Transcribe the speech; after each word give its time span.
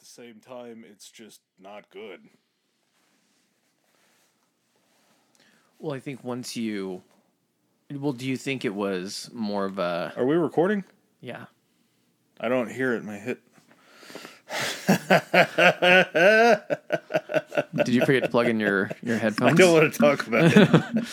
the 0.00 0.06
same 0.06 0.40
time, 0.40 0.84
it's 0.88 1.10
just 1.10 1.40
not 1.60 1.88
good. 1.90 2.20
Well, 5.78 5.94
I 5.94 6.00
think 6.00 6.24
once 6.24 6.56
you, 6.56 7.02
well, 7.90 8.12
do 8.12 8.26
you 8.26 8.36
think 8.36 8.64
it 8.64 8.74
was 8.74 9.30
more 9.32 9.64
of 9.64 9.78
a 9.78 10.12
Are 10.16 10.26
we 10.26 10.36
recording? 10.36 10.84
yeah? 11.20 11.46
I 12.40 12.48
don't 12.48 12.70
hear 12.70 12.94
it. 12.94 12.98
in 12.98 13.06
My 13.06 13.18
hit. 13.18 13.40
Did 17.84 17.94
you 17.94 18.04
forget 18.04 18.24
to 18.24 18.28
plug 18.30 18.48
in 18.48 18.58
your 18.60 18.90
your 19.02 19.16
headphones? 19.18 19.52
I 19.54 19.54
don't 19.54 19.72
want 19.74 19.92
to 19.92 19.98
talk 19.98 20.26
about 20.26 20.52
it. 20.56 21.04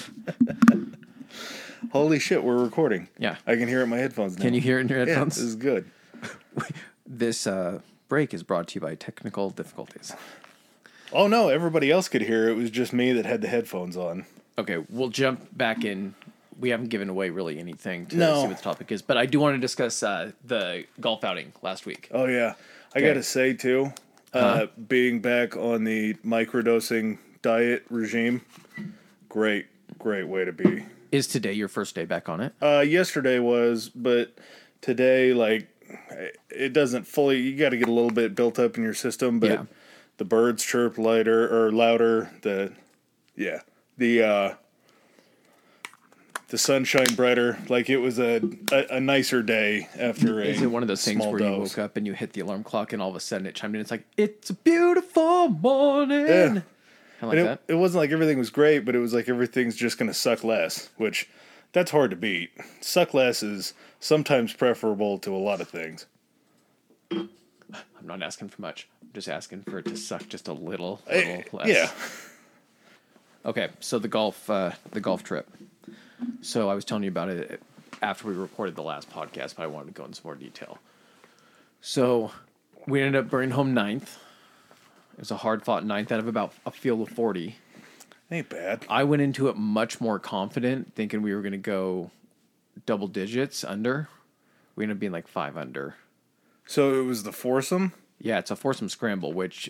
Holy 1.92 2.20
shit, 2.20 2.44
we're 2.44 2.62
recording. 2.64 3.08
Yeah. 3.18 3.36
I 3.46 3.56
can 3.56 3.68
hear 3.68 3.80
it 3.82 3.84
in 3.84 3.90
my 3.90 3.98
headphones 3.98 4.38
now. 4.38 4.44
Can 4.44 4.54
you 4.54 4.62
hear 4.62 4.78
it 4.78 4.82
in 4.82 4.88
your 4.90 5.00
Yeah, 5.00 5.06
headphones? 5.06 5.36
this 5.36 5.44
is 5.46 5.56
good. 5.56 5.90
This 7.10 7.48
uh, 7.48 7.80
break 8.08 8.34
is 8.34 8.44
brought 8.44 8.68
to 8.70 8.76
you 8.76 8.82
by 8.82 8.96
technical 8.96 9.50
difficulties. 9.50 10.14
Oh 11.12 11.28
no, 11.28 11.50
everybody 11.50 11.92
else 11.92 12.10
could 12.10 12.22
hear. 12.22 12.50
It 12.50 12.56
was 12.56 12.70
just 12.70 12.94
me 12.94 13.14
that 13.14 13.26
had 13.26 13.42
the 13.42 13.48
headphones 13.48 13.96
on. 13.96 14.26
Okay, 14.58 14.78
we'll 14.90 15.10
jump 15.10 15.48
back 15.56 15.86
in. 15.86 16.16
We 16.60 16.70
haven't 16.70 16.90
given 16.90 17.08
away 17.10 17.30
really 17.30 17.60
anything 17.60 18.08
to 18.08 18.18
No. 18.18 18.42
see 18.42 18.48
what 18.48 18.58
the 18.58 18.64
topic 18.64 18.92
is, 18.92 19.02
but 19.02 19.16
I 19.18 19.26
do 19.28 19.40
want 19.40 19.56
to 19.56 19.60
discuss 19.60 20.02
uh, 20.02 20.32
the 20.44 20.86
golf 21.00 21.24
outing 21.24 21.54
last 21.62 21.86
week. 21.86 22.10
Oh 22.12 22.26
yeah, 22.26 22.56
I 22.96 23.00
Okay. 23.00 23.08
gotta 23.08 23.24
say 23.24 23.54
too, 23.54 23.94
uh, 24.34 24.66
being 24.88 25.22
back 25.22 25.56
on 25.56 25.84
the 25.84 26.16
microdosing 26.26 27.20
diet 27.44 27.86
regime, 27.90 28.42
great, 29.30 29.68
great 30.00 30.28
way 30.28 30.46
to 30.46 30.52
be. 30.52 30.84
Is 31.12 31.28
today 31.28 31.54
your 31.54 31.68
first 31.70 31.94
day 31.96 32.06
back 32.06 32.28
on 32.28 32.42
it? 32.42 32.54
Uh, 32.62 32.80
yesterday 32.86 33.40
was, 33.40 33.88
but 33.90 34.34
today, 34.82 35.34
like, 35.34 35.70
it 36.50 36.74
doesn't 36.74 37.06
fully. 37.08 37.40
You 37.40 37.56
got 37.58 37.70
to 37.70 37.78
get 37.78 37.88
a 37.88 37.92
little 37.92 38.12
bit 38.12 38.36
built 38.36 38.60
up 38.60 38.78
in 38.78 38.84
your 38.84 38.94
system, 38.94 39.40
but 39.40 39.50
Yeah. 39.52 39.64
the 40.18 40.26
birds 40.26 40.64
chirp 40.64 40.98
lighter 40.98 41.48
or 41.48 41.72
louder. 41.72 42.32
The 42.42 42.74
yeah, 43.36 43.62
the 43.98 44.24
uh, 44.24 44.54
the 46.50 46.58
sunshine 46.58 47.14
brighter. 47.16 47.58
Like 47.70 47.90
it 47.90 47.98
was 47.98 48.20
a 48.20 48.42
a, 48.72 48.96
a 48.98 49.00
nicer 49.00 49.42
day 49.44 49.88
after 49.98 50.40
a. 50.40 50.46
Is 50.46 50.62
it 50.62 50.68
one 50.72 50.82
of 50.82 50.88
those 50.88 51.04
things 51.04 51.26
where 51.26 51.40
you 51.42 51.52
woke 51.60 51.78
up 51.78 51.98
and 51.98 52.06
you 52.08 52.14
hit 52.14 52.34
the 52.34 52.42
alarm 52.42 52.64
clock 52.64 52.94
and 52.94 53.02
all 53.02 53.10
of 53.10 53.16
a 53.16 53.20
sudden 53.20 53.48
it 53.48 53.56
chimed 53.56 53.76
in? 53.76 53.82
It's 53.82 53.92
like 53.92 54.06
it's 54.18 54.50
a 54.50 54.54
beautiful 54.54 55.50
morning. 55.50 56.28
Yeah. 56.28 56.62
Like 57.22 57.38
it, 57.38 57.62
it 57.70 57.74
wasn't 57.74 58.02
like 58.04 58.12
everything 58.12 58.38
was 58.38 58.52
great, 58.52 58.80
but 58.86 58.96
it 58.96 59.00
was 59.00 59.12
like 59.14 59.28
everything's 59.28 59.76
just 59.76 59.98
going 59.98 60.08
to 60.08 60.14
suck 60.14 60.44
less, 60.44 60.90
which 60.98 61.28
that's 61.74 61.90
hard 61.90 62.12
to 62.12 62.16
beat. 62.16 62.52
Suck 62.80 63.14
less 63.16 63.42
is 63.42 63.74
sometimes 64.00 64.54
preferable 64.54 65.18
to 65.20 65.36
a 65.36 65.38
lot 65.38 65.62
of 65.62 65.68
things. 65.70 66.06
I'm 67.12 67.30
not 68.04 68.22
asking 68.24 68.50
for 68.50 68.62
much. 68.62 68.88
I'm 69.02 69.10
just 69.14 69.28
asking 69.28 69.64
for 69.64 69.80
it 69.80 69.86
to 69.86 69.98
suck 69.98 70.28
just 70.30 70.48
a 70.48 70.54
little, 70.54 71.02
Eh, 71.08 71.38
little 71.44 71.60
less. 71.60 71.68
yeah. 71.68 71.92
Okay, 73.50 73.70
so 73.80 74.00
the 74.00 74.08
golf, 74.08 74.50
uh, 74.50 74.72
the 74.92 75.00
golf 75.02 75.24
trip. 75.24 75.48
So 76.42 76.70
I 76.70 76.74
was 76.74 76.86
telling 76.86 77.04
you 77.04 77.10
about 77.10 77.30
it 77.30 77.62
after 78.02 78.28
we 78.28 78.34
recorded 78.34 78.76
the 78.76 78.84
last 78.84 79.10
podcast, 79.10 79.56
but 79.56 79.64
I 79.64 79.68
wanted 79.68 79.88
to 79.88 79.92
go 79.94 80.06
into 80.06 80.16
some 80.16 80.24
more 80.26 80.36
detail. 80.36 80.80
So 81.82 82.32
we 82.88 83.02
ended 83.02 83.16
up 83.24 83.30
bringing 83.30 83.52
home 83.52 83.74
ninth. 83.74 84.18
It 85.14 85.20
was 85.20 85.32
a 85.32 85.38
hard 85.38 85.64
fought 85.64 85.86
ninth 85.86 86.12
out 86.12 86.20
of 86.20 86.28
about 86.28 86.54
a 86.66 86.72
field 86.72 87.02
of 87.02 87.10
forty. 87.10 87.56
Ain't 88.30 88.50
bad. 88.50 88.86
I 88.90 89.04
went 89.06 89.22
into 89.22 89.48
it 89.48 89.56
much 89.56 90.02
more 90.02 90.20
confident, 90.20 90.94
thinking 90.96 91.22
we 91.22 91.34
were 91.34 91.42
going 91.42 91.54
to 91.54 91.58
go 91.58 92.12
double 92.86 93.08
digits 93.08 93.64
under. 93.64 94.10
We 94.76 94.84
ended 94.84 94.98
up 94.98 95.00
being 95.00 95.12
like 95.12 95.28
five 95.28 95.58
under. 95.58 95.96
So 96.66 97.00
it 97.00 97.06
was 97.06 97.24
the 97.24 97.32
foursome. 97.32 97.94
Yeah, 98.20 98.40
it's 98.40 98.52
a 98.52 98.56
foursome 98.56 98.90
scramble, 98.90 99.34
which 99.34 99.70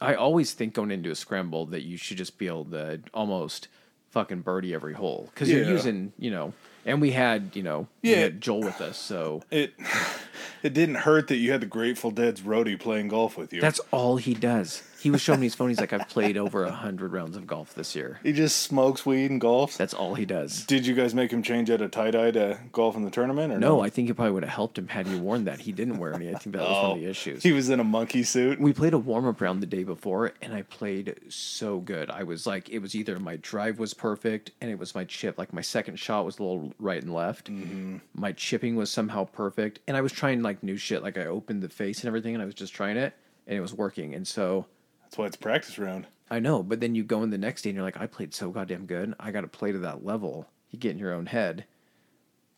I 0.00 0.14
always 0.14 0.52
think 0.52 0.74
going 0.74 0.90
into 0.90 1.10
a 1.10 1.14
scramble 1.14 1.66
that 1.66 1.82
you 1.82 1.96
should 1.96 2.16
just 2.18 2.38
be 2.38 2.46
able 2.46 2.66
to 2.66 3.00
almost 3.14 3.68
fucking 4.10 4.40
birdie 4.42 4.72
every 4.74 4.94
hole 4.94 5.28
because 5.34 5.50
you're 5.50 5.64
using, 5.64 6.12
you 6.18 6.30
know, 6.30 6.52
and 6.86 7.00
we 7.00 7.10
had, 7.10 7.50
you 7.54 7.62
know, 7.62 7.86
Yeah. 8.02 8.16
had 8.18 8.40
Joel 8.40 8.60
with 8.60 8.80
us, 8.80 8.96
so 8.98 9.42
It 9.50 9.74
it 10.62 10.72
didn't 10.72 10.94
hurt 10.96 11.28
that 11.28 11.36
you 11.36 11.52
had 11.52 11.60
the 11.60 11.66
Grateful 11.66 12.10
Dead's 12.10 12.40
roadie 12.42 12.78
playing 12.78 13.08
golf 13.08 13.36
with 13.36 13.52
you. 13.52 13.60
that's 13.60 13.80
all 13.90 14.16
he 14.16 14.32
does. 14.34 14.82
He 14.98 15.10
was 15.10 15.20
showing 15.20 15.40
me 15.40 15.46
his 15.46 15.54
phone. 15.54 15.68
He's 15.68 15.80
like, 15.80 15.92
I've 15.92 16.08
played 16.08 16.36
over 16.36 16.64
a 16.64 16.70
hundred 16.70 17.12
rounds 17.12 17.36
of 17.36 17.46
golf 17.46 17.74
this 17.74 17.94
year. 17.94 18.20
he 18.22 18.32
just 18.32 18.62
smokes 18.62 19.04
weed 19.06 19.30
and 19.30 19.40
golfs. 19.40 19.76
That's 19.76 19.94
all 19.94 20.14
he 20.14 20.24
does. 20.24 20.64
Did 20.66 20.86
you 20.86 20.94
guys 20.94 21.14
make 21.14 21.30
him 21.32 21.42
change 21.42 21.70
out 21.70 21.80
of 21.80 21.90
tie 21.90 22.10
dye 22.10 22.30
to 22.32 22.58
golf 22.72 22.96
in 22.96 23.04
the 23.04 23.10
tournament 23.10 23.52
or 23.52 23.58
No, 23.58 23.80
I 23.80 23.90
think 23.90 24.08
it 24.10 24.14
probably 24.14 24.32
would 24.32 24.44
have 24.44 24.52
helped 24.52 24.78
him 24.78 24.88
had 24.88 25.06
you 25.06 25.18
worn 25.18 25.44
that. 25.44 25.60
He 25.60 25.72
didn't 25.72 25.98
wear 25.98 26.14
any. 26.14 26.28
I 26.28 26.34
think 26.38 26.54
that 26.56 26.62
was 26.62 26.82
one 26.82 26.90
of 26.92 26.98
the 26.98 27.06
issues. 27.06 27.42
He 27.42 27.52
was 27.52 27.68
in 27.70 27.80
a 27.80 27.84
monkey 27.84 28.22
suit. 28.22 28.60
we 28.60 28.72
played 28.72 28.94
a 28.94 28.98
warm 28.98 29.26
up 29.26 29.40
round 29.40 29.62
the 29.62 29.66
day 29.66 29.84
before 29.84 30.32
and 30.42 30.54
I 30.54 30.62
played 30.62 31.18
so 31.28 31.78
good. 31.80 32.10
I 32.10 32.22
was 32.22 32.46
like, 32.46 32.68
it 32.68 32.78
was 32.78 32.94
either 32.94 33.18
my 33.18 33.36
drive 33.36 33.78
was 33.78 33.94
perfect 33.94 34.50
and 34.60 34.70
it 34.70 34.78
was 34.78 34.94
my 34.94 35.04
chip. 35.04 35.38
Like 35.38 35.52
my 35.52 35.60
second 35.60 35.98
shot 35.98 36.24
was 36.24 36.38
a 36.38 36.42
little 36.42 36.72
right 36.78 37.02
and 37.02 37.12
left. 37.12 37.50
Mm-hmm. 37.50 37.98
My 38.14 38.32
chipping 38.32 38.76
was 38.76 38.90
somehow 38.90 39.24
perfect. 39.24 39.80
And 39.86 39.96
I 39.96 40.00
was 40.00 40.12
trying 40.12 40.42
like 40.42 40.62
new 40.62 40.76
shit. 40.76 41.02
Like 41.02 41.18
I 41.18 41.26
opened 41.26 41.62
the 41.62 41.68
face 41.68 42.00
and 42.00 42.08
everything 42.08 42.34
and 42.34 42.42
I 42.42 42.46
was 42.46 42.54
just 42.54 42.72
trying 42.74 42.96
it 42.96 43.14
and 43.46 43.56
it 43.56 43.60
was 43.60 43.74
working. 43.74 44.14
And 44.14 44.26
so 44.26 44.66
That's 45.16 45.18
why 45.22 45.26
it's 45.28 45.36
practice 45.36 45.78
round. 45.78 46.06
I 46.30 46.40
know, 46.40 46.62
but 46.62 46.80
then 46.80 46.94
you 46.94 47.02
go 47.02 47.22
in 47.22 47.30
the 47.30 47.38
next 47.38 47.62
day 47.62 47.70
and 47.70 47.74
you're 47.74 47.86
like, 47.86 47.98
I 47.98 48.06
played 48.06 48.34
so 48.34 48.50
goddamn 48.50 48.84
good. 48.84 49.14
I 49.18 49.30
got 49.30 49.40
to 49.40 49.48
play 49.48 49.72
to 49.72 49.78
that 49.78 50.04
level. 50.04 50.46
You 50.70 50.78
get 50.78 50.90
in 50.90 50.98
your 50.98 51.14
own 51.14 51.24
head. 51.24 51.64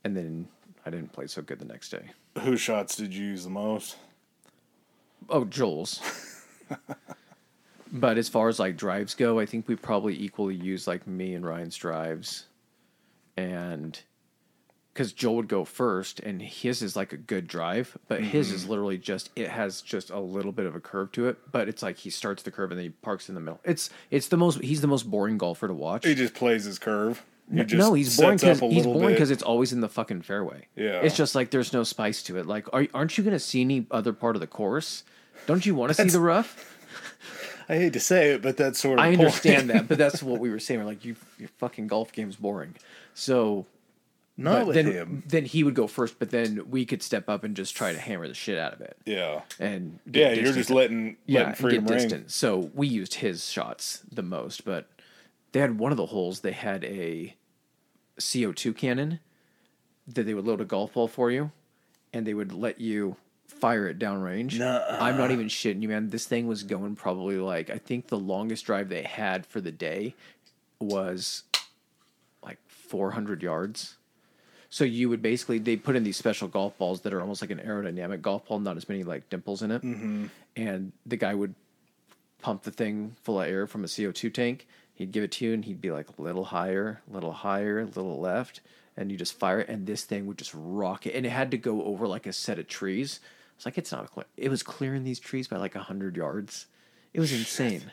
And 0.02 0.16
then 0.16 0.48
I 0.84 0.90
didn't 0.90 1.12
play 1.12 1.28
so 1.28 1.40
good 1.40 1.60
the 1.60 1.64
next 1.64 1.90
day. 1.90 2.10
Whose 2.40 2.60
shots 2.60 2.96
did 2.96 3.14
you 3.14 3.26
use 3.26 3.44
the 3.44 3.50
most? 3.50 3.94
Oh, 5.30 5.44
Joel's. 5.44 6.00
but 7.92 8.18
as 8.18 8.28
far 8.28 8.48
as 8.48 8.58
like 8.58 8.76
drives 8.76 9.14
go, 9.14 9.38
I 9.38 9.46
think 9.46 9.68
we 9.68 9.76
probably 9.76 10.20
equally 10.20 10.56
use 10.56 10.88
like 10.88 11.06
me 11.06 11.34
and 11.34 11.46
Ryan's 11.46 11.76
drives, 11.76 12.46
and 13.36 14.00
because 14.98 15.12
Joel 15.12 15.36
would 15.36 15.48
go 15.48 15.64
first, 15.64 16.18
and 16.18 16.42
his 16.42 16.82
is 16.82 16.96
like 16.96 17.12
a 17.12 17.16
good 17.16 17.46
drive, 17.46 17.96
but 18.08 18.20
his 18.20 18.50
is 18.50 18.62
mm-hmm. 18.62 18.70
literally 18.70 18.98
just 18.98 19.30
it 19.36 19.48
has 19.48 19.80
just 19.80 20.10
a 20.10 20.18
little 20.18 20.50
bit 20.50 20.66
of 20.66 20.74
a 20.74 20.80
curve 20.80 21.12
to 21.12 21.28
it, 21.28 21.38
but 21.52 21.68
it's 21.68 21.84
like 21.84 21.98
he 21.98 22.10
starts 22.10 22.42
the 22.42 22.50
curve 22.50 22.72
and 22.72 22.78
then 22.80 22.86
he 22.86 22.90
parks 22.90 23.28
in 23.28 23.36
the 23.36 23.40
middle. 23.40 23.60
It's 23.62 23.90
it's 24.10 24.26
the 24.26 24.36
most 24.36 24.60
he's 24.60 24.80
the 24.80 24.88
most 24.88 25.08
boring 25.08 25.38
golfer 25.38 25.68
to 25.68 25.72
watch. 25.72 26.04
He 26.04 26.16
just 26.16 26.34
plays 26.34 26.64
his 26.64 26.80
curve. 26.80 27.24
He 27.48 27.62
just 27.62 27.74
no, 27.74 27.94
he's 27.94 28.16
boring 28.16 28.38
because 28.38 28.58
he's 28.58 28.86
boring 28.86 29.14
because 29.14 29.30
it's 29.30 29.44
always 29.44 29.72
in 29.72 29.82
the 29.82 29.88
fucking 29.88 30.22
fairway. 30.22 30.66
Yeah. 30.74 31.00
it's 31.02 31.16
just 31.16 31.36
like 31.36 31.52
there's 31.52 31.72
no 31.72 31.84
spice 31.84 32.24
to 32.24 32.36
it. 32.36 32.46
Like, 32.46 32.66
are, 32.74 32.88
aren't 32.92 33.16
you 33.16 33.22
going 33.22 33.36
to 33.36 33.38
see 33.38 33.60
any 33.60 33.86
other 33.92 34.12
part 34.12 34.34
of 34.34 34.40
the 34.40 34.48
course? 34.48 35.04
Don't 35.46 35.64
you 35.64 35.76
want 35.76 35.94
to 35.94 36.02
see 36.02 36.10
the 36.10 36.18
rough? 36.18 36.74
I 37.68 37.76
hate 37.76 37.92
to 37.92 38.00
say 38.00 38.32
it, 38.32 38.42
but 38.42 38.56
that's 38.56 38.80
sort 38.80 38.98
of. 38.98 39.04
I 39.04 39.12
understand 39.12 39.70
that, 39.70 39.86
but 39.86 39.96
that's 39.96 40.22
what 40.24 40.40
we 40.40 40.50
were 40.50 40.58
saying. 40.58 40.80
We're 40.80 40.86
like, 40.86 41.04
you, 41.04 41.14
your 41.38 41.50
fucking 41.58 41.86
golf 41.86 42.10
game's 42.12 42.34
boring. 42.34 42.74
So, 43.14 43.66
Not 44.40 44.58
but 44.60 44.66
with 44.68 44.74
then 44.76 44.86
him. 44.92 45.22
then 45.26 45.44
he 45.44 45.64
would 45.64 45.74
go 45.74 45.86
first, 45.88 46.18
but 46.20 46.30
then 46.30 46.70
we 46.70 46.86
could 46.86 47.02
step 47.02 47.28
up 47.28 47.42
and 47.42 47.56
just 47.56 47.74
try 47.76 47.92
to 47.92 47.98
hammer 47.98 48.28
the 48.28 48.34
shit 48.34 48.56
out 48.56 48.72
of 48.72 48.80
it. 48.80 48.96
Yeah. 49.04 49.42
And 49.58 49.98
Yeah, 50.06 50.32
you're 50.32 50.52
just 50.52 50.70
letting 50.70 51.16
yeah, 51.26 51.40
letting 51.40 51.54
freedom 51.56 51.84
get 51.86 51.90
ring. 51.94 52.02
distance. 52.04 52.34
So 52.36 52.70
we 52.72 52.86
used 52.86 53.14
his 53.14 53.48
shots 53.50 54.02
the 54.10 54.22
most, 54.22 54.64
but 54.64 54.88
they 55.52 55.58
had 55.60 55.78
one 55.78 55.90
of 55.90 55.96
the 55.98 56.06
holes. 56.06 56.40
They 56.40 56.52
had 56.52 56.84
a 56.84 57.34
CO 58.18 58.52
two 58.52 58.72
cannon 58.72 59.18
that 60.06 60.22
they 60.24 60.34
would 60.34 60.46
load 60.46 60.60
a 60.60 60.64
golf 60.64 60.92
ball 60.94 61.08
for 61.08 61.30
you, 61.32 61.50
and 62.12 62.24
they 62.24 62.32
would 62.34 62.52
let 62.52 62.80
you 62.80 63.16
fire 63.48 63.88
it 63.88 63.98
downrange. 63.98 64.56
Nuh-uh. 64.58 64.98
I'm 65.00 65.16
not 65.18 65.32
even 65.32 65.48
shitting 65.48 65.82
you, 65.82 65.88
man. 65.88 66.10
This 66.10 66.26
thing 66.26 66.46
was 66.46 66.62
going 66.62 66.94
probably 66.94 67.38
like 67.38 67.70
I 67.70 67.78
think 67.78 68.06
the 68.06 68.18
longest 68.18 68.66
drive 68.66 68.88
they 68.88 69.02
had 69.02 69.44
for 69.46 69.60
the 69.60 69.72
day 69.72 70.14
was 70.80 71.42
like 72.42 72.58
400 72.68 73.42
yards. 73.42 73.96
So 74.70 74.84
you 74.84 75.08
would 75.08 75.22
basically 75.22 75.58
they 75.58 75.76
put 75.76 75.96
in 75.96 76.04
these 76.04 76.16
special 76.16 76.48
golf 76.48 76.76
balls 76.76 77.00
that 77.02 77.14
are 77.14 77.20
almost 77.20 77.40
like 77.40 77.50
an 77.50 77.58
aerodynamic 77.58 78.20
golf 78.20 78.46
ball, 78.46 78.60
not 78.60 78.76
as 78.76 78.88
many 78.88 79.02
like 79.02 79.28
dimples 79.30 79.62
in 79.62 79.70
it. 79.70 79.82
Mm-hmm. 79.82 80.26
And 80.56 80.92
the 81.06 81.16
guy 81.16 81.34
would 81.34 81.54
pump 82.42 82.62
the 82.62 82.70
thing 82.70 83.16
full 83.22 83.40
of 83.40 83.48
air 83.48 83.66
from 83.66 83.84
a 83.84 83.88
CO 83.88 84.12
two 84.12 84.30
tank. 84.30 84.66
He'd 84.94 85.12
give 85.12 85.22
it 85.22 85.32
to 85.32 85.44
you, 85.44 85.54
and 85.54 85.64
he'd 85.64 85.80
be 85.80 85.92
like 85.92 86.08
a 86.18 86.22
little 86.22 86.44
higher, 86.44 87.02
a 87.08 87.14
little 87.14 87.32
higher, 87.32 87.80
a 87.80 87.84
little 87.84 88.18
left, 88.18 88.60
and 88.96 89.12
you 89.12 89.16
just 89.16 89.38
fire 89.38 89.60
it, 89.60 89.68
and 89.68 89.86
this 89.86 90.02
thing 90.02 90.26
would 90.26 90.38
just 90.38 90.52
rock 90.52 91.06
it. 91.06 91.14
And 91.14 91.24
it 91.24 91.30
had 91.30 91.52
to 91.52 91.56
go 91.56 91.84
over 91.84 92.08
like 92.08 92.26
a 92.26 92.32
set 92.32 92.58
of 92.58 92.66
trees. 92.66 93.20
It's 93.56 93.64
like 93.64 93.78
it's 93.78 93.92
not 93.92 94.10
clear. 94.10 94.26
It 94.36 94.50
was 94.50 94.62
clearing 94.62 95.04
these 95.04 95.20
trees 95.20 95.48
by 95.48 95.56
like 95.56 95.74
hundred 95.74 96.16
yards. 96.16 96.66
It 97.14 97.20
was 97.20 97.32
insane. 97.32 97.92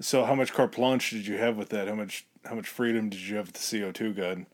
So 0.00 0.24
how 0.24 0.34
much 0.34 0.52
carte 0.52 0.72
blanche 0.72 1.10
did 1.10 1.26
you 1.26 1.38
have 1.38 1.56
with 1.56 1.70
that? 1.70 1.88
How 1.88 1.94
much 1.94 2.26
how 2.44 2.54
much 2.54 2.68
freedom 2.68 3.08
did 3.08 3.20
you 3.20 3.36
have 3.36 3.46
with 3.46 3.54
the 3.54 3.80
CO 3.80 3.90
two 3.90 4.12
gun? 4.12 4.46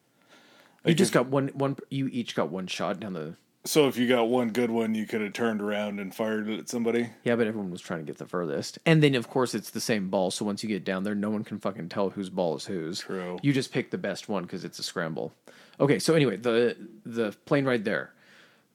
You 0.85 0.95
just 0.95 1.13
got 1.13 1.27
one 1.27 1.49
one. 1.49 1.77
You 1.91 2.09
each 2.09 2.35
got 2.35 2.51
one 2.51 2.67
shot 2.67 3.01
down 3.01 3.13
the. 3.13 3.35
So 3.67 3.87
if 3.89 3.99
you 3.99 4.09
got 4.09 4.29
one 4.29 4.49
good 4.49 4.71
one, 4.71 4.95
you 4.95 5.07
could 5.07 5.21
have 5.21 5.35
turned 5.35 5.61
around 5.61 6.01
and 6.01 6.15
fired 6.15 6.49
it 6.49 6.59
at 6.59 6.69
somebody. 6.71 7.11
Yeah, 7.25 7.37
but 7.37 7.47
everyone 7.47 7.71
was 7.71 7.83
trying 7.83 8.01
to 8.01 8.07
get 8.07 8.17
the 8.17 8.25
furthest. 8.25 8.79
And 8.87 9.03
then 9.03 9.15
of 9.15 9.29
course 9.29 9.55
it's 9.55 9.69
the 9.69 9.83
same 9.83 10.09
ball. 10.09 10.31
So 10.31 10.47
once 10.47 10.63
you 10.63 10.69
get 10.69 10.83
down 10.83 11.05
there, 11.05 11.15
no 11.15 11.29
one 11.29 11.45
can 11.45 11.59
fucking 11.59 11.91
tell 11.91 12.09
whose 12.09 12.31
ball 12.31 12.57
is 12.57 12.65
whose. 12.65 13.01
True. 13.01 13.39
You 13.43 13.53
just 13.53 13.71
pick 13.71 13.91
the 13.91 13.99
best 13.99 14.31
one 14.31 14.45
because 14.45 14.65
it's 14.65 14.79
a 14.79 14.83
scramble. 14.83 15.35
Okay, 15.79 15.99
so 15.99 16.15
anyway, 16.15 16.37
the 16.37 16.77
the 17.05 17.33
plane 17.45 17.67
right 17.67 17.85
there. 17.85 18.13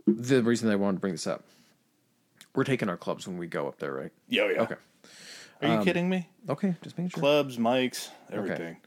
The 0.05 0.43
reason 0.43 0.69
I 0.69 0.75
wanted 0.75 0.97
to 0.97 1.01
bring 1.01 1.13
this 1.13 1.25
up, 1.25 1.43
We're 2.53 2.63
taking 2.63 2.89
our 2.89 2.97
clubs 2.97 3.27
when 3.27 3.39
we 3.39 3.47
go 3.47 3.67
up 3.67 3.79
there, 3.79 3.91
right? 3.91 4.11
Yeah, 4.29 4.43
oh, 4.43 4.49
yeah. 4.49 4.61
Okay. 4.61 4.75
Are 5.63 5.67
you 5.67 5.73
um, 5.75 5.83
kidding 5.83 6.07
me? 6.07 6.29
Okay, 6.47 6.75
just 6.83 6.95
making 6.95 7.09
sure. 7.09 7.21
Clubs, 7.21 7.57
mics, 7.57 8.09
everything. 8.31 8.77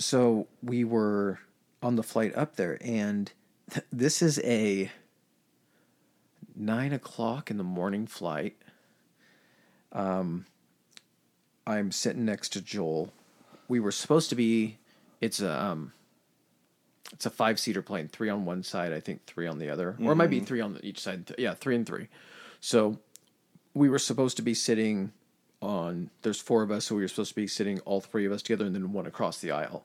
so 0.00 0.48
we 0.64 0.82
were 0.82 1.38
on 1.82 1.96
the 1.96 2.02
flight 2.02 2.36
up 2.36 2.56
there, 2.56 2.78
and 2.80 3.30
th- 3.70 3.86
this 3.92 4.22
is 4.22 4.40
a 4.40 4.90
nine 6.56 6.92
o'clock 6.92 7.50
in 7.50 7.56
the 7.56 7.64
morning 7.64 8.06
flight. 8.06 8.56
Um, 9.92 10.46
I'm 11.66 11.92
sitting 11.92 12.24
next 12.24 12.50
to 12.50 12.60
Joel. 12.60 13.12
We 13.68 13.80
were 13.80 13.92
supposed 13.92 14.30
to 14.30 14.36
be. 14.36 14.78
It's 15.20 15.40
a 15.40 15.62
um, 15.62 15.92
it's 17.12 17.26
a 17.26 17.30
five 17.30 17.58
seater 17.58 17.82
plane, 17.82 18.08
three 18.08 18.28
on 18.28 18.44
one 18.44 18.62
side, 18.62 18.92
I 18.92 19.00
think 19.00 19.24
three 19.26 19.46
on 19.46 19.58
the 19.58 19.70
other, 19.70 19.96
or 20.02 20.12
it 20.12 20.16
might 20.16 20.30
be 20.30 20.40
three 20.40 20.60
on 20.60 20.78
each 20.82 21.00
side. 21.00 21.34
Yeah, 21.38 21.54
three 21.54 21.76
and 21.76 21.86
three. 21.86 22.08
So 22.60 22.98
we 23.74 23.88
were 23.88 23.98
supposed 23.98 24.36
to 24.36 24.42
be 24.42 24.54
sitting 24.54 25.12
on 25.60 26.10
there's 26.22 26.40
four 26.40 26.62
of 26.62 26.70
us 26.70 26.84
so 26.84 26.94
we 26.94 27.02
were 27.02 27.08
supposed 27.08 27.30
to 27.30 27.34
be 27.34 27.46
sitting 27.46 27.80
all 27.80 28.00
three 28.00 28.24
of 28.24 28.32
us 28.32 28.42
together 28.42 28.64
and 28.64 28.74
then 28.74 28.92
one 28.92 29.06
across 29.06 29.40
the 29.40 29.50
aisle 29.50 29.84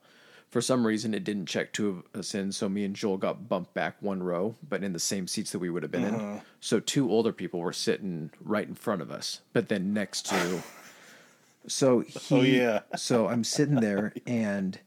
for 0.54 0.62
some 0.62 0.86
reason 0.86 1.14
it 1.16 1.24
didn't 1.24 1.48
check 1.48 1.74
two 1.74 1.90
of 2.14 2.20
us 2.20 2.36
in 2.36 2.52
so 2.52 2.70
me 2.70 2.84
and 2.86 2.96
joel 2.96 3.18
got 3.18 3.50
bumped 3.50 3.74
back 3.74 3.96
one 4.02 4.22
row 4.22 4.54
but 4.70 4.84
in 4.84 4.94
the 4.94 5.00
same 5.00 5.26
seats 5.28 5.52
that 5.52 5.60
we 5.60 5.70
would 5.70 5.82
have 5.82 5.92
been 5.92 6.04
in 6.06 6.42
so 6.60 6.80
two 6.80 7.10
older 7.10 7.34
people 7.34 7.60
were 7.60 7.74
sitting 7.74 8.30
right 8.40 8.68
in 8.68 8.76
front 8.76 9.02
of 9.02 9.10
us 9.10 9.42
but 9.52 9.68
then 9.68 9.94
next 9.94 10.28
to 10.28 10.62
so 11.68 12.02
he 12.02 12.36
Oh, 12.36 12.42
yeah. 12.42 12.80
so 12.96 13.28
i'm 13.28 13.44
sitting 13.44 13.76
there 13.82 14.14
and 14.28 14.80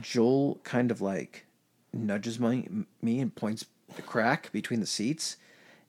joel 0.00 0.60
kind 0.62 0.90
of 0.92 1.00
like 1.00 1.46
nudges 1.92 2.38
my, 2.38 2.64
me 3.02 3.18
and 3.20 3.34
points 3.34 3.66
the 3.96 4.02
crack 4.02 4.50
between 4.52 4.80
the 4.80 4.86
seats 4.86 5.36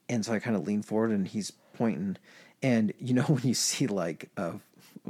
and 0.10 0.26
so 0.26 0.34
I 0.34 0.40
kind 0.40 0.56
of 0.56 0.68
lean 0.68 0.82
forward 0.82 1.12
and 1.12 1.28
he's 1.28 1.52
pointing. 1.74 2.18
And 2.62 2.94
you 3.00 3.14
know 3.14 3.24
when 3.28 3.44
you 3.44 3.54
see 3.54 3.88
like 3.88 4.30
uh, 4.38 4.54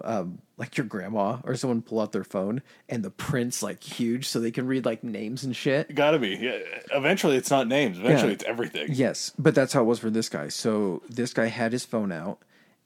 um, 0.03 0.39
like 0.57 0.75
your 0.77 0.85
grandma 0.87 1.37
or 1.43 1.55
someone 1.55 1.81
pull 1.81 1.99
out 1.99 2.11
their 2.11 2.23
phone 2.23 2.61
and 2.89 3.03
the 3.03 3.09
print's 3.11 3.61
like 3.61 3.83
huge 3.83 4.27
so 4.27 4.39
they 4.39 4.51
can 4.51 4.65
read 4.65 4.85
like 4.85 5.03
names 5.03 5.43
and 5.43 5.55
shit. 5.55 5.93
Gotta 5.93 6.17
be. 6.19 6.29
Yeah. 6.35 6.59
Eventually, 6.91 7.35
it's 7.37 7.51
not 7.51 7.67
names. 7.67 7.99
Eventually, 7.99 8.29
Yeah. 8.29 8.33
it's 8.35 8.43
everything. 8.45 8.87
Yes, 8.91 9.31
but 9.37 9.53
that's 9.55 9.73
how 9.73 9.81
it 9.81 9.85
was 9.85 9.99
for 9.99 10.09
this 10.09 10.29
guy. 10.29 10.47
So 10.47 11.01
this 11.09 11.33
guy 11.33 11.45
had 11.47 11.71
his 11.73 11.85
phone 11.85 12.11
out 12.11 12.39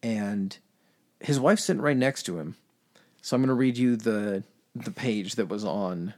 and 0.03 0.57
his 1.19 1.39
wife's 1.39 1.63
sitting 1.63 1.81
right 1.81 1.97
next 1.97 2.23
to 2.23 2.39
him. 2.39 2.55
So 3.21 3.35
I'm 3.35 3.41
going 3.41 3.47
to 3.49 3.53
read 3.55 3.77
you 3.77 3.95
the 3.95 4.43
the 4.75 4.91
page 4.91 5.35
that 5.35 5.47
was 5.49 5.63
on 5.65 6.13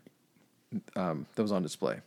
um, 0.95 1.25
that 1.35 1.41
was 1.41 1.51
on 1.51 1.63
display. 1.63 1.99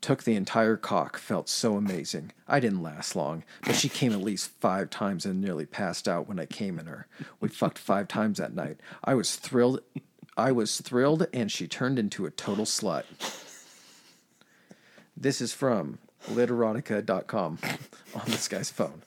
Took 0.00 0.22
the 0.22 0.36
entire 0.36 0.76
cock, 0.76 1.18
felt 1.18 1.48
so 1.48 1.76
amazing. 1.76 2.30
I 2.46 2.60
didn't 2.60 2.82
last 2.82 3.16
long, 3.16 3.42
but 3.64 3.74
she 3.74 3.88
came 3.88 4.12
at 4.12 4.22
least 4.22 4.50
five 4.60 4.90
times 4.90 5.26
and 5.26 5.40
nearly 5.40 5.66
passed 5.66 6.06
out 6.06 6.28
when 6.28 6.38
I 6.38 6.46
came 6.46 6.78
in 6.78 6.86
her. 6.86 7.08
We 7.40 7.48
fucked 7.48 7.78
five 7.78 8.06
times 8.06 8.38
that 8.38 8.54
night. 8.54 8.78
I 9.02 9.14
was 9.14 9.34
thrilled. 9.36 9.80
I 10.36 10.52
was 10.52 10.80
thrilled, 10.80 11.26
and 11.32 11.50
she 11.50 11.66
turned 11.66 11.98
into 11.98 12.26
a 12.26 12.30
total 12.30 12.64
slut. 12.64 13.02
This 15.16 15.40
is 15.40 15.52
from 15.52 15.98
literotica.com 16.30 17.58
on 18.14 18.22
this 18.26 18.46
guy's 18.46 18.70
phone. 18.70 19.02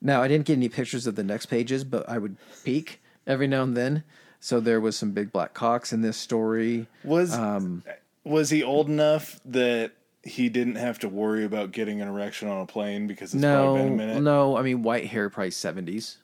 Now, 0.00 0.22
I 0.22 0.28
didn't 0.28 0.46
get 0.46 0.54
any 0.54 0.70
pictures 0.70 1.06
of 1.06 1.14
the 1.16 1.22
next 1.22 1.46
pages, 1.46 1.84
but 1.84 2.08
I 2.08 2.16
would 2.16 2.36
peek 2.64 3.02
every 3.26 3.46
now 3.46 3.62
and 3.64 3.76
then. 3.76 4.04
So 4.40 4.58
there 4.60 4.80
was 4.80 4.96
some 4.96 5.10
big 5.10 5.30
black 5.30 5.52
cocks 5.52 5.92
in 5.92 6.00
this 6.00 6.16
story. 6.16 6.86
Was 7.04 7.34
Um, 7.34 7.82
was 8.24 8.50
he 8.50 8.62
old 8.62 8.88
enough 8.88 9.40
that 9.44 9.92
he 10.22 10.48
didn't 10.48 10.74
have 10.76 10.98
to 10.98 11.08
worry 11.08 11.44
about 11.44 11.72
getting 11.72 12.00
an 12.02 12.08
erection 12.08 12.48
on 12.48 12.60
a 12.60 12.66
plane 12.66 13.06
because 13.06 13.32
it's 13.34 13.40
No, 13.42 13.64
probably 13.64 13.82
been 13.82 13.92
a 13.92 13.96
minute? 13.96 14.22
no. 14.22 14.56
I 14.56 14.62
mean, 14.62 14.82
white 14.82 15.06
hair, 15.06 15.30
probably 15.30 15.50
seventies, 15.50 16.18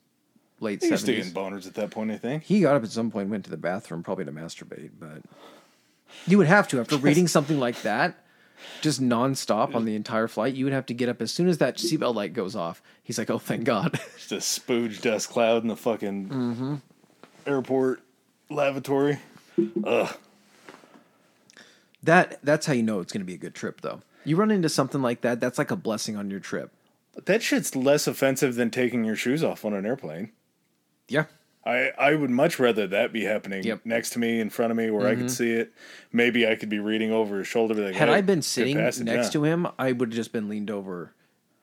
late 0.60 0.82
He 0.82 0.90
was 0.90 1.00
still 1.00 1.14
seventies. 1.14 1.32
getting 1.32 1.52
boners 1.52 1.66
at 1.66 1.75
that 1.75 1.90
point, 1.90 2.10
I 2.10 2.19
think. 2.19 2.43
He 2.43 2.60
got 2.60 2.76
up 2.76 2.82
at 2.84 2.90
some 2.90 3.10
point, 3.10 3.31
went 3.31 3.44
to 3.44 3.50
the 3.50 3.56
bathroom, 3.56 4.02
probably 4.02 4.26
to 4.26 4.32
masturbate. 4.32 4.90
But 5.00 5.22
you 6.26 6.37
would 6.38 6.46
have 6.46 6.69
to 6.69 6.81
after 6.81 6.96
reading 6.98 7.26
something 7.26 7.58
like 7.58 7.81
that, 7.82 8.22
just 8.82 9.00
nonstop 9.02 9.75
on 9.75 9.84
the 9.87 9.94
entire 9.96 10.28
flight. 10.28 10.54
You 10.54 10.64
would 10.64 10.72
have 10.75 10.87
to 10.87 10.94
get 10.94 11.08
up 11.08 11.20
as 11.22 11.31
soon 11.32 11.49
as 11.49 11.58
that 11.58 11.76
seatbelt 11.76 12.14
light 12.14 12.32
goes 12.34 12.54
off. 12.56 12.82
He's 13.02 13.19
like, 13.19 13.31
"Oh, 13.31 13.38
thank 13.38 13.64
God." 13.64 13.99
Just 14.16 14.32
a 14.32 14.37
spooge 14.37 15.00
dust 15.02 15.28
cloud 15.31 15.62
in 15.62 15.69
the 15.69 15.76
fucking 15.76 16.28
Mm-hmm. 16.28 16.75
airport 17.46 18.00
lavatory. 18.50 19.19
Ugh. 19.84 20.16
That 22.06 22.38
that's 22.43 22.67
how 22.67 22.73
you 22.73 22.82
know 22.82 23.00
it's 23.00 23.12
going 23.12 23.20
to 23.20 23.26
be 23.26 23.35
a 23.35 23.38
good 23.38 23.55
trip, 23.55 23.81
though. 23.82 24.03
You 24.25 24.37
run 24.37 24.50
into 24.50 24.69
something 24.69 25.03
like 25.03 25.20
that, 25.20 25.41
that's 25.41 25.58
like 25.58 25.70
a 25.70 25.76
blessing 25.76 26.17
on 26.17 26.31
your 26.31 26.41
trip. 26.41 26.73
That 27.26 27.43
shit's 27.43 27.75
less 27.76 28.06
offensive 28.06 28.56
than 28.56 28.70
taking 28.70 29.05
your 29.05 29.17
shoes 29.17 29.43
off 29.44 29.64
on 29.64 29.73
an 29.73 29.87
airplane. 29.87 30.32
Yeah, 31.08 31.26
I, 31.64 31.91
I 31.99 32.14
would 32.14 32.31
much 32.31 32.58
rather 32.58 32.87
that 32.88 33.12
be 33.12 33.25
happening 33.25 33.62
Yep. 33.64 33.79
Mm-hmm. 33.81 33.88
next 33.88 34.11
to 34.11 34.19
me, 34.19 34.41
in 34.41 34.50
front 34.50 34.70
of 34.70 34.76
me, 34.76 34.91
where 34.91 35.06
I 35.06 35.14
could 35.14 35.31
see 35.31 35.53
it. 35.53 35.73
Maybe 36.12 36.47
I 36.47 36.55
could 36.56 36.69
be 36.69 36.79
reading 36.79 37.12
over 37.12 37.38
his 37.38 37.47
shoulder. 37.47 37.75
Like, 37.75 37.94
Had 37.94 38.09
hey, 38.09 38.14
I 38.17 38.20
been 38.20 38.43
sitting 38.43 38.76
next 38.76 39.32
to 39.32 39.44
him, 39.44 39.67
I 39.79 39.93
would 39.93 40.09
have 40.11 40.17
just 40.17 40.32
been 40.32 40.49
leaned 40.49 40.70
over. 40.70 41.12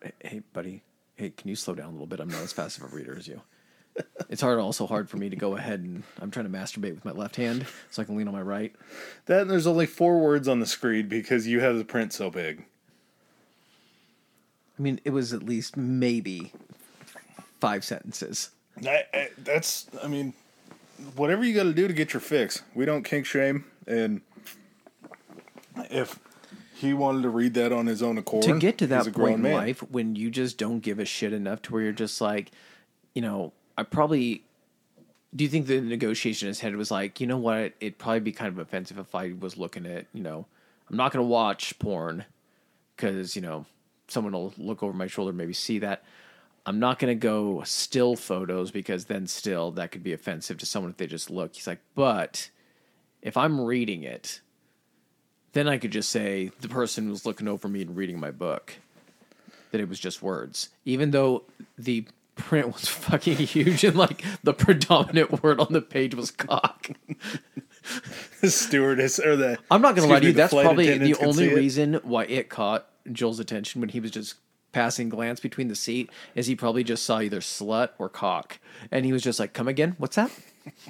Hey, 0.02 0.12
Hey, 0.22 0.42
buddy. 0.54 0.84
Hey, 1.16 1.30
can 1.30 1.48
you 1.50 1.56
slow 1.56 1.76
down 1.76 1.90
a 1.90 1.92
little 1.92 2.08
bit? 2.08 2.20
I'm 2.20 2.30
not 2.30 2.42
as 2.42 2.52
fast 2.54 2.78
of 2.80 2.92
a 2.92 2.96
reader 2.96 3.16
as 3.18 3.28
you. 3.28 3.42
It's 4.30 4.42
hard, 4.42 4.60
also 4.60 4.88
hard 4.88 5.10
for 5.10 5.18
me 5.18 5.30
to 5.30 5.36
go 5.36 5.56
ahead 5.56 5.82
and 5.82 6.04
I'm 6.20 6.32
trying 6.32 6.52
to 6.52 6.52
masturbate 6.52 6.96
with 6.96 7.06
my 7.06 7.12
left 7.12 7.36
hand 7.36 7.68
so 7.92 8.02
I 8.02 8.06
can 8.06 8.16
lean 8.16 8.28
on 8.28 8.34
my 8.34 8.42
right. 8.42 8.74
that, 9.28 9.42
and 9.42 9.52
there's 9.52 9.68
only 9.68 9.86
four 9.86 10.20
words 10.20 10.48
on 10.48 10.60
the 10.60 10.66
screen 10.66 11.08
because 11.08 11.48
you 11.48 11.60
have 11.60 11.78
the 11.78 11.86
print 11.86 12.14
so 12.14 12.30
big. 12.30 12.66
I 14.78 14.82
mean, 14.82 15.00
it 15.06 15.12
was 15.12 15.34
at 15.34 15.44
least 15.44 15.78
maybe 15.78 16.52
five 17.60 17.84
sentences. 17.84 18.50
I, 18.84 19.04
I, 19.14 19.30
that's, 19.38 19.86
I 20.04 20.08
mean, 20.08 20.34
whatever 21.16 21.44
you 21.44 21.54
got 21.54 21.64
to 21.64 21.74
do 21.74 21.88
to 21.88 21.94
get 21.94 22.14
your 22.14 22.22
fix. 22.22 22.64
We 22.74 22.86
don't 22.86 23.04
kink 23.04 23.26
shame, 23.26 23.66
and 23.86 24.22
if 25.92 26.20
he 26.76 26.94
wanted 26.94 27.22
to 27.22 27.30
read 27.30 27.54
that 27.54 27.72
on 27.72 27.86
his 27.86 28.02
own 28.02 28.18
accord, 28.18 28.44
to 28.44 28.60
get 28.60 28.78
to 28.80 28.88
that 28.88 29.14
point 29.14 29.36
in 29.36 29.42
man. 29.44 29.54
life 29.54 29.80
when 29.92 30.16
you 30.16 30.32
just 30.32 30.58
don't 30.58 30.80
give 30.80 31.00
a 31.00 31.06
shit 31.06 31.34
enough 31.34 31.62
to 31.64 31.74
where 31.74 31.84
you're 31.84 31.92
just 31.92 32.20
like, 32.20 32.52
you 33.14 33.22
know, 33.22 33.54
I 33.78 33.84
probably. 33.84 34.44
Do 35.36 35.44
you 35.44 35.50
think 35.50 35.66
the 35.66 35.82
negotiation 35.82 36.48
in 36.48 36.52
his 36.52 36.60
head 36.60 36.76
was 36.76 36.92
like, 36.92 37.20
you 37.20 37.26
know 37.26 37.38
what? 37.38 37.74
It'd 37.80 37.98
probably 37.98 38.20
be 38.20 38.32
kind 38.32 38.50
of 38.50 38.60
offensive 38.60 39.00
if 39.00 39.16
I 39.16 39.34
was 39.40 39.58
looking 39.58 39.88
at, 39.88 40.06
you 40.14 40.22
know, 40.22 40.46
I'm 40.88 40.96
not 40.96 41.12
going 41.12 41.26
to 41.26 41.28
watch 41.28 41.80
porn 41.80 42.26
because, 42.96 43.36
you 43.36 43.42
know, 43.42 43.66
someone 44.08 44.34
will 44.34 44.54
look 44.60 44.84
over 44.84 44.94
my 44.94 45.08
shoulder, 45.08 45.34
maybe 45.34 45.54
see 45.54 45.80
that. 45.80 46.04
I'm 46.68 46.78
not 46.78 47.00
going 47.00 47.10
to 47.10 47.20
go 47.20 47.64
still 47.64 48.16
photos 48.16 48.70
because 48.70 49.06
then 49.06 49.26
still 49.26 49.72
that 49.72 49.92
could 49.92 50.04
be 50.04 50.14
offensive 50.14 50.60
to 50.60 50.68
someone 50.68 50.92
if 50.92 50.98
they 50.98 51.08
just 51.08 51.32
look. 51.32 51.56
He's 51.56 51.66
like, 51.66 51.82
but 51.96 52.52
if 53.24 53.36
I'm 53.36 53.60
reading 53.60 54.04
it, 54.04 54.42
then 55.54 55.68
I 55.68 55.80
could 55.80 55.92
just 55.92 56.10
say 56.10 56.52
the 56.62 56.70
person 56.70 57.10
was 57.10 57.26
looking 57.26 57.48
over 57.48 57.68
me 57.68 57.82
and 57.82 57.98
reading 57.98 58.20
my 58.20 58.30
book. 58.30 58.76
That 59.72 59.82
it 59.82 59.90
was 59.90 60.00
just 60.00 60.22
words, 60.22 60.70
even 60.86 61.10
though 61.10 61.46
the 61.76 62.06
print 62.36 62.74
was 62.74 62.88
fucking 62.88 63.38
huge 63.38 63.84
and 63.84 63.96
like 63.96 64.24
the 64.44 64.54
predominant 64.54 65.44
word 65.44 65.60
on 65.60 65.72
the 65.72 65.82
page 65.82 66.16
was 66.16 66.32
cock. 66.32 66.90
the 68.42 68.50
stewardess 68.50 69.20
or 69.20 69.36
the 69.36 69.58
I'm 69.70 69.82
not 69.82 69.96
gonna 69.96 70.08
lie 70.08 70.20
to 70.20 70.22
me, 70.22 70.28
you. 70.28 70.34
the 70.34 70.38
That's 70.38 70.54
probably 70.54 70.98
the 70.98 71.16
only 71.18 71.48
see 71.48 71.52
it. 71.52 71.56
reason 71.56 71.94
why 72.04 72.26
it 72.26 72.50
caught 72.50 72.88
Joel's 73.12 73.40
attention 73.40 73.82
when 73.82 73.90
he 73.90 74.00
was 74.00 74.12
just 74.12 74.36
passing 74.72 75.08
glance 75.10 75.40
between 75.40 75.68
the 75.68 75.76
seat 75.76 76.10
is 76.34 76.48
he 76.48 76.56
probably 76.56 76.84
just 76.84 77.04
saw 77.04 77.20
either 77.20 77.40
slut 77.40 77.90
or 78.00 78.10
cock, 78.10 78.60
and 78.92 79.06
he 79.06 79.14
was 79.14 79.22
just 79.22 79.40
like, 79.40 79.54
"Come 79.54 79.68
again? 79.68 79.96
What's 79.98 80.16
that? 80.16 80.32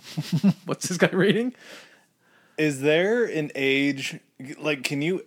What's 0.65 0.87
this 0.87 0.97
guy 0.97 1.09
reading?" 1.11 1.53
Is 2.57 2.81
there 2.81 3.25
an 3.25 3.51
age 3.55 4.19
like 4.59 4.83
can 4.83 5.01
you 5.01 5.25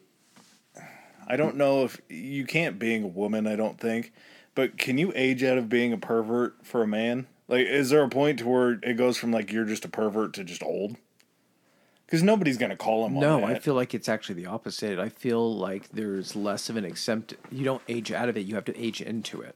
I 1.26 1.36
don't 1.36 1.56
know 1.56 1.84
if 1.84 2.00
you 2.08 2.46
can't 2.46 2.78
being 2.78 3.02
a 3.02 3.08
woman, 3.08 3.46
I 3.48 3.56
don't 3.56 3.78
think, 3.78 4.12
but 4.56 4.76
can 4.76 4.98
you 4.98 5.12
age 5.14 5.44
out 5.44 5.58
of 5.58 5.68
being 5.68 5.92
a 5.92 5.98
pervert 5.98 6.56
for 6.64 6.82
a 6.82 6.86
man? 6.88 7.28
Like 7.46 7.66
is 7.66 7.90
there 7.90 8.02
a 8.02 8.08
point 8.08 8.40
to 8.40 8.48
where 8.48 8.72
it 8.82 8.96
goes 8.96 9.16
from 9.16 9.30
like 9.30 9.52
you're 9.52 9.64
just 9.64 9.84
a 9.84 9.88
pervert 9.88 10.32
to 10.34 10.42
just 10.42 10.64
old? 10.64 10.96
Cuz 12.08 12.22
nobody's 12.24 12.56
going 12.56 12.70
to 12.70 12.76
call 12.76 13.06
him 13.06 13.14
No, 13.14 13.44
I 13.44 13.58
feel 13.58 13.74
like 13.74 13.94
it's 13.94 14.08
actually 14.08 14.36
the 14.42 14.46
opposite. 14.46 14.98
I 14.98 15.08
feel 15.08 15.56
like 15.56 15.90
there's 15.90 16.34
less 16.34 16.68
of 16.68 16.76
an 16.76 16.84
exempt. 16.84 17.34
You 17.52 17.64
don't 17.64 17.82
age 17.88 18.10
out 18.10 18.28
of 18.28 18.36
it; 18.36 18.46
you 18.46 18.56
have 18.56 18.64
to 18.64 18.76
age 18.76 19.00
into 19.00 19.40
it. 19.42 19.54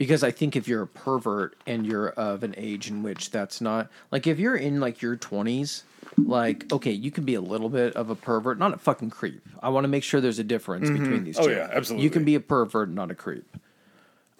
Because 0.00 0.24
I 0.24 0.30
think 0.30 0.56
if 0.56 0.66
you're 0.66 0.80
a 0.80 0.86
pervert 0.86 1.58
and 1.66 1.86
you're 1.86 2.08
of 2.08 2.42
an 2.42 2.54
age 2.56 2.88
in 2.88 3.02
which 3.02 3.30
that's 3.30 3.60
not 3.60 3.90
like 4.10 4.26
if 4.26 4.38
you're 4.38 4.56
in 4.56 4.80
like 4.80 5.02
your 5.02 5.14
twenties, 5.14 5.82
like 6.16 6.72
okay, 6.72 6.90
you 6.90 7.10
can 7.10 7.24
be 7.26 7.34
a 7.34 7.40
little 7.42 7.68
bit 7.68 7.94
of 7.96 8.08
a 8.08 8.14
pervert, 8.14 8.58
not 8.58 8.72
a 8.72 8.78
fucking 8.78 9.10
creep. 9.10 9.46
I 9.62 9.68
want 9.68 9.84
to 9.84 9.88
make 9.88 10.02
sure 10.02 10.22
there's 10.22 10.38
a 10.38 10.42
difference 10.44 10.88
between 10.88 11.24
these 11.24 11.38
Oh, 11.38 11.44
two. 11.46 11.52
yeah, 11.52 11.68
absolutely. 11.70 12.04
You 12.04 12.08
can 12.08 12.24
be 12.24 12.34
a 12.34 12.40
pervert, 12.40 12.88
not 12.88 13.10
a 13.10 13.14
creep. 13.14 13.44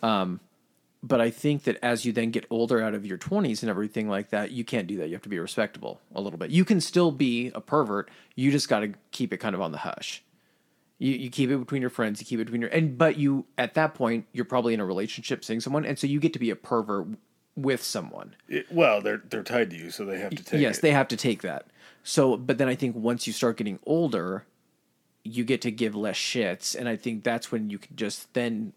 Um, 0.03 0.41
but 1.03 1.21
I 1.21 1.29
think 1.29 1.65
that 1.65 1.77
as 1.83 2.07
you 2.07 2.13
then 2.13 2.31
get 2.31 2.47
older 2.49 2.81
out 2.83 2.95
of 2.95 3.05
your 3.05 3.19
20s 3.19 3.61
and 3.61 3.69
everything 3.69 4.09
like 4.09 4.31
that, 4.31 4.53
you 4.53 4.65
can't 4.65 4.87
do 4.87 4.97
that. 4.97 5.09
You 5.09 5.13
have 5.15 5.23
to 5.23 5.29
be 5.29 5.39
respectable 5.39 6.01
a 6.15 6.23
little 6.23 6.39
bit. 6.39 6.49
You 6.51 6.65
can 6.65 6.81
still 6.81 7.11
be 7.13 7.51
a 7.55 7.61
pervert. 7.61 8.09
You 8.35 8.51
just 8.51 8.71
got 8.71 8.81
to 8.81 8.95
keep 9.11 9.35
it 9.35 9.39
kind 9.39 9.55
of 9.55 9.61
on 9.61 9.73
the 9.73 9.79
hush. 9.79 10.23
You 11.01 11.15
you 11.15 11.31
keep 11.31 11.51
it 11.51 11.57
between 11.57 11.81
your 11.81 11.91
friends. 11.91 12.21
You 12.21 12.27
keep 12.27 12.39
it 12.39 12.45
between 12.45 12.61
your 12.61 12.71
and 12.71 12.97
but 12.97 13.17
you 13.17 13.47
at 13.59 13.75
that 13.75 13.95
point 13.95 14.27
you're 14.33 14.45
probably 14.45 14.75
in 14.75 14.81
a 14.81 14.85
relationship 14.85 15.45
seeing 15.45 15.61
someone, 15.61 15.85
and 15.85 15.99
so 15.99 16.07
you 16.07 16.21
get 16.21 16.35
to 16.35 16.39
be 16.39 16.51
a 16.51 16.57
pervert 16.57 17.09
with 17.57 17.83
someone. 17.83 18.37
It- 18.49 18.71
well, 18.71 19.01
they're 19.01 19.23
they're 19.29 19.43
tied 19.43 19.71
to 19.71 19.77
you, 19.77 19.91
so 19.91 20.05
they 20.05 20.21
have 20.21 20.31
to 20.31 20.45
take 20.45 20.61
yes, 20.61 20.79
it. 20.79 20.83
they 20.83 20.93
have 20.93 21.09
to 21.09 21.17
take 21.17 21.41
that. 21.43 21.67
So, 22.05 22.37
but 22.37 22.59
then 22.59 22.69
I 22.69 22.75
think 22.75 22.95
once 22.95 23.27
you 23.27 23.33
start 23.33 23.57
getting 23.57 23.79
older, 23.87 24.45
you 25.25 25.43
get 25.43 25.63
to 25.63 25.71
give 25.71 25.95
less 25.95 26.17
shits, 26.17 26.77
and 26.79 26.89
I 26.89 26.97
think 26.97 27.25
that's 27.25 27.51
when 27.51 27.71
you 27.71 27.79
can 27.79 27.97
just 27.97 28.33
then 28.35 28.75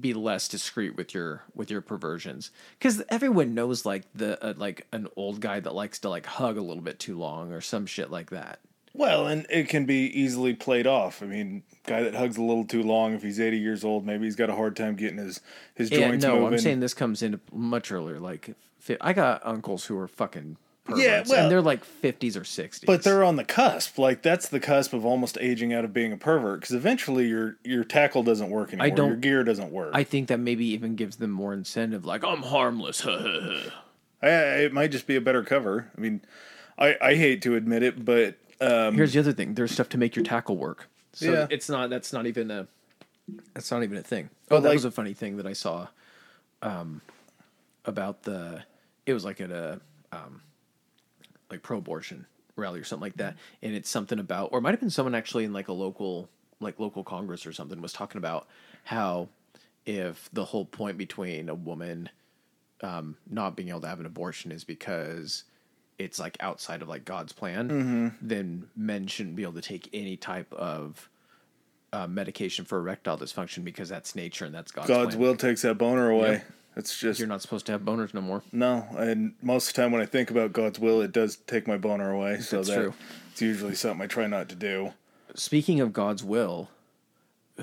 be 0.00 0.14
less 0.14 0.48
discreet 0.48 0.96
with 0.96 1.12
your 1.12 1.42
with 1.54 1.70
your 1.70 1.80
perversions 1.80 2.50
because 2.78 3.02
everyone 3.08 3.54
knows 3.54 3.84
like 3.84 4.04
the 4.14 4.42
uh, 4.44 4.54
like 4.56 4.86
an 4.92 5.08
old 5.16 5.40
guy 5.40 5.60
that 5.60 5.74
likes 5.74 5.98
to 6.00 6.08
like 6.08 6.26
hug 6.26 6.56
a 6.56 6.62
little 6.62 6.82
bit 6.82 6.98
too 6.98 7.18
long 7.18 7.52
or 7.52 7.60
some 7.60 7.86
shit 7.86 8.10
like 8.10 8.30
that. 8.30 8.60
Well, 8.96 9.26
and 9.26 9.44
it 9.50 9.68
can 9.68 9.84
be 9.86 10.06
easily 10.18 10.54
played 10.54 10.86
off. 10.86 11.20
I 11.22 11.26
mean, 11.26 11.64
guy 11.84 12.02
that 12.04 12.14
hugs 12.14 12.36
a 12.36 12.42
little 12.42 12.64
too 12.64 12.82
long, 12.82 13.12
if 13.14 13.22
he's 13.22 13.40
eighty 13.40 13.58
years 13.58 13.84
old, 13.84 14.06
maybe 14.06 14.24
he's 14.24 14.36
got 14.36 14.48
a 14.50 14.54
hard 14.54 14.76
time 14.76 14.94
getting 14.94 15.18
his 15.18 15.40
his 15.74 15.90
Yeah, 15.90 16.08
joints 16.08 16.24
no, 16.24 16.36
moving. 16.36 16.52
I'm 16.54 16.58
saying 16.60 16.80
this 16.80 16.94
comes 16.94 17.20
in 17.22 17.40
much 17.52 17.90
earlier. 17.90 18.20
Like, 18.20 18.54
I 19.00 19.12
got 19.12 19.44
uncles 19.44 19.86
who 19.86 19.98
are 19.98 20.06
fucking 20.06 20.58
perverts, 20.84 21.02
Yeah, 21.04 21.24
well- 21.28 21.42
and 21.42 21.50
they're 21.50 21.60
like 21.62 21.82
50s 21.84 22.36
or 22.36 22.42
60s. 22.44 22.84
But 22.86 23.02
they're 23.02 23.24
on 23.24 23.34
the 23.36 23.44
cusp. 23.44 23.98
Like 23.98 24.22
that's 24.22 24.48
the 24.48 24.60
cusp 24.60 24.92
of 24.92 25.04
almost 25.04 25.38
aging 25.40 25.72
out 25.72 25.84
of 25.84 25.92
being 25.92 26.12
a 26.12 26.16
pervert. 26.16 26.60
Because 26.60 26.76
eventually 26.76 27.26
your 27.26 27.56
your 27.64 27.82
tackle 27.82 28.22
doesn't 28.22 28.48
work 28.50 28.68
anymore. 28.68 28.86
I 28.86 28.90
don't- 28.90 29.08
your 29.08 29.16
gear 29.16 29.42
doesn't 29.42 29.72
work. 29.72 29.90
I 29.92 30.04
think 30.04 30.28
that 30.28 30.38
maybe 30.38 30.66
even 30.66 30.94
gives 30.94 31.16
them 31.16 31.30
more 31.32 31.52
incentive. 31.52 32.04
Like, 32.04 32.22
I'm 32.22 32.42
harmless. 32.42 33.04
I, 34.22 34.28
it 34.28 34.72
might 34.72 34.90
just 34.92 35.06
be 35.06 35.16
a 35.16 35.20
better 35.20 35.42
cover. 35.42 35.90
I 35.96 36.00
mean, 36.00 36.20
I 36.78 36.96
I 37.00 37.14
hate 37.16 37.42
to 37.42 37.56
admit 37.56 37.82
it, 37.82 38.04
but 38.04 38.36
um, 38.60 38.94
Here's 38.94 39.12
the 39.12 39.20
other 39.20 39.32
thing: 39.32 39.54
there's 39.54 39.72
stuff 39.72 39.88
to 39.90 39.98
make 39.98 40.16
your 40.16 40.24
tackle 40.24 40.56
work. 40.56 40.88
So 41.12 41.32
Yeah. 41.32 41.46
it's 41.50 41.68
not. 41.68 41.90
That's 41.90 42.12
not 42.12 42.26
even 42.26 42.50
a. 42.50 42.66
That's 43.54 43.70
not 43.70 43.82
even 43.82 43.96
a 43.96 44.02
thing. 44.02 44.30
But 44.48 44.56
Oh, 44.56 44.60
that 44.60 44.68
like- 44.68 44.76
was 44.76 44.84
a 44.84 44.90
funny 44.90 45.14
thing 45.14 45.36
that 45.38 45.46
I 45.46 45.52
saw. 45.54 45.88
Um, 46.62 47.00
about 47.84 48.22
the, 48.22 48.62
it 49.04 49.12
was 49.12 49.24
like 49.24 49.38
at 49.40 49.50
a, 49.50 49.78
um, 50.12 50.40
like 51.50 51.62
pro-abortion 51.62 52.24
rally 52.56 52.80
or 52.80 52.84
something 52.84 53.02
like 53.02 53.16
that, 53.18 53.36
and 53.62 53.74
it's 53.74 53.90
something 53.90 54.18
about, 54.18 54.50
or 54.52 54.58
it 54.58 54.62
might 54.62 54.70
have 54.70 54.80
been 54.80 54.88
someone 54.90 55.14
actually 55.14 55.44
in 55.44 55.52
like 55.52 55.68
a 55.68 55.72
local, 55.74 56.28
like 56.60 56.78
local 56.80 57.04
Congress 57.04 57.44
or 57.46 57.52
something 57.52 57.82
was 57.82 57.92
talking 57.92 58.18
about 58.18 58.46
how, 58.84 59.28
if 59.84 60.30
the 60.32 60.46
whole 60.46 60.64
point 60.64 60.96
between 60.96 61.50
a 61.50 61.54
woman, 61.54 62.08
um, 62.82 63.16
not 63.28 63.56
being 63.56 63.68
able 63.68 63.82
to 63.82 63.88
have 63.88 64.00
an 64.00 64.06
abortion 64.06 64.50
is 64.50 64.64
because 64.64 65.44
it's 65.98 66.18
like 66.18 66.36
outside 66.40 66.82
of 66.82 66.88
like 66.88 67.04
God's 67.04 67.32
plan, 67.32 67.68
Mm-hmm. 67.68 68.08
then 68.20 68.68
men 68.76 69.06
shouldn't 69.06 69.36
be 69.36 69.42
able 69.42 69.52
to 69.54 69.60
take 69.62 69.88
any 69.92 70.16
type 70.16 70.52
of 70.54 71.08
uh, 71.92 72.06
medication 72.08 72.64
for 72.64 72.78
erectile 72.78 73.16
dysfunction 73.16 73.62
because 73.64 73.88
that's 73.88 74.16
nature 74.16 74.44
and 74.44 74.54
that's 74.54 74.72
God's, 74.72 74.88
God's 74.88 75.14
plan. 75.14 75.20
will 75.28 75.36
takes 75.36 75.62
that 75.62 75.76
boner 75.78 76.10
away. 76.10 76.32
Yep. 76.32 76.44
It's 76.76 76.98
just 76.98 77.20
You're 77.20 77.28
not 77.28 77.40
supposed 77.40 77.66
to 77.66 77.72
have 77.72 77.82
boners 77.82 78.12
no 78.14 78.20
more. 78.20 78.42
no. 78.50 78.84
And 78.96 79.34
most 79.40 79.68
of 79.68 79.74
the 79.76 79.82
time 79.82 79.92
when 79.92 80.02
I 80.02 80.06
think 80.06 80.28
about 80.32 80.52
God's 80.52 80.80
will, 80.80 81.00
it 81.02 81.12
does 81.12 81.36
take 81.36 81.68
my 81.68 81.76
boner 81.76 82.10
away. 82.10 82.40
So 82.40 82.56
That's 82.56 82.68
that 82.70 82.74
true. 82.74 82.94
it's 83.30 83.40
usually 83.40 83.76
something 83.76 84.02
I 84.02 84.08
try 84.08 84.26
not 84.26 84.48
to 84.48 84.56
do. 84.56 84.92
Speaking 85.36 85.78
of 85.80 85.92
God's 85.92 86.24
will, 86.24 86.70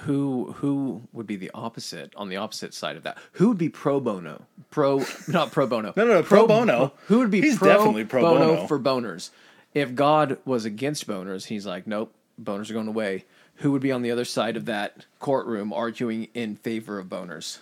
who 0.02 0.54
who 0.58 1.02
would 1.12 1.28
be 1.28 1.36
the 1.36 1.52
opposite 1.54 2.14
on 2.16 2.30
the 2.30 2.38
opposite 2.38 2.74
side 2.74 2.96
of 2.96 3.04
that? 3.04 3.18
Who 3.34 3.50
would 3.50 3.58
be 3.58 3.70
pro 3.70 4.00
bono? 4.00 4.46
Pro 4.70 5.04
not 5.28 5.52
pro 5.52 5.68
bono. 5.68 5.94
No, 5.96 6.06
no, 6.06 6.14
no, 6.16 6.24
pro 6.24 6.48
bono. 6.48 6.94
Who 7.08 7.20
would 7.20 7.32
be 7.32 7.42
He's 7.42 7.58
pro 7.58 7.68
definitely 7.74 8.06
pro 8.06 8.22
bono, 8.22 8.56
bono. 8.56 8.68
for 8.68 8.80
boners? 8.80 9.30
If 9.74 9.96
God 9.96 10.38
was 10.46 10.66
against 10.66 11.08
boners, 11.08 11.46
he's 11.46 11.66
like, 11.66 11.88
nope, 11.88 12.14
boners 12.42 12.70
are 12.70 12.74
going 12.74 12.88
away. 12.88 13.26
Who 13.58 13.72
would 13.74 13.82
be 13.82 13.92
on 13.92 14.02
the 14.02 14.12
other 14.12 14.26
side 14.26 14.58
of 14.58 14.66
that 14.66 15.06
courtroom 15.20 15.72
arguing 15.72 16.28
in 16.34 16.56
favor 16.56 16.98
of 17.00 17.08
boners? 17.08 17.60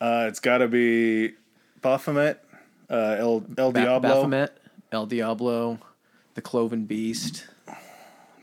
Uh, 0.00 0.26
it's 0.28 0.40
got 0.40 0.58
to 0.58 0.68
be 0.68 1.34
Baphomet, 1.80 2.42
uh, 2.90 3.16
El 3.18 3.44
El 3.58 3.72
Ba- 3.72 3.80
Diablo. 3.80 4.00
Baphomet, 4.00 4.56
El 4.92 5.06
Diablo, 5.06 5.78
the 6.34 6.42
Cloven 6.42 6.84
Beast. 6.84 7.46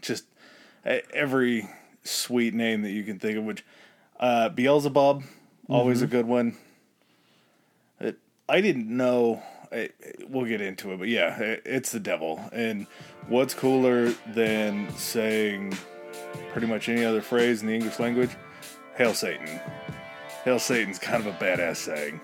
just 0.01 0.25
every 0.85 1.67
sweet 2.09 2.53
name 2.53 2.81
that 2.81 2.91
you 2.91 3.03
can 3.03 3.19
think 3.19 3.37
of. 3.37 3.43
Which 3.43 3.63
uh, 4.19 4.49
Beelzebub, 4.49 5.23
always 5.69 6.01
a 6.01 6.05
Mm-hmm. 6.05 6.11
good 6.11 6.25
one. 6.27 6.57
It, 7.99 8.17
I 8.47 8.61
didn't 8.61 8.87
know. 8.95 9.41
I, 9.71 9.89
we'll 10.27 10.45
get 10.45 10.61
into 10.61 10.91
it, 10.93 10.97
but 10.97 11.07
yeah, 11.09 11.39
it, 11.39 11.61
it's 11.65 11.91
the 11.91 11.99
devil. 11.99 12.41
And 12.51 12.87
what's 13.27 13.53
cooler 13.53 14.09
than 14.27 14.91
saying 14.95 15.77
pretty 16.51 16.65
much 16.67 16.89
any 16.89 17.05
other 17.05 17.21
phrase 17.21 17.61
in 17.61 17.67
the 17.67 17.75
English 17.75 17.99
language? 17.99 18.31
Hail 18.97 19.13
Satan. 19.13 19.59
Hail 20.43 20.57
Satan's 20.59 20.97
kind 20.99 21.25
of 21.25 21.33
a 21.33 21.37
badass 21.37 21.77
saying. 21.77 22.19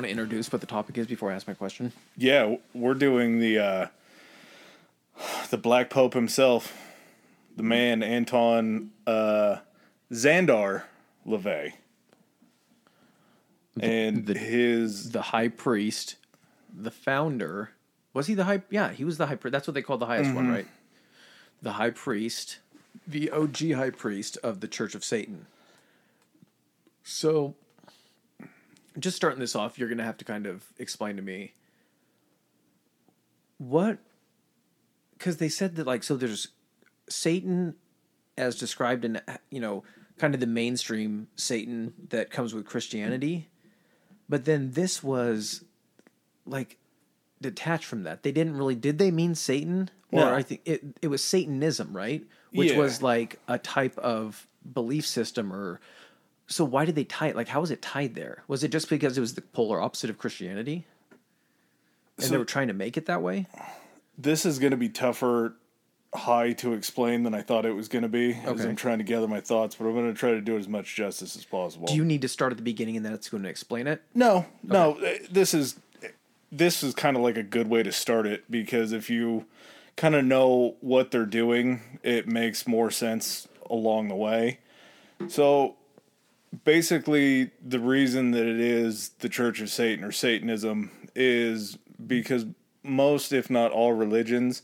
Want 0.00 0.06
to 0.06 0.10
introduce 0.12 0.50
what 0.50 0.62
the 0.62 0.66
topic 0.66 0.96
is 0.96 1.06
before 1.06 1.30
I 1.30 1.34
ask 1.34 1.46
my 1.46 1.52
question? 1.52 1.92
Yeah, 2.16 2.56
we're 2.72 2.94
doing 2.94 3.38
the 3.38 3.58
uh, 3.58 3.86
the 5.50 5.58
Black 5.58 5.90
Pope 5.90 6.14
himself, 6.14 6.74
the 7.54 7.62
man 7.62 8.02
Anton 8.02 8.92
uh, 9.06 9.56
Szandor 10.10 10.84
LaVey, 11.26 11.74
and 13.78 14.24
the- 14.24 14.38
his 14.38 15.10
The 15.10 15.20
high 15.20 15.48
priest, 15.48 16.16
the 16.74 16.90
founder, 16.90 17.72
was 18.14 18.26
he 18.26 18.32
the 18.32 18.44
high? 18.44 18.62
Yeah, 18.70 18.92
he 18.92 19.04
was 19.04 19.18
the 19.18 19.26
high 19.26 19.34
priest. 19.34 19.52
That's 19.52 19.66
what 19.68 19.74
they 19.74 19.82
called 19.82 20.00
the 20.00 20.06
highest 20.06 20.32
one, 20.34 20.48
right? 20.48 20.66
The 21.60 21.72
high 21.72 21.90
priest, 21.90 22.60
the 23.06 23.30
OG 23.30 23.72
high 23.72 23.90
priest 23.90 24.38
of 24.42 24.60
the 24.60 24.66
Church 24.68 24.94
of 24.94 25.04
Satan. 25.04 25.44
So, 27.04 27.54
just 28.98 29.16
starting 29.16 29.38
this 29.40 29.54
off, 29.54 29.78
you're 29.78 29.88
going 29.88 29.98
to 29.98 30.04
have 30.04 30.16
to 30.18 30.24
kind 30.24 30.46
of 30.46 30.64
explain 30.78 31.16
to 31.16 31.22
me 31.22 31.54
what 33.58 33.98
because 35.18 35.36
they 35.36 35.48
said 35.48 35.76
that 35.76 35.86
like 35.86 36.02
so 36.02 36.16
there's 36.16 36.48
satan 37.08 37.74
as 38.38 38.56
described 38.56 39.04
in 39.04 39.20
you 39.50 39.60
know 39.60 39.82
kind 40.18 40.34
of 40.34 40.40
the 40.40 40.46
mainstream 40.46 41.28
satan 41.36 41.92
that 42.08 42.30
comes 42.30 42.54
with 42.54 42.64
christianity 42.64 43.48
but 44.28 44.44
then 44.46 44.70
this 44.72 45.02
was 45.02 45.62
like 46.46 46.78
detached 47.42 47.84
from 47.84 48.02
that 48.04 48.22
they 48.22 48.32
didn't 48.32 48.56
really 48.56 48.74
did 48.74 48.96
they 48.98 49.10
mean 49.10 49.34
satan 49.34 49.90
or 50.10 50.20
No. 50.20 50.34
i 50.34 50.42
think 50.42 50.62
it, 50.64 50.82
it 51.02 51.08
was 51.08 51.22
satanism 51.22 51.94
right 51.94 52.24
which 52.52 52.70
Yeah. 52.72 52.78
was 52.78 53.02
like 53.02 53.38
a 53.46 53.58
type 53.58 53.96
of 53.98 54.46
belief 54.72 55.06
system 55.06 55.52
or 55.52 55.80
so 56.50 56.64
why 56.64 56.84
did 56.84 56.94
they 56.96 57.04
tie 57.04 57.28
it 57.28 57.36
like 57.36 57.48
how 57.48 57.60
was 57.60 57.70
it 57.70 57.80
tied 57.80 58.14
there 58.14 58.42
was 58.48 58.62
it 58.62 58.68
just 58.72 58.90
because 58.90 59.16
it 59.16 59.20
was 59.20 59.34
the 59.34 59.40
polar 59.40 59.80
opposite 59.80 60.10
of 60.10 60.18
christianity 60.18 60.84
and 62.18 62.26
So- 62.26 62.32
they 62.32 62.38
were 62.38 62.44
trying 62.44 62.68
to 62.68 62.74
make 62.74 62.96
it 62.96 63.06
that 63.06 63.22
way 63.22 63.46
this 64.18 64.44
is 64.44 64.58
going 64.58 64.72
to 64.72 64.76
be 64.76 64.88
tougher 64.90 65.54
high 66.12 66.52
to 66.54 66.72
explain 66.74 67.22
than 67.22 67.32
I 67.34 67.40
thought 67.40 67.64
it 67.64 67.70
was 67.72 67.86
going 67.88 68.02
to 68.02 68.08
be 68.08 68.32
as 68.34 68.48
Okay. 68.48 68.64
I'm 68.68 68.74
trying 68.76 68.98
to 68.98 69.04
gather 69.04 69.28
my 69.28 69.40
thoughts, 69.40 69.76
but 69.76 69.86
I'm 69.86 69.94
going 69.94 70.12
to 70.12 70.18
try 70.18 70.32
to 70.32 70.40
do 70.40 70.56
it 70.56 70.58
as 70.58 70.66
much 70.68 70.96
justice 70.96 71.36
as 71.36 71.44
possible. 71.44 71.86
Do 71.86 71.94
you 71.94 72.04
need 72.04 72.20
to 72.22 72.28
start 72.28 72.52
at 72.52 72.56
the 72.56 72.64
beginning 72.64 72.96
and 72.96 73.06
then 73.06 73.12
it's 73.12 73.28
going 73.28 73.44
to 73.44 73.48
explain 73.48 73.86
it? 73.86 74.02
No, 74.12 74.44
no. 74.64 74.94
uh, 75.00 75.14
This 75.30 75.54
is 75.54 75.76
this 76.50 76.82
is 76.82 76.94
kind 76.96 77.16
of 77.16 77.22
like 77.22 77.36
a 77.36 77.44
good 77.44 77.68
way 77.70 77.84
to 77.84 77.92
start 77.92 78.26
it 78.26 78.42
because 78.50 78.90
if 78.92 79.08
you 79.08 79.46
kind 79.96 80.16
of 80.16 80.24
know 80.24 80.74
what 80.80 81.12
they're 81.12 81.24
doing, 81.24 81.80
it 82.02 82.26
makes 82.26 82.66
more 82.66 82.90
sense 82.90 83.46
along 83.70 84.08
the 84.08 84.16
way. 84.16 84.58
So 85.28 85.76
basically, 86.64 87.50
the 87.64 87.80
reason 87.80 88.32
that 88.32 88.46
it 88.46 88.60
is 88.60 89.10
the 89.20 89.28
Church 89.28 89.60
of 89.60 89.70
Satan 89.70 90.04
or 90.04 90.12
Satanism 90.12 90.90
is 91.14 91.78
because 92.06 92.46
most, 92.82 93.32
if 93.32 93.50
not 93.50 93.72
all, 93.72 93.92
religions 93.92 94.62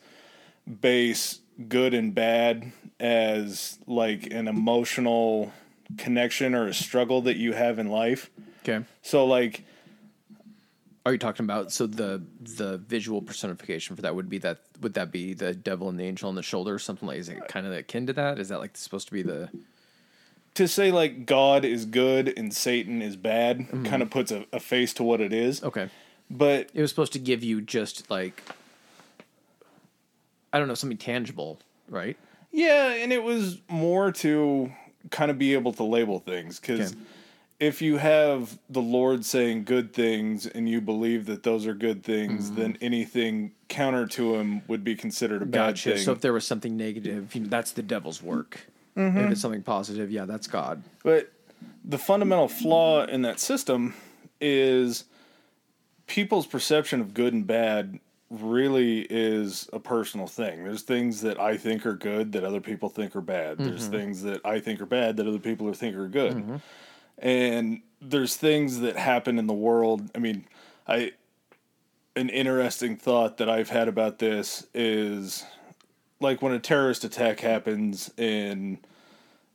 base 0.80 1.40
good 1.68 1.94
and 1.94 2.14
bad 2.14 2.72
as 2.98 3.78
like 3.86 4.32
an 4.32 4.48
emotional 4.48 5.52
connection 5.96 6.54
or 6.54 6.66
a 6.66 6.74
struggle 6.74 7.22
that 7.22 7.36
you 7.36 7.52
have 7.52 7.78
in 7.78 7.88
life. 7.88 8.30
Okay. 8.62 8.84
So 9.02 9.24
like 9.26 9.64
Are 11.04 11.12
you 11.12 11.18
talking 11.18 11.44
about 11.44 11.70
so 11.70 11.86
the 11.86 12.22
the 12.40 12.78
visual 12.78 13.22
personification 13.22 13.94
for 13.94 14.02
that 14.02 14.14
would 14.14 14.28
be 14.28 14.38
that 14.38 14.58
would 14.80 14.94
that 14.94 15.12
be 15.12 15.34
the 15.34 15.54
devil 15.54 15.88
and 15.88 15.98
the 16.00 16.04
angel 16.04 16.28
on 16.28 16.34
the 16.34 16.42
shoulder 16.42 16.74
or 16.74 16.78
something 16.80 17.06
like 17.06 17.18
is 17.18 17.28
it 17.28 17.46
kind 17.48 17.66
of 17.66 17.72
akin 17.72 18.06
to 18.08 18.12
that? 18.14 18.38
Is 18.40 18.48
that 18.48 18.58
like 18.58 18.76
supposed 18.76 19.06
to 19.06 19.14
be 19.14 19.22
the 19.22 19.48
to 20.56 20.66
say 20.68 20.90
like 20.92 21.24
God 21.26 21.64
is 21.64 21.84
good 21.86 22.32
and 22.36 22.52
Satan 22.54 23.00
is 23.02 23.16
bad 23.16 23.60
Mm-hmm. 23.60 23.84
kind 23.84 24.02
of 24.02 24.10
puts 24.10 24.30
a, 24.32 24.44
a 24.52 24.60
face 24.60 24.92
to 24.94 25.02
what 25.02 25.20
it 25.20 25.32
is. 25.32 25.62
Okay. 25.62 25.88
But 26.30 26.70
It 26.74 26.80
was 26.80 26.90
supposed 26.90 27.12
to 27.14 27.18
give 27.18 27.42
you 27.44 27.60
just 27.60 28.10
like 28.10 28.42
I 30.52 30.58
don't 30.58 30.68
know, 30.68 30.74
something 30.74 30.98
tangible, 30.98 31.58
right? 31.88 32.16
yeah, 32.52 32.94
and 32.94 33.12
it 33.12 33.22
was 33.22 33.60
more 33.68 34.10
to 34.12 34.72
kind 35.10 35.30
of 35.30 35.38
be 35.38 35.52
able 35.54 35.72
to 35.74 35.82
label 35.82 36.18
things 36.20 36.58
because 36.58 36.92
Okay. 36.92 37.00
if 37.60 37.82
you 37.82 37.98
have 37.98 38.58
the 38.70 38.80
Lord 38.80 39.24
saying 39.26 39.64
good 39.64 39.92
things 39.92 40.46
and 40.46 40.66
you 40.68 40.80
believe 40.80 41.26
that 41.26 41.42
those 41.42 41.66
are 41.66 41.74
good 41.74 42.02
things, 42.02 42.50
then 42.52 42.78
anything 42.80 43.52
counter 43.68 44.06
to 44.06 44.36
him 44.36 44.62
would 44.68 44.82
be 44.84 44.94
considered 44.94 45.42
a 45.42 45.46
bad 45.46 45.76
thing. 45.78 45.98
So 45.98 46.12
if 46.12 46.20
there 46.22 46.32
was 46.32 46.46
something 46.46 46.76
negative, 46.76 47.34
you 47.34 47.42
know, 47.42 47.48
that's 47.48 47.72
the 47.72 47.82
devil's 47.82 48.22
work. 48.22 48.68
If 48.96 49.02
mm-hmm. 49.02 49.32
it's 49.32 49.42
something 49.42 49.62
positive, 49.62 50.10
yeah, 50.10 50.24
that's 50.24 50.46
God. 50.46 50.82
But 51.04 51.30
the 51.84 51.98
fundamental 51.98 52.48
flaw 52.48 53.04
in 53.04 53.22
that 53.22 53.38
system 53.38 53.94
is 54.40 55.04
people's 56.06 56.46
perception 56.46 57.00
of 57.00 57.12
good 57.12 57.34
and 57.34 57.46
bad 57.46 58.00
really 58.30 59.00
is 59.02 59.68
a 59.72 59.78
personal 59.78 60.26
thing. 60.26 60.64
There's 60.64 60.82
things 60.82 61.20
that 61.20 61.38
I 61.38 61.56
think 61.56 61.86
are 61.86 61.94
good 61.94 62.32
that 62.32 62.42
other 62.42 62.60
people 62.60 62.88
think 62.88 63.14
are 63.14 63.20
bad. 63.20 63.58
There's 63.58 63.82
mm-hmm. 63.82 63.92
things 63.92 64.22
that 64.22 64.44
I 64.44 64.60
think 64.60 64.80
are 64.80 64.86
bad 64.86 65.18
that 65.18 65.26
other 65.26 65.38
people 65.38 65.72
think 65.74 65.94
are 65.94 66.08
good. 66.08 66.32
Mm-hmm. 66.32 66.56
And 67.18 67.82
there's 68.00 68.36
things 68.36 68.80
that 68.80 68.96
happen 68.96 69.38
in 69.38 69.46
the 69.46 69.54
world. 69.54 70.10
I 70.14 70.18
mean, 70.18 70.46
I 70.88 71.12
an 72.16 72.30
interesting 72.30 72.96
thought 72.96 73.36
that 73.36 73.48
I've 73.48 73.68
had 73.68 73.88
about 73.88 74.18
this 74.18 74.66
is 74.74 75.44
like 76.20 76.42
when 76.42 76.52
a 76.52 76.58
terrorist 76.58 77.04
attack 77.04 77.40
happens 77.40 78.10
in 78.16 78.78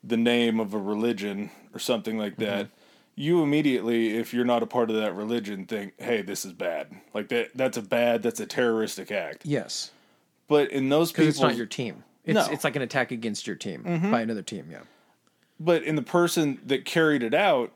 the 0.04 0.18
name 0.18 0.60
of 0.60 0.74
a 0.74 0.78
religion 0.78 1.52
or 1.74 1.80
something 1.80 2.18
like 2.18 2.34
mm-hmm. 2.34 2.44
that, 2.44 2.68
you 3.16 3.44
immediately, 3.44 4.18
if 4.18 4.34
you're 4.34 4.46
not 4.46 4.64
a 4.64 4.68
part 4.68 4.90
of 4.90 4.96
that 4.96 5.16
religion, 5.16 5.66
think, 5.66 5.94
"Hey, 6.00 6.22
this 6.22 6.46
is 6.46 6.54
bad." 6.54 6.88
Like 7.14 7.30
that. 7.30 7.50
That's 7.56 7.78
a 7.78 7.82
bad. 7.82 8.24
That's 8.24 8.40
a 8.40 8.46
terroristic 8.46 9.12
act. 9.12 9.46
Yes. 9.46 9.92
But 10.48 10.72
in 10.72 10.90
those 10.90 11.12
people, 11.12 11.28
it's 11.28 11.40
not 11.40 11.56
your 11.56 11.66
team. 11.66 12.04
It's 12.26 12.36
No. 12.36 12.54
it's 12.54 12.64
like 12.64 12.76
an 12.76 12.82
attack 12.82 13.12
against 13.12 13.48
your 13.48 13.56
team 13.56 13.84
mm-hmm. 13.84 14.12
by 14.12 14.22
another 14.22 14.44
team, 14.44 14.68
yeah. 14.70 14.82
but 15.60 15.82
in 15.84 15.96
the 15.96 16.02
person 16.02 16.60
that 16.66 16.86
carried 16.86 17.24
it 17.24 17.34
out, 17.34 17.72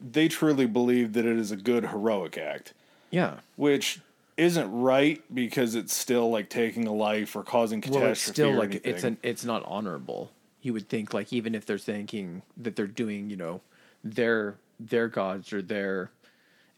they 0.00 0.28
truly 0.28 0.66
believe 0.66 1.12
that 1.12 1.24
it 1.24 1.38
is 1.38 1.52
a 1.52 1.56
good 1.56 1.86
heroic 1.86 2.36
act, 2.36 2.72
Yeah. 3.10 3.36
which 3.56 4.00
isn't 4.40 4.72
right 4.72 5.22
because 5.32 5.74
it's 5.74 5.94
still 5.94 6.30
like 6.30 6.48
taking 6.48 6.86
a 6.86 6.92
life 6.92 7.36
or 7.36 7.42
causing 7.42 7.80
catastrophe. 7.80 8.02
Well, 8.02 8.12
it's 8.12 8.22
still 8.22 8.52
like 8.52 8.70
anything. 8.70 8.94
it's 8.94 9.04
an 9.04 9.18
it's 9.22 9.44
not 9.44 9.62
honorable. 9.66 10.32
You 10.62 10.72
would 10.72 10.88
think 10.88 11.12
like 11.12 11.32
even 11.32 11.54
if 11.54 11.66
they're 11.66 11.78
thinking 11.78 12.42
that 12.56 12.74
they're 12.74 12.86
doing, 12.86 13.28
you 13.28 13.36
know, 13.36 13.60
their 14.02 14.56
their 14.78 15.08
gods 15.08 15.52
or 15.52 15.60
their 15.60 16.10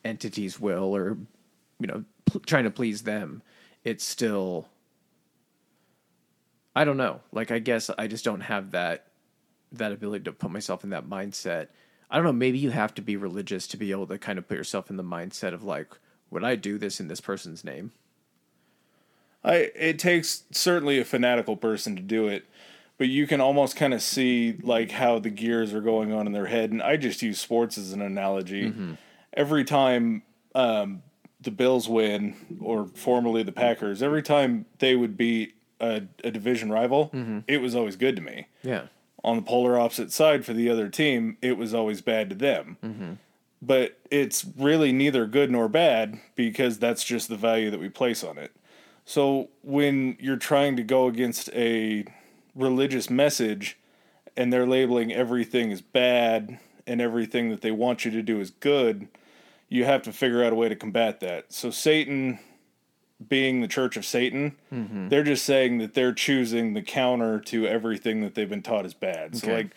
entities 0.04 0.58
will 0.58 0.94
or 0.94 1.16
you 1.78 1.86
know, 1.86 2.04
pl- 2.26 2.40
trying 2.40 2.64
to 2.64 2.70
please 2.70 3.02
them, 3.02 3.42
it's 3.84 4.04
still 4.04 4.68
I 6.74 6.84
don't 6.84 6.96
know. 6.96 7.20
Like 7.30 7.50
I 7.50 7.60
guess 7.60 7.90
I 7.96 8.08
just 8.08 8.24
don't 8.24 8.40
have 8.40 8.72
that 8.72 9.06
that 9.70 9.92
ability 9.92 10.24
to 10.24 10.32
put 10.32 10.50
myself 10.50 10.84
in 10.84 10.90
that 10.90 11.08
mindset. 11.08 11.68
I 12.10 12.16
don't 12.16 12.24
know, 12.24 12.32
maybe 12.32 12.58
you 12.58 12.70
have 12.70 12.92
to 12.94 13.02
be 13.02 13.16
religious 13.16 13.66
to 13.68 13.76
be 13.76 13.90
able 13.90 14.06
to 14.08 14.18
kind 14.18 14.38
of 14.38 14.46
put 14.46 14.58
yourself 14.58 14.90
in 14.90 14.96
the 14.96 15.04
mindset 15.04 15.54
of 15.54 15.62
like 15.64 15.88
would 16.32 16.42
I 16.42 16.56
do 16.56 16.78
this 16.78 16.98
in 16.98 17.08
this 17.08 17.20
person's 17.20 17.62
name? 17.62 17.92
I 19.44 19.70
it 19.74 19.98
takes 19.98 20.44
certainly 20.50 20.98
a 20.98 21.04
fanatical 21.04 21.56
person 21.56 21.94
to 21.96 22.02
do 22.02 22.26
it, 22.28 22.44
but 22.96 23.08
you 23.08 23.26
can 23.26 23.40
almost 23.40 23.76
kind 23.76 23.92
of 23.92 24.02
see 24.02 24.56
like 24.62 24.92
how 24.92 25.18
the 25.18 25.30
gears 25.30 25.74
are 25.74 25.80
going 25.80 26.12
on 26.12 26.26
in 26.26 26.32
their 26.32 26.46
head. 26.46 26.70
And 26.70 26.82
I 26.82 26.96
just 26.96 27.22
use 27.22 27.38
sports 27.38 27.76
as 27.76 27.92
an 27.92 28.00
analogy. 28.00 28.70
Mm-hmm. 28.70 28.94
Every 29.34 29.64
time 29.64 30.22
um, 30.54 31.02
the 31.40 31.50
Bills 31.50 31.88
win, 31.88 32.36
or 32.60 32.86
formerly 32.86 33.42
the 33.42 33.52
Packers, 33.52 34.02
every 34.02 34.22
time 34.22 34.66
they 34.78 34.94
would 34.94 35.16
beat 35.16 35.54
a, 35.80 36.02
a 36.22 36.30
division 36.30 36.70
rival, 36.70 37.10
mm-hmm. 37.12 37.40
it 37.48 37.58
was 37.58 37.74
always 37.74 37.96
good 37.96 38.16
to 38.16 38.22
me. 38.22 38.46
Yeah. 38.62 38.86
On 39.24 39.36
the 39.36 39.42
polar 39.42 39.78
opposite 39.78 40.12
side 40.12 40.44
for 40.44 40.52
the 40.52 40.68
other 40.68 40.88
team, 40.88 41.36
it 41.42 41.56
was 41.56 41.74
always 41.74 42.00
bad 42.00 42.28
to 42.30 42.34
them. 42.34 42.76
Mm-hmm. 42.82 43.12
But 43.64 43.98
it's 44.10 44.44
really 44.58 44.90
neither 44.92 45.24
good 45.26 45.50
nor 45.50 45.68
bad 45.68 46.20
because 46.34 46.78
that's 46.78 47.04
just 47.04 47.28
the 47.28 47.36
value 47.36 47.70
that 47.70 47.78
we 47.78 47.88
place 47.88 48.24
on 48.24 48.36
it. 48.36 48.50
So 49.04 49.50
when 49.62 50.16
you're 50.18 50.36
trying 50.36 50.76
to 50.76 50.82
go 50.82 51.06
against 51.06 51.48
a 51.50 52.04
religious 52.56 53.08
message 53.08 53.78
and 54.36 54.52
they're 54.52 54.66
labeling 54.66 55.12
everything 55.12 55.70
as 55.70 55.80
bad 55.80 56.58
and 56.86 57.00
everything 57.00 57.50
that 57.50 57.60
they 57.60 57.70
want 57.70 58.04
you 58.04 58.10
to 58.10 58.22
do 58.22 58.40
is 58.40 58.50
good, 58.50 59.06
you 59.68 59.84
have 59.84 60.02
to 60.02 60.12
figure 60.12 60.44
out 60.44 60.52
a 60.52 60.56
way 60.56 60.68
to 60.68 60.76
combat 60.76 61.20
that. 61.20 61.52
So 61.52 61.70
Satan 61.70 62.40
being 63.28 63.60
the 63.60 63.68
church 63.68 63.96
of 63.96 64.04
Satan, 64.04 64.56
mm-hmm. 64.72 65.08
they're 65.08 65.22
just 65.22 65.44
saying 65.44 65.78
that 65.78 65.94
they're 65.94 66.12
choosing 66.12 66.74
the 66.74 66.82
counter 66.82 67.38
to 67.40 67.66
everything 67.66 68.20
that 68.22 68.34
they've 68.34 68.50
been 68.50 68.62
taught 68.62 68.84
is 68.84 68.94
bad. 68.94 69.36
So 69.36 69.46
Okay. 69.46 69.56
like 69.56 69.70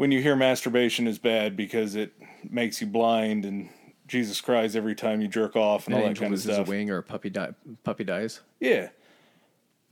when 0.00 0.10
you 0.10 0.22
hear 0.22 0.34
masturbation 0.34 1.06
is 1.06 1.18
bad 1.18 1.54
because 1.58 1.94
it 1.94 2.14
makes 2.48 2.80
you 2.80 2.86
blind 2.86 3.44
and 3.44 3.68
Jesus 4.08 4.40
cries 4.40 4.74
every 4.74 4.94
time 4.94 5.20
you 5.20 5.28
jerk 5.28 5.56
off 5.56 5.86
and 5.86 5.94
An 5.94 6.00
all 6.00 6.08
that 6.08 6.14
kind 6.16 6.28
of 6.28 6.30
loses 6.30 6.46
a 6.46 6.54
stuff. 6.54 6.68
wing 6.68 6.88
or 6.90 6.96
a 6.96 7.02
puppy 7.02 7.28
die, 7.28 7.50
puppy 7.84 8.04
dies. 8.04 8.40
Yeah. 8.60 8.88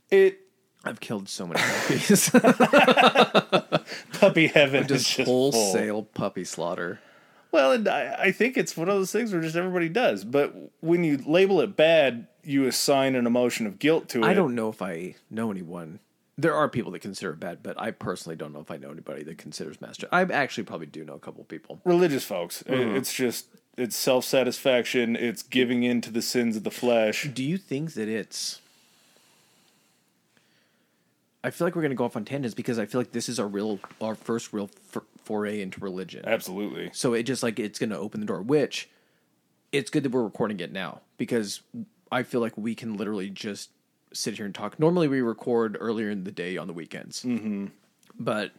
It 0.09 0.39
I've 0.83 0.99
killed 0.99 1.29
so 1.29 1.45
many 1.45 1.61
puppies. 1.61 2.27
puppy 4.19 4.47
heaven 4.47 4.81
is 4.85 4.87
just 4.87 5.15
just 5.15 5.27
full. 5.27 5.51
wholesale 5.51 6.01
puppy 6.01 6.43
slaughter. 6.43 6.99
Well, 7.51 7.71
and 7.73 7.87
I, 7.87 8.15
I 8.19 8.31
think 8.31 8.57
it's 8.57 8.75
one 8.75 8.89
of 8.89 8.95
those 8.95 9.11
things 9.11 9.31
where 9.31 9.43
just 9.43 9.55
everybody 9.55 9.89
does. 9.89 10.23
But 10.23 10.55
when 10.79 11.03
you 11.03 11.17
label 11.17 11.61
it 11.61 11.77
bad, 11.77 12.25
you 12.43 12.65
assign 12.65 13.13
an 13.13 13.27
emotion 13.27 13.67
of 13.67 13.77
guilt 13.77 14.09
to 14.09 14.23
it. 14.23 14.25
I 14.25 14.33
don't 14.33 14.55
know 14.55 14.69
if 14.69 14.81
I 14.81 15.17
know 15.29 15.51
anyone. 15.51 15.99
There 16.39 16.55
are 16.55 16.69
people 16.69 16.91
that 16.93 16.99
consider 16.99 17.31
it 17.31 17.39
bad, 17.39 17.61
but 17.61 17.79
I 17.79 17.91
personally 17.91 18.37
don't 18.37 18.53
know 18.53 18.61
if 18.61 18.71
I 18.71 18.77
know 18.77 18.91
anybody 18.91 19.23
that 19.23 19.37
considers 19.37 19.81
master. 19.81 20.07
I 20.11 20.21
actually 20.21 20.63
probably 20.63 20.87
do 20.87 21.03
know 21.03 21.15
a 21.15 21.19
couple 21.19 21.43
people. 21.43 21.81
religious 21.83 22.23
folks. 22.23 22.63
Mm-hmm. 22.63 22.95
It's 22.95 23.13
just 23.13 23.47
it's 23.75 23.95
self 23.95 24.23
satisfaction. 24.23 25.15
It's 25.15 25.41
giving 25.41 25.83
in 25.83 25.99
to 26.01 26.11
the 26.11 26.21
sins 26.21 26.55
of 26.55 26.63
the 26.63 26.71
flesh. 26.71 27.27
Do 27.33 27.43
you 27.43 27.57
think 27.57 27.93
that 27.93 28.07
it's? 28.07 28.61
I 31.43 31.49
feel 31.49 31.67
like 31.67 31.75
we're 31.75 31.81
going 31.81 31.91
to 31.91 31.95
go 31.95 32.05
off 32.05 32.15
on 32.15 32.25
tangents 32.25 32.53
because 32.53 32.79
I 32.79 32.85
feel 32.85 33.01
like 33.01 33.11
this 33.11 33.29
is 33.29 33.39
our 33.39 33.47
real, 33.47 33.79
our 34.01 34.15
first 34.15 34.51
real 34.51 34.69
foray 35.23 35.61
into 35.61 35.79
religion. 35.79 36.23
Absolutely. 36.25 36.89
So 36.93 37.13
it 37.13 37.23
just 37.23 37.43
like 37.43 37.59
it's 37.59 37.79
going 37.79 37.91
to 37.91 37.97
open 37.97 38.19
the 38.19 38.25
door, 38.25 38.41
which 38.41 38.89
it's 39.71 39.89
good 39.89 40.03
that 40.03 40.11
we're 40.11 40.23
recording 40.23 40.59
it 40.59 40.71
now 40.71 41.01
because 41.17 41.61
I 42.11 42.23
feel 42.23 42.41
like 42.41 42.57
we 42.57 42.75
can 42.75 42.97
literally 42.97 43.29
just 43.29 43.69
sit 44.13 44.35
here 44.37 44.45
and 44.45 44.55
talk. 44.55 44.79
Normally 44.79 45.07
we 45.07 45.21
record 45.21 45.77
earlier 45.79 46.09
in 46.09 46.23
the 46.23 46.31
day 46.31 46.57
on 46.57 46.67
the 46.67 46.73
weekends, 46.73 47.23
mm-hmm. 47.23 47.67
but 48.19 48.51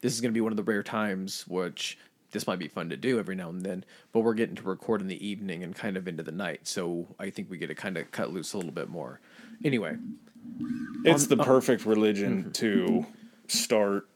this 0.00 0.12
is 0.14 0.20
going 0.20 0.32
to 0.32 0.34
be 0.36 0.40
one 0.40 0.52
of 0.52 0.56
the 0.56 0.62
rare 0.62 0.82
times 0.82 1.46
which 1.48 1.98
this 2.32 2.46
might 2.46 2.58
be 2.58 2.68
fun 2.68 2.90
to 2.90 2.96
do 2.96 3.18
every 3.18 3.34
now 3.36 3.48
and 3.48 3.62
then. 3.62 3.84
But 4.12 4.20
we're 4.20 4.34
getting 4.34 4.56
to 4.56 4.62
record 4.62 5.00
in 5.00 5.06
the 5.08 5.26
evening 5.26 5.62
and 5.62 5.74
kind 5.74 5.96
of 5.96 6.06
into 6.08 6.22
the 6.22 6.32
night, 6.32 6.66
so 6.66 7.06
I 7.18 7.30
think 7.30 7.48
we 7.50 7.56
get 7.58 7.68
to 7.68 7.74
kind 7.74 7.96
of 7.96 8.10
cut 8.10 8.32
loose 8.32 8.52
a 8.52 8.56
little 8.58 8.72
bit 8.72 8.88
more. 8.88 9.20
Anyway, 9.64 9.96
It's 11.04 11.26
the 11.28 11.36
perfect 11.36 11.82
Mm-hmm. 11.82 11.90
religion 11.90 12.52
to 12.52 13.06
start 13.48 14.08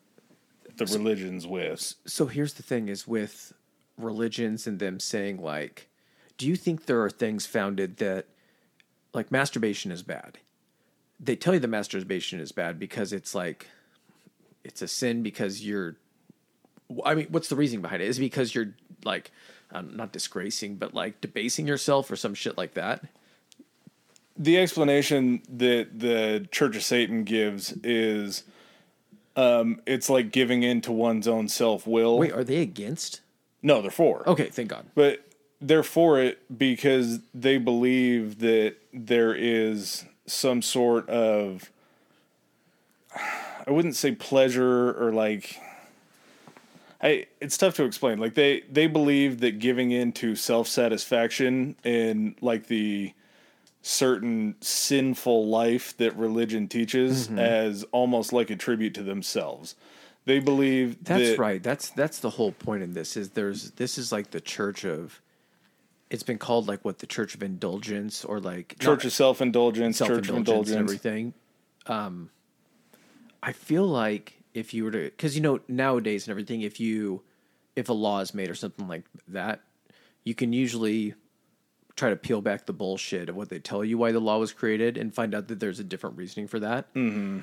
the 0.76 0.86
religions 0.86 1.46
with. 1.46 1.94
so 2.06 2.26
here's 2.26 2.54
the 2.54 2.62
thing 2.62 2.88
is 2.88 3.06
with 3.06 3.52
religions 3.98 4.66
and 4.66 4.78
them 4.78 4.98
saying 4.98 5.40
like 5.42 5.88
do 6.38 6.46
you 6.48 6.56
think 6.56 6.86
there 6.86 7.02
are 7.02 7.10
things 7.10 7.44
founded 7.44 7.98
that 7.98 8.26
like 9.12 9.30
masturbation 9.30 9.92
is 9.92 10.02
bad 10.02 10.38
they 11.22 11.36
tell 11.36 11.52
you 11.54 11.60
the 11.60 11.68
masturbation 11.68 12.40
is 12.40 12.50
bad 12.52 12.78
because 12.78 13.12
it's 13.12 13.34
like 13.34 13.66
it's 14.64 14.82
a 14.82 14.88
sin 14.88 15.22
because 15.22 15.64
you're 15.66 15.96
i 17.04 17.14
mean 17.14 17.26
what's 17.30 17.48
the 17.48 17.56
reasoning 17.56 17.82
behind 17.82 18.02
it 18.02 18.08
is 18.08 18.18
it 18.18 18.22
because 18.22 18.54
you're 18.54 18.72
like 19.04 19.30
um, 19.72 19.96
not 19.96 20.12
disgracing 20.12 20.76
but 20.76 20.94
like 20.94 21.20
debasing 21.20 21.66
yourself 21.66 22.10
or 22.10 22.16
some 22.16 22.34
shit 22.34 22.56
like 22.58 22.74
that 22.74 23.04
The 24.36 24.58
explanation 24.58 25.42
that 25.58 25.98
the 25.98 26.48
Church 26.50 26.74
of 26.76 26.82
Satan 26.82 27.24
gives 27.24 27.72
is 27.84 28.42
um, 29.36 29.80
it's 29.86 30.10
like 30.10 30.32
giving 30.32 30.62
in 30.62 30.80
to 30.82 30.92
one's 30.92 31.28
own 31.28 31.48
self 31.48 31.86
will. 31.86 32.18
wait 32.18 32.32
are 32.32 32.42
they 32.44 32.60
against 32.62 33.20
No, 33.62 33.80
they're 33.82 33.90
for. 33.90 34.28
okay 34.28 34.48
thank 34.50 34.68
god 34.70 34.86
But 34.94 35.20
they're 35.60 35.82
for 35.84 36.18
it 36.20 36.40
because 36.58 37.20
they 37.34 37.58
believe 37.58 38.38
that 38.40 38.76
there 38.92 39.34
is 39.34 40.04
some 40.30 40.62
sort 40.62 41.08
of 41.08 41.70
I 43.66 43.70
wouldn't 43.70 43.96
say 43.96 44.12
pleasure 44.12 44.92
or 44.92 45.12
like 45.12 45.60
I 47.02 47.26
it's 47.40 47.56
tough 47.56 47.74
to 47.76 47.84
explain. 47.84 48.18
Like 48.18 48.34
they 48.34 48.62
they 48.70 48.86
believe 48.86 49.40
that 49.40 49.58
giving 49.58 49.90
in 49.90 50.12
to 50.12 50.36
self-satisfaction 50.36 51.76
and 51.84 52.34
like 52.40 52.66
the 52.66 53.14
certain 53.82 54.54
sinful 54.60 55.46
life 55.46 55.96
that 55.96 56.14
religion 56.16 56.68
teaches 56.68 57.28
mm-hmm. 57.28 57.38
as 57.38 57.84
almost 57.92 58.32
like 58.32 58.50
a 58.50 58.56
tribute 58.56 58.94
to 58.94 59.02
themselves. 59.02 59.74
They 60.26 60.38
believe 60.38 61.02
That's 61.02 61.30
that, 61.30 61.38
right. 61.38 61.62
That's 61.62 61.90
that's 61.90 62.18
the 62.18 62.30
whole 62.30 62.52
point 62.52 62.82
in 62.82 62.92
this 62.92 63.16
is 63.16 63.30
there's 63.30 63.72
this 63.72 63.96
is 63.96 64.12
like 64.12 64.30
the 64.30 64.40
church 64.40 64.84
of 64.84 65.20
it's 66.10 66.24
been 66.24 66.38
called 66.38 66.66
like 66.68 66.84
what 66.84 66.98
the 66.98 67.06
church 67.06 67.34
of 67.34 67.42
indulgence 67.42 68.24
or 68.24 68.40
like 68.40 68.76
Church 68.78 69.04
of 69.04 69.12
self 69.12 69.40
indulgence, 69.40 69.98
church 69.98 70.28
of 70.28 70.36
indulgence. 70.36 70.70
and 70.70 70.80
everything. 70.80 71.34
Um, 71.86 72.30
I 73.42 73.52
feel 73.52 73.86
like 73.86 74.42
if 74.52 74.74
you 74.74 74.84
were 74.84 74.90
to, 74.90 75.04
because 75.04 75.36
you 75.36 75.40
know 75.40 75.60
nowadays 75.68 76.26
and 76.26 76.32
everything, 76.32 76.62
if 76.62 76.80
you 76.80 77.22
if 77.76 77.88
a 77.88 77.92
law 77.92 78.20
is 78.20 78.34
made 78.34 78.50
or 78.50 78.54
something 78.54 78.88
like 78.88 79.04
that, 79.28 79.60
you 80.24 80.34
can 80.34 80.52
usually 80.52 81.14
try 81.96 82.10
to 82.10 82.16
peel 82.16 82.40
back 82.40 82.66
the 82.66 82.72
bullshit 82.72 83.28
of 83.28 83.36
what 83.36 83.48
they 83.48 83.58
tell 83.58 83.84
you 83.84 83.98
why 83.98 84.10
the 84.10 84.20
law 84.20 84.38
was 84.38 84.52
created 84.52 84.96
and 84.96 85.14
find 85.14 85.34
out 85.34 85.48
that 85.48 85.60
there's 85.60 85.78
a 85.78 85.84
different 85.84 86.16
reasoning 86.16 86.48
for 86.48 86.58
that. 86.58 86.92
Mm-hmm. 86.94 87.40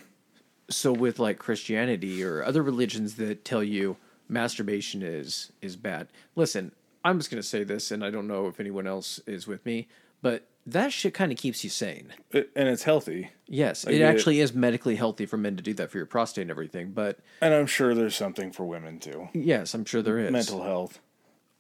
So 0.69 0.91
with 0.91 1.19
like 1.19 1.39
Christianity 1.39 2.23
or 2.23 2.43
other 2.43 2.62
religions 2.62 3.15
that 3.15 3.45
tell 3.45 3.63
you 3.63 3.95
masturbation 4.27 5.01
is 5.01 5.51
is 5.62 5.77
bad, 5.77 6.10
listen, 6.36 6.73
I'm 7.07 7.17
just 7.19 7.29
gonna 7.29 7.43
say 7.43 7.63
this, 7.63 7.91
and 7.91 8.03
I 8.03 8.09
don't 8.09 8.27
know 8.27 8.47
if 8.47 8.59
anyone 8.59 8.85
else 8.87 9.19
is 9.25 9.47
with 9.47 9.65
me, 9.65 9.87
but 10.21 10.47
that 10.65 10.91
shit 10.91 11.13
kind 11.13 11.31
of 11.31 11.37
keeps 11.37 11.63
you 11.63 11.69
sane. 11.69 12.13
It- 12.31 12.49
and 12.55 12.67
it's 12.67 12.83
healthy. 12.83 13.29
Yes, 13.47 13.87
I 13.87 13.91
it 13.91 14.01
it. 14.01 14.03
actually 14.03 14.39
is 14.41 14.53
medically 14.53 14.95
healthy 14.97 15.25
for 15.25 15.37
men 15.37 15.55
to 15.55 15.63
do 15.63 15.73
that 15.75 15.89
for 15.91 15.97
your 15.97 16.05
prostate 16.05 16.41
and 16.43 16.51
everything. 16.51 16.91
But 16.91 17.19
And 17.41 17.53
I'm 17.53 17.67
sure 17.67 17.95
there's 17.95 18.15
something 18.15 18.51
for 18.51 18.65
women 18.65 18.99
too. 18.99 19.29
yes, 19.33 19.73
I'm 19.73 19.85
sure 19.85 20.01
there 20.01 20.19
is. 20.19 20.31
Mental 20.31 20.63
health. 20.63 20.99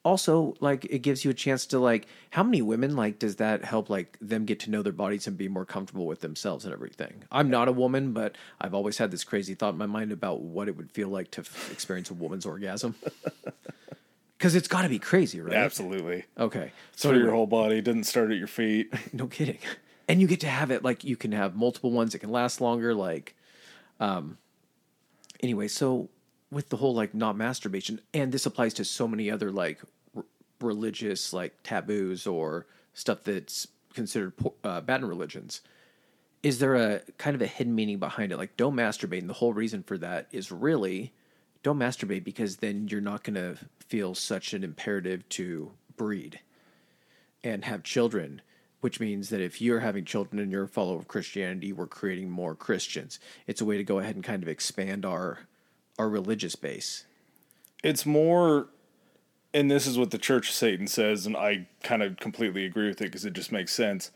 Also, 0.03 0.55
like 0.61 0.85
it 0.85 0.99
gives 0.99 1.25
you 1.25 1.31
a 1.31 1.33
chance 1.33 1.65
to 1.67 1.79
like 1.79 2.07
how 2.31 2.41
many 2.43 2.61
women 2.61 2.95
like 2.95 3.19
does 3.19 3.37
that 3.37 3.65
help 3.65 3.89
like 3.89 4.17
them 4.21 4.45
get 4.45 4.59
to 4.61 4.69
know 4.69 4.81
their 4.81 4.93
bodies 4.93 5.27
and 5.27 5.37
be 5.37 5.47
more 5.49 5.65
comfortable 5.65 6.05
with 6.05 6.21
themselves 6.21 6.63
and 6.65 6.73
everything. 6.73 7.23
I'm 7.31 7.49
not 7.49 7.67
a 7.67 7.73
woman, 7.73 8.13
but 8.13 8.35
I've 8.61 8.73
always 8.73 8.97
had 8.99 9.11
this 9.11 9.23
crazy 9.25 9.53
thought 9.53 9.73
in 9.73 9.77
my 9.77 9.85
mind 9.85 10.11
about 10.13 10.41
what 10.41 10.67
it 10.69 10.77
would 10.77 10.91
feel 10.91 11.09
like 11.09 11.31
to 11.31 11.41
f- 11.41 11.69
experience 11.73 12.09
a 12.09 12.13
woman's 12.13 12.45
orgasm. 12.45 12.95
Because 14.37 14.53
it's 14.53 14.67
got 14.67 14.83
to 14.83 14.89
be 14.89 14.99
crazy, 14.99 15.41
right? 15.41 15.55
Absolutely. 15.55 16.25
Okay, 16.37 16.71
So 16.95 17.11
your 17.11 17.31
whole 17.31 17.47
body 17.47 17.81
doesn't 17.81 18.03
start 18.03 18.31
at 18.31 18.37
your 18.37 18.47
feet. 18.47 18.93
No 19.13 19.25
kidding. 19.27 19.57
And 20.07 20.21
you 20.21 20.27
get 20.27 20.39
to 20.41 20.47
have 20.47 20.69
it 20.69 20.83
like 20.83 21.03
you 21.03 21.15
can 21.15 21.31
have 21.31 21.55
multiple 21.55 21.91
ones 21.91 22.11
that 22.13 22.19
can 22.19 22.31
last 22.31 22.61
longer. 22.61 22.93
Like, 22.93 23.35
um, 23.99 24.37
anyway, 25.41 25.67
so 25.67 26.09
with 26.51 26.69
the 26.69 26.77
whole 26.77 26.93
like 26.93 27.13
not 27.13 27.35
masturbation, 27.35 27.99
and 28.13 28.31
this 28.31 28.45
applies 28.45 28.73
to 28.75 28.85
so 28.85 29.07
many 29.07 29.29
other 29.31 29.51
like 29.51 29.81
r- 30.15 30.23
religious 30.61 31.33
like 31.33 31.61
taboos 31.63 32.25
or 32.27 32.67
stuff 32.93 33.23
that's 33.23 33.67
considered 33.93 34.37
po- 34.37 34.53
uh, 34.63 34.79
bad 34.81 35.01
in 35.01 35.07
religions. 35.07 35.61
Is 36.43 36.59
there 36.59 36.75
a 36.75 37.01
kind 37.17 37.35
of 37.35 37.41
a 37.41 37.47
hidden 37.47 37.73
meaning 37.75 37.97
behind 37.97 38.31
it? 38.31 38.37
Like, 38.37 38.55
don't 38.55 38.75
masturbate, 38.75 39.19
and 39.19 39.29
the 39.29 39.33
whole 39.33 39.51
reason 39.53 39.81
for 39.83 39.97
that 39.97 40.27
is 40.31 40.51
really 40.51 41.11
don't 41.67 41.79
masturbate 41.79 42.23
because 42.23 42.57
then 42.57 42.87
you're 42.87 43.01
not 43.01 43.23
going 43.23 43.33
to 43.33 43.57
feel 43.85 44.15
such 44.15 44.53
an 44.53 44.63
imperative 44.63 45.27
to 45.27 45.69
breed 45.97 46.39
and 47.43 47.65
have 47.65 47.83
children, 47.83 48.41
which 48.79 49.01
means 49.01 49.27
that 49.27 49.41
if 49.41 49.59
you're 49.59 49.81
having 49.81 50.05
children 50.05 50.39
and 50.39 50.49
you're 50.49 50.63
a 50.63 50.67
follower 50.69 50.97
of 50.97 51.09
Christianity, 51.09 51.73
we're 51.73 51.85
creating 51.85 52.29
more 52.29 52.55
Christians. 52.55 53.19
It's 53.47 53.59
a 53.59 53.65
way 53.65 53.75
to 53.75 53.83
go 53.83 53.99
ahead 53.99 54.15
and 54.15 54.23
kind 54.23 54.43
of 54.43 54.47
expand 54.47 55.05
our 55.05 55.39
our 55.99 56.07
religious 56.07 56.55
base. 56.55 57.05
It's 57.83 58.05
more, 58.05 58.67
and 59.53 59.69
this 59.69 59.87
is 59.87 59.97
what 59.97 60.11
the 60.11 60.17
Church 60.17 60.47
of 60.47 60.55
Satan 60.55 60.87
says, 60.87 61.25
and 61.25 61.35
I 61.35 61.67
kind 61.83 62.01
of 62.01 62.15
completely 62.15 62.65
agree 62.65 62.87
with 62.87 63.01
it 63.01 63.05
because 63.05 63.25
it 63.25 63.33
just 63.33 63.51
makes 63.51 63.73
sense. 63.73 64.11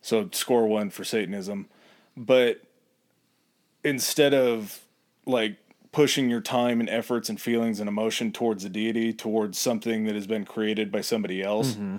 So 0.00 0.30
score 0.32 0.66
one 0.66 0.88
for 0.88 1.04
Satanism. 1.04 1.68
But 2.16 2.62
instead 3.84 4.32
of 4.32 4.80
like 5.26 5.56
pushing 5.92 6.28
your 6.28 6.40
time 6.40 6.80
and 6.80 6.88
efforts 6.88 7.28
and 7.28 7.40
feelings 7.40 7.80
and 7.80 7.88
emotion 7.88 8.32
towards 8.32 8.64
a 8.64 8.68
deity, 8.68 9.12
towards 9.12 9.58
something 9.58 10.04
that 10.04 10.14
has 10.14 10.26
been 10.26 10.44
created 10.44 10.92
by 10.92 11.00
somebody 11.00 11.42
else, 11.42 11.72
mm-hmm. 11.72 11.96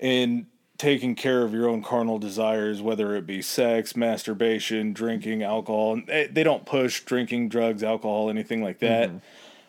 and 0.00 0.46
taking 0.78 1.14
care 1.14 1.42
of 1.42 1.52
your 1.52 1.68
own 1.68 1.82
carnal 1.82 2.18
desires, 2.18 2.82
whether 2.82 3.14
it 3.14 3.26
be 3.26 3.40
sex, 3.40 3.96
masturbation, 3.96 4.92
drinking, 4.92 5.42
alcohol. 5.42 6.00
They 6.06 6.24
eh, 6.24 6.28
they 6.30 6.42
don't 6.42 6.66
push 6.66 7.02
drinking, 7.02 7.48
drugs, 7.48 7.82
alcohol, 7.82 8.30
anything 8.30 8.62
like 8.62 8.80
that. 8.80 9.08
Mm-hmm. 9.08 9.18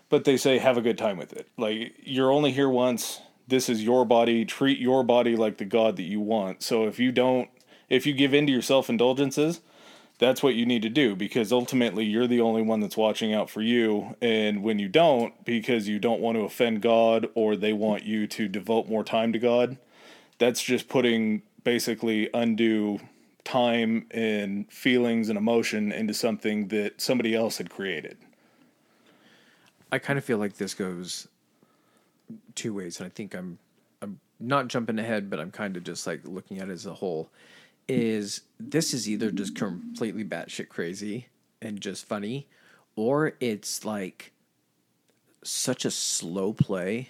But 0.10 0.26
they 0.26 0.38
say 0.38 0.58
have 0.58 0.78
a 0.78 0.82
good 0.82 0.98
time 0.98 1.18
with 1.18 1.34
it. 1.34 1.48
Like 1.58 1.96
you're 2.04 2.32
only 2.32 2.52
here 2.52 2.70
once. 2.70 3.22
This 3.48 3.70
is 3.70 3.84
your 3.84 4.06
body. 4.06 4.46
Treat 4.46 4.80
your 4.80 5.04
body 5.04 5.36
like 5.36 5.58
the 5.58 5.66
God 5.66 5.98
that 5.98 6.04
you 6.04 6.20
want. 6.20 6.64
So 6.64 6.88
if 6.88 7.00
you 7.00 7.12
don't, 7.12 7.50
if 7.90 8.06
you 8.08 8.14
give 8.14 8.34
in 8.34 8.48
to 8.48 8.52
your 8.52 8.62
self 8.62 8.90
indulgences, 8.90 9.62
that's 10.18 10.42
what 10.42 10.56
you 10.56 10.66
need 10.66 10.82
to 10.82 10.90
do 10.90 11.16
because 11.16 11.52
ultimately 11.52 12.06
you're 12.06 12.28
the 12.28 12.42
only 12.42 12.62
one 12.62 12.80
that's 12.80 12.96
watching 12.96 13.34
out 13.34 13.50
for 13.50 13.62
you. 13.62 14.16
And 14.22 14.64
when 14.64 14.80
you 14.80 14.88
don't, 14.88 15.44
because 15.44 15.88
you 15.88 16.00
don't 16.00 16.22
want 16.22 16.38
to 16.38 16.44
offend 16.44 16.82
God 16.82 17.28
or 17.36 17.56
they 17.56 17.74
want 17.74 18.04
you 18.04 18.26
to 18.28 18.48
devote 18.48 18.88
more 18.88 19.04
time 19.04 19.34
to 19.34 19.40
God, 19.40 19.78
that's 20.38 20.64
just 20.64 20.88
putting 20.88 21.42
basically 21.64 22.30
undue 22.34 23.00
time 23.44 24.06
and 24.12 24.72
feelings 24.72 25.30
and 25.30 25.38
emotion 25.38 25.92
into 25.92 26.14
something 26.14 26.70
that 26.70 27.00
somebody 27.02 27.36
else 27.36 27.58
had 27.58 27.70
created. 27.70 28.18
I 29.92 30.00
kind 30.00 30.18
of 30.18 30.26
feel 30.26 30.38
like 30.38 30.58
this 30.58 30.74
goes 30.74 31.28
two 32.56 32.74
ways, 32.74 33.00
and 33.00 33.06
I 33.06 33.10
think 33.10 33.34
I'm 33.34 33.60
I'm 34.02 34.20
not 34.40 34.68
jumping 34.68 35.00
ahead, 35.00 35.30
but 35.30 35.40
I'm 35.40 35.52
kind 35.52 35.78
of 35.78 35.84
just 35.84 36.08
like 36.08 36.22
looking 36.26 36.60
at 36.60 36.70
it 36.70 36.74
as 36.74 36.86
a 36.86 36.94
whole. 36.94 37.30
Is 37.88 38.42
this 38.60 38.94
is 38.94 39.08
either 39.08 39.32
just 39.32 39.56
completely 39.56 40.24
batshit 40.24 40.70
crazy 40.70 41.28
and 41.62 41.80
just 41.80 42.06
funny, 42.06 42.48
or 42.96 43.34
it's 43.40 43.86
like 43.86 44.32
such 45.44 45.86
a 45.86 45.92
slow 45.92 46.54
play 46.54 47.10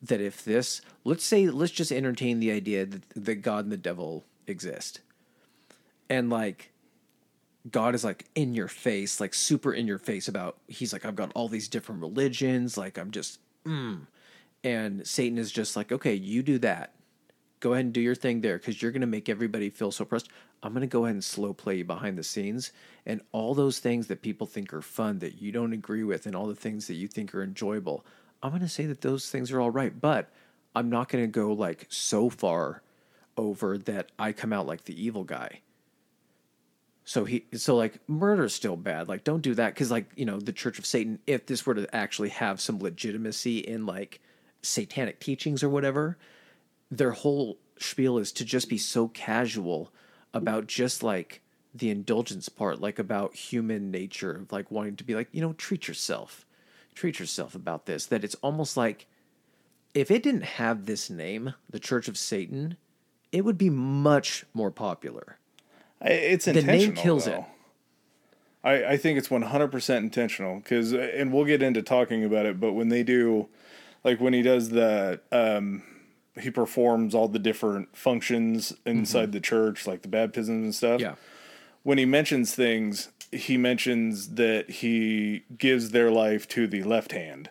that 0.00 0.20
if 0.20 0.44
this 0.44 0.80
let's 1.04 1.24
say 1.24 1.48
let's 1.48 1.72
just 1.72 1.92
entertain 1.92 2.40
the 2.40 2.50
idea 2.50 2.86
that, 2.86 3.02
that 3.14 3.36
God 3.36 3.64
and 3.64 3.72
the 3.72 3.76
devil 3.76 4.24
exist. 4.46 5.00
And 6.08 6.30
like 6.30 6.72
God 7.70 7.94
is 7.94 8.04
like 8.04 8.26
in 8.34 8.54
your 8.54 8.68
face, 8.68 9.20
like 9.20 9.34
super 9.34 9.72
in 9.72 9.86
your 9.86 9.98
face 9.98 10.28
about 10.28 10.58
he's 10.68 10.92
like, 10.92 11.04
I've 11.04 11.16
got 11.16 11.32
all 11.34 11.48
these 11.48 11.68
different 11.68 12.02
religions, 12.02 12.76
like 12.76 12.98
I'm 12.98 13.10
just 13.10 13.40
mm. 13.66 14.00
and 14.62 15.06
Satan 15.06 15.38
is 15.38 15.50
just 15.50 15.76
like, 15.76 15.90
okay, 15.92 16.14
you 16.14 16.42
do 16.42 16.58
that. 16.58 16.94
Go 17.64 17.72
ahead 17.72 17.86
and 17.86 17.94
do 17.94 18.00
your 18.02 18.14
thing 18.14 18.42
there 18.42 18.58
because 18.58 18.82
you're 18.82 18.90
gonna 18.90 19.06
make 19.06 19.30
everybody 19.30 19.70
feel 19.70 19.90
so 19.90 20.04
pressed. 20.04 20.28
I'm 20.62 20.74
gonna 20.74 20.86
go 20.86 21.06
ahead 21.06 21.14
and 21.14 21.24
slow 21.24 21.54
play 21.54 21.76
you 21.78 21.84
behind 21.86 22.18
the 22.18 22.22
scenes 22.22 22.72
and 23.06 23.22
all 23.32 23.54
those 23.54 23.78
things 23.78 24.08
that 24.08 24.20
people 24.20 24.46
think 24.46 24.74
are 24.74 24.82
fun 24.82 25.20
that 25.20 25.40
you 25.40 25.50
don't 25.50 25.72
agree 25.72 26.04
with 26.04 26.26
and 26.26 26.36
all 26.36 26.46
the 26.46 26.54
things 26.54 26.88
that 26.88 26.96
you 26.96 27.08
think 27.08 27.34
are 27.34 27.42
enjoyable. 27.42 28.04
I'm 28.42 28.52
gonna 28.52 28.68
say 28.68 28.84
that 28.84 29.00
those 29.00 29.30
things 29.30 29.50
are 29.50 29.62
all 29.62 29.70
right, 29.70 29.98
but 29.98 30.28
I'm 30.76 30.90
not 30.90 31.08
gonna 31.08 31.26
go 31.26 31.54
like 31.54 31.86
so 31.88 32.28
far 32.28 32.82
over 33.38 33.78
that 33.78 34.12
I 34.18 34.32
come 34.32 34.52
out 34.52 34.66
like 34.66 34.84
the 34.84 35.02
evil 35.02 35.24
guy. 35.24 35.62
So 37.06 37.24
he, 37.24 37.46
so 37.54 37.76
like 37.76 37.98
murder's 38.06 38.52
still 38.52 38.76
bad. 38.76 39.08
Like 39.08 39.24
don't 39.24 39.40
do 39.40 39.54
that 39.54 39.72
because 39.72 39.90
like 39.90 40.10
you 40.16 40.26
know 40.26 40.38
the 40.38 40.52
Church 40.52 40.78
of 40.78 40.84
Satan. 40.84 41.18
If 41.26 41.46
this 41.46 41.64
were 41.64 41.76
to 41.76 41.96
actually 41.96 42.28
have 42.28 42.60
some 42.60 42.78
legitimacy 42.78 43.60
in 43.60 43.86
like 43.86 44.20
satanic 44.60 45.18
teachings 45.18 45.62
or 45.62 45.70
whatever, 45.70 46.18
their 46.90 47.12
whole 47.12 47.58
spiel 47.78 48.18
is 48.18 48.32
to 48.32 48.44
just 48.44 48.68
be 48.68 48.78
so 48.78 49.08
casual 49.08 49.92
about 50.32 50.66
just 50.66 51.02
like 51.02 51.40
the 51.74 51.90
indulgence 51.90 52.48
part, 52.48 52.80
like 52.80 52.98
about 52.98 53.34
human 53.34 53.90
nature, 53.90 54.32
of 54.32 54.52
like 54.52 54.70
wanting 54.70 54.96
to 54.96 55.04
be 55.04 55.14
like 55.14 55.28
you 55.32 55.40
know 55.40 55.52
treat 55.54 55.88
yourself, 55.88 56.46
treat 56.94 57.18
yourself 57.18 57.54
about 57.54 57.86
this. 57.86 58.06
That 58.06 58.24
it's 58.24 58.36
almost 58.36 58.76
like 58.76 59.06
if 59.94 60.10
it 60.10 60.22
didn't 60.22 60.44
have 60.44 60.86
this 60.86 61.08
name, 61.08 61.54
the 61.70 61.78
Church 61.78 62.08
of 62.08 62.18
Satan, 62.18 62.76
it 63.32 63.44
would 63.44 63.58
be 63.58 63.70
much 63.70 64.44
more 64.52 64.70
popular. 64.70 65.38
It's 66.00 66.44
The 66.44 66.62
name 66.62 66.94
kills 66.94 67.26
though. 67.26 67.32
it. 67.32 67.44
I, 68.62 68.92
I 68.92 68.96
think 68.96 69.18
it's 69.18 69.28
100% 69.28 69.96
intentional 69.98 70.56
because, 70.56 70.92
and 70.94 71.32
we'll 71.32 71.44
get 71.44 71.62
into 71.62 71.82
talking 71.82 72.24
about 72.24 72.46
it, 72.46 72.58
but 72.58 72.72
when 72.72 72.88
they 72.88 73.02
do, 73.02 73.48
like 74.04 74.20
when 74.20 74.32
he 74.32 74.40
does 74.40 74.70
the, 74.70 75.20
um, 75.30 75.82
he 76.40 76.50
performs 76.50 77.14
all 77.14 77.28
the 77.28 77.38
different 77.38 77.96
functions 77.96 78.72
inside 78.84 79.32
the 79.32 79.40
church, 79.40 79.86
like 79.86 80.02
the 80.02 80.08
baptisms 80.08 80.64
and 80.64 80.74
stuff. 80.74 81.00
Mm-hmm. 81.00 81.10
Yeah. 81.10 81.14
When 81.82 81.98
he 81.98 82.06
mentions 82.06 82.54
things, 82.54 83.10
he 83.30 83.56
mentions 83.56 84.30
that 84.30 84.70
he 84.70 85.44
gives 85.58 85.90
their 85.90 86.10
life 86.10 86.48
to 86.48 86.66
the 86.66 86.82
left 86.82 87.12
hand, 87.12 87.50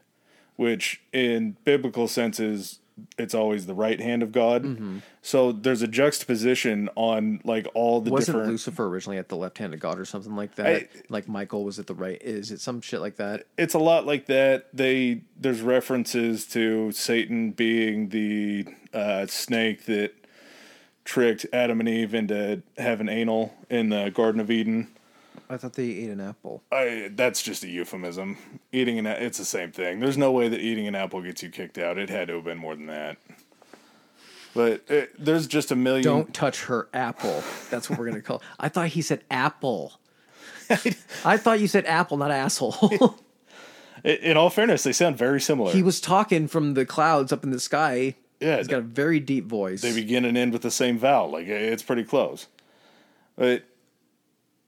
which 0.56 1.02
in 1.12 1.58
biblical 1.64 2.08
senses, 2.08 2.80
it's 3.18 3.34
always 3.34 3.66
the 3.66 3.74
right 3.74 4.00
hand 4.00 4.22
of 4.24 4.32
God. 4.32 4.64
Mm-hmm. 4.64 4.98
So 5.22 5.52
there's 5.52 5.82
a 5.82 5.88
juxtaposition 5.88 6.90
on 6.96 7.42
like 7.44 7.68
all 7.74 8.02
the 8.02 8.12
Wasn't 8.12 8.36
different. 8.36 8.52
Lucifer 8.52 8.86
originally 8.88 9.18
at 9.18 9.30
the 9.30 9.36
left 9.38 9.58
hand 9.58 9.74
of 9.74 9.80
God 9.80 10.00
or 10.00 10.06
something 10.06 10.36
like 10.36 10.56
that? 10.56 10.66
I- 10.68 10.88
like 11.10 11.28
Michael 11.28 11.64
was 11.64 11.80
at 11.80 11.88
the 11.88 11.96
right. 11.96 12.22
Is 12.22 12.52
it 12.52 12.60
some 12.62 12.82
shit 12.82 13.02
like 13.02 13.16
that? 13.18 13.46
it's 13.58 13.74
a 13.74 13.80
lot 13.80 14.06
like 14.06 14.26
that. 14.28 14.68
They 14.74 15.22
there's 15.40 15.62
references 15.62 16.46
to 16.48 16.92
Satan 16.92 17.52
being 17.52 18.10
the 18.10 18.66
uh, 18.94 19.26
snake 19.28 19.86
that 19.86 20.14
tricked 21.06 21.46
Adam 21.52 21.80
and 21.80 21.90
Eve 21.90 22.14
into 22.14 22.62
having 22.78 23.10
anal 23.10 23.54
in 23.70 23.90
the 23.90 24.10
Garden 24.10 24.40
of 24.40 24.50
Eden. 24.50 24.88
I 25.50 25.58
thought 25.58 25.74
they 25.74 25.84
ate 25.90 26.10
an 26.10 26.22
apple. 26.22 26.64
I 26.72 27.10
that's 27.14 27.42
just 27.42 27.64
a 27.64 27.68
euphemism. 27.68 28.38
Eating 28.72 28.98
an 29.00 29.06
it's 29.06 29.38
the 29.38 29.46
same 29.46 29.72
thing. 29.72 30.00
There's 30.00 30.18
no 30.18 30.32
way 30.32 30.48
that 30.50 30.60
eating 30.60 30.88
an 30.88 30.96
apple 30.96 31.22
gets 31.22 31.44
you 31.44 31.50
kicked 31.50 31.78
out. 31.78 31.98
It 31.98 32.10
had 32.10 32.28
to 32.30 32.36
have 32.36 32.44
been 32.44 32.58
more 32.58 32.76
than 32.76 32.88
that. 32.88 33.18
But 34.56 34.84
it, 34.88 35.12
there's 35.18 35.48
just 35.48 35.72
a 35.72 35.76
million. 35.76 36.04
Don't 36.04 36.34
touch 36.34 36.66
her 36.66 36.88
apple. 36.94 37.44
That's 37.72 37.90
what 37.90 37.98
we're 37.98 38.06
gonna 38.08 38.22
call. 38.22 38.42
I 38.60 38.70
thought 38.70 38.90
he 38.90 39.02
said 39.02 39.24
apple. 39.32 40.00
I 41.26 41.38
thought 41.38 41.60
you 41.60 41.68
said 41.68 41.86
apple, 41.86 42.18
not 42.18 42.32
asshole. 42.32 43.16
In- 44.04 44.18
In 44.18 44.38
all 44.38 44.50
fairness, 44.50 44.84
they 44.84 44.92
sound 44.94 45.18
very 45.18 45.40
similar. 45.42 45.72
he 45.72 45.82
was 45.82 46.00
talking 46.02 46.48
from 46.48 46.74
the 46.74 46.86
clouds 46.86 47.32
up 47.32 47.44
in 47.44 47.52
the 47.52 47.60
sky. 47.60 48.16
Yeah, 48.40 48.58
he's 48.58 48.68
got 48.68 48.80
a 48.80 48.82
very 48.82 49.20
deep 49.22 49.46
voice. 49.46 49.82
they 49.82 49.94
begin 49.94 50.26
and 50.26 50.38
end 50.38 50.52
with 50.54 50.62
the 50.62 50.72
same 50.72 50.98
vowel. 50.98 51.32
Like 51.32 51.48
it's 51.48 51.84
pretty 51.84 52.04
close. 52.04 52.48
But 53.38 53.64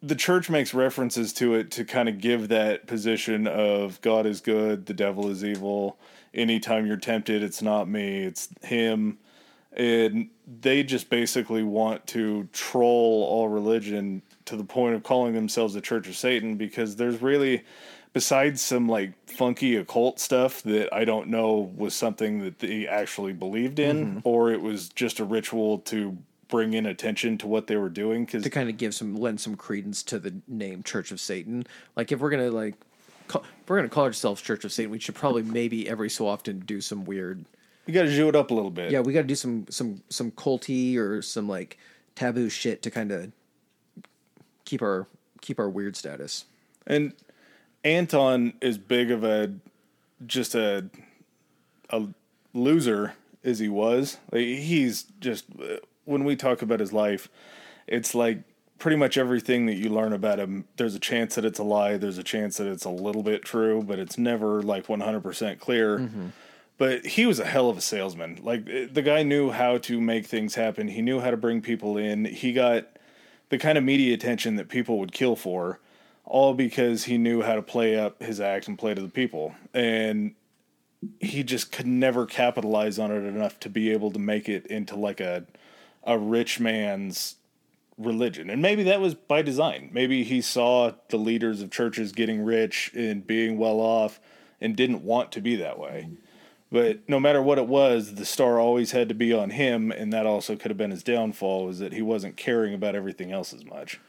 the 0.06 0.16
church 0.16 0.50
makes 0.50 0.74
references 0.74 1.34
to 1.34 1.56
it 1.56 1.72
to 1.72 1.84
kind 1.84 2.08
of 2.08 2.20
give 2.20 2.50
that 2.50 2.86
position 2.86 3.48
of 3.48 4.00
God 4.02 4.26
is 4.28 4.40
good, 4.40 4.86
the 4.86 4.94
devil 4.94 5.30
is 5.30 5.44
evil. 5.44 5.98
Anytime 6.34 6.86
you're 6.86 6.98
tempted, 6.98 7.42
it's 7.42 7.62
not 7.62 7.88
me, 7.88 8.24
it's 8.24 8.50
him. 8.62 9.18
And 9.72 10.30
they 10.62 10.84
just 10.84 11.10
basically 11.10 11.64
want 11.64 12.06
to 12.08 12.48
troll 12.54 13.24
all 13.24 13.48
religion 13.48 14.22
to 14.46 14.56
the 14.56 14.64
point 14.64 14.96
of 14.96 15.04
calling 15.04 15.34
themselves 15.34 15.74
the 15.74 15.82
Church 15.82 16.08
of 16.08 16.16
Satan 16.16 16.56
because 16.56 16.96
there's 16.98 17.22
really 17.22 17.64
besides 18.14 18.62
some 18.62 18.88
like 18.88 19.14
funky 19.28 19.76
occult 19.76 20.20
stuff 20.20 20.62
that 20.64 20.94
I 20.94 21.04
don't 21.04 21.28
know 21.28 21.74
was 21.76 21.94
something 21.96 22.40
that 22.44 22.60
they 22.60 22.88
actually 22.88 23.34
believed 23.34 23.80
in 23.80 24.06
mm-hmm. 24.06 24.20
or 24.24 24.52
it 24.52 24.62
was 24.62 24.88
just 24.90 25.20
a 25.20 25.26
ritual 25.26 25.80
to 25.80 26.18
bring 26.48 26.74
in 26.74 26.86
attention 26.86 27.38
to 27.40 27.48
what 27.48 27.68
they 27.68 27.76
were 27.76 27.90
doing 27.90 28.26
because 28.26 28.44
to 28.44 28.50
kind 28.50 28.70
of 28.70 28.78
give 28.78 28.94
some 28.94 29.16
lend 29.16 29.40
some 29.40 29.56
credence 29.56 30.04
to 30.04 30.20
the 30.20 30.34
name 30.48 30.84
Church 30.84 31.12
of 31.12 31.20
Satan. 31.20 31.66
Like 31.96 32.12
if 32.12 32.20
we're 32.20 32.30
gonna 32.30 32.52
like 32.52 32.76
call, 33.28 33.44
if 33.44 33.70
we're 33.70 33.78
gonna 33.78 33.90
call 33.90 34.06
ourselves 34.06 34.42
Church 34.42 34.64
of 34.66 34.72
Satan, 34.72 34.92
we 34.92 35.00
should 35.00 35.16
probably 35.16 35.44
maybe 35.44 35.90
every 35.90 36.10
so 36.10 36.28
often 36.28 36.60
do 36.60 36.82
some 36.82 37.06
weird. 37.06 37.46
you 37.86 37.94
got 37.94 38.04
to 38.04 38.10
zhoo 38.10 38.30
it 38.30 38.36
up 38.36 38.52
a 38.52 38.54
little 38.54 38.72
bit. 38.72 38.92
Yeah, 38.92 39.02
we 39.02 39.14
got 39.14 39.22
to 39.22 39.28
do 39.28 39.36
some 39.36 39.66
some 39.70 40.04
some 40.10 40.32
culty 40.32 40.98
or 40.98 41.22
some 41.22 41.48
like 41.48 41.78
taboo 42.16 42.50
shit 42.50 42.82
to 42.84 42.92
kind 42.92 43.12
of 43.12 43.32
keep 44.66 44.82
our 44.82 45.08
keep 45.42 45.60
our 45.60 45.70
weird 45.70 45.96
status. 45.96 46.46
And 46.88 47.14
Anton 47.84 48.54
is 48.62 48.78
big 48.78 49.12
of 49.12 49.24
a 49.24 49.54
just 50.26 50.56
a 50.56 50.90
a 51.90 52.08
loser 52.54 53.14
as 53.44 53.60
he 53.60 53.70
was. 53.70 54.18
Like, 54.32 54.42
he's 54.42 55.04
just 55.20 55.46
uh, 55.62 55.78
when 56.06 56.24
we 56.24 56.36
talk 56.36 56.62
about 56.62 56.80
his 56.80 56.94
life, 56.94 57.30
it's 57.88 58.16
like 58.16 58.40
pretty 58.80 58.98
much 58.98 59.18
everything 59.18 59.66
that 59.66 59.76
you 59.76 59.90
learn 59.90 60.14
about 60.14 60.40
him. 60.40 60.66
There's 60.78 60.96
a 60.96 61.00
chance 61.00 61.36
that 61.36 61.46
it's 61.46 61.60
a 61.60 61.64
lie. 61.64 61.98
There's 61.98 62.18
a 62.18 62.24
chance 62.24 62.58
that 62.58 62.68
it's 62.68 62.86
a 62.86 62.90
little 62.90 63.24
bit 63.24 63.44
true, 63.44 63.84
but 63.84 64.00
it's 64.00 64.18
never 64.18 64.62
like 64.62 64.88
100% 64.88 65.60
clear. 65.60 66.00
Mm-hmm. 66.00 66.28
But 66.78 67.06
he 67.06 67.26
was 67.26 67.40
a 67.40 67.46
hell 67.46 67.70
of 67.70 67.78
a 67.78 67.82
salesman. 67.82 68.40
Like 68.44 68.68
eh, 68.70 68.88
the 68.92 69.02
guy 69.02 69.24
knew 69.24 69.52
how 69.52 69.78
to 69.80 70.02
make 70.02 70.26
things 70.26 70.56
happen. 70.56 70.90
He 70.90 71.02
knew 71.02 71.20
how 71.22 71.32
to 71.32 71.38
bring 71.38 71.62
people 71.62 71.98
in. 71.98 72.26
He 72.26 72.52
got 72.52 72.88
the 73.50 73.58
kind 73.58 73.78
of 73.78 73.84
media 73.84 74.14
attention 74.14 74.56
that 74.56 74.68
people 74.68 75.00
would 75.00 75.14
kill 75.14 75.36
for, 75.36 75.80
all 76.26 76.54
because 76.54 77.06
he 77.06 77.18
knew 77.18 77.44
how 77.44 77.56
to 77.56 77.62
play 77.62 77.98
up 77.98 78.22
his 78.22 78.42
act 78.42 78.68
and 78.68 78.78
play 78.78 78.94
to 78.94 79.02
the 79.02 79.08
people. 79.08 79.56
And 79.74 80.36
he 81.20 81.44
just 81.44 81.72
could 81.72 81.88
never 81.88 82.26
capitalize 82.26 83.00
on 83.00 83.12
it 83.12 83.24
enough 83.24 83.60
to 83.62 83.70
be 83.70 83.92
able 83.92 84.12
to 84.12 84.20
make 84.20 84.50
it 84.50 84.66
into 84.68 84.96
like 84.96 85.20
a 85.20 85.46
a 86.06 86.18
rich 86.18 86.60
man's 86.60 87.36
religion. 87.98 88.50
And 88.50 88.62
maybe 88.62 88.84
that 88.84 89.02
was 89.02 89.14
by 89.14 89.42
design. 89.42 89.90
Maybe 89.92 90.24
he 90.24 90.42
saw 90.42 90.92
the 91.10 91.18
leaders 91.18 91.62
of 91.62 91.72
churches 91.72 92.12
getting 92.12 92.44
rich 92.44 92.92
and 92.96 93.26
being 93.26 93.58
well 93.58 93.80
off 93.80 94.20
and 94.60 94.76
didn't 94.76 95.04
want 95.04 95.32
to 95.34 95.42
be 95.42 95.56
that 95.58 95.80
way. 95.80 96.10
But 96.72 97.08
no 97.08 97.20
matter 97.20 97.42
what 97.42 97.58
it 97.58 97.68
was, 97.68 98.16
the 98.16 98.26
star 98.26 98.60
always 98.60 98.92
had 98.92 99.08
to 99.10 99.16
be 99.16 99.32
on 99.32 99.52
him, 99.52 99.92
and 99.92 100.12
that 100.12 100.26
also 100.26 100.56
could 100.56 100.72
have 100.72 100.78
been 100.78 100.92
his 100.92 101.04
downfall, 101.04 101.66
was 101.66 101.80
that 101.80 101.94
he 101.94 102.02
wasn't 102.02 102.36
caring 102.36 102.74
about 102.74 102.96
everything 102.96 103.32
else 103.32 103.54
as 103.54 103.64
much. 103.64 104.00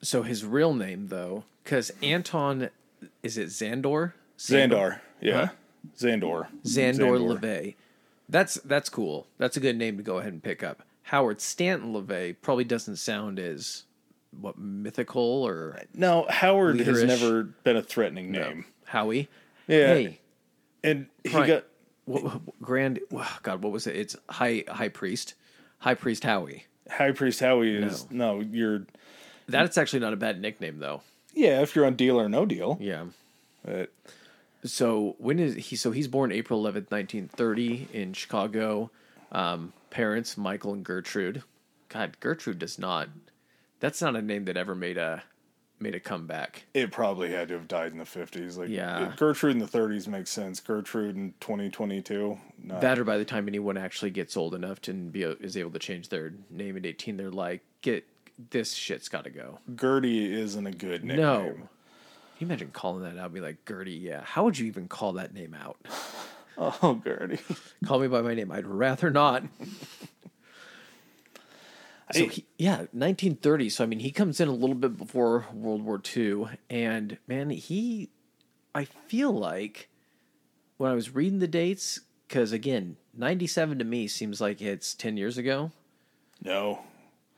So 0.00 0.22
his 0.22 0.44
real 0.44 0.72
name 0.72 1.08
though, 1.08 1.44
because 1.62 1.90
Anton 2.02 2.70
is 3.22 3.36
it 3.36 3.48
Szandor? 3.48 4.12
Szandor, 4.38 5.00
yeah. 5.20 5.46
Huh? 5.46 5.52
Szandor. 5.98 6.46
Szandor 6.64 7.38
LaVey. 7.38 7.74
That's 8.28 8.54
that's 8.54 8.88
cool. 8.88 9.26
That's 9.38 9.56
a 9.56 9.60
good 9.60 9.76
name 9.76 9.96
to 9.96 10.02
go 10.02 10.18
ahead 10.18 10.32
and 10.32 10.42
pick 10.42 10.62
up. 10.62 10.82
Howard 11.04 11.40
Stanton 11.40 11.92
LeVay 11.92 12.36
probably 12.42 12.64
doesn't 12.64 12.96
sound 12.96 13.38
as 13.38 13.84
what 14.40 14.58
mythical 14.58 15.22
or 15.22 15.80
No, 15.94 16.26
Howard 16.28 16.80
has 16.80 17.02
never 17.04 17.44
been 17.44 17.76
a 17.76 17.82
threatening 17.82 18.30
name. 18.32 18.64
Howie. 18.86 19.28
Yeah. 19.68 19.86
Hey, 19.94 20.20
And 20.82 21.06
he 21.22 21.30
Right. 21.30 21.46
got 21.46 21.64
what, 22.06 22.40
grand 22.60 23.00
God, 23.42 23.62
what 23.62 23.72
was 23.72 23.86
it? 23.86 23.96
It's 23.96 24.16
high 24.28 24.64
high 24.68 24.88
priest, 24.88 25.34
high 25.78 25.94
priest 25.94 26.24
Howie. 26.24 26.64
High 26.90 27.12
Priest 27.12 27.40
Howie 27.40 27.76
is 27.76 28.10
no. 28.10 28.40
you're 28.40 28.86
That's 29.48 29.78
actually 29.78 30.00
not 30.00 30.12
a 30.12 30.16
bad 30.16 30.38
nickname 30.40 30.80
though. 30.80 31.00
yeah, 31.32 31.62
if 31.62 31.74
you're 31.74 31.86
on 31.86 31.94
deal 31.96 32.20
or 32.20 32.28
no 32.28 32.44
deal. 32.44 32.76
Yeah. 32.80 33.04
But 33.64 33.90
So 34.64 35.14
when 35.18 35.38
is 35.38 35.54
he? 35.54 35.76
So 35.76 35.92
he's 35.92 36.08
born 36.08 36.30
April 36.30 36.58
eleventh, 36.58 36.90
nineteen 36.90 37.28
thirty, 37.28 37.88
in 37.92 38.12
Chicago. 38.12 38.90
Um, 39.32 39.72
parents 39.90 40.36
Michael 40.36 40.72
and 40.72 40.84
Gertrude. 40.84 41.42
God, 41.88 42.16
Gertrude 42.20 42.58
does 42.58 42.78
not. 42.78 43.08
That's 43.80 44.00
not 44.00 44.16
a 44.16 44.22
name 44.22 44.44
that 44.46 44.56
ever 44.56 44.74
made 44.74 44.96
a 44.98 45.22
made 45.80 45.94
a 45.94 46.00
comeback. 46.00 46.64
it 46.72 46.90
probably 46.92 47.30
had 47.30 47.48
to 47.48 47.54
have 47.54 47.68
died 47.68 47.92
in 47.92 47.98
the 47.98 48.04
fifties. 48.06 48.56
Like 48.56 48.68
Yeah. 48.70 49.12
Gertrude 49.16 49.52
in 49.52 49.58
the 49.58 49.66
thirties 49.66 50.08
makes 50.08 50.30
sense. 50.30 50.60
Gertrude 50.60 51.16
in 51.16 51.34
twenty 51.40 51.68
twenty 51.68 52.00
two. 52.00 52.38
That 52.64 52.98
or 52.98 53.04
by 53.04 53.18
the 53.18 53.24
time 53.24 53.48
anyone 53.48 53.76
actually 53.76 54.10
gets 54.10 54.36
old 54.36 54.54
enough 54.54 54.80
to 54.82 54.92
be 54.94 55.22
is 55.22 55.56
able 55.56 55.72
to 55.72 55.78
change 55.78 56.08
their 56.08 56.32
name 56.48 56.76
at 56.76 56.86
eighteen, 56.86 57.16
they're 57.16 57.30
like, 57.30 57.62
get 57.82 58.06
this 58.50 58.72
shit's 58.72 59.08
got 59.08 59.24
to 59.24 59.30
go. 59.30 59.58
Gertie 59.78 60.32
isn't 60.32 60.66
a 60.66 60.72
good 60.72 61.04
nickname. 61.04 61.16
No. 61.26 61.42
Can 61.44 61.58
you 62.38 62.46
imagine 62.46 62.70
calling 62.72 63.02
that 63.04 63.16
out? 63.20 63.32
Be 63.34 63.40
like 63.40 63.64
Gertie. 63.68 63.92
Yeah. 63.92 64.22
How 64.24 64.44
would 64.44 64.58
you 64.58 64.66
even 64.66 64.88
call 64.88 65.12
that 65.14 65.34
name 65.34 65.54
out? 65.54 65.76
Oh, 66.56 67.00
Gertie. 67.02 67.40
Call 67.84 67.98
me 68.00 68.08
by 68.08 68.22
my 68.22 68.34
name. 68.34 68.52
I'd 68.52 68.66
rather 68.66 69.10
not. 69.10 69.44
so 72.12 72.26
he, 72.28 72.44
yeah, 72.58 72.76
1930. 72.92 73.68
So 73.70 73.84
I 73.84 73.86
mean, 73.86 74.00
he 74.00 74.10
comes 74.10 74.40
in 74.40 74.48
a 74.48 74.52
little 74.52 74.76
bit 74.76 74.96
before 74.96 75.46
World 75.52 75.82
War 75.82 76.00
II, 76.16 76.46
and 76.70 77.18
man, 77.26 77.50
he, 77.50 78.10
I 78.74 78.84
feel 78.84 79.32
like 79.32 79.88
when 80.76 80.90
I 80.90 80.94
was 80.94 81.14
reading 81.14 81.38
the 81.40 81.48
dates, 81.48 82.00
because 82.28 82.52
again, 82.52 82.96
97 83.16 83.78
to 83.78 83.84
me 83.84 84.06
seems 84.08 84.40
like 84.40 84.60
it's 84.60 84.94
10 84.94 85.16
years 85.16 85.38
ago. 85.38 85.72
No. 86.42 86.80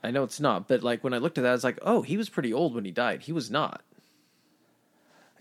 I 0.03 0.11
know 0.11 0.23
it's 0.23 0.39
not, 0.39 0.67
but 0.67 0.83
like 0.83 1.03
when 1.03 1.13
I 1.13 1.17
looked 1.17 1.37
at 1.37 1.41
that, 1.41 1.49
I 1.49 1.53
was 1.53 1.63
like, 1.63 1.79
oh, 1.81 2.01
he 2.01 2.17
was 2.17 2.29
pretty 2.29 2.53
old 2.53 2.75
when 2.75 2.85
he 2.85 2.91
died. 2.91 3.23
He 3.23 3.31
was 3.31 3.49
not. 3.49 3.81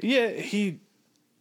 Yeah, 0.00 0.30
he. 0.30 0.80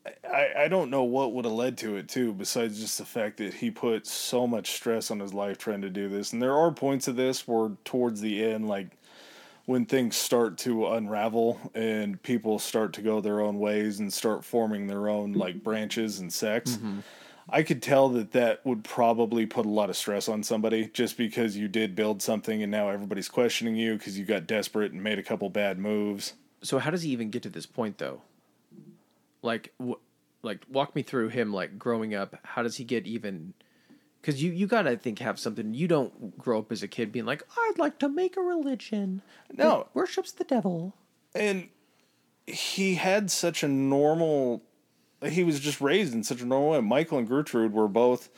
I, 0.05 0.63
I 0.63 0.67
don't 0.67 0.89
know 0.89 1.03
what 1.03 1.33
would 1.33 1.45
have 1.45 1.53
led 1.53 1.77
to 1.79 1.95
it 1.95 2.07
too, 2.07 2.33
besides 2.33 2.79
just 2.79 2.97
the 2.97 3.05
fact 3.05 3.37
that 3.37 3.55
he 3.55 3.71
put 3.71 4.05
so 4.05 4.45
much 4.45 4.71
stress 4.71 5.09
on 5.09 5.19
his 5.19 5.33
life 5.33 5.57
trying 5.57 5.81
to 5.81 5.89
do 5.89 6.09
this. 6.09 6.33
And 6.33 6.41
there 6.41 6.55
are 6.55 6.71
points 6.71 7.07
of 7.07 7.15
this 7.15 7.47
where 7.47 7.71
towards 7.83 8.21
the 8.21 8.43
end, 8.43 8.67
like 8.67 8.97
when 9.65 9.85
things 9.85 10.15
start 10.15 10.57
to 10.59 10.87
unravel 10.87 11.59
and 11.73 12.21
people 12.21 12.59
start 12.59 12.93
to 12.93 13.01
go 13.01 13.19
their 13.19 13.41
own 13.41 13.59
ways 13.59 13.99
and 13.99 14.13
start 14.13 14.45
forming 14.45 14.87
their 14.87 15.09
own 15.09 15.33
like 15.33 15.63
branches 15.63 16.19
and 16.19 16.31
sects. 16.31 16.73
Mm-hmm. 16.73 16.99
I 17.49 17.61
could 17.61 17.81
tell 17.81 18.09
that 18.09 18.31
that 18.31 18.65
would 18.65 18.83
probably 18.83 19.45
put 19.45 19.65
a 19.67 19.69
lot 19.69 19.89
of 19.89 19.97
stress 19.97 20.27
on 20.27 20.41
somebody 20.41 20.89
just 20.93 21.15
because 21.15 21.55
you 21.55 21.67
did 21.67 21.95
build 21.95 22.21
something 22.21 22.63
and 22.63 22.71
now 22.71 22.89
everybody's 22.89 23.29
questioning 23.29 23.75
you 23.75 23.97
because 23.97 24.17
you 24.17 24.25
got 24.25 24.47
desperate 24.47 24.91
and 24.91 25.03
made 25.03 25.19
a 25.19 25.23
couple 25.23 25.49
bad 25.49 25.77
moves. 25.77 26.33
So 26.63 26.79
how 26.79 26.89
does 26.89 27.03
he 27.03 27.11
even 27.11 27.29
get 27.29 27.43
to 27.43 27.49
this 27.49 27.67
point 27.67 27.99
though? 27.99 28.21
Like, 29.45 29.73
wh- 29.81 30.01
like 30.43 30.65
walk 30.69 30.95
me 30.95 31.01
through 31.03 31.29
him 31.29 31.53
like 31.53 31.79
growing 31.79 32.13
up. 32.13 32.35
How 32.43 32.63
does 32.63 32.75
he 32.77 32.83
get 32.83 33.05
even? 33.07 33.53
Because 34.21 34.41
you 34.43 34.51
you 34.51 34.65
gotta 34.67 34.89
I 34.91 34.95
think 34.95 35.19
have 35.19 35.39
something. 35.39 35.73
You 35.73 35.87
don't 35.87 36.37
grow 36.37 36.59
up 36.59 36.71
as 36.71 36.83
a 36.83 36.87
kid 36.87 37.11
being 37.11 37.25
like, 37.25 37.43
I'd 37.57 37.77
like 37.77 37.99
to 37.99 38.09
make 38.09 38.35
a 38.37 38.41
religion. 38.41 39.21
No. 39.53 39.77
that 39.77 39.95
worships 39.95 40.31
the 40.31 40.43
devil. 40.43 40.95
and 41.33 41.69
he 42.47 42.95
had 42.95 43.31
such 43.31 43.63
a 43.63 43.67
normal 43.67 44.61
he 45.27 45.43
was 45.43 45.59
just 45.59 45.81
raised 45.81 46.13
in 46.13 46.23
such 46.23 46.41
a 46.41 46.45
normal 46.45 46.69
way 46.71 46.79
michael 46.81 47.17
and 47.17 47.27
gertrude 47.27 47.73
were 47.73 47.87
both 47.87 48.29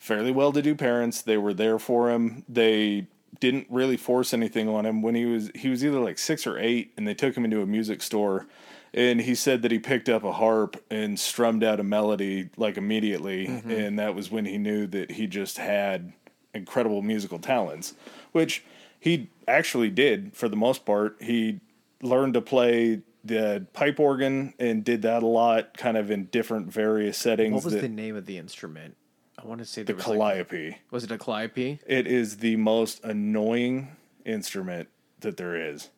fairly 0.00 0.32
well-to-do 0.32 0.74
parents 0.74 1.22
they 1.22 1.36
were 1.36 1.54
there 1.54 1.78
for 1.78 2.10
him 2.10 2.44
they 2.48 3.06
didn't 3.38 3.68
really 3.70 3.96
force 3.96 4.34
anything 4.34 4.68
on 4.68 4.84
him 4.84 5.00
when 5.00 5.14
he 5.14 5.24
was 5.26 5.48
he 5.54 5.68
was 5.68 5.84
either 5.84 6.00
like 6.00 6.18
six 6.18 6.44
or 6.44 6.58
eight 6.58 6.92
and 6.96 7.06
they 7.06 7.14
took 7.14 7.36
him 7.36 7.44
into 7.44 7.62
a 7.62 7.66
music 7.66 8.02
store 8.02 8.48
and 8.94 9.20
he 9.20 9.34
said 9.34 9.62
that 9.62 9.70
he 9.70 9.78
picked 9.78 10.08
up 10.08 10.24
a 10.24 10.32
harp 10.32 10.82
and 10.90 11.18
strummed 11.18 11.64
out 11.64 11.80
a 11.80 11.84
melody 11.84 12.50
like 12.56 12.76
immediately 12.76 13.46
mm-hmm. 13.46 13.70
and 13.70 13.98
that 13.98 14.14
was 14.14 14.30
when 14.30 14.44
he 14.44 14.58
knew 14.58 14.86
that 14.86 15.12
he 15.12 15.26
just 15.26 15.58
had 15.58 16.12
incredible 16.54 17.02
musical 17.02 17.38
talents 17.38 17.94
which 18.32 18.64
he 19.00 19.30
actually 19.48 19.90
did 19.90 20.36
for 20.36 20.48
the 20.48 20.56
most 20.56 20.84
part 20.84 21.16
he 21.20 21.60
learned 22.02 22.34
to 22.34 22.40
play 22.40 23.00
the 23.24 23.66
pipe 23.72 24.00
organ 24.00 24.54
and 24.58 24.84
did 24.84 25.02
that 25.02 25.22
a 25.22 25.26
lot, 25.26 25.76
kind 25.76 25.96
of 25.96 26.10
in 26.10 26.26
different 26.26 26.72
various 26.72 27.16
settings. 27.16 27.54
What 27.54 27.64
was 27.64 27.74
that, 27.74 27.82
the 27.82 27.88
name 27.88 28.16
of 28.16 28.26
the 28.26 28.38
instrument? 28.38 28.96
I 29.38 29.46
want 29.46 29.60
to 29.60 29.64
say 29.64 29.82
the 29.82 29.94
was 29.94 30.06
like, 30.06 30.18
calliope. 30.18 30.78
was 30.90 31.04
it 31.04 31.10
a 31.10 31.18
calliope? 31.18 31.80
It 31.86 32.06
is 32.06 32.38
the 32.38 32.56
most 32.56 33.02
annoying 33.04 33.96
instrument 34.24 34.88
that 35.20 35.36
there 35.36 35.56
is. 35.56 35.88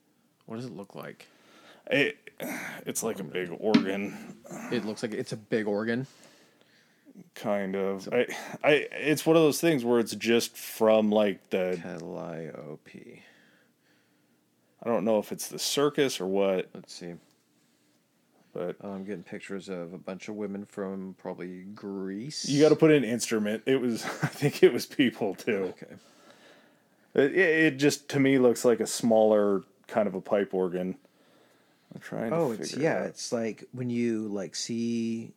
What 0.47 0.57
does 0.57 0.67
it 0.67 0.77
look 0.77 0.95
like? 0.95 1.29
It, 1.91 2.24
it's 2.87 3.03
like 3.03 3.21
a 3.21 3.25
big 3.25 3.51
organ, 3.59 4.37
It 4.73 4.85
looks 4.85 5.03
like 5.03 5.13
it's 5.15 5.33
a 5.33 5.37
big 5.37 5.67
organ. 5.67 6.07
kind 7.35 7.75
of. 7.77 8.09
I, 8.13 8.27
I, 8.63 8.73
it's 8.93 9.25
one 9.27 9.37
of 9.37 9.43
those 9.43 9.61
things 9.61 9.85
where 9.85 10.01
it's 10.01 10.15
just 10.15 10.57
from 10.57 11.11
like 11.11 11.51
the. 11.51 11.79
Calliope. 11.83 13.23
I 14.83 14.89
don't 14.89 15.05
know 15.05 15.19
if 15.19 15.33
it's 15.33 15.49
the 15.49 15.59
circus 15.59 16.21
or 16.21 16.27
what, 16.27 16.69
Let's 16.75 16.93
see. 16.95 17.15
but 18.53 18.77
Oh, 18.83 18.91
I'm 18.93 19.05
getting 19.05 19.23
pictures 19.23 19.71
of 19.71 19.95
a 19.95 19.99
bunch 19.99 20.29
of 20.29 20.35
women 20.35 20.67
from 20.67 21.15
probably 21.19 21.63
Greece. 21.75 22.47
you 22.47 22.61
got 22.63 22.69
to 22.69 22.77
put 22.77 22.91
in 22.91 23.03
instrument. 23.03 23.63
It 23.65 23.81
was, 23.81 24.05
I 24.23 24.27
think 24.27 24.63
it 24.63 24.73
was 24.75 24.85
people 24.85 25.35
too. 25.37 25.73
Okay. 25.83 25.95
It, 27.15 27.35
it 27.37 27.77
just 27.79 28.09
to 28.11 28.21
me 28.21 28.39
looks 28.39 28.63
like 28.65 28.81
a 28.81 28.87
smaller 28.87 29.63
kind 29.87 30.07
of 30.07 30.15
a 30.15 30.21
pipe 30.21 30.53
organ. 30.53 30.97
I'm 31.95 32.01
trying. 32.01 32.31
To 32.31 32.37
Oh, 32.37 32.51
it's 32.53 32.77
yeah. 32.77 33.05
It. 33.05 33.09
It's 33.09 33.33
like 33.33 33.65
when 33.73 33.91
you 33.91 34.29
like 34.29 34.55
see, 34.57 35.33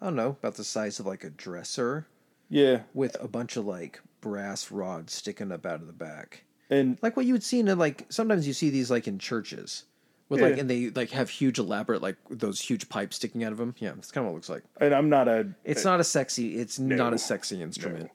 I 0.00 0.06
don't 0.06 0.16
know, 0.16 0.30
about 0.30 0.54
the 0.54 0.64
size 0.64 0.98
of 1.00 1.06
like 1.06 1.24
a 1.24 1.30
dresser 1.30 2.06
Yeah, 2.48 2.80
with 2.94 3.16
a 3.20 3.28
bunch 3.28 3.56
of 3.56 3.64
like 3.66 4.00
brass 4.20 4.70
rods 4.70 5.12
sticking 5.12 5.52
up 5.52 5.64
out 5.66 5.80
of 5.80 5.86
the 5.86 5.92
back, 5.92 6.44
and 6.70 6.98
like 7.02 7.16
what 7.16 7.26
you 7.26 7.32
would 7.32 7.42
see 7.42 7.60
in 7.60 7.68
a, 7.68 7.74
like 7.74 8.06
sometimes 8.08 8.46
you 8.46 8.52
see 8.52 8.70
these 8.70 8.90
like 8.90 9.06
in 9.06 9.18
churches. 9.18 9.84
With 10.30 10.40
like, 10.40 10.56
and 10.56 10.70
they 10.70 10.88
like 10.88 11.10
have 11.10 11.28
huge, 11.28 11.58
elaborate, 11.58 12.00
like 12.00 12.16
those 12.30 12.58
huge 12.58 12.88
pipes 12.88 13.16
sticking 13.16 13.44
out 13.44 13.52
of 13.52 13.58
them. 13.58 13.74
Yeah, 13.78 13.92
that's 13.92 14.10
kind 14.10 14.26
of 14.26 14.32
what 14.32 14.36
it 14.36 14.36
looks 14.36 14.48
like. 14.48 14.62
and 14.80 14.94
I'm 14.94 15.10
not 15.10 15.28
a. 15.28 15.48
It's 15.64 15.84
not 15.84 16.00
a 16.00 16.04
sexy. 16.04 16.56
It's 16.56 16.78
not 16.78 17.12
a 17.12 17.18
sexy 17.18 17.62
instrument. 17.62 18.10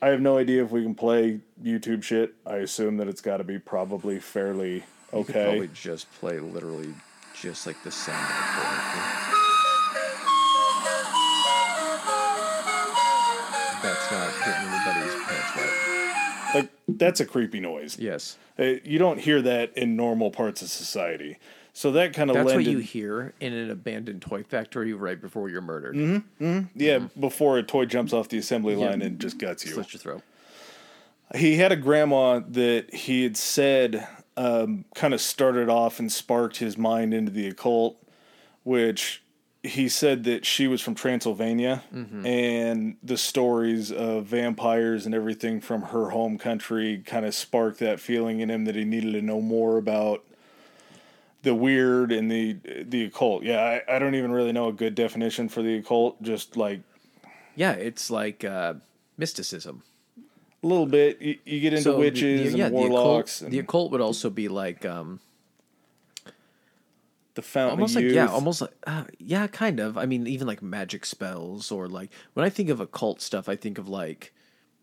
I 0.00 0.08
have 0.08 0.20
no 0.20 0.38
idea 0.38 0.62
if 0.64 0.70
we 0.70 0.82
can 0.82 0.94
play 0.94 1.40
YouTube 1.62 2.04
shit. 2.04 2.34
I 2.46 2.58
assume 2.58 2.96
that 2.98 3.08
it's 3.08 3.20
got 3.20 3.38
to 3.38 3.44
be 3.44 3.58
probably 3.58 4.20
fairly 4.20 4.84
You 5.12 5.24
could 5.24 5.36
okay. 5.36 5.44
probably 5.44 5.68
just 5.74 6.10
play 6.14 6.38
literally 6.38 6.94
just 7.40 7.66
like 7.66 7.82
the 7.82 7.90
sound. 7.90 8.18
of. 8.18 9.32
That's 13.82 14.12
not 14.12 14.32
getting 14.44 14.68
anybody's 14.68 15.14
pants 15.24 15.56
wet. 15.56 16.54
Like 16.54 16.70
that's 16.88 17.20
a 17.20 17.26
creepy 17.26 17.60
noise. 17.60 17.98
Yes, 17.98 18.38
Uh, 18.58 18.76
You 18.84 18.98
don't 18.98 19.18
hear 19.18 19.42
that 19.42 19.76
in 19.76 19.96
normal 19.96 20.30
parts 20.30 20.62
of 20.62 20.68
society. 20.68 21.38
So 21.74 21.90
that 21.92 22.12
kind 22.12 22.30
of 22.30 22.36
that's 22.36 22.52
what 22.52 22.64
you 22.64 22.78
hear 22.78 23.32
in 23.40 23.52
an 23.52 23.70
abandoned 23.70 24.22
toy 24.22 24.42
factory 24.42 24.92
right 24.92 25.20
before 25.20 25.48
you're 25.48 25.62
murdered. 25.62 25.94
Mm-hmm, 25.96 26.44
mm-hmm. 26.44 26.66
yeah, 26.74 26.98
mm-hmm. 26.98 27.20
before 27.20 27.58
a 27.58 27.62
toy 27.62 27.86
jumps 27.86 28.12
off 28.12 28.28
the 28.28 28.38
assembly 28.38 28.76
line 28.76 29.02
and 29.02 29.18
just 29.18 29.38
guts 29.38 29.64
you. 29.64 29.72
Slit 29.72 29.92
your 29.92 30.00
throat. 30.00 30.22
he 31.34 31.56
had 31.56 31.72
a 31.72 31.76
grandma 31.76 32.40
that 32.46 32.94
he 32.94 33.22
had 33.22 33.36
said 33.38 34.06
um, 34.36 34.84
kind 34.94 35.14
of 35.14 35.20
started 35.20 35.68
off 35.68 35.98
and 35.98 36.10
sparked 36.10 36.56
his 36.58 36.78
mind 36.78 37.12
into 37.12 37.30
the 37.30 37.48
occult, 37.48 37.96
which 38.62 39.22
he 39.62 39.88
said 39.88 40.24
that 40.24 40.44
she 40.44 40.66
was 40.66 40.80
from 40.80 40.94
Transylvania 40.94 41.84
and 42.26 42.96
the 43.02 43.16
stories 43.16 43.92
of 43.92 44.24
vampires 44.24 45.06
and 45.06 45.14
everything 45.14 45.60
from 45.60 45.82
her 45.82 46.10
home 46.10 46.36
country 46.36 47.02
kind 47.06 47.24
of 47.24 47.32
sparked 47.34 47.78
that 47.78 48.00
feeling 48.00 48.40
in 48.40 48.50
him 48.50 48.64
that 48.64 48.74
he 48.74 48.84
needed 48.84 49.12
to 49.12 49.22
know 49.22 49.40
more 49.40 49.76
about 49.76 50.24
the 51.42 51.54
weird 51.54 52.10
and 52.10 52.30
the 52.30 52.56
the 52.84 53.04
occult. 53.04 53.44
Yeah, 53.44 53.60
I, 53.88 53.96
I 53.96 53.98
don't 53.98 54.14
even 54.14 54.32
really 54.32 54.52
know 54.52 54.68
a 54.68 54.72
good 54.72 54.94
definition 54.94 55.48
for 55.48 55.62
the 55.62 55.76
occult. 55.76 56.20
Just 56.22 56.56
like 56.56 56.80
Yeah, 57.54 57.72
it's 57.72 58.10
like 58.10 58.44
uh, 58.44 58.74
mysticism. 59.16 59.82
A 60.62 60.66
little 60.66 60.86
bit, 60.86 61.20
you, 61.20 61.38
you 61.44 61.60
get 61.60 61.72
into 61.72 61.82
So 61.84 61.98
witches 61.98 62.52
the, 62.52 62.58
yeah, 62.58 62.66
and 62.66 62.74
the 62.74 62.78
warlocks 62.78 63.38
occult, 63.40 63.46
and 63.46 63.52
the 63.52 63.58
occult 63.58 63.92
would 63.92 64.00
also 64.00 64.30
be 64.30 64.48
like 64.48 64.84
um, 64.84 65.20
the 67.34 67.42
fountain 67.42 67.78
almost 67.78 67.94
like 67.96 68.04
yeah, 68.04 68.26
almost 68.26 68.60
like 68.60 68.72
uh, 68.86 69.04
yeah, 69.18 69.46
kind 69.46 69.80
of. 69.80 69.96
I 69.96 70.06
mean, 70.06 70.26
even 70.26 70.46
like 70.46 70.62
magic 70.62 71.06
spells 71.06 71.70
or 71.72 71.88
like 71.88 72.10
when 72.34 72.44
I 72.44 72.50
think 72.50 72.68
of 72.68 72.80
occult 72.80 73.20
stuff, 73.20 73.48
I 73.48 73.56
think 73.56 73.78
of 73.78 73.88
like 73.88 74.34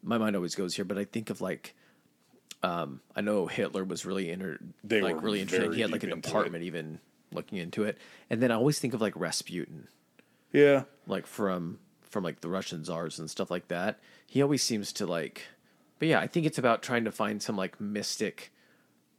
my 0.02 0.18
mind 0.18 0.36
always 0.36 0.56
goes 0.56 0.76
here, 0.76 0.86
but 0.86 0.98
I 0.98 1.06
think 1.06 1.30
of 1.30 1.42
like 1.42 1.76
um, 2.64 3.02
I 3.16 3.22
know 3.22 3.46
Hitler 3.48 3.84
was 3.84 4.06
really 4.06 4.30
inter 4.32 4.58
They 4.84 5.02
like 5.02 5.16
were 5.16 5.22
really 5.22 5.42
interested. 5.42 5.74
He 5.74 5.82
had 5.82 5.92
like 5.92 6.04
a 6.04 6.08
deep 6.08 6.16
into 6.16 6.28
it. 6.28 6.30
department 6.30 6.64
even 6.64 7.00
looking 7.32 7.60
into 7.60 7.84
it, 7.84 7.98
and 8.30 8.42
then 8.42 8.52
I 8.52 8.56
always 8.56 8.80
think 8.80 8.94
of 8.96 9.02
like 9.02 9.14
Rasputin, 9.16 9.88
Yeah. 10.52 10.84
like 11.06 11.28
from 11.28 11.80
from 12.02 12.24
like 12.24 12.42
the 12.42 12.50
Russian 12.50 12.84
czars 12.84 13.20
and 13.20 13.30
stuff 13.30 13.52
like 13.52 13.68
that. 13.68 14.00
He 14.26 14.42
always 14.42 14.64
seems 14.64 14.92
to 14.94 15.06
like, 15.06 15.44
but 16.00 16.08
yeah, 16.08 16.20
I 16.20 16.28
think 16.28 16.46
it's 16.46 16.58
about 16.58 16.82
trying 16.82 17.06
to 17.06 17.12
find 17.12 17.42
some 17.42 17.56
like 17.58 17.80
mystic 17.80 18.52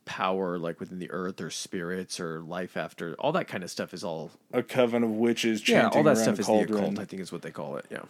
power 0.06 0.58
like 0.58 0.80
within 0.80 0.98
the 0.98 1.10
earth 1.10 1.40
or 1.40 1.50
spirits 1.50 2.18
or 2.18 2.40
life 2.40 2.76
after 2.76 3.14
all 3.18 3.30
that 3.32 3.46
kind 3.46 3.62
of 3.62 3.70
stuff 3.70 3.94
is 3.94 4.02
all 4.02 4.30
A 4.52 4.62
coven 4.62 5.04
of 5.04 5.10
witches 5.10 5.68
yeah 5.68 5.88
all 5.88 6.02
that 6.02 6.16
stuff 6.18 6.40
is 6.40 6.46
the 6.46 6.60
occult 6.62 6.98
i 6.98 7.04
think 7.04 7.22
is 7.22 7.30
what 7.30 7.42
they 7.42 7.50
call 7.52 7.76
it 7.76 7.84
yeah 7.90 8.00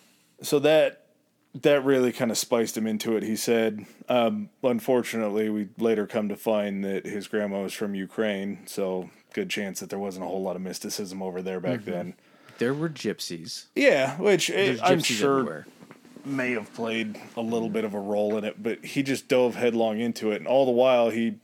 So 0.42 0.60
that 0.60 1.08
that 1.56 1.84
really 1.84 2.12
kind 2.12 2.30
of 2.30 2.38
spiced 2.38 2.76
him 2.76 2.86
into 2.86 3.16
it. 3.16 3.24
He 3.24 3.34
said, 3.34 3.84
um, 4.08 4.50
unfortunately, 4.62 5.48
we 5.50 5.68
later 5.78 6.06
come 6.06 6.28
to 6.28 6.36
find 6.36 6.84
that 6.84 7.04
his 7.04 7.26
grandma 7.26 7.62
was 7.62 7.72
from 7.74 7.96
Ukraine, 7.96 8.60
so 8.66 9.10
good 9.34 9.50
chance 9.50 9.80
that 9.80 9.90
there 9.90 9.98
wasn't 9.98 10.24
a 10.24 10.28
whole 10.28 10.42
lot 10.42 10.54
of 10.54 10.62
mysticism 10.62 11.20
over 11.20 11.42
there 11.42 11.58
back 11.58 11.80
Mm-hmm. 11.80 11.90
then. 11.90 12.14
there 12.58 12.72
were 12.72 12.88
gypsies 12.88 13.64
Yeah, 13.74 14.16
which 14.18 14.48
eh, 14.48 14.66
there's 14.66 14.80
I'm 14.80 15.00
sure 15.00 15.40
everywhere 15.40 15.66
may 16.26 16.52
have 16.52 16.72
played 16.74 17.20
a 17.36 17.40
little 17.40 17.68
bit 17.68 17.84
of 17.84 17.94
a 17.94 18.00
role 18.00 18.36
in 18.36 18.44
it, 18.44 18.62
but 18.62 18.84
he 18.84 19.02
just 19.02 19.28
dove 19.28 19.54
headlong 19.54 20.00
into 20.00 20.30
it, 20.32 20.36
and 20.36 20.46
all 20.46 20.64
the 20.66 20.70
while 20.72 21.10
he 21.10 21.34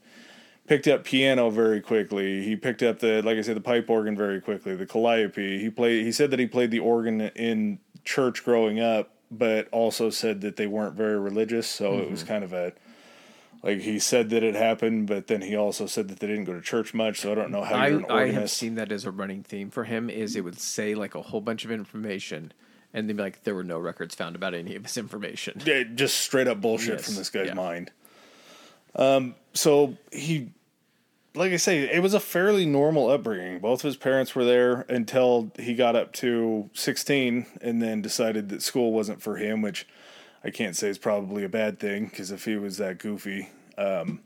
picked 0.67 0.89
up 0.89 1.05
piano 1.05 1.49
very 1.51 1.81
quickly. 1.81 2.43
He 2.45 2.57
picked 2.57 2.83
up 2.83 2.99
the, 2.99 3.23
like 3.23 3.39
I 3.39 3.43
said, 3.43 3.57
the 3.57 3.61
pipe 3.61 3.89
organ 3.89 4.17
very 4.17 4.41
quickly. 4.41 4.75
The 4.75 4.87
calliope. 4.87 5.59
He 5.61 5.71
played. 5.71 6.05
He 6.05 6.13
said 6.13 6.31
that 6.33 6.39
he 6.41 6.47
played 6.47 6.71
the 6.71 6.81
organ 6.81 7.21
in 7.21 7.79
church 8.05 8.45
growing 8.45 8.81
up, 8.81 9.11
but 9.31 9.69
also 9.71 10.11
said 10.11 10.41
that 10.41 10.57
they 10.57 10.67
weren't 10.67 10.95
very 10.97 11.19
religious, 11.19 11.67
so 11.69 11.99
it 11.99 12.11
was 12.11 12.21
Mm-hmm. 12.21 12.29
kind 12.29 12.45
of 12.45 12.53
a. 12.53 12.73
Like 13.63 13.81
he 13.81 13.99
said 13.99 14.31
that 14.31 14.45
it 14.45 14.55
happened, 14.55 15.09
but 15.09 15.27
then 15.27 15.41
he 15.43 15.57
also 15.57 15.87
said 15.87 16.07
that 16.09 16.21
they 16.21 16.27
didn't 16.29 16.45
go 16.45 16.53
to 16.53 16.61
church 16.61 16.95
much. 16.95 17.21
So 17.21 17.33
I 17.33 17.35
don't 17.35 17.51
know 17.51 17.65
how 17.65 17.75
I, 17.75 17.87
I 17.87 17.91
have 17.91 18.05
organist. 18.11 18.57
seen 18.59 18.75
that 18.77 18.93
as 18.93 19.05
a 19.05 19.11
running 19.11 19.43
theme 19.43 19.71
for 19.71 19.85
him 19.85 20.09
is 20.09 20.37
it 20.37 20.45
would 20.45 20.61
say 20.61 20.95
like 20.95 21.15
a 21.17 21.23
whole 21.23 21.41
bunch 21.41 21.65
of 21.65 21.73
information 21.73 22.53
and 22.97 23.09
then 23.09 23.17
be 23.17 23.23
like 23.23 23.45
there 23.45 23.55
were 23.55 23.63
no 23.63 23.79
records 23.79 24.15
found 24.15 24.35
about 24.35 24.55
any 24.55 24.75
of 24.75 24.83
his 24.83 24.97
information 24.97 25.61
Yeah, 25.65 25.85
just 25.95 26.17
straight 26.19 26.49
up 26.49 26.61
bullshit 26.61 26.95
Yes, 26.95 27.05
from 27.05 27.15
this 27.15 27.31
guy's 27.31 27.49
yeah. 27.49 27.55
mind. 27.55 27.91
Um, 28.97 29.35
so 29.53 29.97
he, 30.11 30.49
like 31.35 31.53
I 31.53 31.57
say, 31.57 31.81
it 31.93 32.03
was 32.03 32.15
a 32.15 32.21
fairly 32.21 32.65
normal 32.65 33.11
upbringing. 33.11 33.59
Both 33.59 33.81
of 33.81 33.89
his 33.89 33.97
parents 33.99 34.35
were 34.35 34.45
there 34.47 34.87
until 34.89 35.53
he 35.59 35.75
got 35.75 35.95
up 35.95 36.15
to 36.15 36.71
16 36.73 37.45
and 37.61 37.83
then 37.83 38.01
decided 38.01 38.49
that 38.49 38.63
school 38.63 38.93
wasn't 38.93 39.21
for 39.21 39.37
him, 39.37 39.61
which 39.61 39.87
I 40.43 40.49
can't 40.49 40.75
say 40.75 40.89
is 40.89 40.97
probably 40.97 41.45
a 41.45 41.49
bad 41.51 41.79
thing 41.79 42.07
because 42.07 42.31
if 42.31 42.47
he 42.47 42.57
was 42.57 42.79
that 42.79 42.99
goofy, 42.99 43.51
um, 43.77 44.21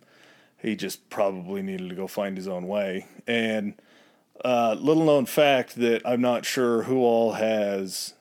he 0.59 0.77
just 0.77 1.11
probably 1.11 1.63
needed 1.63 1.89
to 1.89 1.97
go 1.97 2.07
find 2.07 2.37
his 2.37 2.47
own 2.47 2.69
way. 2.69 3.07
And 3.27 3.75
uh, 4.45 4.77
little 4.79 5.05
known 5.05 5.27
fact 5.27 5.75
that 5.77 6.03
I'm 6.07 6.21
not 6.21 6.45
sure 6.45 6.85
who 6.85 6.99
all 6.99 7.33
has 7.33 8.15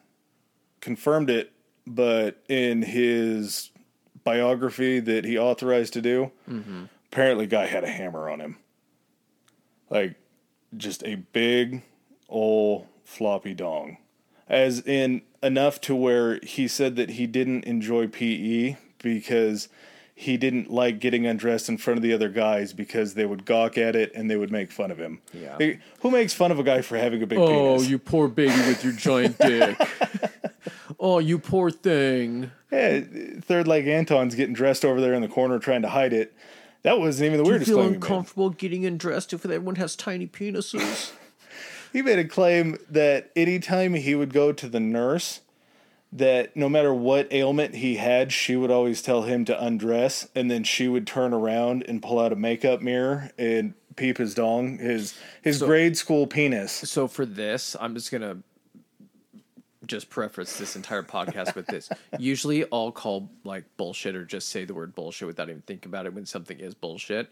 confirmed 0.82 1.30
it, 1.30 1.52
but 1.86 2.42
in 2.48 2.82
his 2.82 3.72
biography 4.24 5.00
that 5.00 5.26
he 5.26 5.38
authorized 5.38 5.94
to 5.94 6.02
do, 6.02 6.32
mm-hmm. 6.50 6.86
apparently 7.12 7.48
guy 7.48 7.66
had 7.66 7.84
a 7.84 7.90
hammer 7.90 8.30
on 8.30 8.40
him. 8.40 8.58
Like 9.90 10.16
just 10.78 11.04
a 11.04 11.16
big 11.16 11.84
old 12.28 12.88
floppy 13.04 13.54
dong. 13.54 13.98
As 14.48 14.82
in 14.82 15.24
enough 15.42 15.80
to 15.82 15.96
where 15.96 16.40
he 16.42 16.68
said 16.68 16.96
that 16.96 17.12
he 17.12 17.28
didn't 17.28 17.66
enjoy 17.66 18.08
PE 18.08 18.78
because 19.02 19.70
he 20.20 20.36
didn't 20.38 20.70
like 20.70 21.00
getting 21.00 21.26
undressed 21.26 21.70
in 21.70 21.78
front 21.78 21.98
of 21.98 22.04
the 22.04 22.12
other 22.12 22.28
guys 22.28 22.74
because 22.74 23.14
they 23.14 23.26
would 23.26 23.46
gawk 23.46 23.78
at 23.78 23.96
it 23.96 24.12
and 24.14 24.30
they 24.30 24.36
would 24.36 24.52
make 24.52 24.72
fun 24.72 24.92
of 24.92 24.98
him. 24.98 25.22
Yeah. 25.34 25.58
Who 26.02 26.12
makes 26.12 26.34
fun 26.34 26.52
of 26.52 26.60
a 26.60 26.64
guy 26.64 26.82
for 26.82 26.98
having 26.98 27.24
a 27.24 27.28
big 27.28 27.40
oh 27.40 27.76
penis? 27.78 27.90
you 27.90 28.00
poor 28.00 28.28
baby 28.28 28.52
with 28.68 28.84
your 28.84 28.94
giant 28.94 29.38
dick 29.40 29.78
oh 31.00 31.20
you 31.20 31.40
poor 31.40 31.70
thing 31.72 32.52
Yeah, 32.72 33.02
third 33.42 33.68
leg 33.68 33.88
Anton's 33.88 34.36
getting 34.36 34.54
dressed 34.54 34.84
over 34.86 35.00
there 35.02 35.14
in 35.14 35.22
the 35.22 35.28
corner 35.28 35.58
trying 35.60 35.82
to 35.84 35.90
hide 35.90 36.14
it. 36.14 36.34
That 36.84 37.00
wasn't 37.00 37.26
even 37.28 37.38
the 37.40 37.44
do 37.44 37.48
you 37.50 37.52
weirdest 37.54 37.70
feel 37.70 37.78
claim 37.78 37.88
he 37.88 37.92
made. 37.94 38.04
uncomfortable 38.04 38.50
getting 38.52 38.86
undressed 38.86 39.34
if 39.34 39.44
everyone 39.46 39.76
has 39.76 39.96
tiny 39.96 40.28
penises 40.28 41.12
He 41.94 42.04
made 42.04 42.20
a 42.20 42.26
claim 42.26 42.78
that 42.90 43.32
anytime 43.36 43.96
he 43.96 44.14
would 44.14 44.32
go 44.32 44.52
to 44.54 44.70
the 44.70 44.80
nurse, 44.80 45.42
that 46.14 46.56
no 46.56 46.70
matter 46.70 46.94
what 46.94 47.28
ailment 47.34 47.74
he 47.76 47.96
had, 47.96 48.32
she 48.32 48.56
would 48.56 48.70
always 48.70 49.02
tell 49.02 49.24
him 49.24 49.44
to 49.46 49.60
undress, 49.64 50.28
and 50.36 50.52
then 50.52 50.64
she 50.64 50.88
would 50.88 51.08
turn 51.08 51.34
around 51.34 51.84
and 51.88 52.04
pull 52.04 52.20
out 52.20 52.32
a 52.32 52.36
makeup 52.36 52.82
mirror 52.82 53.32
and 53.40 53.74
peep 53.96 54.20
his 54.20 54.36
dong, 54.36 54.78
his 54.78 55.16
his 55.42 55.58
So- 55.60 55.66
grade 55.66 55.98
school 55.98 56.28
penis. 56.28 56.72
So 56.72 57.08
for 57.08 57.26
this, 57.26 57.76
I'm 57.80 57.96
just 57.96 58.12
gonna 58.12 58.38
just 59.90 60.10
preface 60.10 60.58
this 60.58 60.76
entire 60.76 61.04
podcast 61.04 61.56
with 61.56 61.68
this. 61.68 61.90
Usually, 62.20 62.66
I'll 62.72 62.92
call 62.92 63.30
like 63.44 63.66
bullshit 63.76 64.16
or 64.16 64.24
just 64.24 64.50
say 64.50 64.64
the 64.64 64.74
word 64.74 64.96
bullshit 64.96 65.28
without 65.28 65.50
even 65.50 65.62
thinking 65.64 65.90
about 65.90 66.06
it 66.06 66.14
when 66.14 66.26
something 66.26 66.60
is 66.60 66.74
bullshit. 66.74 67.30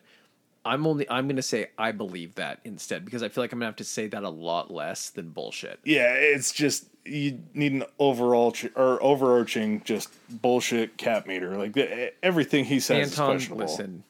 I'm 0.66 0.86
only 0.86 1.10
I'm 1.10 1.28
gonna 1.30 1.42
say 1.42 1.70
I 1.78 1.94
believe 1.94 2.36
that 2.36 2.60
instead 2.66 3.06
because 3.06 3.24
I 3.24 3.30
feel 3.30 3.44
like 3.44 3.54
I'm 3.54 3.60
gonna 3.60 3.68
have 3.68 3.78
to 3.78 3.86
say 3.86 4.08
that 4.08 4.24
a 4.24 4.30
lot 4.30 4.70
less 4.70 5.10
than 5.10 5.30
bullshit. 5.30 5.80
Yeah, 5.86 6.14
it's 6.14 6.52
just 6.52 6.88
you 7.06 7.40
need 7.54 7.72
an 7.72 7.84
overall 8.00 8.54
or 8.76 9.02
overarching 9.02 9.82
just 9.86 10.10
bullshit 10.30 10.98
cap 10.98 11.26
meter. 11.26 11.58
Like 11.58 11.78
everything 12.22 12.66
he 12.66 12.82
says 12.82 13.08
is 13.08 13.14
Anton, 13.14 13.36
questionable. 13.36 13.66
listen. 13.66 14.04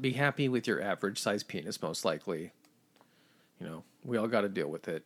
Be 0.00 0.12
happy 0.12 0.48
with 0.48 0.66
your 0.66 0.80
average 0.80 1.18
size 1.18 1.42
penis, 1.42 1.82
most 1.82 2.04
likely. 2.04 2.52
You 3.60 3.66
know, 3.66 3.84
we 4.04 4.16
all 4.16 4.28
got 4.28 4.42
to 4.42 4.48
deal 4.48 4.68
with 4.68 4.88
it. 4.88 5.04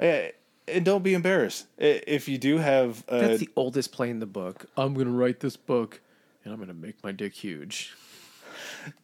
Yeah, 0.00 0.28
and 0.72 0.84
don't 0.84 1.02
be 1.02 1.14
embarrassed 1.14 1.66
if 1.78 2.28
you 2.28 2.38
do 2.38 2.58
have. 2.58 3.04
A, 3.08 3.18
That's 3.20 3.40
the 3.40 3.50
oldest 3.56 3.92
play 3.92 4.10
in 4.10 4.18
the 4.20 4.26
book. 4.26 4.66
I'm 4.76 4.94
gonna 4.94 5.10
write 5.10 5.40
this 5.40 5.56
book, 5.56 6.00
and 6.44 6.52
I'm 6.52 6.60
gonna 6.60 6.74
make 6.74 7.02
my 7.04 7.12
dick 7.12 7.34
huge, 7.34 7.94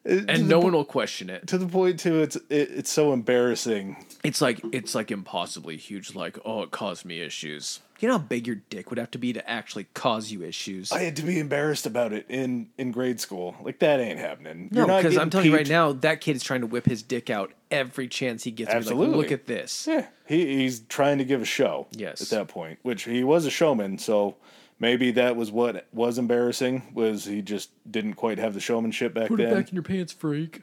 uh, 0.08 0.20
and 0.28 0.48
no 0.48 0.58
po- 0.58 0.64
one 0.64 0.72
will 0.72 0.84
question 0.84 1.30
it. 1.30 1.46
to 1.48 1.58
the 1.58 1.66
point 1.66 2.00
too. 2.00 2.20
It's 2.22 2.36
it, 2.36 2.70
it's 2.70 2.90
so 2.90 3.12
embarrassing. 3.12 4.04
It's 4.24 4.40
like 4.40 4.60
it's 4.72 4.94
like 4.94 5.10
impossibly 5.10 5.76
huge. 5.76 6.14
Like, 6.14 6.38
oh, 6.44 6.62
it 6.62 6.70
caused 6.70 7.04
me 7.04 7.20
issues. 7.20 7.80
You 8.00 8.06
know 8.06 8.18
how 8.18 8.24
big 8.24 8.46
your 8.46 8.56
dick 8.70 8.90
would 8.90 8.98
have 8.98 9.10
to 9.12 9.18
be 9.18 9.32
to 9.32 9.50
actually 9.50 9.84
cause 9.92 10.30
you 10.30 10.42
issues. 10.44 10.92
I 10.92 11.00
had 11.00 11.16
to 11.16 11.22
be 11.22 11.40
embarrassed 11.40 11.84
about 11.84 12.12
it 12.12 12.26
in 12.28 12.68
in 12.78 12.92
grade 12.92 13.20
school. 13.20 13.56
Like 13.60 13.80
that 13.80 13.98
ain't 13.98 14.20
happening. 14.20 14.68
no, 14.70 14.86
because 14.86 15.16
I'm 15.16 15.28
getting 15.28 15.30
telling 15.30 15.46
you 15.46 15.56
right 15.56 15.68
now, 15.68 15.92
that 15.94 16.20
kid 16.20 16.36
is 16.36 16.44
trying 16.44 16.60
to 16.60 16.68
whip 16.68 16.86
his 16.86 17.02
dick 17.02 17.28
out 17.28 17.52
every 17.70 18.06
chance 18.06 18.44
he 18.44 18.52
gets. 18.52 18.68
to 18.70 18.74
be 18.74 18.76
Like, 18.76 18.86
Absolutely. 18.86 19.16
Look 19.16 19.32
at 19.32 19.46
this. 19.46 19.86
Yeah, 19.88 20.06
he, 20.26 20.58
he's 20.58 20.80
trying 20.80 21.18
to 21.18 21.24
give 21.24 21.42
a 21.42 21.46
show. 21.46 21.88
Yes. 21.90 22.22
At 22.22 22.28
that 22.28 22.48
point, 22.48 22.78
which 22.82 23.02
he 23.02 23.24
was 23.24 23.46
a 23.46 23.50
showman, 23.50 23.98
so 23.98 24.36
maybe 24.78 25.10
that 25.12 25.34
was 25.34 25.50
what 25.50 25.86
was 25.92 26.18
embarrassing. 26.18 26.92
Was 26.94 27.24
he 27.24 27.42
just 27.42 27.70
didn't 27.90 28.14
quite 28.14 28.38
have 28.38 28.54
the 28.54 28.60
showmanship 28.60 29.12
back 29.12 29.28
Put 29.28 29.38
then? 29.38 29.48
it 29.48 29.54
back 29.54 29.68
in 29.70 29.74
your 29.74 29.82
pants, 29.82 30.12
freak. 30.12 30.62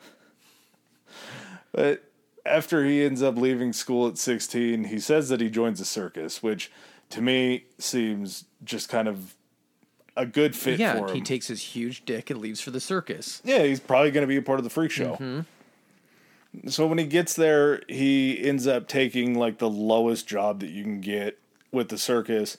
But 1.74 2.04
after 2.46 2.86
he 2.86 3.04
ends 3.04 3.22
up 3.22 3.36
leaving 3.36 3.74
school 3.74 4.08
at 4.08 4.18
16, 4.18 4.86
he 4.86 5.00
says 5.00 5.30
that 5.30 5.42
he 5.42 5.50
joins 5.50 5.82
a 5.82 5.86
circus, 5.86 6.42
which 6.42 6.72
to 7.12 7.22
me 7.22 7.66
seems 7.78 8.46
just 8.64 8.90
kind 8.90 9.08
of 9.08 9.36
a 10.18 10.26
good 10.26 10.56
fit 10.56 10.80
Yeah, 10.80 10.98
for 10.98 11.08
him. 11.10 11.16
he 11.16 11.22
takes 11.22 11.48
his 11.48 11.62
huge 11.62 12.06
dick 12.06 12.30
and 12.30 12.40
leaves 12.40 12.62
for 12.62 12.72
the 12.72 12.80
circus. 12.80 13.42
yeah, 13.44 13.64
he's 13.64 13.80
probably 13.80 14.12
going 14.12 14.24
to 14.24 14.28
be 14.28 14.38
a 14.38 14.42
part 14.42 14.60
of 14.60 14.64
the 14.64 14.70
freak 14.70 14.92
show. 14.92 15.14
Mm-hmm. 15.16 15.42
So 16.70 16.88
when 16.88 16.98
he 16.98 17.06
gets 17.06 17.34
there, 17.34 17.82
he 17.90 18.42
ends 18.42 18.66
up 18.66 18.88
taking 18.88 19.38
like 19.38 19.58
the 19.58 19.70
lowest 19.70 20.26
job 20.28 20.62
that 20.62 20.70
you 20.70 20.84
can 20.84 21.02
get 21.02 21.38
with 21.72 21.90
the 21.90 21.98
circus. 21.98 22.58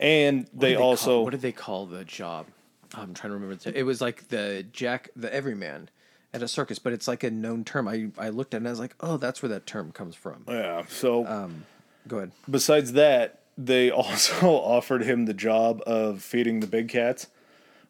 And 0.00 0.48
What 0.52 0.60
they 0.60 0.68
did 0.70 0.78
call- 0.78 0.88
also 0.88 1.22
what 1.22 1.30
did 1.30 1.42
they 1.42 1.52
call 1.52 1.86
the 1.86 2.04
job? 2.04 2.46
I'm 2.94 3.14
trying 3.14 3.30
to 3.32 3.38
remember. 3.38 3.56
It 3.72 3.82
was 3.84 4.00
like 4.00 4.28
the 4.28 4.64
Jack, 4.72 5.10
the 5.14 5.32
everyman 5.32 5.88
at 6.32 6.42
a 6.42 6.48
circus, 6.48 6.78
but 6.78 6.92
it's 6.92 7.06
like 7.06 7.22
a 7.22 7.30
known 7.30 7.62
term. 7.64 7.86
I 7.86 8.08
I 8.18 8.30
looked 8.30 8.54
at 8.54 8.56
it 8.56 8.60
and 8.62 8.68
I 8.68 8.70
was 8.70 8.80
like, 8.80 8.94
oh, 9.00 9.18
that's 9.18 9.40
where 9.42 9.50
that 9.50 9.66
term 9.66 9.92
comes 9.92 10.16
from. 10.16 10.44
yeah, 10.48 10.82
so 10.88 11.24
Um, 11.26 11.64
Go 12.08 12.16
ahead. 12.18 12.32
besides 12.50 12.92
that, 12.92 13.37
they 13.58 13.90
also 14.02 14.46
offered 14.50 15.02
him 15.02 15.26
the 15.26 15.34
job 15.34 15.82
of 15.86 16.22
feeding 16.22 16.60
the 16.60 16.66
big 16.68 16.88
cats, 16.88 17.26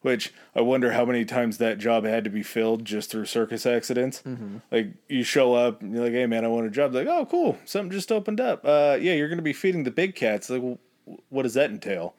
which 0.01 0.33
I 0.57 0.63
wonder 0.63 0.93
how 0.93 1.05
many 1.05 1.25
times 1.25 1.59
that 1.59 1.79
job 1.79 2.05
had 2.05 2.25
to 2.25 2.31
be 2.31 2.43
filled 2.43 2.85
just 2.85 3.11
through 3.11 3.27
circus 3.27 3.67
accidents. 3.67 4.23
Like 4.73 4.89
you 5.09 5.23
show 5.23 5.55
up 5.55 5.83
and 5.83 5.93
you're 5.93 6.05
like, 6.05 6.13
"Hey 6.13 6.27
man, 6.27 6.45
I 6.45 6.49
want 6.49 6.67
a 6.67 6.71
job." 6.71 6.93
They're 6.93 7.05
like, 7.05 7.15
"Oh, 7.15 7.27
cool, 7.27 7.59
something 7.65 7.91
just 7.91 8.11
opened 8.11 8.41
up. 8.41 8.65
Uh, 8.65 8.97
yeah, 9.01 9.13
you're 9.13 9.29
going 9.29 9.39
to 9.39 9.43
be 9.43 9.53
feeding 9.53 9.85
the 9.85 9.91
big 9.91 10.15
cats." 10.15 10.49
Like, 10.49 10.63
well, 10.63 10.79
what 11.29 11.43
does 11.43 11.55
that 11.55 11.71
entail? 11.71 12.15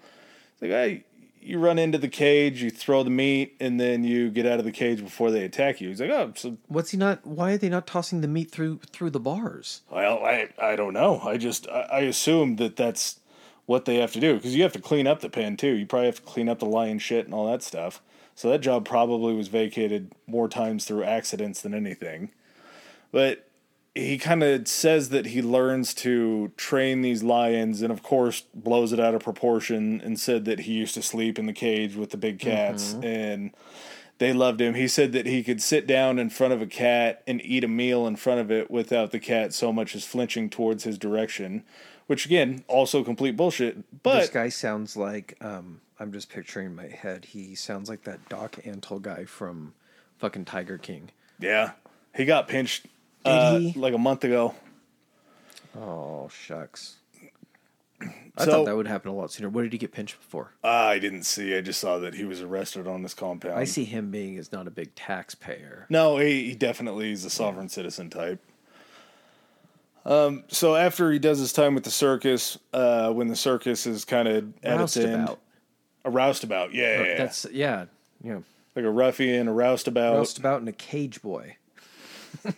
It's 0.54 0.62
like, 0.62 0.72
"Hey." 0.72 1.04
You 1.42 1.58
run 1.58 1.80
into 1.80 1.98
the 1.98 2.10
cage, 2.10 2.62
you 2.62 2.70
throw 2.70 3.02
the 3.02 3.10
meat, 3.10 3.56
and 3.62 3.80
then 3.80 4.04
you 4.04 4.30
get 4.30 4.46
out 4.46 4.60
of 4.60 4.66
the 4.66 4.74
cage 4.74 5.02
before 5.02 5.32
they 5.32 5.46
attack 5.46 5.80
you. 5.80 5.88
He's 5.88 6.02
like, 6.02 6.10
"Oh, 6.10 6.34
so 6.36 6.58
What's 6.68 6.92
he 6.92 6.98
not? 6.98 7.26
Why 7.26 7.54
are 7.54 7.58
they 7.58 7.70
not 7.70 7.88
tossing 7.88 8.20
the 8.20 8.28
meat 8.28 8.52
through 8.52 8.82
through 8.92 9.12
the 9.12 9.22
bars? 9.22 9.82
Well, 9.90 10.20
I 10.22 10.50
I 10.62 10.76
don't 10.76 10.94
know. 10.94 11.22
I 11.24 11.38
just 11.38 11.66
I, 11.70 11.80
I 11.80 12.00
assume 12.02 12.58
that 12.58 12.76
that's 12.76 13.22
what 13.70 13.86
they 13.86 13.98
have 13.98 14.12
to 14.12 14.20
do 14.20 14.34
because 14.34 14.56
you 14.56 14.64
have 14.64 14.74
to 14.74 14.82
clean 14.82 15.06
up 15.06 15.20
the 15.20 15.30
pen 15.30 15.56
too. 15.56 15.76
You 15.76 15.86
probably 15.86 16.08
have 16.08 16.16
to 16.16 16.22
clean 16.24 16.50
up 16.50 16.58
the 16.58 16.66
lion 16.66 16.98
shit 16.98 17.26
and 17.26 17.36
all 17.36 17.52
that 17.52 17.62
stuff. 17.62 18.02
So 18.34 18.50
that 18.50 18.62
job 18.62 18.84
probably 18.84 19.36
was 19.36 19.48
vacated 19.48 20.12
more 20.26 20.50
times 20.50 20.86
through 20.86 21.04
accidents 21.04 21.62
than 21.62 21.76
anything. 21.76 22.32
But 23.12 23.48
he 23.94 24.18
kind 24.18 24.42
of 24.42 24.68
says 24.68 25.10
that 25.10 25.28
he 25.28 25.44
learns 25.44 25.94
to 25.96 26.52
train 26.58 27.04
these 27.04 27.22
lions 27.22 27.84
and 27.84 27.92
of 27.92 28.02
course 28.02 28.42
blows 28.56 28.92
it 28.92 29.00
out 29.00 29.14
of 29.14 29.24
proportion 29.24 30.02
and 30.02 30.20
said 30.20 30.46
that 30.46 30.62
he 30.62 30.74
used 30.74 30.96
to 30.96 31.04
sleep 31.04 31.38
in 31.38 31.46
the 31.46 31.54
cage 31.54 31.96
with 31.96 32.10
the 32.10 32.18
big 32.18 32.40
cats 32.40 32.94
mm-hmm. 32.94 33.04
and 33.04 33.52
they 34.18 34.34
loved 34.34 34.60
him. 34.60 34.74
He 34.74 34.88
said 34.88 35.12
that 35.12 35.28
he 35.28 35.44
could 35.44 35.62
sit 35.62 35.86
down 35.86 36.18
in 36.18 36.32
front 36.32 36.54
of 36.54 36.62
a 36.64 36.66
cat 36.68 37.22
and 37.28 37.40
eat 37.46 37.64
a 37.64 37.68
meal 37.68 38.08
in 38.08 38.16
front 38.16 38.40
of 38.42 38.50
it 38.50 38.72
without 38.72 39.12
the 39.12 39.20
cat 39.20 39.54
so 39.54 39.72
much 39.72 39.96
as 39.96 40.06
flinching 40.06 40.50
towards 40.50 40.86
his 40.86 40.98
direction, 40.98 41.64
which 42.10 42.26
again, 42.26 42.64
also 42.68 43.04
complete 43.04 43.38
bullshit. 43.38 44.02
But 44.02 44.22
this 44.22 44.30
guy 44.32 44.50
sounds 44.50 44.98
like 44.98 45.38
um, 45.42 45.80
I'm 46.00 46.12
just 46.12 46.28
picturing 46.28 46.66
in 46.66 46.76
my 46.76 46.88
head. 46.88 47.24
He 47.24 47.54
sounds 47.54 47.88
like 47.88 48.04
that 48.06 48.28
Doc 48.30 48.54
Antle 48.66 49.00
guy 49.00 49.26
from 49.26 49.76
fucking 50.18 50.46
Tiger 50.46 50.80
King. 50.80 51.12
yeah, 51.40 51.74
he 52.16 52.26
got 52.26 52.48
pinched 52.48 52.88
uh, 53.26 53.60
he? 53.60 53.74
like 53.80 53.94
a 53.94 54.00
month 54.00 54.24
ago. 54.24 54.56
Oh 55.80 56.30
shucks. 56.30 56.96
I 58.02 58.46
So- 58.46 58.52
thought 58.52 58.66
that 58.66 58.76
would 58.76 58.88
happen 58.88 59.12
a 59.12 59.14
lot 59.14 59.32
sooner. 59.32 59.48
What 59.50 59.62
did 59.62 59.72
he 59.74 59.78
get 59.78 59.92
pinched 59.92 60.16
for? 60.16 60.54
I 60.64 60.98
didn't 60.98 61.24
see. 61.24 61.56
I 61.56 61.62
just 61.62 61.80
saw 61.80 62.00
that 62.00 62.16
he 62.16 62.24
was 62.24 62.42
arrested 62.42 62.88
on 62.88 63.04
this 63.04 63.14
compound. 63.14 63.54
I 63.54 63.66
see 63.66 63.84
him 63.84 64.10
being 64.10 64.36
as 64.40 64.52
not 64.52 64.66
a 64.66 64.72
big 64.72 64.96
taxpayer. 64.96 65.86
No, 65.90 66.18
he, 66.18 66.46
he 66.50 66.56
definitely 66.56 67.12
is 67.12 67.24
a 67.24 67.30
sovereign 67.30 67.70
citizen 67.70 68.10
type. 68.10 68.40
Um, 70.10 70.44
so 70.48 70.76
after 70.76 71.12
he 71.12 71.20
does 71.20 71.38
his 71.38 71.54
time 71.54 71.76
with 71.76 71.84
the 71.84 71.92
circus, 71.92 72.58
uh, 72.74 73.12
when 73.14 73.28
the 73.28 73.36
circus 73.36 73.86
is 73.86 74.06
kind 74.06 74.28
of 74.28 74.54
at 74.64 74.82
its 74.82 74.98
end, 74.98 75.28
Roustabout. 75.28 75.40
a 76.04 76.10
roustabout, 76.10 76.74
yeah, 76.74 76.84
yeah, 76.84 77.06
yeah. 77.06 77.18
That's 77.18 77.46
yeah, 77.52 77.86
yeah. 78.24 78.40
like 78.76 78.86
a 78.86 78.90
ruffian, 78.90 79.48
a 79.48 79.54
roustabout. 79.54 80.18
Roustabout 80.18 80.62
and 80.62 80.68
a 80.68 80.74
cage 80.74 81.22
boy. 81.22 81.58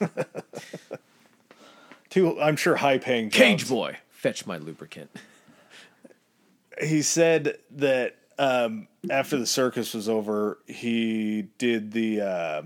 Two, 2.10 2.40
I'm 2.42 2.56
sure, 2.56 2.78
high-paying 2.78 3.30
Cage 3.32 3.68
boy, 3.70 3.98
fetch 4.10 4.46
my 4.46 4.58
lubricant. 4.58 5.10
He 6.82 7.02
said 7.02 7.58
that 7.72 8.16
um, 8.40 8.88
after 9.10 9.38
the 9.38 9.46
circus 9.46 9.94
was 9.94 10.10
over, 10.10 10.58
he 10.68 11.48
did 11.58 11.92
the 11.92 12.22
uh, 12.22 12.62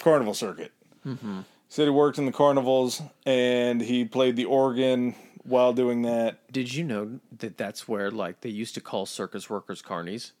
carnival 0.00 0.34
circuit. 0.34 0.72
Mm-hmm. 1.06 1.40
Said 1.68 1.84
he 1.84 1.90
worked 1.90 2.18
in 2.18 2.24
the 2.26 2.32
carnivals 2.32 3.02
and 3.26 3.80
he 3.80 4.04
played 4.04 4.36
the 4.36 4.46
organ 4.46 5.14
while 5.42 5.72
doing 5.74 6.02
that. 6.02 6.50
Did 6.50 6.72
you 6.72 6.82
know 6.82 7.20
that 7.38 7.58
that's 7.58 7.86
where 7.86 8.10
like 8.10 8.40
they 8.40 8.48
used 8.48 8.74
to 8.74 8.80
call 8.80 9.04
circus 9.04 9.50
workers 9.50 9.82
carnies? 9.82 10.32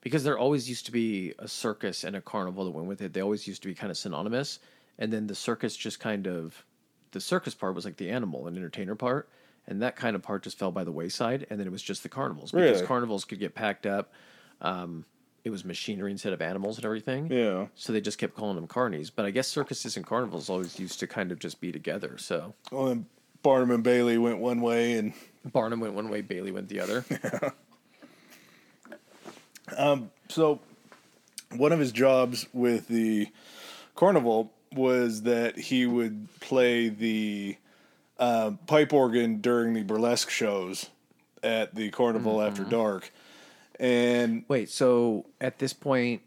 Because 0.00 0.24
there 0.24 0.38
always 0.38 0.70
used 0.70 0.86
to 0.86 0.92
be 0.92 1.34
a 1.38 1.46
circus 1.46 2.02
and 2.04 2.16
a 2.16 2.22
carnival 2.22 2.64
that 2.64 2.70
went 2.70 2.88
with 2.88 3.02
it. 3.02 3.12
They 3.12 3.20
always 3.20 3.46
used 3.46 3.60
to 3.62 3.68
be 3.68 3.74
kind 3.74 3.90
of 3.90 3.98
synonymous. 3.98 4.58
And 4.98 5.12
then 5.12 5.26
the 5.26 5.34
circus 5.34 5.76
just 5.76 6.00
kind 6.00 6.26
of 6.26 6.64
the 7.12 7.20
circus 7.20 7.54
part 7.54 7.74
was 7.74 7.84
like 7.84 7.96
the 7.98 8.10
animal 8.10 8.46
and 8.46 8.56
entertainer 8.56 8.94
part. 8.94 9.28
And 9.66 9.82
that 9.82 9.96
kind 9.96 10.16
of 10.16 10.22
part 10.22 10.42
just 10.42 10.58
fell 10.58 10.72
by 10.72 10.84
the 10.84 10.92
wayside. 10.92 11.46
And 11.50 11.60
then 11.60 11.66
it 11.66 11.70
was 11.70 11.82
just 11.82 12.02
the 12.02 12.08
carnivals. 12.08 12.52
Because 12.52 12.76
Really? 12.78 12.86
carnivals 12.86 13.26
could 13.26 13.38
get 13.38 13.54
packed 13.54 13.84
up. 13.84 14.12
Um, 14.62 15.04
it 15.44 15.50
was 15.50 15.64
machinery 15.64 16.10
instead 16.10 16.32
of 16.32 16.42
animals 16.42 16.76
and 16.76 16.84
everything. 16.84 17.30
Yeah. 17.30 17.66
So 17.74 17.92
they 17.92 18.00
just 18.00 18.18
kept 18.18 18.34
calling 18.34 18.56
them 18.56 18.68
carnies. 18.68 19.10
But 19.14 19.24
I 19.26 19.30
guess 19.30 19.48
circuses 19.48 19.96
and 19.96 20.06
carnivals 20.06 20.50
always 20.50 20.78
used 20.78 21.00
to 21.00 21.06
kind 21.06 21.32
of 21.32 21.38
just 21.38 21.60
be 21.60 21.72
together. 21.72 22.18
So 22.18 22.54
Well, 22.70 22.86
then 22.86 23.06
Barnum 23.42 23.70
and 23.70 23.84
Bailey 23.84 24.18
went 24.18 24.38
one 24.38 24.60
way 24.60 24.92
and 24.94 25.14
Barnum 25.44 25.80
went 25.80 25.94
one 25.94 26.08
way, 26.10 26.20
Bailey 26.20 26.52
went 26.52 26.68
the 26.68 26.80
other. 26.80 27.04
yeah. 27.10 27.50
Um 29.76 30.10
so, 30.28 30.60
one 31.56 31.72
of 31.72 31.78
his 31.80 31.92
jobs 31.92 32.46
with 32.52 32.88
the 32.88 33.28
carnival 33.96 34.52
was 34.72 35.22
that 35.22 35.58
he 35.58 35.86
would 35.86 36.28
play 36.40 36.88
the 36.88 37.56
uh, 38.18 38.52
pipe 38.66 38.92
organ 38.92 39.40
during 39.40 39.74
the 39.74 39.82
burlesque 39.82 40.30
shows 40.30 40.90
at 41.42 41.74
the 41.74 41.90
carnival 41.90 42.40
after 42.40 42.64
dark. 42.64 43.12
And 43.80 44.44
Wait, 44.46 44.68
so 44.68 45.24
at 45.40 45.58
this 45.58 45.72
point, 45.72 46.20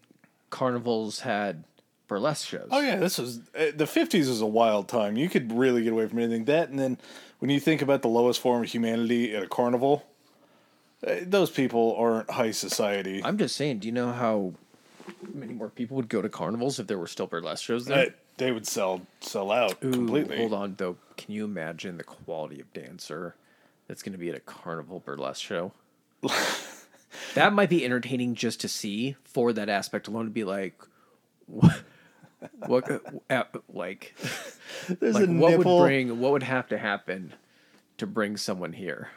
carnivals 0.49 1.20
had 1.20 1.64
burlesque 2.08 2.47
shows. 2.47 2.68
oh 2.72 2.82
yeah, 2.82 2.95
this 2.95 3.20
was 3.20 3.41
uh, 3.58 3.68
the 3.76 3.86
fifties 3.86 4.28
was 4.28 4.41
a 4.41 4.47
wild 4.47 4.88
time. 4.88 5.16
You 5.16 5.30
could 5.30 5.54
really 5.54 5.84
get 5.84 5.93
away 5.93 6.08
from 6.08 6.18
anything. 6.20 6.45
That 6.45 6.70
and 6.70 6.80
then 6.80 6.97
when 7.38 7.51
you 7.51 7.60
think 7.60 7.84
about 7.84 8.01
the 8.01 8.08
lowest 8.08 8.39
form 8.39 8.64
of 8.64 8.70
humanity 8.70 9.36
at 9.36 9.43
a 9.43 9.47
carnival, 9.47 10.04
uh, 11.06 11.18
those 11.22 11.51
people 11.51 11.95
aren't 11.97 12.32
high 12.32 12.51
society. 12.51 13.22
I'm 13.24 13.38
just 13.38 13.56
saying. 13.56 13.80
Do 13.80 13.88
you 13.88 13.91
know 13.91 14.12
how 14.12 14.54
many 15.32 15.54
more 15.54 15.70
people 15.70 15.95
would 15.97 16.10
go 16.10 16.24
to 16.24 16.30
carnivals 16.30 16.80
if 16.80 16.88
there 16.88 16.97
were 16.97 17.08
still 17.08 17.28
burlesque 17.28 17.64
shows 17.64 17.86
there? 17.86 17.99
I, 17.99 18.10
they 18.38 18.51
would 18.51 18.66
sell 18.66 19.01
sell 19.22 19.51
out 19.51 19.78
Ooh, 19.84 19.91
completely. 19.91 20.38
Hold 20.38 20.54
on, 20.54 20.74
though. 20.78 20.97
Can 21.18 21.36
you 21.36 21.45
imagine 21.45 21.97
the 21.97 22.04
quality 22.04 22.60
of 22.60 22.74
dancer 22.74 23.36
that's 23.88 24.01
going 24.01 24.14
to 24.14 24.18
be 24.18 24.30
at 24.30 24.36
a 24.36 24.39
carnival 24.39 24.99
burlesque 24.99 25.43
show? 25.43 25.72
that 27.36 27.53
might 27.53 27.70
be 27.70 27.84
entertaining 27.86 28.36
just 28.36 28.61
to 28.61 28.68
see 28.68 29.16
for 29.24 29.53
that 29.53 29.70
aspect 29.70 30.07
alone. 30.07 30.26
To 30.26 30.32
be 30.32 30.43
like, 30.43 30.80
what, 31.47 31.82
what 32.68 33.01
uh, 33.30 33.43
like, 33.72 34.16
There's 34.99 35.16
like 35.16 35.28
a 35.28 35.32
what 35.34 35.51
nipple. 35.57 35.80
would 35.80 35.86
bring, 35.86 36.20
what 36.20 36.32
would 36.32 36.43
have 36.43 36.68
to 36.70 36.78
happen 36.78 37.34
to 37.97 38.07
bring 38.07 38.38
someone 38.38 38.74
here? 38.74 39.09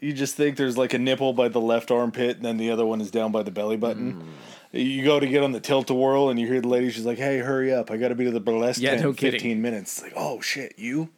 You 0.00 0.12
just 0.12 0.34
think 0.34 0.56
there's 0.56 0.76
like 0.76 0.94
a 0.94 0.98
nipple 0.98 1.32
by 1.32 1.48
the 1.48 1.60
left 1.60 1.90
armpit, 1.90 2.36
and 2.36 2.44
then 2.44 2.56
the 2.56 2.70
other 2.70 2.84
one 2.84 3.00
is 3.00 3.10
down 3.10 3.30
by 3.30 3.42
the 3.44 3.52
belly 3.52 3.76
button. 3.76 4.14
Mm. 4.14 4.26
You 4.72 5.04
go 5.04 5.20
to 5.20 5.26
get 5.26 5.44
on 5.44 5.52
the 5.52 5.60
tilt 5.60 5.88
a 5.90 5.94
whirl, 5.94 6.28
and 6.28 6.40
you 6.40 6.46
hear 6.46 6.60
the 6.60 6.68
lady. 6.68 6.90
She's 6.90 7.06
like, 7.06 7.18
"Hey, 7.18 7.38
hurry 7.38 7.72
up! 7.72 7.90
I 7.90 7.96
got 7.96 8.08
to 8.08 8.16
be 8.16 8.24
to 8.24 8.32
the 8.32 8.40
burlesque 8.40 8.80
Yeah, 8.80 8.90
tent 8.90 9.02
no 9.02 9.08
in 9.10 9.14
kidding. 9.14 9.38
15 9.38 9.62
minutes." 9.62 9.98
It's 9.98 10.02
like, 10.02 10.12
"Oh 10.16 10.40
shit, 10.40 10.74
you." 10.76 11.10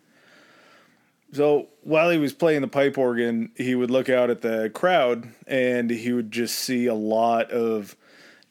So 1.33 1.69
while 1.83 2.11
he 2.11 2.19
was 2.19 2.33
playing 2.33 2.63
the 2.63 2.69
pipe 2.69 2.97
organ, 2.97 3.51
he 3.57 3.75
would 3.75 3.91
look 3.91 4.09
out 4.09 4.31
at 4.31 4.41
the 4.41 4.71
crowd, 4.71 5.29
and 5.47 5.91
he 5.91 6.13
would 6.13 6.31
just 6.33 6.59
see 6.59 6.87
a 6.87 6.95
lot 6.95 7.51
of 7.51 7.97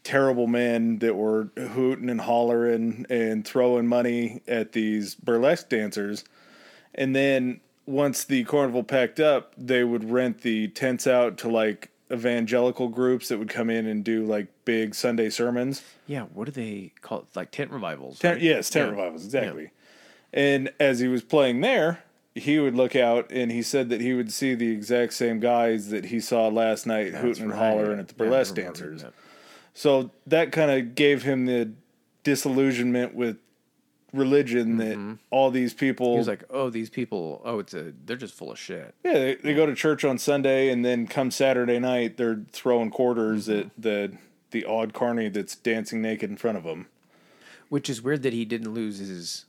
terrible 0.03 0.47
men 0.47 0.99
that 0.99 1.15
were 1.15 1.49
hooting 1.57 2.09
and 2.09 2.21
hollering 2.21 3.05
and 3.09 3.45
throwing 3.45 3.87
money 3.87 4.41
at 4.47 4.71
these 4.73 5.15
burlesque 5.15 5.69
dancers. 5.69 6.23
And 6.95 7.15
then 7.15 7.59
once 7.85 8.23
the 8.23 8.43
carnival 8.45 8.83
packed 8.83 9.19
up, 9.19 9.53
they 9.57 9.83
would 9.83 10.09
rent 10.09 10.41
the 10.41 10.67
tents 10.69 11.07
out 11.07 11.37
to 11.39 11.49
like 11.49 11.89
evangelical 12.11 12.87
groups 12.87 13.27
that 13.27 13.37
would 13.37 13.49
come 13.49 13.69
in 13.69 13.85
and 13.85 14.03
do 14.03 14.23
like 14.25 14.47
big 14.63 14.95
Sunday 14.95 15.29
sermons. 15.29 15.81
Yeah, 16.05 16.23
what 16.33 16.45
do 16.45 16.51
they 16.51 16.93
call 17.01 17.19
it? 17.19 17.25
Like 17.35 17.51
tent 17.51 17.71
revivals? 17.71 18.19
Tent, 18.19 18.35
right? 18.35 18.43
yes, 18.43 18.69
tent 18.69 18.85
Yeah. 18.87 18.91
revivals, 18.91 19.25
exactly. 19.25 19.71
And 20.31 20.71
as 20.79 20.99
he 20.99 21.07
was 21.09 21.21
playing 21.23 21.59
there, 21.61 22.03
he 22.39 22.59
would 22.59 22.75
look 22.75 22.95
out 22.95 23.31
and 23.31 23.51
he 23.51 23.61
said 23.61 23.89
that 23.89 24.01
he 24.01 24.13
would 24.13 24.31
see 24.31 24.55
the 24.55 24.69
exact 24.69 25.13
same 25.13 25.39
guys 25.39 25.89
that 25.89 26.05
he 26.05 26.19
saw 26.19 26.47
last 26.47 26.85
night 26.85 27.11
That's 27.11 27.23
hooting 27.23 27.45
and 27.45 27.53
hollering 27.53 27.99
at 27.99 28.07
the 28.07 28.13
burlesque 28.13 28.55
remember 28.55 28.79
dancers. 28.79 29.01
that. 29.03 29.13
So 29.73 30.11
that 30.25 30.51
kind 30.51 30.71
of 30.71 30.95
gave 30.95 31.23
him 31.23 31.45
the 31.45 31.71
disillusionment 32.23 33.13
with 33.13 33.37
religion 34.13 34.77
that 34.77 34.97
mm-hmm. 34.97 35.13
all 35.29 35.51
these 35.51 35.73
people 35.73 36.13
He 36.13 36.17
was 36.17 36.27
like, 36.27 36.43
"Oh, 36.49 36.69
these 36.69 36.89
people. 36.89 37.41
Oh, 37.45 37.59
it's 37.59 37.73
a. 37.73 37.93
They're 38.05 38.17
just 38.17 38.33
full 38.33 38.51
of 38.51 38.59
shit." 38.59 38.95
Yeah, 39.03 39.13
they, 39.13 39.35
they 39.35 39.53
go 39.53 39.65
to 39.65 39.75
church 39.75 40.03
on 40.03 40.17
Sunday, 40.17 40.69
and 40.69 40.83
then 40.83 41.07
come 41.07 41.31
Saturday 41.31 41.79
night, 41.79 42.17
they're 42.17 42.41
throwing 42.51 42.89
quarters 42.89 43.47
mm-hmm. 43.47 43.59
at 43.59 43.69
the 43.77 44.17
the 44.51 44.65
odd 44.65 44.93
carny 44.93 45.29
that's 45.29 45.55
dancing 45.55 46.01
naked 46.01 46.29
in 46.29 46.37
front 46.37 46.57
of 46.57 46.63
them. 46.63 46.87
Which 47.69 47.89
is 47.89 48.01
weird 48.01 48.23
that 48.23 48.33
he 48.33 48.45
didn't 48.45 48.73
lose 48.73 48.99
his 48.99 49.45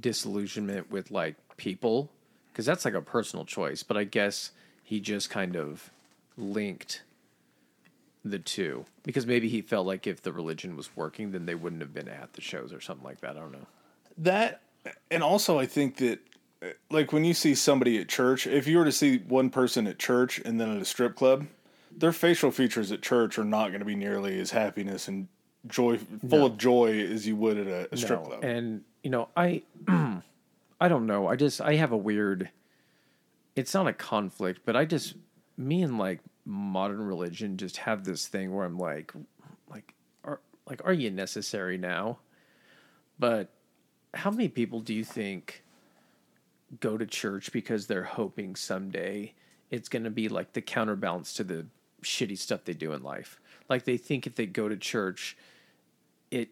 disillusionment 0.00 0.90
with 0.90 1.10
like 1.10 1.36
people, 1.56 2.10
because 2.54 2.64
that's 2.66 2.84
like 2.84 2.94
a 2.94 3.02
personal 3.02 3.44
choice. 3.44 3.82
But 3.82 3.96
I 3.96 4.04
guess 4.04 4.52
he 4.84 5.00
just 5.00 5.28
kind 5.28 5.56
of 5.56 5.90
linked 6.36 7.02
the 8.24 8.38
two 8.38 8.84
because 9.02 9.26
maybe 9.26 9.48
he 9.48 9.60
felt 9.60 9.86
like 9.86 10.06
if 10.06 10.22
the 10.22 10.32
religion 10.32 10.76
was 10.76 10.96
working, 10.96 11.32
then 11.32 11.46
they 11.46 11.54
wouldn't 11.56 11.82
have 11.82 11.92
been 11.92 12.08
at 12.08 12.32
the 12.34 12.40
shows 12.40 12.72
or 12.72 12.80
something 12.80 13.04
like 13.04 13.20
that. 13.20 13.36
I 13.36 13.40
don't 13.40 13.52
know. 13.52 13.66
That, 14.18 14.62
and 15.10 15.22
also 15.22 15.58
I 15.58 15.66
think 15.66 15.96
that, 15.96 16.20
like 16.90 17.12
when 17.12 17.24
you 17.24 17.34
see 17.34 17.54
somebody 17.56 17.98
at 17.98 18.08
church, 18.08 18.46
if 18.46 18.66
you 18.68 18.78
were 18.78 18.84
to 18.86 18.92
see 18.92 19.18
one 19.18 19.50
person 19.50 19.86
at 19.88 19.98
church 19.98 20.38
and 20.44 20.58
then 20.60 20.74
at 20.74 20.80
a 20.80 20.84
strip 20.84 21.16
club, 21.16 21.46
their 21.96 22.12
facial 22.12 22.50
features 22.52 22.90
at 22.92 23.02
church 23.02 23.38
are 23.38 23.44
not 23.44 23.68
going 23.68 23.80
to 23.80 23.84
be 23.84 23.94
nearly 23.96 24.38
as 24.40 24.52
happiness 24.52 25.06
and 25.08 25.28
joy, 25.66 25.98
full 25.98 26.38
No. 26.40 26.46
of 26.46 26.56
joy 26.56 27.00
as 27.00 27.26
you 27.26 27.36
would 27.36 27.58
at 27.58 27.66
a, 27.66 27.88
a 27.92 27.96
strip 27.96 28.20
No, 28.22 28.26
club. 28.26 28.44
And 28.44 28.82
you 29.02 29.10
know, 29.10 29.28
I 29.36 29.62
I 30.80 30.88
don't 30.88 31.06
know. 31.06 31.26
I 31.26 31.36
just 31.36 31.60
I 31.60 31.74
have 31.74 31.92
a 31.92 31.96
weird 31.96 32.50
it's 33.56 33.74
not 33.74 33.86
a 33.86 33.92
conflict, 33.92 34.62
but 34.64 34.76
I 34.76 34.84
just 34.84 35.14
me 35.56 35.82
and 35.82 35.98
like 35.98 36.20
modern 36.44 37.02
religion 37.02 37.56
just 37.56 37.78
have 37.78 38.04
this 38.04 38.26
thing 38.26 38.54
where 38.54 38.66
I'm 38.66 38.78
like 38.78 39.12
like 39.70 39.94
are 40.24 40.40
like 40.68 40.82
are 40.84 40.92
you 40.92 41.10
necessary 41.10 41.78
now? 41.78 42.18
But 43.18 43.50
how 44.12 44.30
many 44.30 44.48
people 44.48 44.80
do 44.80 44.94
you 44.94 45.04
think 45.04 45.62
go 46.80 46.96
to 46.96 47.06
church 47.06 47.52
because 47.52 47.86
they're 47.86 48.04
hoping 48.04 48.56
someday 48.56 49.32
it's 49.70 49.88
going 49.88 50.04
to 50.04 50.10
be 50.10 50.28
like 50.28 50.52
the 50.52 50.60
counterbalance 50.60 51.34
to 51.34 51.44
the 51.44 51.66
shitty 52.02 52.38
stuff 52.38 52.64
they 52.64 52.74
do 52.74 52.92
in 52.92 53.02
life? 53.02 53.40
Like 53.68 53.84
they 53.84 53.96
think 53.96 54.26
if 54.26 54.34
they 54.34 54.46
go 54.46 54.68
to 54.68 54.76
church 54.76 55.36
it 56.30 56.50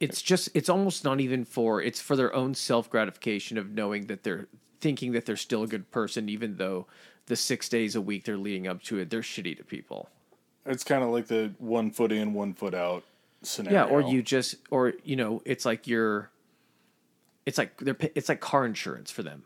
it's 0.00 0.20
just 0.20 0.48
it's 0.54 0.68
almost 0.68 1.04
not 1.04 1.20
even 1.20 1.44
for 1.44 1.80
it's 1.80 2.00
for 2.00 2.16
their 2.16 2.34
own 2.34 2.54
self 2.54 2.90
gratification 2.90 3.58
of 3.58 3.70
knowing 3.70 4.06
that 4.06 4.22
they're 4.22 4.46
thinking 4.80 5.12
that 5.12 5.24
they're 5.26 5.36
still 5.36 5.62
a 5.62 5.66
good 5.66 5.90
person 5.90 6.28
even 6.28 6.56
though 6.56 6.86
the 7.26 7.36
six 7.36 7.68
days 7.68 7.96
a 7.96 8.00
week 8.00 8.24
they're 8.24 8.36
leading 8.36 8.66
up 8.66 8.82
to 8.82 8.98
it 8.98 9.10
they're 9.10 9.20
shitty 9.20 9.56
to 9.56 9.64
people 9.64 10.08
it's 10.64 10.84
kind 10.84 11.02
of 11.02 11.10
like 11.10 11.28
the 11.28 11.52
one 11.58 11.90
foot 11.90 12.12
in, 12.12 12.34
one 12.34 12.52
foot 12.52 12.74
out 12.74 13.04
scenario. 13.42 13.86
yeah 13.86 13.90
or 13.90 14.00
you 14.02 14.22
just 14.22 14.56
or 14.70 14.92
you 15.04 15.16
know 15.16 15.40
it's 15.44 15.64
like 15.64 15.86
you're 15.86 16.30
it's 17.46 17.58
like 17.58 17.76
they're 17.78 17.96
it's 18.14 18.28
like 18.28 18.40
car 18.40 18.66
insurance 18.66 19.10
for 19.10 19.22
them 19.22 19.44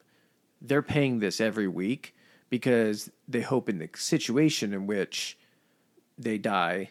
they're 0.60 0.82
paying 0.82 1.20
this 1.20 1.40
every 1.40 1.68
week 1.68 2.14
because 2.48 3.10
they 3.28 3.40
hope 3.40 3.68
in 3.68 3.78
the 3.78 3.88
situation 3.94 4.72
in 4.72 4.86
which 4.86 5.38
they 6.18 6.38
die 6.38 6.90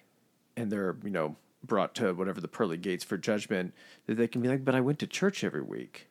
and 0.56 0.72
they're 0.72 0.96
you 1.04 1.10
know 1.10 1.36
brought 1.64 1.94
to 1.96 2.14
whatever 2.14 2.40
the 2.42 2.48
pearly 2.48 2.78
gates 2.78 3.04
for 3.04 3.18
judgment 3.18 3.74
that 4.06 4.16
they 4.16 4.28
can 4.28 4.42
be 4.42 4.48
like 4.48 4.64
but 4.64 4.76
i 4.76 4.82
went 4.82 5.00
to 5.00 5.08
church 5.08 5.44
every 5.44 5.62
week. 5.62 6.08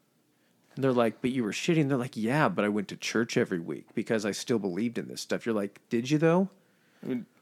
And 0.75 0.85
they're 0.85 0.93
like 0.93 1.21
but 1.21 1.31
you 1.31 1.43
were 1.43 1.53
shitting. 1.53 1.89
they're 1.89 1.97
like 1.97 2.17
yeah 2.17 2.49
but 2.49 2.65
i 2.65 2.69
went 2.69 2.89
to 2.89 2.97
church 2.97 3.37
every 3.37 3.59
week 3.59 3.87
because 3.95 4.25
i 4.25 4.31
still 4.31 4.59
believed 4.59 4.99
in 4.99 5.09
this 5.09 5.21
stuff. 5.21 5.47
You're 5.47 5.55
like 5.55 5.81
did 5.89 6.11
you 6.11 6.19
though? 6.19 6.49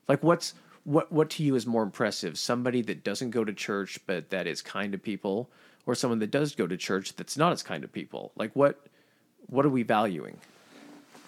Like 0.09 0.23
what's 0.23 0.55
what 0.85 1.11
what 1.11 1.31
to 1.31 1.43
you 1.43 1.55
is 1.57 1.67
more 1.67 1.83
impressive? 1.83 2.39
Somebody 2.39 2.81
that 2.83 3.03
doesn't 3.03 3.31
go 3.31 3.45
to 3.45 3.53
church 3.53 3.99
but 4.07 4.31
that 4.31 4.47
is 4.47 4.63
kind 4.63 4.93
to 4.93 4.99
people 4.99 5.51
or 5.85 5.95
someone 5.95 6.19
that 6.21 6.31
does 6.31 6.55
go 6.55 6.67
to 6.67 6.77
church 6.77 7.15
that's 7.17 7.37
not 7.37 7.53
as 7.53 7.63
kind 7.63 7.83
to 7.83 7.89
people? 7.89 8.33
Like 8.37 8.55
what 8.55 8.87
what 9.47 9.67
are 9.67 9.71
we 9.71 9.83
valuing 9.83 10.39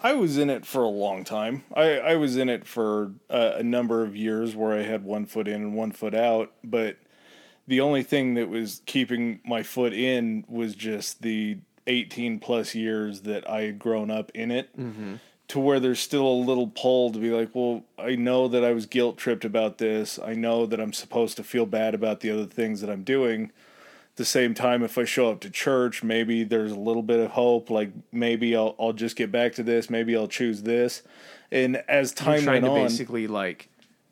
I 0.01 0.13
was 0.13 0.37
in 0.37 0.49
it 0.49 0.65
for 0.65 0.83
a 0.83 0.89
long 0.89 1.23
time. 1.23 1.63
I, 1.75 1.99
I 1.99 2.15
was 2.15 2.37
in 2.37 2.49
it 2.49 2.65
for 2.65 3.13
a, 3.29 3.55
a 3.57 3.63
number 3.63 4.03
of 4.03 4.15
years 4.15 4.55
where 4.55 4.77
I 4.77 4.83
had 4.83 5.03
one 5.03 5.25
foot 5.25 5.47
in 5.47 5.55
and 5.55 5.75
one 5.75 5.91
foot 5.91 6.15
out, 6.15 6.51
but 6.63 6.97
the 7.67 7.81
only 7.81 8.03
thing 8.03 8.33
that 8.35 8.49
was 8.49 8.81
keeping 8.85 9.41
my 9.45 9.63
foot 9.63 9.93
in 9.93 10.45
was 10.47 10.75
just 10.75 11.21
the 11.21 11.57
18 11.87 12.39
plus 12.39 12.73
years 12.75 13.21
that 13.21 13.49
I 13.49 13.61
had 13.61 13.79
grown 13.79 14.09
up 14.09 14.31
in 14.33 14.51
it. 14.51 14.75
Mm-hmm. 14.77 15.15
To 15.49 15.59
where 15.59 15.79
there's 15.79 15.99
still 15.99 16.27
a 16.27 16.43
little 16.45 16.67
pull 16.67 17.11
to 17.11 17.17
be 17.17 17.31
like, 17.31 17.49
well, 17.55 17.83
I 17.97 18.15
know 18.15 18.47
that 18.47 18.63
I 18.63 18.71
was 18.71 18.85
guilt 18.85 19.17
tripped 19.17 19.43
about 19.43 19.79
this. 19.79 20.19
I 20.23 20.33
know 20.35 20.67
that 20.67 20.79
I'm 20.79 20.93
supposed 20.93 21.37
to 21.37 21.43
feel 21.43 21.65
bad 21.65 21.95
about 21.95 22.19
the 22.19 22.29
other 22.29 22.45
things 22.45 22.81
that 22.81 22.89
I'm 22.91 23.03
doing 23.03 23.51
the 24.19 24.25
same 24.25 24.53
time 24.53 24.83
if 24.83 24.97
i 24.97 25.05
show 25.05 25.31
up 25.31 25.39
to 25.39 25.49
church 25.49 26.03
maybe 26.03 26.43
there's 26.43 26.73
a 26.73 26.79
little 26.79 27.01
bit 27.01 27.21
of 27.21 27.31
hope 27.31 27.69
like 27.69 27.89
maybe 28.11 28.53
i'll, 28.53 28.75
I'll 28.77 28.91
just 28.91 29.15
get 29.15 29.31
back 29.31 29.53
to 29.53 29.63
this 29.63 29.89
maybe 29.89 30.15
i'll 30.15 30.27
choose 30.27 30.61
this. 30.63 31.01
And 31.51 31.77
as 31.87 32.11
time 32.11 32.43
trying 32.43 32.63
went 32.63 32.75
to 32.75 32.81
on 32.81 32.87
basically 32.87 33.27
like 33.27 33.69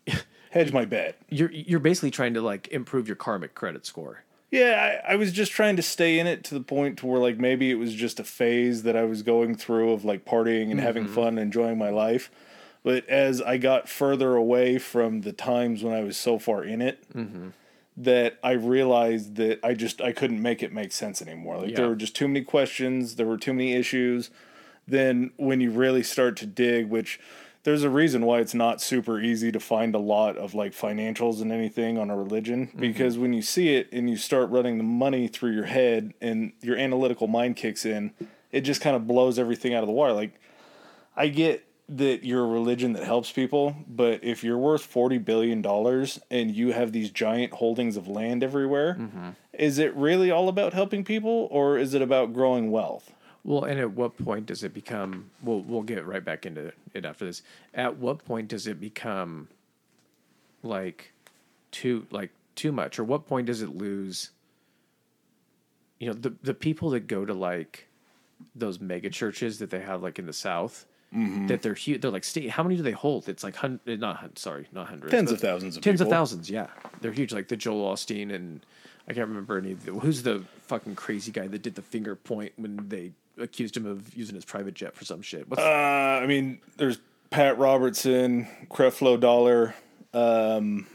hedge 0.51 0.73
my 0.73 0.85
bet. 0.85 1.17
You're 1.29 1.51
you're 1.51 1.79
basically 1.79 2.11
trying 2.11 2.33
to 2.33 2.41
like 2.41 2.67
improve 2.69 3.07
your 3.07 3.15
karmic 3.15 3.53
credit 3.53 3.85
score. 3.85 4.23
Yeah 4.49 5.01
I, 5.05 5.13
I 5.13 5.15
was 5.17 5.31
just 5.31 5.51
trying 5.51 5.75
to 5.75 5.81
stay 5.81 6.19
in 6.19 6.25
it 6.25 6.43
to 6.45 6.53
the 6.53 6.61
point 6.61 6.97
to 6.99 7.05
where 7.05 7.19
like 7.19 7.37
maybe 7.37 7.69
it 7.69 7.75
was 7.75 7.93
just 7.93 8.19
a 8.19 8.23
phase 8.23 8.83
that 8.83 8.95
i 8.95 9.03
was 9.03 9.21
going 9.21 9.55
through 9.55 9.91
of 9.91 10.05
like 10.05 10.25
partying 10.25 10.71
and 10.71 10.79
having 10.79 11.03
mm-hmm. 11.03 11.15
fun 11.15 11.27
and 11.27 11.39
enjoying 11.39 11.77
my 11.77 11.89
life. 11.89 12.31
But 12.83 13.07
as 13.09 13.41
i 13.41 13.57
got 13.57 13.89
further 13.89 14.35
away 14.35 14.77
from 14.77 15.21
the 15.21 15.33
times 15.33 15.83
when 15.83 15.93
i 15.93 16.01
was 16.01 16.17
so 16.17 16.39
far 16.39 16.63
in 16.63 16.81
it 16.81 17.05
mm-hmm. 17.13 17.49
That 17.97 18.37
I 18.43 18.51
realized 18.51 19.35
that 19.37 19.59
I 19.63 19.73
just 19.73 20.01
I 20.01 20.11
couldn't 20.11 20.41
make 20.41 20.61
it 20.61 20.71
make 20.71 20.91
sense 20.91 21.21
anymore. 21.21 21.57
Like 21.57 21.75
there 21.75 21.89
were 21.89 21.95
just 21.95 22.15
too 22.15 22.27
many 22.27 22.43
questions, 22.43 23.15
there 23.15 23.25
were 23.25 23.37
too 23.37 23.53
many 23.53 23.73
issues. 23.73 24.29
Then 24.87 25.31
when 25.35 25.59
you 25.59 25.71
really 25.71 26.03
start 26.03 26.37
to 26.37 26.45
dig, 26.45 26.89
which 26.89 27.19
there's 27.63 27.83
a 27.83 27.89
reason 27.89 28.23
why 28.23 28.39
it's 28.39 28.53
not 28.53 28.79
super 28.79 29.19
easy 29.19 29.51
to 29.51 29.59
find 29.59 29.93
a 29.93 29.99
lot 29.99 30.37
of 30.37 30.53
like 30.53 30.71
financials 30.71 31.41
and 31.41 31.51
anything 31.51 31.97
on 31.97 32.09
a 32.09 32.15
religion 32.15 32.67
mm-hmm. 32.67 32.79
because 32.79 33.17
when 33.17 33.33
you 33.33 33.41
see 33.41 33.75
it 33.75 33.89
and 33.91 34.09
you 34.09 34.15
start 34.15 34.49
running 34.49 34.77
the 34.77 34.85
money 34.85 35.27
through 35.27 35.51
your 35.51 35.65
head 35.65 36.13
and 36.21 36.53
your 36.61 36.77
analytical 36.77 37.27
mind 37.27 37.57
kicks 37.57 37.85
in, 37.85 38.13
it 38.53 38.61
just 38.61 38.79
kind 38.79 38.95
of 38.95 39.05
blows 39.05 39.37
everything 39.37 39.73
out 39.73 39.83
of 39.83 39.87
the 39.87 39.93
water. 39.93 40.13
Like 40.13 40.39
I 41.15 41.27
get 41.27 41.66
that 41.89 42.23
you're 42.23 42.43
a 42.43 42.47
religion 42.47 42.93
that 42.93 43.03
helps 43.03 43.31
people, 43.31 43.75
but 43.87 44.23
if 44.23 44.43
you're 44.43 44.57
worth 44.57 44.83
forty 44.83 45.17
billion 45.17 45.61
dollars 45.61 46.19
and 46.29 46.53
you 46.53 46.73
have 46.73 46.91
these 46.91 47.09
giant 47.11 47.53
holdings 47.53 47.95
of 47.95 48.07
land 48.07 48.43
everywhere, 48.43 48.95
mm-hmm. 48.95 49.29
is 49.53 49.77
it 49.77 49.95
really 49.95 50.29
all 50.29 50.49
about 50.49 50.73
helping 50.73 51.03
people, 51.03 51.47
or 51.51 51.77
is 51.77 51.93
it 51.93 52.01
about 52.01 52.33
growing 52.33 52.71
wealth? 52.71 53.13
Well, 53.43 53.63
and 53.63 53.79
at 53.79 53.91
what 53.91 54.17
point 54.17 54.47
does 54.47 54.63
it 54.63 54.73
become? 54.73 55.31
We'll 55.41 55.61
we'll 55.61 55.83
get 55.83 56.05
right 56.05 56.23
back 56.23 56.45
into 56.45 56.73
it 56.93 57.05
after 57.05 57.25
this. 57.25 57.41
At 57.73 57.97
what 57.97 58.25
point 58.25 58.49
does 58.49 58.67
it 58.67 58.79
become 58.79 59.47
like 60.63 61.13
too 61.71 62.05
like 62.11 62.31
too 62.55 62.73
much, 62.73 62.99
or 62.99 63.05
what 63.05 63.27
point 63.27 63.47
does 63.47 63.61
it 63.61 63.69
lose 63.69 64.31
you 65.99 66.07
know 66.07 66.13
the 66.13 66.33
the 66.43 66.53
people 66.53 66.89
that 66.91 67.07
go 67.07 67.25
to 67.25 67.33
like 67.33 67.87
those 68.55 68.79
mega 68.79 69.09
churches 69.09 69.59
that 69.59 69.69
they 69.69 69.79
have 69.79 70.03
like 70.03 70.19
in 70.19 70.25
the 70.25 70.33
south 70.33 70.85
Mm-hmm. 71.15 71.47
that 71.47 71.61
they're 71.61 71.73
huge 71.73 72.01
they're 72.01 72.11
like 72.11 72.25
state 72.25 72.49
how 72.49 72.63
many 72.63 72.75
do 72.75 72.83
they 72.83 72.91
hold 72.91 73.29
it's 73.29 73.41
like 73.41 73.55
hun- 73.55 73.79
not 73.85 74.17
hun- 74.17 74.35
sorry 74.35 74.67
not 74.73 74.87
hundreds 74.89 75.09
Tens 75.11 75.31
of 75.31 75.39
thousands 75.39 75.77
of 75.77 75.81
tens 75.83 75.99
people. 76.01 76.11
of 76.11 76.17
thousands 76.17 76.49
yeah 76.49 76.67
they're 76.99 77.13
huge 77.13 77.31
like 77.31 77.47
the 77.47 77.55
Joel 77.55 77.93
Osteen 77.93 78.33
and 78.35 78.65
I 79.07 79.13
can't 79.13 79.29
remember 79.29 79.57
any 79.57 79.71
of 79.71 79.85
the, 79.85 79.93
who's 79.93 80.23
the 80.23 80.43
fucking 80.63 80.95
crazy 80.95 81.31
guy 81.31 81.47
that 81.47 81.61
did 81.61 81.75
the 81.75 81.81
finger 81.81 82.13
point 82.17 82.51
when 82.57 82.89
they 82.89 83.13
accused 83.39 83.77
him 83.77 83.85
of 83.85 84.13
using 84.17 84.35
his 84.35 84.43
private 84.43 84.73
jet 84.73 84.95
for 84.95 85.05
some 85.05 85.21
shit 85.21 85.49
what's 85.49 85.61
Uh, 85.63 86.19
I 86.21 86.25
mean, 86.27 86.59
there's 86.75 86.97
Pat 87.29 87.57
Robertson, 87.57 88.47
Creflo 88.69 89.17
Dollar. 89.17 89.75
Um, 90.13 90.87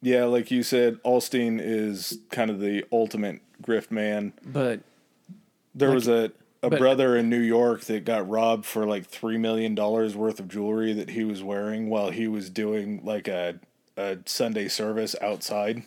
yeah, 0.00 0.24
like 0.26 0.50
you 0.52 0.62
said, 0.62 1.02
Osteen 1.02 1.58
is 1.60 2.18
kind 2.30 2.50
of 2.50 2.60
the 2.60 2.84
ultimate 2.92 3.40
grift 3.62 3.90
man. 3.90 4.32
but 4.44 4.80
There 5.74 5.90
was 5.90 6.06
a, 6.06 6.30
a 6.66 6.70
but- 6.70 6.78
brother 6.78 7.16
in 7.16 7.28
New 7.30 7.40
York 7.40 7.82
that 7.82 8.04
got 8.04 8.28
robbed 8.28 8.64
for 8.66 8.86
like 8.86 9.06
three 9.06 9.38
million 9.38 9.74
dollars 9.74 10.16
worth 10.16 10.40
of 10.40 10.48
jewelry 10.48 10.92
that 10.94 11.10
he 11.10 11.24
was 11.24 11.42
wearing 11.42 11.88
while 11.90 12.10
he 12.10 12.26
was 12.28 12.50
doing 12.50 13.00
like 13.04 13.28
a 13.28 13.60
a 13.96 14.18
Sunday 14.26 14.68
service 14.68 15.14
outside. 15.20 15.84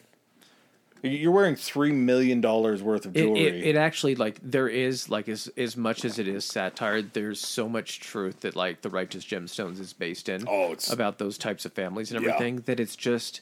You're 1.03 1.31
wearing 1.31 1.55
three 1.55 1.91
million 1.91 2.41
dollars 2.41 2.81
worth 2.81 3.05
of 3.05 3.13
jewelry. 3.13 3.41
it, 3.41 3.67
it 3.67 3.75
actually 3.75 4.15
like 4.15 4.39
there 4.41 4.67
is 4.67 5.09
like 5.09 5.29
as 5.29 5.47
as 5.55 5.77
much 5.77 6.03
as 6.03 6.17
it 6.17 6.27
is 6.27 6.43
satire 6.43 7.01
there's 7.03 7.39
so 7.39 7.69
much 7.69 7.99
truth 7.99 8.39
that 8.41 8.55
like 8.55 8.81
the 8.81 8.89
righteous 8.89 9.23
gemstones 9.23 9.79
is 9.79 9.93
based 9.93 10.27
in 10.27 10.45
Oh, 10.47 10.71
it's- 10.71 10.91
about 10.91 11.19
those 11.19 11.37
types 11.37 11.65
of 11.65 11.73
families 11.73 12.11
and 12.11 12.21
Yeah. 12.23 12.29
everything 12.31 12.61
that 12.65 12.79
it's 12.79 12.95
just 12.95 13.41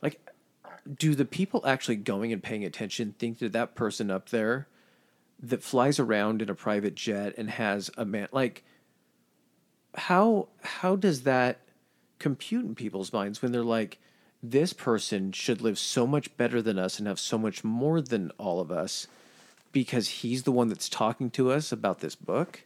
like 0.00 0.20
do 0.96 1.16
the 1.16 1.24
people 1.24 1.60
actually 1.66 1.96
going 1.96 2.32
and 2.32 2.40
paying 2.42 2.64
attention 2.64 3.14
think 3.18 3.40
that 3.40 3.52
that 3.52 3.74
person 3.74 4.08
up 4.10 4.28
there 4.28 4.68
that 5.42 5.62
flies 5.62 5.98
around 5.98 6.40
in 6.42 6.48
a 6.48 6.54
private 6.54 6.94
jet 6.94 7.34
and 7.36 7.50
has 7.50 7.90
a 7.96 8.04
man 8.04 8.28
like 8.32 8.64
how 9.94 10.48
how 10.62 10.96
does 10.96 11.22
that 11.22 11.60
compute 12.18 12.64
in 12.64 12.74
people's 12.74 13.12
minds 13.12 13.42
when 13.42 13.52
they're 13.52 13.62
like 13.62 13.98
this 14.42 14.72
person 14.72 15.32
should 15.32 15.60
live 15.60 15.78
so 15.78 16.06
much 16.06 16.34
better 16.36 16.62
than 16.62 16.78
us 16.78 16.98
and 16.98 17.08
have 17.08 17.18
so 17.18 17.36
much 17.38 17.64
more 17.64 18.00
than 18.00 18.30
all 18.38 18.60
of 18.60 18.70
us 18.70 19.06
because 19.72 20.08
he's 20.08 20.44
the 20.44 20.52
one 20.52 20.68
that's 20.68 20.88
talking 20.88 21.30
to 21.30 21.50
us 21.50 21.72
about 21.72 21.98
this 22.00 22.14
book? 22.14 22.62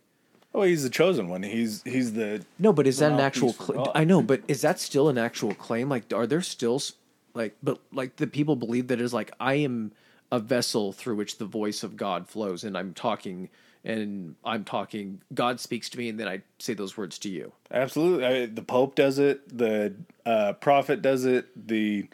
Oh, 0.54 0.62
he's 0.62 0.82
the 0.82 0.90
chosen 0.90 1.28
one. 1.28 1.42
He's 1.44 1.82
he's 1.84 2.12
the 2.12 2.44
no 2.58 2.72
but 2.72 2.86
is 2.86 2.98
that 2.98 3.12
an 3.12 3.20
actual 3.20 3.52
cl- 3.52 3.92
i 3.94 4.04
know 4.04 4.20
but 4.20 4.42
is 4.48 4.60
that 4.62 4.80
still 4.80 5.08
an 5.08 5.16
actual 5.18 5.54
claim? 5.54 5.88
Like 5.88 6.12
are 6.12 6.26
there 6.26 6.42
still 6.42 6.76
s- 6.76 6.94
like 7.34 7.56
but 7.62 7.80
like 7.92 8.16
the 8.16 8.26
people 8.26 8.56
believe 8.56 8.88
that 8.88 9.00
is 9.00 9.14
like 9.14 9.30
i 9.38 9.54
am 9.54 9.92
a 10.32 10.38
vessel 10.38 10.92
through 10.92 11.16
which 11.16 11.38
the 11.38 11.44
voice 11.44 11.82
of 11.82 11.96
god 11.96 12.28
flows 12.28 12.64
and 12.64 12.76
i'm 12.76 12.94
talking 12.94 13.48
and 13.84 14.34
i'm 14.44 14.64
talking 14.64 15.20
god 15.34 15.58
speaks 15.58 15.88
to 15.88 15.98
me 15.98 16.08
and 16.08 16.20
then 16.20 16.28
i 16.28 16.40
say 16.58 16.74
those 16.74 16.96
words 16.96 17.18
to 17.18 17.28
you 17.28 17.52
Absolutely. 17.72 18.26
I, 18.26 18.46
the 18.46 18.62
Pope 18.62 18.94
does 18.94 19.18
it. 19.18 19.56
The 19.56 19.94
uh, 20.26 20.54
prophet 20.54 21.02
does 21.02 21.24
it. 21.24 21.68
The 21.68 22.08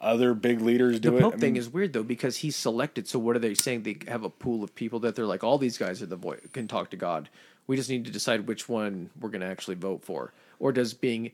other 0.00 0.34
big 0.34 0.60
leaders 0.60 0.98
do 0.98 1.08
it. 1.08 1.10
The 1.12 1.16
it. 1.18 1.22
Pope 1.22 1.34
I 1.34 1.38
thing 1.38 1.52
mean, 1.54 1.60
is 1.60 1.68
weird 1.72 1.92
though 1.92 2.02
because 2.02 2.38
he's 2.38 2.56
selected. 2.56 3.06
So 3.06 3.18
what 3.18 3.36
are 3.36 3.40
they 3.40 3.54
saying? 3.54 3.84
They 3.84 3.98
have 4.08 4.24
a 4.24 4.30
pool 4.30 4.64
of 4.64 4.74
people 4.74 4.98
that 5.00 5.14
they're 5.14 5.26
like, 5.26 5.44
all 5.44 5.58
these 5.58 5.78
guys 5.78 6.02
are 6.02 6.06
the 6.06 6.16
voice 6.16 6.40
can 6.52 6.66
talk 6.66 6.90
to 6.90 6.96
God. 6.96 7.28
We 7.66 7.76
just 7.76 7.90
need 7.90 8.04
to 8.04 8.10
decide 8.10 8.46
which 8.46 8.68
one 8.68 9.10
we're 9.20 9.28
going 9.28 9.40
to 9.40 9.46
actually 9.46 9.76
vote 9.76 10.04
for. 10.04 10.32
Or 10.58 10.72
does 10.72 10.94
being 10.94 11.32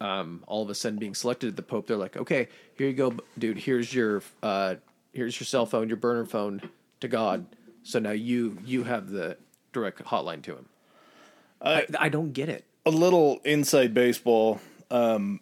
um, 0.00 0.42
all 0.46 0.62
of 0.62 0.70
a 0.70 0.74
sudden 0.74 0.98
being 0.98 1.14
selected 1.14 1.48
at 1.48 1.56
the 1.56 1.62
Pope, 1.62 1.86
they're 1.86 1.96
like, 1.96 2.16
okay, 2.16 2.48
here 2.76 2.88
you 2.88 2.94
go, 2.94 3.14
dude. 3.38 3.58
Here's 3.58 3.92
your 3.92 4.22
uh, 4.42 4.76
here's 5.12 5.38
your 5.38 5.46
cell 5.46 5.66
phone, 5.66 5.88
your 5.88 5.96
burner 5.96 6.24
phone 6.24 6.62
to 7.00 7.08
God. 7.08 7.46
So 7.82 7.98
now 7.98 8.10
you 8.10 8.58
you 8.64 8.84
have 8.84 9.10
the 9.10 9.36
direct 9.72 10.04
hotline 10.04 10.42
to 10.42 10.52
him. 10.56 10.66
I, 11.62 11.86
I 11.98 12.08
don't 12.08 12.32
get 12.32 12.48
it. 12.48 12.64
a 12.86 12.90
little 12.90 13.40
inside 13.44 13.92
baseball. 13.92 14.60
Um, 14.90 15.40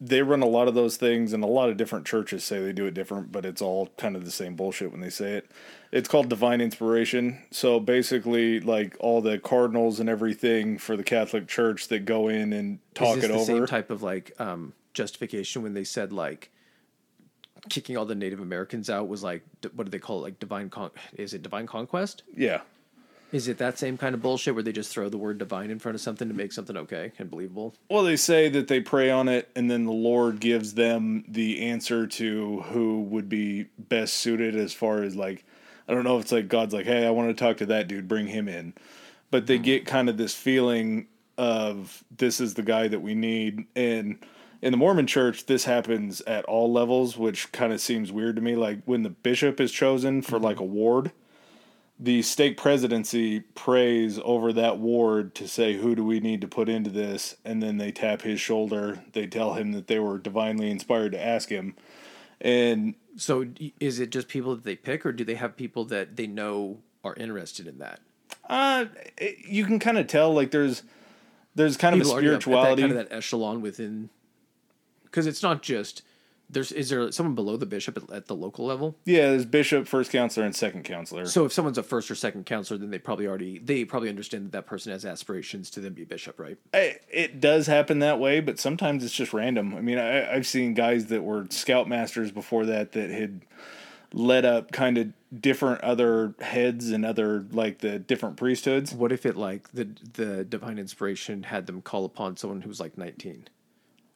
they 0.00 0.22
run 0.22 0.42
a 0.42 0.46
lot 0.46 0.68
of 0.68 0.74
those 0.74 0.96
things, 0.96 1.32
and 1.32 1.42
a 1.42 1.48
lot 1.48 1.68
of 1.68 1.76
different 1.76 2.06
churches 2.06 2.44
say 2.44 2.60
they 2.62 2.72
do 2.72 2.86
it 2.86 2.94
different, 2.94 3.32
but 3.32 3.44
it's 3.44 3.60
all 3.60 3.88
kind 3.98 4.14
of 4.14 4.24
the 4.24 4.30
same 4.30 4.54
bullshit 4.54 4.92
when 4.92 5.00
they 5.00 5.10
say 5.10 5.32
it. 5.32 5.50
It's 5.90 6.08
called 6.08 6.28
divine 6.28 6.60
inspiration. 6.60 7.42
So 7.50 7.80
basically, 7.80 8.60
like 8.60 8.96
all 9.00 9.20
the 9.20 9.38
cardinals 9.38 9.98
and 9.98 10.08
everything 10.08 10.78
for 10.78 10.96
the 10.96 11.02
Catholic 11.02 11.48
Church 11.48 11.88
that 11.88 12.04
go 12.04 12.28
in 12.28 12.52
and 12.52 12.78
talk 12.94 13.16
Is 13.16 13.22
this 13.22 13.30
it 13.30 13.34
the 13.34 13.44
same 13.44 13.66
type 13.66 13.90
of 13.90 14.02
like 14.02 14.32
um, 14.38 14.72
justification 14.94 15.62
when 15.62 15.74
they 15.74 15.84
said 15.84 16.12
like 16.12 16.50
kicking 17.68 17.96
all 17.96 18.04
the 18.04 18.14
Native 18.14 18.40
Americans 18.40 18.88
out 18.90 19.08
was 19.08 19.22
like 19.22 19.42
what 19.74 19.84
do 19.84 19.90
they 19.90 19.98
call 19.98 20.20
it? 20.20 20.22
Like 20.22 20.38
divine 20.38 20.70
con? 20.70 20.90
Is 21.16 21.34
it 21.34 21.42
divine 21.42 21.66
conquest? 21.66 22.22
yeah. 22.36 22.60
Is 23.30 23.46
it 23.46 23.58
that 23.58 23.78
same 23.78 23.98
kind 23.98 24.14
of 24.14 24.22
bullshit 24.22 24.54
where 24.54 24.62
they 24.62 24.72
just 24.72 24.90
throw 24.90 25.10
the 25.10 25.18
word 25.18 25.36
divine 25.36 25.70
in 25.70 25.78
front 25.78 25.94
of 25.94 26.00
something 26.00 26.28
to 26.28 26.34
make 26.34 26.50
something 26.50 26.76
okay 26.78 27.12
and 27.18 27.30
believable? 27.30 27.74
Well, 27.90 28.02
they 28.02 28.16
say 28.16 28.48
that 28.48 28.68
they 28.68 28.80
pray 28.80 29.10
on 29.10 29.28
it, 29.28 29.50
and 29.54 29.70
then 29.70 29.84
the 29.84 29.92
Lord 29.92 30.40
gives 30.40 30.74
them 30.74 31.24
the 31.28 31.66
answer 31.66 32.06
to 32.06 32.60
who 32.62 33.02
would 33.02 33.28
be 33.28 33.66
best 33.78 34.14
suited 34.14 34.56
as 34.56 34.72
far 34.72 35.02
as 35.02 35.14
like, 35.14 35.44
I 35.86 35.92
don't 35.92 36.04
know 36.04 36.16
if 36.16 36.22
it's 36.22 36.32
like 36.32 36.48
God's 36.48 36.72
like, 36.72 36.86
hey, 36.86 37.06
I 37.06 37.10
want 37.10 37.28
to 37.28 37.34
talk 37.34 37.58
to 37.58 37.66
that 37.66 37.86
dude, 37.86 38.08
bring 38.08 38.28
him 38.28 38.48
in. 38.48 38.72
But 39.30 39.46
they 39.46 39.58
hmm. 39.58 39.64
get 39.64 39.86
kind 39.86 40.08
of 40.08 40.16
this 40.16 40.34
feeling 40.34 41.08
of 41.36 42.02
this 42.16 42.40
is 42.40 42.54
the 42.54 42.62
guy 42.62 42.88
that 42.88 43.00
we 43.00 43.14
need. 43.14 43.66
And 43.76 44.24
in 44.60 44.72
the 44.72 44.76
Mormon 44.76 45.06
church, 45.06 45.46
this 45.46 45.64
happens 45.64 46.20
at 46.22 46.44
all 46.46 46.72
levels, 46.72 47.16
which 47.16 47.52
kind 47.52 47.72
of 47.72 47.80
seems 47.80 48.10
weird 48.10 48.36
to 48.36 48.42
me. 48.42 48.56
Like 48.56 48.80
when 48.84 49.02
the 49.02 49.10
bishop 49.10 49.60
is 49.60 49.70
chosen 49.72 50.22
for 50.22 50.38
like 50.38 50.58
a 50.60 50.64
ward, 50.64 51.12
the 52.00 52.22
stake 52.22 52.56
presidency 52.56 53.40
prays 53.40 54.18
over 54.24 54.52
that 54.52 54.78
ward 54.78 55.34
to 55.36 55.48
say 55.48 55.74
who 55.78 55.94
do 55.94 56.04
we 56.04 56.20
need 56.20 56.40
to 56.40 56.48
put 56.48 56.68
into 56.68 56.90
this? 56.90 57.36
And 57.44 57.62
then 57.62 57.76
they 57.78 57.90
tap 57.92 58.22
his 58.22 58.40
shoulder. 58.40 59.02
They 59.12 59.26
tell 59.26 59.54
him 59.54 59.72
that 59.72 59.86
they 59.88 59.98
were 59.98 60.18
divinely 60.18 60.70
inspired 60.70 61.12
to 61.12 61.20
ask 61.24 61.48
him. 61.48 61.74
And 62.40 62.94
So 63.16 63.46
is 63.80 63.98
it 63.98 64.10
just 64.10 64.28
people 64.28 64.54
that 64.54 64.64
they 64.64 64.76
pick, 64.76 65.04
or 65.04 65.12
do 65.12 65.24
they 65.24 65.34
have 65.34 65.56
people 65.56 65.84
that 65.86 66.14
they 66.16 66.28
know 66.28 66.78
are 67.04 67.14
interested 67.14 67.66
in 67.66 67.78
that? 67.78 68.00
uh 68.50 68.86
you 69.46 69.64
can 69.64 69.78
kind 69.78 69.98
of 69.98 70.06
tell 70.06 70.32
like 70.32 70.50
there's 70.52 70.82
there's 71.54 71.76
kind 71.76 71.94
of 71.94 72.00
a 72.00 72.04
People 72.04 72.12
up 72.12 72.18
at 72.18 72.22
spirituality. 72.24 72.82
that 72.82 72.88
kind 72.88 73.00
of 73.00 73.08
that 73.08 73.14
echelon 73.16 73.60
within, 73.60 74.08
because 75.10 75.26
it's 75.26 75.42
not 75.42 75.62
just 75.62 76.02
there's 76.50 76.72
is 76.72 76.88
there 76.88 77.12
someone 77.12 77.34
below 77.34 77.58
the 77.58 77.66
bishop 77.66 77.98
at, 77.98 78.10
at 78.10 78.26
the 78.26 78.34
local 78.34 78.64
level? 78.64 78.96
yeah 79.04 79.30
there's 79.30 79.44
bishop 79.44 79.86
first 79.86 80.10
counselor 80.10 80.46
and 80.46 80.56
second 80.56 80.82
counselor 80.82 81.26
So 81.26 81.44
if 81.44 81.52
someone's 81.52 81.76
a 81.76 81.82
first 81.82 82.10
or 82.10 82.14
second 82.14 82.46
counselor, 82.46 82.78
then 82.78 82.88
they 82.90 82.98
probably 82.98 83.26
already 83.26 83.58
they 83.58 83.84
probably 83.84 84.08
understand 84.08 84.46
that 84.46 84.52
that 84.52 84.66
person 84.66 84.90
has 84.92 85.04
aspirations 85.04 85.68
to 85.72 85.80
then 85.80 85.92
be 85.92 86.04
bishop, 86.04 86.38
right? 86.40 86.56
I- 86.72 86.96
it 87.10 87.40
does 87.40 87.66
happen 87.66 87.98
that 87.98 88.18
way 88.18 88.40
but 88.40 88.58
sometimes 88.58 89.04
it's 89.04 89.12
just 89.14 89.32
random 89.34 89.74
i 89.74 89.80
mean 89.82 89.98
I, 89.98 90.32
i've 90.34 90.46
seen 90.46 90.72
guys 90.74 91.06
that 91.06 91.22
were 91.22 91.44
scoutmasters 91.44 92.32
before 92.32 92.64
that 92.66 92.92
that 92.92 93.10
had 93.10 93.42
led 94.14 94.44
up 94.46 94.72
kind 94.72 94.96
of 94.96 95.12
different 95.38 95.82
other 95.82 96.34
heads 96.40 96.90
and 96.90 97.04
other 97.04 97.44
like 97.52 97.78
the 97.80 97.98
different 97.98 98.38
priesthoods 98.38 98.94
What 98.94 99.12
if 99.12 99.26
it 99.26 99.36
like 99.36 99.70
the 99.72 99.88
the 100.14 100.44
divine 100.44 100.78
inspiration 100.78 101.42
had 101.42 101.66
them 101.66 101.82
call 101.82 102.06
upon 102.06 102.38
someone 102.38 102.62
who 102.62 102.68
was 102.70 102.80
like 102.80 102.96
nineteen, 102.96 103.48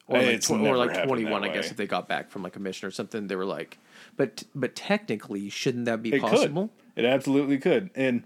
or 0.07 0.17
like 0.19 0.27
It's 0.27 0.47
tw- 0.47 0.51
or 0.51 0.77
like 0.77 1.03
twenty 1.05 1.25
one? 1.25 1.43
I 1.43 1.49
guess 1.53 1.71
if 1.71 1.77
they 1.77 1.87
got 1.87 2.07
back 2.07 2.29
from 2.29 2.43
like 2.43 2.55
a 2.55 2.59
mission 2.59 2.87
or 2.87 2.91
something, 2.91 3.27
they 3.27 3.35
were 3.35 3.45
like, 3.45 3.77
but 4.17 4.43
but 4.53 4.75
technically, 4.75 5.49
shouldn't 5.49 5.85
that 5.85 6.01
be 6.03 6.13
It 6.13 6.21
possible? 6.21 6.69
could. 6.95 7.03
It 7.03 7.07
absolutely 7.07 7.57
could. 7.57 7.89
And 7.95 8.23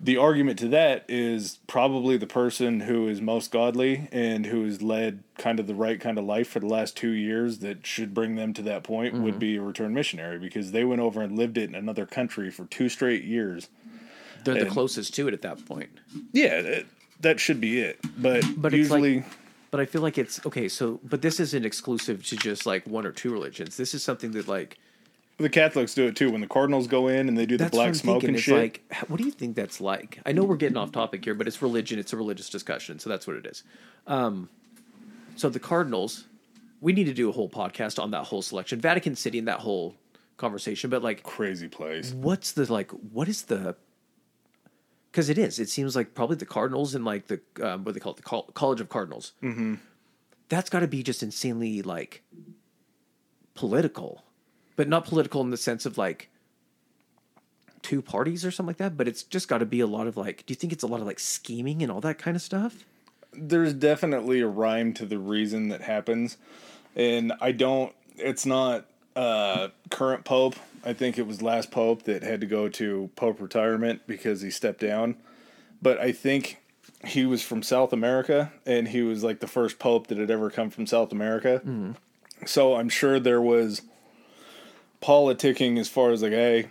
the 0.00 0.16
argument 0.16 0.58
to 0.58 0.68
that 0.68 1.04
is 1.08 1.60
probably 1.68 2.16
the 2.16 2.26
person 2.26 2.80
who 2.80 3.08
is 3.08 3.20
most 3.22 3.50
godly 3.52 4.08
and 4.12 4.44
who 4.44 4.64
has 4.64 4.82
led 4.82 5.22
kind 5.38 5.60
of 5.60 5.66
the 5.68 5.74
right 5.74 6.00
kind 6.00 6.18
of 6.18 6.24
life 6.24 6.48
for 6.48 6.58
the 6.60 6.66
last 6.66 6.96
two 6.96 7.12
years 7.12 7.60
that 7.60 7.86
should 7.86 8.12
bring 8.12 8.34
them 8.34 8.52
to 8.54 8.62
that 8.62 8.82
point 8.82 9.14
Mm-hmm. 9.14 9.22
would 9.24 9.38
be 9.38 9.56
a 9.56 9.62
return 9.62 9.94
missionary 9.94 10.38
because 10.38 10.72
they 10.72 10.84
went 10.84 11.00
over 11.00 11.22
and 11.22 11.38
lived 11.38 11.56
it 11.56 11.68
in 11.70 11.74
another 11.76 12.04
country 12.06 12.50
for 12.50 12.64
two 12.66 12.88
straight 12.88 13.22
years. 13.24 13.68
They're 14.44 14.62
the 14.62 14.66
closest 14.68 15.14
to 15.14 15.28
it 15.28 15.32
at 15.32 15.40
that 15.42 15.64
point. 15.64 15.88
Yeah, 16.32 16.60
that, 16.60 16.86
that 17.20 17.40
should 17.40 17.60
be 17.60 17.80
it. 17.80 17.98
But, 18.20 18.44
But 18.58 18.74
it's 18.74 18.90
like- 18.90 19.02
usually, 19.02 19.24
But 19.74 19.80
I 19.80 19.86
feel 19.86 20.02
like 20.02 20.18
it's 20.18 20.38
okay. 20.46 20.68
So, 20.68 21.00
but 21.02 21.20
this 21.20 21.40
isn't 21.40 21.66
exclusive 21.66 22.24
to 22.26 22.36
just 22.36 22.64
like 22.64 22.86
one 22.86 23.04
or 23.04 23.10
two 23.10 23.32
religions. 23.32 23.76
This 23.76 23.92
is 23.92 24.04
something 24.04 24.30
that 24.30 24.46
like 24.46 24.78
the 25.38 25.48
Catholics 25.48 25.94
do 25.94 26.06
it 26.06 26.14
too. 26.14 26.30
When 26.30 26.40
the 26.40 26.46
Cardinals 26.46 26.86
go 26.86 27.08
in 27.08 27.28
and 27.28 27.36
they 27.36 27.44
do 27.44 27.56
the 27.56 27.68
black 27.70 27.96
smoke 27.96 28.20
thinking. 28.20 28.28
and 28.28 28.36
It's 28.36 28.44
shit. 28.44 28.56
like, 28.56 29.04
what 29.08 29.16
do 29.16 29.24
you 29.24 29.32
think 29.32 29.56
that's 29.56 29.80
like? 29.80 30.20
I 30.24 30.30
know 30.30 30.44
we're 30.44 30.54
getting 30.54 30.76
off 30.76 30.92
topic 30.92 31.24
here, 31.24 31.34
but 31.34 31.48
it's 31.48 31.60
religion. 31.60 31.98
It's 31.98 32.12
a 32.12 32.16
religious 32.16 32.48
discussion, 32.48 33.00
so 33.00 33.10
that's 33.10 33.26
what 33.26 33.34
it 33.34 33.46
is. 33.46 33.64
Um, 34.06 34.48
so 35.34 35.48
the 35.48 35.58
Cardinals, 35.58 36.26
we 36.80 36.92
need 36.92 37.06
to 37.06 37.12
do 37.12 37.28
a 37.28 37.32
whole 37.32 37.48
podcast 37.48 38.00
on 38.00 38.12
that 38.12 38.26
whole 38.26 38.42
selection, 38.42 38.80
Vatican 38.80 39.16
City, 39.16 39.40
and 39.40 39.48
that 39.48 39.58
whole 39.58 39.96
conversation. 40.36 40.88
But 40.88 41.02
like, 41.02 41.24
crazy 41.24 41.66
place. 41.66 42.12
what's 42.12 42.52
the 42.52 42.72
like? 42.72 42.92
What 42.92 43.28
is 43.28 43.42
the? 43.42 43.74
Because 45.14 45.28
it 45.28 45.38
is. 45.38 45.60
It 45.60 45.68
seems 45.68 45.94
like 45.94 46.12
probably 46.12 46.34
the 46.34 46.44
Cardinals 46.44 46.92
and 46.96 47.04
like 47.04 47.28
the 47.28 47.40
um, 47.62 47.84
what 47.84 47.92
do 47.92 47.92
they 47.92 48.00
call 48.00 48.14
it, 48.14 48.16
the 48.16 48.22
Col- 48.24 48.50
College 48.54 48.80
of 48.80 48.88
Cardinals. 48.88 49.32
Mm-hmm. 49.40 49.74
That's 50.48 50.68
got 50.68 50.80
to 50.80 50.88
be 50.88 51.04
just 51.04 51.22
insanely 51.22 51.82
like 51.82 52.24
political, 53.54 54.24
but 54.74 54.88
not 54.88 55.04
political 55.04 55.40
in 55.42 55.50
the 55.50 55.56
sense 55.56 55.86
of 55.86 55.96
like 55.96 56.30
two 57.82 58.02
parties 58.02 58.44
or 58.44 58.50
something 58.50 58.70
like 58.70 58.78
that, 58.78 58.96
but 58.96 59.06
it's 59.06 59.22
just 59.22 59.46
got 59.46 59.58
to 59.58 59.66
be 59.66 59.78
a 59.78 59.86
lot 59.86 60.08
of 60.08 60.16
like. 60.16 60.44
Do 60.46 60.50
you 60.50 60.56
think 60.56 60.72
it's 60.72 60.82
a 60.82 60.88
lot 60.88 61.00
of 61.00 61.06
like 61.06 61.20
scheming 61.20 61.80
and 61.82 61.92
all 61.92 62.00
that 62.00 62.18
kind 62.18 62.34
of 62.34 62.42
stuff? 62.42 62.84
there's 63.36 63.72
definitely 63.72 64.40
a 64.40 64.46
rhyme 64.46 64.92
to 64.94 65.04
the 65.04 65.18
reason 65.18 65.68
that 65.68 65.80
happens 65.80 66.36
and 66.94 67.32
i 67.40 67.50
don't 67.50 67.92
it's 68.16 68.46
not 68.46 68.86
uh 69.16 69.66
current 69.90 70.24
pope 70.24 70.54
i 70.84 70.92
think 70.92 71.18
it 71.18 71.26
was 71.26 71.42
last 71.42 71.70
pope 71.70 72.02
that 72.04 72.22
had 72.22 72.40
to 72.40 72.46
go 72.46 72.68
to 72.68 73.10
pope 73.16 73.40
retirement 73.40 74.02
because 74.06 74.42
he 74.42 74.50
stepped 74.50 74.80
down 74.80 75.16
but 75.82 75.98
i 75.98 76.12
think 76.12 76.62
he 77.04 77.24
was 77.24 77.42
from 77.42 77.62
south 77.62 77.92
america 77.92 78.52
and 78.66 78.88
he 78.88 79.02
was 79.02 79.22
like 79.24 79.40
the 79.40 79.46
first 79.46 79.78
pope 79.78 80.06
that 80.06 80.18
had 80.18 80.30
ever 80.30 80.50
come 80.50 80.70
from 80.70 80.86
south 80.86 81.12
america 81.12 81.58
hmm. 81.58 81.92
so 82.46 82.76
i'm 82.76 82.88
sure 82.88 83.18
there 83.18 83.42
was 83.42 83.82
politicking 85.02 85.78
as 85.78 85.88
far 85.88 86.10
as 86.10 86.22
like 86.22 86.32
hey 86.32 86.68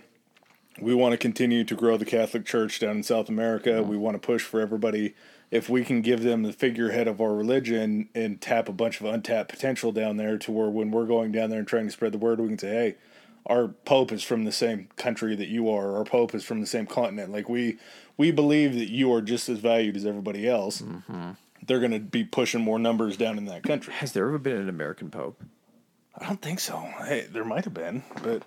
we 0.80 0.94
want 0.94 1.12
to 1.12 1.18
continue 1.18 1.64
to 1.64 1.74
grow 1.74 1.96
the 1.96 2.04
Catholic 2.04 2.44
Church 2.44 2.80
down 2.80 2.96
in 2.96 3.02
South 3.02 3.28
America. 3.28 3.82
We 3.82 3.96
want 3.96 4.20
to 4.20 4.24
push 4.24 4.42
for 4.42 4.60
everybody. 4.60 5.14
If 5.50 5.68
we 5.68 5.84
can 5.84 6.02
give 6.02 6.22
them 6.22 6.42
the 6.42 6.52
figurehead 6.52 7.06
of 7.06 7.20
our 7.20 7.32
religion 7.32 8.08
and 8.14 8.40
tap 8.40 8.68
a 8.68 8.72
bunch 8.72 9.00
of 9.00 9.06
untapped 9.06 9.50
potential 9.50 9.92
down 9.92 10.16
there 10.16 10.36
to 10.38 10.50
where 10.50 10.68
when 10.68 10.90
we're 10.90 11.06
going 11.06 11.32
down 11.32 11.50
there 11.50 11.60
and 11.60 11.68
trying 11.68 11.86
to 11.86 11.92
spread 11.92 12.12
the 12.12 12.18
word, 12.18 12.40
we 12.40 12.48
can 12.48 12.58
say, 12.58 12.68
hey, 12.70 12.94
our 13.46 13.68
Pope 13.68 14.12
is 14.12 14.22
from 14.22 14.44
the 14.44 14.52
same 14.52 14.88
country 14.96 15.36
that 15.36 15.48
you 15.48 15.70
are. 15.70 15.96
Our 15.96 16.04
Pope 16.04 16.34
is 16.34 16.44
from 16.44 16.60
the 16.60 16.66
same 16.66 16.86
continent. 16.86 17.32
Like 17.32 17.48
we, 17.48 17.78
we 18.16 18.30
believe 18.30 18.74
that 18.74 18.90
you 18.90 19.12
are 19.12 19.22
just 19.22 19.48
as 19.48 19.58
valued 19.58 19.96
as 19.96 20.06
everybody 20.06 20.48
else. 20.48 20.82
Mm-hmm. 20.82 21.32
They're 21.66 21.80
going 21.80 21.92
to 21.92 22.00
be 22.00 22.24
pushing 22.24 22.60
more 22.60 22.78
numbers 22.78 23.16
down 23.16 23.38
in 23.38 23.46
that 23.46 23.62
country. 23.62 23.94
Has 23.94 24.12
there 24.12 24.26
ever 24.26 24.38
been 24.38 24.56
an 24.56 24.68
American 24.68 25.10
pope? 25.10 25.42
I 26.16 26.26
don't 26.26 26.40
think 26.40 26.60
so. 26.60 26.76
Hey, 26.98 27.26
there 27.30 27.44
might 27.44 27.64
have 27.64 27.74
been, 27.74 28.04
but 28.22 28.44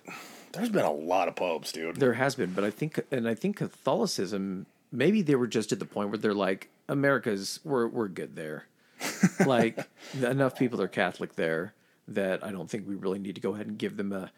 there's 0.52 0.70
been 0.70 0.84
a 0.84 0.92
lot 0.92 1.28
of 1.28 1.36
popes, 1.36 1.72
dude. 1.72 1.96
There 1.96 2.14
has 2.14 2.34
been, 2.34 2.52
but 2.52 2.64
I 2.64 2.70
think, 2.70 3.00
and 3.10 3.28
I 3.28 3.34
think 3.34 3.56
Catholicism, 3.56 4.66
maybe 4.90 5.22
they 5.22 5.34
were 5.34 5.46
just 5.46 5.72
at 5.72 5.78
the 5.78 5.84
point 5.84 6.08
where 6.08 6.18
they're 6.18 6.32
like, 6.32 6.70
America's, 6.88 7.60
we're 7.64 7.86
we're 7.86 8.08
good 8.08 8.36
there. 8.36 8.64
like 9.46 9.78
enough 10.20 10.58
people 10.58 10.80
are 10.80 10.88
Catholic 10.88 11.36
there 11.36 11.74
that 12.08 12.42
I 12.42 12.50
don't 12.50 12.68
think 12.70 12.88
we 12.88 12.94
really 12.94 13.18
need 13.18 13.34
to 13.34 13.40
go 13.40 13.54
ahead 13.54 13.66
and 13.66 13.78
give 13.78 13.96
them 13.96 14.12
a. 14.12 14.30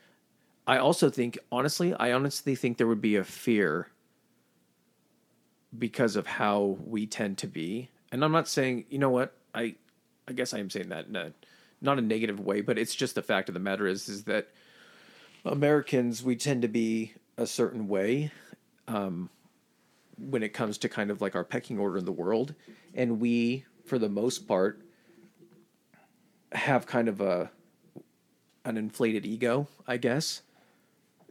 I 0.66 0.78
also 0.78 1.10
think, 1.10 1.38
honestly, 1.50 1.94
I 1.94 2.12
honestly 2.12 2.54
think 2.54 2.78
there 2.78 2.86
would 2.86 3.00
be 3.00 3.16
a 3.16 3.24
fear 3.24 3.88
because 5.76 6.16
of 6.16 6.26
how 6.26 6.78
we 6.84 7.06
tend 7.06 7.38
to 7.38 7.46
be, 7.46 7.88
and 8.12 8.24
I'm 8.24 8.32
not 8.32 8.48
saying, 8.48 8.86
you 8.90 8.98
know 8.98 9.10
what, 9.10 9.34
I, 9.54 9.74
I 10.28 10.32
guess 10.32 10.52
I 10.52 10.58
am 10.58 10.70
saying 10.70 10.90
that 10.90 11.06
in 11.06 11.16
a, 11.16 11.32
not 11.80 11.98
a 11.98 12.02
negative 12.02 12.40
way, 12.40 12.60
but 12.60 12.78
it's 12.78 12.94
just 12.94 13.14
the 13.14 13.22
fact 13.22 13.48
of 13.48 13.54
the 13.54 13.60
matter 13.60 13.86
is, 13.86 14.08
is 14.08 14.24
that 14.24 14.48
Americans, 15.44 16.22
we 16.22 16.36
tend 16.36 16.62
to 16.62 16.68
be 16.68 17.14
a 17.36 17.46
certain 17.46 17.88
way 17.88 18.30
um, 18.86 19.30
when 20.18 20.42
it 20.42 20.50
comes 20.50 20.76
to 20.78 20.88
kind 20.88 21.10
of 21.10 21.20
like 21.20 21.34
our 21.34 21.44
pecking 21.44 21.78
order 21.78 21.98
in 21.98 22.04
the 22.04 22.12
world. 22.12 22.54
And 22.94 23.20
we, 23.20 23.64
for 23.86 23.98
the 23.98 24.08
most 24.08 24.46
part, 24.46 24.82
have 26.52 26.86
kind 26.86 27.08
of 27.08 27.20
a 27.20 27.50
an 28.64 28.76
inflated 28.76 29.24
ego, 29.24 29.68
I 29.86 29.96
guess, 29.96 30.42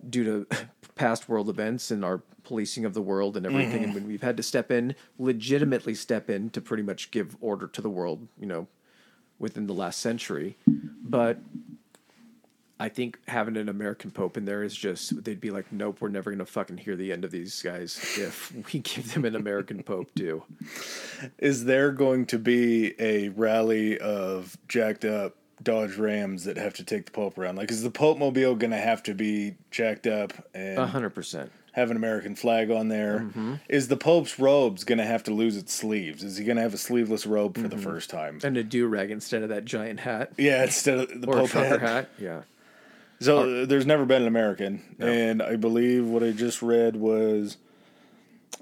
due 0.08 0.24
to 0.24 0.58
past 0.96 1.30
world 1.30 1.50
events 1.50 1.92
and 1.92 2.04
our 2.04 2.22
policing 2.44 2.86
of 2.86 2.94
the 2.94 3.02
world 3.02 3.38
and 3.38 3.46
everything. 3.46 3.84
And 3.84 3.86
mm-hmm. 3.88 3.94
when 3.94 4.08
we've 4.08 4.22
had 4.22 4.38
to 4.38 4.44
step 4.44 4.72
in, 4.72 4.96
legitimately 5.18 5.96
step 5.96 6.30
in 6.30 6.50
to 6.52 6.62
pretty 6.62 6.84
much 6.84 7.12
give 7.12 7.38
order 7.42 7.68
to 7.68 7.82
the 7.82 7.90
world, 7.90 8.28
you 8.40 8.46
know, 8.46 8.68
within 9.38 9.68
the 9.68 9.74
last 9.74 10.00
century. 10.00 10.58
But 10.68 11.40
I 12.82 12.88
think 12.88 13.20
having 13.28 13.58
an 13.58 13.68
American 13.68 14.10
Pope 14.10 14.38
in 14.38 14.46
there 14.46 14.64
is 14.64 14.74
just 14.74 15.24
they'd 15.24 15.42
be 15.42 15.52
like, 15.52 15.72
nope, 15.72 15.98
we're 16.00 16.08
never 16.10 16.32
gonna 16.32 16.46
fucking 16.46 16.78
hear 16.78 16.96
the 16.96 17.12
end 17.12 17.26
of 17.26 17.32
these 17.32 17.62
guys 17.62 18.00
if 18.18 18.54
we 18.74 18.80
give 18.80 19.14
them 19.14 19.26
an 19.26 19.36
American 19.36 19.84
Pope 19.84 20.10
too. 20.16 20.44
Is 21.38 21.66
there 21.66 21.92
going 21.92 22.26
to 22.28 22.40
be 22.40 22.96
a 23.00 23.30
rally 23.30 24.00
of 24.00 24.58
jacked 24.70 25.04
up 25.04 25.36
Dodge 25.62 25.98
Rams 25.98 26.46
that 26.46 26.58
have 26.58 26.74
to 26.76 26.84
take 26.84 27.06
the 27.06 27.12
Pope 27.12 27.38
around? 27.38 27.56
Like, 27.58 27.72
is 27.72 27.84
the 27.84 27.92
Pope 27.92 28.18
mobile 28.18 28.56
going 28.56 28.72
to 28.72 28.78
have 28.78 29.04
to 29.04 29.14
be 29.14 29.56
jacked 29.72 30.08
up 30.08 30.34
and 30.54 30.78
A 30.78 30.88
hundred 30.88 31.12
percent. 31.12 31.52
have 31.74 31.92
an 31.92 31.98
American 31.98 32.36
flag 32.36 32.72
on 32.72 32.88
there? 32.88 33.20
Mm-hmm. 33.20 33.56
Is 33.68 33.88
the 33.88 33.98
Pope's 33.98 34.40
robes 34.40 34.84
going 34.84 34.98
to 35.00 35.06
have 35.06 35.24
to 35.24 35.32
lose 35.34 35.58
its 35.58 35.74
sleeves? 35.74 36.24
Is 36.24 36.38
he 36.38 36.46
going 36.46 36.56
to 36.58 36.62
have 36.64 36.74
a 36.74 36.78
sleeveless 36.78 37.26
robe 37.26 37.56
for 37.58 37.68
the 37.68 37.76
mm-hmm. 37.76 37.84
first 37.84 38.10
time? 38.10 38.40
And 38.44 38.56
a 38.58 38.64
do 38.64 38.88
rag 38.88 39.12
instead 39.12 39.44
of 39.44 39.50
that 39.50 39.66
giant 39.66 40.00
hat 40.02 40.32
Yeah, 40.38 40.64
instead 40.64 41.00
of 41.00 41.22
the 41.22 41.28
or 41.28 41.36
Pope 41.40 41.50
hat. 41.52 41.82
hat. 41.82 42.10
Yeah. 42.20 42.42
So 43.22 43.66
there's 43.66 43.86
never 43.86 44.06
been 44.06 44.22
an 44.22 44.30
American, 44.30 44.96
and 44.98 45.42
I 45.42 45.58
believe 45.58 46.08
what 46.08 46.24
I 46.24 46.32
just 46.32 46.62
read 46.62 46.96
was 46.96 47.58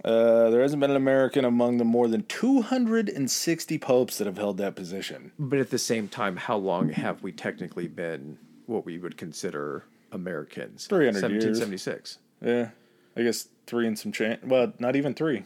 uh, 0.04 0.50
there 0.50 0.62
hasn't 0.62 0.80
been 0.80 0.92
an 0.92 0.98
American 0.98 1.44
among 1.44 1.78
the 1.78 1.84
more 1.84 2.08
than 2.08 2.24
260 2.24 3.78
popes 3.80 4.18
that 4.18 4.28
have 4.28 4.38
held 4.38 4.58
that 4.58 4.76
position. 4.76 5.32
But 5.40 5.60
at 5.60 5.70
the 5.70 5.80
same 5.80 6.08
time, 6.08 6.38
how 6.38 6.58
long 6.58 6.90
have 6.90 7.24
we 7.24 7.32
technically 7.32 7.88
been 7.88 8.38
what 8.68 8.86
we 8.86 8.98
would 8.98 9.18
consider 9.18 9.86
Americans? 10.12 10.88
300 10.88 11.32
years. 11.32 11.60
1776. 11.60 12.20
Yeah, 12.42 12.70
I 13.16 13.24
guess 13.24 13.48
three 13.66 13.88
and 13.88 13.98
some 13.98 14.12
change. 14.12 14.40
Well, 14.44 14.74
not 14.80 14.96
even 14.96 15.14
three. 15.14 15.44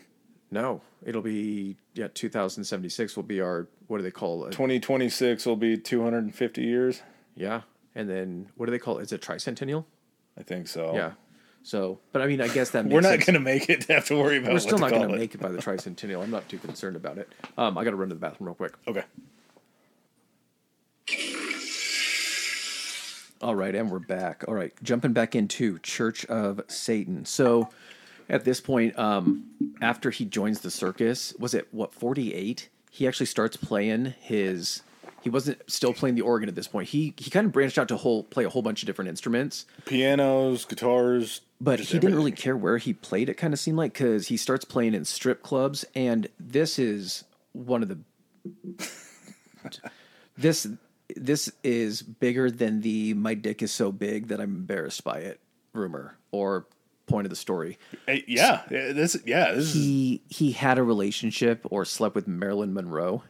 No, 0.51 0.81
it'll 1.05 1.21
be 1.21 1.77
yeah. 1.93 2.09
2076 2.13 3.15
will 3.15 3.23
be 3.23 3.39
our 3.39 3.67
what 3.87 3.97
do 3.97 4.03
they 4.03 4.11
call 4.11 4.45
it? 4.45 4.51
2026 4.51 5.45
will 5.45 5.55
be 5.55 5.77
250 5.77 6.61
years. 6.61 7.01
Yeah, 7.35 7.61
and 7.95 8.09
then 8.09 8.49
what 8.55 8.65
do 8.65 8.71
they 8.71 8.79
call 8.79 8.99
it? 8.99 9.03
Is 9.03 9.13
it 9.13 9.21
tricentennial? 9.21 9.85
I 10.37 10.43
think 10.43 10.67
so. 10.67 10.93
Yeah. 10.93 11.11
So, 11.63 11.99
but 12.11 12.21
I 12.21 12.27
mean, 12.27 12.41
I 12.41 12.47
guess 12.47 12.71
that 12.71 12.85
makes 12.85 12.93
We're 12.95 13.01
not 13.01 13.19
going 13.25 13.35
to 13.35 13.39
make 13.39 13.69
it 13.69 13.81
to 13.81 13.93
have 13.93 14.05
to 14.07 14.17
worry 14.17 14.37
about. 14.37 14.53
We're 14.53 14.59
still 14.59 14.79
not 14.79 14.89
going 14.91 15.07
to 15.07 15.15
make 15.15 15.35
it 15.35 15.41
by 15.41 15.49
the 15.49 15.59
tricentennial. 15.59 16.23
I'm 16.23 16.31
not 16.31 16.49
too 16.49 16.57
concerned 16.57 16.95
about 16.95 17.17
it. 17.17 17.31
Um, 17.57 17.77
I 17.77 17.83
got 17.83 17.91
to 17.91 17.95
run 17.95 18.09
to 18.09 18.15
the 18.15 18.19
bathroom 18.19 18.47
real 18.47 18.55
quick. 18.55 18.73
Okay. 18.87 19.03
All 23.41 23.55
right, 23.55 23.73
and 23.73 23.89
we're 23.89 23.99
back. 23.99 24.43
All 24.47 24.53
right, 24.53 24.71
jumping 24.83 25.13
back 25.13 25.35
into 25.35 25.79
Church 25.79 26.25
of 26.25 26.61
Satan. 26.67 27.25
So, 27.25 27.69
at 28.29 28.45
this 28.45 28.61
point, 28.61 28.97
um, 28.99 29.45
after 29.81 30.11
he 30.11 30.25
joins 30.25 30.61
the 30.61 30.69
circus, 30.69 31.33
was 31.39 31.55
it 31.55 31.67
what 31.71 31.93
48? 31.93 32.69
He 32.91 33.07
actually 33.07 33.25
starts 33.25 33.57
playing 33.57 34.13
his. 34.19 34.83
He 35.21 35.29
wasn't 35.29 35.61
still 35.71 35.93
playing 35.93 36.15
the 36.15 36.21
organ 36.21 36.49
at 36.49 36.55
this 36.55 36.67
point. 36.67 36.89
He 36.89 37.13
he 37.17 37.29
kind 37.29 37.45
of 37.45 37.51
branched 37.51 37.77
out 37.77 37.87
to 37.89 37.97
whole 37.97 38.23
play 38.23 38.43
a 38.43 38.49
whole 38.49 38.61
bunch 38.61 38.81
of 38.83 38.87
different 38.87 39.09
instruments, 39.09 39.65
Pianos, 39.85 40.65
guitars, 40.65 41.41
but 41.59 41.79
he 41.79 41.99
didn't 41.99 42.15
really 42.15 42.31
care 42.31 42.57
where 42.57 42.77
he 42.77 42.93
played. 42.93 43.29
It 43.29 43.35
kind 43.35 43.53
of 43.53 43.59
seemed 43.59 43.77
like 43.77 43.93
because 43.93 44.27
he 44.27 44.37
starts 44.37 44.65
playing 44.65 44.93
in 44.93 45.05
strip 45.05 45.43
clubs, 45.43 45.85
and 45.95 46.27
this 46.39 46.79
is 46.79 47.23
one 47.53 47.83
of 47.83 47.89
the 47.89 47.99
this 50.37 50.67
this 51.15 51.51
is 51.63 52.01
bigger 52.01 52.49
than 52.49 52.81
the 52.81 53.13
"my 53.13 53.33
dick 53.33 53.61
is 53.61 53.71
so 53.71 53.91
big 53.91 54.27
that 54.27 54.39
I'm 54.39 54.55
embarrassed 54.55 55.03
by 55.03 55.19
it" 55.19 55.39
rumor 55.73 56.17
or 56.31 56.65
point 57.07 57.25
of 57.25 57.29
the 57.29 57.35
story. 57.35 57.77
Hey, 58.07 58.23
yeah, 58.27 58.61
yeah, 58.71 58.91
this. 58.93 59.17
Yeah, 59.25 59.51
this 59.51 59.65
is 59.67 59.73
He 59.73 60.21
he 60.29 60.51
had 60.51 60.77
a 60.77 60.83
relationship 60.83 61.65
or 61.69 61.85
slept 61.85 62.15
with 62.15 62.27
Marilyn 62.27 62.73
Monroe. 62.73 63.23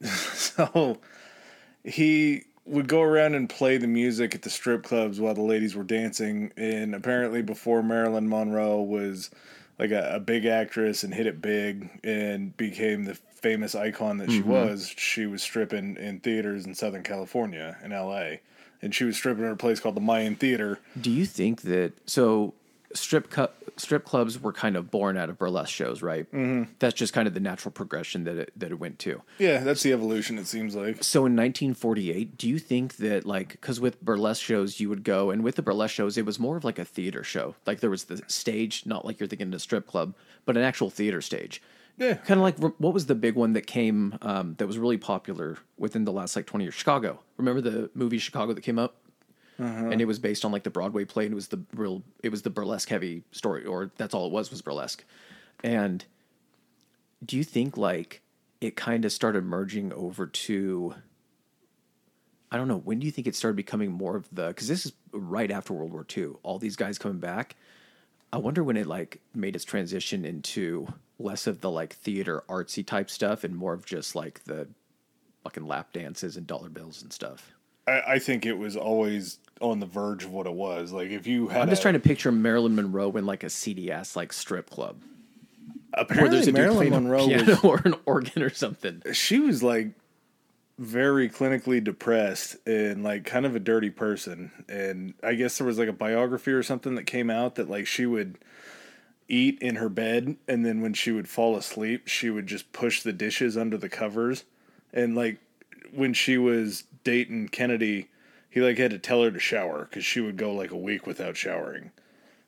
So 0.48 0.98
he 1.84 2.44
would 2.64 2.88
go 2.88 3.02
around 3.02 3.34
and 3.34 3.48
play 3.48 3.76
the 3.76 3.86
music 3.86 4.34
at 4.34 4.42
the 4.42 4.50
strip 4.50 4.82
clubs 4.82 5.20
while 5.20 5.34
the 5.34 5.42
ladies 5.42 5.74
were 5.76 5.84
dancing. 5.84 6.52
And 6.56 6.94
apparently, 6.94 7.42
before 7.42 7.82
Marilyn 7.82 8.28
Monroe 8.28 8.82
was 8.82 9.30
like 9.78 9.90
a, 9.90 10.16
a 10.16 10.20
big 10.20 10.44
actress 10.44 11.04
and 11.04 11.14
hit 11.14 11.26
it 11.26 11.40
big 11.40 12.00
and 12.02 12.56
became 12.56 13.04
the 13.04 13.14
famous 13.14 13.74
icon 13.74 14.18
that 14.18 14.30
she 14.30 14.40
mm-hmm. 14.40 14.50
was, 14.50 14.92
she 14.96 15.26
was 15.26 15.42
stripping 15.42 15.96
in 15.96 16.20
theaters 16.20 16.66
in 16.66 16.74
Southern 16.74 17.02
California 17.02 17.76
in 17.84 17.92
LA. 17.92 18.38
And 18.82 18.94
she 18.94 19.04
was 19.04 19.16
stripping 19.16 19.44
at 19.44 19.52
a 19.52 19.56
place 19.56 19.80
called 19.80 19.96
the 19.96 20.00
Mayan 20.00 20.36
Theater. 20.36 20.78
Do 21.00 21.10
you 21.10 21.26
think 21.26 21.62
that 21.62 21.92
so 22.08 22.54
strip 22.94 23.30
cu- 23.30 23.48
strip 23.76 24.04
clubs 24.04 24.40
were 24.40 24.52
kind 24.52 24.76
of 24.76 24.90
born 24.90 25.16
out 25.16 25.28
of 25.28 25.38
burlesque 25.38 25.72
shows, 25.72 26.02
right? 26.02 26.30
Mm-hmm. 26.32 26.72
That's 26.78 26.94
just 26.94 27.12
kind 27.12 27.28
of 27.28 27.34
the 27.34 27.40
natural 27.40 27.72
progression 27.72 28.24
that 28.24 28.36
it 28.36 28.52
that 28.56 28.70
it 28.70 28.78
went 28.78 28.98
to. 29.00 29.22
Yeah, 29.38 29.58
that's 29.58 29.82
the 29.82 29.92
evolution, 29.92 30.38
it 30.38 30.46
seems 30.46 30.74
like. 30.74 31.02
So 31.04 31.20
in 31.20 31.36
1948, 31.36 32.36
do 32.36 32.48
you 32.48 32.58
think 32.58 32.96
that 32.96 33.26
like 33.26 33.50
because 33.50 33.80
with 33.80 34.00
burlesque 34.02 34.42
shows 34.42 34.80
you 34.80 34.88
would 34.88 35.04
go 35.04 35.30
and 35.30 35.42
with 35.42 35.56
the 35.56 35.62
burlesque 35.62 35.94
shows 35.94 36.16
it 36.16 36.26
was 36.26 36.38
more 36.38 36.56
of 36.56 36.64
like 36.64 36.78
a 36.78 36.84
theater 36.84 37.22
show, 37.22 37.54
like 37.66 37.80
there 37.80 37.90
was 37.90 38.04
the 38.04 38.22
stage, 38.26 38.84
not 38.86 39.04
like 39.04 39.20
you're 39.20 39.28
thinking 39.28 39.52
a 39.54 39.58
strip 39.58 39.86
club, 39.86 40.14
but 40.44 40.56
an 40.56 40.62
actual 40.62 40.90
theater 40.90 41.20
stage. 41.20 41.62
Yeah. 41.98 42.14
Kind 42.14 42.38
of 42.38 42.44
like 42.44 42.58
what 42.58 42.94
was 42.94 43.06
the 43.06 43.14
big 43.14 43.34
one 43.34 43.52
that 43.54 43.66
came 43.66 44.16
um, 44.22 44.54
that 44.58 44.66
was 44.66 44.78
really 44.78 44.98
popular 44.98 45.58
within 45.76 46.04
the 46.04 46.12
last 46.12 46.36
like 46.36 46.46
20 46.46 46.64
years? 46.64 46.74
Chicago. 46.74 47.20
Remember 47.36 47.60
the 47.60 47.90
movie 47.94 48.18
Chicago 48.18 48.52
that 48.52 48.62
came 48.62 48.78
up? 48.78 48.96
Mm-hmm. 49.60 49.92
And 49.92 50.00
it 50.00 50.04
was 50.04 50.18
based 50.18 50.44
on 50.44 50.52
like 50.52 50.62
the 50.62 50.70
Broadway 50.70 51.04
play, 51.04 51.24
and 51.24 51.32
it 51.32 51.34
was 51.34 51.48
the 51.48 51.62
real, 51.74 52.02
it 52.22 52.30
was 52.30 52.42
the 52.42 52.50
burlesque 52.50 52.88
heavy 52.88 53.24
story, 53.32 53.64
or 53.64 53.90
that's 53.96 54.14
all 54.14 54.26
it 54.26 54.32
was 54.32 54.50
was 54.50 54.62
burlesque. 54.62 55.04
And 55.64 56.04
do 57.24 57.36
you 57.36 57.44
think 57.44 57.76
like 57.76 58.22
it 58.60 58.76
kind 58.76 59.04
of 59.04 59.12
started 59.12 59.44
merging 59.44 59.92
over 59.92 60.26
to 60.26 60.94
I 62.50 62.56
don't 62.56 62.68
know, 62.68 62.78
when 62.78 62.98
do 62.98 63.04
you 63.06 63.12
think 63.12 63.26
it 63.26 63.36
started 63.36 63.56
becoming 63.56 63.92
more 63.92 64.16
of 64.16 64.28
the 64.32 64.52
cuz 64.54 64.68
this 64.68 64.86
is 64.86 64.92
right 65.12 65.50
after 65.50 65.72
World 65.72 65.92
War 65.92 66.06
II, 66.16 66.34
all 66.42 66.58
these 66.58 66.76
guys 66.76 66.98
coming 66.98 67.18
back. 67.18 67.56
I 68.32 68.38
wonder 68.38 68.62
when 68.62 68.76
it 68.76 68.86
like 68.86 69.20
made 69.34 69.56
its 69.56 69.64
transition 69.64 70.24
into 70.24 70.86
less 71.18 71.46
of 71.46 71.60
the 71.60 71.70
like 71.70 71.94
theater 71.94 72.44
artsy 72.48 72.86
type 72.86 73.10
stuff 73.10 73.42
and 73.42 73.56
more 73.56 73.74
of 73.74 73.84
just 73.84 74.14
like 74.14 74.44
the 74.44 74.68
fucking 75.42 75.66
lap 75.66 75.92
dances 75.92 76.36
and 76.36 76.46
dollar 76.46 76.68
bills 76.68 77.02
and 77.02 77.12
stuff. 77.12 77.52
I, 77.88 78.14
I 78.14 78.18
think 78.18 78.46
it 78.46 78.58
was 78.58 78.76
always 78.76 79.38
on 79.60 79.80
the 79.80 79.86
verge 79.86 80.24
of 80.24 80.32
what 80.32 80.46
it 80.46 80.52
was. 80.52 80.92
Like 80.92 81.10
if 81.10 81.26
you 81.26 81.48
had, 81.48 81.62
I'm 81.62 81.68
just 81.70 81.80
a- 81.80 81.84
trying 81.84 81.94
to 81.94 82.00
picture 82.00 82.30
Marilyn 82.30 82.74
Monroe 82.74 83.10
in 83.16 83.26
like 83.26 83.42
a 83.42 83.48
CDS 83.48 84.14
like 84.16 84.32
strip 84.32 84.70
club 84.70 84.96
where 85.00 86.02
Apparently, 86.04 86.36
there's 86.36 86.48
a 86.48 86.52
Marilyn 86.52 86.90
Monroe 86.90 87.24
a 87.24 87.28
piano 87.28 87.46
was 87.46 87.64
or 87.64 87.80
an 87.84 87.94
organ 88.06 88.42
or 88.42 88.50
something. 88.50 89.02
she 89.12 89.40
was 89.40 89.62
like 89.62 89.88
very 90.78 91.28
clinically 91.28 91.82
depressed 91.82 92.56
and 92.66 93.02
like 93.02 93.24
kind 93.24 93.44
of 93.44 93.56
a 93.56 93.58
dirty 93.58 93.90
person 93.90 94.52
and 94.68 95.12
i 95.24 95.34
guess 95.34 95.58
there 95.58 95.66
was 95.66 95.76
like 95.76 95.88
a 95.88 95.92
biography 95.92 96.52
or 96.52 96.62
something 96.62 96.94
that 96.94 97.02
came 97.02 97.28
out 97.30 97.56
that 97.56 97.68
like 97.68 97.84
she 97.84 98.06
would 98.06 98.38
eat 99.26 99.58
in 99.60 99.74
her 99.74 99.88
bed 99.88 100.36
and 100.46 100.64
then 100.64 100.80
when 100.80 100.94
she 100.94 101.10
would 101.10 101.28
fall 101.28 101.56
asleep 101.56 102.06
she 102.06 102.30
would 102.30 102.46
just 102.46 102.72
push 102.72 103.02
the 103.02 103.12
dishes 103.12 103.56
under 103.56 103.76
the 103.76 103.88
covers 103.88 104.44
and 104.92 105.16
like 105.16 105.38
when 105.92 106.14
she 106.14 106.38
was 106.38 106.84
dating 107.10 107.48
kennedy 107.48 108.08
he 108.50 108.60
like 108.60 108.76
had 108.78 108.90
to 108.90 108.98
tell 108.98 109.22
her 109.22 109.30
to 109.30 109.38
shower 109.38 109.84
because 109.88 110.04
she 110.04 110.20
would 110.20 110.36
go 110.36 110.52
like 110.52 110.70
a 110.70 110.76
week 110.76 111.06
without 111.06 111.36
showering 111.36 111.90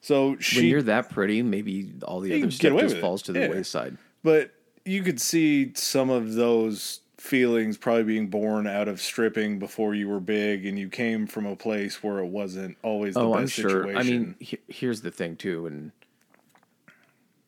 so 0.02 0.36
When 0.56 0.64
you're 0.64 0.80
that 0.82 1.10
pretty, 1.10 1.42
maybe 1.42 1.92
all 2.04 2.20
the 2.20 2.32
other 2.42 2.50
stuff 2.50 2.72
just 2.72 2.84
with 2.84 2.92
it. 2.94 3.00
falls 3.02 3.20
to 3.24 3.32
the 3.34 3.40
Yeah. 3.40 3.50
wayside. 3.50 3.98
But 4.22 4.50
you 4.86 5.02
could 5.02 5.20
see 5.20 5.72
some 5.74 6.08
of 6.08 6.32
those 6.36 7.00
feelings 7.18 7.76
probably 7.76 8.04
being 8.04 8.28
born 8.28 8.66
out 8.66 8.88
of 8.88 8.98
stripping 8.98 9.58
before 9.58 9.94
you 9.94 10.08
were 10.08 10.18
big 10.18 10.64
and 10.64 10.78
you 10.78 10.88
came 10.88 11.26
from 11.26 11.44
a 11.44 11.54
place 11.54 12.02
where 12.02 12.18
it 12.20 12.28
wasn't 12.28 12.78
always 12.82 13.12
the 13.12 13.20
Oh, 13.20 13.32
best 13.34 13.42
I'm 13.42 13.46
sure. 13.48 13.70
situation. 13.82 13.98
I 13.98 14.02
mean, 14.04 14.34
he- 14.40 14.58
here's 14.68 15.02
the 15.02 15.10
thing 15.10 15.36
too, 15.36 15.66
and 15.66 15.92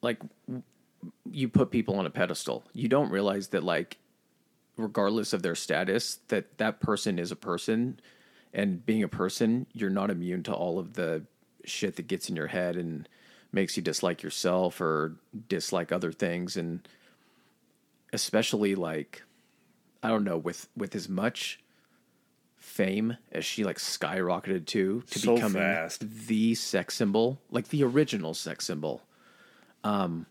like 0.02 0.18
you 1.30 1.48
put 1.48 1.70
people 1.70 1.94
on 1.94 2.04
a 2.04 2.10
pedestal, 2.10 2.64
you 2.74 2.86
don't 2.88 3.10
realize 3.10 3.48
that 3.48 3.64
like 3.64 3.96
regardless 4.76 5.32
of 5.32 5.42
their 5.42 5.54
status, 5.54 6.18
that 6.28 6.58
that 6.58 6.80
person 6.80 7.18
is 7.18 7.30
a 7.30 7.36
person, 7.36 8.00
and 8.52 8.84
being 8.84 9.02
a 9.02 9.08
person, 9.08 9.66
you're 9.72 9.90
not 9.90 10.10
immune 10.10 10.42
to 10.44 10.52
all 10.52 10.78
of 10.78 10.94
the 10.94 11.22
shit 11.64 11.96
that 11.96 12.06
gets 12.08 12.28
in 12.28 12.36
your 12.36 12.48
head 12.48 12.76
and 12.76 13.08
makes 13.52 13.76
you 13.76 13.82
dislike 13.82 14.22
yourself 14.22 14.80
or 14.80 15.16
dislike 15.48 15.92
other 15.92 16.12
things, 16.12 16.56
and 16.56 16.86
especially 18.12 18.74
like 18.74 19.22
I 20.02 20.08
don't 20.08 20.24
know 20.24 20.36
with 20.38 20.68
with 20.76 20.94
as 20.94 21.08
much 21.08 21.60
fame 22.56 23.16
as 23.32 23.44
she 23.44 23.64
like 23.64 23.78
skyrocketed 23.78 24.66
to 24.66 25.02
to 25.10 25.18
So 25.18 25.34
becoming 25.34 25.62
fast. 25.62 26.04
the 26.26 26.54
sex 26.54 26.94
symbol, 26.94 27.40
like 27.50 27.68
the 27.68 27.84
original 27.84 28.34
sex 28.34 28.64
symbol. 28.66 29.02
Um, 29.84 30.26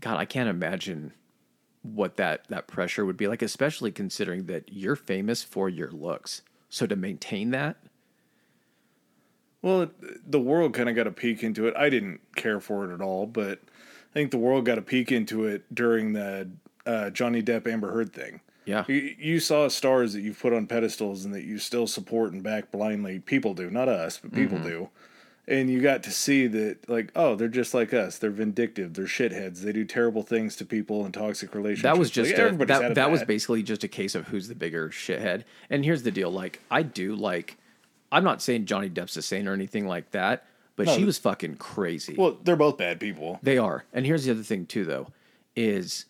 God, 0.00 0.16
I 0.18 0.24
can't 0.24 0.48
imagine 0.48 1.12
what 1.82 2.16
that 2.16 2.46
that 2.48 2.66
pressure 2.68 3.04
would 3.04 3.16
be 3.16 3.26
like, 3.28 3.42
especially 3.42 3.90
considering 3.90 4.46
that 4.46 4.64
you're 4.72 4.96
famous 4.96 5.42
for 5.42 5.68
your 5.68 5.90
looks. 5.90 6.42
So 6.68 6.86
to 6.86 6.96
maintain 6.96 7.50
that, 7.50 7.76
well, 9.62 9.90
the 10.26 10.40
world 10.40 10.74
kind 10.74 10.88
of 10.88 10.96
got 10.96 11.06
a 11.06 11.12
peek 11.12 11.42
into 11.42 11.66
it. 11.66 11.74
I 11.76 11.88
didn't 11.88 12.20
care 12.34 12.60
for 12.60 12.90
it 12.90 12.94
at 12.94 13.00
all, 13.00 13.26
but 13.26 13.60
I 14.10 14.12
think 14.12 14.30
the 14.30 14.38
world 14.38 14.64
got 14.64 14.78
a 14.78 14.82
peek 14.82 15.12
into 15.12 15.44
it 15.44 15.62
during 15.72 16.12
the 16.14 16.48
uh, 16.84 17.10
Johnny 17.10 17.42
Depp 17.42 17.66
Amber 17.68 17.92
Heard 17.92 18.12
thing. 18.12 18.40
yeah, 18.64 18.84
You, 18.88 19.14
you 19.18 19.40
saw 19.40 19.68
stars 19.68 20.12
that 20.14 20.22
you've 20.22 20.40
put 20.40 20.52
on 20.52 20.66
pedestals 20.66 21.24
and 21.24 21.32
that 21.34 21.44
you 21.44 21.58
still 21.58 21.86
support 21.86 22.32
and 22.32 22.42
back 22.42 22.72
blindly. 22.72 23.20
People 23.20 23.54
do, 23.54 23.70
not 23.70 23.88
us, 23.88 24.18
but 24.18 24.32
people 24.32 24.58
Mm-hmm. 24.58 24.68
do. 24.68 24.88
And 25.48 25.68
you 25.68 25.80
got 25.80 26.04
to 26.04 26.12
see 26.12 26.46
that, 26.46 26.88
like, 26.88 27.10
oh, 27.16 27.34
they're 27.34 27.48
just 27.48 27.74
like 27.74 27.92
us. 27.92 28.16
They're 28.18 28.30
vindictive. 28.30 28.94
They're 28.94 29.06
shitheads. 29.06 29.62
They 29.62 29.72
do 29.72 29.84
terrible 29.84 30.22
things 30.22 30.54
to 30.56 30.64
people 30.64 31.04
in 31.04 31.10
toxic 31.10 31.52
relationships. 31.54 31.82
that 31.82 31.98
was 31.98 32.10
just 32.10 32.30
like, 32.30 32.38
a, 32.38 32.42
everybody's 32.42 32.78
that 32.78 32.94
that 32.94 33.10
was 33.10 33.24
basically 33.24 33.64
just 33.64 33.82
a 33.82 33.88
case 33.88 34.14
of 34.14 34.28
who's 34.28 34.46
the 34.46 34.54
bigger 34.54 34.90
shithead. 34.90 35.42
And 35.68 35.84
here's 35.84 36.04
the 36.04 36.12
deal: 36.12 36.30
like 36.30 36.60
I 36.70 36.82
do 36.82 37.16
like, 37.16 37.58
I'm 38.12 38.22
not 38.22 38.40
saying 38.40 38.66
Johnny 38.66 38.88
Depp's 38.88 39.16
a 39.16 39.22
saint 39.22 39.48
or 39.48 39.52
anything 39.52 39.86
like 39.88 40.12
that, 40.12 40.46
but 40.76 40.86
No, 40.86 40.96
she 40.96 41.04
was 41.04 41.18
fucking 41.18 41.56
crazy. 41.56 42.14
Well, 42.16 42.38
they're 42.44 42.54
both 42.54 42.78
bad 42.78 43.00
people. 43.00 43.40
They 43.42 43.58
are. 43.58 43.84
And 43.92 44.06
here's 44.06 44.24
the 44.24 44.30
other 44.30 44.44
thing 44.44 44.66
too 44.66 44.84
though 44.84 45.08
is 45.56 46.04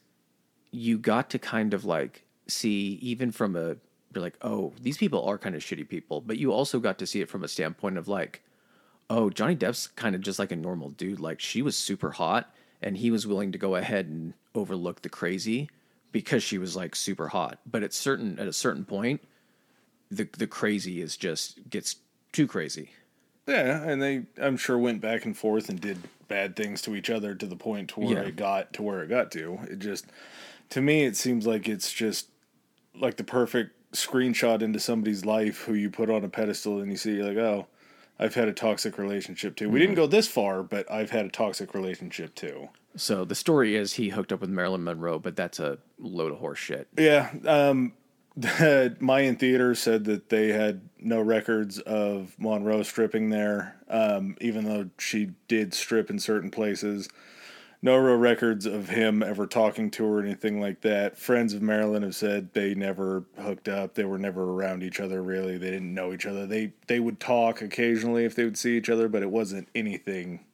you 0.70 0.98
got 0.98 1.30
to 1.30 1.38
kind 1.38 1.72
of 1.72 1.86
like 1.86 2.26
see 2.48 2.98
even 3.00 3.32
from 3.32 3.56
a 3.56 3.76
you're 4.14 4.22
like, 4.22 4.36
"Oh, 4.42 4.74
these 4.78 4.98
people 4.98 5.24
are 5.24 5.38
kind 5.38 5.54
of 5.54 5.62
shitty 5.62 5.88
people." 5.88 6.20
But 6.20 6.36
you 6.36 6.52
also 6.52 6.78
got 6.80 6.98
to 6.98 7.06
see 7.06 7.22
it 7.22 7.30
from 7.30 7.42
a 7.44 7.48
standpoint 7.48 7.96
of 7.96 8.08
like, 8.08 8.42
"Oh, 9.14 9.28
Johnny 9.30 9.54
Depp's 9.56 9.88
kind 9.88 10.14
of 10.14 10.20
just 10.22 10.38
like 10.38 10.52
a 10.52 10.56
normal 10.56 10.90
dude. 10.90 11.20
Like 11.20 11.38
she 11.40 11.60
was 11.62 11.76
super 11.76 12.12
hot 12.12 12.52
and 12.80 12.96
he 12.96 13.10
was 13.10 13.26
willing 13.26 13.52
to 13.52 13.58
go 13.58 13.74
ahead 13.76 14.06
and 14.06 14.32
overlook 14.54 15.02
the 15.02 15.08
crazy 15.08 15.68
because 16.12 16.42
she 16.42 16.58
was 16.58 16.74
like 16.76 16.94
super 16.96 17.28
hot. 17.28 17.58
But 17.70 17.82
at 17.82 17.92
certain 17.92 18.38
at 18.38 18.46
a 18.48 18.52
certain 18.52 18.84
point, 18.84 19.20
the 20.10 20.28
the 20.36 20.46
crazy 20.46 21.00
is 21.00 21.16
just 21.16 21.68
gets 21.68 21.96
too 22.32 22.46
crazy. 22.46 22.90
Yeah, 23.46 23.82
and 23.82 24.00
they, 24.00 24.22
I'm 24.40 24.56
sure, 24.56 24.78
went 24.78 25.00
back 25.00 25.24
and 25.24 25.36
forth 25.36 25.68
and 25.68 25.80
did 25.80 25.98
bad 26.28 26.54
things 26.54 26.80
to 26.82 26.94
each 26.94 27.10
other 27.10 27.34
to 27.34 27.44
the 27.46 27.56
point 27.56 27.88
to 27.90 28.00
where 28.00 28.22
Yeah. 28.22 28.28
it 28.28 28.36
got 28.36 28.72
to 28.74 28.82
where 28.82 29.02
it 29.02 29.08
got 29.08 29.32
to. 29.32 29.58
It 29.68 29.80
just, 29.80 30.06
to 30.70 30.80
me, 30.80 31.04
it 31.04 31.16
seems 31.16 31.44
like 31.44 31.68
it's 31.68 31.92
just 31.92 32.28
like 32.94 33.16
the 33.16 33.24
perfect 33.24 33.72
screenshot 33.94 34.62
into 34.62 34.78
somebody's 34.78 35.24
life 35.24 35.62
who 35.64 35.74
you 35.74 35.90
put 35.90 36.08
on 36.08 36.22
a 36.24 36.28
pedestal 36.28 36.80
and 36.80 36.90
you 36.92 36.96
see, 36.96 37.16
you're 37.16 37.26
like, 37.26 37.36
oh, 37.36 37.66
I've 38.22 38.34
had 38.34 38.46
a 38.46 38.52
toxic 38.52 38.98
relationship 38.98 39.56
too. 39.56 39.68
We 39.68 39.80
didn't 39.80 39.96
go 39.96 40.06
this 40.06 40.28
far, 40.28 40.62
but 40.62 40.88
I've 40.88 41.10
had 41.10 41.26
a 41.26 41.28
toxic 41.28 41.74
relationship 41.74 42.36
too. 42.36 42.68
So 42.94 43.24
the 43.24 43.34
story 43.34 43.74
is 43.74 43.94
he 43.94 44.10
hooked 44.10 44.32
up 44.32 44.40
with 44.40 44.48
Marilyn 44.48 44.84
Monroe, 44.84 45.18
but 45.18 45.34
that's 45.34 45.58
a 45.58 45.78
load 45.98 46.30
of 46.30 46.38
horse 46.38 46.60
shit. 46.60 46.86
Yeah. 46.96 47.32
Um, 47.44 47.94
the 48.36 48.96
Mayan 49.00 49.34
Theater 49.34 49.74
said 49.74 50.04
that 50.04 50.28
they 50.28 50.48
had 50.52 50.82
no 51.00 51.20
records 51.20 51.80
of 51.80 52.36
Monroe 52.38 52.84
stripping 52.84 53.30
there, 53.30 53.76
um, 53.88 54.36
even 54.40 54.64
though 54.64 54.88
she 54.98 55.32
did 55.48 55.74
strip 55.74 56.08
in 56.08 56.20
certain 56.20 56.50
places. 56.50 57.08
No 57.84 57.96
real 57.96 58.16
records 58.16 58.64
of 58.64 58.90
him 58.90 59.24
ever 59.24 59.44
talking 59.44 59.90
to 59.90 60.04
her 60.04 60.18
or 60.18 60.22
anything 60.22 60.60
like 60.60 60.82
that. 60.82 61.18
Friends 61.18 61.52
of 61.52 61.62
Marilyn 61.62 62.04
have 62.04 62.14
said 62.14 62.52
they 62.52 62.76
never 62.76 63.24
hooked 63.36 63.68
up. 63.68 63.94
They 63.94 64.04
were 64.04 64.18
never 64.18 64.44
around 64.52 64.84
each 64.84 65.00
other 65.00 65.20
really. 65.20 65.58
They 65.58 65.72
didn't 65.72 65.92
know 65.92 66.12
each 66.12 66.24
other. 66.24 66.46
They 66.46 66.74
they 66.86 67.00
would 67.00 67.18
talk 67.18 67.60
occasionally 67.60 68.24
if 68.24 68.36
they 68.36 68.44
would 68.44 68.56
see 68.56 68.76
each 68.76 68.88
other, 68.88 69.08
but 69.08 69.22
it 69.22 69.30
wasn't 69.30 69.68
anything 69.74 70.44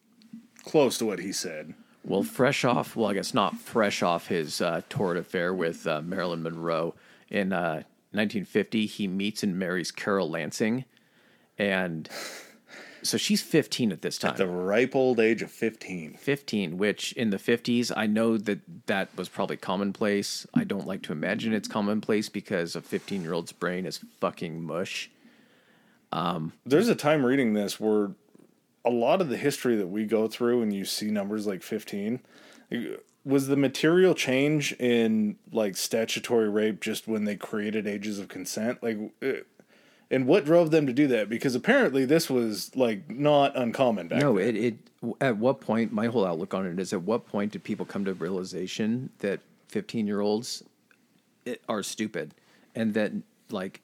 close 0.64 0.96
to 0.98 1.06
what 1.06 1.18
he 1.18 1.32
said. 1.32 1.74
Well, 2.04 2.22
fresh 2.22 2.64
off, 2.64 2.96
well, 2.96 3.10
I 3.10 3.14
guess 3.14 3.34
not 3.34 3.58
fresh 3.58 4.02
off 4.02 4.28
his 4.28 4.62
uh, 4.62 4.80
torrid 4.88 5.18
affair 5.18 5.52
with 5.52 5.86
uh, 5.86 6.00
Marilyn 6.00 6.42
Monroe. 6.42 6.94
In 7.28 7.52
uh, 7.52 7.82
1950, 8.12 8.86
he 8.86 9.06
meets 9.06 9.42
and 9.42 9.58
marries 9.58 9.90
Carol 9.90 10.30
Lansing. 10.30 10.86
And 11.58 12.08
so 13.08 13.16
she's 13.16 13.42
15 13.42 13.90
at 13.90 14.02
this 14.02 14.18
time. 14.18 14.32
At 14.32 14.36
the 14.36 14.46
ripe 14.46 14.94
old 14.94 15.18
age 15.18 15.42
of 15.42 15.50
15. 15.50 16.14
15, 16.14 16.78
which 16.78 17.12
in 17.14 17.30
the 17.30 17.38
50s, 17.38 17.90
I 17.96 18.06
know 18.06 18.36
that 18.36 18.60
that 18.86 19.08
was 19.16 19.28
probably 19.28 19.56
commonplace. 19.56 20.46
I 20.54 20.64
don't 20.64 20.86
like 20.86 21.02
to 21.02 21.12
imagine 21.12 21.52
it's 21.52 21.68
commonplace 21.68 22.28
because 22.28 22.76
a 22.76 22.80
15 22.80 23.22
year 23.22 23.32
old's 23.32 23.52
brain 23.52 23.86
is 23.86 24.00
fucking 24.20 24.62
mush. 24.62 25.10
Um, 26.12 26.52
There's 26.64 26.88
a 26.88 26.94
time 26.94 27.24
reading 27.24 27.54
this 27.54 27.80
where 27.80 28.12
a 28.84 28.90
lot 28.90 29.20
of 29.20 29.28
the 29.28 29.36
history 29.36 29.76
that 29.76 29.88
we 29.88 30.04
go 30.04 30.28
through 30.28 30.62
and 30.62 30.72
you 30.72 30.84
see 30.84 31.10
numbers 31.10 31.46
like 31.46 31.62
15 31.62 32.20
was 33.24 33.48
the 33.48 33.56
material 33.56 34.14
change 34.14 34.72
in 34.74 35.36
like 35.52 35.76
statutory 35.76 36.48
rape 36.48 36.80
just 36.80 37.06
when 37.06 37.24
they 37.24 37.36
created 37.36 37.86
ages 37.86 38.18
of 38.18 38.28
consent 38.28 38.82
like 38.82 38.96
and 40.10 40.26
what 40.26 40.44
drove 40.44 40.70
them 40.70 40.86
to 40.86 40.92
do 40.92 41.06
that 41.08 41.28
because 41.28 41.54
apparently 41.54 42.04
this 42.04 42.28
was 42.30 42.74
like 42.76 43.10
not 43.10 43.56
uncommon 43.56 44.08
back 44.08 44.20
No, 44.20 44.36
then. 44.38 44.56
it, 44.56 44.64
it 44.64 44.74
at 45.20 45.36
what 45.36 45.60
point 45.60 45.92
my 45.92 46.06
whole 46.06 46.26
outlook 46.26 46.54
on 46.54 46.66
it 46.66 46.78
is 46.80 46.92
at 46.92 47.02
what 47.02 47.26
point 47.26 47.52
did 47.52 47.62
people 47.64 47.86
come 47.86 48.04
to 48.04 48.14
realization 48.14 49.10
that 49.18 49.40
15 49.68 50.06
year 50.06 50.20
olds 50.20 50.62
eh, 51.46 51.54
are 51.68 51.82
stupid 51.82 52.34
and 52.74 52.94
that 52.94 53.12
like 53.50 53.82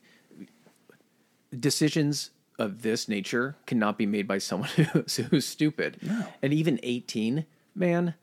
decisions 1.59 2.31
of 2.59 2.83
this 2.83 3.09
nature 3.09 3.57
cannot 3.67 3.99
be 3.99 4.07
made 4.07 4.27
by 4.29 4.39
someone 4.39 4.69
who's, 4.93 5.17
who's 5.17 5.47
stupid. 5.47 5.99
No. 6.03 6.27
And 6.43 6.53
even 6.53 6.79
18, 6.83 7.47
man, 7.75 8.15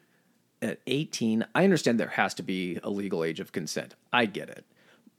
at 0.62 0.80
18, 0.88 1.46
I 1.54 1.64
understand 1.64 2.00
there 2.00 2.08
has 2.10 2.34
to 2.36 2.44
be 2.44 2.80
a 2.84 2.90
legal 2.90 3.24
age 3.24 3.40
of 3.40 3.52
consent. 3.52 3.96
I 4.14 4.26
get 4.26 4.50
it. 4.50 4.66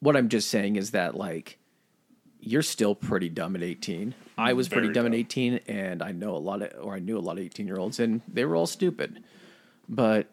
What 0.00 0.16
I'm 0.16 0.28
just 0.28 0.48
saying 0.48 0.76
is 0.76 0.92
that 0.92 1.14
like 1.14 1.58
you're 2.42 2.62
still 2.62 2.94
pretty 2.94 3.28
dumb 3.28 3.54
at 3.54 3.62
18. 3.62 4.14
I 4.36 4.52
was 4.52 4.68
pretty 4.68 4.88
Very 4.88 4.94
dumb, 4.94 5.06
at 5.06 5.14
18 5.14 5.60
and 5.68 6.02
I 6.02 6.10
know 6.12 6.34
a 6.34 6.38
lot 6.38 6.60
of 6.60 6.72
or 6.84 6.94
I 6.94 6.98
knew 6.98 7.16
a 7.16 7.20
lot 7.20 7.38
of 7.38 7.44
18 7.44 7.66
year 7.66 7.78
olds 7.78 8.00
and 8.00 8.20
they 8.26 8.44
were 8.44 8.56
all 8.56 8.66
stupid. 8.66 9.22
But 9.88 10.26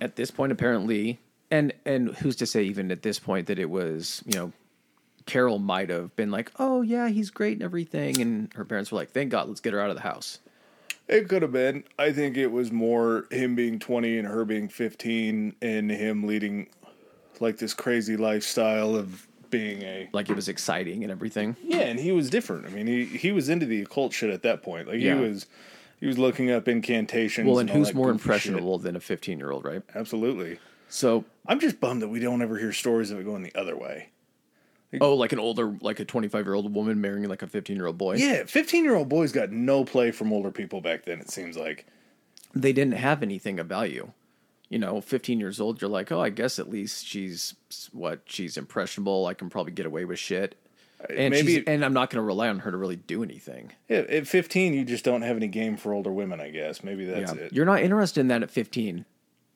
at 0.00 0.16
this 0.16 0.30
point 0.30 0.52
apparently 0.52 1.18
and 1.50 1.72
and 1.86 2.14
who's 2.16 2.36
to 2.36 2.46
say 2.46 2.64
even 2.64 2.90
at 2.90 3.02
this 3.02 3.18
point 3.18 3.46
that 3.46 3.58
it 3.58 3.70
was, 3.70 4.22
you 4.26 4.38
know, 4.38 4.52
Carol 5.26 5.58
might 5.58 5.88
have 5.88 6.14
been 6.16 6.30
like, 6.30 6.52
"Oh 6.58 6.82
yeah, 6.82 7.08
he's 7.08 7.30
great 7.30 7.54
and 7.54 7.62
everything," 7.62 8.20
and 8.20 8.52
her 8.54 8.64
parents 8.64 8.92
were 8.92 8.98
like, 8.98 9.10
"Thank 9.10 9.30
God, 9.30 9.48
let's 9.48 9.60
get 9.60 9.72
her 9.72 9.80
out 9.80 9.88
of 9.88 9.96
the 9.96 10.02
house." 10.02 10.40
It 11.08 11.28
could 11.28 11.40
have 11.42 11.52
been. 11.52 11.84
I 11.98 12.12
think 12.12 12.36
it 12.36 12.48
was 12.48 12.70
more 12.72 13.26
him 13.30 13.54
being 13.54 13.78
20 13.78 14.18
and 14.18 14.28
her 14.28 14.44
being 14.44 14.68
15 14.68 15.54
and 15.62 15.90
him 15.90 16.26
leading 16.26 16.68
like 17.40 17.56
this 17.58 17.72
crazy 17.74 18.16
lifestyle 18.16 18.96
of 18.96 19.26
being 19.58 19.82
a 19.82 20.08
Like 20.12 20.28
it 20.30 20.36
was 20.36 20.48
exciting 20.48 21.02
and 21.04 21.10
everything. 21.12 21.56
Yeah, 21.62 21.80
and 21.80 21.98
he 22.00 22.12
was 22.12 22.28
different. 22.30 22.66
I 22.66 22.70
mean, 22.70 22.86
he 22.86 23.04
he 23.04 23.32
was 23.32 23.48
into 23.48 23.66
the 23.66 23.82
occult 23.82 24.12
shit 24.12 24.30
at 24.30 24.42
that 24.42 24.62
point. 24.62 24.88
Like 24.88 25.00
Yeah. 25.00 25.14
he 25.16 25.20
was 25.20 25.46
he 26.00 26.06
was 26.06 26.18
looking 26.18 26.50
up 26.50 26.66
incantations. 26.68 27.46
Well, 27.46 27.58
and 27.60 27.70
all 27.70 27.76
who's 27.76 27.94
more 27.94 28.06
goofy 28.08 28.18
shit. 28.18 28.24
impressionable 28.24 28.78
than 28.78 28.96
a 28.96 29.00
15 29.00 29.38
year 29.38 29.50
old, 29.50 29.64
right? 29.64 29.82
Absolutely. 29.94 30.58
So, 30.88 31.24
I'm 31.46 31.58
just 31.60 31.80
bummed 31.80 32.02
that 32.02 32.08
we 32.08 32.20
don't 32.20 32.42
ever 32.42 32.58
hear 32.58 32.72
stories 32.72 33.10
of 33.10 33.18
it 33.18 33.24
going 33.24 33.42
the 33.42 33.54
other 33.54 33.76
way. 33.76 34.10
oh, 35.00 35.14
like 35.14 35.32
an 35.32 35.38
older, 35.40 35.74
like 35.80 35.98
a 35.98 36.04
25 36.04 36.44
year 36.46 36.54
old 36.54 36.72
woman 36.74 37.00
marrying 37.00 37.28
like 37.28 37.42
a 37.42 37.46
15 37.46 37.74
year 37.76 37.86
old 37.86 37.98
boy. 37.98 38.16
Yeah, 38.16 38.44
15 38.44 38.84
year 38.84 38.94
old 38.94 39.08
boys 39.08 39.32
got 39.32 39.50
no 39.50 39.84
play 39.84 40.10
from 40.10 40.32
older 40.32 40.50
people 40.50 40.80
back 40.80 41.04
then, 41.04 41.20
it 41.20 41.30
seems 41.30 41.56
like. 41.56 41.86
They 42.54 42.72
didn't 42.72 42.94
have 42.94 43.22
anything 43.22 43.58
of 43.58 43.66
value. 43.66 44.10
You 44.74 44.80
know, 44.80 45.00
15 45.00 45.38
years 45.38 45.60
old, 45.60 45.80
you're 45.80 45.88
like, 45.88 46.10
oh, 46.10 46.20
I 46.20 46.30
guess 46.30 46.58
at 46.58 46.68
least 46.68 47.06
she's 47.06 47.54
what? 47.92 48.22
She's 48.24 48.56
impressionable. 48.56 49.26
I 49.26 49.34
can 49.34 49.48
probably 49.48 49.70
get 49.70 49.86
away 49.86 50.04
with 50.04 50.18
shit. 50.18 50.56
Uh, 51.00 51.12
and 51.12 51.30
maybe- 51.30 51.54
maybe, 51.58 51.68
and 51.68 51.84
I'm 51.84 51.92
not 51.92 52.10
going 52.10 52.20
to 52.20 52.26
rely 52.26 52.48
on 52.48 52.58
her 52.58 52.72
to 52.72 52.76
really 52.76 52.96
do 52.96 53.22
anything. 53.22 53.70
Yeah, 53.88 53.98
at 53.98 54.26
15, 54.26 54.74
you 54.74 54.84
just 54.84 55.04
don't 55.04 55.22
have 55.22 55.36
any 55.36 55.46
game 55.46 55.76
for 55.76 55.94
older 55.94 56.10
women, 56.10 56.40
I 56.40 56.50
guess. 56.50 56.82
Maybe 56.82 57.04
that's 57.04 57.32
yeah. 57.32 57.42
it. 57.42 57.52
You're 57.52 57.66
not 57.66 57.82
interested 57.82 58.18
in 58.20 58.26
that 58.28 58.42
at 58.42 58.50
15. 58.50 59.04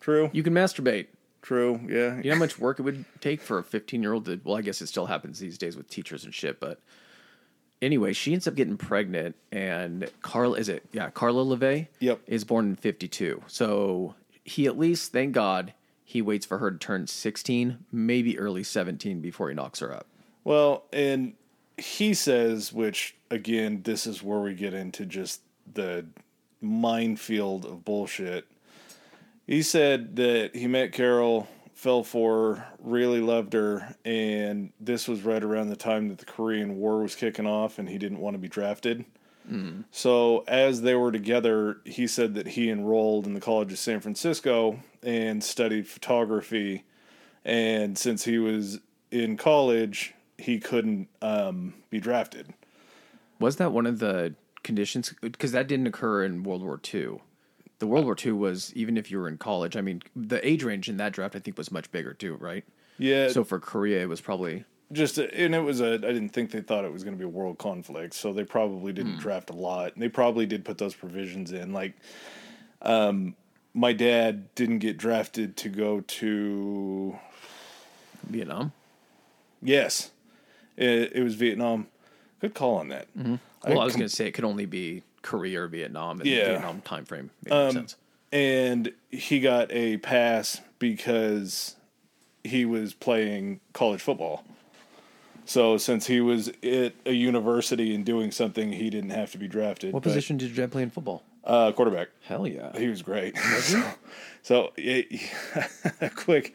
True. 0.00 0.30
You 0.32 0.44
can 0.44 0.54
masturbate. 0.54 1.06
True. 1.42 1.80
Yeah. 1.88 2.18
You 2.18 2.30
know 2.30 2.34
how 2.34 2.38
much 2.38 2.56
work 2.60 2.78
it 2.78 2.82
would 2.82 3.04
take 3.20 3.40
for 3.40 3.58
a 3.58 3.64
15 3.64 4.00
year 4.00 4.12
old 4.12 4.26
to, 4.26 4.40
well, 4.44 4.56
I 4.56 4.62
guess 4.62 4.80
it 4.80 4.86
still 4.86 5.06
happens 5.06 5.40
these 5.40 5.58
days 5.58 5.76
with 5.76 5.88
teachers 5.88 6.24
and 6.24 6.32
shit, 6.32 6.60
but 6.60 6.78
anyway, 7.82 8.12
she 8.12 8.32
ends 8.32 8.46
up 8.46 8.54
getting 8.54 8.76
pregnant 8.76 9.34
and 9.50 10.08
Carla, 10.22 10.58
is 10.58 10.68
it? 10.68 10.84
Yeah, 10.92 11.10
Karla 11.10 11.44
LaVey 11.44 11.88
Yep. 11.98 12.20
is 12.28 12.44
born 12.44 12.66
in 12.66 12.76
52. 12.76 13.42
So 13.48 14.14
he 14.48 14.66
at 14.66 14.78
least, 14.78 15.12
thank 15.12 15.32
God, 15.32 15.74
he 16.04 16.22
waits 16.22 16.46
for 16.46 16.58
her 16.58 16.70
to 16.70 16.78
turn 16.78 17.06
16, 17.06 17.84
maybe 17.92 18.38
early 18.38 18.62
17 18.62 19.20
before 19.20 19.48
he 19.50 19.54
knocks 19.54 19.80
her 19.80 19.94
up. 19.94 20.06
Well, 20.42 20.84
and 20.92 21.34
he 21.76 22.14
says, 22.14 22.72
which 22.72 23.16
again, 23.30 23.82
this 23.82 24.06
is 24.06 24.22
where 24.22 24.40
we 24.40 24.54
get 24.54 24.72
into 24.74 25.04
just 25.04 25.42
the 25.72 26.06
minefield 26.60 27.66
of 27.66 27.84
bullshit. 27.84 28.46
He 29.46 29.62
said 29.62 30.16
that 30.16 30.56
he 30.56 30.66
met 30.66 30.92
Carol, 30.92 31.46
fell 31.74 32.02
for 32.02 32.54
her, 32.56 32.66
really 32.80 33.20
loved 33.20 33.52
her, 33.52 33.94
and 34.04 34.72
this 34.80 35.06
was 35.06 35.22
right 35.22 35.44
around 35.44 35.68
the 35.68 35.76
time 35.76 36.08
that 36.08 36.18
the 36.18 36.24
Korean 36.24 36.76
War 36.76 37.02
was 37.02 37.14
kicking 37.14 37.46
off 37.46 37.78
and 37.78 37.88
he 37.88 37.98
didn't 37.98 38.18
want 38.18 38.34
to 38.34 38.38
be 38.38 38.48
drafted. 38.48 39.04
So, 39.90 40.44
as 40.46 40.82
they 40.82 40.94
were 40.94 41.12
together, 41.12 41.78
he 41.84 42.06
said 42.06 42.34
that 42.34 42.48
he 42.48 42.70
enrolled 42.70 43.26
in 43.26 43.34
the 43.34 43.40
College 43.40 43.72
of 43.72 43.78
San 43.78 44.00
Francisco 44.00 44.80
and 45.02 45.42
studied 45.42 45.88
photography. 45.88 46.84
And 47.44 47.96
since 47.96 48.24
he 48.24 48.38
was 48.38 48.80
in 49.10 49.36
college, 49.36 50.14
he 50.36 50.58
couldn't 50.58 51.08
um, 51.22 51.74
be 51.90 52.00
drafted. 52.00 52.52
Was 53.40 53.56
that 53.56 53.72
one 53.72 53.86
of 53.86 53.98
the 53.98 54.34
conditions? 54.62 55.14
Because 55.20 55.52
that 55.52 55.66
didn't 55.66 55.86
occur 55.86 56.24
in 56.24 56.42
World 56.42 56.62
War 56.62 56.80
II. 56.92 57.20
The 57.78 57.86
World 57.86 58.04
War 58.04 58.16
II 58.22 58.32
was, 58.32 58.72
even 58.74 58.96
if 58.96 59.10
you 59.10 59.18
were 59.18 59.28
in 59.28 59.38
college, 59.38 59.76
I 59.76 59.80
mean, 59.80 60.02
the 60.16 60.46
age 60.46 60.64
range 60.64 60.88
in 60.88 60.96
that 60.96 61.12
draft, 61.12 61.36
I 61.36 61.38
think, 61.38 61.56
was 61.56 61.70
much 61.70 61.90
bigger 61.92 62.12
too, 62.12 62.34
right? 62.34 62.64
Yeah. 62.98 63.28
So 63.28 63.44
for 63.44 63.60
Korea, 63.60 64.02
it 64.02 64.08
was 64.08 64.20
probably 64.20 64.64
just 64.92 65.18
and 65.18 65.54
it 65.54 65.60
was 65.60 65.80
a. 65.80 65.94
I 65.94 65.98
didn't 65.98 66.30
think 66.30 66.50
they 66.50 66.60
thought 66.60 66.84
it 66.84 66.92
was 66.92 67.04
going 67.04 67.14
to 67.16 67.18
be 67.18 67.24
a 67.24 67.28
world 67.28 67.58
conflict, 67.58 68.14
so 68.14 68.32
they 68.32 68.44
probably 68.44 68.92
didn't 68.92 69.14
hmm. 69.14 69.20
draft 69.20 69.50
a 69.50 69.54
lot. 69.54 69.92
They 69.96 70.08
probably 70.08 70.46
did 70.46 70.64
put 70.64 70.78
those 70.78 70.94
provisions 70.94 71.52
in. 71.52 71.72
Like, 71.72 71.94
um, 72.82 73.36
my 73.74 73.92
dad 73.92 74.54
didn't 74.54 74.78
get 74.78 74.96
drafted 74.96 75.56
to 75.58 75.68
go 75.68 76.00
to. 76.00 77.18
Vietnam. 78.28 78.72
Yes, 79.62 80.10
it, 80.76 81.12
it 81.14 81.22
was 81.22 81.34
Vietnam. 81.34 81.88
Good 82.40 82.54
call 82.54 82.76
on 82.76 82.88
that. 82.88 83.08
Mm-hmm. 83.16 83.36
Well, 83.66 83.80
I, 83.80 83.84
was 83.84 83.94
going 83.94 84.08
to 84.08 84.14
say 84.14 84.26
it 84.26 84.32
could 84.32 84.44
only 84.44 84.66
be 84.66 85.02
Korea 85.22 85.62
or 85.62 85.66
Vietnam 85.66 86.20
in 86.20 86.26
Yeah. 86.26 86.38
the 86.38 86.50
Vietnam 86.50 86.80
time 86.82 87.04
frame. 87.04 87.30
Made 87.44 87.52
more 87.52 87.66
um, 87.66 87.72
sense. 87.72 87.96
and 88.30 88.92
he 89.10 89.40
got 89.40 89.72
a 89.72 89.96
pass 89.98 90.60
because 90.78 91.74
he 92.44 92.64
was 92.64 92.94
playing 92.94 93.60
college 93.72 94.00
football. 94.00 94.44
So 95.48 95.78
since 95.78 96.06
he 96.06 96.20
was 96.20 96.48
at 96.62 96.92
a 97.06 97.12
university 97.12 97.94
and 97.94 98.04
doing 98.04 98.30
something, 98.32 98.70
he 98.70 98.90
didn't 98.90 99.10
have 99.10 99.32
to 99.32 99.38
be 99.38 99.48
drafted. 99.48 99.94
What 99.94 100.02
but- 100.02 100.10
position 100.10 100.36
did 100.36 100.50
your 100.50 100.66
dad 100.66 100.72
play 100.72 100.82
in 100.82 100.90
football? 100.90 101.22
Uh, 101.42 101.72
quarterback. 101.72 102.08
Hell 102.24 102.46
yeah. 102.46 102.78
He 102.78 102.88
was 102.88 103.00
great. 103.00 103.38
so, 103.60 103.82
so 104.42 104.72
it, 104.76 105.22
a 106.02 106.10
quick, 106.10 106.54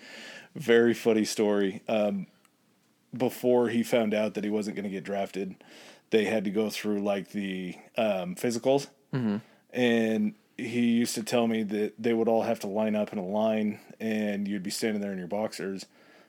very 0.54 0.94
funny 0.94 1.26
story. 1.26 1.82
Um, 1.88 2.28
before 3.18 3.70
he 3.70 3.82
found 3.82 4.14
out 4.14 4.36
that 4.36 4.44
he 4.44 4.52
wasn't 4.52 4.76
going 4.76 4.84
to 4.84 4.92
get 4.92 5.04
drafted, 5.04 5.56
they 6.12 6.26
had 6.26 6.44
to 6.44 6.52
go 6.52 6.70
through 6.70 7.00
like 7.02 7.32
the 7.32 7.76
um, 7.98 8.36
physicals, 8.36 8.90
and 9.72 10.36
he 10.56 10.82
used 10.82 11.16
to 11.16 11.24
tell 11.24 11.48
me 11.48 11.64
that 11.64 11.94
they 11.98 12.14
would 12.14 12.28
all 12.28 12.44
have 12.44 12.60
to 12.60 12.68
line 12.68 12.96
up 12.96 13.12
in 13.12 13.18
a 13.18 13.26
line, 13.26 13.80
and 14.00 14.48
you'd 14.48 14.62
be 14.62 14.70
standing 14.70 15.02
there 15.02 15.12
in 15.12 15.18
your 15.18 15.28
boxers, 15.28 15.88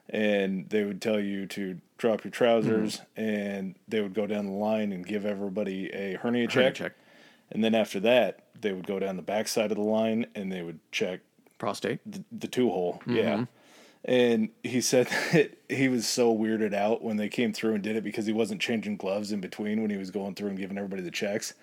and 0.08 0.68
they 0.68 0.84
would 0.84 1.00
tell 1.00 1.20
you 1.20 1.46
to 1.46 1.80
drop 1.98 2.24
your 2.24 2.30
trousers, 2.30 2.96
mm-hmm. 2.96 3.20
and 3.20 3.74
they 3.88 4.00
would 4.00 4.14
go 4.14 4.26
down 4.26 4.46
the 4.46 4.52
line 4.52 4.92
and 4.92 5.06
give 5.06 5.24
everybody 5.24 5.90
a 5.92 6.16
hernia 6.16 6.18
Hernia 6.18 6.48
check. 6.48 6.74
check. 6.74 6.92
And 7.50 7.62
then 7.62 7.74
after 7.74 8.00
that, 8.00 8.44
they 8.60 8.72
would 8.72 8.86
go 8.86 8.98
down 8.98 9.16
the 9.16 9.22
back 9.22 9.48
side 9.48 9.70
of 9.70 9.76
the 9.76 9.84
line 9.84 10.26
and 10.34 10.50
they 10.50 10.62
would 10.62 10.80
check 10.90 11.20
Prostate. 11.58 12.00
the, 12.04 12.24
the 12.32 12.48
two 12.48 12.68
hole. 12.70 13.02
Yeah. 13.06 13.34
Mm-hmm. 13.34 13.44
And 14.06 14.48
he 14.62 14.80
said 14.80 15.06
that 15.32 15.56
he 15.68 15.88
was 15.88 16.06
so 16.06 16.36
weirded 16.36 16.74
out 16.74 17.02
when 17.02 17.16
they 17.16 17.28
came 17.28 17.52
through 17.52 17.74
and 17.74 17.82
did 17.82 17.96
it 17.96 18.04
because 18.04 18.26
he 18.26 18.32
wasn't 18.32 18.60
changing 18.60 18.96
gloves 18.96 19.32
in 19.32 19.40
between 19.40 19.80
when 19.80 19.90
he 19.90 19.96
was 19.96 20.10
going 20.10 20.34
through 20.34 20.48
and 20.48 20.58
giving 20.58 20.76
everybody 20.76 21.02
the 21.02 21.10
checks. 21.10 21.54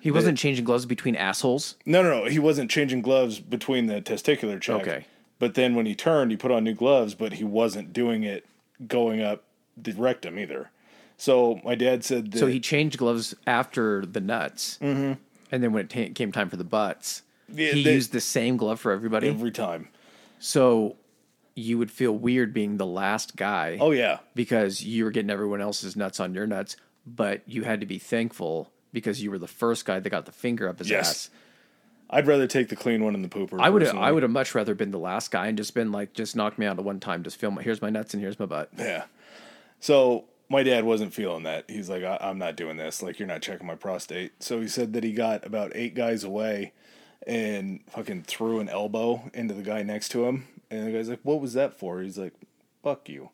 He 0.00 0.10
wasn't 0.10 0.38
changing 0.38 0.64
gloves 0.64 0.86
between 0.86 1.16
assholes. 1.16 1.74
No, 1.84 2.02
no, 2.02 2.10
no. 2.10 2.24
He 2.26 2.38
wasn't 2.38 2.70
changing 2.70 3.02
gloves 3.02 3.40
between 3.40 3.86
the 3.86 4.00
testicular 4.00 4.60
check. 4.60 4.82
Okay. 4.82 5.06
But 5.38 5.54
then 5.54 5.74
when 5.74 5.86
he 5.86 5.94
turned, 5.94 6.30
he 6.30 6.36
put 6.36 6.50
on 6.50 6.64
new 6.64 6.74
gloves, 6.74 7.14
but 7.14 7.34
he 7.34 7.44
wasn't 7.44 7.92
doing 7.92 8.22
it 8.24 8.46
going 8.86 9.20
up 9.22 9.42
the 9.76 9.92
rectum 9.92 10.38
either. 10.38 10.70
So 11.18 11.60
my 11.64 11.74
dad 11.74 12.04
said 12.04 12.32
that. 12.32 12.38
So 12.38 12.46
he 12.46 12.60
changed 12.60 12.98
gloves 12.98 13.34
after 13.46 14.04
the 14.06 14.20
nuts. 14.20 14.78
Mm-hmm. 14.82 15.14
And 15.52 15.62
then 15.62 15.72
when 15.72 15.84
it 15.86 15.90
ta- 15.90 16.12
came 16.14 16.32
time 16.32 16.48
for 16.50 16.56
the 16.56 16.64
butts, 16.64 17.22
Yeah, 17.52 17.72
he 17.72 17.82
they- 17.82 17.94
used 17.94 18.12
the 18.12 18.20
same 18.20 18.56
glove 18.56 18.80
for 18.80 18.92
everybody. 18.92 19.28
every 19.28 19.50
time. 19.50 19.88
so 20.38 20.96
you 21.58 21.78
would 21.78 21.90
feel 21.90 22.12
weird 22.12 22.52
being 22.52 22.76
the 22.76 22.84
last 22.84 23.34
guy. 23.36 23.78
Oh, 23.80 23.90
yeah. 23.90 24.18
because 24.34 24.84
you 24.84 25.04
were 25.04 25.10
getting 25.10 25.30
everyone 25.30 25.62
else's 25.62 25.96
nuts 25.96 26.20
on 26.20 26.34
your 26.34 26.46
nuts, 26.46 26.76
but 27.06 27.40
you 27.46 27.62
had 27.62 27.80
to 27.80 27.86
be 27.86 27.98
thankful 27.98 28.70
because 28.92 29.22
you 29.22 29.30
were 29.30 29.38
the 29.38 29.46
first 29.46 29.86
guy 29.86 29.98
that 29.98 30.10
got 30.10 30.26
the 30.26 30.32
finger 30.32 30.68
up 30.68 30.78
his 30.80 30.90
Yes. 30.90 31.08
ass. 31.08 31.30
I'd 32.08 32.26
rather 32.26 32.46
take 32.46 32.68
the 32.68 32.76
clean 32.76 33.02
one 33.04 33.14
in 33.14 33.22
the 33.22 33.28
pooper. 33.28 33.58
I 33.60 33.68
would 33.70 33.82
personally. 33.82 34.04
I 34.04 34.12
would 34.12 34.22
have 34.22 34.30
much 34.32 34.54
rather 34.54 34.74
been 34.74 34.90
the 34.92 34.98
last 34.98 35.30
guy 35.30 35.48
and 35.48 35.56
just 35.58 35.74
been 35.74 35.90
like, 35.92 36.12
just 36.12 36.36
knock 36.36 36.58
me 36.58 36.66
out 36.66 36.78
at 36.78 36.84
one 36.84 37.00
time, 37.00 37.22
just 37.22 37.36
film. 37.36 37.56
Here's 37.58 37.82
my 37.82 37.90
nuts 37.90 38.14
and 38.14 38.22
here's 38.22 38.38
my 38.38 38.46
butt. 38.46 38.70
Yeah. 38.78 39.04
So 39.80 40.24
my 40.48 40.62
dad 40.62 40.84
wasn't 40.84 41.12
feeling 41.12 41.42
that. 41.42 41.64
He's 41.68 41.90
like, 41.90 42.04
I- 42.04 42.18
I'm 42.20 42.38
not 42.38 42.56
doing 42.56 42.76
this. 42.76 43.02
Like, 43.02 43.18
you're 43.18 43.26
not 43.28 43.42
checking 43.42 43.66
my 43.66 43.74
prostate. 43.74 44.40
So 44.42 44.60
he 44.60 44.68
said 44.68 44.92
that 44.92 45.02
he 45.04 45.12
got 45.12 45.44
about 45.44 45.72
eight 45.74 45.94
guys 45.94 46.22
away 46.22 46.72
and 47.26 47.80
fucking 47.88 48.22
threw 48.22 48.60
an 48.60 48.68
elbow 48.68 49.28
into 49.34 49.54
the 49.54 49.62
guy 49.62 49.82
next 49.82 50.10
to 50.10 50.26
him. 50.26 50.46
And 50.70 50.86
the 50.86 50.92
guy's 50.92 51.08
like, 51.08 51.20
What 51.24 51.40
was 51.40 51.54
that 51.54 51.76
for? 51.78 52.00
He's 52.00 52.18
like, 52.18 52.34
Fuck 52.84 53.08
you. 53.08 53.30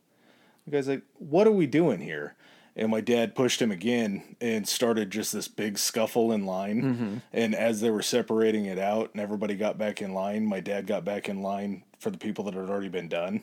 The 0.64 0.70
guy's 0.70 0.88
like, 0.88 1.02
What 1.18 1.46
are 1.46 1.52
we 1.52 1.66
doing 1.66 2.00
here? 2.00 2.34
And 2.74 2.90
my 2.90 3.00
dad 3.02 3.34
pushed 3.34 3.60
him 3.60 3.70
again 3.70 4.36
and 4.40 4.66
started 4.66 5.10
just 5.10 5.32
this 5.32 5.46
big 5.46 5.76
scuffle 5.78 6.32
in 6.32 6.46
line. 6.46 6.82
Mm-hmm. 6.82 7.14
And 7.32 7.54
as 7.54 7.80
they 7.82 7.90
were 7.90 8.02
separating 8.02 8.64
it 8.64 8.78
out 8.78 9.10
and 9.12 9.20
everybody 9.20 9.54
got 9.56 9.76
back 9.76 10.00
in 10.00 10.14
line, 10.14 10.46
my 10.46 10.60
dad 10.60 10.86
got 10.86 11.04
back 11.04 11.28
in 11.28 11.42
line 11.42 11.84
for 11.98 12.10
the 12.10 12.18
people 12.18 12.44
that 12.44 12.54
had 12.54 12.68
already 12.70 12.88
been 12.88 13.08
done 13.08 13.42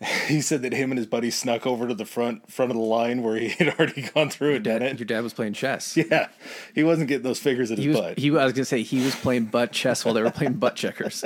he 0.28 0.40
said 0.40 0.62
that 0.62 0.72
him 0.72 0.92
and 0.92 0.98
his 0.98 1.08
buddy 1.08 1.28
snuck 1.30 1.66
over 1.66 1.88
to 1.88 1.94
the 1.94 2.04
front 2.04 2.50
front 2.52 2.70
of 2.70 2.76
the 2.76 2.82
line 2.82 3.20
where 3.20 3.34
he 3.36 3.48
had 3.58 3.68
already 3.76 4.02
gone 4.14 4.30
through 4.30 4.54
and 4.54 4.64
done 4.64 4.80
Dad, 4.80 4.92
it. 4.92 4.98
your 5.00 5.06
dad 5.06 5.24
was 5.24 5.34
playing 5.34 5.54
chess. 5.54 5.96
Yeah, 6.10 6.28
he 6.72 6.84
wasn't 6.84 7.08
getting 7.08 7.24
those 7.24 7.40
fingers 7.40 7.72
in 7.72 7.78
He 7.78 7.86
his 7.86 7.96
was, 7.96 8.00
butt. 8.00 8.18
he, 8.18 8.28
I 8.30 8.44
was 8.44 8.52
gonna 8.52 8.64
say 8.64 8.82
he 8.82 9.04
was 9.04 9.16
playing 9.16 9.46
butt 9.46 9.72
chess 9.72 10.04
while 10.04 10.14
they 10.14 10.22
were 10.22 10.30
playing 10.30 10.54
butt 10.54 10.76
checkers. 10.76 11.24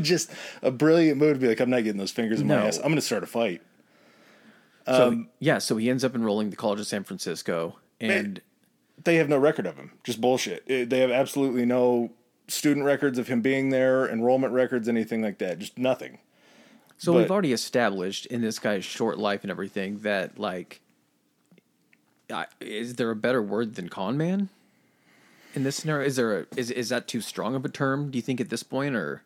Just 0.00 0.30
a 0.62 0.70
brilliant 0.70 1.18
move 1.18 1.34
to 1.34 1.40
be 1.40 1.48
like, 1.48 1.58
I'm 1.60 1.70
not 1.70 1.82
getting 1.82 1.98
those 1.98 2.12
fingers 2.12 2.40
in 2.40 2.46
my 2.46 2.66
ass. 2.66 2.76
I'm 2.76 2.84
going 2.84 2.94
to 2.96 3.00
start 3.00 3.22
a 3.22 3.26
fight. 3.26 3.62
So 4.86 5.08
Um, 5.08 5.28
yeah, 5.38 5.58
so 5.58 5.76
he 5.76 5.88
ends 5.90 6.04
up 6.04 6.14
enrolling 6.14 6.50
the 6.50 6.56
College 6.56 6.80
of 6.80 6.86
San 6.86 7.04
Francisco, 7.04 7.76
and 8.00 8.40
They 9.02 9.16
have 9.16 9.28
no 9.28 9.38
record 9.38 9.66
of 9.66 9.76
him. 9.76 9.92
Just 10.04 10.20
bullshit. 10.20 10.62
Eh, 10.68 10.84
They 10.84 10.98
have 11.00 11.10
absolutely 11.10 11.64
no 11.64 12.10
student 12.48 12.84
records 12.84 13.18
of 13.18 13.28
him 13.28 13.40
being 13.40 13.70
there, 13.70 14.06
enrollment 14.08 14.52
records, 14.52 14.88
anything 14.88 15.22
like 15.22 15.38
that. 15.38 15.58
Just 15.58 15.78
nothing. 15.78 16.18
So 16.98 17.12
But- 17.12 17.18
we've 17.20 17.30
already 17.30 17.52
established 17.52 18.26
in 18.26 18.42
this 18.42 18.58
guy's 18.58 18.84
short 18.84 19.18
life 19.18 19.42
and 19.42 19.50
everything 19.50 20.00
that 20.00 20.38
like, 20.38 20.80
I- 22.30 22.46
is 22.60 22.94
there 22.96 23.10
a 23.10 23.16
better 23.16 23.42
word 23.42 23.74
than 23.76 23.88
con 23.88 24.16
man? 24.16 24.48
in 25.54 25.64
this 25.64 25.74
scenario? 25.76 26.06
Is 26.06 26.14
there 26.16 26.40
a, 26.40 26.46
is 26.56 26.70
is 26.70 26.90
that 26.90 27.08
too 27.08 27.20
strong 27.20 27.54
of 27.56 27.64
a 27.64 27.68
term? 27.68 28.10
Do 28.10 28.18
you 28.18 28.22
think 28.22 28.40
at 28.40 28.50
this 28.50 28.62
point, 28.62 28.94
or 28.94 29.22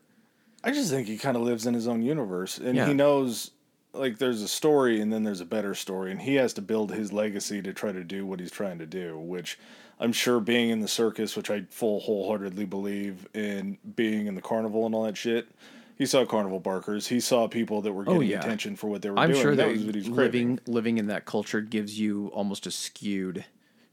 I 0.62 0.70
just 0.70 0.88
think 0.90 1.06
he 1.06 1.18
kind 1.18 1.36
of 1.36 1.42
lives 1.42 1.66
in 1.66 1.74
his 1.74 1.86
own 1.86 2.00
universe, 2.02 2.56
and 2.56 2.74
Yeah. 2.76 2.86
he 2.86 2.94
knows 2.94 3.50
like 3.94 4.18
there's 4.18 4.42
a 4.42 4.48
story, 4.48 5.00
and 5.00 5.12
then 5.12 5.22
there's 5.22 5.40
a 5.40 5.44
better 5.46 5.74
story, 5.74 6.10
and 6.10 6.20
he 6.20 6.34
has 6.36 6.52
to 6.54 6.62
build 6.62 6.92
his 6.92 7.12
legacy 7.12 7.62
to 7.62 7.72
try 7.72 7.92
to 7.92 8.04
do 8.04 8.26
what 8.26 8.40
he's 8.40 8.50
trying 8.50 8.78
to 8.78 8.86
do. 8.86 9.18
Which 9.18 9.58
I'm 10.00 10.12
sure 10.12 10.40
being 10.40 10.70
in 10.70 10.80
the 10.80 10.88
circus, 10.88 11.36
which 11.36 11.50
I 11.50 11.62
full 11.70 12.00
wholeheartedly 12.00 12.64
believe 12.66 13.26
in, 13.34 13.78
being 13.96 14.26
in 14.26 14.34
the 14.34 14.42
carnival 14.42 14.86
and 14.86 14.94
all 14.94 15.04
that 15.04 15.16
shit. 15.16 15.48
He 15.96 16.06
saw 16.06 16.24
carnival 16.24 16.58
barkers. 16.58 17.06
He 17.06 17.20
saw 17.20 17.46
people 17.46 17.80
that 17.82 17.92
were 17.92 18.02
oh, 18.02 18.14
getting 18.14 18.18
Oh, 18.18 18.22
yeah. 18.22 18.40
attention 18.40 18.74
for 18.74 18.88
what 18.88 19.00
they 19.02 19.10
were 19.10 19.18
I'm 19.18 19.30
doing. 19.30 19.40
sure 19.42 19.54
that, 19.54 19.68
was 19.68 19.84
what 19.84 19.94
he's 19.94 20.08
living 20.08 20.56
craving. 20.56 20.60
living 20.66 20.98
in 20.98 21.06
that 21.06 21.24
culture 21.24 21.60
gives 21.60 22.00
you 22.00 22.28
almost 22.34 22.66
a 22.66 22.72
skewed 22.72 23.44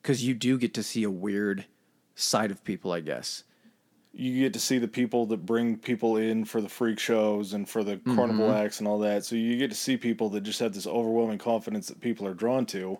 because 0.02 0.24
you 0.24 0.34
do 0.34 0.58
get 0.58 0.74
to 0.74 0.82
see 0.84 1.04
a 1.04 1.12
weird 1.12 1.66
side 2.16 2.50
of 2.50 2.64
people, 2.64 2.92
I 2.92 3.02
guess. 3.02 3.44
You 4.14 4.42
get 4.44 4.54
to 4.54 4.60
see 4.60 4.78
the 4.78 4.88
people 4.88 5.26
that 5.28 5.46
bring 5.46 5.78
people 5.78 6.18
in 6.18 6.44
for 6.44 6.60
the 6.62 6.68
freak 6.68 7.00
shows 7.00 7.54
and 7.54 7.68
for 7.70 7.84
the 7.84 7.98
carnival 8.16 8.48
Mm-hmm. 8.48 8.66
acts 8.66 8.80
and 8.80 8.88
all 8.88 9.00
that. 9.00 9.24
So 9.24 9.36
you 9.36 9.58
get 9.58 9.70
to 9.72 9.78
see 9.78 9.96
people 9.96 10.30
that 10.32 10.42
just 10.42 10.60
have 10.60 10.74
this 10.74 10.86
overwhelming 10.88 11.38
confidence 11.38 11.88
that 11.88 12.02
people 12.02 12.28
are 12.28 12.34
drawn 12.34 12.66
to, 12.68 13.00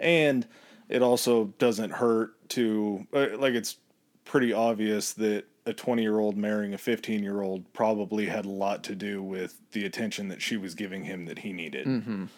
and 0.00 0.46
it 0.88 1.02
also 1.02 1.52
doesn't 1.58 1.90
hurt 1.90 2.48
to 2.50 3.06
uh, 3.12 3.26
like 3.38 3.54
it's 3.54 3.76
pretty 4.24 4.52
obvious 4.52 5.12
that 5.14 5.44
a 5.66 5.72
20 5.72 6.00
year 6.02 6.18
old 6.20 6.36
marrying 6.36 6.74
a 6.74 6.78
15 6.78 7.22
year 7.22 7.42
old 7.42 7.70
probably 7.72 8.26
had 8.26 8.44
a 8.44 8.50
lot 8.50 8.82
to 8.84 8.94
do 8.94 9.22
with 9.22 9.60
the 9.72 9.84
attention 9.84 10.28
that 10.28 10.40
she 10.40 10.56
was 10.56 10.74
giving 10.74 11.04
him 11.04 11.26
that 11.26 11.40
he 11.40 11.52
needed. 11.52 12.28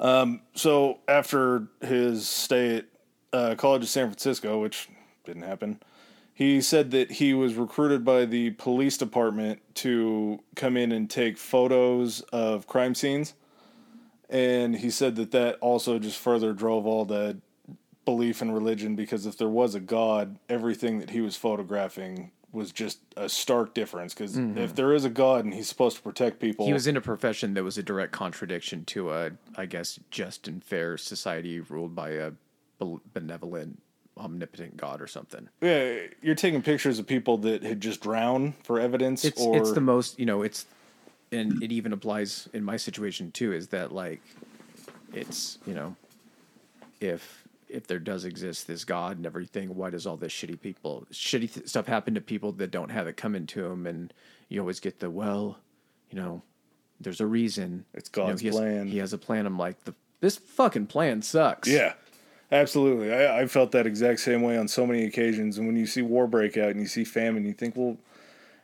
Um, 0.00 0.42
so 0.54 1.00
after 1.08 1.68
his 1.80 2.28
stay 2.28 2.76
at 2.78 2.84
uh, 3.32 3.54
College 3.56 3.82
of 3.82 3.88
San 3.88 4.06
Francisco, 4.08 4.60
which 4.60 4.88
didn't 5.24 5.42
happen, 5.42 5.80
he 6.38 6.60
said 6.60 6.92
that 6.92 7.10
he 7.10 7.34
was 7.34 7.56
recruited 7.56 8.04
by 8.04 8.24
the 8.24 8.50
police 8.50 8.96
department 8.96 9.60
to 9.74 10.38
come 10.54 10.76
in 10.76 10.92
and 10.92 11.10
take 11.10 11.36
photos 11.36 12.20
of 12.32 12.68
crime 12.68 12.94
scenes. 12.94 13.34
And 14.30 14.76
he 14.76 14.88
said 14.88 15.16
that 15.16 15.32
that 15.32 15.56
also 15.56 15.98
just 15.98 16.16
further 16.16 16.52
drove 16.52 16.86
all 16.86 17.04
the 17.04 17.38
belief 18.04 18.40
in 18.40 18.52
religion 18.52 18.94
because 18.94 19.26
if 19.26 19.36
there 19.36 19.48
was 19.48 19.74
a 19.74 19.80
God, 19.80 20.38
everything 20.48 21.00
that 21.00 21.10
he 21.10 21.20
was 21.20 21.34
photographing 21.34 22.30
was 22.52 22.70
just 22.70 23.00
a 23.16 23.28
stark 23.28 23.74
difference. 23.74 24.14
Because 24.14 24.36
mm-hmm. 24.36 24.58
if 24.58 24.76
there 24.76 24.92
is 24.92 25.04
a 25.04 25.10
God 25.10 25.44
and 25.44 25.52
he's 25.52 25.68
supposed 25.68 25.96
to 25.96 26.02
protect 26.04 26.38
people, 26.38 26.66
He 26.66 26.72
was 26.72 26.86
in 26.86 26.96
a 26.96 27.00
profession 27.00 27.54
that 27.54 27.64
was 27.64 27.78
a 27.78 27.82
direct 27.82 28.12
contradiction 28.12 28.84
to 28.84 29.10
a, 29.10 29.32
I 29.56 29.66
guess, 29.66 29.98
just 30.12 30.46
and 30.46 30.62
fair 30.62 30.98
society 30.98 31.58
ruled 31.58 31.96
by 31.96 32.10
a 32.10 32.30
benevolent, 33.12 33.82
omnipotent 34.18 34.76
God 34.76 35.00
or 35.00 35.06
something. 35.06 35.48
yeah, 35.60 35.98
you're 36.22 36.34
taking 36.34 36.62
pictures 36.62 36.98
of 36.98 37.06
people 37.06 37.38
that 37.38 37.62
had 37.62 37.80
just 37.80 38.00
drowned 38.00 38.54
for 38.64 38.80
evidence. 38.80 39.24
It's 39.24 39.40
or 39.40 39.56
it's 39.56 39.72
the 39.72 39.80
most 39.80 40.18
you 40.18 40.26
know. 40.26 40.42
It's 40.42 40.66
and 41.32 41.62
it 41.62 41.72
even 41.72 41.92
applies 41.92 42.48
in 42.52 42.64
my 42.64 42.76
situation 42.76 43.30
too. 43.32 43.52
Is 43.52 43.68
that 43.68 43.92
like, 43.92 44.20
it's 45.12 45.58
you 45.66 45.74
know, 45.74 45.96
if 47.00 47.44
if 47.68 47.86
there 47.86 47.98
does 47.98 48.24
exist 48.24 48.66
this 48.66 48.84
God 48.84 49.18
and 49.18 49.26
everything, 49.26 49.74
why 49.76 49.90
does 49.90 50.06
all 50.06 50.16
this 50.16 50.32
shitty 50.32 50.60
people 50.60 51.06
shitty 51.12 51.52
th- 51.52 51.68
stuff 51.68 51.86
happen 51.86 52.14
to 52.14 52.20
people 52.20 52.52
that 52.52 52.70
don't 52.70 52.90
have 52.90 53.06
it 53.06 53.16
coming 53.16 53.46
to 53.48 53.62
them? 53.62 53.86
And 53.86 54.12
you 54.48 54.60
always 54.60 54.80
get 54.80 55.00
the 55.00 55.10
well, 55.10 55.58
you 56.10 56.18
know, 56.18 56.42
there's 57.00 57.20
a 57.20 57.26
reason. 57.26 57.84
It's 57.94 58.10
You 58.14 58.22
know, 58.22 58.28
God's 58.28 58.40
he 58.40 58.46
has, 58.48 58.56
plan. 58.56 58.86
He 58.86 58.98
has 58.98 59.12
a 59.12 59.18
plan. 59.18 59.46
I'm 59.46 59.58
like 59.58 59.84
the 59.84 59.94
this 60.20 60.36
fucking 60.36 60.86
plan 60.86 61.22
sucks. 61.22 61.68
Yeah, 61.68 61.92
absolutely. 62.50 63.12
I, 63.12 63.40
I 63.40 63.46
felt 63.46 63.72
that 63.72 63.86
exact 63.86 64.20
same 64.20 64.42
way 64.42 64.56
on 64.56 64.68
so 64.68 64.86
many 64.86 65.04
occasions. 65.04 65.58
And 65.58 65.66
when 65.66 65.76
you 65.76 65.86
see 65.86 66.02
war 66.02 66.26
break 66.26 66.56
out 66.56 66.70
and 66.70 66.80
you 66.80 66.86
see 66.86 67.04
famine, 67.04 67.44
you 67.44 67.52
think, 67.52 67.76
well, 67.76 67.96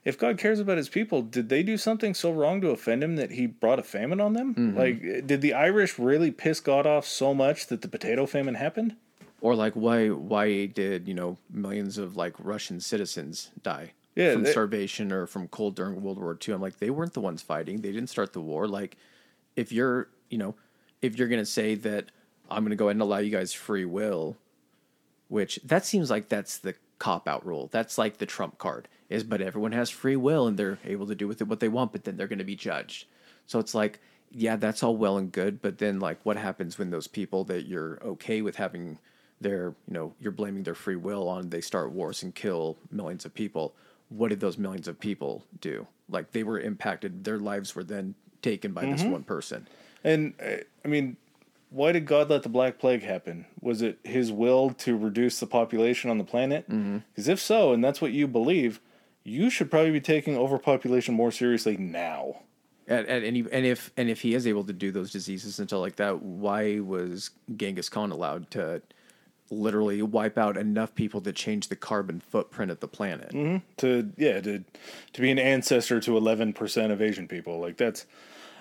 if 0.05 0.19
God 0.19 0.37
cares 0.37 0.61
about 0.61 0.77
his 0.77 0.89
people, 0.89 1.23
did 1.23 1.49
they 1.49 1.63
do 1.63 1.79
something 1.79 2.13
so 2.13 2.31
wrong 2.31 2.61
to 2.61 2.71
offend 2.71 3.03
him 3.03 3.17
that 3.17 3.33
he 3.33 3.47
brought 3.47 3.79
a 3.79 3.83
famine 3.83 4.21
on 4.21 4.35
them? 4.35 4.55
Mm-hmm. 4.55 4.79
Like, 4.79 5.27
did 5.27 5.41
the 5.41 5.55
Irish 5.55 5.99
really 5.99 6.31
piss 6.31 6.61
God 6.61 6.87
off 6.87 7.07
so 7.07 7.33
much 7.33 7.69
that 7.69 7.81
the 7.81 7.89
potato 7.89 8.27
famine 8.27 8.55
happened? 8.57 8.97
Or 9.41 9.55
like 9.55 9.75
why 9.75 10.09
why 10.09 10.65
did 10.65 11.07
you 11.07 11.13
know 11.13 11.37
millions 11.51 11.99
of 11.99 12.17
like 12.17 12.33
Russian 12.39 12.81
citizens 12.81 13.51
die? 13.63 13.93
Yeah, 14.15 14.33
from 14.33 14.45
they- 14.45 14.51
starvation 14.51 15.13
or 15.13 15.27
from 15.27 15.49
cold 15.49 15.77
during 15.77 16.03
World 16.03 16.19
War 16.19 16.39
II. 16.49 16.55
I'm 16.55 16.63
like 16.63 16.79
they 16.79 16.89
weren't 16.89 17.13
the 17.13 17.21
ones 17.21 17.43
fighting. 17.43 17.83
They 17.83 17.93
didn't 17.93 18.09
start 18.09 18.33
the 18.33 18.41
war. 18.41 18.67
Like 18.67 18.97
if 19.55 19.71
you're 19.71 20.09
you 20.31 20.39
know 20.39 20.55
if 21.03 21.19
you're 21.19 21.29
gonna 21.29 21.45
say 21.45 21.75
that 21.75 22.07
I'm 22.51 22.65
gonna 22.65 22.77
go 22.77 22.87
ahead 22.87 22.97
and 22.97 23.03
allow 23.03 23.19
you 23.19 23.31
guys 23.31 23.53
free 23.53 23.85
will, 23.85 24.37
which 25.29 25.59
that 25.65 25.85
seems 25.85 26.11
like 26.11 26.29
that's 26.29 26.59
the 26.59 26.75
cop 26.99 27.27
out 27.29 27.45
rule. 27.45 27.69
That's 27.73 27.99
like 27.99 28.19
the 28.19 28.27
trump 28.27 28.59
card 28.59 28.89
is 29.09 29.23
but 29.25 29.41
everyone 29.41 29.73
has 29.73 29.91
free 29.91 30.17
will 30.17 30.47
and 30.47 30.57
they're 30.57 30.79
able 30.85 31.07
to 31.07 31.15
do 31.15 31.29
with 31.29 31.41
it 31.41 31.49
what 31.49 31.61
they 31.61 31.69
want, 31.69 31.93
but 31.93 32.05
then 32.05 32.17
they're 32.17 32.29
gonna 32.29 32.45
be 32.45 32.57
judged. 32.57 33.07
So 33.47 33.59
it's 33.59 33.75
like 33.75 34.01
yeah, 34.31 34.57
that's 34.57 34.83
all 34.83 34.97
well 34.97 35.17
and 35.17 35.31
good, 35.31 35.63
but 35.63 35.79
then 35.79 36.01
like 36.01 36.19
what 36.25 36.37
happens 36.37 36.77
when 36.77 36.91
those 36.91 37.07
people 37.07 37.45
that 37.45 37.67
you're 37.67 38.01
okay 38.03 38.43
with 38.43 38.57
having 38.57 38.99
their, 39.41 39.75
you 39.87 39.95
know, 39.95 40.15
you're 40.21 40.33
blaming 40.33 40.65
their 40.65 40.75
free 40.75 40.97
will 40.97 41.29
on 41.29 41.51
they 41.51 41.61
start 41.61 41.93
wars 41.93 42.23
and 42.23 42.35
kill 42.35 42.77
millions 42.91 43.25
of 43.25 43.33
people. 43.35 43.75
What 44.09 44.29
did 44.29 44.41
those 44.41 44.59
millions 44.59 44.89
of 44.89 44.99
people 44.99 45.45
do? 45.61 45.87
Like 46.09 46.33
they 46.33 46.43
were 46.43 46.59
impacted, 46.59 47.25
their 47.25 47.39
lives 47.39 47.75
were 47.75 47.85
then 47.85 48.15
taken 48.43 48.73
by 48.73 48.85
this 48.87 49.03
one 49.03 49.23
person. 49.23 49.69
And, 50.03 50.35
uh, 50.45 50.57
I 50.85 50.89
mean, 50.89 51.17
why 51.75 51.91
did 51.93 52.07
God 52.07 52.31
let 52.31 52.45
the 52.45 52.49
Black 52.49 52.79
Plague 52.79 53.03
happen? 53.03 53.47
Was 53.61 53.83
it 53.83 53.99
his 54.05 54.31
will 54.31 54.71
to 54.71 54.97
reduce 54.97 55.41
the 55.41 55.47
population 55.47 56.09
on 56.09 56.19
the 56.19 56.25
planet? 56.25 56.69
Because 56.69 57.29
if 57.29 57.41
so, 57.41 57.73
and 57.73 57.83
that's 57.83 58.01
what 58.01 58.13
you 58.13 58.29
believe, 58.29 58.81
you 59.25 59.51
should 59.51 59.71
probably 59.71 59.91
be 59.91 60.01
taking 60.01 60.37
overpopulation 60.37 61.15
more 61.15 61.33
seriously 61.33 61.77
now. 61.77 62.43
At, 62.87 63.07
at 63.07 63.25
any 63.25 63.45
and 63.51 63.65
if 63.67 63.91
and 63.97 64.09
if 64.11 64.21
he 64.21 64.35
is 64.35 64.47
able 64.47 64.63
to 64.65 64.73
do 64.73 64.93
those 64.93 65.11
diseases 65.11 65.59
and 65.59 65.69
stuff 65.69 65.81
like 65.81 65.97
that, 65.97 66.23
why 66.23 66.81
was 66.81 67.31
Genghis 67.57 67.89
Khan 67.89 68.11
allowed 68.13 68.51
to 68.53 68.83
literally 69.51 70.01
wipe 70.03 70.39
out 70.39 70.57
enough 70.57 70.95
people 70.95 71.21
to 71.23 71.33
change 71.33 71.69
the 71.69 71.77
carbon 71.77 72.21
footprint 72.21 72.71
of 72.71 72.81
the 72.81 72.89
planet? 72.89 73.33
to 73.79 74.13
yeah 74.17 74.41
to 74.41 74.65
to 75.13 75.21
be 75.21 75.31
an 75.31 75.39
ancestor 75.39 76.01
to 76.01 76.13
11% 76.13 76.91
of 76.91 77.03
asian 77.03 77.29
people 77.29 77.61
like 77.61 77.77
that's 77.77 78.07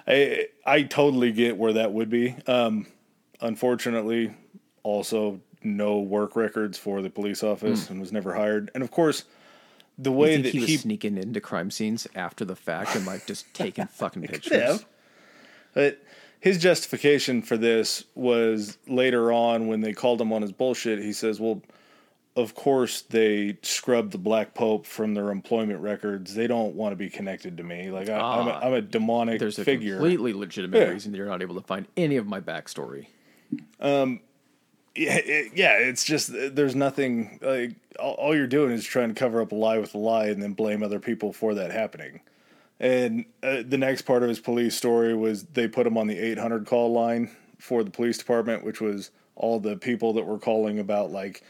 i 0.08 0.46
i 0.66 0.84
totally 0.84 1.32
get 1.32 1.58
where 1.58 1.74
that 1.74 1.94
would 1.94 2.10
be 2.10 2.36
um 2.48 2.86
unfortunately 3.44 4.34
also 4.82 5.40
no 5.64 6.00
work 6.00 6.36
records 6.36 6.78
for 6.78 7.02
the 7.02 7.10
police 7.10 7.44
office 7.44 7.90
and 7.90 8.00
was 8.02 8.12
never 8.12 8.34
hired 8.34 8.70
and 8.74 8.84
of 8.84 8.90
course 8.92 9.24
the 9.98 10.12
way 10.12 10.42
that 10.42 10.52
he 10.52 10.60
was 10.60 10.70
he 10.70 10.78
sneaking 10.78 11.18
into 11.18 11.40
crime 11.40 11.70
scenes 11.70 12.08
after 12.16 12.44
the 12.44 12.56
fact 12.56 12.96
and 12.96 13.06
like 13.06 13.28
just 13.28 13.46
taking 13.54 13.86
fucking 13.86 14.24
pictures? 14.24 14.86
But 15.76 16.02
his 16.40 16.58
justification 16.58 17.42
for 17.44 17.58
this 17.58 18.04
was 18.16 18.78
later 18.88 19.32
on 19.32 19.68
when 19.68 19.82
they 19.82 19.94
called 19.94 20.20
him 20.20 20.34
on 20.34 20.42
his 20.42 20.52
bullshit. 20.52 20.98
He 21.00 21.14
says, 21.14 21.40
"Well, 21.40 21.62
of 22.36 22.56
course 22.56 23.02
they 23.02 23.58
scrubbed 23.62 24.12
the 24.14 24.18
Black 24.18 24.56
Pope 24.56 24.86
from 24.88 25.14
their 25.14 25.30
employment 25.30 25.80
records. 25.80 26.34
They 26.34 26.48
don't 26.48 26.74
want 26.76 26.92
to 26.92 26.96
be 26.98 27.10
connected 27.10 27.56
to 27.58 27.64
me. 27.64 27.92
Like 27.92 28.10
I, 28.10 28.18
I'm, 28.20 28.48
a, 28.48 28.52
Ah. 28.52 28.74
A 28.74 28.82
demonic 28.82 29.40
There's 29.40 29.60
a 29.60 29.64
figure." 29.64 29.98
completely 29.98 30.34
legitimate 30.34 30.80
Yeah. 30.80 30.90
reason 30.90 31.12
that 31.12 31.18
you're 31.20 31.28
not 31.28 31.42
able 31.44 31.56
to 31.56 31.62
find 31.68 31.86
any 31.96 32.18
of 32.18 32.26
my 32.28 32.42
backstory. 32.42 33.08
Yeah, 34.96 35.16
it, 35.16 35.52
yeah, 35.56 35.74
it's 35.74 36.04
just 36.04 36.32
there's 36.32 36.76
nothing 36.76 37.40
like 37.42 37.76
all, 38.00 38.14
all 38.14 38.36
you're 38.36 38.48
doing 38.48 38.72
is 38.72 38.86
trying 38.86 39.10
to 39.10 39.16
cover 39.16 39.42
up 39.42 39.52
a 39.52 39.56
lie 39.56 39.78
with 39.78 39.96
a 39.96 39.98
lie 39.98 40.28
and 40.28 40.42
then 40.42 40.54
blame 40.54 40.84
other 40.84 41.00
people 41.00 41.34
for 41.34 41.54
that 41.56 41.72
happening. 41.72 42.22
And 42.80 43.26
uh, 43.42 43.64
the 43.66 43.78
next 43.78 44.04
part 44.04 44.24
of 44.24 44.30
his 44.30 44.40
police 44.40 44.76
story 44.76 45.16
was 45.16 45.44
they 45.44 45.68
put 45.68 45.88
him 45.88 45.98
on 45.98 46.08
the 46.08 46.18
800 46.18 46.66
call 46.66 46.92
line 46.92 47.32
for 47.58 47.84
the 47.84 47.92
police 47.92 48.18
department, 48.18 48.64
which 48.64 48.82
was 48.82 49.12
all 49.36 49.60
the 49.60 49.78
people 49.78 50.14
that 50.14 50.26
were 50.26 50.40
calling 50.40 50.80
about 50.80 51.12
like, 51.12 51.44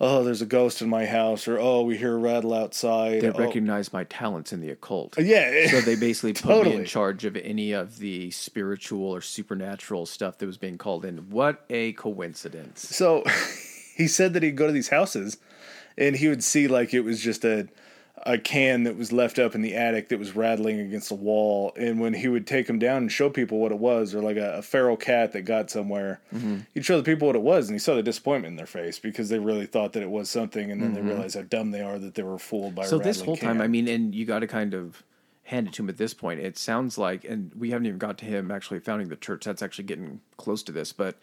oh, 0.00 0.24
there's 0.24 0.42
a 0.42 0.46
ghost 0.46 0.82
in 0.82 0.88
my 0.88 1.06
house, 1.06 1.46
or 1.46 1.58
oh, 1.58 1.82
we 1.82 1.96
hear 1.96 2.14
a 2.14 2.18
rattle 2.18 2.52
outside. 2.52 3.20
They 3.20 3.30
oh. 3.30 3.38
recognize 3.38 3.92
my 3.92 4.04
talents 4.04 4.52
in 4.52 4.60
the 4.60 4.70
occult. 4.70 5.18
Uh, 5.18 5.22
yeah, 5.22 5.50
eh, 5.52 5.68
So 5.68 5.80
they 5.80 5.96
basically 5.96 6.32
put 6.34 6.64
me 6.64 6.74
in 6.74 6.84
charge 6.84 7.24
of 7.24 7.36
any 7.36 7.72
of 7.72 7.98
the 7.98 8.30
spiritual 8.30 9.06
or 9.06 9.20
supernatural 9.20 10.06
stuff 10.06 10.38
that 10.38 10.46
was 10.46 10.58
being 10.58 10.78
called 10.78 11.04
in. 11.04 11.30
What 11.30 11.64
a 11.70 11.92
coincidence. 11.92 12.88
So 12.88 13.24
he 13.96 14.08
said 14.08 14.32
that 14.34 14.42
he'd 14.42 14.56
go 14.56 14.66
to 14.66 14.72
these 14.72 14.88
houses 14.88 15.38
and 15.96 16.16
he 16.16 16.28
would 16.28 16.42
see 16.42 16.68
like 16.68 16.92
it 16.92 17.00
was 17.00 17.20
just 17.20 17.44
a 17.44 17.68
a 18.26 18.38
can 18.38 18.84
that 18.84 18.96
was 18.96 19.12
left 19.12 19.38
up 19.38 19.54
in 19.54 19.60
the 19.60 19.74
attic 19.74 20.08
that 20.08 20.18
was 20.18 20.34
rattling 20.34 20.80
against 20.80 21.10
the 21.10 21.14
wall. 21.14 21.72
And 21.76 22.00
when 22.00 22.14
he 22.14 22.28
would 22.28 22.46
take 22.46 22.66
them 22.66 22.78
down 22.78 22.98
and 22.98 23.12
show 23.12 23.28
people 23.28 23.58
what 23.58 23.70
it 23.70 23.78
was, 23.78 24.14
or 24.14 24.22
like 24.22 24.36
a, 24.36 24.54
a 24.58 24.62
feral 24.62 24.96
cat 24.96 25.32
that 25.32 25.42
got 25.42 25.70
somewhere, 25.70 26.20
mm-hmm. 26.34 26.60
he'd 26.72 26.84
show 26.84 26.96
the 26.96 27.02
people 27.02 27.26
what 27.26 27.36
it 27.36 27.42
was, 27.42 27.68
and 27.68 27.74
he 27.74 27.78
saw 27.78 27.94
the 27.94 28.02
disappointment 28.02 28.52
in 28.52 28.56
their 28.56 28.66
face 28.66 28.98
because 28.98 29.28
they 29.28 29.38
really 29.38 29.66
thought 29.66 29.92
that 29.92 30.02
it 30.02 30.10
was 30.10 30.30
something, 30.30 30.70
and 30.70 30.82
then 30.82 30.94
they 30.94 31.00
mm-hmm. 31.00 31.10
realized 31.10 31.36
how 31.36 31.42
dumb 31.42 31.70
they 31.70 31.82
are 31.82 31.98
that 31.98 32.14
they 32.14 32.22
were 32.22 32.38
fooled 32.38 32.74
by. 32.74 32.86
So 32.86 32.98
a 32.98 33.02
this 33.02 33.20
whole 33.20 33.36
time. 33.36 33.60
I 33.60 33.68
mean, 33.68 33.88
and 33.88 34.14
you 34.14 34.24
got 34.24 34.40
to 34.40 34.46
kind 34.46 34.74
of 34.74 35.02
hand 35.44 35.68
it 35.68 35.74
to 35.74 35.82
him 35.82 35.90
at 35.90 35.98
this 35.98 36.14
point. 36.14 36.40
It 36.40 36.56
sounds 36.56 36.96
like, 36.96 37.24
and 37.24 37.52
we 37.54 37.70
haven't 37.70 37.86
even 37.86 37.98
got 37.98 38.16
to 38.18 38.24
him 38.24 38.50
actually 38.50 38.80
founding 38.80 39.08
the 39.08 39.16
church. 39.16 39.44
That's 39.44 39.62
actually 39.62 39.84
getting 39.84 40.20
close 40.38 40.62
to 40.64 40.72
this, 40.72 40.92
but 40.92 41.16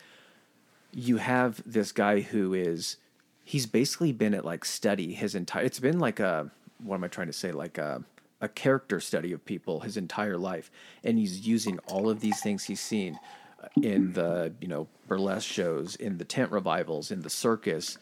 you 0.94 1.18
have 1.18 1.62
this 1.66 1.92
guy 1.92 2.22
who 2.22 2.54
is 2.54 2.98
he's 3.44 3.66
basically 3.66 4.12
been 4.12 4.34
at 4.34 4.46
like 4.46 4.64
study 4.66 5.14
his 5.14 5.34
entire. 5.34 5.64
It's 5.64 5.80
been 5.80 6.00
like 6.00 6.20
a 6.20 6.52
what 6.84 6.96
am 6.96 7.04
I 7.04 7.08
trying 7.08 7.28
to 7.28 7.34
say? 7.34 7.52
Like 7.52 7.78
a 7.78 8.04
a 8.42 8.50
character 8.50 9.00
study 9.00 9.32
of 9.34 9.46
people 9.46 9.82
his 9.82 9.98
entire 9.98 10.38
life, 10.38 10.72
and 11.04 11.18
he's 11.18 11.46
using 11.48 11.80
all 11.88 12.10
of 12.10 12.20
these 12.20 12.42
things 12.42 12.64
he's 12.64 12.82
seen 12.82 13.20
uh, 13.64 13.68
in 13.82 14.14
the 14.14 14.54
you 14.60 14.68
know 14.68 14.88
burlesque 15.08 15.48
shows, 15.48 15.96
in 15.96 16.18
the 16.18 16.26
tent 16.26 16.52
revivals, 16.52 17.12
in 17.12 17.22
the 17.22 17.30
circus, 17.30 17.98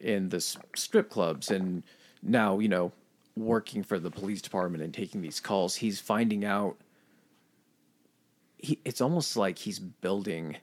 in 0.00 0.30
the 0.30 0.40
strip 0.74 1.10
clubs, 1.10 1.50
and 1.50 1.82
now 2.22 2.58
you 2.58 2.68
know 2.68 2.92
working 3.36 3.82
for 3.82 3.98
the 3.98 4.10
police 4.10 4.42
department 4.42 4.82
and 4.82 4.92
taking 4.92 5.22
these 5.22 5.40
calls. 5.40 5.76
He's 5.76 6.00
finding 6.00 6.44
out. 6.44 6.76
He, 8.58 8.78
it's 8.84 9.00
almost 9.00 9.36
like 9.36 9.58
he's 9.58 9.78
building 9.78 10.56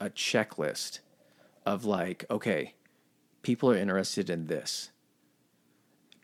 a 0.00 0.10
checklist 0.10 1.00
of 1.64 1.84
like, 1.84 2.24
okay, 2.30 2.74
people 3.42 3.70
are 3.70 3.76
interested 3.76 4.28
in 4.30 4.46
this. 4.46 4.90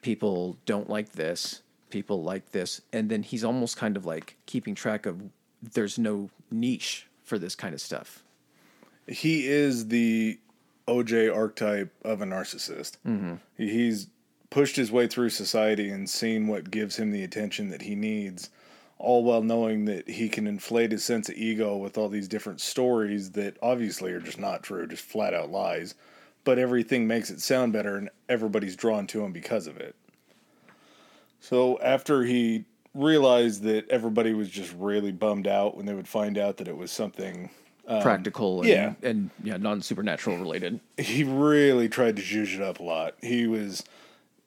People 0.02 0.56
don't 0.66 0.90
like 0.90 1.12
this. 1.12 1.62
People 1.90 2.22
like 2.22 2.50
this. 2.52 2.80
And 2.92 3.08
then 3.08 3.22
he's 3.22 3.44
almost 3.44 3.76
kind 3.76 3.96
of 3.96 4.04
like 4.04 4.36
keeping 4.46 4.74
track 4.74 5.06
of 5.06 5.22
there's 5.62 5.98
no 5.98 6.28
niche 6.50 7.06
for 7.22 7.38
this 7.38 7.54
kind 7.54 7.72
of 7.74 7.80
stuff. 7.80 8.22
he 9.06 9.46
is 9.46 9.88
the 9.88 10.38
OJ 10.88 11.34
archetype 11.34 11.92
of 12.04 12.20
a 12.20 12.24
narcissist. 12.24 12.96
Mm-hmm. 13.06 13.34
He's 13.56 14.08
pushed 14.50 14.76
his 14.76 14.90
way 14.92 15.06
through 15.06 15.30
society 15.30 15.88
and 15.90 16.08
seen 16.10 16.46
what 16.46 16.70
gives 16.70 16.96
him 16.96 17.10
the 17.10 17.22
attention 17.24 17.70
that 17.70 17.82
he 17.82 17.94
needs, 17.94 18.50
all 18.98 19.24
while 19.24 19.42
knowing 19.42 19.84
that 19.86 20.08
he 20.08 20.28
can 20.28 20.46
inflate 20.46 20.92
his 20.92 21.04
sense 21.04 21.28
of 21.28 21.36
ego 21.36 21.76
with 21.76 21.96
all 21.96 22.08
these 22.08 22.28
different 22.28 22.60
stories 22.60 23.30
that 23.30 23.56
obviously 23.62 24.12
are 24.12 24.20
just 24.20 24.38
not 24.38 24.62
true, 24.62 24.86
just 24.86 25.04
flat 25.04 25.32
out 25.34 25.50
lies. 25.50 25.94
But 26.44 26.58
everything 26.58 27.06
makes 27.06 27.30
it 27.30 27.40
sound 27.40 27.72
better, 27.72 27.96
and 27.96 28.10
everybody's 28.28 28.76
drawn 28.76 29.06
to 29.08 29.24
him 29.24 29.32
because 29.32 29.66
of 29.66 29.76
it. 29.76 29.94
So 31.40 31.78
after 31.80 32.24
he 32.24 32.64
realized 32.94 33.62
that 33.62 33.88
everybody 33.88 34.34
was 34.34 34.48
just 34.48 34.74
really 34.78 35.12
bummed 35.12 35.46
out 35.46 35.76
when 35.76 35.86
they 35.86 35.94
would 35.94 36.08
find 36.08 36.36
out 36.36 36.58
that 36.58 36.68
it 36.68 36.76
was 36.76 36.90
something 36.90 37.50
um, 37.86 38.00
Practical 38.00 38.60
and, 38.60 38.68
yeah. 38.68 38.94
and 39.02 39.30
yeah, 39.42 39.56
non 39.56 39.82
supernatural 39.82 40.38
related. 40.38 40.78
he 40.98 41.24
really 41.24 41.88
tried 41.88 42.14
to 42.16 42.22
juice 42.22 42.54
it 42.54 42.62
up 42.62 42.78
a 42.78 42.82
lot. 42.82 43.14
He 43.20 43.48
was 43.48 43.82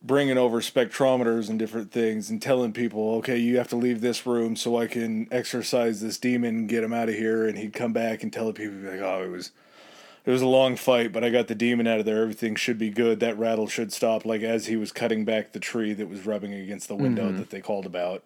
bringing 0.02 0.38
over 0.38 0.62
spectrometers 0.62 1.50
and 1.50 1.60
different 1.60 1.92
things 1.92 2.30
and 2.30 2.42
telling 2.42 2.72
people, 2.72 3.16
okay, 3.16 3.38
you 3.38 3.58
have 3.58 3.68
to 3.70 3.76
leave 3.76 4.00
this 4.00 4.26
room 4.26 4.56
so 4.56 4.78
I 4.78 4.88
can 4.88 5.28
exorcise 5.32 6.00
this 6.00 6.18
demon 6.18 6.56
and 6.56 6.70
get 6.70 6.84
him 6.84 6.94
out 6.94 7.10
of 7.10 7.16
here. 7.16 7.46
And 7.46 7.58
he'd 7.58 7.74
come 7.74 7.92
back 7.92 8.24
and 8.24 8.32
tell 8.32 8.48
the 8.48 8.54
people, 8.54 8.78
like, 8.90 9.02
oh, 9.02 9.24
it 9.24 9.30
was. 9.30 9.52
It 10.26 10.32
was 10.32 10.42
a 10.42 10.48
long 10.48 10.76
fight, 10.76 11.14
but 11.14 11.24
I 11.24 11.30
got 11.30 11.48
the 11.48 11.56
demon 11.56 11.86
out 11.86 12.00
of 12.00 12.06
there. 12.06 12.22
Everything 12.22 12.56
should 12.56 12.80
be 12.80 12.90
good. 12.90 13.20
That 13.20 13.38
rattle 13.38 13.68
should 13.68 13.94
stop. 13.94 14.26
Like 14.26 14.42
as 14.42 14.66
he 14.66 14.76
was 14.76 14.92
cutting 14.92 15.24
back 15.24 15.52
the 15.52 15.60
tree 15.60 15.94
that 15.94 16.10
was 16.10 16.26
rubbing 16.26 16.54
against 16.54 16.88
the 16.88 16.96
window 16.96 17.28
mm-hmm. 17.28 17.38
that 17.38 17.52
they 17.52 17.62
called 17.62 17.86
about, 17.86 18.24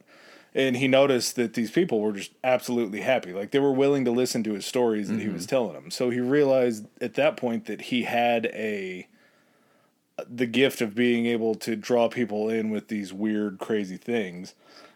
and 0.56 0.78
he 0.78 0.88
noticed 0.88 1.36
that 1.36 1.54
these 1.54 1.72
people 1.72 2.00
were 2.00 2.14
just 2.14 2.32
absolutely 2.44 3.02
happy. 3.02 3.34
Like 3.34 3.52
they 3.52 3.60
were 3.60 3.74
willing 3.74 4.06
to 4.06 4.12
listen 4.12 4.44
to 4.44 4.54
his 4.54 4.66
stories 4.66 5.10
that 5.10 5.20
he 5.20 5.28
was 5.28 5.44
mm-hmm. 5.44 5.50
telling 5.50 5.74
them. 5.74 5.92
So 5.92 6.10
he 6.10 6.20
realized 6.22 6.88
at 7.02 7.16
that 7.16 7.36
point 7.38 7.66
that 7.66 7.82
he 7.82 8.04
had 8.04 8.46
a 8.48 9.08
the 10.28 10.46
gift 10.46 10.82
of 10.82 10.96
being 10.96 11.26
able 11.26 11.56
to 11.56 11.76
draw 11.76 12.10
people 12.10 12.50
in 12.50 12.70
with 12.70 12.88
these 12.88 13.14
weird, 13.14 13.58
crazy 13.60 13.98
things. 13.98 14.54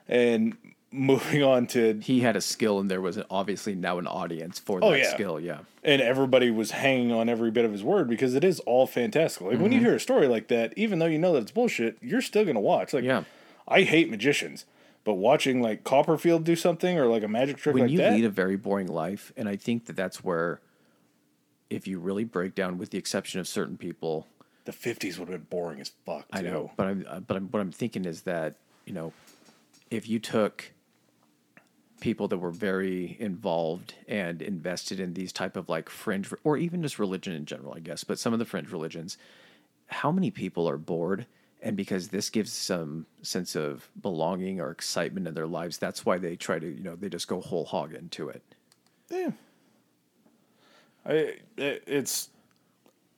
And 0.07 0.57
moving 0.93 1.43
on 1.43 1.67
to 1.67 1.99
He 2.01 2.21
had 2.21 2.35
a 2.35 2.41
skill, 2.41 2.79
and 2.79 2.89
there 2.89 3.01
was 3.01 3.19
obviously 3.29 3.75
now 3.75 3.97
an 3.99 4.07
audience 4.07 4.59
for 4.59 4.79
Oh, 4.81 4.91
that 4.91 4.99
yeah. 4.99 5.13
skill. 5.13 5.39
Yeah. 5.39 5.59
and 5.83 6.01
everybody 6.01 6.49
was 6.51 6.71
hanging 6.71 7.11
on 7.11 7.27
every 7.27 7.51
bit 7.51 7.65
of 7.65 7.71
his 7.71 7.83
word 7.83 8.07
because 8.07 8.35
it 8.35 8.43
is 8.43 8.59
all 8.61 8.87
fantastical. 8.87 9.49
Like 9.49 9.59
when 9.59 9.71
you 9.71 9.79
hear 9.79 9.95
a 9.95 9.99
story 9.99 10.27
like 10.27 10.47
that, 10.49 10.73
even 10.77 10.99
though 10.99 11.07
you 11.07 11.19
know 11.19 11.33
that 11.33 11.41
it's 11.43 11.51
bullshit, 11.51 11.97
you're 12.01 12.21
still 12.21 12.45
gonna 12.45 12.59
watch. 12.61 12.93
Like 12.93 13.03
Yeah. 13.03 13.23
I 13.67 13.81
hate 13.83 14.09
magicians, 14.09 14.65
but 15.03 15.15
watching 15.15 15.61
like 15.61 15.83
Copperfield 15.83 16.43
do 16.43 16.55
something 16.55 16.97
or 16.99 17.07
like 17.07 17.23
a 17.23 17.27
magic 17.27 17.57
trick 17.57 17.73
when 17.73 17.83
like 17.83 17.91
you 17.91 17.97
that, 17.97 18.13
lead 18.13 18.25
a 18.25 18.29
very 18.29 18.55
boring 18.57 18.87
life 18.87 19.31
and 19.37 19.47
i 19.49 19.55
think 19.55 19.85
that 19.87 19.95
that's 19.95 20.23
where 20.23 20.59
if 21.69 21.87
you 21.87 21.97
really 21.99 22.23
break 22.23 22.55
down 22.55 22.77
with 22.77 22.89
the 22.91 22.97
exception 22.97 23.39
of 23.39 23.47
certain 23.47 23.77
people 23.77 24.27
the 24.65 24.71
fifties 24.71 25.17
would 25.17 25.27
have 25.29 25.49
been 25.49 25.59
boring 25.59 25.79
as 25.81 25.91
fuck. 26.05 26.21
Too. 26.31 26.37
i 26.37 26.41
know 26.41 26.71
but 26.77 26.87
i'm 26.87 27.05
uh, 27.09 27.19
but 27.21 27.37
I'm, 27.37 27.47
what 27.47 27.59
i'm 27.61 27.71
thinking 27.71 28.05
is 28.05 28.23
that 28.23 28.55
you 28.85 28.93
know 28.93 29.11
if 29.89 30.07
you 30.09 30.19
took 30.19 30.71
people 32.03 32.27
that 32.27 32.37
were 32.37 32.51
very 32.51 33.15
involved 33.17 33.93
and 34.09 34.41
invested 34.41 34.99
in 34.99 35.13
these 35.13 35.31
type 35.31 35.55
of 35.55 35.69
like 35.69 35.87
fringe 35.87 36.29
or 36.43 36.57
even 36.57 36.81
just 36.81 36.99
religion 36.99 37.33
in 37.33 37.45
general 37.45 37.73
i 37.73 37.79
guess 37.79 38.03
but 38.03 38.19
some 38.19 38.33
of 38.33 38.39
the 38.39 38.45
fringe 38.45 38.69
religions 38.73 39.17
how 39.87 40.11
many 40.11 40.29
people 40.29 40.67
are 40.67 40.75
bored 40.75 41.25
and 41.61 41.77
because 41.77 42.09
this 42.09 42.29
gives 42.29 42.51
some 42.51 43.05
sense 43.21 43.55
of 43.55 43.87
belonging 44.01 44.59
or 44.59 44.69
excitement 44.69 45.29
in 45.29 45.33
their 45.33 45.47
lives 45.47 45.77
that's 45.77 46.05
why 46.05 46.17
they 46.17 46.35
try 46.35 46.59
to 46.59 46.67
you 46.67 46.83
know 46.83 46.97
they 46.97 47.07
just 47.07 47.29
go 47.29 47.39
whole 47.39 47.63
hog 47.63 47.93
into 47.93 48.27
it 48.27 48.41
Yeah. 49.09 49.31
I 51.05 51.13
it, 51.55 51.83
it's 51.87 52.27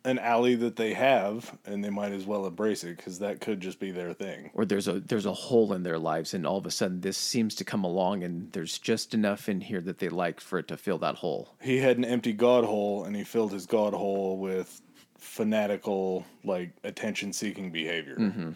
an 0.06 0.20
alley 0.20 0.56
that 0.56 0.76
they 0.76 0.94
have, 0.94 1.58
and 1.66 1.84
they 1.84 1.90
might 1.90 2.12
as 2.14 2.26
well 2.26 2.46
embrace 2.46 2.84
it 2.84 2.96
because 2.96 3.20
that 3.20 3.42
could 3.42 3.60
just 3.60 3.80
be 3.80 3.92
their 3.92 4.14
thing. 4.14 4.52
or 4.54 4.64
there's 4.64 4.88
a 4.88 5.00
there's 5.02 5.26
a 5.26 5.34
hole 5.34 5.74
in 5.74 5.84
their 5.84 5.98
lives 6.00 6.34
and 6.34 6.46
all 6.48 6.58
of 6.58 6.66
a 6.66 6.72
sudden 6.72 7.02
this 7.02 7.18
seems 7.18 7.56
to 7.56 7.64
come 7.66 7.84
along 7.84 8.24
and 8.24 8.52
there's 8.54 8.78
just 8.80 9.14
enough 9.14 9.50
in 9.50 9.60
here 9.62 9.82
that 9.82 9.98
they 10.00 10.08
like 10.10 10.40
for 10.40 10.60
it 10.60 10.68
to 10.68 10.78
fill 10.78 10.98
that 11.00 11.16
hole 11.16 11.56
He 11.62 11.80
had 11.80 11.98
an 11.98 12.06
empty 12.06 12.32
god 12.34 12.64
hole, 12.64 13.04
and 13.04 13.16
he 13.16 13.24
filled 13.24 13.52
his 13.52 13.66
god 13.66 13.94
hole 13.94 14.38
with 14.38 14.82
fanatical, 15.18 16.26
like 16.44 16.70
attention-seeking 16.84 17.72
behavior. 17.72 18.16
Mm-hmm. 18.16 18.52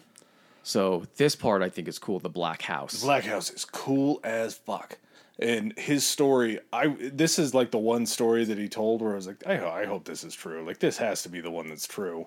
so 0.62 1.04
this 1.16 1.34
part 1.36 1.62
i 1.62 1.68
think 1.68 1.88
is 1.88 1.98
cool 1.98 2.18
the 2.20 2.28
black 2.28 2.62
house 2.62 3.00
The 3.00 3.06
Black 3.06 3.24
House 3.24 3.50
is 3.50 3.64
cool 3.64 4.20
as 4.24 4.54
fuck. 4.54 4.98
And 5.40 5.72
his 5.78 6.06
story, 6.06 6.60
I 6.72 6.88
this 6.88 7.38
is 7.38 7.54
like 7.54 7.70
the 7.70 7.78
one 7.78 8.04
story 8.04 8.44
that 8.44 8.58
he 8.58 8.68
told 8.68 9.00
where 9.00 9.12
I 9.12 9.16
was 9.16 9.26
like, 9.26 9.46
I, 9.46 9.82
I 9.82 9.86
hope 9.86 10.04
this 10.04 10.22
is 10.22 10.34
true. 10.34 10.64
Like 10.66 10.78
this 10.78 10.98
has 10.98 11.22
to 11.22 11.30
be 11.30 11.40
the 11.40 11.50
one 11.50 11.68
that's 11.68 11.88
true. 11.88 12.26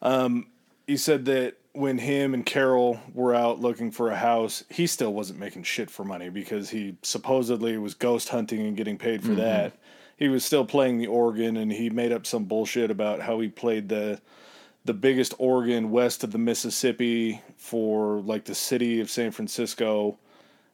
Um, 0.00 0.46
he 0.86 0.96
said 0.96 1.26
that 1.26 1.58
when 1.72 1.98
him 1.98 2.32
and 2.32 2.46
Carol 2.46 2.98
were 3.12 3.34
out 3.34 3.60
looking 3.60 3.90
for 3.90 4.10
a 4.10 4.16
house, 4.16 4.64
he 4.70 4.86
still 4.86 5.12
wasn't 5.12 5.38
making 5.38 5.64
shit 5.64 5.90
for 5.90 6.04
money 6.04 6.30
because 6.30 6.70
he 6.70 6.96
supposedly 7.02 7.76
was 7.76 7.92
ghost 7.94 8.30
hunting 8.30 8.66
and 8.66 8.76
getting 8.76 8.96
paid 8.96 9.22
for 9.22 9.34
that. 9.34 9.74
He 10.16 10.28
was 10.28 10.44
still 10.44 10.64
playing 10.64 10.98
the 10.98 11.06
organ, 11.06 11.56
and 11.56 11.70
he 11.70 11.90
made 11.90 12.10
up 12.10 12.26
some 12.26 12.44
bullshit 12.44 12.90
about 12.90 13.20
how 13.20 13.38
he 13.40 13.48
played 13.48 13.88
the 13.88 14.20
the 14.84 14.94
biggest 14.94 15.34
organ 15.38 15.90
west 15.90 16.24
of 16.24 16.32
the 16.32 16.38
Mississippi 16.38 17.42
for 17.56 18.20
like 18.22 18.46
the 18.46 18.54
city 18.54 19.00
of 19.00 19.10
San 19.10 19.30
Francisco, 19.30 20.18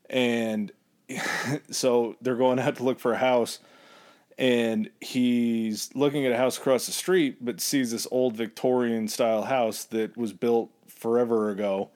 and 0.09 0.71
so 1.71 2.17
they're 2.21 2.37
going 2.37 2.59
out 2.59 2.77
to 2.77 2.83
look 2.83 2.99
for 2.99 3.13
a 3.13 3.19
house 3.19 3.59
and 4.37 4.91
he's 5.01 5.95
looking 5.95 6.27
at 6.27 6.33
a 6.33 6.37
house 6.37 6.59
across 6.59 6.87
the 6.87 6.93
street 6.93 7.45
but 7.45 7.61
sees 7.61 7.91
this 7.91 8.07
old 8.11 8.37
Victorian 8.37 9.07
style 9.09 9.45
house 9.45 9.85
that 9.85 10.17
was 10.17 10.33
built 10.33 10.71
forever 10.89 11.51
ago 11.51 11.91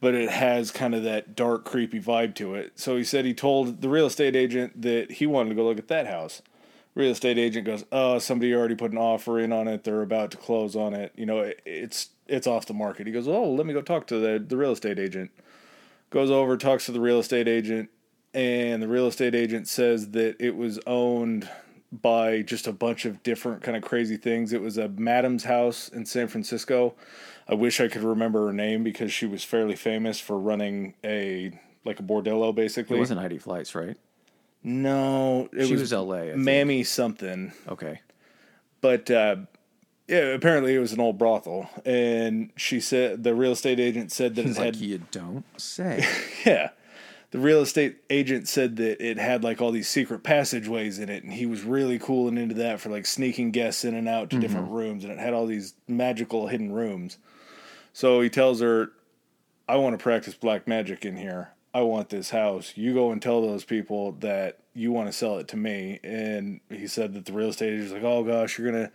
but 0.00 0.14
it 0.14 0.30
has 0.30 0.70
kind 0.70 0.94
of 0.94 1.02
that 1.04 1.34
dark 1.34 1.64
creepy 1.64 2.00
vibe 2.00 2.34
to 2.34 2.54
it. 2.54 2.78
So 2.78 2.96
he 2.96 3.04
said 3.04 3.24
he 3.24 3.34
told 3.34 3.80
the 3.80 3.88
real 3.88 4.06
estate 4.06 4.36
agent 4.36 4.82
that 4.82 5.12
he 5.12 5.26
wanted 5.26 5.50
to 5.50 5.54
go 5.54 5.64
look 5.64 5.78
at 5.78 5.88
that 5.88 6.06
house. 6.06 6.42
Real 6.94 7.10
estate 7.10 7.38
agent 7.38 7.66
goes 7.66 7.84
oh 7.92 8.18
somebody 8.18 8.54
already 8.54 8.74
put 8.74 8.92
an 8.92 8.98
offer 8.98 9.38
in 9.38 9.52
on 9.52 9.68
it. 9.68 9.84
They're 9.84 10.02
about 10.02 10.30
to 10.30 10.36
close 10.36 10.76
on 10.76 10.94
it. 10.94 11.12
You 11.16 11.26
know 11.26 11.40
it, 11.40 11.60
it's 11.66 12.10
it's 12.26 12.46
off 12.46 12.66
the 12.66 12.74
market. 12.74 13.06
He 13.06 13.12
goes 13.12 13.28
oh 13.28 13.50
let 13.50 13.66
me 13.66 13.74
go 13.74 13.82
talk 13.82 14.06
to 14.08 14.18
the, 14.18 14.38
the 14.38 14.56
real 14.56 14.72
estate 14.72 14.98
agent. 14.98 15.30
Goes 16.10 16.30
over 16.30 16.56
talks 16.56 16.86
to 16.86 16.92
the 16.92 17.00
real 17.00 17.18
estate 17.18 17.48
agent 17.48 17.90
and 18.36 18.82
the 18.82 18.88
real 18.88 19.06
estate 19.06 19.34
agent 19.34 19.66
says 19.66 20.10
that 20.10 20.36
it 20.38 20.54
was 20.54 20.78
owned 20.86 21.48
by 21.90 22.42
just 22.42 22.66
a 22.66 22.72
bunch 22.72 23.06
of 23.06 23.22
different 23.22 23.62
kind 23.62 23.76
of 23.76 23.82
crazy 23.82 24.18
things. 24.18 24.52
It 24.52 24.60
was 24.60 24.76
a 24.76 24.88
madam's 24.88 25.44
house 25.44 25.88
in 25.88 26.04
San 26.04 26.28
Francisco. 26.28 26.94
I 27.48 27.54
wish 27.54 27.80
I 27.80 27.88
could 27.88 28.02
remember 28.02 28.46
her 28.46 28.52
name 28.52 28.84
because 28.84 29.10
she 29.10 29.24
was 29.24 29.42
fairly 29.42 29.74
famous 29.74 30.20
for 30.20 30.38
running 30.38 30.94
a 31.02 31.58
like 31.84 31.98
a 31.98 32.02
bordello 32.02 32.54
basically. 32.54 32.96
it 32.96 33.00
wasn't 33.00 33.20
heidi 33.20 33.38
fleiss 33.38 33.74
right 33.74 33.96
no, 34.62 35.48
it 35.52 35.66
she 35.66 35.72
was, 35.72 35.82
was, 35.82 35.92
la. 35.92 36.34
Mammy 36.34 36.82
something. 36.82 37.52
okay 37.68 38.00
But 38.80 39.08
uh, 39.10 39.36
yeah, 40.08 40.34
apparently 40.34 40.74
it 40.74 40.80
was 40.80 40.92
an 40.92 40.98
old 40.98 41.18
brothel, 41.18 41.70
and 41.84 42.50
she 42.56 42.80
said 42.80 43.22
the 43.22 43.34
real 43.34 43.52
estate 43.52 43.78
agent 43.78 44.10
said 44.10 44.34
that 44.34 44.44
it 44.44 44.56
had 44.56 44.76
you 44.76 45.02
don't 45.10 45.44
say 45.58 46.04
Yeah. 46.44 46.70
The 47.32 47.38
real 47.38 47.60
estate 47.60 47.98
agent 48.08 48.48
said 48.48 48.76
that 48.76 49.04
it 49.04 49.18
had 49.18 49.42
like 49.42 49.60
all 49.60 49.72
these 49.72 49.88
secret 49.88 50.22
passageways 50.22 50.98
in 50.98 51.08
it, 51.08 51.24
and 51.24 51.32
he 51.32 51.46
was 51.46 51.64
really 51.64 51.98
cool 51.98 52.28
and 52.28 52.38
into 52.38 52.54
that 52.56 52.80
for 52.80 52.88
like 52.88 53.04
sneaking 53.04 53.50
guests 53.50 53.84
in 53.84 53.94
and 53.94 54.08
out 54.08 54.30
to 54.30 54.38
different 54.38 54.66
mm-hmm. 54.66 54.76
rooms, 54.76 55.04
and 55.04 55.12
it 55.12 55.18
had 55.18 55.34
all 55.34 55.46
these 55.46 55.74
magical 55.88 56.46
hidden 56.46 56.72
rooms. 56.72 57.18
So 57.92 58.20
he 58.20 58.30
tells 58.30 58.60
her, 58.60 58.92
I 59.68 59.76
want 59.76 59.98
to 59.98 60.02
practice 60.02 60.34
black 60.34 60.68
magic 60.68 61.04
in 61.04 61.16
here. 61.16 61.50
I 61.74 61.82
want 61.82 62.08
this 62.08 62.30
house. 62.30 62.72
You 62.76 62.94
go 62.94 63.10
and 63.10 63.20
tell 63.20 63.42
those 63.42 63.64
people 63.64 64.12
that 64.20 64.60
you 64.72 64.92
want 64.92 65.08
to 65.08 65.12
sell 65.12 65.38
it 65.38 65.48
to 65.48 65.56
me. 65.56 65.98
And 66.04 66.60
he 66.70 66.86
said 66.86 67.12
that 67.14 67.26
the 67.26 67.32
real 67.32 67.48
estate 67.48 67.74
agent's 67.74 67.92
like, 67.92 68.02
oh 68.02 68.22
gosh, 68.22 68.58
you're 68.58 68.70
going 68.70 68.86
to 68.86 68.92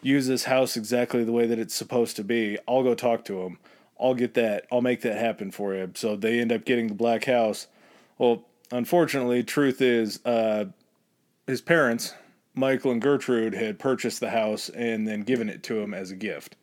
use 0.00 0.26
this 0.26 0.44
house 0.44 0.76
exactly 0.76 1.24
the 1.24 1.32
way 1.32 1.46
that 1.46 1.58
it's 1.58 1.74
supposed 1.74 2.16
to 2.16 2.24
be. 2.24 2.58
I'll 2.68 2.82
go 2.82 2.94
talk 2.94 3.24
to 3.26 3.42
him. 3.42 3.58
I'll 4.00 4.14
get 4.14 4.34
that. 4.34 4.66
I'll 4.70 4.80
make 4.80 5.02
that 5.02 5.18
happen 5.18 5.50
for 5.50 5.74
you. 5.74 5.90
So 5.94 6.16
they 6.16 6.40
end 6.40 6.52
up 6.52 6.64
getting 6.64 6.88
the 6.88 6.94
black 6.94 7.24
house. 7.24 7.68
Well, 8.18 8.44
unfortunately, 8.70 9.42
truth 9.42 9.80
is, 9.80 10.24
uh, 10.24 10.66
his 11.46 11.60
parents, 11.60 12.14
Michael 12.54 12.92
and 12.92 13.00
Gertrude, 13.00 13.54
had 13.54 13.78
purchased 13.78 14.20
the 14.20 14.30
house 14.30 14.68
and 14.68 15.06
then 15.06 15.22
given 15.22 15.48
it 15.48 15.62
to 15.64 15.80
him 15.80 15.94
as 15.94 16.10
a 16.10 16.16
gift. 16.16 16.56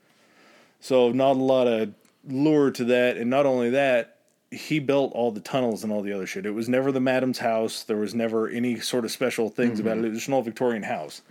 So 0.79 1.11
not 1.11 1.35
a 1.35 1.43
lot 1.43 1.67
of 1.67 1.93
lure 2.27 2.71
to 2.71 2.83
that, 2.85 3.17
and 3.17 3.29
not 3.29 3.45
only 3.45 3.69
that, 3.71 4.17
he 4.51 4.79
built 4.79 5.11
all 5.13 5.31
the 5.31 5.39
tunnels 5.39 5.83
and 5.83 5.93
all 5.93 6.01
the 6.01 6.11
other 6.11 6.25
shit. 6.25 6.45
It 6.45 6.51
was 6.51 6.67
never 6.67 6.91
the 6.91 6.99
madam's 6.99 7.39
house. 7.39 7.83
There 7.83 7.97
was 7.97 8.15
never 8.15 8.47
any 8.47 8.79
sort 8.79 9.05
of 9.05 9.11
special 9.11 9.49
things 9.49 9.79
about 9.79 9.97
it. 9.97 10.05
It 10.05 10.09
was 10.09 10.17
just 10.17 10.27
an 10.27 10.33
old 10.33 10.45
Victorian 10.45 10.83
house. 10.83 11.21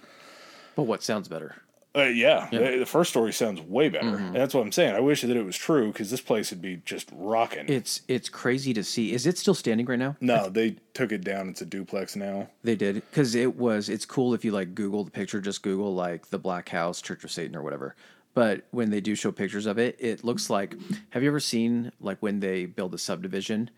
But 0.76 0.84
what 0.84 1.02
sounds 1.02 1.26
better? 1.26 1.56
Uh, 1.96 2.02
yeah, 2.02 2.48
The, 2.50 2.78
the 2.80 2.86
first 2.86 3.10
story 3.10 3.32
sounds 3.32 3.60
way 3.62 3.88
better. 3.88 4.16
And 4.16 4.36
that's 4.36 4.54
what 4.54 4.60
I'm 4.60 4.70
saying. 4.72 4.94
I 4.94 5.00
wish 5.00 5.22
that 5.22 5.34
it 5.36 5.42
was 5.44 5.56
true 5.56 5.90
because 5.90 6.10
this 6.10 6.20
place 6.20 6.50
would 6.50 6.60
be 6.60 6.76
just 6.84 7.08
rocking. 7.12 7.64
It's 7.68 8.02
it's 8.08 8.28
crazy 8.28 8.72
to 8.74 8.84
see. 8.84 9.12
Is 9.12 9.26
it 9.26 9.38
still 9.38 9.54
standing 9.54 9.86
right 9.86 9.98
now? 9.98 10.16
no, 10.20 10.48
they 10.48 10.76
took 10.94 11.12
it 11.12 11.24
down. 11.24 11.48
It's 11.48 11.62
a 11.62 11.66
duplex 11.66 12.14
now. 12.14 12.48
They 12.62 12.76
did 12.76 12.96
because 12.96 13.34
it 13.34 13.56
was. 13.56 13.88
It's 13.88 14.04
cool 14.04 14.34
if 14.34 14.44
you 14.44 14.52
like 14.52 14.74
Google 14.74 15.02
the 15.04 15.10
picture. 15.10 15.40
Just 15.40 15.62
Google 15.62 15.94
like 15.94 16.28
the 16.28 16.38
Black 16.38 16.68
House, 16.68 17.00
Church 17.00 17.24
of 17.24 17.30
Satan, 17.30 17.56
or 17.56 17.62
whatever. 17.62 17.96
But 18.34 18.66
when 18.70 18.90
they 18.90 19.00
do 19.00 19.14
show 19.16 19.32
pictures 19.32 19.66
of 19.66 19.78
it, 19.78 19.96
it 19.98 20.22
looks 20.22 20.50
like. 20.50 20.76
Have 21.10 21.22
you 21.22 21.28
ever 21.30 21.40
seen 21.40 21.90
like 22.00 22.18
when 22.20 22.38
they 22.40 22.66
build 22.66 22.94
a 22.94 22.98
subdivision, 22.98 23.70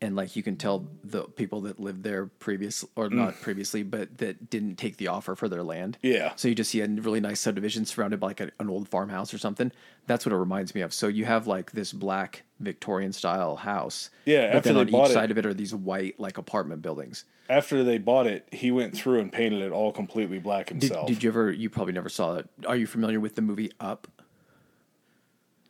and 0.00 0.14
like 0.14 0.36
you 0.36 0.42
can 0.42 0.56
tell 0.56 0.86
the 1.04 1.22
people 1.22 1.62
that 1.62 1.80
lived 1.80 2.02
there 2.02 2.26
previous 2.26 2.84
or 2.96 3.08
not 3.08 3.34
mm. 3.34 3.40
previously, 3.40 3.82
but 3.82 4.18
that 4.18 4.50
didn't 4.50 4.76
take 4.76 4.98
the 4.98 5.08
offer 5.08 5.34
for 5.34 5.48
their 5.48 5.62
land. 5.62 5.96
Yeah. 6.02 6.32
So 6.36 6.48
you 6.48 6.54
just 6.54 6.70
see 6.70 6.80
a 6.80 6.86
really 6.86 7.20
nice 7.20 7.40
subdivision 7.40 7.86
surrounded 7.86 8.20
by 8.20 8.28
like 8.28 8.40
a, 8.40 8.50
an 8.58 8.68
old 8.68 8.88
farmhouse 8.88 9.32
or 9.32 9.38
something. 9.38 9.72
That's 10.06 10.26
what 10.26 10.32
it 10.32 10.36
reminds 10.36 10.74
me 10.74 10.82
of. 10.82 10.92
So 10.92 11.08
you 11.08 11.24
have 11.24 11.46
like 11.46 11.72
this 11.72 11.92
black 11.92 12.42
Victorian 12.60 13.12
style 13.12 13.56
house. 13.56 14.10
Yeah, 14.26 14.48
But 14.48 14.56
after 14.56 14.72
then 14.74 14.76
on 14.82 14.88
each 14.88 15.10
it- 15.10 15.14
side 15.14 15.30
of 15.30 15.38
it 15.38 15.46
are 15.46 15.54
these 15.54 15.74
white 15.74 16.20
like 16.20 16.36
apartment 16.36 16.82
buildings. 16.82 17.24
After 17.48 17.84
they 17.84 17.98
bought 17.98 18.26
it, 18.26 18.46
he 18.50 18.72
went 18.72 18.92
through 18.94 19.20
and 19.20 19.32
painted 19.32 19.62
it 19.62 19.70
all 19.70 19.92
completely 19.92 20.40
black 20.40 20.66
Did, 20.66 20.82
himself. 20.82 21.06
did 21.06 21.22
you 21.22 21.30
ever? 21.30 21.50
You 21.50 21.70
probably 21.70 21.92
never 21.92 22.08
saw 22.08 22.34
it. 22.34 22.48
Are 22.66 22.74
you 22.74 22.88
familiar 22.88 23.20
with 23.20 23.36
the 23.36 23.42
movie 23.42 23.70
Up? 23.78 24.08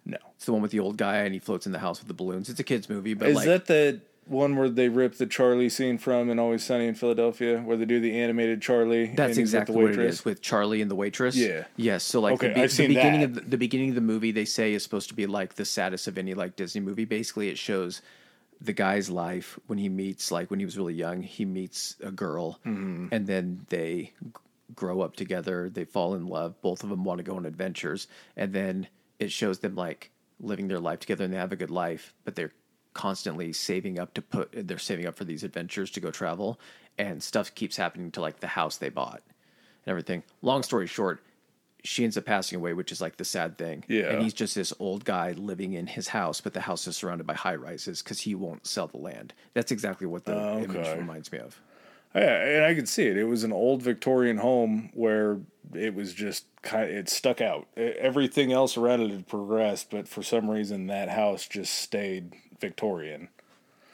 no. 0.06 0.16
It's 0.36 0.46
the 0.46 0.52
one 0.52 0.62
with 0.62 0.70
the 0.70 0.80
old 0.80 0.96
guy 0.96 1.18
and 1.18 1.34
he 1.34 1.40
floats 1.40 1.66
in 1.66 1.72
the 1.72 1.78
house 1.78 1.98
with 1.98 2.08
the 2.08 2.14
balloons. 2.14 2.48
It's 2.48 2.60
a 2.60 2.64
kids 2.64 2.88
movie, 2.88 3.14
but 3.14 3.28
Is 3.28 3.36
like 3.36 3.46
that 3.46 3.66
the 3.66 4.00
one 4.26 4.56
where 4.56 4.68
they 4.68 4.88
rip 4.88 5.14
the 5.16 5.26
Charlie 5.26 5.68
scene 5.68 5.98
from 5.98 6.28
in 6.30 6.38
Always 6.38 6.64
Sunny 6.64 6.86
in 6.86 6.94
Philadelphia, 6.94 7.60
where 7.60 7.76
they 7.76 7.84
do 7.84 8.00
the 8.00 8.18
animated 8.20 8.60
Charlie? 8.60 9.06
that's 9.14 9.38
exactly 9.38 9.74
the 9.76 9.80
what 9.82 9.90
it 9.92 9.98
is 10.00 10.24
with 10.24 10.42
Charlie 10.42 10.82
and 10.82 10.90
the 10.90 10.94
waitress. 10.96 11.36
Yeah. 11.36 11.64
Yes. 11.76 12.02
So 12.04 12.20
like 12.20 12.34
Okay, 12.34 12.48
the, 12.48 12.54
be- 12.54 12.66
the 12.66 12.86
beginning 12.88 13.20
that. 13.20 13.28
of 13.30 13.34
the, 13.36 13.40
the 13.42 13.58
beginning 13.58 13.88
of 13.90 13.94
the 13.94 14.00
movie, 14.00 14.32
they 14.32 14.44
say 14.44 14.72
is 14.74 14.82
supposed 14.82 15.08
to 15.08 15.14
be 15.14 15.26
like 15.26 15.54
the 15.54 15.64
saddest 15.64 16.08
of 16.08 16.18
any 16.18 16.34
like 16.34 16.56
Disney 16.56 16.80
movie. 16.80 17.04
Basically, 17.04 17.48
it 17.48 17.56
shows 17.58 18.02
the 18.60 18.72
guy's 18.72 19.08
life 19.10 19.58
when 19.68 19.78
he 19.78 19.88
meets 19.88 20.30
like 20.32 20.50
when 20.50 20.58
he 20.58 20.64
was 20.66 20.76
really 20.76 20.94
young. 20.94 21.22
He 21.22 21.44
meets 21.44 21.96
a 22.02 22.10
girl, 22.10 22.58
Mm-hmm. 22.66 23.08
and 23.12 23.26
then 23.26 23.66
they 23.68 24.12
grow 24.74 25.00
up 25.02 25.14
together. 25.14 25.70
They 25.70 25.84
fall 25.84 26.14
in 26.14 26.26
love. 26.26 26.60
Both 26.62 26.82
of 26.82 26.90
them 26.90 27.04
want 27.04 27.18
to 27.18 27.22
go 27.24 27.36
on 27.36 27.46
adventures, 27.46 28.08
and 28.36 28.52
then 28.52 28.88
it 29.20 29.30
shows 29.30 29.60
them 29.60 29.74
like 29.76 30.10
living 30.40 30.68
their 30.68 30.80
life 30.80 30.98
together 31.00 31.24
and 31.24 31.32
they 31.32 31.38
have 31.38 31.52
a 31.52 31.56
good 31.56 31.70
life, 31.70 32.12
but 32.24 32.34
they're 32.34 32.52
constantly 32.96 33.52
saving 33.52 33.98
up 33.98 34.14
to 34.14 34.22
put 34.22 34.48
they're 34.66 34.78
saving 34.78 35.06
up 35.06 35.14
for 35.14 35.24
these 35.24 35.44
adventures 35.44 35.90
to 35.90 36.00
go 36.00 36.10
travel 36.10 36.58
and 36.96 37.22
stuff 37.22 37.54
keeps 37.54 37.76
happening 37.76 38.10
to 38.10 38.22
like 38.22 38.40
the 38.40 38.46
house 38.46 38.78
they 38.78 38.88
bought 38.88 39.22
and 39.84 39.90
everything. 39.90 40.22
Long 40.40 40.62
story 40.62 40.86
short, 40.86 41.22
she 41.84 42.04
ends 42.04 42.16
up 42.16 42.24
passing 42.24 42.56
away, 42.56 42.72
which 42.72 42.90
is 42.90 43.02
like 43.02 43.18
the 43.18 43.24
sad 43.24 43.58
thing. 43.58 43.84
Yeah. 43.86 44.10
And 44.12 44.22
he's 44.22 44.32
just 44.32 44.54
this 44.54 44.72
old 44.80 45.04
guy 45.04 45.32
living 45.32 45.74
in 45.74 45.86
his 45.86 46.08
house, 46.08 46.40
but 46.40 46.54
the 46.54 46.62
house 46.62 46.86
is 46.86 46.96
surrounded 46.96 47.26
by 47.26 47.34
high 47.34 47.54
rises 47.54 48.02
because 48.02 48.22
he 48.22 48.34
won't 48.34 48.66
sell 48.66 48.86
the 48.86 48.96
land. 48.96 49.34
That's 49.52 49.70
exactly 49.70 50.06
what 50.06 50.24
the 50.24 50.34
Oh, 50.34 50.58
image 50.58 50.96
reminds 50.96 51.30
me 51.30 51.38
of. 51.38 51.60
Oh, 52.14 52.20
yeah, 52.20 52.44
and 52.44 52.64
I 52.64 52.74
could 52.74 52.88
see 52.88 53.06
it. 53.06 53.18
It 53.18 53.24
was 53.24 53.44
an 53.44 53.52
old 53.52 53.82
Victorian 53.82 54.38
home 54.38 54.88
where 54.94 55.38
it 55.74 55.94
was 55.94 56.14
just 56.14 56.46
kind 56.62 56.84
of, 56.84 56.96
it 56.96 57.10
stuck 57.10 57.42
out. 57.42 57.66
Everything 57.76 58.52
else 58.52 58.78
around 58.78 59.02
it 59.02 59.10
had 59.10 59.26
progressed, 59.26 59.90
but 59.90 60.08
for 60.08 60.22
some 60.22 60.50
reason 60.50 60.86
that 60.86 61.10
house 61.10 61.46
just 61.46 61.74
stayed 61.74 62.32
Victorian. 62.60 63.28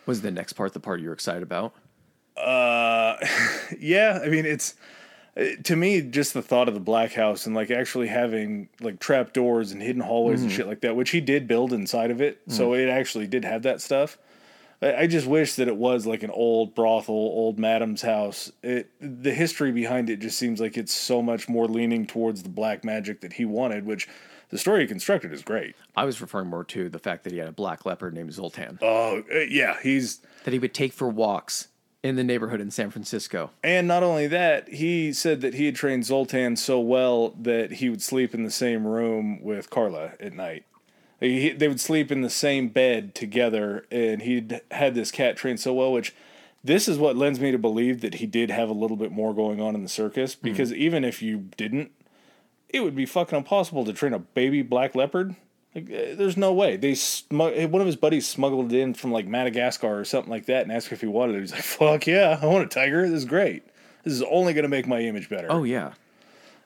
Was 0.07 0.23
the 0.23 0.31
next 0.31 0.55
part 0.55 0.73
the 0.73 0.81
part 0.81 1.01
you're 1.01 1.13
excited 1.13 1.43
about? 1.43 1.75
Uh, 2.37 3.17
yeah, 3.79 4.21
I 4.23 4.29
mean 4.29 4.47
it's 4.47 4.75
uh, 5.37 5.45
to 5.65 5.77
me 5.77 6.01
just 6.03 6.35
the 6.35 6.43
thought 6.43 6.69
of 6.69 6.75
the 6.75 6.81
black 6.81 7.13
house 7.13 7.47
and 7.47 7.55
like 7.55 7.71
actually 7.71 8.09
having 8.09 8.69
like 8.81 9.01
trap 9.01 9.33
doors 9.33 9.73
and 9.73 9.81
hidden 9.81 10.03
hallways 10.03 10.43
and 10.43 10.53
shit 10.53 10.67
like 10.67 10.81
that, 10.81 10.97
which 10.97 11.11
he 11.11 11.21
did 11.21 11.47
build 11.47 11.73
inside 11.73 12.11
of 12.11 12.21
it, 12.21 12.41
so 12.49 12.75
it 12.75 12.89
actually 12.89 13.27
did 13.27 13.45
have 13.45 13.63
that 13.63 13.81
stuff. 13.81 14.19
I 14.83 14.95
I 14.95 15.07
just 15.07 15.27
wish 15.27 15.55
that 15.55 15.69
it 15.69 15.77
was 15.77 16.07
like 16.07 16.23
an 16.23 16.31
old 16.31 16.75
brothel, 16.75 17.15
old 17.15 17.59
madam's 17.59 18.03
house. 18.03 18.53
It 18.63 18.91
the 19.01 19.33
history 19.33 19.73
behind 19.73 20.11
it 20.11 20.19
just 20.19 20.39
seems 20.39 20.61
like 20.61 20.77
it's 20.77 20.93
so 20.93 21.23
much 21.23 21.49
more 21.49 21.67
leaning 21.67 22.07
towards 22.07 22.43
the 22.43 22.49
black 22.49 22.85
magic 22.85 23.21
that 23.21 23.35
he 23.35 23.45
wanted, 23.45 23.87
which 23.87 24.09
the 24.53 24.59
story 24.59 24.83
he 24.83 24.87
constructed 24.87 25.33
is 25.33 25.43
great. 25.43 25.75
I 25.97 26.05
was 26.05 26.21
referring 26.21 26.49
more 26.49 26.63
to 26.65 26.91
the 26.91 26.99
fact 26.99 27.25
that 27.25 27.33
he 27.33 27.39
had 27.39 27.49
a 27.49 27.53
black 27.53 27.87
leopard 27.87 28.15
named 28.15 28.33
Zoltan 28.35 28.79
Oh 28.83 29.25
uh, 29.35 29.39
yeah, 29.39 29.79
he's 29.83 30.21
that 30.45 30.53
he 30.53 30.61
would 30.61 30.75
take 30.75 30.93
for 30.93 31.09
walks 31.09 31.69
in 32.03 32.17
the 32.17 32.25
neighborhood 32.25 32.61
in 32.61 32.71
San 32.71 32.91
Francisco. 32.91 33.51
And 33.65 33.89
not 33.89 34.03
only 34.03 34.27
that, 34.27 34.69
he 34.69 35.13
said 35.13 35.41
that 35.41 35.55
he 35.55 35.67
had 35.67 35.75
trained 35.75 36.05
Zoltan 36.05 36.57
so 36.57 36.81
well 36.81 37.31
that 37.41 37.75
he 37.75 37.89
would 37.89 38.03
sleep 38.03 38.35
in 38.35 38.45
the 38.45 38.51
same 38.51 38.87
room 38.87 39.41
with 39.43 39.71
Karla 39.71 40.13
at 40.21 40.35
night. 40.35 40.65
He, 41.21 41.51
they 41.51 41.69
would 41.69 41.81
sleep 41.81 42.11
in 42.11 42.21
the 42.21 42.31
same 42.31 42.69
bed 42.69 43.15
together, 43.15 43.87
and 43.93 44.23
he'd 44.23 44.61
had 44.73 44.97
this 44.97 45.13
cat 45.13 45.37
trained 45.37 45.61
so 45.61 45.73
well, 45.73 45.93
which 45.93 46.13
this 46.65 46.89
is 46.89 46.99
what 46.99 47.17
lends 47.17 47.39
me 47.39 47.53
to 47.53 47.59
believe 47.59 48.01
that 48.01 48.15
he 48.15 48.27
did 48.27 48.51
have 48.51 48.69
a 48.69 48.75
little 48.75 48.97
bit 48.97 49.13
more 49.13 49.33
going 49.33 49.61
on 49.61 49.77
in 49.77 49.85
the 49.85 49.89
circus. 49.89 50.35
Because 50.35 50.73
even 50.73 51.05
if 51.05 51.23
you 51.23 51.51
didn't, 51.57 51.93
it 52.73 52.81
would 52.81 52.97
be 52.97 53.07
fucking 53.07 53.37
impossible 53.37 53.85
to 53.85 53.93
train 53.93 54.15
a 54.15 54.19
baby 54.19 54.63
black 54.63 54.95
leopard. 54.95 55.37
Like, 55.75 55.85
uh, 55.85 56.15
there's 56.15 56.37
no 56.37 56.53
way. 56.53 56.77
They 56.77 56.95
smug- 56.95 57.57
one 57.71 57.81
of 57.81 57.87
his 57.87 57.97
buddies 57.97 58.27
smuggled 58.27 58.73
it 58.73 58.79
in 58.79 58.95
from 58.95 59.13
like 59.13 59.27
Madagascar 59.27 59.99
or 59.99 60.05
something 60.05 60.31
like 60.31 60.47
that, 60.47 60.63
and 60.63 60.73
asked 60.73 60.93
if 60.93 61.01
he 61.01 61.07
wanted 61.07 61.37
it. 61.37 61.41
He's 61.41 61.53
like, 61.53 61.63
"Fuck 61.63 62.07
yeah, 62.07 62.39
I 62.41 62.47
want 62.47 62.65
a 62.65 62.69
tiger. 62.69 63.03
This 63.09 63.19
is 63.19 63.25
great. 63.25 63.65
This 64.05 64.13
is 64.13 64.23
only 64.23 64.53
going 64.53 64.65
to 64.65 64.69
make 64.69 64.87
my 64.87 65.01
image 65.01 65.29
better." 65.29 65.49
Oh 65.51 65.65
yeah. 65.65 65.93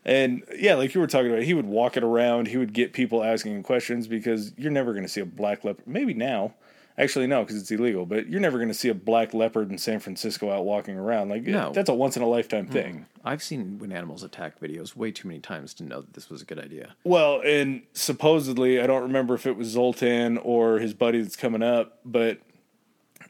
And 0.05 0.45
yeah, 0.57 0.77
like 0.77 0.95
you 0.95 1.01
were 1.01 1.09
talking 1.09 1.33
about, 1.33 1.43
he 1.43 1.53
would 1.53 1.67
walk 1.67 1.97
it 1.97 2.05
around. 2.05 2.47
He 2.47 2.57
would 2.57 2.73
get 2.73 2.93
people 2.93 3.25
asking 3.25 3.57
him 3.57 3.63
questions 3.65 4.07
because 4.07 4.53
you're 4.57 4.71
never 4.71 4.93
going 4.93 5.03
to 5.03 5.09
see 5.09 5.21
a 5.21 5.27
black 5.27 5.65
leopard. 5.65 5.85
Maybe 5.87 6.15
now, 6.15 6.55
actually 6.99 7.27
no, 7.27 7.43
because 7.43 7.57
it's 7.61 7.71
illegal. 7.71 8.07
But 8.07 8.29
you're 8.29 8.41
never 8.41 8.59
going 8.59 8.69
to 8.69 8.75
see 8.75 8.89
a 8.89 8.95
black 8.95 9.35
leopard 9.35 9.71
in 9.71 9.79
San 9.79 10.01
Francisco 10.01 10.51
out 10.51 10.65
walking 10.65 10.97
around. 10.97 11.29
Like 11.29 11.43
No. 11.45 11.73
that's 11.73 11.89
a 11.89 11.95
once 11.95 12.17
in 12.17 12.23
a 12.23 12.29
lifetime 12.29 12.67
thing. 12.67 13.07
I've 13.25 13.43
seen 13.43 13.79
when 13.79 13.93
animals 13.93 14.23
attack 14.23 14.61
videos 14.61 14.95
way 14.97 15.11
too 15.11 15.29
many 15.29 15.41
times 15.41 15.75
to 15.75 15.85
know 15.85 16.01
that 16.01 16.15
this 16.15 16.31
was 16.31 16.43
a 16.43 16.45
good 16.45 16.59
idea. 16.59 16.95
Well, 17.05 17.41
and 17.45 17.83
supposedly, 17.93 18.81
I 18.81 18.87
don't 18.87 19.03
remember 19.03 19.35
if 19.35 19.47
it 19.47 19.57
was 19.57 19.69
Zoltan 19.69 20.39
or 20.39 20.79
his 20.79 20.95
buddy 20.95 21.21
that's 21.23 21.37
coming 21.37 21.63
up, 21.63 21.99
but 22.05 22.39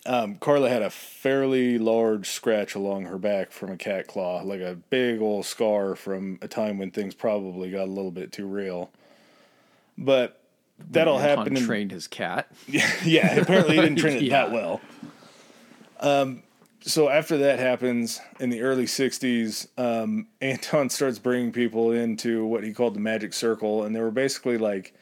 um, 0.05 0.37
Karla 0.37 0.69
had 0.69 0.83
a 0.83 0.91
fairly 0.91 1.79
large 1.79 2.29
scratch 2.29 2.75
along 2.77 3.07
her 3.07 3.19
back 3.19 3.51
from 3.51 3.73
a 3.73 3.77
cat 3.77 4.07
claw, 4.07 4.43
like 4.43 4.61
a 4.61 4.77
big 4.91 5.21
old 5.21 5.47
scar 5.47 5.97
from 5.97 6.39
a 6.43 6.47
time 6.47 6.79
when 6.79 6.91
things 6.93 7.15
probably 7.15 7.71
got 7.71 7.85
a 7.85 7.91
little 7.91 8.13
bit 8.13 8.31
too 8.31 8.47
real. 8.47 8.91
But 9.99 10.41
that'll 10.91 11.19
happen. 11.19 11.57
In, 11.57 11.65
trained 11.65 11.91
his 11.91 12.07
cat. 12.07 12.51
yeah, 12.69 13.35
apparently 13.37 13.77
he 13.77 13.83
didn't 13.83 13.99
train 13.99 14.17
it 14.17 14.23
Yeah. 14.25 14.47
that 14.47 14.53
well. 14.53 14.81
Um, 16.01 16.43
so 16.83 17.09
after 17.09 17.39
that 17.39 17.59
happens 17.59 18.21
in 18.39 18.51
the 18.51 18.63
early 18.63 18.85
'60s, 18.85 19.67
um, 19.79 20.29
Anton 20.41 20.89
starts 20.91 21.19
bringing 21.19 21.53
people 21.53 21.91
into 21.91 22.45
what 22.47 22.63
he 22.65 22.73
called 22.73 22.95
the 22.95 23.01
Magic 23.01 23.33
Circle, 23.33 23.85
and 23.85 23.95
they 23.95 24.01
were 24.01 24.11
basically 24.11 24.59
like 24.59 24.95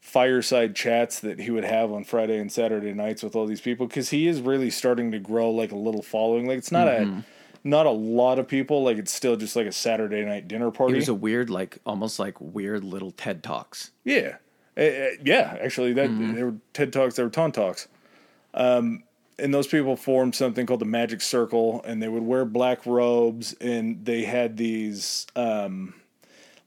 fireside 0.00 0.76
chats 0.76 1.18
that 1.20 1.40
he 1.40 1.50
would 1.50 1.64
have 1.64 1.90
on 1.90 2.04
Friday 2.04 2.38
and 2.38 2.52
Saturday 2.52 2.92
nights 2.92 3.24
with 3.24 3.34
all 3.34 3.44
these 3.44 3.60
people 3.60 3.88
because 3.88 4.10
he 4.10 4.28
is 4.28 4.40
really 4.40 4.70
starting 4.70 5.10
to 5.10 5.18
grow 5.18 5.50
like 5.50 5.72
a 5.72 5.76
little 5.76 6.02
following. 6.02 6.46
Like 6.46 6.58
it's 6.58 6.70
not 6.70 6.86
a 6.86 7.24
not 7.64 7.86
a 7.86 7.90
lot 7.90 8.38
of 8.38 8.46
people. 8.46 8.84
Like 8.84 8.98
it's 8.98 9.12
still 9.12 9.34
just 9.36 9.56
like 9.56 9.66
a 9.66 9.72
Saturday 9.72 10.24
night 10.24 10.46
dinner 10.46 10.70
party. 10.70 10.92
It 10.94 10.96
was 10.98 11.08
a 11.08 11.14
weird, 11.14 11.50
like 11.50 11.78
almost 11.84 12.20
like 12.20 12.40
weird 12.40 12.84
little 12.84 13.10
TED 13.10 13.42
talks. 13.42 13.90
Yeah, 14.04 14.36
yeah. 14.76 15.56
Actually, 15.60 15.92
that 15.94 16.10
Mm-hmm. 16.10 16.34
they 16.34 16.42
were 16.42 16.54
TED 16.72 16.92
talks. 16.92 17.16
They 17.16 17.22
were 17.22 17.30
Ton 17.30 17.52
talks. 17.52 17.88
Um, 18.54 19.02
and 19.38 19.52
those 19.52 19.66
people 19.66 19.96
formed 19.96 20.34
something 20.34 20.64
called 20.66 20.80
the 20.80 20.86
Magic 20.86 21.20
Circle, 21.20 21.82
and 21.84 22.02
they 22.02 22.08
would 22.08 22.22
wear 22.22 22.44
black 22.46 22.86
robes, 22.86 23.52
and 23.60 24.02
they 24.04 24.24
had 24.24 24.56
these 24.56 25.26
um, 25.36 25.92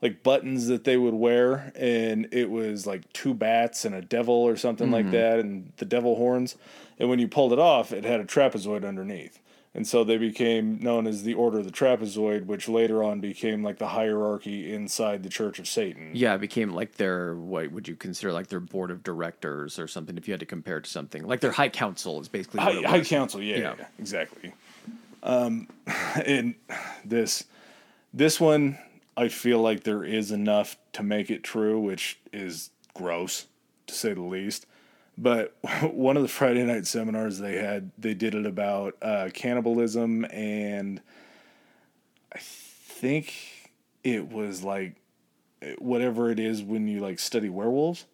like 0.00 0.22
buttons 0.22 0.68
that 0.68 0.84
they 0.84 0.96
would 0.96 1.14
wear, 1.14 1.72
and 1.74 2.28
it 2.32 2.48
was 2.48 2.86
like 2.86 3.12
two 3.12 3.34
bats 3.34 3.84
and 3.84 3.94
a 3.94 4.00
devil 4.02 4.34
or 4.34 4.56
something 4.56 4.90
like 4.92 5.06
Mm-hmm. 5.06 5.12
that, 5.14 5.38
and 5.40 5.72
the 5.78 5.84
devil 5.84 6.14
horns. 6.16 6.56
And 6.98 7.08
when 7.08 7.18
you 7.18 7.26
pulled 7.28 7.52
it 7.52 7.58
off, 7.58 7.92
it 7.92 8.04
had 8.04 8.20
a 8.20 8.24
trapezoid 8.24 8.86
underneath. 8.86 9.40
And 9.72 9.86
so 9.86 10.02
they 10.02 10.16
became 10.18 10.80
known 10.80 11.06
as 11.06 11.22
the 11.22 11.34
Order 11.34 11.60
of 11.60 11.64
the 11.64 11.70
Trapezoid, 11.70 12.46
which 12.46 12.68
later 12.68 13.04
on 13.04 13.20
became 13.20 13.62
like 13.62 13.78
the 13.78 13.86
hierarchy 13.88 14.72
inside 14.74 15.22
the 15.22 15.28
Church 15.28 15.60
of 15.60 15.68
Satan. 15.68 16.10
Yeah, 16.12 16.34
it 16.34 16.40
became 16.40 16.72
like 16.72 16.96
their 16.96 17.36
what 17.36 17.70
would 17.70 17.86
you 17.86 17.94
consider 17.94 18.32
like 18.32 18.48
their 18.48 18.58
board 18.58 18.90
of 18.90 19.04
directors 19.04 19.78
or 19.78 19.86
something 19.86 20.16
if 20.18 20.26
you 20.26 20.32
had 20.32 20.40
to 20.40 20.46
compare 20.46 20.78
it 20.78 20.84
to 20.84 20.90
something 20.90 21.22
like 21.24 21.38
their 21.40 21.52
high 21.52 21.68
council 21.68 22.20
is 22.20 22.28
basically 22.28 22.58
what 22.58 22.84
High, 22.84 22.90
high. 22.98 23.04
Council, 23.04 23.40
yeah, 23.40 23.58
Yeah. 23.58 23.74
yeah, 23.78 23.84
exactly. 24.00 24.52
Um, 25.22 25.68
and 26.26 26.56
this 27.04 27.44
this 28.12 28.40
one, 28.40 28.76
I 29.16 29.28
feel 29.28 29.60
like 29.60 29.84
there 29.84 30.02
is 30.02 30.32
enough 30.32 30.76
to 30.94 31.04
make 31.04 31.30
it 31.30 31.44
true, 31.44 31.78
which 31.78 32.18
is 32.32 32.70
gross 32.92 33.46
to 33.86 33.94
say 33.94 34.14
the 34.14 34.20
least. 34.22 34.66
But 35.18 35.56
one 35.92 36.16
of 36.16 36.22
the 36.22 36.28
Friday 36.28 36.64
night 36.64 36.86
seminars 36.86 37.38
they 37.38 37.56
had, 37.56 37.90
they 37.98 38.14
did 38.14 38.34
it 38.34 38.46
about 38.46 38.96
uh, 39.02 39.28
cannibalism, 39.34 40.24
and 40.26 41.00
I 42.34 42.38
think 42.38 43.34
it 44.02 44.30
was 44.32 44.62
like 44.62 44.96
whatever 45.78 46.30
it 46.30 46.38
is 46.40 46.62
when 46.62 46.88
you 46.88 47.00
like 47.00 47.18
study 47.18 47.48
werewolves. 47.48 48.06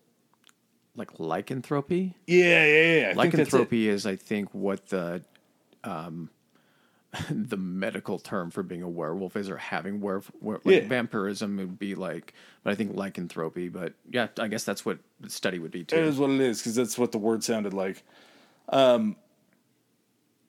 like 0.96 1.20
lycanthropy. 1.20 2.14
Yeah, 2.26 2.64
yeah, 2.64 3.00
yeah. 3.00 3.08
I. 3.10 3.12
Lycanthropy 3.16 3.88
is, 3.88 4.06
I 4.06 4.16
think, 4.16 4.52
what 4.52 4.88
the 4.88 5.22
um, 5.84 6.30
the 7.30 7.56
medical 7.56 8.18
term 8.18 8.50
for 8.50 8.62
being 8.62 8.82
a 8.82 8.88
werewolf 8.88 9.36
is, 9.36 9.48
or 9.48 9.56
having 9.56 10.00
werewolf. 10.00 10.30
Were, 10.40 10.60
like 10.64 10.82
Yeah. 10.82 10.88
vampirism 10.88 11.56
would 11.56 11.78
be 11.78 11.94
like, 11.94 12.34
but 12.62 12.72
I 12.72 12.74
think 12.74 12.94
lycanthropy. 12.94 13.68
But 13.68 13.94
yeah, 14.10 14.28
I 14.38 14.48
guess 14.48 14.64
that's 14.64 14.84
what 14.84 14.98
the 15.20 15.30
study 15.30 15.58
would 15.58 15.70
be 15.70 15.80
It 15.80 15.88
too. 15.88 15.96
is 15.96 16.18
what 16.18 16.30
it 16.30 16.40
is 16.40 16.58
because 16.58 16.74
that's 16.74 16.98
what 16.98 17.12
the 17.12 17.18
word 17.18 17.42
sounded 17.44 17.72
like. 17.72 18.02
Um, 18.68 19.16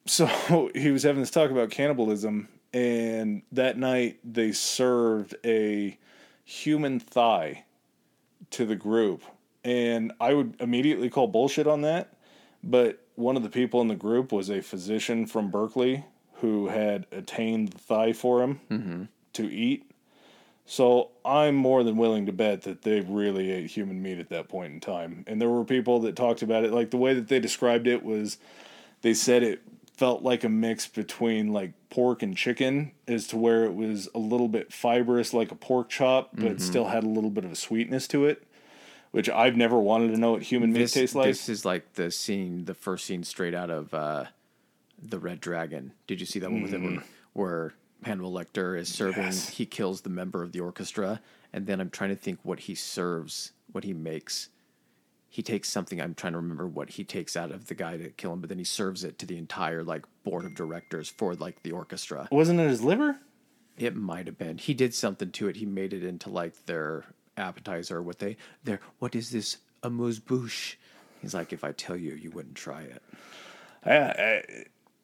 so 0.06 0.26
he 0.74 0.90
was 0.90 1.02
having 1.02 1.20
this 1.20 1.30
talk 1.30 1.50
about 1.50 1.70
cannibalism, 1.70 2.48
and 2.72 3.42
that 3.52 3.78
night 3.78 4.18
they 4.24 4.52
served 4.52 5.36
a 5.44 5.96
human 6.44 6.98
thigh 7.00 7.64
to 8.50 8.64
the 8.66 8.76
group, 8.76 9.22
and 9.64 10.12
I 10.20 10.34
would 10.34 10.56
immediately 10.60 11.10
call 11.10 11.28
bullshit 11.28 11.66
on 11.66 11.82
that. 11.82 12.14
But 12.64 13.00
one 13.14 13.36
of 13.36 13.42
the 13.42 13.48
people 13.50 13.80
in 13.80 13.88
the 13.88 13.94
group 13.94 14.32
was 14.32 14.50
a 14.50 14.60
physician 14.60 15.26
from 15.26 15.50
Berkeley 15.50 16.04
who 16.40 16.68
had 16.68 17.06
attained 17.12 17.68
the 17.70 17.78
thigh 17.78 18.12
for 18.12 18.42
him 18.42 19.08
to 19.34 19.44
eat. 19.50 19.84
So 20.66 21.10
I'm 21.24 21.54
more 21.54 21.82
than 21.82 21.96
willing 21.96 22.26
to 22.26 22.32
bet 22.32 22.62
that 22.62 22.82
they 22.82 23.00
really 23.00 23.50
ate 23.50 23.70
human 23.70 24.02
meat 24.02 24.18
at 24.18 24.28
that 24.28 24.48
point 24.48 24.74
in 24.74 24.80
time. 24.80 25.24
And 25.26 25.40
there 25.40 25.48
were 25.48 25.64
people 25.64 26.00
that 26.00 26.14
talked 26.14 26.42
about 26.42 26.64
it 26.64 26.72
like 26.72 26.90
the 26.90 26.98
way 26.98 27.14
that 27.14 27.28
they 27.28 27.40
described 27.40 27.86
it 27.86 28.02
was 28.04 28.36
they 29.00 29.14
said 29.14 29.42
it 29.42 29.62
felt 29.96 30.22
like 30.22 30.44
a 30.44 30.48
mix 30.48 30.86
between 30.86 31.52
like 31.52 31.72
pork 31.90 32.22
and 32.22 32.36
chicken 32.36 32.92
as 33.08 33.26
to 33.28 33.36
where 33.36 33.64
it 33.64 33.74
was 33.74 34.08
a 34.14 34.18
little 34.18 34.46
bit 34.46 34.72
fibrous 34.72 35.32
like 35.34 35.50
a 35.50 35.54
pork 35.56 35.88
chop 35.88 36.30
but 36.36 36.60
still 36.60 36.84
had 36.88 37.02
a 37.02 37.08
little 37.08 37.30
bit 37.30 37.44
of 37.44 37.50
a 37.50 37.56
sweetness 37.56 38.06
to 38.06 38.26
it, 38.26 38.44
which 39.10 39.28
I've 39.30 39.56
never 39.56 39.78
wanted 39.80 40.12
to 40.12 40.18
know 40.18 40.32
what 40.32 40.42
human 40.42 40.72
meat 40.72 40.80
tastes 40.94 41.16
like. 41.16 41.26
this 41.26 41.48
is 41.48 41.64
like 41.64 41.94
the 41.94 42.10
scene, 42.10 42.66
the 42.66 42.74
first 42.74 43.06
scene 43.06 43.24
straight 43.24 43.54
out 43.54 43.70
of 43.70 43.92
uh, 43.94 44.26
the 45.00 45.18
Red 45.18 45.40
Dragon. 45.40 45.92
Did 46.06 46.20
you 46.20 46.26
see 46.26 46.38
that 46.38 46.50
one 46.50 46.62
with 46.62 46.74
it 46.74 46.82
where, 46.82 47.02
where 47.32 47.74
Hannibal 48.02 48.32
Lecter 48.32 48.78
is 48.78 48.92
serving? 48.92 49.22
Mm. 49.22 49.26
Yes. 49.26 49.48
He 49.50 49.66
kills 49.66 50.02
the 50.02 50.10
member 50.10 50.42
of 50.42 50.52
the 50.52 50.60
orchestra, 50.60 51.20
and 51.52 51.66
then 51.66 51.80
I'm 51.80 51.90
trying 51.90 52.10
to 52.10 52.16
think 52.16 52.40
what 52.42 52.60
he 52.60 52.74
serves, 52.74 53.52
what 53.72 53.84
he 53.84 53.92
makes. 53.92 54.48
He 55.30 55.42
takes 55.42 55.68
something. 55.68 56.00
I'm 56.00 56.14
trying 56.14 56.32
to 56.32 56.38
remember 56.38 56.66
what 56.66 56.90
he 56.90 57.04
takes 57.04 57.36
out 57.36 57.50
of 57.50 57.66
the 57.66 57.74
guy 57.74 57.96
to 57.96 58.10
kill 58.10 58.32
him, 58.32 58.40
but 58.40 58.48
then 58.48 58.58
he 58.58 58.64
serves 58.64 59.04
it 59.04 59.18
to 59.18 59.26
the 59.26 59.36
entire 59.36 59.84
like 59.84 60.04
board 60.24 60.44
of 60.44 60.54
directors 60.54 61.08
for 61.08 61.34
like 61.34 61.62
the 61.62 61.72
orchestra. 61.72 62.28
Wasn't 62.32 62.58
it 62.58 62.68
his 62.68 62.82
liver? 62.82 63.18
It 63.76 63.94
might 63.94 64.26
have 64.26 64.38
been. 64.38 64.58
He 64.58 64.74
did 64.74 64.94
something 64.94 65.30
to 65.32 65.48
it. 65.48 65.56
He 65.56 65.66
made 65.66 65.92
it 65.92 66.02
into 66.02 66.30
like 66.30 66.66
their 66.66 67.04
appetizer. 67.36 68.02
What 68.02 68.18
they 68.18 68.36
their 68.64 68.80
what 68.98 69.14
is 69.14 69.30
this 69.30 69.58
amuse 69.82 70.18
bouche? 70.18 70.76
He's 71.20 71.34
like, 71.34 71.52
if 71.52 71.62
I 71.62 71.72
tell 71.72 71.96
you, 71.96 72.14
you 72.14 72.30
wouldn't 72.30 72.54
try 72.54 72.82
it. 72.82 73.02
I, 73.84 73.96
I, 73.96 74.42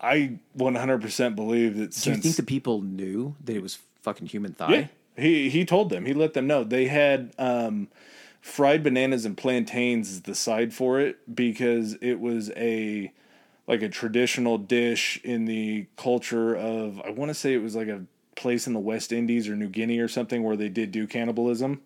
I 0.05 0.39
100% 0.59 1.35
believe 1.35 1.77
that 1.79 1.91
Do 1.93 2.11
you 2.11 2.17
think 2.17 2.37
the 2.37 2.43
people 2.43 2.83
knew 2.83 3.35
that 3.45 3.57
it 3.57 3.63
was 3.63 3.79
fucking 4.03 4.27
human 4.27 4.53
thigh? 4.53 4.73
Yeah, 4.73 4.87
he 5.17 5.49
he 5.49 5.65
told 5.65 5.91
them. 5.91 6.05
He 6.05 6.13
let 6.13 6.35
them 6.35 6.47
know. 6.47 6.63
They 6.63 6.87
had 6.87 7.33
um, 7.39 7.89
fried 8.41 8.83
bananas 8.83 9.25
and 9.25 9.37
plantains 9.37 10.11
as 10.11 10.23
the 10.23 10.35
side 10.35 10.75
for 10.75 11.01
it 11.01 11.35
because 11.35 11.95
it 12.01 12.21
was 12.21 12.51
a 12.51 13.13
like 13.67 13.81
a 13.81 13.89
traditional 13.89 14.59
dish 14.59 15.19
in 15.25 15.47
the 15.47 15.87
culture 15.97 16.55
of 16.55 17.01
I 17.01 17.11
want 17.11 17.31
to 17.31 17.35
say 17.35 17.55
it 17.55 17.63
was 17.63 17.75
like 17.75 17.89
a 17.89 18.05
place 18.37 18.67
in 18.67 18.75
the 18.75 18.81
West 18.81 19.13
Indies 19.13 19.49
or 19.49 19.57
New 19.57 19.69
Guinea 19.69 19.99
or 19.99 20.09
something 20.09 20.43
where 20.43 20.57
they 20.57 20.69
did 20.69 20.93
do 20.93 21.07
cannibalism. 21.07 21.81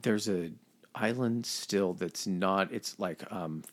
There's 0.00 0.28
a 0.28 0.52
island 0.94 1.46
still 1.46 1.94
that's 1.94 2.26
not. 2.26 2.72
It's 2.72 2.98
like 2.98 3.24
um, 3.32 3.64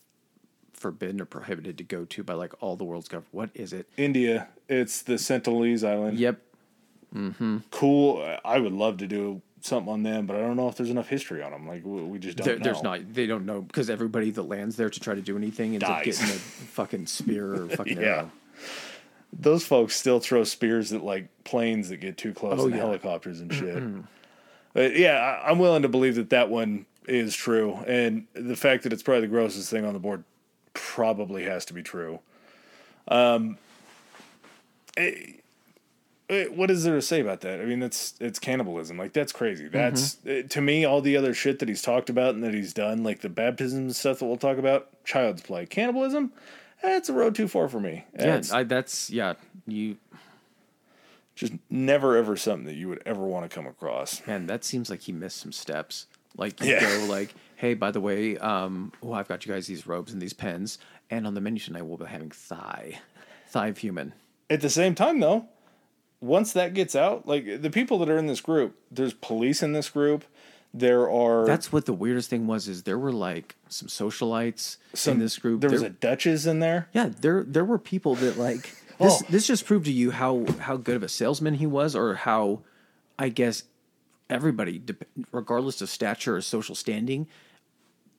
forbidden 0.78 1.20
or 1.20 1.26
prohibited 1.26 1.78
to 1.80 1.84
go 1.84 2.06
to 2.06 2.24
by 2.24 2.34
like 2.34 2.54
all 2.62 2.76
the 2.78 2.84
world's 2.86 3.08
government. 3.10 3.34
What 3.34 3.50
is 3.54 3.74
it? 3.74 3.88
India, 3.98 4.48
it's 4.70 5.02
the 5.02 5.14
Sentinelese 5.16 5.86
Island. 5.88 6.18
Yep. 6.18 6.40
Mm-hmm. 7.16 7.58
Cool. 7.72 8.38
I 8.46 8.60
would 8.60 8.74
love 8.74 8.98
to 8.98 9.08
do 9.08 9.42
something 9.62 9.92
on 9.92 10.04
them, 10.04 10.26
but 10.28 10.36
I 10.36 10.40
don't 10.40 10.56
know 10.56 10.70
if 10.70 10.76
there's 10.76 10.90
enough 10.92 11.10
history 11.10 11.42
on 11.42 11.52
them. 11.52 11.68
Like 11.68 11.84
we 11.86 12.02
we 12.04 12.20
just 12.20 12.38
don't 12.38 12.46
There, 12.46 12.58
know. 12.58 12.64
there's 12.64 12.84
not. 12.84 13.14
They 13.14 13.26
don't 13.26 13.46
know 13.46 13.62
because 13.62 13.90
everybody 13.90 14.30
that 14.32 14.44
lands 14.44 14.76
there 14.78 14.90
to 14.90 15.00
try 15.00 15.16
to 15.16 15.22
do 15.22 15.36
anything 15.36 15.74
ends 15.74 15.84
up 15.84 16.04
getting 16.04 16.26
a 16.26 16.34
fucking 16.34 17.08
spear 17.08 17.54
or 17.64 17.70
fucking 17.76 18.00
Yeah. 18.00 18.08
arrow. 18.08 18.32
those 19.34 19.66
folks 19.66 19.96
still 19.96 20.20
throw 20.20 20.44
spears 20.44 20.94
at 20.94 21.04
like 21.04 21.28
planes 21.44 21.90
that 21.90 21.98
get 21.98 22.18
too 22.18 22.34
close 22.34 22.60
Oh, 22.60 22.66
and 22.66 22.76
yeah. 22.76 22.82
helicopters 22.82 23.40
and 23.42 23.54
shit. 23.54 23.84
but 24.74 24.96
yeah, 24.96 25.40
I, 25.44 25.50
I'm 25.50 25.60
willing 25.60 25.82
to 25.82 25.90
believe 25.90 26.16
that 26.16 26.30
that 26.30 26.50
one 26.50 26.86
is 27.08 27.34
true, 27.36 27.74
and 27.88 28.28
the 28.34 28.56
fact 28.56 28.84
that 28.84 28.92
it's 28.94 29.02
probably 29.04 29.22
the 29.22 29.28
grossest 29.28 29.70
thing 29.70 29.86
on 29.86 29.94
the 29.94 30.00
board 30.00 30.24
probably 30.78 31.44
has 31.44 31.66
to 31.66 31.74
be 31.74 31.82
true. 31.82 32.20
Um, 33.08 33.58
eh, 34.96 35.12
eh, 36.30 36.46
what 36.46 36.70
is 36.72 36.84
there 36.84 36.96
to 36.96 37.02
say 37.02 37.20
about 37.20 37.42
that? 37.42 37.60
I 37.60 37.66
mean, 37.66 37.80
that's 37.80 38.14
it's 38.20 38.40
cannibalism. 38.40 38.98
Like 38.98 39.14
that's 39.14 39.32
crazy. 39.32 39.68
That's 39.68 40.18
eh, 40.26 40.44
to 40.44 40.62
me 40.62 40.86
all 40.86 41.02
the 41.02 41.18
other 41.18 41.34
shit 41.34 41.60
that 41.60 41.68
he's 41.68 41.82
talked 41.82 42.10
about 42.10 42.36
and 42.36 42.44
that 42.44 42.54
he's 42.54 42.74
done, 42.74 43.04
like 43.04 43.22
the 43.22 43.30
baptism 43.30 43.80
and 43.80 43.96
stuff 43.96 44.20
that 44.20 44.26
we'll 44.26 44.38
talk 44.38 44.58
about. 44.58 45.04
Child's 45.04 45.42
play, 45.42 45.66
cannibalism. 45.66 46.32
That's 46.84 47.10
a 47.10 47.14
road 47.14 47.34
too 47.34 47.48
far 47.48 47.68
for 47.68 47.80
me. 47.80 48.06
Yeah, 48.14 48.26
That's- 48.26 48.52
I, 48.52 48.64
that's 48.64 49.10
yeah. 49.10 49.34
You 49.66 49.98
just 51.36 51.54
never 51.70 52.16
ever 52.18 52.36
something 52.38 52.66
that 52.68 52.76
you 52.76 52.88
would 52.90 53.02
ever 53.06 53.24
want 53.24 53.50
to 53.50 53.54
come 53.54 53.66
across. 53.68 54.26
Man, 54.28 54.48
that 54.48 54.64
seems 54.64 54.90
like 54.90 55.02
he 55.02 55.12
missed 55.12 55.38
some 55.38 55.52
steps. 55.52 56.06
Like 56.36 56.62
you 56.62 56.72
Yeah. 56.72 56.80
go 56.82 57.06
like, 57.06 57.34
hey, 57.58 57.74
by 57.74 57.90
the 57.90 58.00
way, 58.00 58.38
um, 58.38 58.94
oh, 59.02 59.14
I've 59.14 59.28
got 59.28 59.46
you 59.46 59.52
guys 59.52 59.66
these 59.66 59.88
robes 59.88 60.14
and 60.14 60.22
these 60.22 60.34
pens, 60.34 60.78
and 61.10 61.26
on 61.28 61.34
the 61.34 61.42
menu 61.42 61.60
tonight 61.60 61.82
we'll 61.82 61.98
be 61.98 62.06
having 62.06 62.30
thigh, 62.30 63.00
thigh 63.50 63.68
of 63.68 63.80
human. 63.80 64.14
At 64.50 64.62
the 64.62 64.70
same 64.70 64.94
time, 64.96 65.20
though, 65.20 65.48
once 66.22 66.54
that 66.54 66.74
gets 66.74 66.96
out, 66.96 67.28
like 67.28 67.62
the 67.62 67.70
people 67.70 67.98
that 68.00 68.10
are 68.10 68.18
in 68.18 68.28
this 68.28 68.42
group, 68.42 68.78
there's 68.92 69.14
police 69.14 69.62
in 69.62 69.74
this 69.74 69.90
group. 69.90 70.24
There 70.74 71.10
are 71.10 71.46
That's 71.46 71.72
what 71.72 71.86
the 71.86 71.94
weirdest 71.94 72.30
thing 72.30 72.46
was. 72.46 72.68
Is 72.68 72.84
there 72.84 73.00
were 73.00 73.12
like 73.12 73.56
some 73.70 73.88
socialites 73.88 74.78
some 74.94 75.14
in 75.14 75.20
this 75.20 75.38
group. 75.40 75.62
There 75.62 75.72
was 75.72 75.82
a 75.82 75.90
Duchess 75.90 76.46
in 76.46 76.60
there. 76.60 76.90
yeah, 76.94 77.10
there 77.22 77.44
there 77.44 77.66
were 77.66 77.80
people 77.80 78.16
that 78.16 78.38
like 78.38 78.64
this. 79.00 79.22
Oh. 79.22 79.22
This 79.30 79.48
just 79.48 79.66
proved 79.66 79.86
to 79.86 79.92
you 79.92 80.12
how 80.12 80.46
how 80.60 80.78
good 80.78 80.96
of 80.96 81.04
a 81.04 81.10
salesman 81.10 81.56
he 81.56 81.66
was, 81.66 81.96
or 81.96 82.16
how 82.16 82.62
I 83.18 83.30
guess 83.30 83.64
everybody, 84.30 84.82
regardless 85.32 85.82
of 85.82 85.90
stature 85.90 86.36
or 86.36 86.42
social 86.42 86.76
standing, 86.76 87.28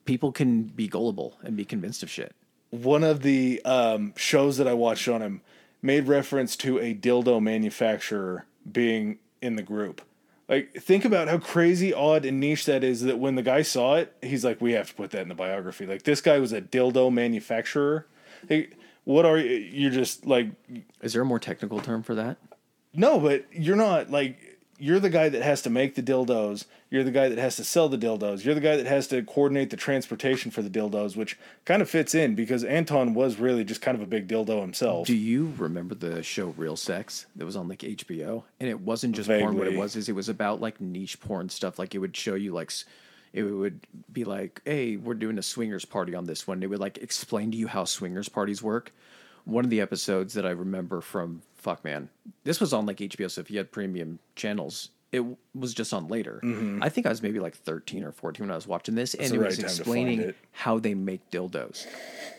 people 0.09 0.31
can 0.31 0.63
be 0.63 0.87
gullible 0.87 1.37
and 1.43 1.55
be 1.55 1.63
convinced 1.63 2.01
of 2.01 2.09
shit. 2.09 2.35
One 2.71 3.03
of 3.03 3.21
the 3.21 3.61
um, 3.63 4.15
shows 4.17 4.57
that 4.57 4.67
I 4.67 4.73
watched 4.73 5.07
on 5.07 5.21
him 5.21 5.41
made 5.83 6.07
reference 6.07 6.55
to 6.57 6.79
a 6.79 6.95
dildo 6.95 7.39
manufacturer 7.39 8.47
being 8.69 9.19
in 9.39 9.55
the 9.55 9.61
group. 9.61 10.01
Like, 10.47 10.73
think 10.73 11.05
about 11.05 11.27
how 11.27 11.37
crazy, 11.37 11.93
odd, 11.93 12.25
and 12.25 12.39
niche 12.39 12.65
that 12.65 12.83
is. 12.83 13.03
That 13.03 13.19
when 13.19 13.35
the 13.35 13.43
guy 13.43 13.61
saw 13.61 13.97
it, 13.97 14.11
he's 14.23 14.43
like, 14.43 14.59
"We 14.59 14.71
have 14.71 14.89
to 14.89 14.95
put 14.95 15.11
that 15.11 15.21
in 15.21 15.29
the 15.29 15.35
biography." 15.35 15.85
Like, 15.85 16.01
this 16.01 16.21
guy 16.21 16.39
was 16.39 16.53
a 16.53 16.61
dildo 16.61 17.13
manufacturer. 17.13 18.07
Hey, 18.47 18.69
what 19.03 19.27
are 19.27 19.37
you? 19.37 19.51
You're 19.51 19.91
just 19.91 20.25
like 20.25 20.47
Is 21.03 21.13
there 21.13 21.21
a 21.21 21.25
more 21.25 21.37
technical 21.37 21.81
term 21.81 22.01
for 22.01 22.15
that? 22.15 22.37
No, 22.95 23.19
but 23.19 23.45
you're 23.51 23.75
not 23.75 24.09
like 24.09 24.48
you're 24.79 24.99
the 24.99 25.09
guy 25.09 25.29
that 25.29 25.41
has 25.41 25.61
to 25.63 25.69
make 25.69 25.95
the 25.95 26.01
dildos. 26.01 26.65
You're 26.89 27.03
the 27.03 27.11
guy 27.11 27.29
that 27.29 27.37
has 27.37 27.57
to 27.57 27.63
sell 27.63 27.89
the 27.89 27.97
dildos. 27.97 28.43
You're 28.43 28.55
the 28.55 28.61
guy 28.61 28.77
that 28.77 28.85
has 28.87 29.07
to 29.09 29.21
coordinate 29.21 29.69
the 29.69 29.77
transportation 29.77 30.49
for 30.49 30.61
the 30.61 30.69
dildos, 30.69 31.15
which 31.15 31.37
kind 31.65 31.81
of 31.81 31.89
fits 31.89 32.15
in 32.15 32.33
because 32.33 32.63
Anton 32.63 33.13
was 33.13 33.37
really 33.39 33.63
just 33.63 33.81
kind 33.81 33.95
of 33.95 34.01
a 34.01 34.07
big 34.07 34.27
dildo 34.27 34.61
himself. 34.61 35.05
Do 35.05 35.15
you 35.15 35.53
remember 35.57 35.93
the 35.93 36.23
show 36.23 36.47
Real 36.57 36.75
Sex 36.75 37.25
that 37.35 37.45
was 37.45 37.55
on 37.55 37.67
like 37.67 37.79
HBO? 37.79 38.43
And 38.59 38.69
it 38.69 38.79
wasn't 38.79 39.15
just 39.15 39.29
porn. 39.29 39.57
What 39.57 39.67
it 39.67 39.77
was 39.77 39.95
is 39.95 40.09
it 40.09 40.15
was 40.15 40.29
about 40.29 40.61
like 40.61 40.81
niche 40.81 41.19
porn 41.19 41.49
stuff. 41.49 41.77
Like 41.77 41.93
it 41.93 41.99
would 41.99 42.15
show 42.15 42.35
you 42.35 42.53
like 42.53 42.71
it 43.33 43.43
would 43.43 43.85
be 44.11 44.23
like, 44.23 44.61
hey, 44.65 44.95
we're 44.95 45.13
doing 45.13 45.37
a 45.37 45.43
swingers 45.43 45.85
party 45.85 46.15
on 46.15 46.25
this 46.25 46.47
one. 46.47 46.63
It 46.63 46.69
would 46.69 46.79
like 46.79 46.97
explain 46.97 47.51
to 47.51 47.57
you 47.57 47.67
how 47.67 47.83
swingers 47.83 48.29
parties 48.29 48.63
work. 48.63 48.91
one 49.45 49.63
of 49.65 49.69
the 49.69 49.81
episodes 49.81 50.33
that 50.33 50.45
I 50.45 50.51
remember 50.51 51.01
from 51.01 51.41
fuck 51.59 51.83
man, 51.83 52.09
this 52.43 52.59
was 52.59 52.73
on 52.73 52.85
like 52.85 52.97
HBO. 52.97 53.29
So 53.29 53.41
if 53.41 53.51
you 53.51 53.57
had 53.57 53.71
premium 53.71 54.19
channels, 54.35 54.89
it 55.11 55.23
was 55.55 55.73
just 55.73 55.91
on 55.91 56.07
later. 56.07 56.39
Mm-hmm. 56.43 56.83
I 56.83 56.89
think 56.89 57.07
I 57.07 57.09
was 57.09 57.23
maybe 57.23 57.39
like 57.39 57.55
13 57.55 58.03
or 58.03 58.11
14 58.11 58.45
when 58.45 58.51
I 58.51 58.55
was 58.55 58.67
watching 58.67 58.93
this, 58.93 59.15
and 59.15 59.33
it 59.33 59.39
right 59.39 59.47
was 59.47 59.57
time 59.57 59.63
to 59.63 59.69
find 59.69 59.79
explaining 59.79 60.21
it. 60.21 60.35
how 60.51 60.77
they 60.77 60.93
make 60.93 61.31
dildos. 61.31 61.87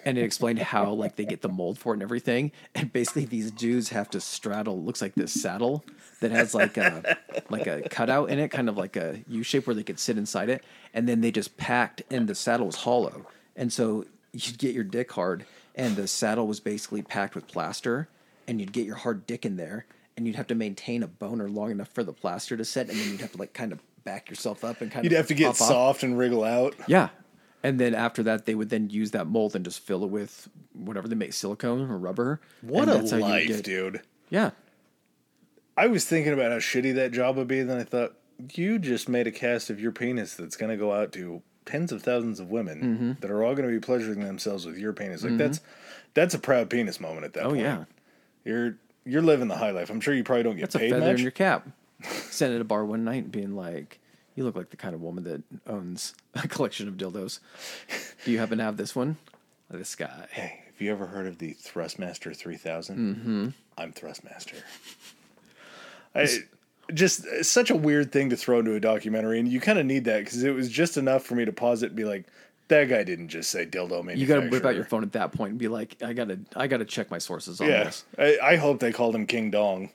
And 0.04 0.16
it 0.16 0.22
explained 0.22 0.60
how 0.60 0.92
like 0.92 1.16
they 1.16 1.24
get 1.24 1.42
the 1.42 1.48
mold 1.48 1.78
for 1.78 1.92
it 1.92 1.96
and 1.96 2.02
everything. 2.02 2.52
And 2.74 2.92
basically 2.92 3.24
these 3.24 3.50
dudes 3.50 3.88
have 3.88 4.08
to 4.10 4.20
straddle 4.20 4.82
looks 4.82 5.02
like 5.02 5.14
this 5.14 5.32
saddle 5.32 5.84
that 6.20 6.30
has 6.30 6.54
like 6.54 6.76
a 6.76 7.18
like 7.50 7.66
a 7.66 7.88
cutout 7.88 8.30
in 8.30 8.38
it, 8.38 8.50
kind 8.50 8.68
of 8.68 8.78
like 8.78 8.96
a 8.96 9.20
U 9.28 9.42
shape 9.42 9.66
where 9.66 9.74
they 9.74 9.82
could 9.82 9.98
sit 9.98 10.16
inside 10.16 10.48
it. 10.48 10.64
And 10.94 11.08
then 11.08 11.20
they 11.20 11.32
just 11.32 11.56
packed 11.56 12.02
and 12.10 12.28
the 12.28 12.34
saddle 12.34 12.66
was 12.66 12.76
hollow. 12.76 13.26
And 13.56 13.72
so 13.72 14.06
you'd 14.32 14.58
get 14.58 14.74
your 14.74 14.84
dick 14.84 15.10
hard 15.12 15.44
and 15.74 15.96
the 15.96 16.06
saddle 16.06 16.46
was 16.46 16.60
basically 16.60 17.02
packed 17.02 17.34
with 17.34 17.48
plaster 17.48 18.08
and 18.50 18.60
you'd 18.60 18.72
get 18.72 18.84
your 18.84 18.96
hard 18.96 19.26
dick 19.26 19.46
in 19.46 19.56
there 19.56 19.86
and 20.16 20.26
you'd 20.26 20.36
have 20.36 20.48
to 20.48 20.54
maintain 20.54 21.02
a 21.02 21.06
boner 21.06 21.48
long 21.48 21.70
enough 21.70 21.88
for 21.88 22.04
the 22.04 22.12
plaster 22.12 22.56
to 22.56 22.64
set 22.64 22.90
and 22.90 22.98
then 22.98 23.08
you'd 23.12 23.20
have 23.22 23.32
to 23.32 23.38
like 23.38 23.54
kind 23.54 23.72
of 23.72 23.80
back 24.04 24.28
yourself 24.28 24.64
up 24.64 24.80
and 24.82 24.90
kind 24.90 25.06
of. 25.06 25.10
You'd 25.10 25.16
of 25.16 25.18
have 25.18 25.28
to 25.28 25.34
get 25.34 25.52
pop 25.52 25.60
off. 25.62 25.68
soft 25.68 26.02
and 26.02 26.18
wriggle 26.18 26.44
out. 26.44 26.74
Yeah. 26.86 27.08
And 27.62 27.78
then 27.78 27.94
after 27.94 28.22
that, 28.24 28.46
they 28.46 28.54
would 28.54 28.70
then 28.70 28.90
use 28.90 29.10
that 29.12 29.26
mold 29.26 29.54
and 29.54 29.64
just 29.64 29.80
fill 29.80 30.02
it 30.02 30.08
with 30.10 30.48
whatever 30.72 31.06
they 31.08 31.14
make, 31.14 31.32
silicone 31.34 31.90
or 31.90 31.96
rubber. 31.98 32.40
What 32.62 32.88
and 32.88 33.06
a 33.06 33.10
how 33.10 33.16
you 33.18 33.22
life, 33.22 33.46
get- 33.48 33.64
dude. 33.64 34.00
Yeah. 34.30 34.50
I 35.76 35.86
was 35.86 36.04
thinking 36.04 36.32
about 36.32 36.52
how 36.52 36.58
shitty 36.58 36.94
that 36.96 37.12
job 37.12 37.36
would 37.36 37.48
be, 37.48 37.60
And 37.60 37.70
then 37.70 37.78
I 37.78 37.84
thought, 37.84 38.14
you 38.54 38.78
just 38.78 39.08
made 39.08 39.26
a 39.26 39.30
cast 39.30 39.68
of 39.70 39.78
your 39.80 39.92
penis 39.92 40.34
that's 40.34 40.56
going 40.56 40.70
to 40.70 40.76
go 40.76 40.92
out 40.92 41.12
to 41.12 41.42
tens 41.66 41.92
of 41.92 42.02
thousands 42.02 42.40
of 42.40 42.50
women 42.50 42.80
Mm-hmm. 42.82 43.12
that 43.20 43.30
are 43.30 43.44
all 43.44 43.54
going 43.54 43.68
to 43.68 43.74
be 43.74 43.80
pleasuring 43.80 44.20
themselves 44.24 44.64
with 44.66 44.78
your 44.78 44.92
penis. 44.94 45.22
Like 45.22 45.36
that's 45.36 45.60
that's 46.14 46.34
a 46.34 46.38
proud 46.38 46.70
penis 46.70 46.98
moment 47.00 47.24
at 47.24 47.34
that 47.34 47.44
Oh, 47.44 47.48
point. 47.50 47.60
yeah. 47.60 47.84
You're 48.44 48.76
you're 49.04 49.22
living 49.22 49.48
the 49.48 49.56
high 49.56 49.70
life. 49.70 49.90
I'm 49.90 50.00
sure 50.00 50.14
you 50.14 50.24
probably 50.24 50.42
don't 50.42 50.56
get 50.56 50.62
That's 50.62 50.74
a 50.76 50.78
paid 50.78 50.90
feather 50.90 51.06
much. 51.06 51.16
in 51.16 51.22
your 51.22 51.30
cap. 51.30 51.68
Sitting 52.02 52.54
at 52.54 52.60
a 52.60 52.64
bar 52.64 52.84
one 52.84 53.04
night 53.04 53.24
and 53.24 53.32
being 53.32 53.54
like, 53.56 53.98
you 54.34 54.44
look 54.44 54.56
like 54.56 54.70
the 54.70 54.76
kind 54.76 54.94
of 54.94 55.02
woman 55.02 55.24
that 55.24 55.42
owns 55.66 56.14
a 56.34 56.48
collection 56.48 56.88
of 56.88 56.94
dildos. 56.96 57.40
Do 58.24 58.30
you 58.30 58.38
happen 58.38 58.58
to 58.58 58.64
have 58.64 58.76
this 58.76 58.94
one? 58.94 59.16
This 59.70 59.94
guy. 59.94 60.26
Hey, 60.30 60.62
have 60.66 60.80
you 60.80 60.90
ever 60.90 61.06
heard 61.06 61.26
of 61.26 61.38
the 61.38 61.54
Thrustmaster 61.54 62.34
3000? 62.36 62.96
Mm-hmm. 62.96 63.48
I'm 63.78 63.92
Thrustmaster. 63.92 64.56
I 66.14 66.26
just 66.92 67.24
it's 67.26 67.48
such 67.48 67.70
a 67.70 67.76
weird 67.76 68.10
thing 68.10 68.30
to 68.30 68.36
throw 68.36 68.58
into 68.58 68.74
a 68.74 68.80
documentary, 68.80 69.38
and 69.38 69.48
you 69.48 69.60
kind 69.60 69.78
of 69.78 69.86
need 69.86 70.04
that 70.06 70.24
because 70.24 70.42
it 70.42 70.54
was 70.54 70.68
just 70.68 70.96
enough 70.96 71.24
for 71.24 71.34
me 71.34 71.44
to 71.44 71.52
pause 71.52 71.82
it 71.82 71.88
and 71.88 71.96
be 71.96 72.04
like, 72.04 72.26
"That 72.70 72.88
guy 72.88 73.04
didn't 73.04 73.28
just 73.28 73.50
say 73.50 73.66
dildo 73.66 74.02
manufacturer." 74.02 74.14
You 74.16 74.26
got 74.26 74.40
to 74.40 74.48
whip 74.48 74.64
out 74.64 74.74
your 74.74 74.84
phone 74.86 75.02
at 75.04 75.12
that 75.12 75.32
point 75.32 75.50
and 75.50 75.58
be 75.58 75.68
like, 75.68 75.96
I 76.02 76.12
gotta, 76.14 76.40
I 76.56 76.66
gotta 76.66 76.84
check 76.86 77.10
my 77.10 77.18
sources 77.18 77.60
on 77.60 77.68
Yeah, 77.68 77.84
this. 77.84 78.04
I, 78.18 78.38
I 78.42 78.56
hope 78.56 78.80
they 78.80 78.92
called 78.92 79.14
him 79.14 79.26
King 79.26 79.50
Dong. 79.50 79.90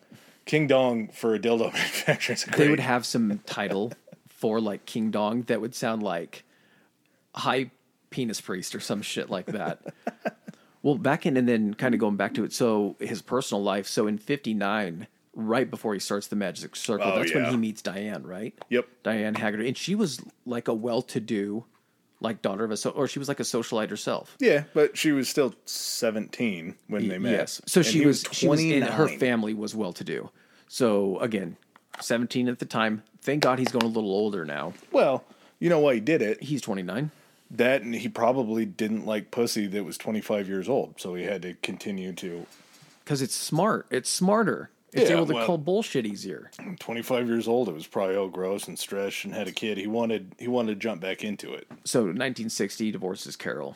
King 0.45 0.67
Dong 0.67 1.07
for 1.09 1.33
a 1.33 1.39
dildo 1.39 1.73
manufacturer. 1.73 2.35
a 2.53 2.57
They 2.57 2.69
would 2.69 2.79
have 2.79 3.05
some 3.05 3.39
title 3.45 3.91
for 4.29 4.61
like 4.61 4.85
King 4.85 5.09
Dong 5.11 5.41
that 5.43 5.59
would 5.59 5.73
sound 5.73 6.03
like 6.03 6.43
High 7.33 7.71
Penis 8.11 8.39
Priest 8.41 8.75
or 8.75 8.79
some 8.79 9.01
shit 9.01 9.29
like 9.29 9.47
that. 9.47 9.81
well, 10.83 10.95
back 10.97 11.25
in 11.25 11.35
and 11.35 11.49
then 11.49 11.73
kind 11.73 11.93
of 11.95 11.99
going 11.99 12.15
back 12.15 12.33
to 12.35 12.43
it. 12.43 12.53
So 12.53 12.95
his 12.99 13.21
personal 13.21 13.63
life. 13.63 13.87
So 13.87 14.05
in 14.07 14.17
'59, 14.19 15.07
right 15.33 15.69
before 15.69 15.93
he 15.93 15.99
starts 15.99 16.27
the 16.27 16.35
Magic 16.35 16.75
Circle, 16.75 17.11
Oh, 17.11 17.19
that's 17.19 17.33
when 17.33 17.45
he 17.45 17.57
meets 17.57 17.81
Diane, 17.81 18.23
right? 18.23 18.53
Yep. 18.69 18.87
Diane 19.03 19.33
Hegarty, 19.35 19.67
and 19.67 19.75
she 19.77 19.95
was 19.95 20.21
like 20.45 20.67
a 20.67 20.73
well-to-do, 20.73 21.65
like 22.21 22.41
daughter 22.41 22.63
of 22.63 22.71
a 22.71 22.77
so, 22.77 22.91
or 22.91 23.07
she 23.07 23.19
was 23.19 23.27
like 23.27 23.39
a 23.39 23.43
socialite 23.43 23.89
herself. 23.89 24.35
Yeah, 24.39 24.63
but 24.73 24.97
she 24.97 25.11
was 25.11 25.29
still 25.29 25.53
17 25.65 26.75
when 26.87 27.07
they 27.07 27.17
met. 27.17 27.31
Yes. 27.31 27.61
So 27.65 27.79
And 27.79 27.87
she 27.87 27.99
he 27.99 28.05
was, 28.05 28.25
she 28.31 28.47
was 28.47 28.61
in 28.61 28.83
her 28.83 29.07
family 29.07 29.53
was 29.53 29.75
well 29.75 29.93
to 29.93 30.03
do. 30.03 30.29
So 30.67 31.19
again, 31.19 31.57
17 31.99 32.47
at 32.47 32.59
the 32.59 32.65
time. 32.65 33.03
Thank 33.21 33.43
God 33.43 33.59
he's 33.59 33.71
going 33.71 33.85
a 33.85 33.89
little 33.89 34.11
older 34.11 34.45
now. 34.45 34.73
Well, 34.91 35.23
you 35.59 35.69
know 35.69 35.79
why 35.79 35.95
he 35.95 35.99
did 35.99 36.21
it? 36.21 36.43
He's 36.43 36.61
29. 36.61 37.11
That 37.51 37.81
and 37.81 37.95
he 37.95 38.09
probably 38.09 38.65
didn't 38.65 39.05
like 39.05 39.31
pussy 39.31 39.67
that 39.67 39.83
was 39.83 39.97
25 39.97 40.47
years 40.47 40.67
old, 40.67 40.95
so 40.99 41.13
he 41.13 41.23
had 41.23 41.41
to 41.43 41.53
continue 41.55 42.11
to. 42.13 42.45
Because 43.03 43.21
it's 43.21 43.35
smart. 43.35 43.85
It's 43.91 44.09
smarter. 44.09 44.71
It's 44.95 45.09
Yeah, 45.09 45.17
able 45.17 45.25
to 45.27 45.33
well- 45.33 45.45
call 45.45 45.57
bullshit 45.57 46.05
easier. 46.05 46.49
25 46.79 47.27
years 47.27 47.47
old, 47.49 47.67
it 47.67 47.73
was 47.73 47.85
probably 47.85 48.15
all 48.15 48.29
gross 48.29 48.67
and 48.67 48.79
stretched 48.79 49.25
and 49.25 49.33
had 49.33 49.47
a 49.47 49.51
kid. 49.51 49.77
He 49.77 49.87
wanted 49.87 50.33
he 50.39 50.47
wanted 50.47 50.69
to 50.73 50.75
jump 50.79 51.01
back 51.01 51.23
into 51.23 51.53
it, 51.53 51.67
So 51.83 51.99
1960 52.05 52.91
divorces 52.91 53.35
Carol. 53.35 53.75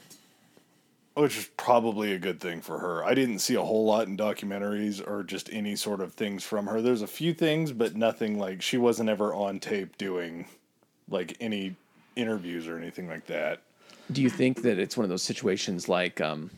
which 1.15 1.37
is 1.37 1.49
probably 1.57 2.13
a 2.13 2.19
good 2.19 2.39
thing 2.39 2.61
for 2.61 2.79
her. 2.79 3.03
I 3.03 3.13
didn't 3.13 3.39
see 3.39 3.55
a 3.55 3.61
whole 3.61 3.83
lot 3.85 4.07
in 4.07 4.15
documentaries 4.15 5.05
or 5.05 5.21
just 5.23 5.49
any 5.51 5.75
sort 5.75 5.99
of 5.99 6.13
things 6.13 6.45
from 6.45 6.67
her. 6.67 6.81
There's 6.81 7.01
a 7.01 7.07
few 7.07 7.33
things, 7.33 7.73
but 7.73 7.97
nothing 7.97 8.39
like 8.39 8.61
she 8.61 8.77
wasn't 8.77 9.09
ever 9.09 9.33
on 9.33 9.59
tape 9.59 9.97
doing 9.97 10.45
like 11.09 11.35
any 11.41 11.75
interviews 12.15 12.65
or 12.67 12.77
anything 12.77 13.09
like 13.09 13.25
that. 13.25 13.59
Do 14.09 14.21
you 14.21 14.29
think 14.29 14.61
that 14.61 14.79
it's 14.79 14.95
one 14.95 15.03
of 15.03 15.09
those 15.09 15.23
situations 15.23 15.89
like, 15.89 16.21
um, 16.21 16.51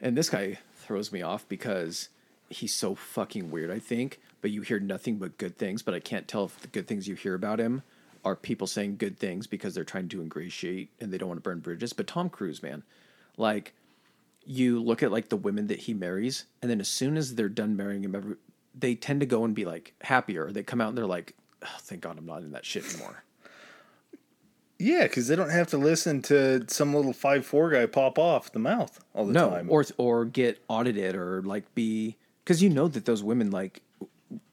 and 0.00 0.16
this 0.16 0.30
guy 0.30 0.58
throws 0.76 1.10
me 1.12 1.22
off 1.22 1.48
because 1.48 2.08
he's 2.52 2.74
so 2.74 2.94
fucking 2.94 3.50
weird, 3.50 3.70
I 3.70 3.78
think, 3.78 4.20
but 4.40 4.50
you 4.50 4.62
hear 4.62 4.80
nothing 4.80 5.16
but 5.16 5.38
good 5.38 5.56
things, 5.58 5.82
but 5.82 5.94
I 5.94 6.00
can't 6.00 6.28
tell 6.28 6.44
if 6.44 6.60
the 6.60 6.68
good 6.68 6.86
things 6.86 7.08
you 7.08 7.14
hear 7.14 7.34
about 7.34 7.58
him 7.58 7.82
are 8.24 8.36
people 8.36 8.66
saying 8.66 8.96
good 8.96 9.18
things 9.18 9.46
because 9.46 9.74
they're 9.74 9.84
trying 9.84 10.08
to 10.08 10.20
ingratiate 10.20 10.90
and 11.00 11.12
they 11.12 11.18
don't 11.18 11.28
want 11.28 11.38
to 11.38 11.42
burn 11.42 11.60
bridges. 11.60 11.92
But 11.92 12.06
Tom 12.06 12.30
Cruise, 12.30 12.62
man, 12.62 12.82
like, 13.36 13.74
you 14.44 14.80
look 14.82 15.02
at 15.02 15.12
like 15.12 15.28
the 15.28 15.36
women 15.36 15.68
that 15.68 15.80
he 15.80 15.94
marries, 15.94 16.46
and 16.60 16.70
then 16.70 16.80
as 16.80 16.88
soon 16.88 17.16
as 17.16 17.34
they're 17.34 17.48
done 17.48 17.76
marrying 17.76 18.04
him, 18.04 18.14
every, 18.14 18.36
they 18.74 18.94
tend 18.94 19.20
to 19.20 19.26
go 19.26 19.44
and 19.44 19.54
be 19.54 19.64
like 19.64 19.94
happier. 20.02 20.50
They 20.50 20.62
come 20.62 20.80
out 20.80 20.88
and 20.88 20.98
they're 20.98 21.06
like, 21.06 21.34
oh, 21.64 21.76
thank 21.80 22.00
God 22.00 22.18
I'm 22.18 22.26
not 22.26 22.42
in 22.42 22.52
that 22.52 22.64
shit 22.64 22.88
anymore. 22.88 23.24
Yeah, 24.78 25.04
because 25.04 25.28
they 25.28 25.36
don't 25.36 25.50
have 25.50 25.68
to 25.68 25.78
listen 25.78 26.22
to 26.22 26.64
some 26.66 26.92
little 26.92 27.12
five 27.12 27.46
four 27.46 27.70
guy 27.70 27.86
pop 27.86 28.18
off 28.18 28.50
the 28.50 28.58
mouth 28.58 28.98
all 29.14 29.26
the 29.26 29.32
no, 29.32 29.50
time. 29.50 29.68
or 29.70 29.84
or 29.96 30.24
get 30.24 30.60
audited 30.66 31.14
or 31.14 31.40
like 31.42 31.72
be 31.76 32.16
because 32.44 32.62
you 32.62 32.68
know 32.68 32.88
that 32.88 33.04
those 33.04 33.22
women 33.22 33.50
like. 33.50 33.82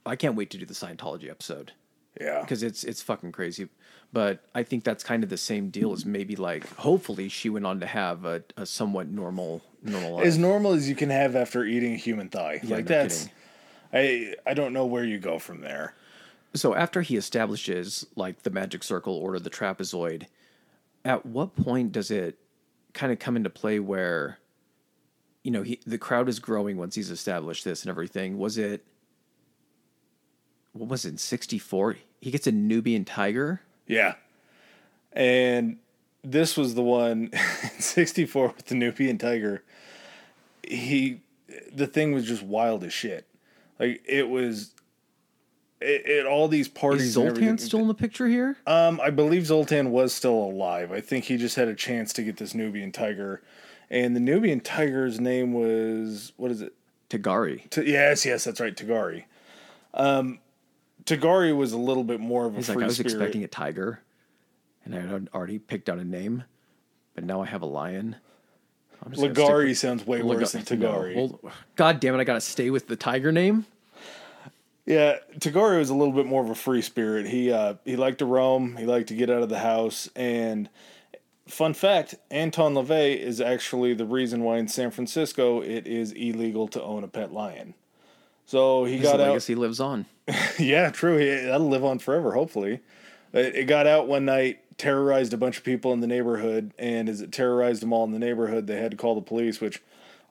I 0.05 0.15
can't 0.15 0.35
wait 0.35 0.49
to 0.51 0.57
do 0.57 0.65
the 0.65 0.73
Scientology 0.73 1.29
episode 1.29 1.71
yeah, 2.19 2.41
because 2.41 2.63
it's 2.63 2.83
it's 2.83 3.01
fucking 3.01 3.31
crazy. 3.31 3.69
But 4.11 4.39
I 4.55 4.63
think 4.63 4.83
that's 4.83 5.03
kind 5.03 5.23
of 5.23 5.29
the 5.29 5.37
same 5.37 5.69
deal 5.69 5.93
as 5.93 6.05
maybe 6.05 6.35
like 6.35 6.67
hopefully 6.75 7.29
she 7.29 7.49
went 7.49 7.65
on 7.65 7.79
to 7.79 7.85
have 7.85 8.25
a, 8.25 8.43
a 8.57 8.65
somewhat 8.65 9.07
normal 9.07 9.61
normal 9.83 10.15
life. 10.15 10.25
as 10.25 10.37
normal 10.37 10.73
as 10.73 10.89
you 10.89 10.95
can 10.95 11.09
have 11.09 11.35
after 11.35 11.63
eating 11.63 11.93
a 11.93 11.97
human 11.97 12.29
thigh. 12.29 12.59
Yeah, 12.63 12.75
like 12.75 12.85
no 12.85 12.89
that's, 12.89 13.29
I 13.93 14.35
I 14.45 14.53
don't 14.53 14.73
know 14.73 14.85
where 14.85 15.03
you 15.03 15.19
go 15.19 15.39
from 15.39 15.61
there. 15.61 15.93
so 16.55 16.75
after 16.75 17.01
he 17.01 17.15
establishes 17.15 18.05
like 18.15 18.43
the 18.43 18.49
magic 18.49 18.83
circle 18.83 19.13
or 19.13 19.39
the 19.39 19.49
trapezoid, 19.49 20.25
at 21.05 21.25
what 21.25 21.55
point 21.55 21.91
does 21.91 22.11
it 22.11 22.37
kind 22.93 23.11
of 23.13 23.19
come 23.19 23.37
into 23.37 23.49
play 23.49 23.79
where 23.79 24.39
you 25.43 25.51
know 25.51 25.63
he 25.63 25.79
the 25.85 25.97
crowd 25.97 26.29
is 26.29 26.39
growing 26.39 26.77
once 26.77 26.95
he's 26.95 27.09
established 27.09 27.63
this 27.63 27.83
and 27.83 27.89
everything? 27.89 28.37
Was 28.37 28.57
it 28.57 28.85
what 30.73 30.89
was 30.89 31.05
it, 31.05 31.19
64? 31.19 31.97
He 32.21 32.31
gets 32.31 32.47
a 32.47 32.51
Nubian 32.51 33.05
tiger. 33.05 33.61
Yeah, 33.87 34.15
and 35.13 35.77
this 36.23 36.55
was 36.57 36.75
the 36.75 36.83
one, 36.83 37.31
sixty 37.79 38.25
four 38.25 38.49
with 38.55 38.65
the 38.67 38.75
Nubian 38.75 39.17
tiger. 39.17 39.63
He, 40.63 41.21
the 41.73 41.87
thing 41.87 42.13
was 42.13 42.25
just 42.25 42.43
wild 42.43 42.83
as 42.83 42.93
shit. 42.93 43.25
Like 43.79 44.03
it 44.05 44.29
was. 44.29 44.73
At 45.81 46.25
all 46.25 46.49
these 46.49 46.67
parties, 46.67 47.03
Is 47.03 47.13
Zoltan 47.13 47.57
still 47.57 47.79
in 47.79 47.87
the 47.87 47.93
picture 47.93 48.27
here? 48.27 48.57
Um, 48.67 48.99
I 49.01 49.11
believe 49.11 49.45
Zoltan 49.45 49.91
was 49.91 50.13
still 50.13 50.35
alive. 50.35 50.91
I 50.91 50.99
think 50.99 51.23
he 51.23 51.37
just 51.37 51.55
had 51.55 51.69
a 51.69 51.73
chance 51.73 52.11
to 52.13 52.21
get 52.21 52.35
this 52.35 52.53
Nubian 52.53 52.91
tiger, 52.91 53.41
and 53.91 54.15
the 54.15 54.19
Nubian 54.19 54.59
tiger's 54.59 55.19
name 55.19 55.53
was 55.53 56.33
what 56.37 56.51
is 56.51 56.61
it? 56.61 56.73
Togare. 57.09 57.67
T- 57.69 57.91
yes, 57.91 58.25
yes, 58.25 58.43
that's 58.43 58.59
right, 58.59 58.75
Togare. 58.75 59.23
Um, 59.93 60.39
Togare 61.05 61.55
was 61.55 61.71
a 61.73 61.77
little 61.77 62.03
bit 62.03 62.19
more 62.19 62.45
of 62.45 62.53
a 62.53 62.57
He's 62.57 62.67
free 62.67 62.75
like, 62.75 62.83
I 62.83 62.87
was 62.87 62.95
spirit. 62.97 63.13
expecting 63.13 63.43
a 63.43 63.47
tiger, 63.47 64.01
and 64.85 64.93
I 64.93 64.99
had 64.99 65.29
already 65.33 65.57
picked 65.57 65.89
out 65.89 65.97
a 65.97 66.03
name, 66.03 66.43
but 67.15 67.23
now 67.23 67.41
I 67.41 67.47
have 67.47 67.61
a 67.63 67.65
lion. 67.67 68.15
I'm 69.03 69.11
just 69.11 69.21
gonna 69.23 69.33
Ligari 69.33 69.75
sounds 69.75 70.05
way 70.05 70.21
Liga- 70.21 70.41
worse 70.41 70.51
than 70.51 70.79
no, 70.79 70.91
Togare. 70.91 71.51
God 71.75 71.99
damn 71.99 72.13
it! 72.15 72.19
I 72.19 72.23
gotta 72.25 72.41
stay 72.41 72.69
with 72.69 72.87
the 72.87 72.95
tiger 72.95 73.31
name. 73.31 73.65
Yeah, 74.85 75.17
Togare 75.37 75.77
was 75.79 75.89
a 75.89 75.95
little 75.95 76.13
bit 76.13 76.25
more 76.25 76.43
of 76.43 76.49
a 76.49 76.55
free 76.55 76.81
spirit. 76.81 77.27
He 77.27 77.51
uh, 77.51 77.75
he 77.85 77.95
liked 77.95 78.19
to 78.19 78.25
roam. 78.25 78.75
He 78.75 78.85
liked 78.85 79.07
to 79.09 79.15
get 79.15 79.29
out 79.29 79.41
of 79.41 79.49
the 79.49 79.59
house. 79.59 80.09
And 80.15 80.69
fun 81.49 81.73
fact: 81.73 82.15
Anton 82.31 82.73
LaVey 82.73 83.17
is 83.17 83.41
actually 83.41 83.93
the 83.93 84.05
reason 84.05 84.43
why 84.43 84.57
in 84.57 84.67
San 84.67 84.91
Francisco 84.91 85.61
it 85.61 85.87
is 85.87 86.11
illegal 86.13 86.67
to 86.69 86.81
own 86.81 87.03
a 87.03 87.07
pet 87.07 87.33
lion. 87.33 87.73
So 88.45 88.85
he 88.85 88.97
His 88.97 89.03
got 89.03 89.19
out. 89.19 89.43
He 89.43 89.55
lives 89.55 89.79
on. 89.79 90.05
Yeah, 90.59 90.89
true. 90.89 91.17
He, 91.17 91.25
that'll 91.29 91.69
live 91.69 91.85
on 91.85 91.99
forever, 91.99 92.33
hopefully. 92.33 92.81
It, 93.33 93.55
it 93.55 93.65
got 93.65 93.87
out 93.87 94.07
one 94.07 94.25
night, 94.25 94.59
terrorized 94.77 95.33
a 95.33 95.37
bunch 95.37 95.57
of 95.57 95.63
people 95.63 95.93
in 95.93 96.01
the 96.01 96.07
neighborhood, 96.07 96.73
and 96.77 97.07
as 97.09 97.21
it 97.21 97.31
terrorized 97.31 97.81
them 97.81 97.93
all 97.93 98.03
in 98.03 98.11
the 98.11 98.19
neighborhood, 98.19 98.67
they 98.67 98.77
had 98.77 98.91
to 98.91 98.97
call 98.97 99.15
the 99.15 99.21
police, 99.21 99.61
which 99.61 99.81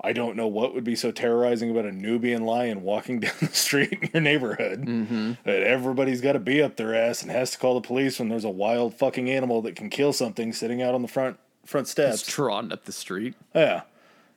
I 0.00 0.12
don't 0.12 0.36
know 0.36 0.46
what 0.46 0.74
would 0.74 0.84
be 0.84 0.94
so 0.94 1.10
terrorizing 1.10 1.70
about 1.70 1.84
a 1.84 1.90
Nubian 1.92 2.44
lion 2.44 2.82
walking 2.82 3.20
down 3.20 3.32
the 3.40 3.46
street 3.48 3.92
in 4.00 4.10
your 4.12 4.22
neighborhood 4.22 4.84
Mm-hmm. 4.86 5.32
that 5.44 5.62
everybody's 5.62 6.20
got 6.20 6.32
to 6.34 6.38
be 6.38 6.62
up 6.62 6.76
their 6.76 6.94
ass 6.94 7.22
and 7.22 7.30
has 7.30 7.50
to 7.52 7.58
call 7.58 7.74
the 7.74 7.86
police 7.86 8.18
when 8.18 8.28
there's 8.28 8.44
a 8.44 8.48
wild 8.50 8.94
fucking 8.94 9.28
animal 9.28 9.60
that 9.62 9.74
can 9.76 9.90
kill 9.90 10.12
something 10.12 10.52
sitting 10.52 10.80
out 10.82 10.94
on 10.94 11.02
the 11.02 11.08
front 11.08 11.36
front 11.66 11.84
It's 11.86 11.90
steps. 11.90 12.22
trotting 12.26 12.72
up 12.72 12.84
the 12.84 12.92
street. 12.92 13.34
Yeah. 13.54 13.82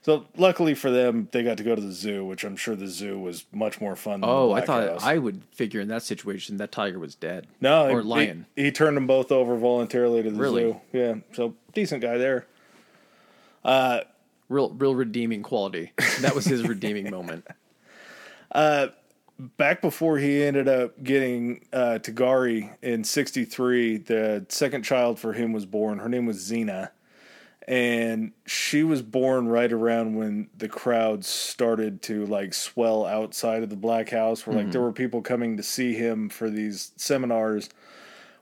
So 0.04 0.26
luckily 0.36 0.74
for 0.74 0.90
them, 0.90 1.28
they 1.30 1.44
got 1.44 1.58
to 1.58 1.62
go 1.62 1.76
to 1.76 1.80
the 1.80 1.92
zoo, 1.92 2.24
which 2.24 2.42
I'm 2.42 2.56
sure 2.56 2.74
the 2.74 2.88
zoo 2.88 3.16
was 3.20 3.44
much 3.52 3.80
more 3.80 3.94
fun. 3.94 4.20
Than 4.22 4.28
Oh, 4.28 4.48
the 4.48 4.54
I 4.54 4.60
thought 4.66 4.88
House. 4.88 5.02
I 5.04 5.16
would 5.18 5.42
figure 5.52 5.80
in 5.80 5.86
that 5.88 6.02
situation 6.02 6.56
that 6.56 6.72
tiger 6.72 6.98
was 6.98 7.14
dead. 7.14 7.46
no 7.60 7.88
or 7.88 8.00
he- 8.02 8.06
lion. 8.08 8.46
He, 8.56 8.64
he 8.64 8.72
turned 8.72 8.96
them 8.96 9.06
both 9.06 9.30
over 9.30 9.56
voluntarily 9.56 10.24
to 10.24 10.30
the 10.32 10.36
Really? 10.40 10.62
zoo. 10.72 10.80
Yeah, 10.92 11.14
so 11.32 11.54
decent 11.72 12.02
guy 12.02 12.18
there. 12.18 12.46
Real, 14.52 14.70
real 14.70 14.94
redeeming 14.94 15.42
quality. 15.42 15.92
That 16.20 16.34
was 16.34 16.44
his 16.44 16.62
redeeming 16.68 17.10
moment. 17.10 17.46
back 18.52 19.80
before 19.80 20.18
he 20.18 20.42
ended 20.42 20.68
up 20.68 21.02
getting 21.02 21.64
uh, 21.72 21.98
Togare 22.02 22.70
in 22.82 23.04
'63, 23.04 23.96
the 23.98 24.46
second 24.48 24.82
child 24.82 25.18
for 25.18 25.32
him 25.32 25.52
was 25.52 25.64
born. 25.64 25.98
Her 25.98 26.08
name 26.08 26.26
was 26.26 26.36
Zeena, 26.36 26.90
and 27.66 28.32
she 28.44 28.82
was 28.82 29.00
born 29.00 29.48
right 29.48 29.72
around 29.72 30.16
when 30.16 30.50
the 30.56 30.68
crowds 30.68 31.26
started 31.26 32.02
to 32.02 32.26
like 32.26 32.52
swell 32.52 33.06
outside 33.06 33.62
of 33.62 33.70
the 33.70 33.76
Black 33.76 34.10
House. 34.10 34.46
Where 34.46 34.56
like 34.56 34.70
there 34.72 34.82
were 34.82 34.92
people 34.92 35.22
coming 35.22 35.56
to 35.56 35.62
see 35.62 35.94
him 35.94 36.28
for 36.28 36.50
these 36.50 36.92
seminars, 36.96 37.70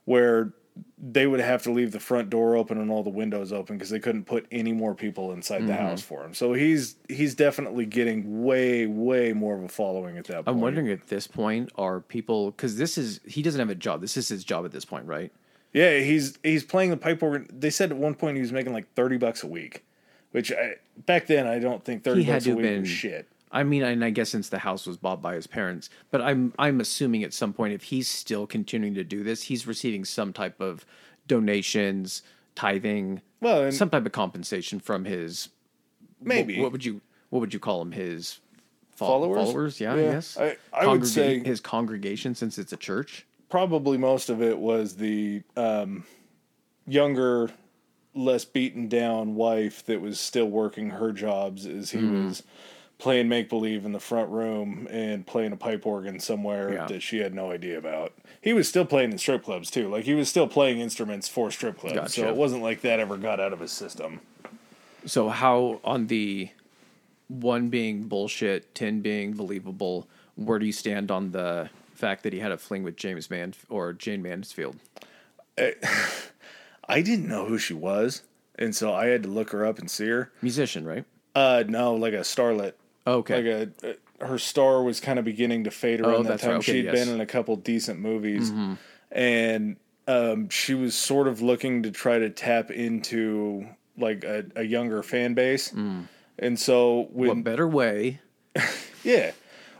where 0.07 0.55
they 0.99 1.27
would 1.27 1.41
have 1.41 1.63
to 1.63 1.71
leave 1.71 1.93
the 1.93 2.01
front 2.01 2.31
door 2.31 2.57
open 2.57 2.79
and 2.79 2.91
all 2.91 3.03
the 3.03 3.11
windows 3.11 3.53
open 3.53 3.77
because 3.77 3.91
they 3.91 3.99
couldn't 3.99 4.25
put 4.25 4.47
any 4.53 4.73
more 4.73 4.95
people 4.95 5.33
inside 5.33 5.67
the 5.67 5.73
mm-hmm. 5.73 5.83
house 5.83 6.03
for 6.03 6.25
him. 6.25 6.35
So 6.35 6.53
he's 6.53 6.97
he's 7.09 7.35
definitely 7.35 7.87
getting 7.87 8.45
way 8.45 8.87
way 8.87 9.33
more 9.33 9.57
of 9.57 9.63
a 9.63 9.69
following 9.69 10.19
at 10.19 10.27
that 10.27 10.45
point. 10.45 10.49
I'm 10.49 10.61
wondering 10.61 10.89
at 10.91 11.09
this 11.09 11.27
point 11.27 11.71
are 11.77 12.01
people 12.01 12.51
because 12.51 12.77
this 12.77 12.99
is 12.99 13.21
he 13.27 13.43
doesn't 13.43 13.59
have 13.59 13.71
a 13.71 13.75
job. 13.75 14.01
This 14.01 14.17
is 14.17 14.29
his 14.29 14.45
job 14.45 14.65
at 14.65 14.73
this 14.73 14.85
point, 14.85 15.07
right? 15.07 15.33
Yeah, 15.73 15.99
he's 16.01 16.39
he's 16.43 16.65
playing 16.65 16.91
the 16.91 16.97
pipe 16.97 17.23
organ. 17.23 17.49
They 17.53 17.71
said 17.71 17.91
at 17.91 17.97
one 17.97 18.15
point 18.15 18.37
he 18.37 18.43
was 18.43 18.53
making 18.53 18.73
like 18.73 18.93
thirty 18.95 19.17
bucks 19.17 19.43
a 19.43 19.47
week, 19.47 19.85
which 20.33 20.53
I, 20.53 20.75
back 21.07 21.27
then 21.27 21.47
I 21.47 21.59
don't 21.59 21.85
think 21.85 22.05
thirty 22.05 22.23
He 22.23 22.27
had 22.27 22.37
bucks 22.37 22.45
to 22.45 22.53
a 22.53 22.57
week 22.57 22.65
been- 22.65 22.81
was 22.81 22.89
shit. 22.89 23.29
I 23.53 23.63
mean, 23.65 23.83
and 23.83 24.05
I 24.05 24.11
guess 24.11 24.29
since 24.31 24.49
the 24.49 24.59
house 24.61 24.87
was 24.87 24.97
bought 24.97 25.21
by 25.21 25.35
his 25.35 25.47
parents, 25.47 25.91
but 26.11 26.21
I'm 26.21 26.53
I'm 26.59 26.81
assuming 26.81 27.25
at 27.25 27.33
some 27.35 27.53
point 27.53 27.73
if 27.75 27.85
he's 27.85 28.07
still 28.09 28.47
continuing 28.47 28.95
to 28.95 29.05
do 29.05 29.25
this, 29.25 29.43
he's 29.45 29.67
receiving 29.67 30.05
some 30.05 30.33
type 30.33 30.61
of 30.61 30.85
donations, 31.27 32.23
tithing, 32.55 33.23
Well, 33.41 33.65
and 33.65 33.75
some 33.75 33.91
type 33.91 34.07
of 34.07 34.13
compensation 34.13 34.79
from 34.81 35.05
his 35.05 35.49
maybe 36.21 36.57
What, 36.59 36.65
what 36.65 36.73
would 36.73 36.85
you 36.85 37.01
what 37.31 37.41
would 37.41 37.55
you 37.55 37.61
call 37.61 37.81
him? 37.83 37.93
His 37.93 38.39
fo- 38.91 39.07
Followers? 39.07 39.45
Followers, 39.47 39.81
yeah, 39.81 39.95
Yeah, 39.95 40.03
yes. 40.03 40.37
I- 40.39 40.57
I 40.73 40.87
would 40.87 41.07
say- 41.07 41.39
his 41.41 41.61
congregation, 41.61 42.35
since 42.35 42.59
it's 42.59 42.73
a 42.73 42.77
church. 42.77 43.27
probably 43.49 43.99
most 43.99 44.29
of 44.31 44.41
it 44.43 44.59
was 44.59 44.95
the 44.97 45.43
um, 45.57 46.05
younger, 46.87 47.51
less 48.15 48.45
beaten 48.45 48.89
down 48.89 49.35
wife 49.35 49.85
that 49.87 50.01
was 50.01 50.19
still 50.21 50.47
working 50.49 50.91
her 50.91 51.13
jobs 51.13 51.67
as 51.67 51.91
he 51.91 51.99
Mm-hmm. 51.99 52.27
was 52.27 52.43
playing 53.01 53.29
make 53.29 53.49
believe 53.49 53.85
in 53.85 53.93
the 53.93 54.01
front 54.01 54.31
room 54.31 54.87
and 54.91 55.27
playing 55.27 55.53
a 55.53 55.57
pipe 55.57 55.85
organ 55.87 56.21
somewhere 56.21 56.73
Yeah. 56.73 56.87
that 56.87 57.03
she 57.03 57.19
had 57.19 57.35
no 57.35 57.51
idea 57.51 57.79
about. 57.79 58.13
He 58.41 58.53
was 58.53 58.69
still 58.69 58.85
playing 58.85 59.13
in 59.13 59.19
strip 59.19 59.45
clubs 59.45 59.71
too. 59.71 59.89
Like 59.89 60.05
he 60.05 60.15
was 60.15 60.29
still 60.29 60.47
playing 60.47 60.79
instruments 60.81 61.29
for 61.29 61.51
strip 61.51 61.79
clubs. 61.79 62.15
So 62.15 62.29
it 62.29 62.37
wasn't 62.37 62.63
like 62.63 62.81
that 62.83 63.01
ever 63.01 63.17
got 63.17 63.41
out 63.41 63.53
of 63.53 63.61
his 63.61 63.73
system. 63.73 64.21
So 65.07 65.29
how 65.29 65.81
on 65.85 66.07
the 66.09 66.51
one 67.29 67.69
being 67.69 68.05
bullshit, 68.05 68.75
ten 68.75 69.01
being 69.01 69.33
believable, 69.33 70.07
where 70.37 70.59
do 70.59 70.67
you 70.67 70.73
stand 70.73 71.11
on 71.11 71.33
the 71.33 71.71
fact 71.95 72.23
that 72.23 72.33
he 72.33 72.39
had 72.41 72.53
a 72.53 72.59
fling 72.59 72.83
with 72.83 72.97
James 72.97 73.31
Man 73.31 73.55
or 73.69 73.93
Jane 73.93 74.23
Mansfield? 74.23 74.77
I 76.89 77.03
didn't 77.03 77.29
know 77.29 77.45
who 77.47 77.59
she 77.59 77.75
was, 77.75 78.23
and 78.59 78.75
so 78.75 78.93
I 78.93 79.07
had 79.07 79.23
to 79.25 79.29
look 79.29 79.51
her 79.51 79.65
up 79.65 79.79
and 79.79 79.91
see 79.91 80.07
her. 80.09 80.33
Musician, 80.43 80.85
right? 80.87 81.05
Uh, 81.35 81.63
no, 81.69 81.95
like 81.95 82.15
a 82.15 82.21
starlet. 82.21 82.73
Okay. 83.15 83.37
Like 83.37 83.73
a, 83.85 83.91
uh, 83.91 84.27
her 84.27 84.39
star 84.39 84.83
was 84.83 85.01
kind 85.01 85.19
of 85.19 85.25
beginning 85.25 85.65
to 85.65 85.71
fade 85.71 86.01
around 86.01 86.15
Oh, 86.15 86.23
that 86.25 86.41
time. 86.41 86.51
right. 86.51 86.57
Okay, 86.59 86.73
She'd 86.73 86.85
yes. 86.87 86.95
Mm-hmm. 86.95 87.05
been 87.07 87.15
in 87.15 87.21
a 87.21 87.27
couple 87.27 87.57
decent 87.57 88.01
movies, 88.01 88.53
and 89.11 89.77
um, 90.07 90.49
she 90.49 90.75
was 90.75 90.95
sort 90.95 91.27
of 91.29 91.41
looking 91.41 91.83
to 91.85 91.91
try 91.91 92.19
to 92.19 92.29
tap 92.31 92.71
into 92.71 93.67
like 93.97 94.25
a, 94.25 94.45
a 94.57 94.63
younger 94.63 95.03
fan 95.03 95.35
base. 95.35 95.73
And 95.73 96.59
so 96.59 97.09
when 97.13 97.29
what 97.29 97.45
better 97.45 97.69
way? 97.69 98.21
yeah. 99.05 99.33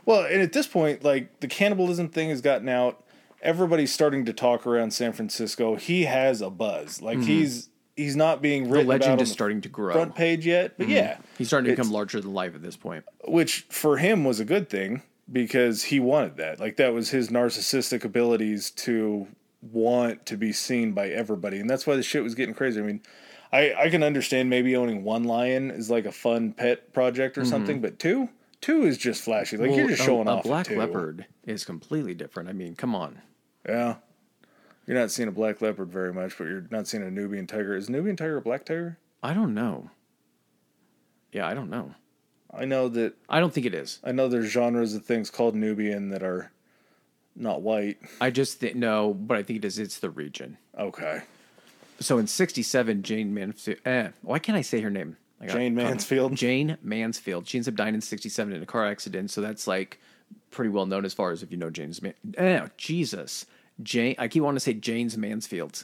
Well, 0.05 0.25
and 0.25 0.41
at 0.41 0.53
this 0.53 0.67
point, 0.67 1.03
like 1.03 1.39
the 1.39 1.47
cannibalism 1.47 2.09
thing 2.09 2.29
has 2.29 2.41
gotten 2.41 2.69
out. 2.69 3.03
Everybody's 3.41 3.91
starting 3.91 4.25
to 4.25 4.33
talk 4.33 4.67
around 4.67 4.91
San 4.93 5.13
Francisco. 5.13 5.75
He 5.75 6.03
has 6.03 6.41
a 6.41 6.51
buzz. 6.51 7.01
Like 7.01 7.21
he's 7.23 7.69
he's 8.01 8.15
not 8.15 8.41
being 8.41 8.63
Mm-hmm. 8.63 8.71
The 8.71 8.77
written 8.79 8.91
about 8.91 9.01
legend 9.01 9.21
is 9.21 9.29
the 9.29 9.33
starting 9.33 9.61
to 9.61 9.69
grow. 9.69 9.93
front 9.93 10.15
page 10.15 10.45
yet, 10.45 10.77
but 10.77 10.87
yeah, 10.87 11.17
He's 11.37 11.47
starting 11.47 11.69
to 11.69 11.75
become 11.75 11.91
larger 11.91 12.19
than 12.21 12.33
life 12.33 12.55
at 12.55 12.61
this 12.61 12.75
point. 12.77 13.05
which 13.25 13.65
for 13.69 13.97
him 13.97 14.23
was 14.23 14.39
a 14.39 14.45
good 14.45 14.69
thing 14.69 15.03
because 15.31 15.83
he 15.83 15.99
wanted 15.99 16.37
that. 16.37 16.59
Like 16.59 16.77
that 16.77 16.93
was 16.93 17.09
his 17.11 17.29
narcissistic 17.29 18.03
abilities 18.03 18.71
to 18.71 19.27
want 19.61 20.25
to 20.25 20.37
be 20.37 20.51
seen 20.51 20.93
by 20.93 21.09
everybody, 21.09 21.59
and 21.59 21.69
that's 21.69 21.85
why 21.85 21.95
the 21.95 22.03
shit 22.03 22.23
was 22.23 22.35
getting 22.35 22.55
crazy. 22.55 22.79
I 22.79 22.83
mean, 22.83 23.01
I 23.51 23.73
I 23.73 23.89
can 23.89 24.03
understand 24.03 24.49
maybe 24.49 24.75
owning 24.75 25.03
one 25.03 25.23
lion 25.23 25.69
is 25.71 25.89
like 25.89 26.05
a 26.05 26.11
fun 26.11 26.51
pet 26.53 26.93
project 26.93 27.37
or 27.37 27.45
something, 27.45 27.79
but 27.81 27.99
two 27.99 28.29
two 28.59 28.83
is 28.83 28.97
just 28.97 29.23
flashy. 29.23 29.57
Like 29.57 29.71
you're 29.71 29.85
Mm-hmm. 29.85 29.89
Just 29.95 30.03
showing 30.03 30.27
a, 30.27 30.31
off. 30.31 30.37
at 30.39 30.43
black 30.45 30.69
leopard 30.71 31.25
is 31.45 31.63
completely 31.65 32.13
different. 32.13 32.49
I 32.49 32.53
mean, 32.53 32.75
come 32.75 32.95
on. 32.95 33.21
Yeah. 33.67 33.95
You're 34.87 34.97
not 34.97 35.11
seeing 35.11 35.29
a 35.29 35.31
black 35.31 35.61
leopard 35.61 35.89
very 35.89 36.13
much, 36.13 36.37
but 36.37 36.45
you're 36.45 36.65
not 36.71 36.87
seeing 36.87 37.03
a 37.03 37.11
Nubian 37.11 37.47
tiger. 37.47 37.75
Is 37.75 37.89
Nubian 37.89 38.15
tiger 38.15 38.37
a 38.37 38.41
black 38.41 38.65
tiger? 38.65 38.97
I 39.23 39.33
don't 39.33 39.53
know. 39.53 39.89
Yeah, 41.31 41.47
I 41.47 41.53
don't 41.53 41.69
know. 41.69 41.95
I 42.53 42.65
know 42.65 42.89
that 42.89 43.13
I 43.29 43.39
don't 43.39 43.53
think 43.53 43.65
it 43.65 43.73
is. 43.73 43.99
I 44.03 44.11
know 44.11 44.27
there's 44.27 44.51
genres 44.51 44.93
of 44.93 45.05
things 45.05 45.29
called 45.29 45.55
Nubian 45.55 46.09
that 46.09 46.23
are 46.23 46.51
not 47.35 47.61
white. 47.61 47.97
I 48.19 48.29
just 48.29 48.59
think 48.59 48.75
no, 48.75 49.13
but 49.13 49.37
I 49.37 49.43
think 49.43 49.59
it 49.59 49.65
is. 49.65 49.79
It's 49.79 49.99
the 49.99 50.09
region. 50.09 50.57
Okay. 50.77 51.21
So 51.99 52.17
in 52.17 52.27
'67, 52.27 53.03
Jane 53.03 53.33
Mansfield. 53.33 53.79
Eh, 53.85 54.09
why 54.21 54.39
can't 54.39 54.57
I 54.57 54.61
say 54.61 54.81
her 54.81 54.89
name? 54.89 55.17
Jane 55.47 55.73
Mansfield. 55.73 56.35
Jane 56.35 56.77
Mansfield. 56.83 57.47
She 57.47 57.57
ends 57.57 57.67
up 57.67 57.75
dying 57.75 57.95
in 57.95 58.01
'67 58.01 58.53
in 58.53 58.61
a 58.61 58.65
car 58.65 58.85
accident. 58.85 59.31
So 59.31 59.39
that's 59.41 59.65
like 59.65 59.99
pretty 60.51 60.69
well 60.69 60.85
known 60.85 61.05
as 61.05 61.13
far 61.13 61.31
as 61.31 61.41
if 61.43 61.51
you 61.51 61.57
know 61.57 61.69
James. 61.69 62.01
Man- 62.01 62.13
eh, 62.37 62.67
Jesus, 62.77 63.45
Jane. 63.83 64.15
I 64.17 64.27
keep 64.27 64.43
wanting 64.43 64.57
to 64.57 64.61
say 64.61 64.73
James 64.73 65.17
Mansfield. 65.17 65.83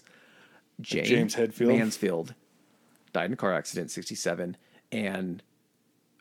Jane 0.81 1.05
James 1.05 1.35
Hetfield? 1.35 1.67
Mansfield 1.67 2.33
died 3.13 3.25
in 3.25 3.33
a 3.33 3.37
car 3.37 3.53
accident 3.53 3.91
'67, 3.91 4.57
and 4.91 5.41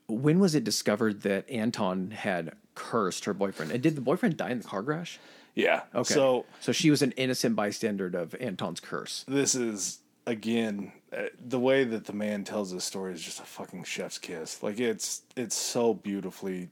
when 0.08 0.38
was 0.38 0.54
it 0.54 0.64
discovered 0.64 1.22
that 1.22 1.48
Anton 1.50 2.12
had 2.12 2.52
cursed 2.74 3.24
her 3.24 3.34
boyfriend? 3.34 3.72
And 3.72 3.82
did 3.82 3.96
the 3.96 4.00
boyfriend 4.00 4.36
die 4.36 4.50
in 4.50 4.58
the 4.58 4.64
car 4.68 4.82
crash? 4.82 5.18
Yeah. 5.54 5.82
Okay. 5.94 6.14
So 6.14 6.44
so 6.60 6.72
she 6.72 6.90
was 6.90 7.02
an 7.02 7.12
innocent 7.12 7.56
bystander 7.56 8.06
of 8.06 8.34
Anton's 8.40 8.80
curse. 8.80 9.24
this 9.26 9.54
is 9.54 9.98
again 10.26 10.92
uh, 11.16 11.22
the 11.44 11.58
way 11.58 11.84
that 11.84 12.04
the 12.04 12.12
man 12.12 12.44
tells 12.44 12.72
this 12.72 12.84
story 12.84 13.14
is 13.14 13.22
just 13.22 13.40
a 13.40 13.44
fucking 13.44 13.84
chef's 13.84 14.18
kiss. 14.18 14.62
Like 14.62 14.78
it's 14.78 15.22
it's 15.36 15.56
so 15.56 15.94
beautifully. 15.94 16.68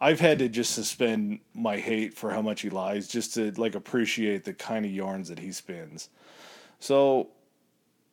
I've 0.00 0.20
had 0.20 0.38
to 0.40 0.48
just 0.48 0.72
suspend 0.72 1.40
my 1.54 1.76
hate 1.76 2.14
for 2.14 2.30
how 2.30 2.42
much 2.42 2.62
he 2.62 2.70
lies 2.70 3.08
just 3.08 3.34
to 3.34 3.52
like 3.52 3.74
appreciate 3.74 4.44
the 4.44 4.52
kind 4.52 4.84
of 4.84 4.90
yarns 4.90 5.28
that 5.28 5.38
he 5.38 5.52
spins. 5.52 6.08
So, 6.80 7.28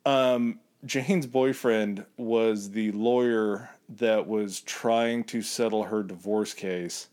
um, 0.06 0.60
Jane's 0.84 1.26
boyfriend 1.26 2.04
was 2.16 2.70
the 2.70 2.90
lawyer 2.92 3.70
that 3.88 4.26
was 4.26 4.60
trying 4.60 5.24
to 5.24 5.42
settle 5.42 5.84
her 5.84 6.02
divorce 6.02 6.54
case, 6.54 7.08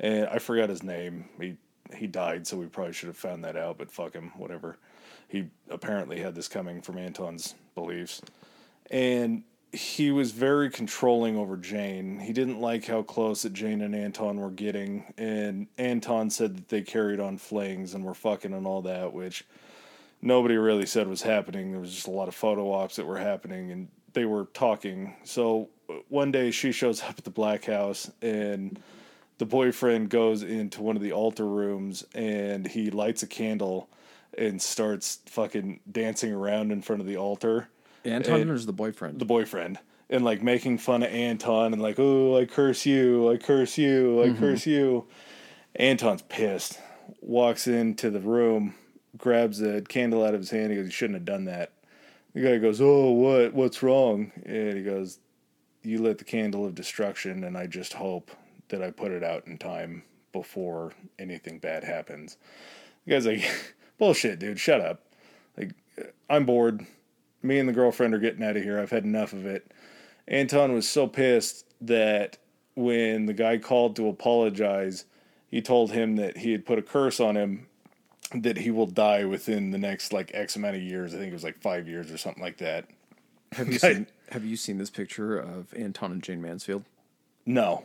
and 0.00 0.26
I 0.26 0.38
forgot 0.38 0.68
his 0.68 0.82
name. 0.82 1.28
He 1.40 1.56
he 1.94 2.06
died, 2.06 2.46
so 2.46 2.56
we 2.56 2.66
probably 2.66 2.92
should 2.92 3.08
have 3.08 3.16
found 3.16 3.44
that 3.44 3.56
out. 3.56 3.78
But 3.78 3.90
fuck 3.90 4.14
him, 4.14 4.32
whatever. 4.36 4.78
He 5.28 5.48
apparently 5.70 6.20
had 6.20 6.34
this 6.34 6.48
coming 6.48 6.82
from 6.82 6.98
Anton's 6.98 7.54
beliefs, 7.74 8.22
and 8.90 9.44
he 9.74 10.10
was 10.10 10.30
very 10.30 10.70
controlling 10.70 11.36
over 11.36 11.56
Jane. 11.56 12.20
He 12.20 12.32
didn't 12.32 12.60
like 12.60 12.86
how 12.86 13.02
close 13.02 13.42
that 13.42 13.52
Jane 13.52 13.82
and 13.82 13.94
Anton 13.94 14.38
were 14.38 14.50
getting, 14.50 15.12
and 15.18 15.66
Anton 15.78 16.30
said 16.30 16.56
that 16.56 16.68
they 16.68 16.82
carried 16.82 17.20
on 17.20 17.38
flings 17.38 17.94
and 17.94 18.04
were 18.04 18.14
fucking 18.14 18.52
and 18.52 18.66
all 18.66 18.82
that, 18.82 19.12
which 19.12 19.44
nobody 20.22 20.56
really 20.56 20.86
said 20.86 21.08
was 21.08 21.22
happening. 21.22 21.72
There 21.72 21.80
was 21.80 21.92
just 21.92 22.06
a 22.06 22.12
lot 22.12 22.28
of 22.28 22.34
photo 22.34 22.72
ops 22.72 22.96
that 22.96 23.06
were 23.06 23.18
happening, 23.18 23.72
and 23.72 23.88
they 24.12 24.24
were 24.24 24.46
talking. 24.54 25.14
So 25.24 25.68
uh, 25.90 25.94
one 26.08 26.30
day 26.30 26.50
she 26.50 26.70
shows 26.70 27.02
up 27.02 27.18
at 27.18 27.24
the 27.24 27.30
Black 27.30 27.64
House, 27.64 28.10
and 28.22 28.80
the 29.38 29.46
boyfriend 29.46 30.08
goes 30.08 30.42
into 30.42 30.82
one 30.82 30.96
of 30.96 31.02
the 31.02 31.12
altar 31.12 31.46
rooms, 31.46 32.04
and 32.14 32.66
he 32.66 32.90
lights 32.90 33.22
a 33.22 33.26
candle 33.26 33.88
and 34.36 34.62
starts 34.62 35.20
fucking 35.26 35.80
dancing 35.90 36.32
around 36.32 36.70
in 36.72 36.82
front 36.82 37.00
of 37.00 37.06
the 37.06 37.16
altar. 37.16 37.68
Anton 38.04 38.42
And- 38.42 38.50
is 38.50 38.66
the 38.66 38.72
boyfriend. 38.72 39.18
the 39.18 39.24
boyfriend 39.24 39.78
and 40.10 40.24
like 40.24 40.42
making 40.42 40.78
fun 40.78 41.02
of 41.02 41.10
Anton 41.10 41.72
and 41.72 41.82
like, 41.82 41.98
oh, 41.98 42.36
I 42.36 42.44
curse 42.44 42.84
you, 42.86 43.30
I 43.30 43.36
curse 43.36 43.78
you, 43.78 44.22
I 44.22 44.26
mm-hmm. 44.26 44.38
curse 44.38 44.66
you. 44.66 45.06
Anton's 45.76 46.22
pissed. 46.22 46.78
Walks 47.20 47.66
into 47.66 48.10
the 48.10 48.20
room, 48.20 48.74
grabs 49.16 49.60
a 49.60 49.82
candle 49.82 50.24
out 50.24 50.34
of 50.34 50.40
his 50.40 50.50
hand. 50.50 50.70
He 50.70 50.76
goes, 50.76 50.86
"You 50.86 50.90
shouldn't 50.90 51.18
have 51.18 51.24
done 51.24 51.44
that." 51.46 51.72
The 52.32 52.42
guy 52.42 52.58
goes, 52.58 52.80
"Oh, 52.80 53.10
what? 53.10 53.52
What's 53.52 53.82
wrong?" 53.82 54.32
And 54.44 54.76
he 54.76 54.82
goes, 54.82 55.18
"You 55.82 56.00
lit 56.00 56.18
the 56.18 56.24
candle 56.24 56.64
of 56.64 56.74
destruction, 56.74 57.44
and 57.44 57.58
I 57.58 57.66
just 57.66 57.94
hope 57.94 58.30
that 58.68 58.82
I 58.82 58.90
put 58.90 59.12
it 59.12 59.22
out 59.22 59.46
in 59.46 59.58
time 59.58 60.02
before 60.32 60.92
anything 61.18 61.58
bad 61.58 61.84
happens." 61.84 62.36
The 63.04 63.12
guy's 63.12 63.26
like, 63.26 63.74
"Bullshit, 63.98 64.38
dude. 64.38 64.60
Shut 64.60 64.80
up. 64.80 65.02
Like, 65.58 65.72
I'm 66.30 66.46
bored. 66.46 66.86
Me 67.44 67.58
and 67.58 67.68
the 67.68 67.72
girlfriend 67.72 68.14
are 68.14 68.18
getting 68.18 68.42
out 68.42 68.56
of 68.56 68.62
here. 68.62 68.80
I've 68.80 68.90
had 68.90 69.04
enough 69.04 69.32
of 69.32 69.46
it." 69.46 69.70
Anton 70.26 70.72
was 70.72 70.88
so 70.88 71.06
pissed 71.06 71.66
that 71.80 72.38
when 72.74 73.26
the 73.26 73.34
guy 73.34 73.58
called 73.58 73.94
to 73.96 74.08
apologize, 74.08 75.04
he 75.48 75.62
told 75.62 75.92
him 75.92 76.16
that 76.16 76.38
he 76.38 76.52
had 76.52 76.66
put 76.66 76.78
a 76.78 76.82
curse 76.82 77.20
on 77.20 77.36
him 77.36 77.66
that 78.34 78.58
he 78.58 78.70
will 78.70 78.86
die 78.86 79.24
within 79.24 79.70
the 79.70 79.78
next 79.78 80.12
like 80.12 80.30
X 80.34 80.56
amount 80.56 80.76
of 80.76 80.82
years. 80.82 81.14
I 81.14 81.18
think 81.18 81.30
it 81.30 81.34
was 81.34 81.44
like 81.44 81.58
five 81.60 81.86
years 81.86 82.10
or 82.10 82.18
something 82.18 82.42
like 82.42 82.58
that. 82.58 82.86
have 83.52 83.68
you 83.68 83.78
seen 83.78 84.06
Have 84.30 84.44
you 84.44 84.56
seen 84.56 84.78
this 84.78 84.90
picture 84.90 85.38
of 85.38 85.72
Anton 85.74 86.12
and 86.12 86.22
Jane 86.22 86.42
Mansfield? 86.42 86.84
No, 87.46 87.84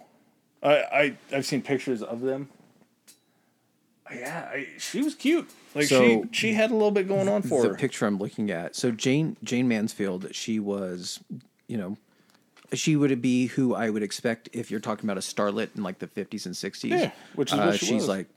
I, 0.64 0.76
I 0.76 1.18
I've 1.34 1.46
seen 1.46 1.62
pictures 1.62 2.02
of 2.02 2.22
them. 2.22 2.50
Yeah, 4.14 4.50
I, 4.52 4.68
she 4.78 5.02
was 5.02 5.16
cute. 5.16 5.50
Like 5.76 5.86
So- 5.86 6.24
she 6.32 6.50
she 6.50 6.54
had 6.54 6.72
a 6.72 6.74
little 6.74 6.92
bit 6.92 7.08
going 7.08 7.28
on 7.30 7.42
for 7.42 7.62
the 7.64 7.70
her. 7.70 7.76
picture 7.76 8.06
I'm 8.06 8.18
looking 8.18 8.50
at. 8.52 8.76
So 8.76 8.92
Jane 8.92 9.38
Jane 9.44 9.68
Mansfield, 9.68 10.34
she 10.34 10.60
was, 10.60 11.20
you 11.68 11.78
know, 11.78 11.98
she 12.74 12.96
would 12.96 13.22
be 13.22 13.48
who 13.48 13.74
I 13.76 13.90
would 13.90 14.04
expect 14.04 14.50
if 14.54 14.70
you're 14.72 14.80
talking 14.80 15.06
about 15.10 15.18
a 15.18 15.22
starlet 15.22 15.76
in 15.76 15.84
like 15.84 16.00
the 16.00 16.08
50s 16.08 16.46
and 16.46 16.56
60s. 16.56 16.90
Yeah, 16.90 17.12
which 17.36 17.52
is 17.52 17.58
what 17.58 17.68
uh, 17.68 17.72
she 17.74 17.86
she's 17.88 17.94
was. 18.02 18.08
like 18.08 18.28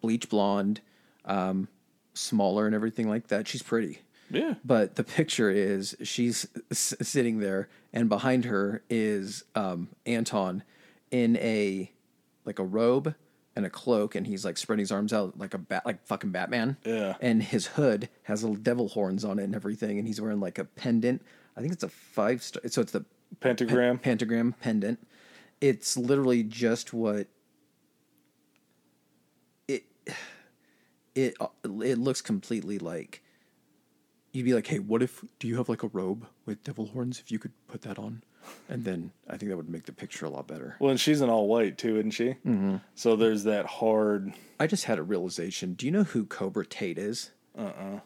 bleach 0.00 0.28
blonde, 0.28 0.80
um, 1.24 1.68
smaller 2.14 2.66
and 2.66 2.74
everything 2.74 3.08
like 3.08 3.28
that. 3.28 3.46
She's 3.48 3.62
pretty. 3.62 4.00
yeah, 4.30 4.54
But 4.64 4.96
the 4.96 5.04
picture 5.04 5.50
is 5.50 5.96
she's 6.02 6.46
s- 6.70 6.94
sitting 7.02 7.38
there, 7.40 7.68
and 7.92 8.08
behind 8.08 8.44
her 8.44 8.82
is 8.90 9.44
um, 9.54 9.88
Anton 10.04 10.62
in 11.10 11.36
a 11.38 11.90
like 12.44 12.58
a 12.58 12.64
robe 12.64 13.14
and 13.56 13.64
a 13.64 13.70
cloak, 13.70 14.14
and 14.14 14.26
he's 14.26 14.44
like 14.44 14.58
spreading 14.58 14.82
his 14.82 14.92
arms 14.92 15.12
out 15.12 15.38
like 15.38 15.54
a 15.54 15.58
bat, 15.58 15.84
like 15.86 16.06
fucking 16.06 16.30
Batman. 16.30 16.76
Yeah. 16.84 17.16
And 17.20 17.42
his 17.42 17.66
hood 17.66 18.08
has 18.24 18.42
little 18.42 18.56
devil 18.56 18.88
horns 18.88 19.24
on 19.24 19.38
it 19.38 19.44
and 19.44 19.54
everything, 19.54 19.98
and 19.98 20.06
he's 20.06 20.20
wearing 20.20 20.40
like 20.40 20.58
a 20.58 20.64
pendant. 20.64 21.22
I 21.56 21.60
think 21.60 21.72
it's 21.72 21.82
a 21.82 21.88
five 21.88 22.42
star. 22.42 22.62
So 22.68 22.82
it's 22.82 22.92
the 22.92 23.06
pentagram. 23.40 23.98
pentagram 23.98 24.54
pendant. 24.60 25.04
It's 25.60 25.96
literally 25.96 26.42
just 26.42 26.92
what 26.92 27.28
it 29.66 29.84
it 31.14 31.34
it 31.64 31.98
looks 31.98 32.20
completely 32.20 32.78
like 32.78 33.22
you'd 34.32 34.44
be 34.44 34.52
like, 34.52 34.66
"Hey, 34.66 34.78
what 34.78 35.02
if 35.02 35.24
do 35.38 35.48
you 35.48 35.56
have 35.56 35.70
like 35.70 35.82
a 35.82 35.88
robe 35.88 36.26
with 36.44 36.62
devil 36.62 36.88
horns 36.88 37.18
if 37.20 37.32
you 37.32 37.38
could 37.38 37.52
put 37.68 37.80
that 37.82 37.98
on?" 37.98 38.22
And 38.68 38.84
then 38.84 39.10
I 39.28 39.36
think 39.36 39.50
that 39.50 39.56
would 39.56 39.68
make 39.68 39.84
the 39.86 39.92
picture 39.92 40.26
a 40.26 40.30
lot 40.30 40.46
better. 40.46 40.76
well, 40.80 40.90
and 40.90 41.00
she's 41.00 41.20
in 41.20 41.28
all 41.30 41.46
white 41.48 41.78
too, 41.78 41.96
isn't 41.98 42.10
she? 42.12 42.30
Mm-hmm. 42.46 42.76
So 42.94 43.16
there's 43.16 43.44
that 43.44 43.66
hard. 43.66 44.32
I 44.58 44.66
just 44.66 44.84
had 44.84 44.98
a 44.98 45.02
realization. 45.02 45.74
Do 45.74 45.86
you 45.86 45.92
know 45.92 46.04
who 46.04 46.24
Cobra 46.24 46.66
Tate 46.66 46.98
is? 46.98 47.30
Uh-uh. 47.58 48.00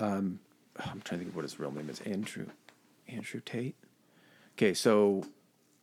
Um 0.00 0.40
I'm 0.78 1.00
trying 1.02 1.02
to 1.02 1.16
think 1.18 1.28
of 1.28 1.36
what 1.36 1.42
his 1.42 1.58
real 1.58 1.70
name 1.70 1.90
is. 1.90 2.00
Andrew 2.00 2.46
Andrew 3.08 3.40
Tate. 3.44 3.76
Okay, 4.56 4.74
so 4.74 5.24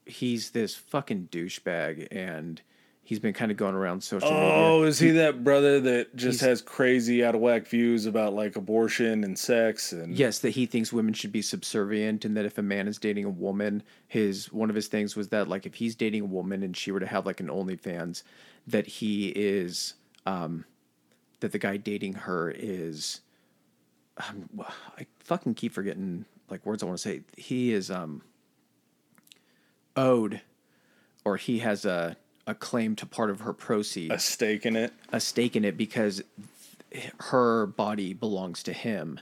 he's 0.06 0.52
this 0.52 0.76
fucking 0.76 1.30
douchebag 1.32 2.08
and 2.12 2.62
he's 3.10 3.18
been 3.18 3.34
kind 3.34 3.49
of 3.49 3.57
going 3.57 3.73
around 3.73 4.03
social 4.03 4.30
media. 4.30 4.53
Oh, 4.53 4.84
is 4.84 4.99
he 4.99 5.10
that 5.10 5.44
brother 5.44 5.80
that 5.80 6.15
just 6.15 6.41
has 6.41 6.61
crazy 6.61 7.26
out 7.26 7.34
of 7.34 7.41
whack 7.41 7.65
views 7.65 8.06
about 8.06 8.36
like 8.36 8.56
abortion 8.56 9.23
and 9.23 9.36
sex 9.36 9.91
and 9.91 10.15
Yes, 10.15 10.38
that 10.40 10.52
he 10.52 10.68
thinks 10.68 10.94
women 10.94 11.15
should 11.15 11.31
be 11.31 11.41
subservient, 11.41 12.23
and 12.23 12.38
that 12.38 12.45
if 12.45 12.60
a 12.60 12.61
man 12.61 12.88
is 12.88 12.99
dating 12.99 13.26
a 13.26 13.30
woman, 13.31 13.81
his 14.07 14.53
one 14.53 14.69
of 14.69 14.76
his 14.76 14.86
things 14.90 15.15
was 15.15 15.30
that 15.30 15.48
like 15.48 15.65
if 15.65 15.73
he's 15.73 15.95
dating 15.95 16.22
a 16.22 16.26
woman 16.26 16.61
and 16.61 16.77
she 16.77 16.91
were 16.91 16.99
to 16.99 17.07
have 17.07 17.26
like 17.26 17.40
an 17.40 17.48
OnlyFans, 17.48 18.22
that 18.68 18.86
he 18.86 19.30
is, 19.30 19.95
um, 20.27 20.65
that 21.40 21.52
the 21.52 21.57
guy 21.57 21.77
dating 21.77 22.14
her 22.14 22.52
is, 22.56 23.22
um, 24.18 24.48
I 24.99 25.07
fucking 25.22 25.56
keep 25.56 25.73
forgetting 25.73 26.26
like 26.48 26.64
words 26.64 26.84
I 26.84 26.86
want 26.86 26.99
to 26.99 27.02
say. 27.02 27.22
He 27.36 27.73
is 27.73 27.90
um 27.90 28.22
owed, 29.95 30.41
or 31.26 31.38
he 31.38 31.57
has 31.57 31.86
a 31.86 32.15
a 32.50 32.56
claim 32.56 32.96
to 32.96 33.06
part 33.06 33.30
of 33.30 33.42
her 33.42 33.54
proceeds 33.54 34.14
a 34.14 34.20
stake 34.20 34.66
in 34.66 34.76
it? 34.76 34.92
a 35.12 35.20
stake 35.20 35.56
in 35.56 35.64
it 35.64 35.78
because 35.78 36.22
her 37.20 37.68
body 37.68 38.14
belongs 38.14 38.64
to 38.64 38.74
him 38.74 39.20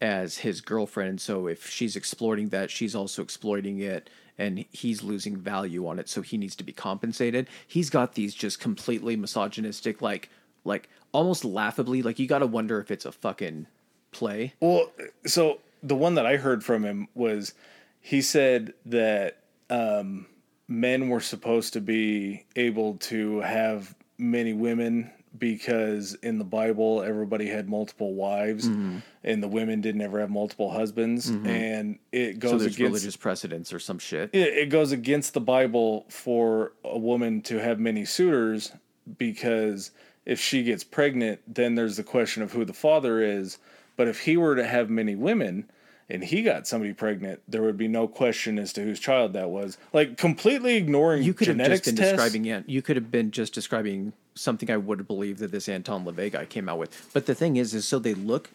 as 0.00 0.38
his 0.38 0.60
girlfriend. 0.60 1.20
So 1.20 1.46
if 1.46 1.70
she's 1.70 1.94
exploiting 1.96 2.48
that, 2.48 2.70
she's 2.70 2.94
also 2.94 3.22
exploiting 3.22 3.78
it 3.78 4.10
and 4.36 4.64
he's 4.72 5.02
losing 5.02 5.36
value 5.36 5.86
on 5.86 5.98
it. 6.00 6.08
So 6.08 6.20
he 6.20 6.36
needs 6.36 6.56
to 6.56 6.64
be 6.64 6.72
compensated. 6.72 7.48
He's 7.66 7.88
got 7.88 8.14
these 8.14 8.34
just 8.34 8.58
completely 8.58 9.14
misogynistic, 9.14 10.02
like, 10.02 10.28
like 10.64 10.88
almost 11.12 11.44
laughably, 11.44 12.02
like 12.02 12.18
you 12.18 12.26
got 12.26 12.40
to 12.40 12.46
wonder 12.46 12.80
if 12.80 12.90
it's 12.90 13.04
a 13.04 13.12
fucking 13.12 13.68
play. 14.10 14.54
Well, 14.60 14.90
so 15.24 15.60
the 15.82 15.94
one 15.94 16.16
that 16.16 16.26
I 16.26 16.36
heard 16.36 16.64
from 16.64 16.84
him 16.84 17.06
was 17.14 17.54
he 18.00 18.20
said 18.20 18.74
that 18.86 19.38
um, 19.70 20.26
men 20.68 21.08
were 21.08 21.20
supposed 21.20 21.72
to 21.74 21.80
be 21.80 22.44
able 22.56 22.94
to 22.96 23.40
have 23.40 23.94
many 24.18 24.52
women 24.52 25.10
because 25.36 26.14
in 26.22 26.38
the 26.38 26.44
Bible 26.44 27.02
everybody 27.02 27.48
had 27.48 27.68
multiple 27.68 28.14
wives 28.14 28.68
Mm-hmm. 28.68 28.98
and 29.24 29.42
the 29.42 29.48
women 29.48 29.80
didn't 29.80 30.00
ever 30.00 30.20
have 30.20 30.30
multiple 30.30 30.70
husbands 30.70 31.28
and 31.28 31.98
it 32.12 32.38
goes 32.38 32.50
So 32.52 32.56
against 32.58 32.78
religious 32.78 33.16
precedents 33.16 33.72
or 33.72 33.80
some 33.80 33.98
shit. 33.98 34.30
it, 34.32 34.54
it 34.56 34.68
goes 34.70 34.92
against 34.92 35.34
the 35.34 35.40
Bible 35.40 36.06
for 36.08 36.72
a 36.84 36.98
woman 36.98 37.42
to 37.42 37.58
have 37.58 37.80
many 37.80 38.04
suitors 38.04 38.70
because 39.18 39.90
if 40.24 40.40
she 40.40 40.62
gets 40.62 40.84
pregnant, 40.84 41.40
then 41.52 41.74
there's 41.74 41.96
the 41.96 42.04
question 42.04 42.42
of 42.42 42.52
who 42.52 42.64
the 42.64 42.72
father 42.72 43.20
is. 43.20 43.58
But 43.96 44.08
if 44.08 44.20
he 44.20 44.36
were 44.36 44.54
to 44.56 44.64
have 44.66 44.88
many 44.88 45.16
women 45.16 45.68
and 46.08 46.22
he 46.24 46.42
got 46.42 46.66
somebody 46.66 46.92
pregnant, 46.92 47.40
there 47.48 47.62
would 47.62 47.78
be 47.78 47.88
no 47.88 48.06
question 48.06 48.58
as 48.58 48.72
to 48.74 48.82
whose 48.82 49.00
child 49.00 49.32
that 49.32 49.50
was. 49.50 49.78
Like 49.92 50.16
completely 50.16 50.76
ignoring 50.76 51.22
You 51.22 51.32
could 51.34 51.48
have 51.48 51.56
just 51.56 51.64
genetics 51.64 51.86
been 51.88 51.96
tests. 51.96 52.12
describing 52.12 52.44
it. 52.46 52.68
You 52.68 52.82
could 52.82 52.96
have 52.96 53.10
been 53.10 53.30
just 53.30 53.54
describing 53.54 54.12
something 54.34 54.70
I 54.70 54.76
would 54.76 54.98
have 54.98 55.06
believed 55.06 55.38
that 55.40 55.50
this 55.52 55.68
Anton 55.68 56.04
LaVey 56.04 56.32
guy 56.32 56.44
came 56.44 56.68
out 56.68 56.78
with. 56.78 57.10
But 57.12 57.26
the 57.26 57.34
thing 57.34 57.56
is, 57.56 57.72
is 57.74 57.86
so 57.86 57.98
they 57.98 58.14
look 58.14 58.50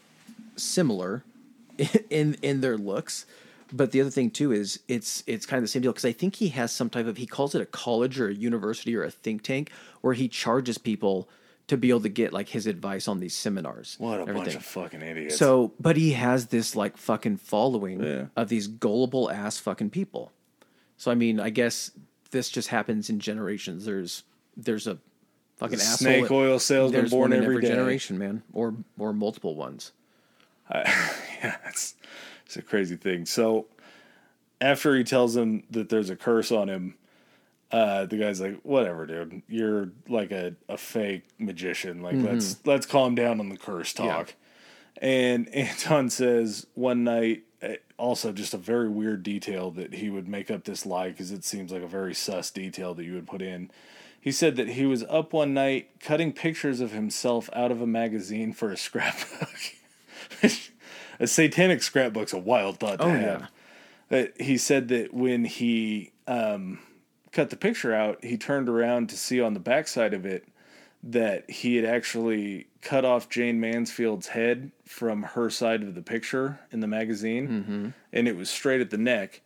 similar 0.56 1.24
in 2.10 2.38
in 2.42 2.62
their 2.62 2.78
looks. 2.78 3.26
But 3.72 3.92
the 3.92 4.02
other 4.02 4.10
thing 4.10 4.32
too 4.32 4.52
is 4.52 4.80
it's 4.88 5.24
it's 5.28 5.46
kind 5.46 5.60
of 5.60 5.64
the 5.64 5.68
same 5.68 5.82
deal 5.84 5.92
because 5.92 6.06
I 6.06 6.12
think 6.12 6.36
he 6.36 6.50
has 6.50 6.72
some 6.72 6.90
type 6.90 7.06
of 7.06 7.18
he 7.18 7.26
calls 7.26 7.54
it 7.56 7.62
a 7.62 7.66
college 7.66 8.20
or 8.20 8.28
a 8.30 8.34
university 8.34 8.96
or 8.96 9.04
a 9.04 9.12
think 9.12 9.44
tank 9.44 9.72
where 10.02 10.14
he 10.14 10.28
charges 10.28 10.78
people 10.78 11.30
to 11.70 11.78
be 11.78 11.90
able 11.90 12.02
to 12.02 12.10
get 12.10 12.34
like 12.34 12.50
his 12.50 12.68
advice 12.68 13.08
on 13.08 13.20
these 13.20 13.36
seminars. 13.36 13.96
What 14.00 14.20
a 14.28 14.34
bunch 14.34 14.56
of 14.56 14.66
fucking 14.66 15.02
idiots. 15.02 15.38
So, 15.38 15.72
but 15.80 15.96
he 15.98 16.12
has 16.14 16.48
this 16.48 16.76
like 16.76 16.98
fucking 16.98 17.38
following 17.38 18.04
Yeah. 18.04 18.26
of 18.36 18.50
these 18.50 18.68
gullible 18.68 19.30
ass 19.32 19.58
fucking 19.60 19.91
people. 19.91 20.32
So 20.98 21.12
I 21.12 21.16
mean, 21.16 21.40
I 21.40 21.50
guess 21.50 21.91
this 22.32 22.50
just 22.50 22.68
happens 22.70 23.10
in 23.10 23.20
generations. 23.20 23.86
There's 23.86 24.24
there's 24.58 24.88
a 24.88 24.98
fucking 25.58 25.78
snake 25.80 26.24
asshole. 26.24 26.38
oil 26.38 26.60
salesman 26.60 27.00
There's 27.00 27.12
born 27.12 27.34
every 27.34 27.62
generation, 27.62 28.18
man, 28.18 28.44
or 28.52 28.74
or 28.98 29.14
multiple 29.14 29.56
ones. 29.56 29.91
yeah, 30.74 31.58
it's, 31.68 31.96
it's 32.46 32.58
a 32.58 32.62
crazy 32.62 32.96
thing. 32.96 33.26
So 33.26 33.68
after 34.62 34.96
he 34.96 35.04
tells 35.04 35.36
him 35.36 35.64
that 35.72 35.90
there's 35.90 36.10
a 36.10 36.16
curse 36.16 36.52
on 36.52 36.68
him, 36.70 36.96
uh, 37.72 38.06
the 38.06 38.18
guy's 38.18 38.41
like, 38.41 38.60
"Whatever, 38.64 39.06
dude. 39.06 39.41
You're 39.48 39.90
like 40.08 40.32
a, 40.32 40.56
a 40.68 40.78
fake 40.78 41.24
magician. 41.38 42.02
Like 42.02 42.16
let's 42.18 42.58
let's 42.66 42.86
calm 42.86 43.16
down 43.16 43.40
on 43.40 43.50
the 43.50 43.58
curse 43.58 43.94
talk." 43.94 44.34
And 45.02 45.48
Anton 45.56 46.10
says 46.10 46.68
one 46.74 47.04
night, 47.04 47.44
uh, 47.62 47.74
also 47.98 48.32
just 48.32 48.54
a 48.54 48.58
very 48.58 48.90
weird 48.90 49.24
detail 49.24 49.72
that 49.72 49.94
he 49.96 50.10
would 50.10 50.28
make 50.28 50.50
up 50.52 50.64
this 50.64 50.86
lie 50.86 51.10
because 51.10 51.32
it 51.32 51.44
seems 51.46 51.72
like 51.72 51.84
a 51.84 51.88
very 51.88 52.14
sus 52.14 52.50
detail 52.52 52.94
that 52.96 53.06
you 53.06 53.14
would 53.14 53.28
put 53.28 53.41
in. 53.41 53.70
He 54.22 54.32
said 54.34 54.58
that 54.58 54.70
he 54.70 54.86
was 54.86 55.04
up 55.04 55.32
one 55.32 55.54
night 55.54 55.91
cutting 56.02 56.34
pictures 56.34 56.82
of 56.82 56.91
himself 56.91 57.50
out 57.54 57.72
of 57.72 57.82
a 57.82 57.88
magazine 57.88 58.52
for 58.52 58.70
a 58.72 58.76
scrapbook. 58.78 59.50
a 61.20 61.28
satanic 61.28 61.82
scrapbook's 61.82 62.34
a 62.34 62.38
wild 62.38 62.80
thought 62.80 63.00
to 63.00 63.06
Oh, 63.06 63.10
have. 63.10 63.41
yeah. 63.41 63.48
But 64.10 64.34
he 64.41 64.58
said 64.58 64.88
that 64.90 65.14
when 65.14 65.46
he 65.46 66.12
um, 66.28 66.80
cut 67.31 67.49
the 67.49 67.56
picture 67.56 67.93
out, 67.93 68.23
he 68.23 68.38
turned 68.38 68.69
around 68.69 69.10
to 69.10 69.18
see 69.18 69.41
on 69.41 69.53
the 69.53 69.60
backside 69.60 70.14
of 70.14 70.26
it 70.26 70.47
that 71.01 71.49
he 71.49 71.77
had 71.77 71.85
actually 71.85 72.68
cut 72.81 73.06
off 73.06 73.30
Jane 73.30 73.60
Mansfield's 73.60 74.27
head 74.27 74.72
from 74.85 75.23
her 75.23 75.49
side 75.49 75.81
of 75.81 75.95
the 75.95 76.01
picture 76.01 76.60
in 76.72 76.81
the 76.81 76.88
magazine, 76.88 77.47
mm-hmm. 77.47 77.89
and 78.11 78.27
it 78.27 78.35
was 78.35 78.49
straight 78.49 78.81
at 78.81 78.89
the 78.89 78.97
neck. 78.97 79.41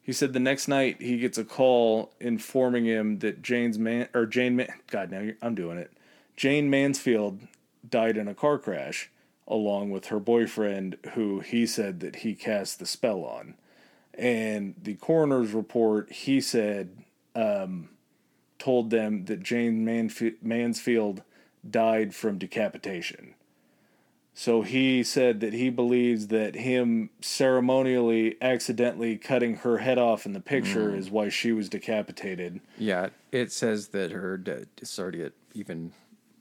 He 0.00 0.12
said 0.12 0.32
the 0.32 0.40
next 0.40 0.68
night 0.68 1.02
he 1.02 1.18
gets 1.18 1.38
a 1.38 1.44
call 1.44 2.12
informing 2.20 2.84
him 2.84 3.18
that 3.18 3.42
Jane's 3.42 3.78
man 3.78 4.08
or 4.14 4.24
Jane 4.24 4.54
Man- 4.54 4.72
God 4.86 5.10
now 5.10 5.30
I'm 5.42 5.56
doing 5.56 5.78
it. 5.78 5.92
Jane 6.36 6.70
Mansfield 6.70 7.40
died 7.88 8.16
in 8.16 8.28
a 8.28 8.34
car 8.34 8.58
crash 8.58 9.10
along 9.48 9.90
with 9.90 10.06
her 10.06 10.20
boyfriend 10.20 10.96
who 11.14 11.40
he 11.40 11.66
said 11.66 12.00
that 12.00 12.16
he 12.16 12.34
cast 12.34 12.78
the 12.78 12.86
spell 12.86 13.24
on. 13.24 13.54
And 14.14 14.74
the 14.80 14.94
coroner's 14.94 15.52
report 15.52 16.12
he 16.12 16.40
said 16.40 17.04
um, 17.36 17.90
told 18.58 18.90
them 18.90 19.26
that 19.26 19.42
Jane 19.42 19.84
Manf- 19.84 20.42
Mansfield 20.42 21.22
died 21.68 22.14
from 22.14 22.38
decapitation. 22.38 23.34
So 24.38 24.60
he 24.60 25.02
said 25.02 25.40
that 25.40 25.54
he 25.54 25.70
believes 25.70 26.26
that 26.26 26.56
him 26.56 27.08
ceremonially 27.22 28.36
accidentally 28.42 29.16
cutting 29.16 29.56
her 29.56 29.78
head 29.78 29.96
off 29.96 30.26
in 30.26 30.34
the 30.34 30.40
picture 30.40 30.94
is 30.94 31.10
why 31.10 31.30
she 31.30 31.52
was 31.52 31.70
decapitated. 31.70 32.60
Yeah, 32.76 33.08
it 33.32 33.50
says 33.50 33.88
that 33.88 34.10
her 34.10 34.36
de- 34.36 34.66
started 34.82 35.16
to 35.18 35.24
get 35.24 35.34
even 35.54 35.92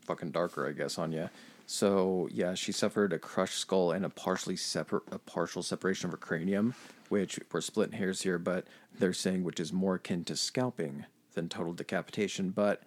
fucking 0.06 0.32
darker, 0.32 0.68
I 0.68 0.74
guess, 0.74 0.98
on 0.98 1.14
you. 1.14 1.30
So 1.66 2.28
yeah, 2.32 2.54
she 2.54 2.72
suffered 2.72 3.14
a 3.14 3.20
crushed 3.20 3.60
skull 3.60 3.92
and 3.92 4.06
a 4.06 4.10
partially 4.10 4.56
separate, 4.56 5.04
a 5.12 5.20
partial 5.20 5.64
separation 5.64 6.08
of 6.08 6.12
her 6.12 6.18
cranium, 6.18 6.76
which 7.10 7.40
we're 7.52 7.62
splitting 7.62 7.98
hairs 7.98 8.22
here, 8.22 8.38
but 8.38 8.66
they're 8.98 9.14
saying 9.14 9.44
which 9.44 9.60
is 9.60 9.74
more 9.74 9.96
akin 9.96 10.24
to 10.26 10.36
scalping 10.36 11.06
than 11.34 11.50
total 11.50 11.74
decapitation. 11.74 12.50
But 12.50 12.84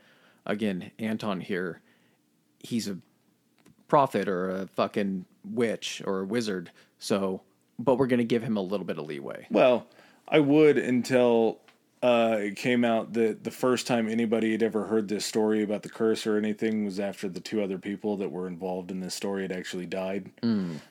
again, 0.47 0.91
Anton 0.99 1.41
here, 1.41 1.81
he's 2.61 2.89
a 2.89 2.99
prophet 3.89 4.29
or 4.29 4.51
a 4.51 4.67
fucking 4.67 5.25
witch 5.45 6.03
or 6.05 6.21
a 6.21 6.25
wizard. 6.25 6.71
So, 6.99 7.43
but 7.79 7.97
we're 7.97 8.07
gonna 8.07 8.25
give 8.25 8.43
him 8.43 8.57
a 8.57 8.63
little 8.63 8.87
bit 8.87 8.99
of 8.99 9.07
leeway. 9.07 9.47
Well, 9.51 9.87
I 10.29 10.41
would 10.41 10.79
until 10.79 11.61
uh, 12.03 12.37
it 12.39 12.57
came 12.57 12.85
out 12.85 13.13
that 13.15 13.45
the 13.45 13.51
first 13.51 13.87
time 13.87 14.09
anybody 14.09 14.53
had 14.53 14.63
ever 14.63 14.87
heard 14.87 15.09
this 15.09 15.25
story 15.25 15.63
about 15.63 15.83
the 15.83 15.89
curse 15.89 16.27
or 16.27 16.37
anything 16.37 16.85
was 16.85 17.01
after 17.01 17.29
the 17.29 17.41
two 17.41 17.63
other 17.63 17.79
people 17.79 18.17
that 18.19 18.31
were 18.31 18.47
involved 18.47 18.91
in 18.91 19.01
this 19.01 19.15
story 19.15 19.43
had 19.43 19.53
actually 19.53 19.87
died. 19.87 20.31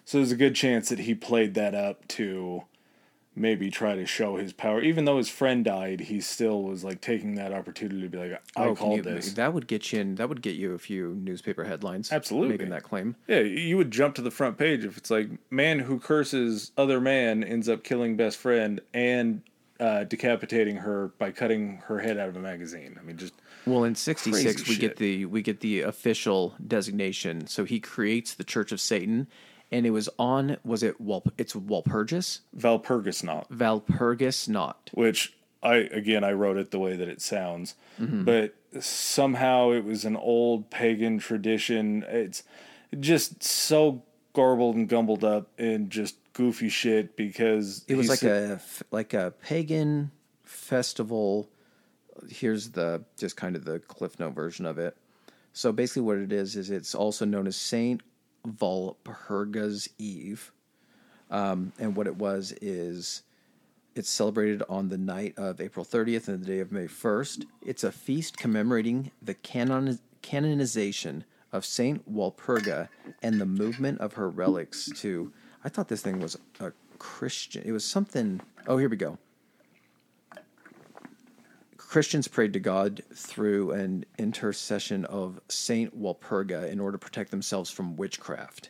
So 0.06 0.18
there's 0.18 0.32
a 0.32 0.36
good 0.36 0.56
chance 0.56 0.90
that 0.90 1.00
he 1.00 1.16
played 1.16 1.54
that 1.54 1.74
up 1.76 2.08
to 2.10 2.64
maybe 3.36 3.70
try 3.70 3.96
to 3.96 4.04
show 4.06 4.36
his 4.38 4.52
power. 4.52 4.82
Even 4.82 5.06
though 5.06 5.18
his 5.20 5.30
friend 5.30 5.64
died, 5.64 6.00
he 6.00 6.20
still 6.20 6.64
was 6.64 6.84
like 6.84 7.00
taking 7.02 7.36
that 7.36 7.54
opportunity 7.54 8.02
to 8.02 8.10
be 8.10 8.18
like, 8.18 8.42
I 8.56 8.66
Oh, 8.66 8.76
called 8.76 8.98
you- 8.98 9.04
this. 9.04 9.34
That 9.34 9.54
would 9.54 9.68
get 9.68 9.94
you 9.94 10.00
in. 10.02 10.16
That 10.16 10.28
would 10.28 10.42
get 10.42 10.56
you 10.56 10.74
a 10.74 10.80
few 10.80 11.14
newspaper 11.14 11.64
headlines. 11.66 12.12
Absolutely. 12.12 12.50
making 12.50 12.70
that 12.70 12.82
claim. 12.84 13.16
Yeah, 13.28 13.42
you 13.42 13.78
would 13.78 13.92
jump 13.92 14.16
to 14.16 14.24
the 14.24 14.32
front 14.32 14.58
page 14.58 14.84
if 14.84 14.98
it's 14.98 15.12
like 15.12 15.30
man 15.52 15.80
who 15.80 16.00
curses 16.00 16.72
other 16.78 17.00
man 17.00 17.44
ends 17.44 17.70
up 17.70 17.84
killing 17.84 18.18
best 18.18 18.38
friend 18.38 18.82
and 18.94 19.44
uh, 19.80 20.04
decapitating 20.06 20.78
her 20.78 21.10
by 21.20 21.32
cutting 21.32 21.78
her 21.88 22.00
head 22.00 22.18
out 22.18 22.30
of 22.30 22.36
a 22.36 22.40
magazine. 22.40 22.98
I 23.00 23.04
mean, 23.04 23.18
just 23.18 23.34
Well, 23.66 23.84
in 23.84 23.96
'66, 23.96 24.68
we 24.68 24.74
shit. 24.76 24.82
get 24.82 24.96
the 24.98 25.26
we 25.26 25.42
get 25.42 25.60
the 25.60 25.82
official 25.82 26.56
designation. 26.66 27.48
So 27.48 27.64
he 27.66 27.80
creates 27.80 28.34
the 28.34 28.44
Church 28.44 28.72
of 28.72 28.80
Satan, 28.82 29.28
and 29.72 29.86
it 29.86 29.92
was 29.92 30.10
on. 30.18 30.58
Was 30.64 30.84
it 30.84 31.00
Wal? 31.02 31.24
It's 31.38 31.54
Walpurgis, 31.54 32.40
Valpurgis 32.58 33.24
not, 33.24 33.50
Valpurgis, 33.50 34.48
not. 34.50 34.90
which 34.94 35.34
I 35.64 35.76
again 35.76 36.24
I 36.24 36.32
wrote 36.34 36.58
it 36.58 36.72
the 36.72 36.80
way 36.80 36.96
that 36.96 37.08
it 37.08 37.22
sounds, 37.22 37.76
Mm-hmm. 38.00 38.24
but 38.26 38.54
somehow 38.80 39.72
it 39.72 39.84
was 39.84 40.06
an 40.06 40.16
old 40.16 40.70
pagan 40.70 41.18
tradition. 41.20 42.04
It's 42.08 42.44
just 43.00 43.44
so 43.44 44.04
garbled 44.34 44.76
and 44.76 44.88
gumbled 44.88 45.24
up 45.24 45.50
and 45.58 45.90
just 45.90 46.16
goofy 46.38 46.70
shit 46.70 47.18
because 47.18 47.84
It 47.88 47.96
was 47.96 48.10
like 48.10 48.24
a 48.24 48.62
like 48.92 49.14
a 49.14 49.34
pagan 49.42 50.12
festival. 50.44 51.50
Here's 52.30 52.70
the 52.72 53.04
just 53.18 53.36
kind 53.36 53.56
of 53.56 53.66
the 53.66 53.80
cliff 53.80 54.20
note 54.20 54.36
version 54.36 54.66
of 54.68 54.78
it. 54.78 54.96
So 55.52 55.72
basically, 55.72 56.04
what 56.04 56.18
it 56.20 56.32
is 56.32 56.56
is 56.56 56.70
it's 56.70 56.94
also 56.94 57.26
known 57.26 57.48
as 57.48 57.56
Saint 57.56 58.02
Valpurga's 58.48 59.90
Eve, 59.98 60.52
um, 61.32 61.74
and 61.80 61.96
what 61.96 62.06
it 62.06 62.16
was 62.18 62.54
is 62.62 63.24
it's 63.96 64.10
celebrated 64.10 64.62
on 64.70 64.90
the 64.90 64.98
night 65.00 65.34
of 65.38 65.60
April 65.60 65.84
30th 65.84 66.28
and 66.28 66.44
the 66.44 66.46
day 66.46 66.60
of 66.60 66.72
May 66.72 66.86
1st. 66.86 67.46
It's 67.66 67.84
a 67.84 67.92
feast 67.92 68.38
commemorating 68.38 69.10
the 69.20 69.34
canon- 69.34 69.98
canonization 70.22 71.24
of 71.52 71.66
Saint 71.66 72.08
Walpurga 72.12 72.90
and 73.24 73.42
the 73.42 73.48
movement 73.48 74.00
of 74.00 74.14
her 74.14 74.30
relics 74.30 74.88
to. 74.98 75.34
I 75.68 75.70
thought 75.70 75.90
this 75.90 76.02
thing 76.02 76.22
was 76.22 76.38
a 76.62 76.72
Christian. 76.98 77.62
It 77.66 77.74
was 77.74 77.84
something. 77.84 78.40
Oh, 78.68 78.78
here 78.78 78.88
we 78.88 78.96
go. 78.96 79.18
Christians 81.76 82.30
prayed 82.30 82.54
to 82.54 82.60
God 82.62 83.04
through 83.14 83.72
an 83.72 84.06
intercession 84.18 85.04
of 85.04 85.42
Saint 85.50 86.02
Walpurga 86.02 86.72
in 86.72 86.80
order 86.80 86.98
to 86.98 87.06
protect 87.06 87.32
themselves 87.32 87.70
from 87.70 87.98
witchcraft. 87.98 88.70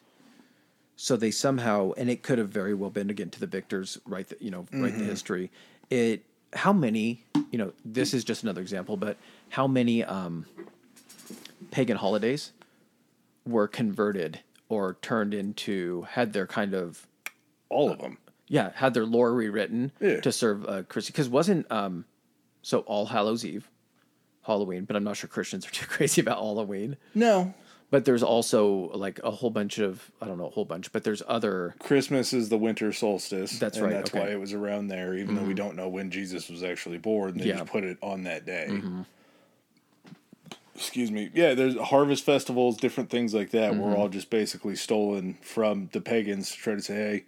So 0.96 1.16
they 1.16 1.30
somehow, 1.30 1.92
and 1.98 2.10
it 2.10 2.24
could 2.24 2.40
have 2.40 2.50
very 2.50 2.74
well 2.74 2.90
been 2.90 3.12
again 3.12 3.30
to 3.30 3.40
the 3.40 3.46
victors, 3.46 4.00
right? 4.08 4.28
the, 4.28 4.38
you 4.40 4.50
know, 4.50 4.66
write 4.72 4.98
the 4.98 5.04
history. 5.04 5.52
It 5.92 6.24
how 6.54 6.74
many, 6.74 7.24
you 7.52 7.60
know, 7.60 7.74
this 7.86 8.12
is 8.16 8.24
just 8.24 8.42
another 8.42 8.62
example, 8.62 8.98
but 8.98 9.18
how 9.50 9.68
many 9.68 10.04
um, 10.04 10.48
pagan 11.70 11.98
holidays 11.98 12.54
were 13.46 13.68
converted 13.68 14.40
or 14.70 14.98
turned 15.02 15.34
into 15.34 16.04
had 16.10 16.34
their 16.34 16.48
kind 16.48 16.74
of 16.74 17.08
all 17.70 17.90
of 17.92 18.00
them. 18.00 18.18
yeah 18.48 18.72
had 18.76 18.94
their 18.94 19.06
lore 19.06 19.34
rewritten 19.34 19.92
Yeah. 20.00 20.22
to 20.22 20.32
serve 20.32 20.66
uh, 20.68 20.84
Christian 20.84 21.14
because 21.14 21.30
wasn't 21.30 21.70
um 21.72 22.06
so 22.62 22.80
All 22.80 23.06
Hallows 23.06 23.46
Eve, 23.46 23.70
Halloween, 24.44 24.84
but 24.86 24.96
I'm 24.96 25.04
not 25.04 25.16
sure 25.18 25.30
Christians 25.30 25.66
are 25.66 25.70
too 25.80 25.86
crazy 25.86 26.20
about 26.22 26.38
Halloween. 26.38 26.98
No, 27.16 27.54
But 27.92 28.04
there's 28.04 28.24
also 28.24 28.90
like 28.94 29.20
a 29.24 29.32
whole 29.32 29.50
bunch 29.50 29.80
of 29.80 30.12
I 30.22 30.28
don't 30.28 30.38
know 30.38 30.48
a 30.48 30.50
whole 30.50 30.66
bunch, 30.66 30.92
but 30.92 31.04
there's 31.06 31.24
other 31.28 31.76
Christmas 31.80 32.34
is 32.34 32.50
the 32.50 32.58
winter 32.58 32.92
solstice. 32.92 33.58
That's 33.60 33.80
right, 33.80 33.92
That's 33.94 34.10
okay. 34.10 34.20
Mm-hmm. 34.20 34.28
why 34.28 34.34
it 34.34 34.40
was 34.40 34.52
around 34.54 34.88
there, 34.90 35.16
even 35.16 35.36
though 35.36 35.44
we 35.44 35.54
don't 35.54 35.76
know 35.78 35.88
when 35.88 36.12
Jesus 36.12 36.50
was 36.50 36.64
actually 36.64 36.98
born. 36.98 37.38
They 37.38 37.46
Yeah. 37.46 37.54
Mm-hmm. 37.54 37.60
just 37.64 37.72
put 37.72 37.84
it 37.86 37.98
on 38.02 38.24
that 38.24 38.46
day. 38.46 38.68
Excuse 40.78 41.12
me. 41.12 41.30
Yeah, 41.34 41.54
there's 41.56 41.76
harvest 41.78 42.24
festivals, 42.24 42.78
different 42.78 43.10
things 43.10 43.34
like 43.34 43.50
that, 43.52 43.72
Mm-hmm. 43.74 43.82
were 43.82 43.96
all 43.98 44.10
just 44.10 44.30
basically 44.30 44.76
stolen 44.76 45.38
from 45.42 45.90
the 45.92 46.00
pagans 46.00 46.52
to 46.52 46.58
try 46.58 46.76
to 46.76 46.82
say, 46.82 46.94
hey, 46.96 47.24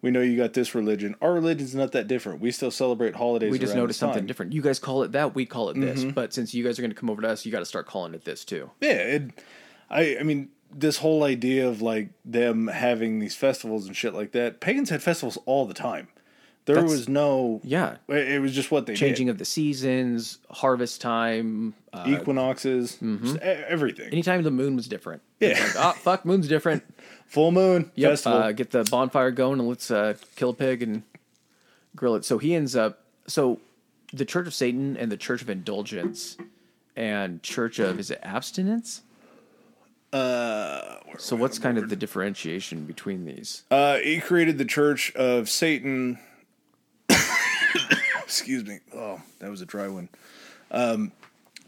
we 0.00 0.10
know 0.10 0.20
you 0.20 0.36
got 0.36 0.52
this 0.54 0.74
religion. 0.74 1.14
Our 1.20 1.32
religion's 1.34 1.74
not 1.74 1.92
that 1.92 2.08
different. 2.08 2.40
We 2.40 2.50
still 2.52 2.70
celebrate 2.70 3.14
holidays. 3.16 3.50
we 3.52 3.58
just 3.58 3.76
noticed 3.76 4.00
something 4.00 4.20
time." 4.20 4.26
different. 4.26 4.52
You 4.52 4.62
guys 4.62 4.78
call 4.78 5.02
it 5.02 5.12
that, 5.12 5.34
we 5.34 5.46
call 5.46 5.68
it 5.70 5.80
this. 5.80 6.04
But 6.04 6.32
since 6.32 6.54
you 6.54 6.64
guys 6.64 6.78
are 6.78 6.82
going 6.82 6.90
to 6.90 6.96
come 6.96 7.10
over 7.10 7.22
to 7.22 7.28
us, 7.28 7.44
you 7.44 7.52
got 7.52 7.60
to 7.60 7.64
start 7.66 7.86
calling 7.86 8.14
it 8.14 8.24
this 8.24 8.44
too. 8.44 8.70
Yeah, 8.80 8.90
it, 8.92 9.22
I 9.90 10.16
I 10.18 10.22
mean 10.24 10.48
this 10.74 10.96
whole 10.98 11.22
idea 11.22 11.68
of 11.68 11.82
like 11.82 12.08
them 12.24 12.66
having 12.68 13.18
these 13.20 13.36
festivals 13.36 13.86
and 13.86 13.94
shit 13.96 14.14
like 14.14 14.32
that. 14.32 14.60
Pagans 14.60 14.90
had 14.90 15.02
festivals 15.02 15.38
all 15.46 15.66
the 15.66 15.74
time. 15.74 16.08
There 16.64 16.76
That's- 16.76 16.90
was 16.92 17.08
no 17.08 17.60
Yeah, 17.64 17.96
It 18.08 18.40
was 18.40 18.54
just 18.54 18.70
what 18.70 18.86
they 18.86 18.94
changing 18.94 19.28
of 19.28 19.38
the 19.38 19.44
seasons, 19.44 20.38
harvest 20.48 21.00
time, 21.00 21.74
uh, 21.92 22.04
equinoxes, 22.06 22.98
e- 23.02 23.36
everything. 23.40 24.08
anytime 24.12 24.42
the 24.44 24.50
moon 24.52 24.76
was 24.76 24.86
different. 24.86 25.22
Yeah. 25.40 25.58
Like, 25.60 25.72
oh 25.76 25.92
fuck, 25.92 26.24
moon's 26.24 26.46
different. 26.46 26.84
Full 27.26 27.50
moon 27.50 27.90
Yep. 27.96 28.18
Uh, 28.26 28.52
get 28.52 28.70
the 28.70 28.84
bonfire 28.84 29.30
going 29.32 29.58
and 29.58 29.68
let's 29.68 29.90
uh, 29.90 30.14
kill 30.36 30.50
a 30.50 30.54
pig 30.54 30.82
and 30.82 31.02
grill 31.96 32.14
it. 32.14 32.24
So 32.24 32.38
he 32.38 32.54
ends 32.54 32.76
up. 32.76 33.00
So 33.26 33.58
the 34.12 34.24
Church 34.24 34.46
of 34.46 34.54
Satan 34.54 34.96
and 34.96 35.10
the 35.10 35.16
Church 35.16 35.42
of 35.42 35.50
Indulgence 35.50 36.36
and 36.94 37.42
Church 37.42 37.78
of 37.80 37.98
is 37.98 38.10
it 38.12 38.20
abstinence? 38.22 39.02
uh, 40.12 40.96
So 41.18 41.36
what's 41.36 41.58
kind 41.58 41.78
of 41.78 41.88
the 41.88 41.96
differentiation 41.96 42.84
between 42.84 43.24
these? 43.24 43.64
uh, 43.70 43.96
he 43.98 44.20
created 44.20 44.58
the 44.58 44.64
Church 44.64 45.12
of 45.16 45.48
Satan. 45.48 46.18
Excuse 48.22 48.64
me. 48.64 48.78
Oh, 48.94 49.20
that 49.40 49.50
was 49.50 49.60
a 49.62 49.66
dry 49.66 49.88
one. 49.88 50.08
Um, 50.70 51.12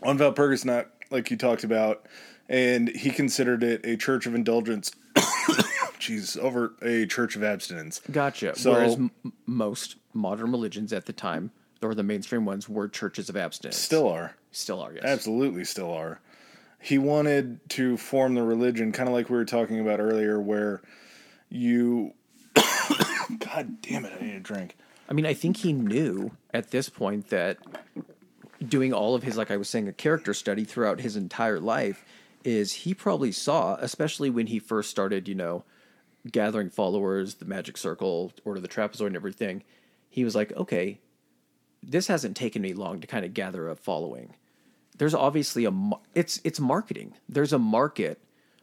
on 0.02 0.18
Valpurgis, 0.18 0.64
not 0.64 0.88
like 1.10 1.30
you 1.30 1.36
talked 1.36 1.64
about, 1.64 2.06
and 2.48 2.88
he 2.88 3.10
considered 3.10 3.62
it 3.62 3.84
a 3.84 3.96
church 3.96 4.26
of 4.26 4.34
indulgence. 4.34 4.92
Jesus, 5.98 6.36
over 6.36 6.74
a 6.82 7.06
church 7.06 7.36
of 7.36 7.42
abstinence. 7.42 8.00
Gotcha. 8.10 8.56
So- 8.56 8.72
Whereas 8.72 8.94
m- 8.94 9.10
most 9.46 9.96
modern 10.12 10.50
religions 10.52 10.92
at 10.92 11.06
the 11.06 11.12
time, 11.12 11.50
or 11.82 11.94
the 11.94 12.02
mainstream 12.02 12.44
ones, 12.44 12.68
were 12.68 12.88
churches 12.88 13.28
of 13.28 13.36
abstinence. 13.36 13.76
Still 13.78 14.08
are. 14.08 14.34
still 14.52 14.80
are. 14.80 14.92
Yes. 14.92 15.04
Absolutely 15.04 15.64
still 15.64 15.92
are. 15.92 16.20
He 16.80 16.98
wanted 16.98 17.60
to 17.70 17.96
form 17.96 18.34
the 18.34 18.42
religion, 18.42 18.92
kind 18.92 19.08
of 19.08 19.14
like 19.14 19.30
we 19.30 19.36
were 19.36 19.44
talking 19.46 19.80
about 19.80 20.00
earlier, 20.00 20.38
where 20.40 20.82
you. 21.48 22.12
God 23.38 23.80
damn 23.80 24.04
it, 24.04 24.12
I 24.20 24.22
need 24.24 24.34
a 24.34 24.40
drink. 24.40 24.76
I 25.08 25.12
mean, 25.12 25.26
I 25.26 25.34
think 25.34 25.58
he 25.58 25.72
knew 25.72 26.32
at 26.52 26.70
this 26.70 26.88
point 26.88 27.28
that 27.28 27.58
doing 28.66 28.92
all 28.92 29.14
of 29.14 29.22
his, 29.22 29.36
like 29.36 29.50
I 29.50 29.56
was 29.56 29.68
saying, 29.68 29.88
a 29.88 29.92
character 29.92 30.32
study 30.32 30.64
throughout 30.64 31.00
his 31.00 31.16
entire 31.16 31.60
life, 31.60 32.04
is 32.44 32.72
he 32.72 32.94
probably 32.94 33.32
saw, 33.32 33.76
especially 33.80 34.30
when 34.30 34.46
he 34.46 34.58
first 34.58 34.90
started, 34.90 35.28
you 35.28 35.34
know, 35.34 35.64
gathering 36.30 36.70
followers, 36.70 37.34
the 37.34 37.44
Magic 37.44 37.76
Circle, 37.76 38.32
Order 38.44 38.60
the 38.60 38.68
Trapezoid, 38.68 39.08
and 39.08 39.16
everything. 39.16 39.62
He 40.08 40.24
was 40.24 40.34
like, 40.34 40.52
okay, 40.52 41.00
this 41.82 42.06
hasn't 42.06 42.36
taken 42.36 42.62
me 42.62 42.72
long 42.72 43.00
to 43.00 43.06
kind 43.06 43.24
of 43.24 43.34
gather 43.34 43.68
a 43.68 43.76
following. 43.76 44.34
There's 44.96 45.14
obviously 45.14 45.64
a 45.64 45.72
it's 46.14 46.40
it's 46.44 46.60
marketing. 46.60 47.14
There's 47.28 47.52
a 47.52 47.58
market 47.58 48.20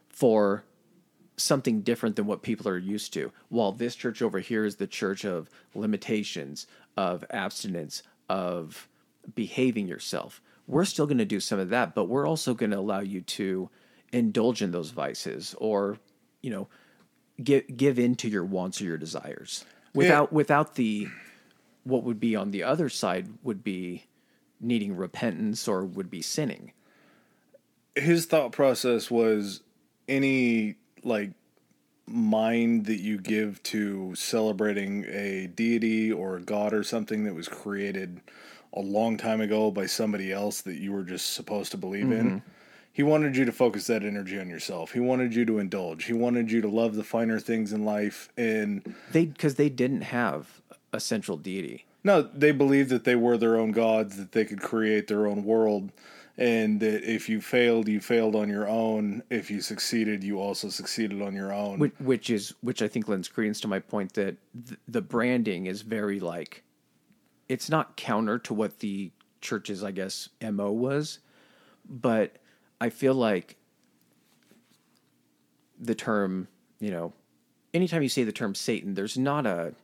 for 0.08 0.64
something 1.42 1.80
different 1.82 2.16
than 2.16 2.26
what 2.26 2.42
people 2.42 2.68
are 2.68 2.78
used 2.78 3.12
to. 3.14 3.32
While 3.48 3.72
this 3.72 3.94
church 3.94 4.22
over 4.22 4.38
here 4.38 4.64
is 4.64 4.76
the 4.76 4.86
church 4.86 5.24
of 5.24 5.50
limitations, 5.74 6.66
of 6.96 7.24
abstinence, 7.30 8.02
of 8.28 8.88
behaving 9.34 9.88
yourself. 9.88 10.40
We're 10.66 10.84
still 10.84 11.06
going 11.06 11.18
to 11.18 11.24
do 11.24 11.40
some 11.40 11.58
of 11.58 11.70
that, 11.70 11.94
but 11.94 12.04
we're 12.04 12.26
also 12.26 12.54
going 12.54 12.70
to 12.70 12.78
allow 12.78 13.00
you 13.00 13.20
to 13.20 13.68
indulge 14.12 14.62
in 14.62 14.70
those 14.70 14.90
vices 14.90 15.54
or, 15.58 15.98
you 16.40 16.50
know, 16.50 16.68
give 17.42 17.64
give 17.76 17.98
in 17.98 18.14
to 18.16 18.28
your 18.28 18.44
wants 18.44 18.80
or 18.80 18.84
your 18.84 18.98
desires 18.98 19.64
without 19.94 20.32
without 20.32 20.74
the 20.74 21.08
what 21.84 22.04
would 22.04 22.20
be 22.20 22.36
on 22.36 22.50
the 22.50 22.62
other 22.62 22.88
side 22.88 23.28
would 23.42 23.64
be 23.64 24.04
needing 24.60 24.96
repentance 24.96 25.66
or 25.66 25.84
would 25.84 26.10
be 26.10 26.22
sinning. 26.22 26.72
His 27.96 28.26
thought 28.26 28.52
process 28.52 29.10
was 29.10 29.62
any 30.08 30.76
like 31.04 31.30
mind 32.06 32.86
that 32.86 33.00
you 33.00 33.18
give 33.18 33.62
to 33.62 34.14
celebrating 34.14 35.04
a 35.08 35.46
deity 35.46 36.12
or 36.12 36.36
a 36.36 36.42
god 36.42 36.74
or 36.74 36.82
something 36.82 37.24
that 37.24 37.34
was 37.34 37.48
created 37.48 38.20
a 38.74 38.80
long 38.80 39.16
time 39.16 39.40
ago 39.40 39.70
by 39.70 39.86
somebody 39.86 40.32
else 40.32 40.62
that 40.62 40.76
you 40.76 40.92
were 40.92 41.04
just 41.04 41.34
supposed 41.34 41.70
to 41.70 41.76
believe 41.76 42.06
mm-hmm. 42.06 42.12
in. 42.28 42.42
He 42.94 43.02
wanted 43.02 43.36
you 43.36 43.44
to 43.46 43.52
focus 43.52 43.86
that 43.86 44.02
energy 44.02 44.38
on 44.38 44.50
yourself. 44.50 44.92
He 44.92 45.00
wanted 45.00 45.34
you 45.34 45.46
to 45.46 45.58
indulge. 45.58 46.04
He 46.04 46.12
wanted 46.12 46.50
you 46.50 46.60
to 46.60 46.68
love 46.68 46.94
the 46.94 47.04
finer 47.04 47.40
things 47.40 47.72
in 47.72 47.84
life 47.84 48.28
and 48.36 48.94
they 49.12 49.26
cuz 49.26 49.54
they 49.54 49.68
didn't 49.68 50.02
have 50.02 50.60
a 50.92 51.00
central 51.00 51.36
deity. 51.36 51.86
No, 52.04 52.22
they 52.22 52.52
believed 52.52 52.90
that 52.90 53.04
they 53.04 53.14
were 53.14 53.38
their 53.38 53.56
own 53.56 53.70
gods, 53.70 54.16
that 54.16 54.32
they 54.32 54.44
could 54.44 54.60
create 54.60 55.06
their 55.06 55.26
own 55.26 55.44
world 55.44 55.92
and 56.38 56.80
that 56.80 57.02
if 57.10 57.28
you 57.28 57.40
failed, 57.40 57.88
you 57.88 58.00
failed 58.00 58.34
on 58.34 58.48
your 58.48 58.68
own. 58.68 59.22
If 59.30 59.50
you 59.50 59.60
succeeded, 59.60 60.24
you 60.24 60.40
also 60.40 60.68
succeeded 60.68 61.20
on 61.20 61.34
your 61.34 61.52
own. 61.52 61.78
Which, 61.78 61.94
which 61.98 62.30
is 62.30 62.54
which 62.60 62.82
I 62.82 62.88
think 62.88 63.08
lends 63.08 63.28
credence 63.28 63.60
to 63.60 63.68
my 63.68 63.78
point 63.78 64.14
that 64.14 64.36
th- 64.66 64.80
the 64.88 65.02
branding 65.02 65.66
is 65.66 65.82
very 65.82 66.20
like, 66.20 66.64
it's 67.48 67.68
not 67.68 67.96
counter 67.96 68.38
to 68.40 68.54
what 68.54 68.78
the 68.78 69.10
church's 69.40 69.84
I 69.84 69.90
guess 69.90 70.28
mo 70.40 70.70
was, 70.70 71.18
but 71.88 72.36
I 72.80 72.88
feel 72.88 73.14
like 73.14 73.56
the 75.78 75.94
term 75.94 76.48
you 76.80 76.90
know, 76.90 77.12
anytime 77.74 78.02
you 78.02 78.08
say 78.08 78.24
the 78.24 78.32
term 78.32 78.54
Satan, 78.54 78.94
there's 78.94 79.18
not 79.18 79.46
a 79.46 79.74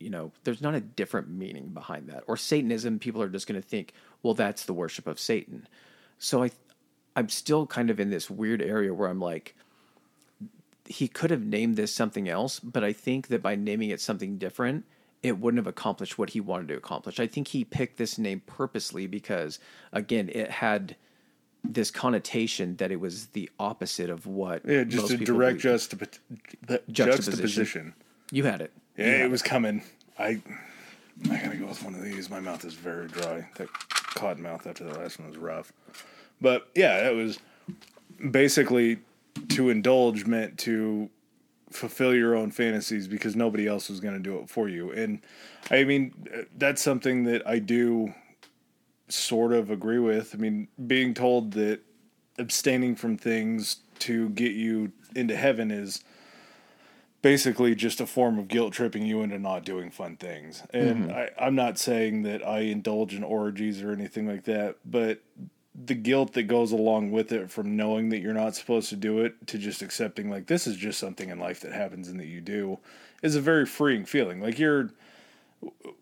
you 0.00 0.10
know, 0.10 0.32
there's 0.42 0.60
not 0.60 0.74
a 0.74 0.80
different 0.80 1.30
meaning 1.30 1.68
behind 1.68 2.08
that. 2.08 2.24
Or 2.26 2.36
Satanism, 2.36 2.98
people 2.98 3.22
are 3.22 3.28
just 3.28 3.46
going 3.46 3.60
to 3.60 3.66
think, 3.66 3.94
well, 4.24 4.34
that's 4.34 4.64
the 4.64 4.72
worship 4.72 5.06
of 5.06 5.20
Satan. 5.20 5.68
So 6.18 6.42
I, 6.42 6.50
I'm 7.14 7.28
still 7.28 7.66
kind 7.66 7.90
of 7.90 8.00
in 8.00 8.10
this 8.10 8.28
weird 8.30 8.62
area 8.62 8.92
where 8.92 9.08
I'm 9.08 9.20
like, 9.20 9.54
he 10.86 11.06
could 11.08 11.30
have 11.30 11.44
named 11.44 11.76
this 11.76 11.94
something 11.94 12.28
else, 12.28 12.58
but 12.58 12.82
I 12.82 12.92
think 12.92 13.28
that 13.28 13.42
by 13.42 13.54
naming 13.54 13.90
it 13.90 14.00
something 14.00 14.38
different, 14.38 14.86
it 15.22 15.38
wouldn't 15.38 15.58
have 15.58 15.66
accomplished 15.66 16.18
what 16.18 16.30
he 16.30 16.40
wanted 16.40 16.68
to 16.68 16.76
accomplish. 16.76 17.20
I 17.20 17.26
think 17.26 17.48
he 17.48 17.64
picked 17.64 17.98
this 17.98 18.18
name 18.18 18.42
purposely 18.46 19.06
because, 19.06 19.58
again, 19.92 20.30
it 20.32 20.50
had 20.50 20.96
this 21.62 21.90
connotation 21.90 22.76
that 22.76 22.90
it 22.90 23.00
was 23.00 23.26
the 23.28 23.50
opposite 23.58 24.10
of 24.10 24.26
what. 24.26 24.64
Yeah, 24.66 24.84
just 24.84 25.10
a 25.10 25.18
direct 25.18 25.60
juxtap- 25.60 26.18
juxtaposition. 26.66 26.94
juxtaposition. 26.94 27.94
You 28.30 28.44
had 28.44 28.60
it. 28.62 28.72
Yeah, 28.96 29.24
it 29.24 29.30
was 29.30 29.42
coming. 29.42 29.82
I 30.18 30.40
I 31.30 31.36
gotta 31.36 31.56
go 31.56 31.66
with 31.66 31.82
one 31.82 31.94
of 31.94 32.02
these. 32.02 32.28
My 32.28 32.40
mouth 32.40 32.64
is 32.64 32.74
very 32.74 33.08
dry. 33.08 33.48
That 33.56 33.68
cotton 34.14 34.42
mouth 34.42 34.66
after 34.66 34.84
the 34.84 34.98
last 34.98 35.18
one 35.18 35.28
was 35.28 35.36
rough. 35.36 35.72
But 36.40 36.68
yeah, 36.74 37.08
it 37.08 37.14
was 37.14 37.38
basically 38.30 38.98
to 39.50 39.70
indulge 39.70 40.26
meant 40.26 40.58
to 40.58 41.10
fulfill 41.70 42.14
your 42.14 42.36
own 42.36 42.50
fantasies 42.50 43.08
because 43.08 43.34
nobody 43.34 43.66
else 43.66 43.88
was 43.88 44.00
going 44.00 44.14
to 44.14 44.20
do 44.20 44.38
it 44.38 44.48
for 44.48 44.68
you. 44.68 44.92
And 44.92 45.20
I 45.70 45.84
mean, 45.84 46.46
that's 46.56 46.80
something 46.80 47.24
that 47.24 47.46
I 47.46 47.58
do 47.58 48.14
sort 49.08 49.52
of 49.52 49.70
agree 49.70 49.98
with. 49.98 50.34
I 50.34 50.38
mean, 50.38 50.68
being 50.86 51.14
told 51.14 51.52
that 51.52 51.80
abstaining 52.38 52.96
from 52.96 53.16
things 53.16 53.76
to 54.00 54.28
get 54.30 54.52
you 54.52 54.92
into 55.14 55.36
heaven 55.36 55.70
is 55.70 56.02
basically 57.24 57.74
just 57.74 58.02
a 58.02 58.06
form 58.06 58.38
of 58.38 58.48
guilt 58.48 58.74
tripping 58.74 59.06
you 59.06 59.22
into 59.22 59.38
not 59.38 59.64
doing 59.64 59.90
fun 59.90 60.14
things. 60.14 60.62
And 60.74 61.06
mm-hmm. 61.06 61.10
I, 61.10 61.30
I'm 61.46 61.54
not 61.54 61.78
saying 61.78 62.22
that 62.24 62.46
I 62.46 62.60
indulge 62.60 63.14
in 63.14 63.24
orgies 63.24 63.80
or 63.80 63.92
anything 63.92 64.28
like 64.28 64.44
that, 64.44 64.76
but 64.84 65.22
the 65.74 65.94
guilt 65.94 66.34
that 66.34 66.42
goes 66.42 66.70
along 66.70 67.12
with 67.12 67.32
it 67.32 67.50
from 67.50 67.78
knowing 67.78 68.10
that 68.10 68.20
you're 68.20 68.34
not 68.34 68.54
supposed 68.54 68.90
to 68.90 68.96
do 68.96 69.20
it 69.20 69.46
to 69.46 69.56
just 69.56 69.80
accepting 69.80 70.28
like 70.28 70.48
this 70.48 70.66
is 70.66 70.76
just 70.76 71.00
something 71.00 71.30
in 71.30 71.38
life 71.38 71.60
that 71.60 71.72
happens 71.72 72.08
and 72.08 72.20
that 72.20 72.26
you 72.26 72.42
do 72.42 72.78
is 73.22 73.34
a 73.34 73.40
very 73.40 73.64
freeing 73.64 74.04
feeling. 74.04 74.42
Like 74.42 74.58
you're 74.58 74.90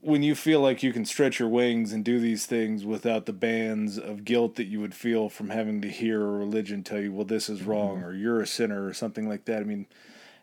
when 0.01 0.25
you 0.25 0.35
feel 0.35 0.61
like 0.61 0.83
you 0.83 0.93
can 0.93 1.05
stretch 1.05 1.39
your 1.39 1.49
wings 1.49 1.93
and 1.93 2.05
do 2.05 2.19
these 2.19 2.47
things 2.47 2.85
without 2.85 3.27
the 3.27 3.33
bands 3.33 3.97
of 3.97 4.25
guilt 4.25 4.57
that 4.57 4.67
you 4.67 4.81
would 4.81 4.93
feel 4.93 5.29
from 5.29 5.51
having 5.51 5.81
to 5.83 5.89
hear 5.89 6.21
a 6.21 6.33
religion 6.33 6.83
tell 6.83 6.99
you, 6.99 7.13
well, 7.13 7.25
this 7.25 7.49
is 7.49 7.63
wrong 7.63 7.99
mm-hmm. 7.99 8.07
or 8.07 8.13
you're 8.13 8.41
a 8.41 8.47
sinner 8.47 8.85
or 8.85 8.93
something 8.93 9.29
like 9.29 9.45
that. 9.45 9.61
I 9.61 9.65
mean, 9.65 9.87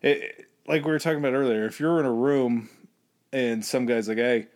it, 0.02 0.49
like 0.70 0.86
we 0.86 0.92
were 0.92 1.00
talking 1.00 1.20
about 1.20 1.34
earlier, 1.34 1.66
if 1.66 1.80
you're 1.80 2.00
in 2.00 2.06
a 2.06 2.14
room 2.14 2.70
and 3.34 3.66
some 3.66 3.86
guy's 3.88 4.08
like, 4.08 4.18
"Hey, 4.18 4.48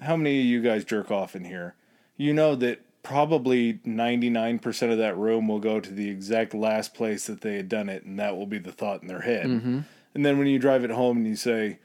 how 0.00 0.16
many 0.16 0.40
of 0.40 0.46
you 0.46 0.62
guys 0.62 0.84
jerk 0.84 1.10
off 1.10 1.36
in 1.36 1.44
here?" 1.44 1.76
You 2.16 2.32
know 2.32 2.54
that 2.56 2.80
probably 3.02 3.74
99% 3.84 4.90
of 4.90 4.98
that 4.98 5.16
room 5.18 5.46
will 5.46 5.58
go 5.58 5.78
to 5.78 5.90
the 5.90 6.08
exact 6.08 6.54
last 6.54 6.94
place 6.94 7.26
that 7.26 7.42
they 7.42 7.56
had 7.56 7.68
done 7.68 7.90
it 7.90 8.04
and 8.04 8.18
that 8.18 8.34
will 8.34 8.46
be 8.46 8.58
the 8.58 8.72
thought 8.72 9.02
in 9.02 9.08
their 9.08 9.20
head. 9.20 9.46
Mm-hmm. 9.46 9.80
And 10.14 10.24
then 10.24 10.38
when 10.38 10.46
you 10.46 10.58
drive 10.58 10.84
it 10.84 10.90
home 10.90 11.18
and 11.18 11.26
you 11.26 11.36
say, 11.36 11.78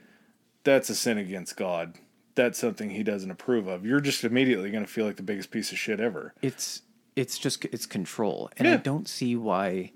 "That's 0.63 0.89
a 0.89 0.95
sin 0.95 1.17
against 1.17 1.57
God." 1.57 1.95
That's 2.35 2.57
something 2.57 2.91
he 2.91 3.03
doesn't 3.03 3.31
approve 3.31 3.67
of. 3.67 3.85
You're 3.85 3.99
just 3.99 4.23
immediately 4.23 4.71
going 4.71 4.85
to 4.85 4.89
feel 4.89 5.05
like 5.05 5.17
the 5.17 5.23
biggest 5.23 5.51
piece 5.51 5.73
of 5.73 5.77
shit 5.77 5.99
ever. 5.99 6.33
It's 6.41 6.83
it's 7.17 7.37
just 7.37 7.65
it's 7.65 7.85
control. 7.85 8.49
And 8.55 8.65
yeah. 8.65 8.75
I 8.75 8.77
don't 8.77 9.09
see 9.09 9.35
why 9.35 9.91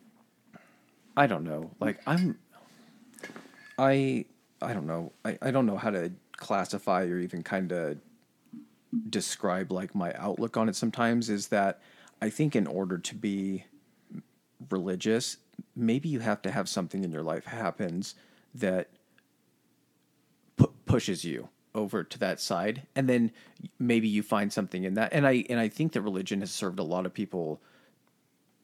I 1.16 1.28
don't 1.28 1.46
know. 1.46 1.72
Like 1.80 2.02
I'm 2.06 2.38
I 3.78 4.26
I 4.62 4.74
don't 4.74 4.88
know. 4.88 5.12
I, 5.26 5.38
I 5.42 5.52
don't 5.52 5.66
know 5.66 5.78
how 5.78 5.90
to 5.90 6.12
classify 6.38 7.04
or 7.04 7.20
even 7.20 7.44
kind 7.44 7.72
of 7.72 7.98
describe 9.10 9.72
like 9.72 9.96
my 9.96 10.14
outlook 10.16 10.56
on 10.58 10.70
it 10.70 10.76
sometimes 10.76 11.30
is 11.30 11.48
that 11.50 11.82
I 12.22 12.30
think 12.30 12.56
in 12.56 12.68
order 12.68 12.98
to 12.98 13.16
be 13.16 13.66
religious, 14.70 15.38
maybe 15.76 16.10
you 16.10 16.20
have 16.20 16.42
to 16.44 16.52
have 16.52 16.70
something 16.70 17.04
in 17.04 17.12
your 17.12 17.24
life 17.24 17.46
happens 17.46 18.16
that 18.56 18.90
pu- 20.58 20.74
pushes 20.86 21.26
you 21.26 21.50
over 21.76 22.04
to 22.04 22.20
that 22.20 22.40
side 22.40 22.84
and 22.96 23.10
then 23.10 23.32
maybe 23.80 24.08
you 24.08 24.22
find 24.22 24.54
something 24.54 24.84
in 24.84 24.94
that. 24.94 25.12
And 25.12 25.26
I 25.26 25.44
and 25.50 25.60
I 25.60 25.68
think 25.70 25.94
that 25.94 26.02
religion 26.02 26.40
has 26.42 26.52
served 26.52 26.80
a 26.80 26.84
lot 26.84 27.06
of 27.06 27.14
people 27.14 27.62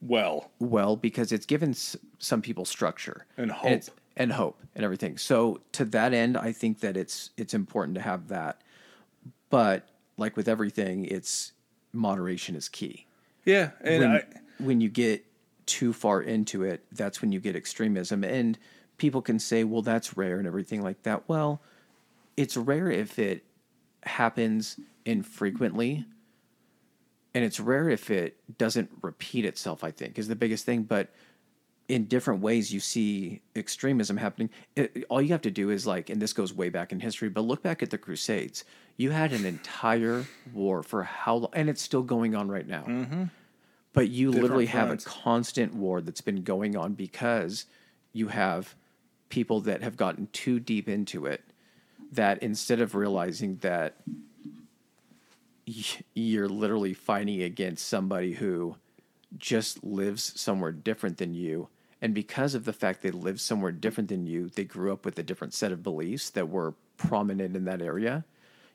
well. 0.00 0.50
well 0.60 0.96
because 0.96 1.32
it's 1.32 1.44
given 1.46 1.70
s- 1.70 1.96
some 2.18 2.40
people 2.40 2.64
structure. 2.64 3.26
And 3.36 3.50
hope. 3.50 3.70
and 3.70 3.90
and 4.16 4.32
hope 4.32 4.60
and 4.74 4.84
everything. 4.84 5.18
So 5.18 5.60
to 5.72 5.84
that 5.86 6.12
end, 6.12 6.36
I 6.36 6.52
think 6.52 6.80
that 6.80 6.96
it's 6.96 7.30
it's 7.36 7.54
important 7.54 7.94
to 7.96 8.02
have 8.02 8.28
that. 8.28 8.60
But 9.48 9.88
like 10.16 10.36
with 10.36 10.48
everything, 10.48 11.04
it's 11.06 11.52
moderation 11.92 12.54
is 12.54 12.68
key. 12.68 13.06
Yeah, 13.44 13.70
and 13.80 14.00
when, 14.00 14.10
I, 14.10 14.24
when 14.58 14.80
you 14.80 14.88
get 14.88 15.24
too 15.66 15.92
far 15.92 16.20
into 16.20 16.62
it, 16.62 16.84
that's 16.92 17.22
when 17.22 17.32
you 17.32 17.40
get 17.40 17.56
extremism. 17.56 18.22
And 18.22 18.58
people 18.98 19.22
can 19.22 19.38
say, 19.38 19.64
"Well, 19.64 19.82
that's 19.82 20.16
rare" 20.16 20.38
and 20.38 20.46
everything 20.46 20.82
like 20.82 21.02
that. 21.02 21.28
Well, 21.28 21.62
it's 22.36 22.56
rare 22.56 22.90
if 22.90 23.18
it 23.18 23.44
happens 24.02 24.78
infrequently, 25.04 26.04
and 27.34 27.44
it's 27.44 27.58
rare 27.58 27.88
if 27.88 28.10
it 28.10 28.36
doesn't 28.58 28.90
repeat 29.02 29.44
itself. 29.44 29.82
I 29.82 29.90
think 29.90 30.18
is 30.18 30.28
the 30.28 30.36
biggest 30.36 30.64
thing, 30.64 30.82
but 30.82 31.12
in 31.90 32.04
different 32.04 32.40
ways 32.40 32.72
you 32.72 32.78
see 32.78 33.42
extremism 33.56 34.16
happening. 34.16 34.48
It, 34.76 35.04
all 35.10 35.20
you 35.20 35.30
have 35.30 35.42
to 35.42 35.50
do 35.50 35.70
is 35.70 35.86
like, 35.86 36.08
and 36.08 36.22
this 36.22 36.32
goes 36.32 36.54
way 36.54 36.68
back 36.68 36.92
in 36.92 37.00
history, 37.00 37.28
but 37.28 37.42
look 37.42 37.62
back 37.62 37.82
at 37.82 37.90
the 37.90 37.98
Crusades. 37.98 38.64
You 38.96 39.10
had 39.10 39.32
an 39.32 39.44
entire 39.44 40.24
war 40.52 40.84
for 40.84 41.02
how 41.02 41.34
long, 41.34 41.50
and 41.52 41.68
it's 41.68 41.82
still 41.82 42.02
going 42.02 42.36
on 42.36 42.48
right 42.48 42.66
now. 42.66 42.84
Mm-hmm. 42.84 43.24
But 43.92 44.08
you 44.08 44.28
different 44.28 44.42
literally 44.44 44.66
have 44.66 44.90
a 44.90 44.96
constant 44.98 45.74
war 45.74 46.00
that's 46.00 46.20
been 46.20 46.42
going 46.42 46.76
on 46.76 46.92
because 46.92 47.66
you 48.12 48.28
have 48.28 48.76
people 49.28 49.60
that 49.62 49.82
have 49.82 49.96
gotten 49.96 50.28
too 50.32 50.60
deep 50.60 50.88
into 50.88 51.26
it 51.26 51.42
that 52.12 52.40
instead 52.40 52.80
of 52.80 52.94
realizing 52.94 53.56
that 53.56 53.96
you're 56.14 56.48
literally 56.48 56.94
fighting 56.94 57.42
against 57.42 57.88
somebody 57.88 58.32
who 58.34 58.76
just 59.38 59.82
lives 59.82 60.40
somewhere 60.40 60.72
different 60.72 61.18
than 61.18 61.34
you. 61.34 61.68
And 62.02 62.14
because 62.14 62.54
of 62.54 62.64
the 62.64 62.72
fact 62.72 63.02
they 63.02 63.10
live 63.10 63.40
somewhere 63.40 63.72
different 63.72 64.08
than 64.08 64.26
you, 64.26 64.48
they 64.48 64.64
grew 64.64 64.92
up 64.92 65.04
with 65.04 65.18
a 65.18 65.22
different 65.22 65.52
set 65.52 65.72
of 65.72 65.82
beliefs 65.82 66.30
that 66.30 66.48
were 66.48 66.74
prominent 66.96 67.56
in 67.56 67.64
that 67.66 67.82
area. 67.82 68.24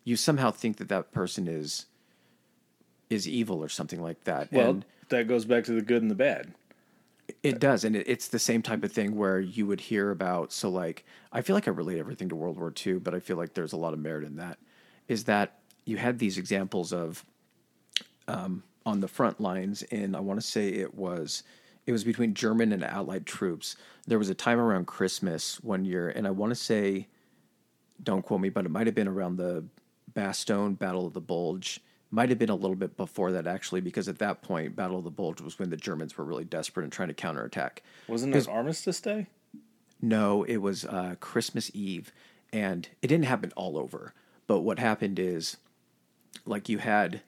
You 0.04 0.16
somehow 0.16 0.52
think 0.52 0.78
that 0.78 0.90
that 0.90 1.12
person 1.12 1.48
is 1.48 1.88
is 3.10 3.28
evil 3.28 3.64
or 3.64 3.70
something 3.70 4.02
like 4.02 4.24
that. 4.24 4.52
Well, 4.52 4.70
and 4.70 4.86
that 5.10 5.28
goes 5.28 5.46
back 5.46 5.64
to 5.66 5.74
the 5.74 5.82
good 5.82 6.02
and 6.02 6.10
the 6.10 6.16
bad. 6.16 6.54
it 7.44 7.60
does, 7.60 7.84
and 7.84 7.96
it, 7.96 8.08
it's 8.08 8.28
the 8.28 8.40
same 8.40 8.62
type 8.62 8.84
of 8.84 8.92
thing 8.92 9.16
where 9.16 9.40
you 9.40 9.66
would 9.68 9.82
hear 9.82 10.12
about. 10.12 10.52
So, 10.52 10.70
like, 10.70 11.06
I 11.32 11.42
feel 11.42 11.56
like 11.56 11.68
I 11.68 11.72
relate 11.72 12.00
everything 12.00 12.30
to 12.30 12.36
World 12.36 12.58
War 12.58 12.74
II, 12.86 12.96
but 12.96 13.14
I 13.14 13.20
feel 13.20 13.38
like 13.38 13.54
there's 13.54 13.74
a 13.74 13.78
lot 13.78 13.94
of 13.94 14.00
merit 14.00 14.24
in 14.24 14.36
that. 14.38 14.58
Is 15.08 15.26
that 15.26 15.60
you 15.86 15.98
had 15.98 16.20
these 16.20 16.38
examples 16.38 16.92
of 16.92 17.24
um, 18.28 18.64
on 18.86 19.00
the 19.00 19.08
front 19.08 19.40
lines, 19.40 19.84
and 19.92 20.16
I 20.16 20.20
want 20.20 20.40
to 20.40 20.46
say 20.46 20.70
it 20.70 20.96
was 20.96 21.44
it 21.86 21.92
was 21.92 22.04
between 22.04 22.34
German 22.34 22.72
and 22.72 22.84
Allied 22.84 23.26
troops. 23.26 23.76
There 24.08 24.20
was 24.20 24.30
a 24.30 24.36
time 24.36 24.60
around 24.60 24.88
Christmas 24.88 25.62
one 25.64 25.86
year, 25.86 26.10
and 26.10 26.26
I 26.26 26.32
want 26.32 26.52
to 26.52 26.56
say, 26.56 27.08
don't 28.02 28.24
quote 28.24 28.42
me, 28.42 28.50
but 28.50 28.66
it 28.66 28.72
might 28.72 28.88
have 28.88 28.96
been 28.96 29.08
around 29.08 29.38
the 29.38 29.66
Bastogne 30.14 30.78
Battle 30.78 31.06
of 31.06 31.14
the 31.14 31.22
Bulge. 31.22 31.80
Might 32.12 32.30
have 32.30 32.40
been 32.40 32.50
a 32.50 32.56
little 32.56 32.76
bit 32.76 32.98
before 32.98 33.32
that 33.34 33.48
actually, 33.48 33.82
because 33.82 34.08
at 34.08 34.20
that 34.20 34.42
point, 34.42 34.76
Battle 34.76 34.98
of 34.98 35.04
the 35.04 35.12
Bulge 35.12 35.42
was 35.42 35.60
when 35.60 35.70
the 35.70 35.78
Germans 35.78 36.18
were 36.18 36.24
really 36.24 36.44
desperate 36.44 36.84
and 36.84 36.94
trying 36.94 37.10
to 37.10 37.14
counterattack. 37.14 37.84
Wasn't 38.08 38.34
it 38.36 38.48
Armistice 38.48 39.02
Day? 39.02 39.28
No, 40.02 40.44
it 40.44 40.58
was 40.58 40.86
uh, 40.86 41.16
Christmas 41.20 41.72
Eve, 41.74 42.12
and 42.54 42.88
it 43.02 43.08
didn't 43.08 43.26
happen 43.26 43.52
all 43.56 43.78
over. 43.78 44.14
But 44.48 44.62
what 44.62 44.80
happened 44.80 45.20
is, 45.20 45.58
like 46.46 46.70
you 46.70 46.78
had, 46.78 47.22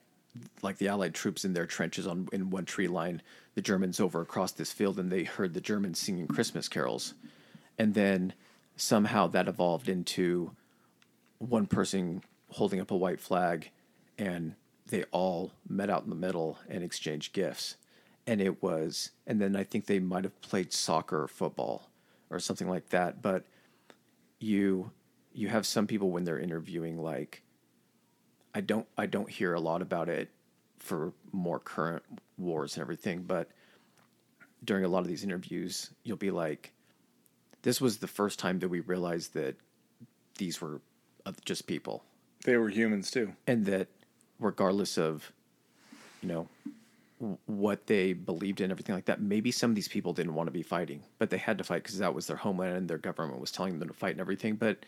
like 0.62 0.78
the 0.78 0.88
Allied 0.88 1.14
troops 1.14 1.44
in 1.44 1.54
their 1.54 1.66
trenches 1.66 2.06
on 2.06 2.28
in 2.32 2.50
one 2.50 2.64
tree 2.64 2.88
line, 2.88 3.20
the 3.58 3.62
Germans 3.62 3.98
over 3.98 4.20
across 4.20 4.52
this 4.52 4.70
field, 4.70 5.00
and 5.00 5.10
they 5.10 5.24
heard 5.24 5.52
the 5.52 5.60
Germans 5.60 5.98
singing 5.98 6.28
Christmas 6.28 6.68
carols, 6.68 7.14
and 7.76 7.92
then 7.92 8.32
somehow 8.76 9.26
that 9.26 9.48
evolved 9.48 9.88
into 9.88 10.52
one 11.38 11.66
person 11.66 12.22
holding 12.50 12.78
up 12.78 12.92
a 12.92 12.96
white 12.96 13.18
flag, 13.18 13.70
and 14.16 14.54
they 14.86 15.02
all 15.10 15.50
met 15.68 15.90
out 15.90 16.04
in 16.04 16.08
the 16.08 16.14
middle 16.14 16.56
and 16.68 16.84
exchanged 16.84 17.32
gifts, 17.32 17.74
and 18.28 18.40
it 18.40 18.62
was, 18.62 19.10
and 19.26 19.40
then 19.40 19.56
I 19.56 19.64
think 19.64 19.86
they 19.86 19.98
might 19.98 20.22
have 20.22 20.40
played 20.40 20.72
soccer 20.72 21.24
or 21.24 21.26
football 21.26 21.90
or 22.30 22.38
something 22.38 22.68
like 22.68 22.90
that, 22.90 23.22
but 23.22 23.42
you 24.38 24.92
you 25.32 25.48
have 25.48 25.66
some 25.66 25.88
people 25.88 26.12
when 26.12 26.22
they're 26.22 26.38
interviewing 26.38 26.96
like 26.96 27.42
I 28.54 28.60
don't 28.60 28.86
I 28.96 29.06
don't 29.06 29.28
hear 29.28 29.52
a 29.52 29.60
lot 29.60 29.82
about 29.82 30.08
it 30.08 30.28
for 30.78 31.12
more 31.32 31.58
current 31.58 32.04
wars 32.38 32.76
and 32.76 32.82
everything, 32.82 33.22
but 33.22 33.50
during 34.64 34.84
a 34.84 34.88
lot 34.88 35.00
of 35.00 35.08
these 35.08 35.24
interviews, 35.24 35.90
you'll 36.04 36.16
be 36.16 36.30
like, 36.30 36.72
"This 37.62 37.80
was 37.80 37.98
the 37.98 38.06
first 38.08 38.38
time 38.38 38.58
that 38.60 38.68
we 38.68 38.80
realized 38.80 39.34
that 39.34 39.56
these 40.38 40.60
were 40.60 40.80
just 41.44 41.66
people, 41.66 42.04
They 42.44 42.56
were 42.56 42.70
humans 42.70 43.10
too. 43.10 43.34
and 43.46 43.66
that 43.66 43.88
regardless 44.38 44.96
of, 44.96 45.30
you 46.22 46.28
know, 46.28 46.48
what 47.46 47.86
they 47.86 48.12
believed 48.14 48.60
in, 48.60 48.70
everything 48.70 48.94
like 48.94 49.04
that, 49.06 49.20
maybe 49.20 49.50
some 49.50 49.70
of 49.70 49.74
these 49.74 49.88
people 49.88 50.12
didn't 50.12 50.34
want 50.34 50.46
to 50.46 50.52
be 50.52 50.62
fighting, 50.62 51.02
but 51.18 51.28
they 51.30 51.36
had 51.36 51.58
to 51.58 51.64
fight 51.64 51.82
because 51.82 51.98
that 51.98 52.14
was 52.14 52.26
their 52.28 52.36
homeland 52.36 52.76
and 52.76 52.88
their 52.88 52.96
government 52.98 53.40
was 53.40 53.50
telling 53.50 53.78
them 53.78 53.88
to 53.88 53.94
fight 53.94 54.12
and 54.12 54.20
everything. 54.20 54.54
But 54.54 54.86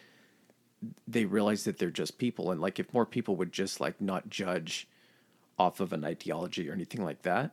they 1.07 1.25
realized 1.27 1.67
that 1.67 1.79
they're 1.79 1.91
just 1.91 2.17
people, 2.19 2.53
and 2.53 2.61
like 2.61 2.79
if 2.79 2.93
more 2.95 3.05
people 3.05 3.37
would 3.37 3.53
just 3.53 3.81
like 3.81 4.01
not 4.01 4.31
judge 4.31 4.87
off 5.61 5.79
of 5.79 5.93
an 5.93 6.07
ideology 6.07 6.71
or 6.71 6.73
anything 6.73 7.05
like 7.05 7.21
that, 7.21 7.51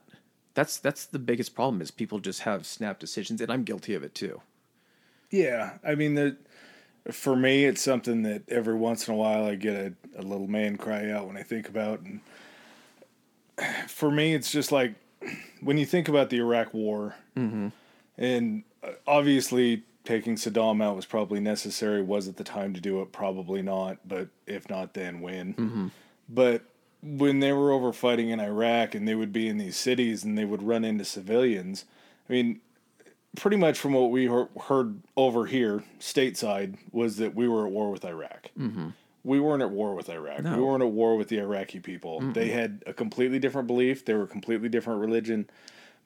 that's 0.54 0.78
that's 0.78 1.04
the 1.04 1.18
biggest 1.18 1.54
problem 1.54 1.82
is 1.82 1.90
people 1.90 2.20
just 2.20 2.40
have 2.40 2.64
snap 2.64 2.98
decisions, 2.98 3.42
and 3.42 3.52
I'm 3.52 3.64
guilty 3.64 3.92
of 3.94 4.02
it 4.02 4.14
too. 4.14 4.40
Yeah, 5.30 5.74
I 5.86 5.94
mean, 5.94 6.14
the, 6.14 6.36
for 7.12 7.36
me, 7.36 7.66
it's 7.66 7.82
something 7.82 8.22
that 8.22 8.48
every 8.48 8.74
once 8.74 9.06
in 9.06 9.12
a 9.12 9.16
while 9.16 9.44
I 9.44 9.56
get 9.56 9.76
a, 9.76 9.92
a 10.20 10.22
little 10.22 10.48
man 10.48 10.78
cry 10.78 11.10
out 11.10 11.26
when 11.26 11.36
I 11.36 11.42
think 11.42 11.68
about. 11.68 12.00
And 12.00 12.20
for 13.88 14.10
me, 14.10 14.34
it's 14.34 14.50
just 14.50 14.72
like 14.72 14.94
when 15.60 15.76
you 15.76 15.84
think 15.84 16.08
about 16.08 16.30
the 16.30 16.38
Iraq 16.38 16.72
War, 16.72 17.14
and 18.16 18.62
uh, 18.82 18.92
obviously 19.06 19.84
taking 20.04 20.36
Saddam 20.36 20.82
out 20.82 20.96
was 20.96 21.04
probably 21.04 21.40
necessary. 21.40 22.00
Was 22.00 22.26
it 22.26 22.38
the 22.38 22.44
time 22.44 22.72
to 22.72 22.80
do 22.80 23.02
it? 23.02 23.12
Probably 23.12 23.60
not. 23.60 23.98
But 24.08 24.28
if 24.46 24.70
not, 24.70 24.94
then 24.94 25.20
when? 25.20 25.52
But 26.30 26.62
when 27.02 27.40
they 27.40 27.52
were 27.52 27.70
over 27.70 27.92
fighting 27.92 28.30
in 28.30 28.40
Iraq 28.40 28.94
and 28.94 29.06
they 29.06 29.14
would 29.14 29.32
be 29.32 29.48
in 29.48 29.58
these 29.58 29.76
cities 29.76 30.24
and 30.24 30.36
they 30.36 30.44
would 30.44 30.62
run 30.62 30.84
into 30.84 31.04
civilians, 31.04 31.84
I 32.28 32.32
mean, 32.32 32.60
pretty 33.36 33.56
much 33.56 33.78
from 33.78 33.92
what 33.92 34.10
we 34.10 34.26
heard, 34.26 35.00
over 35.16 35.46
here, 35.46 35.84
stateside, 36.00 36.76
was 36.92 37.16
that 37.18 37.34
we 37.34 37.46
were 37.48 37.66
at 37.66 37.72
war 37.72 37.90
with 37.90 38.04
Iraq. 38.04 38.50
Mm-hmm. 38.58 38.88
We 39.24 39.40
weren't 39.40 39.62
at 39.62 39.70
war 39.70 39.94
with 39.94 40.08
Iraq. 40.08 40.42
We 40.42 40.62
weren't 40.62 40.82
at 40.82 40.90
war 40.90 41.16
with 41.16 41.28
the 41.28 41.38
Iraqi 41.38 41.80
people. 41.80 42.20
They 42.20 42.48
had 42.48 42.82
a 42.86 42.94
completely 42.94 43.38
different 43.38 43.66
belief. 43.66 44.04
They 44.04 44.14
were 44.14 44.22
a 44.22 44.28
completely 44.28 44.68
different 44.68 45.00
religion. 45.00 45.50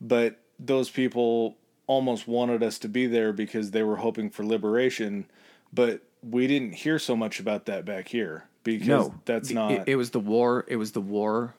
But 0.01 0.41
those 0.59 0.91
people 0.91 1.57
almost 1.87 2.27
wanted 2.27 2.63
us 2.63 2.79
to 2.81 2.89
be 2.89 3.07
there 3.07 3.33
because 3.33 3.71
they 3.71 3.83
were 3.83 3.97
hoping 3.97 4.31
for 4.31 4.45
liberation. 4.45 5.27
But 5.73 6.03
we 6.23 6.47
didn't 6.47 6.73
hear 6.73 6.99
so 6.99 7.15
much 7.15 7.39
about 7.39 7.67
that 7.67 7.85
back 7.85 8.09
here 8.09 8.45
because 8.65 8.89
No, 8.89 9.15
that's 9.25 9.51
it- 9.51 9.55
not. 9.55 9.71
It, 9.73 9.83
it 9.89 9.97
was 9.97 10.11
the 10.11 10.21
war. 10.21 10.65
It 10.69 10.77
was 10.77 10.93
the 10.93 11.01
war 11.01 11.55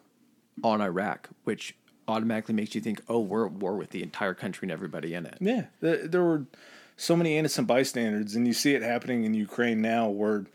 on 0.64 0.82
Iraq, 0.82 1.30
which 1.44 1.76
automatically 2.08 2.54
makes 2.54 2.76
you 2.76 2.82
think, 2.82 3.02
oh, 3.08 3.20
we're 3.20 3.46
at 3.46 3.54
war 3.54 3.76
with 3.76 3.92
the 3.92 4.04
entire 4.04 4.34
country 4.34 4.66
and 4.66 4.72
everybody 4.72 5.14
in 5.14 5.26
it. 5.26 5.38
Yeah, 5.40 5.66
there 5.82 6.24
were 6.24 6.46
so 6.98 7.16
many 7.16 7.38
innocent 7.38 7.68
bystanders, 7.68 8.36
and 8.36 8.46
you 8.46 8.54
see 8.54 8.74
it 8.76 8.82
happening 8.82 9.24
in 9.24 9.34
Ukraine 9.34 9.82
now, 9.82 10.10
where 10.10 10.46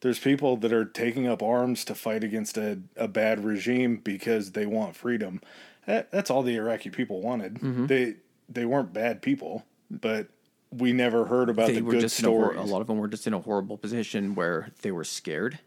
there's 0.00 0.18
people 0.18 0.56
that 0.58 0.72
are 0.72 0.84
taking 0.84 1.26
up 1.26 1.42
arms 1.42 1.84
to 1.86 1.94
fight 1.94 2.22
against 2.22 2.58
a, 2.58 2.80
a 2.96 3.08
bad 3.08 3.44
regime 3.44 3.96
because 4.02 4.52
they 4.52 4.66
want 4.66 4.94
freedom. 4.94 5.40
That, 5.86 6.10
that's 6.10 6.30
all 6.30 6.42
the 6.42 6.56
Iraqi 6.56 6.90
people 6.90 7.22
wanted. 7.22 7.54
Mm-hmm. 7.54 7.86
They 7.86 8.16
they 8.48 8.64
weren't 8.64 8.92
bad 8.92 9.22
people, 9.22 9.64
but 9.90 10.28
we 10.70 10.92
never 10.92 11.24
heard 11.26 11.48
about 11.48 11.68
They 11.68 11.74
the 11.76 11.80
good 11.80 11.98
in 12.00 12.04
a, 12.04 12.08
stories. 12.08 12.58
a 12.58 12.62
lot 12.64 12.80
of 12.80 12.86
them 12.88 12.98
were 12.98 13.08
just 13.08 13.26
in 13.26 13.32
a 13.32 13.40
horrible 13.40 13.78
position 13.78 14.34
where 14.34 14.72
they 14.82 14.90
were 14.92 15.04
scared, 15.04 15.58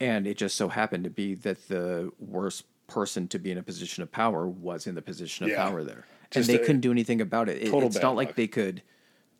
and 0.00 0.26
it 0.26 0.36
just 0.36 0.56
so 0.56 0.68
happened 0.68 1.04
to 1.04 1.10
be 1.10 1.34
that 1.34 1.68
the 1.68 2.10
worst 2.18 2.64
person 2.86 3.28
to 3.28 3.38
be 3.38 3.50
in 3.50 3.58
a 3.58 3.62
position 3.62 4.02
of 4.02 4.10
power 4.10 4.46
was 4.46 4.86
in 4.86 4.94
the 4.94 5.02
position 5.02 5.44
of 5.44 5.50
Yeah. 5.50 5.64
power 5.64 5.84
there, 5.84 6.06
and 6.32 6.44
Just 6.44 6.48
they 6.48 6.58
couldn't 6.58 6.80
do 6.80 6.90
anything 6.90 7.20
about 7.20 7.48
it. 7.48 7.62
It- 7.62 7.74
it's 7.74 8.00
not 8.00 8.16
like 8.16 8.28
luck. 8.28 8.36
they 8.36 8.46
could, 8.46 8.82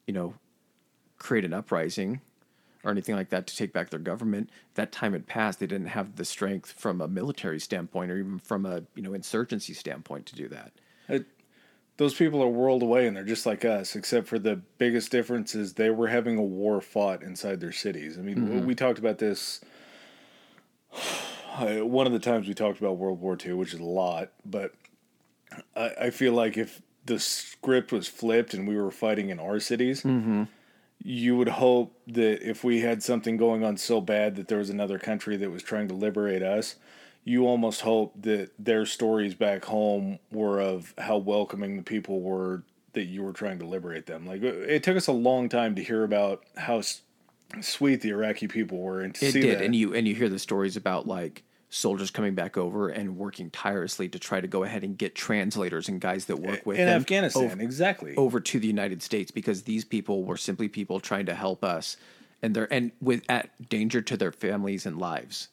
you 0.07 0.13
know, 0.15 0.35
create 1.19 1.45
an 1.45 1.53
uprising 1.53 2.21
or 2.85 2.91
anything 2.91 3.15
like 3.15 3.31
that 3.31 3.47
to 3.47 3.57
take 3.57 3.73
back 3.73 3.91
their 3.91 3.99
government. 3.99 4.51
That 4.75 4.93
time 4.93 5.13
had 5.13 5.27
passed. 5.27 5.59
They 5.61 5.67
didn't 5.67 5.89
have 5.89 6.17
the 6.17 6.25
strength 6.25 6.73
from 6.73 7.01
a 7.01 7.09
military 7.09 7.59
standpoint 7.59 8.11
or 8.11 8.19
even 8.19 8.39
from 8.39 8.65
a 8.67 8.83
you 8.95 9.03
know 9.03 9.15
insurgency 9.15 9.75
standpoint 9.75 10.27
to 10.27 10.37
do 10.37 10.49
that. 10.49 10.73
It- 11.09 11.27
those 11.97 12.15
people 12.15 12.41
are 12.43 12.49
world 12.49 12.83
away 12.83 13.09
and 13.09 13.17
they're 13.17 13.25
just 13.25 13.45
like 13.45 13.65
us, 13.65 13.97
except 13.97 14.29
for 14.29 14.39
the 14.39 14.57
biggest 14.79 15.11
difference 15.11 15.55
is 15.57 15.75
they 15.75 15.91
were 15.91 16.07
having 16.07 16.39
a 16.39 16.43
war 16.43 16.81
fought 16.81 17.25
inside 17.25 17.61
their 17.61 17.73
cities. 17.73 18.17
I 18.17 18.23
mean, 18.23 18.37
mm-hmm. 18.37 18.67
we 18.67 18.77
talked 18.77 19.01
about 19.01 19.19
this 19.19 19.61
one 21.61 22.07
of 22.07 22.13
the 22.13 22.19
times 22.19 22.47
we 22.47 22.55
talked 22.55 22.79
about 22.79 22.97
World 22.97 23.21
War 23.21 23.37
II, 23.45 23.55
which 23.55 23.75
is 23.75 23.81
a 23.81 23.85
lot, 23.85 24.31
but 24.45 24.73
I, 25.77 25.93
I 26.03 26.11
feel 26.11 26.33
like 26.33 26.57
if 26.57 26.83
the 27.07 27.19
script 27.19 27.93
was 27.93 28.07
flipped 28.07 28.55
and 28.55 28.69
we 28.69 28.77
were 28.77 28.91
fighting 28.91 29.31
in 29.31 29.41
our 29.41 29.59
cities, 29.61 30.03
mm-hmm. 30.03 30.45
you 31.03 31.37
would 31.37 31.49
hope 31.49 31.99
that 32.07 32.47
if 32.49 32.63
we 32.63 32.81
had 32.81 33.03
something 33.03 33.37
going 33.37 33.65
on 33.65 33.77
so 33.77 34.01
bad 34.01 34.37
that 34.37 34.49
there 34.49 34.59
was 34.59 34.71
another 34.71 34.99
country 34.99 35.37
that 35.37 35.51
was 35.51 35.63
trying 35.63 35.89
to 35.89 35.95
liberate 35.95 36.43
us, 36.43 36.77
you 37.25 37.47
almost 37.47 37.83
hope 37.83 38.15
that 38.23 38.51
their 38.59 38.87
stories 38.87 39.35
back 39.35 39.65
home 39.67 40.19
were 40.31 40.61
of 40.61 40.95
how 40.99 41.19
welcoming 41.19 41.77
the 41.77 41.83
people 41.83 42.21
were 42.21 42.63
that 42.95 43.05
you 43.05 43.23
were 43.23 43.33
trying 43.33 43.59
to 43.59 43.67
liberate 43.67 44.07
them. 44.07 44.27
Like 44.27 44.43
it 44.43 44.83
took 44.83 44.97
us 44.97 45.07
a 45.07 45.13
long 45.13 45.49
time 45.49 45.75
to 45.75 45.85
hear 45.85 46.05
about 46.05 46.45
how 46.57 46.83
sweet 47.61 48.01
the 48.01 48.11
Iraqi 48.11 48.49
people 48.49 48.79
were, 48.79 49.01
and 49.01 49.15
to 49.17 49.27
It 49.27 49.33
see 49.33 49.41
did, 49.41 49.59
that. 49.59 49.65
and 49.65 49.75
you 49.75 49.95
and 49.95 50.07
you 50.07 50.15
hear 50.15 50.29
the 50.29 50.39
stories 50.39 50.77
about 50.77 51.07
like 51.07 51.45
soldiers 51.71 52.11
coming 52.11 52.35
back 52.35 52.57
over 52.57 52.89
and 52.89 53.17
working 53.19 53.51
tirelessly 53.51 54.09
to 54.09 54.19
try 54.19 54.41
to 54.41 54.47
go 54.47 54.65
ahead 54.65 54.83
and 54.83 54.97
get 54.97 55.15
translators 55.15 55.89
and 55.89 56.01
guys 56.01 56.25
that 56.25 56.39
work 56.39 56.65
with 56.65 56.79
in 56.79 56.89
Afghanistan, 56.89 57.45
over, 57.45 57.61
exactly. 57.63 58.15
over 58.17 58.41
to 58.41 58.59
the 58.59 58.67
United 58.67 59.03
States 59.03 59.31
because 59.31 59.63
these 59.63 59.85
people 59.85 60.25
were 60.25 60.37
simply 60.39 60.69
people 60.69 60.99
trying 60.99 61.27
to 61.27 61.35
help 61.35 61.63
us, 61.63 61.97
and 62.43 62.55
they're 62.55 62.73
and 62.73 62.93
with 63.01 63.23
at 63.29 63.69
danger 63.69 64.01
to 64.03 64.17
their 64.17 64.33
families 64.33 64.87
and 64.87 64.99
lives, 64.99 65.49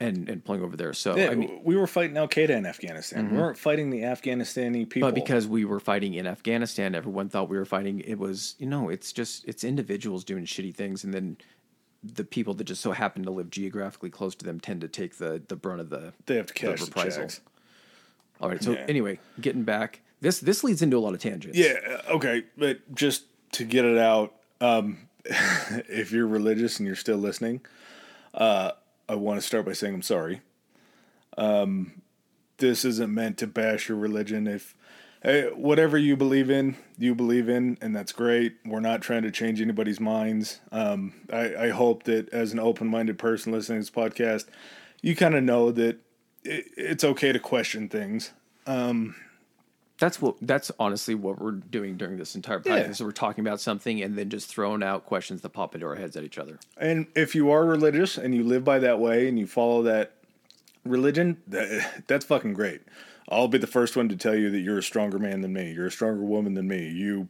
and 0.00 0.28
and 0.28 0.44
pulling 0.44 0.62
over 0.62 0.76
there. 0.76 0.92
So 0.92 1.16
Yeah, 1.16 1.30
I 1.30 1.34
mean, 1.34 1.48
Mm-hmm. 1.48 1.64
we 1.64 1.76
were 1.76 1.86
fighting 1.86 2.16
Al 2.16 2.28
Qaeda 2.28 2.50
in 2.50 2.66
Afghanistan. 2.66 3.30
We 3.30 3.36
weren't 3.38 3.58
fighting 3.58 3.90
the 3.90 4.02
Afghanistani 4.02 4.88
people. 4.88 5.08
but 5.08 5.14
because 5.14 5.46
we 5.46 5.64
were 5.64 5.80
fighting 5.80 6.14
in 6.14 6.26
Afghanistan, 6.26 6.94
everyone 6.94 7.28
thought 7.28 7.48
we 7.48 7.56
were 7.58 7.64
fighting. 7.64 8.00
It 8.00 8.18
was 8.18 8.54
you 8.58 8.66
know, 8.66 8.88
it's 8.88 9.12
just 9.12 9.44
it's 9.46 9.64
individuals 9.64 10.24
doing 10.24 10.44
shitty 10.44 10.74
things, 10.74 11.04
and 11.04 11.12
then 11.12 11.36
the 12.04 12.22
people 12.24 12.54
that 12.54 12.64
just 12.64 12.80
so 12.80 12.92
happen 12.92 13.24
to 13.24 13.30
live 13.32 13.50
geographically 13.50 14.08
close 14.10 14.36
to 14.36 14.44
them 14.44 14.60
tend 14.60 14.80
to 14.82 14.88
take 14.88 15.16
the 15.18 15.42
the 15.48 15.56
brunt 15.56 15.80
of 15.80 15.90
the 15.90 16.12
they 16.26 16.36
have 16.36 16.46
to 16.46 16.54
cash 16.54 16.78
the 16.78 16.84
reprisal. 16.86 17.28
All 18.40 18.48
right. 18.48 18.62
So 18.62 18.72
Yeah. 18.72 18.84
anyway, 18.88 19.18
getting 19.40 19.64
back, 19.64 20.00
this 20.20 20.38
this 20.38 20.62
leads 20.62 20.80
into 20.80 20.96
a 20.96 21.00
lot 21.00 21.12
of 21.14 21.20
tangents. 21.20 21.58
Yeah, 21.58 21.74
uh, 22.08 22.12
okay, 22.14 22.44
but 22.56 22.94
just 22.94 23.24
to 23.52 23.64
get 23.64 23.84
it 23.84 23.98
out, 23.98 24.32
um, 24.60 25.08
if 25.24 26.12
you're 26.12 26.28
religious 26.28 26.78
and 26.78 26.86
you're 26.86 26.94
still 26.96 27.16
listening, 27.18 27.62
uh, 28.34 28.72
I 29.08 29.14
want 29.14 29.40
to 29.40 29.46
start 29.46 29.66
by 29.66 29.72
saying 29.72 29.94
I'm 29.94 30.02
sorry. 30.02 30.42
Um, 31.36 32.02
this 32.58 32.84
isn't 32.84 33.12
meant 33.12 33.38
to 33.38 33.46
bash 33.46 33.88
your 33.88 33.96
religion. 33.96 34.46
If 34.46 34.74
eh, 35.22 35.46
whatever 35.54 35.96
you 35.96 36.16
believe 36.16 36.50
in, 36.50 36.76
you 36.98 37.14
believe 37.14 37.48
in, 37.48 37.78
and 37.80 37.94
that's 37.94 38.12
great. 38.12 38.56
We're 38.64 38.80
not 38.80 39.00
trying 39.00 39.22
to 39.22 39.30
change 39.30 39.60
anybody's 39.60 40.00
minds. 40.00 40.60
Um, 40.72 41.14
I, 41.32 41.54
I 41.54 41.68
hope 41.70 42.02
that 42.04 42.28
as 42.30 42.52
an 42.52 42.58
open-minded 42.58 43.18
person 43.18 43.52
listening 43.52 43.82
to 43.82 43.82
this 43.82 43.90
podcast, 43.90 44.46
you 45.00 45.14
kind 45.14 45.34
of 45.34 45.44
know 45.44 45.70
that 45.72 45.98
it, 46.44 46.66
it's 46.76 47.04
okay 47.04 47.32
to 47.32 47.38
question 47.38 47.88
things. 47.88 48.32
That's 49.98 50.22
what 50.22 50.36
that's 50.40 50.70
honestly 50.78 51.14
what 51.14 51.40
we're 51.40 51.52
doing 51.52 51.96
during 51.96 52.18
this 52.18 52.36
entire 52.36 52.60
podcast. 52.60 52.86
Yeah. 52.86 52.92
So 52.92 53.04
we're 53.04 53.12
talking 53.12 53.44
about 53.44 53.60
something 53.60 54.00
and 54.00 54.16
then 54.16 54.30
just 54.30 54.48
throwing 54.48 54.82
out 54.82 55.06
questions 55.06 55.40
that 55.42 55.48
pop 55.50 55.74
into 55.74 55.86
our 55.86 55.96
heads 55.96 56.16
at 56.16 56.22
each 56.22 56.38
other. 56.38 56.58
And 56.76 57.08
if 57.16 57.34
you 57.34 57.50
are 57.50 57.64
religious 57.64 58.16
and 58.16 58.34
you 58.34 58.44
live 58.44 58.64
by 58.64 58.78
that 58.78 59.00
way 59.00 59.28
and 59.28 59.38
you 59.38 59.46
follow 59.46 59.82
that 59.82 60.12
religion, 60.84 61.38
that, 61.48 62.04
that's 62.06 62.24
fucking 62.24 62.54
great. 62.54 62.82
I'll 63.28 63.48
be 63.48 63.58
the 63.58 63.66
first 63.66 63.96
one 63.96 64.08
to 64.08 64.16
tell 64.16 64.34
you 64.34 64.50
that 64.50 64.60
you're 64.60 64.78
a 64.78 64.82
stronger 64.82 65.18
man 65.18 65.40
than 65.40 65.52
me. 65.52 65.72
You're 65.72 65.86
a 65.86 65.92
stronger 65.92 66.22
woman 66.22 66.54
than 66.54 66.68
me. 66.68 66.88
You 66.88 67.28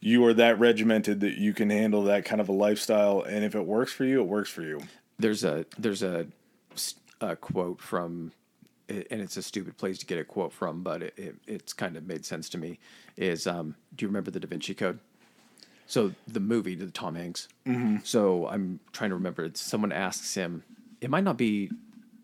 you 0.00 0.24
are 0.26 0.34
that 0.34 0.58
regimented 0.60 1.20
that 1.20 1.38
you 1.38 1.52
can 1.52 1.70
handle 1.70 2.04
that 2.04 2.24
kind 2.24 2.40
of 2.40 2.48
a 2.48 2.52
lifestyle 2.52 3.22
and 3.22 3.44
if 3.44 3.54
it 3.54 3.66
works 3.66 3.92
for 3.92 4.04
you, 4.04 4.20
it 4.20 4.28
works 4.28 4.50
for 4.50 4.62
you. 4.62 4.80
There's 5.18 5.42
a 5.42 5.66
there's 5.76 6.02
a, 6.02 6.26
a 7.20 7.34
quote 7.36 7.80
from 7.80 8.32
and 8.88 9.20
it's 9.20 9.36
a 9.36 9.42
stupid 9.42 9.76
place 9.76 9.98
to 9.98 10.06
get 10.06 10.18
a 10.18 10.24
quote 10.24 10.52
from, 10.52 10.82
but 10.82 11.02
it, 11.02 11.14
it 11.16 11.36
it's 11.46 11.72
kind 11.72 11.96
of 11.96 12.06
made 12.06 12.24
sense 12.24 12.48
to 12.50 12.58
me. 12.58 12.78
Is 13.16 13.46
um, 13.46 13.74
do 13.94 14.04
you 14.04 14.08
remember 14.08 14.30
the 14.30 14.40
Da 14.40 14.48
Vinci 14.48 14.74
Code? 14.74 14.98
So 15.86 16.12
the 16.26 16.40
movie, 16.40 16.74
the 16.74 16.90
Tom 16.90 17.14
Hanks. 17.14 17.48
Mm-hmm. 17.66 17.98
So 18.04 18.48
I'm 18.48 18.80
trying 18.92 19.10
to 19.10 19.16
remember. 19.16 19.44
It's 19.44 19.60
someone 19.60 19.92
asks 19.92 20.34
him. 20.34 20.62
It 21.00 21.10
might 21.10 21.24
not 21.24 21.36
be 21.36 21.70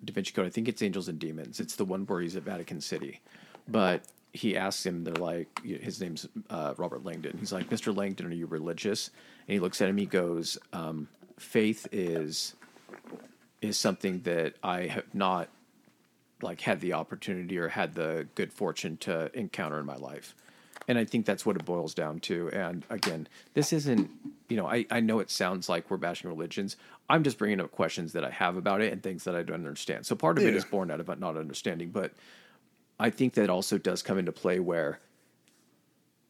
Da 0.05 0.13
Vinci 0.13 0.33
Code. 0.33 0.47
I 0.47 0.51
think 0.51 0.69
it's 0.69 0.83
Angels 0.83 1.09
and 1.09 1.19
Demons. 1.19 1.61
It's 1.61 1.77
the 1.77 1.85
one 1.85 2.07
where 2.07 2.21
he's 2.21 2.37
at 2.37 2.43
Vatican 2.43 2.81
City, 2.81 3.21
but 3.69 4.03
he 4.33 4.57
asks 4.57 4.85
him. 4.85 5.05
They're 5.05 5.15
like, 5.15 5.61
his 5.65 6.01
name's 6.01 6.29
uh, 6.51 6.75
Robert 6.77 7.05
Langdon. 7.05 7.37
He's 7.39 7.53
like, 7.53 7.69
Mr. 7.71 7.97
Langdon, 7.97 8.27
are 8.27 8.35
you 8.35 8.47
religious? 8.47 9.11
And 9.47 9.55
he 9.55 9.61
looks 9.61 9.81
at 9.81 9.89
him. 9.89 9.97
He 9.97 10.07
goes, 10.07 10.59
um, 10.73 11.09
Faith 11.39 11.89
is 11.93 12.55
is 13.61 13.79
something 13.79 14.21
that 14.23 14.55
I 14.63 14.87
have 14.87 15.15
not 15.15 15.49
like 16.43 16.61
had 16.63 16.81
the 16.81 16.93
opportunity 16.95 17.59
or 17.59 17.69
had 17.69 17.95
the 17.95 18.27
good 18.35 18.53
fortune 18.53 18.97
to 18.99 19.31
encounter 19.39 19.79
in 19.79 19.87
my 19.87 19.97
life. 19.97 20.35
And 20.89 20.99
I 20.99 21.05
think 21.05 21.27
that's 21.27 21.47
what 21.47 21.57
it 21.57 21.65
boils 21.65 21.95
down 21.95 22.19
to. 22.21 22.51
And 22.51 22.85
again, 22.91 23.29
this 23.55 23.73
isn't, 23.73 24.11
you 24.49 24.57
know, 24.57 24.67
I, 24.67 24.85
I 24.91 25.01
know 25.01 25.21
it 25.21 25.31
sounds 25.31 25.69
like 25.69 25.91
we're 25.91 25.97
bashing 25.97 26.29
religions. 26.29 26.77
I'm 27.09 27.23
just 27.23 27.39
bringing 27.39 27.61
up 27.61 27.71
questions 27.71 28.13
that 28.15 28.25
I 28.25 28.31
have 28.31 28.57
about 28.57 28.81
it 28.81 28.93
and 28.93 29.01
things 29.03 29.25
that 29.25 29.37
I 29.37 29.43
don't 29.43 29.57
understand. 29.57 30.07
So 30.07 30.17
part 30.17 30.39
of 30.39 30.45
it 30.45 30.51
Yeah. 30.51 30.57
is 30.59 30.65
born 30.65 30.91
out 30.91 30.99
of 30.99 31.07
not 31.21 31.37
understanding, 31.37 31.91
but 31.91 32.13
I 32.99 33.11
think 33.11 33.35
that 33.35 33.49
also 33.49 33.79
does 33.79 34.03
come 34.03 34.19
into 34.19 34.33
play 34.33 34.59
where 34.59 34.99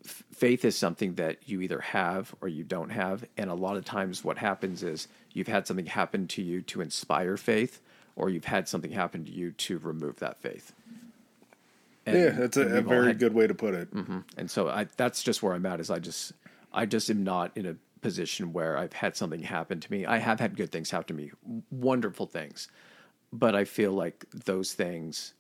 f- 0.05 0.23
faith 0.35 0.65
is 0.65 0.77
something 0.77 1.15
that 1.15 1.39
you 1.49 1.61
either 1.63 1.81
have 1.81 2.35
or 2.41 2.49
you 2.49 2.65
don't 2.65 2.91
have. 2.91 3.25
And 3.39 3.49
a 3.51 3.55
lot 3.55 3.77
of 3.77 3.85
times 3.85 4.23
what 4.23 4.39
happens 4.39 4.83
is 4.83 5.09
you've 5.33 5.49
had 5.49 5.67
something 5.67 5.87
happen 5.87 6.27
to 6.29 6.43
you 6.43 6.61
to 6.63 6.81
inspire 6.83 7.37
faith, 7.37 7.81
or 8.17 8.29
you've 8.31 8.45
had 8.45 8.69
something 8.69 8.91
happen 8.91 9.25
to 9.25 9.31
you 9.31 9.53
to 9.53 9.79
remove 9.79 10.19
that 10.21 10.41
faith. 10.41 10.73
And- 12.07 12.17
yeah, 12.19 12.31
that's 12.31 12.57
a, 12.57 12.79
a 12.79 12.81
very 12.83 13.09
had- 13.09 13.19
good 13.19 13.35
way 13.35 13.47
to 13.47 13.55
put 13.55 13.75
it. 13.75 13.95
Mm-hmm. 13.95 14.19
And 14.37 14.51
so 14.51 14.69
I, 14.69 14.87
that's 14.97 15.23
just 15.23 15.43
where 15.43 15.53
I'm 15.55 15.65
at. 15.67 15.81
Is 15.81 15.91
I 15.91 15.99
just, 15.99 16.33
I 16.73 16.87
just 16.87 17.09
am 17.11 17.23
not 17.25 17.57
in 17.57 17.67
a 17.67 17.77
position 18.01 18.53
where 18.53 18.77
I've 18.77 18.93
had 18.93 19.17
something 19.17 19.43
happen 19.43 19.79
to 19.81 19.93
me. 19.93 20.05
I 20.07 20.19
have 20.19 20.41
had 20.41 20.57
good 20.57 20.73
things 20.73 20.91
happen 20.91 21.17
to 21.17 21.23
me, 21.23 21.31
wonderful 21.71 22.27
things, 22.27 22.69
but 23.33 23.55
I 23.55 23.65
feel 23.65 23.93
like 23.93 24.25
those 24.35 24.73
things. 24.73 25.35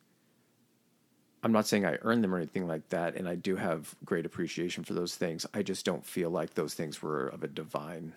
I'm 1.44 1.50
not 1.50 1.66
saying 1.66 1.84
I 1.84 1.98
earned 2.02 2.22
them 2.22 2.32
or 2.32 2.36
anything 2.36 2.68
like 2.68 2.88
that, 2.90 3.16
and 3.16 3.28
I 3.28 3.34
do 3.34 3.56
have 3.56 3.96
great 4.04 4.24
appreciation 4.26 4.84
for 4.84 4.94
those 4.94 5.16
things. 5.16 5.44
I 5.52 5.64
just 5.64 5.84
don't 5.84 6.06
feel 6.06 6.30
like 6.30 6.54
those 6.54 6.72
things 6.74 7.02
were 7.02 7.26
of 7.26 7.42
a 7.42 7.48
divine 7.48 8.14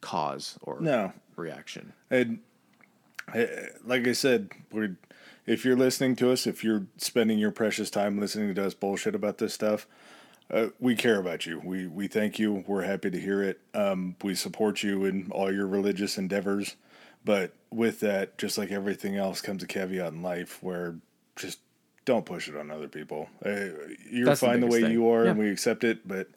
cause 0.00 0.58
or 0.62 0.80
No. 0.80 1.12
reaction. 1.36 1.92
And 2.10 2.38
like 3.84 4.06
I 4.06 4.12
said, 4.12 4.50
we're 4.70 4.96
if 5.46 5.64
you're 5.64 5.76
listening 5.76 6.16
to 6.16 6.30
us, 6.30 6.46
if 6.46 6.62
you're 6.62 6.86
spending 6.96 7.38
your 7.38 7.50
precious 7.50 7.90
time 7.90 8.20
listening 8.20 8.54
to 8.54 8.66
us 8.66 8.74
bullshit 8.74 9.14
about 9.14 9.38
this 9.38 9.54
stuff, 9.54 9.86
uh, 10.52 10.68
we 10.78 10.94
care 10.94 11.18
about 11.18 11.46
you. 11.46 11.60
We 11.64 11.86
we 11.86 12.08
thank 12.08 12.38
you. 12.38 12.64
We're 12.66 12.82
happy 12.82 13.10
to 13.10 13.20
hear 13.20 13.42
it. 13.42 13.60
Um, 13.74 14.16
we 14.22 14.34
support 14.34 14.82
you 14.82 15.04
in 15.04 15.30
all 15.30 15.52
your 15.52 15.66
religious 15.66 16.18
endeavors. 16.18 16.76
But 17.24 17.52
with 17.70 18.00
that, 18.00 18.38
just 18.38 18.56
like 18.56 18.70
everything 18.70 19.16
else, 19.16 19.40
comes 19.40 19.62
a 19.62 19.66
caveat 19.66 20.12
in 20.12 20.22
life 20.22 20.62
where 20.62 20.96
just 21.36 21.58
don't 22.04 22.24
push 22.24 22.48
it 22.48 22.56
on 22.56 22.70
other 22.70 22.88
people. 22.88 23.28
Uh, 23.44 23.66
you're 24.10 24.26
That's 24.26 24.40
fine 24.40 24.60
the, 24.60 24.66
biggest 24.66 24.72
way 24.72 24.82
thing. 24.88 24.92
you 24.92 25.10
are, 25.10 25.24
and 25.24 25.38
we 25.38 25.50
accept 25.50 25.84
it. 25.84 26.06
But 26.08 26.28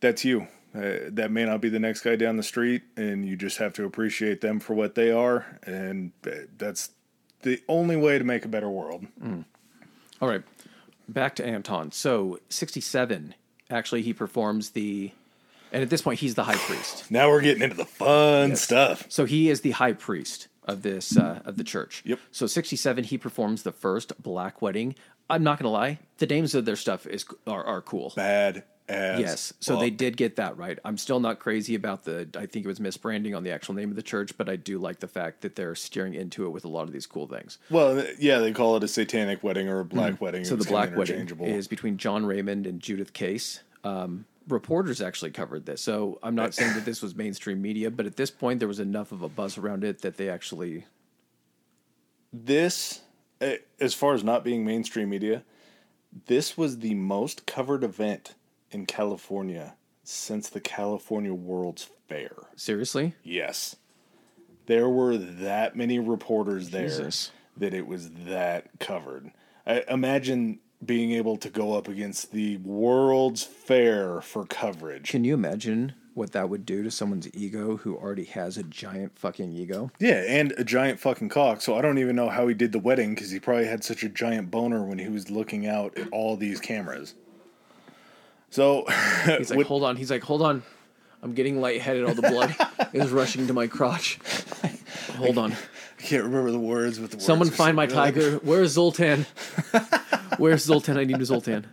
that's 0.00 0.24
you. 0.24 0.46
Uh, 0.76 1.08
that 1.08 1.30
may 1.30 1.44
not 1.44 1.60
be 1.60 1.70
the 1.70 1.78
next 1.78 2.02
guy 2.02 2.16
down 2.16 2.36
the 2.36 2.42
street, 2.42 2.82
and 2.96 3.26
you 3.26 3.34
just 3.34 3.58
have 3.58 3.72
to 3.72 3.84
appreciate 3.84 4.42
them 4.42 4.60
for 4.60 4.74
what 4.74 4.94
they 4.94 5.10
are, 5.10 5.58
and 5.62 6.12
uh, 6.26 6.30
that's 6.58 6.90
the 7.42 7.62
only 7.66 7.96
way 7.96 8.18
to 8.18 8.24
make 8.24 8.44
a 8.44 8.48
better 8.48 8.68
world. 8.68 9.06
All 10.20 10.28
right, 10.28 10.42
back 11.08 11.34
to 11.36 11.46
Anton. 11.46 11.92
So 11.92 12.40
67, 12.50 13.34
actually, 13.70 14.02
he 14.02 14.12
performs 14.12 14.70
the, 14.70 15.12
and 15.72 15.82
at 15.82 15.88
this 15.88 16.02
point, 16.02 16.20
he's 16.20 16.34
the 16.34 16.44
high 16.44 16.56
priest. 16.56 17.10
Now 17.10 17.30
we're 17.30 17.40
getting 17.42 17.62
into 17.62 17.76
the 17.76 17.86
fun 17.86 18.56
stuff. 18.56 19.06
So 19.08 19.24
he 19.24 19.48
is 19.48 19.62
the 19.62 19.70
high 19.70 19.94
priest 19.94 20.48
of 20.64 20.82
this 20.82 21.16
uh, 21.16 21.40
of 21.46 21.56
the 21.56 21.64
church. 21.64 22.02
Yep. 22.04 22.18
So 22.32 22.46
67, 22.46 23.04
he 23.04 23.16
performs 23.16 23.62
the 23.62 23.72
first 23.72 24.20
black 24.22 24.60
wedding. 24.60 24.94
I'm 25.30 25.42
not 25.42 25.58
gonna 25.58 25.70
lie, 25.70 26.00
the 26.18 26.26
names 26.26 26.54
of 26.54 26.66
their 26.66 26.76
stuff 26.76 27.06
is 27.06 27.24
are, 27.46 27.64
are 27.64 27.80
cool. 27.80 28.12
Bad 28.14 28.64
Yes, 28.88 29.52
so 29.60 29.78
they 29.78 29.90
did 29.90 30.16
get 30.16 30.36
that 30.36 30.56
right. 30.56 30.78
I'm 30.84 30.96
still 30.96 31.18
not 31.18 31.40
crazy 31.40 31.74
about 31.74 32.04
the. 32.04 32.28
I 32.36 32.46
think 32.46 32.64
it 32.64 32.68
was 32.68 32.78
misbranding 32.78 33.36
on 33.36 33.42
the 33.42 33.50
actual 33.50 33.74
name 33.74 33.90
of 33.90 33.96
the 33.96 34.02
church, 34.02 34.36
but 34.36 34.48
I 34.48 34.56
do 34.56 34.78
like 34.78 35.00
the 35.00 35.08
fact 35.08 35.40
that 35.40 35.56
they're 35.56 35.74
steering 35.74 36.14
into 36.14 36.46
it 36.46 36.50
with 36.50 36.64
a 36.64 36.68
lot 36.68 36.84
of 36.84 36.92
these 36.92 37.06
cool 37.06 37.26
things. 37.26 37.58
Well, 37.68 38.04
yeah, 38.18 38.38
they 38.38 38.52
call 38.52 38.76
it 38.76 38.84
a 38.84 38.88
satanic 38.88 39.42
wedding 39.42 39.68
or 39.68 39.80
a 39.80 39.84
black 39.84 40.20
wedding. 40.20 40.42
Mm. 40.42 40.46
So 40.46 40.56
the 40.56 40.64
Black 40.64 40.96
Wedding 40.96 41.28
is 41.40 41.66
between 41.66 41.96
John 41.96 42.26
Raymond 42.26 42.66
and 42.66 42.80
Judith 42.80 43.12
Case. 43.12 43.60
Um, 43.82 44.24
reporters 44.48 45.00
actually 45.00 45.32
covered 45.32 45.66
this, 45.66 45.80
so 45.80 46.18
I'm 46.22 46.34
not 46.36 46.54
saying 46.54 46.74
that 46.74 46.84
this 46.84 47.02
was 47.02 47.16
mainstream 47.16 47.60
media, 47.60 47.90
but 47.90 48.06
at 48.06 48.16
this 48.16 48.30
point 48.30 48.60
there 48.60 48.68
was 48.68 48.80
enough 48.80 49.10
of 49.10 49.22
a 49.22 49.28
buzz 49.28 49.58
around 49.58 49.82
it 49.82 50.02
that 50.02 50.16
they 50.16 50.28
actually. 50.28 50.84
this, 52.32 53.00
eh, 53.40 53.56
as 53.80 53.94
far 53.94 54.14
as 54.14 54.22
not 54.22 54.44
being 54.44 54.64
mainstream 54.64 55.08
media, 55.08 55.42
this 56.26 56.56
was 56.56 56.78
the 56.78 56.94
most 56.94 57.46
covered 57.46 57.82
event 57.82 58.34
in 58.70 58.86
California 58.86 59.74
since 60.04 60.48
the 60.48 60.60
California 60.60 61.34
World's 61.34 61.90
Fair. 62.08 62.30
Seriously, 62.54 63.14
Yes. 63.24 63.76
There 64.66 64.88
were 64.88 65.16
that 65.16 65.76
many 65.76 65.98
reporters 65.98 66.70
there 66.70 67.10
that 67.56 67.74
it 67.74 67.86
was 67.86 68.10
that 68.26 68.66
covered. 68.80 69.30
I, 69.66 69.82
imagine 69.88 70.58
being 70.84 71.12
able 71.12 71.36
to 71.38 71.48
go 71.50 71.74
up 71.74 71.88
against 71.88 72.32
the 72.32 72.58
World's 72.58 73.42
Fair 73.42 74.20
for 74.20 74.44
coverage. 74.44 75.08
can 75.10 75.24
you 75.24 75.34
imagine 75.34 75.94
what 76.14 76.32
that 76.32 76.48
would 76.48 76.64
do 76.64 76.82
to 76.82 76.90
someone's 76.90 77.28
ego 77.34 77.76
who 77.76 77.94
already 77.96 78.24
has 78.24 78.56
a 78.56 78.62
giant 78.62 79.18
fucking 79.18 79.52
ego? 79.52 79.90
Yeah, 79.98 80.22
and 80.26 80.52
a 80.56 80.64
giant 80.64 80.98
fucking 80.98 81.28
cock. 81.28 81.60
So 81.60 81.76
I 81.76 81.82
don't 81.82 81.98
even 81.98 82.16
know 82.16 82.28
how 82.28 82.46
he 82.48 82.54
did 82.54 82.72
the 82.72 82.78
wedding 82.78 83.14
because 83.14 83.30
he 83.30 83.38
probably 83.38 83.66
had 83.66 83.84
such 83.84 84.02
a 84.02 84.08
giant 84.08 84.50
boner 84.50 84.82
when 84.84 84.98
he 84.98 85.08
was 85.08 85.30
looking 85.30 85.66
out 85.66 85.96
at 85.98 86.08
all 86.12 86.36
these 86.36 86.60
cameras. 86.60 87.14
So 88.56 88.86
He's 89.36 89.50
like, 89.50 89.58
with- 89.58 89.66
hold 89.66 89.82
on. 89.84 89.96
He's 89.96 90.10
like, 90.10 90.22
hold 90.22 90.40
on. 90.40 90.62
I'm 91.22 91.34
getting 91.34 91.60
lightheaded. 91.60 92.04
All 92.06 92.14
the 92.14 92.22
blood 92.22 92.54
is 92.94 93.10
rushing 93.10 93.46
to 93.48 93.52
my 93.52 93.66
crotch. 93.66 94.18
Hold 95.16 95.36
on. 95.36 95.52
I 95.52 96.02
can't 96.02 96.24
remember 96.24 96.50
the 96.50 96.58
words, 96.58 96.98
but 96.98 97.10
the 97.10 97.16
words 97.18 97.26
Someone 97.26 97.50
find 97.50 97.76
my 97.76 97.84
tiger. 97.86 98.36
Where's 98.42 98.72
Zoltan? 98.72 99.26
Where's 100.38 100.64
Zoltan? 100.64 100.96
I 100.96 101.04
need 101.04 101.20
a 101.20 101.24
Zoltan. 101.26 101.66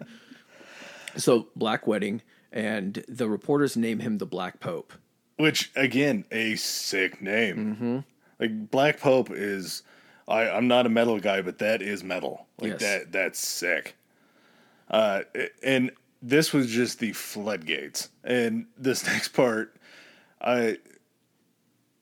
So, 1.16 1.48
Black 1.56 1.88
Wedding, 1.88 2.22
and 2.52 3.02
the 3.08 3.30
reporters 3.30 3.78
name 3.78 4.00
him 4.00 4.18
the 4.18 4.26
Black 4.26 4.60
Pope. 4.60 4.92
Which 5.38 5.72
again, 5.78 6.26
a 6.32 6.56
sick 6.56 7.22
name. 7.22 7.58
Mm-hmm. 7.76 8.00
Like 8.40 8.72
Black 8.72 9.00
Pope 9.00 9.30
is. 9.32 9.84
I, 10.28 10.50
I'm 10.50 10.68
not 10.68 10.86
a 10.86 10.90
metal 10.90 11.20
guy, 11.20 11.42
but 11.42 11.60
that 11.60 11.82
is 11.82 12.04
metal. 12.04 12.46
Like 12.60 12.72
Yes. 12.72 12.82
that. 12.82 13.12
That's 13.14 13.40
sick. 13.40 13.96
Uh, 14.90 15.22
and 15.64 15.92
this 16.24 16.54
was 16.54 16.72
just 16.72 17.00
the 17.00 17.12
floodgates. 17.12 18.10
And 18.24 18.66
this 18.78 19.06
next 19.08 19.30
part, 19.30 19.76
I. 20.42 20.78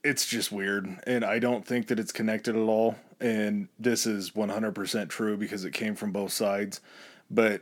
It's 0.04 0.26
just 0.26 0.52
weird, 0.52 0.98
and 1.06 1.24
I 1.24 1.38
don't 1.38 1.64
think 1.64 1.88
that 1.88 2.00
it's 2.00 2.12
connected 2.12 2.56
at 2.56 2.62
all. 2.62 2.96
and 3.20 3.68
this 3.78 4.08
is 4.08 4.32
100% 4.32 5.10
true 5.10 5.38
because 5.38 5.64
it 5.64 5.74
came 5.74 5.94
from 5.94 6.12
both 6.12 6.32
sides, 6.32 6.82
but 7.30 7.62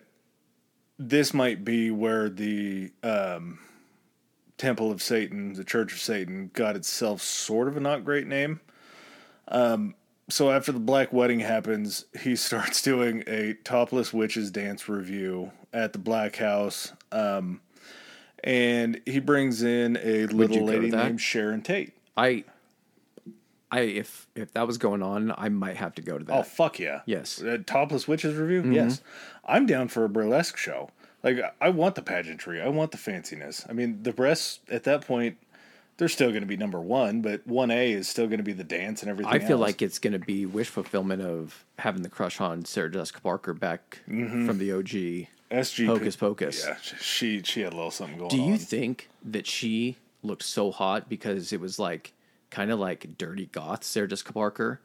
this 0.98 1.34
might 1.34 1.66
be 1.66 1.92
where 1.92 2.30
the 2.30 2.94
um, 3.04 3.60
Temple 4.58 4.90
of 4.90 5.02
Satan, 5.02 5.52
the 5.52 5.66
Church 5.66 5.92
of 5.92 6.00
Satan, 6.00 6.50
got 6.54 6.78
itself 6.78 7.22
sort 7.22 7.68
of 7.68 7.76
a 7.76 7.82
not 7.82 8.06
great 8.06 8.26
name. 8.26 8.62
Um, 9.50 9.96
so 10.30 10.50
after 10.50 10.72
the 10.72 10.80
Black 10.80 11.12
Wedding 11.12 11.42
happens, 11.42 12.06
he 12.22 12.36
starts 12.38 12.82
doing 12.82 13.26
a 13.28 13.56
topless 13.66 14.14
witches 14.14 14.50
dance 14.50 14.88
revue 14.88 15.52
at 15.74 15.94
the 15.94 16.00
Black 16.00 16.36
House. 16.38 16.94
Um, 17.12 17.62
and 18.44 19.02
he 19.06 19.20
brings 19.20 19.64
in 19.64 19.98
a 20.02 20.26
little 20.28 20.66
lady 20.66 20.92
named 20.92 21.22
Sharon 21.22 21.62
Tate. 21.62 21.94
I, 22.16 22.44
I 23.72 23.82
if 23.82 24.28
if 24.36 24.54
that 24.54 24.66
was 24.66 24.78
going 24.78 25.04
on, 25.04 25.34
I 25.38 25.50
might 25.50 25.78
have 25.78 25.96
to 25.96 26.02
go 26.02 26.18
to 26.18 26.24
that. 26.26 26.34
Oh 26.34 26.44
fuck 26.44 26.80
yeah! 26.80 27.02
Yes. 27.06 27.42
Uh, 27.42 27.58
topless 27.66 28.08
witches 28.08 28.36
revue. 28.36 28.72
Yes, 28.72 29.02
I'm 29.46 29.66
down 29.66 29.88
for 29.90 30.06
a 30.06 30.10
burlesque 30.10 30.58
show. 30.58 30.90
Like 31.24 31.40
I 31.60 31.70
want 31.70 31.96
the 31.96 32.02
pageantry. 32.02 32.62
I 32.62 32.70
want 32.70 32.92
the 32.92 32.98
fanciness. 32.98 33.70
I 33.70 33.74
mean, 33.74 34.04
the 34.04 34.14
breasts 34.14 34.60
at 34.70 34.86
that 34.86 35.06
point, 35.06 35.38
they're 35.98 36.08
still 36.08 36.30
going 36.30 36.42
to 36.42 36.48
be 36.48 36.58
number 36.58 36.80
one, 36.80 37.22
but 37.22 37.46
one 37.46 37.72
A 37.72 37.92
is 37.92 38.08
still 38.08 38.28
going 38.28 38.38
to 38.38 38.44
be 38.44 38.54
the 38.54 38.64
dance 38.64 39.02
and 39.02 39.10
everything. 39.12 39.34
I 39.34 39.40
feel 39.40 39.58
else. 39.58 39.62
like 39.62 39.82
it's 39.82 40.00
going 40.00 40.14
to 40.14 40.20
be 40.20 40.46
wish 40.46 40.70
fulfillment 40.70 41.22
of 41.22 41.66
having 41.78 42.04
the 42.04 42.10
crush 42.10 42.40
on 42.40 42.64
Sarah 42.64 42.90
Jessica 42.90 43.20
Parker 43.20 43.54
back 43.54 44.00
from 44.06 44.58
the 44.60 44.72
OG. 44.72 45.28
SG 45.52 45.86
Hocus 45.86 46.16
Pocus. 46.16 46.66
Yeah, 46.66 46.78
she 47.00 47.42
she 47.44 47.62
had 47.62 47.74
a 47.74 47.76
little 47.76 47.92
something 47.92 48.18
going 48.18 48.32
on. 48.32 48.38
Do 48.38 48.44
on. 48.44 48.50
you 48.50 48.58
think 48.58 49.10
that 49.24 49.48
she 49.48 49.98
looked 50.22 50.44
so 50.44 50.72
hot 50.72 51.10
because 51.10 51.52
it 51.54 51.60
was 51.60 51.80
like 51.80 52.14
kind 52.50 52.72
of 52.72 52.80
like 52.80 53.18
dirty 53.18 53.48
goth 53.48 53.84
Sarah 53.84 54.08
Jessica 54.08 54.34
Parker? 54.34 54.82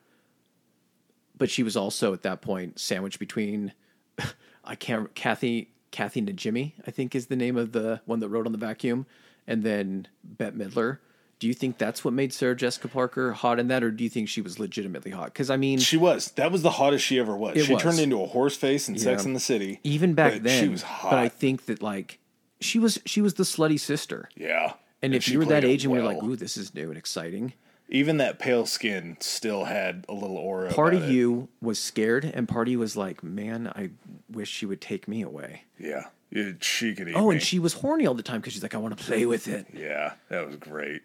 But 1.37 1.51
she 1.51 1.63
was 1.63 1.77
also 1.77 2.13
at 2.13 2.23
that 2.23 2.41
point 2.41 2.79
sandwiched 2.79 3.19
between 3.19 3.73
I 4.65 4.75
can't 4.75 5.15
Kathy 5.15 5.71
Kathy 5.91 6.23
Najimy, 6.23 6.73
I 6.87 6.91
think 6.91 7.15
is 7.15 7.27
the 7.27 7.37
name 7.37 7.57
of 7.57 7.73
the 7.73 8.01
one 8.05 8.21
that 8.21 8.29
wrote 8.29 8.47
on 8.47 8.53
the 8.53 8.59
vacuum, 8.59 9.07
and 9.47 9.63
then 9.63 10.09
Bette 10.25 10.57
Midler. 10.57 10.99
Do 11.41 11.47
you 11.49 11.55
think 11.55 11.79
that's 11.79 12.05
what 12.05 12.15
made 12.15 12.33
Sarah 12.33 12.55
Jessica 12.57 12.89
Parker 12.89 13.33
hot 13.33 13.59
in 13.59 13.69
that, 13.69 13.83
or 13.83 13.91
do 13.91 14.05
you 14.05 14.11
think 14.11 14.29
she 14.29 14.41
was 14.41 14.59
legitimately 14.59 15.11
hot? 15.11 15.27
Because 15.27 15.51
I 15.51 15.57
mean, 15.57 15.79
She 15.79 15.97
was. 15.97 16.31
That 16.33 16.51
was 16.53 16.63
the 16.63 16.71
hottest 16.71 17.05
she 17.05 17.19
ever 17.19 17.37
was. 17.37 17.63
She 17.65 17.73
was. 17.75 17.83
turned 17.83 17.99
into 17.99 18.23
a 18.23 18.27
horse 18.27 18.57
face 18.57 18.89
in 18.89 18.97
Sex 18.99 19.23
Yeah. 19.23 19.29
in 19.29 19.35
the 19.35 19.41
City. 19.41 19.81
even 19.85 20.15
back 20.15 20.35
but 20.35 20.43
then, 20.45 20.63
she 20.63 20.69
was 20.69 20.83
hot. 20.83 21.11
but 21.11 21.19
I 21.19 21.29
think 21.29 21.67
that 21.67 21.83
like 21.83 22.19
she 22.61 22.79
was 22.79 22.99
she 23.05 23.21
was 23.21 23.35
the 23.35 23.43
slutty 23.45 23.79
sister. 23.79 24.29
yeah. 24.37 24.75
And 25.03 25.15
if 25.15 25.29
you 25.29 25.39
were 25.39 25.45
that 25.47 25.65
age 25.65 25.85
and 25.85 25.93
we 25.93 25.99
were 25.99 26.05
like, 26.07 26.23
"Ooh, 26.23 26.35
this 26.37 26.57
is 26.57 26.75
new 26.75 26.89
and 26.89 26.97
exciting," 26.97 27.53
even 27.91 28.17
that 28.17 28.39
pale 28.39 28.65
skin 28.65 29.19
still 29.21 29.65
had 29.65 30.07
a 30.09 30.15
little 30.15 30.39
aura. 30.39 30.73
part 30.73 30.95
of 30.95 31.03
it. 31.05 31.11
you 31.11 31.49
was 31.61 31.79
scared, 31.79 32.25
and 32.25 32.49
part 32.49 32.69
of 32.69 32.73
you 32.73 32.79
was 32.79 32.97
like, 32.97 33.23
"Man, 33.23 33.67
I 33.77 33.91
wish 34.31 34.49
she 34.49 34.65
would 34.65 34.81
take 34.81 35.07
me 35.07 35.21
away." 35.21 35.65
Yeah. 35.79 36.05
It- 36.31 36.65
she 36.65 36.95
could 36.95 37.13
Oh, 37.15 37.29
me. 37.29 37.35
and 37.35 37.43
she 37.43 37.59
was 37.59 37.75
horny 37.75 38.07
all 38.07 38.15
the 38.15 38.23
time 38.23 38.41
because 38.41 38.55
she's 38.55 38.63
like, 38.63 38.75
"I 38.75 38.79
want 38.79 38.97
to 38.97 39.05
play 39.05 39.27
with 39.27 39.47
it." 39.47 39.67
Yeah, 39.75 40.15
that 40.31 40.47
was 40.47 40.57
great. 40.57 41.03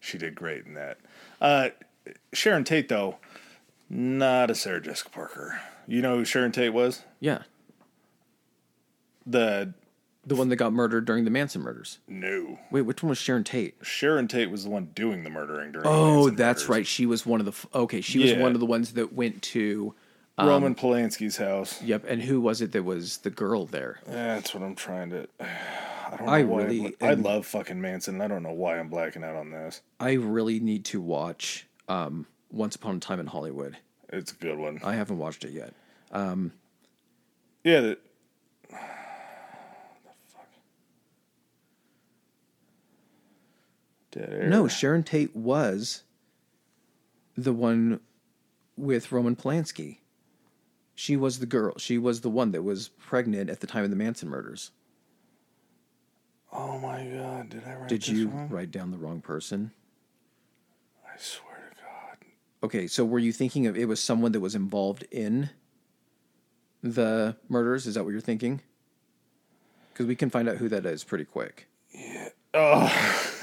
She 0.00 0.16
did 0.18 0.34
great 0.34 0.64
in 0.66 0.74
that. 0.74 0.98
Uh, 1.40 1.68
Sharon 2.32 2.64
Tate, 2.64 2.88
though, 2.88 3.18
not 3.88 4.50
a 4.50 4.54
Sarah 4.54 4.80
Jessica 4.80 5.10
Parker. 5.10 5.60
You 5.86 6.00
know 6.02 6.16
who 6.16 6.24
Sharon 6.24 6.52
Tate 6.52 6.72
was? 6.72 7.02
Yeah, 7.20 7.42
The 9.26 9.74
the 10.26 10.36
one 10.36 10.48
that 10.50 10.56
got 10.56 10.72
murdered 10.72 11.06
during 11.06 11.24
the 11.24 11.30
Manson 11.30 11.62
murders. 11.62 11.98
no. 12.06 12.58
Wait, 12.70 12.82
which 12.82 13.02
one 13.02 13.08
was 13.08 13.18
Sharon 13.18 13.42
Tate? 13.44 13.74
Sharon 13.82 14.28
Tate 14.28 14.50
was 14.50 14.64
the 14.64 14.70
one 14.70 14.90
doing 14.94 15.24
the 15.24 15.30
murdering 15.30 15.72
during. 15.72 15.84
the 15.84 15.90
Oh, 15.90 16.30
that's 16.30 16.62
murders. 16.62 16.68
right. 16.68 16.86
She 16.86 17.06
was 17.06 17.24
one 17.26 17.40
of 17.40 17.46
the. 17.46 17.52
f- 17.52 17.66
Okay, 17.74 18.00
she 18.00 18.18
was 18.18 18.32
one 18.34 18.52
of 18.52 18.60
the 18.60 18.66
ones 18.66 18.92
that 18.94 19.12
went 19.12 19.42
to. 19.42 19.94
Roman 20.38 20.74
Polanski's 20.74 21.36
house. 21.36 21.82
Yep, 21.82 22.04
and 22.08 22.22
who 22.22 22.40
was 22.40 22.62
it 22.62 22.72
that 22.72 22.82
was 22.84 23.18
the 23.18 23.28
girl 23.30 23.66
there? 23.66 24.00
That's 24.06 24.54
what 24.54 24.62
I'm 24.62 24.74
trying 24.74 25.10
to. 25.10 25.26
I 26.12 26.16
don't 26.16 26.26
know 26.26 26.32
I 26.32 26.42
why. 26.42 26.62
really 26.64 26.96
I 27.00 27.12
am- 27.12 27.22
love 27.22 27.46
fucking 27.46 27.80
Manson. 27.80 28.20
I 28.20 28.26
don't 28.28 28.42
know 28.42 28.52
why 28.52 28.78
I'm 28.78 28.88
blacking 28.88 29.22
out 29.24 29.36
on 29.36 29.50
this. 29.50 29.80
I 30.00 30.12
really 30.14 30.58
need 30.60 30.84
to 30.86 31.00
watch 31.00 31.66
um, 31.88 32.26
Once 32.50 32.74
Upon 32.76 32.96
a 32.96 33.00
Time 33.00 33.20
in 33.20 33.26
Hollywood. 33.26 33.76
It's 34.12 34.32
a 34.32 34.34
good 34.34 34.58
one. 34.58 34.80
I 34.82 34.94
haven't 34.96 35.18
watched 35.18 35.44
it 35.44 35.52
yet. 35.52 35.72
Yeah. 36.12 37.80
The, 37.80 37.98
Dead 44.10 44.28
air. 44.32 44.48
No, 44.48 44.66
Sharon 44.68 45.02
Tate 45.02 45.34
was 45.36 46.02
the 47.36 47.52
one 47.52 48.00
with 48.76 49.12
Roman 49.12 49.36
Polanski. 49.36 49.98
She 50.94 51.16
was 51.16 51.38
the 51.38 51.46
girl. 51.46 51.74
She 51.78 51.96
was 51.96 52.20
the 52.20 52.30
one 52.30 52.50
that 52.52 52.62
was 52.62 52.88
pregnant 52.88 53.48
at 53.50 53.60
the 53.60 53.66
time 53.66 53.84
of 53.84 53.90
the 53.90 53.96
Manson 53.96 54.28
murders. 54.28 54.70
Oh 56.52 56.78
my 56.78 57.04
god! 57.06 57.50
Did 57.50 57.62
I 57.66 57.74
write 57.74 57.88
Did 57.88 58.08
you 58.08 58.28
wrong? 58.28 58.48
write 58.48 58.70
down 58.70 58.90
the 58.90 58.98
wrong 58.98 59.20
person? 59.20 59.70
I 61.04 61.16
swear 61.18 61.70
to 61.76 61.82
God. 61.82 62.26
Okay, 62.64 62.86
so 62.86 63.04
were 63.04 63.18
you 63.18 63.32
thinking 63.32 63.66
of 63.66 63.76
it 63.76 63.86
was 63.86 64.00
someone 64.00 64.32
that 64.32 64.40
was 64.40 64.54
involved 64.54 65.04
in 65.10 65.50
the 66.82 67.36
murders? 67.48 67.86
Is 67.86 67.94
that 67.94 68.04
what 68.04 68.10
you're 68.10 68.20
thinking? 68.20 68.60
Because 69.92 70.06
we 70.06 70.16
can 70.16 70.30
find 70.30 70.48
out 70.48 70.56
who 70.56 70.68
that 70.70 70.84
is 70.86 71.04
pretty 71.04 71.24
quick. 71.24 71.66
Yeah. 71.94 72.28
Oh, 72.52 72.86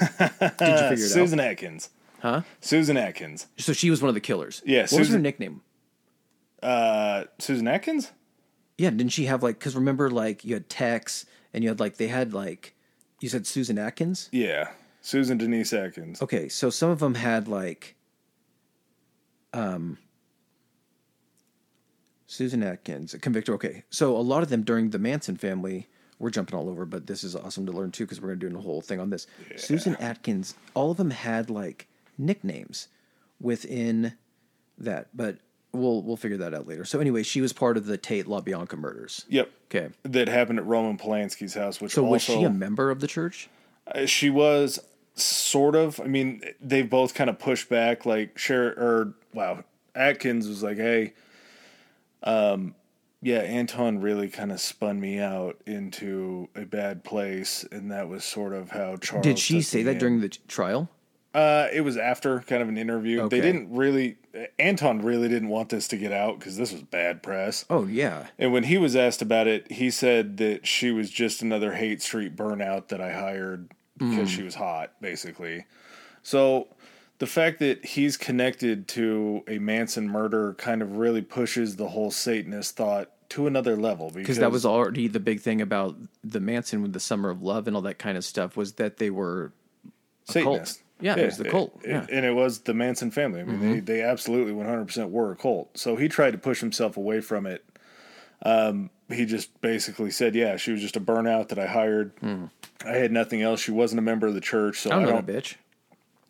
Did 0.00 0.10
you 0.20 0.28
figure 0.38 0.50
it 0.58 0.92
out? 0.92 0.98
Susan 0.98 1.40
Atkins. 1.40 1.90
Huh? 2.20 2.42
Susan 2.60 2.96
Atkins. 2.96 3.46
So 3.56 3.72
she 3.72 3.90
was 3.90 4.02
one 4.02 4.08
of 4.08 4.14
the 4.14 4.20
killers. 4.20 4.60
Yeah, 4.66 4.82
What 4.90 4.98
was 4.98 5.08
her 5.08 5.18
nickname? 5.18 5.62
Uh, 6.62 7.24
Susan 7.38 7.68
Atkins. 7.68 8.12
Yeah, 8.76 8.90
didn't 8.90 9.12
she 9.12 9.24
have 9.26 9.42
like? 9.42 9.58
Because 9.58 9.74
remember, 9.76 10.10
like 10.10 10.44
you 10.44 10.54
had 10.54 10.68
Tex, 10.68 11.24
and 11.54 11.62
you 11.64 11.70
had 11.70 11.80
like 11.80 11.96
they 11.96 12.08
had 12.08 12.34
like 12.34 12.74
you 13.20 13.28
said 13.28 13.46
Susan 13.46 13.78
Atkins. 13.78 14.28
Yeah, 14.32 14.70
Susan 15.00 15.38
Denise 15.38 15.72
Atkins. 15.72 16.22
Okay, 16.22 16.48
so 16.48 16.70
some 16.70 16.90
of 16.90 16.98
them 16.98 17.14
had 17.14 17.48
like, 17.48 17.96
um, 19.52 19.98
Susan 22.26 22.62
Atkins, 22.62 23.14
a 23.14 23.18
convicted. 23.18 23.54
Okay, 23.54 23.84
so 23.90 24.16
a 24.16 24.18
lot 24.18 24.42
of 24.42 24.48
them 24.48 24.62
during 24.62 24.90
the 24.90 24.98
Manson 24.98 25.36
family, 25.36 25.88
we're 26.18 26.30
jumping 26.30 26.58
all 26.58 26.68
over, 26.68 26.84
but 26.84 27.06
this 27.06 27.24
is 27.24 27.34
awesome 27.34 27.64
to 27.66 27.72
learn 27.72 27.90
too 27.90 28.04
because 28.04 28.20
we're 28.20 28.34
gonna 28.34 28.50
do 28.50 28.58
a 28.58 28.60
whole 28.60 28.80
thing 28.80 29.00
on 29.00 29.10
this. 29.10 29.26
Susan 29.56 29.96
Atkins, 29.96 30.54
all 30.74 30.90
of 30.90 30.96
them 30.96 31.10
had 31.10 31.48
like 31.48 31.88
nicknames 32.18 32.88
within 33.40 34.14
that, 34.76 35.08
but 35.14 35.38
we'll 35.72 36.02
we'll 36.02 36.16
figure 36.16 36.38
that 36.38 36.54
out 36.54 36.66
later. 36.66 36.84
So 36.84 37.00
anyway, 37.00 37.22
she 37.22 37.40
was 37.40 37.52
part 37.52 37.76
of 37.76 37.86
the 37.86 37.96
Tate 37.96 38.26
LaBianca 38.26 38.76
murders. 38.78 39.24
Yep. 39.28 39.50
Okay, 39.70 39.88
That 40.04 40.28
happened 40.28 40.58
at 40.58 40.66
Roman 40.66 40.96
Polanski's 40.96 41.54
house, 41.54 41.80
which 41.80 41.92
so 41.92 42.02
also 42.02 42.12
was 42.12 42.22
she 42.22 42.42
a 42.42 42.50
member 42.50 42.90
of 42.90 43.00
the 43.00 43.06
church? 43.06 43.50
Uh, 43.86 44.06
she 44.06 44.30
was 44.30 44.78
sort 45.14 45.74
of. 45.74 46.00
I 46.00 46.06
mean, 46.06 46.42
they 46.60 46.82
both 46.82 47.14
kind 47.14 47.28
of 47.28 47.38
pushed 47.38 47.68
back. 47.68 48.06
Like 48.06 48.38
Cher 48.38 48.68
or 48.68 49.14
wow, 49.32 49.64
Atkins 49.94 50.48
was 50.48 50.62
like, 50.62 50.78
"Hey, 50.78 51.14
um, 52.22 52.74
yeah, 53.20 53.38
Anton 53.38 54.00
really 54.00 54.28
kind 54.28 54.52
of 54.52 54.60
spun 54.60 55.00
me 55.00 55.18
out 55.18 55.60
into 55.66 56.48
a 56.54 56.64
bad 56.64 57.04
place," 57.04 57.64
and 57.70 57.90
that 57.90 58.08
was 58.08 58.24
sort 58.24 58.52
of 58.54 58.70
how 58.70 58.96
Charles. 58.96 59.24
Did 59.24 59.38
she 59.38 59.60
say 59.60 59.82
that 59.82 59.92
in. 59.92 59.98
during 59.98 60.20
the 60.20 60.28
trial? 60.28 60.88
Uh, 61.34 61.68
it 61.72 61.82
was 61.82 61.96
after 61.96 62.40
kind 62.40 62.62
of 62.62 62.68
an 62.68 62.78
interview. 62.78 63.20
Okay. 63.22 63.38
They 63.38 63.46
didn't 63.46 63.74
really. 63.74 64.16
Anton 64.58 65.02
really 65.02 65.28
didn't 65.28 65.48
want 65.48 65.68
this 65.68 65.88
to 65.88 65.96
get 65.96 66.12
out 66.12 66.38
because 66.38 66.56
this 66.56 66.72
was 66.72 66.82
bad 66.82 67.22
press. 67.22 67.64
Oh 67.68 67.86
yeah. 67.86 68.28
And 68.38 68.52
when 68.52 68.64
he 68.64 68.78
was 68.78 68.96
asked 68.96 69.20
about 69.20 69.46
it, 69.46 69.70
he 69.70 69.90
said 69.90 70.38
that 70.38 70.66
she 70.66 70.90
was 70.90 71.10
just 71.10 71.42
another 71.42 71.72
Haight 71.72 72.02
Street 72.02 72.36
burnout 72.36 72.88
that 72.88 73.00
I 73.00 73.12
hired 73.12 73.70
because 73.98 74.30
she 74.30 74.42
was 74.42 74.54
hot, 74.54 74.92
basically. 75.00 75.64
So 76.22 76.68
the 77.18 77.26
fact 77.26 77.58
that 77.58 77.84
he's 77.84 78.16
connected 78.16 78.86
to 78.88 79.42
a 79.48 79.58
Manson 79.58 80.08
murder 80.08 80.54
kind 80.54 80.82
of 80.82 80.96
really 80.96 81.22
pushes 81.22 81.76
the 81.76 81.88
whole 81.88 82.10
Satanist 82.10 82.76
thought 82.76 83.10
to 83.30 83.46
another 83.46 83.76
level 83.76 84.10
because 84.10 84.38
that 84.38 84.50
was 84.50 84.64
already 84.64 85.08
the 85.08 85.20
big 85.20 85.40
thing 85.40 85.60
about 85.60 85.96
the 86.24 86.40
Manson 86.40 86.80
with 86.80 86.92
the 86.92 87.00
Summer 87.00 87.28
of 87.28 87.42
Love 87.42 87.66
and 87.66 87.76
all 87.76 87.82
that 87.82 87.98
kind 87.98 88.16
of 88.16 88.24
stuff 88.24 88.56
was 88.56 88.74
that 88.74 88.96
they 88.96 89.10
were 89.10 89.52
a 90.28 90.32
Satanist. 90.32 90.78
cult. 90.78 90.82
Yeah, 91.00 91.16
it 91.16 91.26
was 91.26 91.36
the 91.38 91.44
cult. 91.48 91.78
it- 91.84 91.88
yeah. 91.90 92.00
Mm-hmm. 92.00 92.14
and 92.14 92.26
it 92.26 92.32
was 92.34 92.60
the 92.60 92.74
Manson 92.74 93.10
family. 93.10 93.40
I 93.40 93.44
mean, 93.44 93.60
they, 93.60 93.80
they 93.80 94.02
absolutely 94.02 94.52
100% 94.52 95.10
were 95.10 95.32
a 95.32 95.36
cult. 95.36 95.76
So 95.78 95.96
he 95.96 96.08
tried 96.08 96.32
to 96.32 96.38
push 96.38 96.60
himself 96.60 96.96
away 96.96 97.20
from 97.20 97.46
it. 97.46 97.64
Um, 98.42 98.90
he 99.08 99.24
just 99.24 99.60
basically 99.60 100.10
said, 100.10 100.34
yeah, 100.34 100.56
she 100.56 100.70
was 100.72 100.80
just 100.80 100.96
a 100.96 101.00
burnout 101.00 101.48
that 101.48 101.58
I 101.58 101.66
hired. 101.66 102.12
I 102.84 102.90
had 102.94 103.10
nothing 103.12 103.42
else. 103.42 103.60
She 103.60 103.70
wasn't 103.70 103.98
a 103.98 104.02
member 104.02 104.26
of 104.26 104.34
the 104.34 104.40
church. 104.40 104.80
So 104.80 104.90
Hmm. 104.90 104.96
I 104.96 104.98
don't 105.00 105.06
know 105.06 105.12
don't, 105.20 105.26
that 105.26 105.44
bitch. 105.44 105.54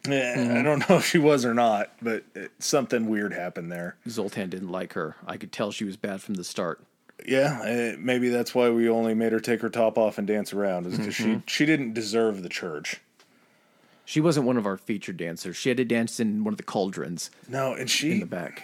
eh, 0.07 0.37
Mm-hmm. 0.37 0.57
I 0.57 0.63
don't 0.63 0.79
know 0.91 0.97
if 0.97 1.05
she 1.07 1.19
was 1.19 1.45
or 1.45 1.55
not, 1.55 1.91
but 2.01 2.25
it, 2.35 2.53
something 2.59 3.09
weird 3.09 3.33
happened 3.35 3.71
there. 3.73 3.97
Zoltan 4.09 4.49
didn't 4.51 4.71
like 4.71 4.93
her. 4.95 5.17
I 5.27 5.37
could 5.37 5.53
tell 5.53 5.71
she 5.73 5.85
was 5.85 5.97
bad 5.97 6.23
from 6.23 6.35
the 6.35 6.45
start. 6.45 6.81
Yeah, 7.27 7.61
eh, 7.65 7.97
maybe 7.99 8.29
that's 8.29 8.55
why 8.55 8.71
we 8.71 8.89
only 8.89 9.13
made 9.13 9.33
her 9.33 9.41
take 9.41 9.61
her 9.63 9.69
top 9.69 9.99
off 9.99 10.19
and 10.19 10.27
dance 10.27 10.53
around, 10.53 10.87
is 10.87 10.97
because 10.99 11.15
Mm-hmm. 11.17 11.39
she, 11.39 11.43
she 11.47 11.67
didn't 11.67 11.93
deserve 11.95 12.43
the 12.45 12.49
church. 12.49 13.01
She 14.09 14.23
wasn't 14.23 14.47
one 14.47 14.57
of 14.57 14.65
our 14.65 14.79
featured 14.79 15.19
dancers. 15.19 15.55
She 15.55 15.69
had 15.69 15.77
to 15.77 15.85
dance 15.85 16.19
in 16.19 16.43
one 16.43 16.55
of 16.55 16.57
the 16.57 16.63
cauldrons 16.63 17.31
No, 17.47 17.75
and 17.75 17.91
she 17.91 18.13
in 18.13 18.21
the 18.21 18.27
back. 18.27 18.63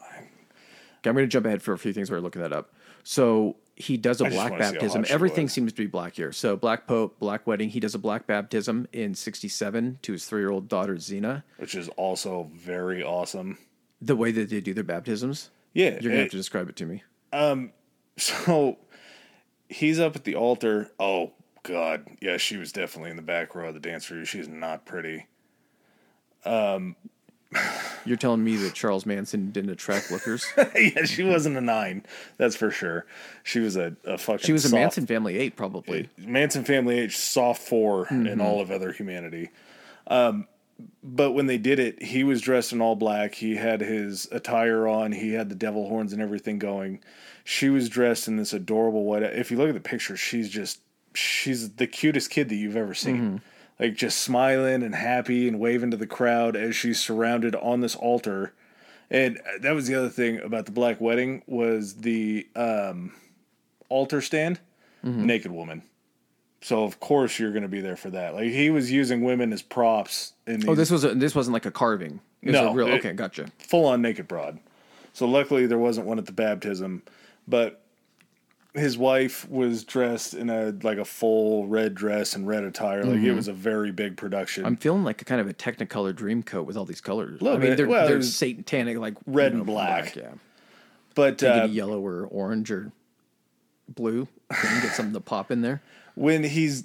Okay, 0.00 1.10
I'm 1.10 1.14
going 1.14 1.16
to 1.16 1.26
jump 1.26 1.44
ahead 1.44 1.60
for 1.60 1.74
a 1.74 1.78
few 1.78 1.92
things 1.92 2.10
while 2.10 2.16
you're 2.16 2.22
looking 2.22 2.40
that 2.40 2.54
up. 2.54 2.72
So 3.04 3.56
he 3.76 3.98
does 3.98 4.22
a 4.22 4.24
black 4.24 4.48
see 4.48 4.52
how 4.54 4.58
baptism. 4.72 5.04
Everything 5.10 5.44
was. 5.44 5.52
seems 5.52 5.72
to 5.74 5.82
be 5.82 5.86
black 5.86 6.14
here. 6.14 6.32
So 6.32 6.56
black 6.56 6.86
pope, 6.86 7.18
black 7.18 7.46
wedding. 7.46 7.68
He 7.68 7.80
does 7.80 7.94
a 7.94 7.98
black 7.98 8.26
baptism 8.26 8.88
in 8.94 9.14
'67 9.14 9.98
to 10.00 10.12
his 10.12 10.24
three-year-old 10.24 10.70
daughter 10.70 10.96
Zeena. 10.96 11.44
which 11.58 11.74
is 11.74 11.90
also 11.90 12.50
very 12.54 13.02
awesome. 13.02 13.58
The 14.00 14.16
way 14.16 14.32
that 14.32 14.48
they 14.48 14.62
do 14.62 14.72
their 14.72 14.84
baptisms, 14.84 15.50
Yeah, 15.74 15.98
you're 16.00 16.12
gonna 16.12 16.14
it- 16.14 16.20
have 16.22 16.30
to 16.30 16.36
describe 16.38 16.70
it 16.70 16.76
to 16.76 16.86
me. 16.86 17.02
Um, 17.30 17.72
so 18.16 18.78
he's 19.68 20.00
up 20.00 20.16
at 20.16 20.24
the 20.24 20.34
altar. 20.34 20.90
Oh 20.98 21.32
God, 21.68 22.06
yeah, 22.22 22.38
she 22.38 22.56
was 22.56 22.72
definitely 22.72 23.10
in 23.10 23.16
the 23.16 23.22
back 23.22 23.54
row 23.54 23.68
of 23.68 23.74
the 23.74 23.80
dance 23.80 24.10
room. 24.10 24.24
She's 24.24 24.48
not 24.48 24.86
pretty. 24.86 25.26
You're 28.06 28.16
telling 28.16 28.42
me 28.42 28.56
that 28.56 28.72
Charles 28.72 29.04
Manson 29.04 29.50
didn't 29.50 29.70
attract 29.70 30.10
lookers? 30.10 30.46
yeah, 30.74 31.04
she 31.04 31.24
wasn't 31.24 31.58
a 31.58 31.60
nine, 31.60 32.06
that's 32.38 32.56
for 32.56 32.70
sure. 32.70 33.04
She 33.42 33.60
was 33.60 33.76
a, 33.76 33.94
a 34.04 34.16
fucking. 34.16 34.46
She 34.46 34.52
was 34.52 34.64
a 34.70 34.74
Manson 34.74 35.06
family 35.06 35.36
eight, 35.36 35.56
probably. 35.56 36.08
Manson 36.16 36.64
family 36.64 36.98
eight, 37.00 37.12
soft 37.12 37.60
4 37.62 38.08
in 38.08 38.40
all 38.40 38.60
of 38.60 38.70
other 38.70 38.92
humanity. 38.92 39.50
Um, 40.06 40.48
but 41.02 41.32
when 41.32 41.46
they 41.46 41.58
did 41.58 41.78
it, 41.78 42.02
he 42.02 42.24
was 42.24 42.40
dressed 42.40 42.72
in 42.72 42.80
all 42.80 42.96
black. 42.96 43.34
He 43.34 43.56
had 43.56 43.82
his 43.82 44.26
attire 44.32 44.88
on. 44.88 45.12
He 45.12 45.32
had 45.32 45.50
the 45.50 45.54
devil 45.54 45.88
horns 45.88 46.14
and 46.14 46.22
everything 46.22 46.58
going. 46.58 47.00
She 47.44 47.68
was 47.68 47.88
dressed 47.88 48.26
in 48.26 48.36
this 48.36 48.54
adorable 48.54 49.04
white. 49.04 49.22
If 49.22 49.50
you 49.50 49.58
look 49.58 49.68
at 49.68 49.74
the 49.74 49.80
picture, 49.80 50.16
she's 50.16 50.48
just 50.48 50.80
she's 51.14 51.70
the 51.74 51.86
cutest 51.86 52.30
kid 52.30 52.48
that 52.48 52.54
you've 52.56 52.76
ever 52.76 52.94
seen. 52.94 53.16
Mm-hmm. 53.16 53.36
Like 53.80 53.94
just 53.94 54.18
smiling 54.18 54.82
and 54.82 54.94
happy 54.94 55.46
and 55.46 55.60
waving 55.60 55.92
to 55.92 55.96
the 55.96 56.06
crowd 56.06 56.56
as 56.56 56.74
she's 56.74 57.00
surrounded 57.00 57.54
on 57.54 57.80
this 57.80 57.94
altar. 57.94 58.52
And 59.10 59.38
uh, 59.38 59.58
that 59.60 59.72
was 59.72 59.86
the 59.86 59.94
other 59.94 60.08
thing 60.08 60.40
about 60.40 60.66
the 60.66 60.72
black 60.72 61.00
wedding 61.00 61.42
was 61.46 61.94
the 61.94 62.46
um, 62.56 63.12
altar 63.88 64.20
stand, 64.20 64.58
mm-hmm. 65.04 65.26
naked 65.26 65.52
woman. 65.52 65.82
So 66.60 66.82
of 66.82 66.98
course 66.98 67.38
you're 67.38 67.52
going 67.52 67.62
to 67.62 67.68
be 67.68 67.80
there 67.80 67.96
for 67.96 68.10
that. 68.10 68.34
Like 68.34 68.50
he 68.50 68.70
was 68.70 68.90
using 68.90 69.22
women 69.22 69.52
as 69.52 69.62
props 69.62 70.32
in 70.46 70.54
oh, 70.54 70.56
these 70.56 70.68
Oh, 70.68 70.74
this 70.74 70.90
was 70.90 71.04
a, 71.04 71.14
this 71.14 71.34
wasn't 71.34 71.54
like 71.54 71.66
a 71.66 71.70
carving. 71.70 72.20
It 72.42 72.48
was 72.48 72.54
No, 72.54 72.70
a 72.70 72.74
real, 72.74 72.88
it- 72.88 72.98
okay, 72.98 73.12
gotcha. 73.12 73.46
full 73.58 73.86
on 73.86 74.02
naked 74.02 74.26
broad. 74.26 74.58
So 75.12 75.26
luckily 75.26 75.66
there 75.66 75.78
wasn't 75.78 76.06
one 76.06 76.18
at 76.18 76.26
the 76.26 76.32
baptism, 76.32 77.02
but 77.46 77.80
his 78.78 78.96
wife 78.96 79.48
was 79.48 79.84
dressed 79.84 80.34
in 80.34 80.50
a 80.50 80.74
like 80.82 80.98
a 80.98 81.04
full 81.04 81.66
red 81.66 81.94
dress 81.94 82.34
and 82.34 82.46
red 82.46 82.64
attire. 82.64 83.04
Like 83.04 83.20
it 83.20 83.32
was 83.32 83.48
a 83.48 83.52
very 83.52 83.92
big 83.92 84.16
production. 84.16 84.64
I'm 84.64 84.76
feeling 84.76 85.04
like 85.04 85.20
a 85.22 85.24
kind 85.24 85.40
of 85.40 85.48
a 85.48 85.54
Technicolor 85.54 86.14
dream 86.14 86.42
coat 86.42 86.66
with 86.66 86.76
all 86.76 86.84
these 86.84 87.00
colors. 87.00 87.40
I 87.42 87.56
mean, 87.56 87.76
they're, 87.76 87.88
Well, 87.88 88.08
they're 88.08 88.22
satanic, 88.22 88.98
like 88.98 89.14
red 89.26 89.52
you 89.52 89.58
and 89.58 89.66
black. 89.66 90.16
Yeah, 90.16 90.30
but 91.14 91.42
uh, 91.42 91.66
yellow 91.70 92.00
or 92.00 92.26
orange 92.26 92.70
or 92.70 92.92
blue. 93.88 94.28
get 94.50 94.94
something 94.94 95.14
to 95.14 95.20
pop 95.20 95.50
in 95.50 95.62
there. 95.62 95.82
when 96.14 96.44
he's 96.44 96.84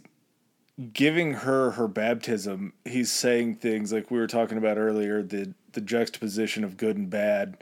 giving 0.92 1.34
her 1.34 1.72
her 1.72 1.88
baptism, 1.88 2.74
he's 2.86 3.12
saying 3.12 3.56
things 3.56 3.94
like 3.94 4.10
we 4.10 4.18
were 4.18 4.28
talking 4.28 4.58
about 4.58 4.78
earlier 4.78 5.22
the 5.22 5.54
the 5.74 5.82
juxtaposition 5.82 6.64
of 6.64 6.78
good 6.78 6.98
and 6.98 7.10
bad, 7.10 7.58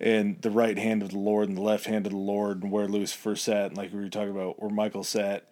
and 0.00 0.40
the 0.42 0.50
right 0.50 0.78
hand 0.78 1.02
of 1.02 1.10
the 1.10 1.18
Lord 1.18 1.48
and 1.48 1.56
the 1.56 1.62
left 1.62 1.86
hand 1.86 2.06
of 2.06 2.12
the 2.12 2.18
Lord, 2.18 2.62
and 2.62 2.70
where 2.70 2.88
Lucifer 2.88 3.36
sat, 3.36 3.66
and 3.66 3.76
like 3.76 3.92
we 3.92 4.00
were 4.00 4.08
talking 4.08 4.30
about 4.30 4.60
where 4.60 4.70
Michael 4.70 5.04
sat. 5.04 5.44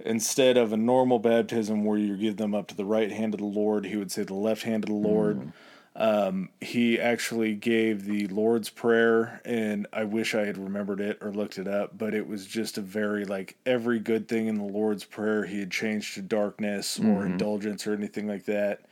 Instead 0.00 0.56
of 0.56 0.72
a 0.72 0.76
normal 0.76 1.18
baptism 1.18 1.84
where 1.84 1.98
you 1.98 2.16
give 2.16 2.36
them 2.36 2.54
up 2.54 2.68
to 2.68 2.76
the 2.76 2.84
right 2.84 3.10
hand 3.10 3.34
of 3.34 3.40
the 3.40 3.46
Lord, 3.46 3.84
he 3.84 3.96
would 3.96 4.12
say 4.12 4.22
the 4.22 4.34
left 4.34 4.62
hand 4.62 4.84
of 4.84 4.88
the 4.90 4.94
Lord. 4.94 5.52
Um, 5.96 6.50
he 6.60 7.00
actually 7.00 7.56
gave 7.56 8.04
the 8.04 8.28
Lord's 8.28 8.70
Prayer, 8.70 9.40
and 9.44 9.88
I 9.92 10.04
wish 10.04 10.36
I 10.36 10.44
had 10.46 10.56
remembered 10.56 11.00
it 11.00 11.18
or 11.20 11.32
looked 11.32 11.58
it 11.58 11.66
up, 11.66 11.98
but 11.98 12.14
it 12.14 12.28
was 12.28 12.46
just 12.46 12.78
a 12.78 12.80
very 12.80 13.24
like 13.24 13.56
every 13.66 13.98
good 13.98 14.28
thing 14.28 14.46
in 14.46 14.54
the 14.54 14.62
Lord's 14.62 15.02
Prayer 15.02 15.44
he 15.44 15.58
had 15.58 15.72
changed 15.72 16.14
to 16.14 16.22
darkness 16.22 17.00
or 17.00 17.26
indulgence 17.26 17.84
or 17.84 17.94
anything 17.94 18.28
like 18.28 18.44
that. 18.44 18.82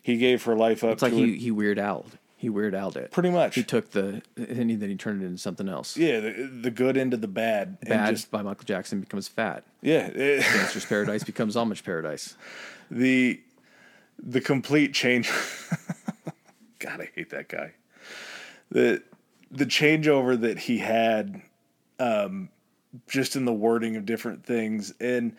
He 0.00 0.16
gave 0.16 0.42
her 0.44 0.56
life 0.56 0.82
up 0.82 0.94
It's 0.94 1.02
like 1.02 1.12
to 1.12 1.18
he 1.18 1.36
he 1.36 1.50
weird 1.50 1.78
owled. 1.78 2.16
He 2.44 2.50
weird 2.50 2.74
out 2.74 2.94
it. 2.96 3.10
Pretty 3.10 3.30
much. 3.30 3.54
He 3.54 3.62
took 3.62 3.92
the 3.92 4.20
and 4.36 4.68
he- 4.68 4.76
then 4.76 4.90
he 4.90 4.96
turned 4.96 5.22
it 5.22 5.26
into 5.26 5.38
something 5.38 5.66
else. 5.66 5.96
yeah, 5.96 6.20
the, 6.20 6.30
the 6.62 6.70
good 6.70 6.98
into 6.98 7.16
the 7.16 7.26
bad. 7.26 7.78
and 7.80 7.88
Bad 7.88 8.10
just- 8.10 8.30
by 8.30 8.42
Michael 8.42 8.64
Jackson 8.66 9.00
becomes 9.00 9.28
fat. 9.28 9.64
yeah. 9.80 10.08
it- 10.08 10.40
Gangster's 10.54 10.84
Paradise 10.84 11.24
becomes 11.24 11.56
Amish 11.56 11.82
Paradise. 11.82 12.36
the 12.90 13.40
the 14.22 14.40
complete 14.42 14.92
change 14.94 15.30
god 16.78 17.00
i 17.00 17.08
hate 17.14 17.30
that 17.30 17.48
guy 17.48 17.72
the 18.70 19.02
the 19.50 19.66
changeover 19.66 20.40
that 20.40 20.58
he 20.58 20.78
had 20.78 21.40
um 21.98 22.48
just 23.08 23.34
in 23.36 23.44
the 23.44 23.52
wording 23.52 23.96
of 23.96 24.06
different 24.06 24.44
things 24.44 24.92
and 25.00 25.34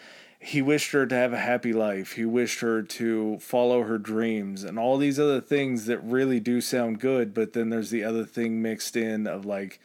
he 0.46 0.62
wished 0.62 0.92
her 0.92 1.08
to 1.08 1.16
have 1.16 1.34
a 1.34 1.40
happy 1.40 1.74
life. 1.74 2.12
He 2.12 2.24
wished 2.26 2.60
her 2.60 2.84
to 2.84 3.40
follow 3.40 3.82
her 3.82 3.98
dreams 3.98 4.64
and 4.64 4.78
all 4.78 4.98
these 4.98 5.20
other 5.20 5.42
things 5.42 5.88
that 5.88 5.98
really 6.04 6.40
do 6.40 6.62
sound 6.62 7.00
good 7.00 7.34
but 7.34 7.54
then 7.54 7.70
there's 7.72 7.90
the 7.90 8.04
other 8.04 8.24
thing 8.26 8.62
mixed 8.62 8.96
in 8.96 9.26
of 9.26 9.44
like 9.46 9.80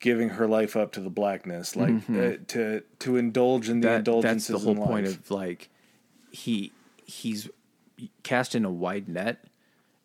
giving 0.00 0.30
her 0.30 0.46
life 0.46 0.76
up 0.76 0.92
to 0.92 1.00
the 1.00 1.08
blackness 1.08 1.76
like 1.76 1.94
uh, 2.10 2.36
to 2.46 2.82
to 2.98 3.16
indulge 3.16 3.68
in 3.70 3.80
the 3.80 3.88
That, 3.88 3.98
indulgences 3.98 4.48
that's 4.48 4.62
the 4.62 4.66
whole 4.66 4.76
in 4.76 4.88
point 4.88 5.06
of 5.06 5.30
like 5.30 5.70
he 6.30 6.72
he's 7.04 7.48
cast 8.22 8.54
in 8.54 8.64
a 8.64 8.70
wide 8.70 9.08
net 9.08 9.44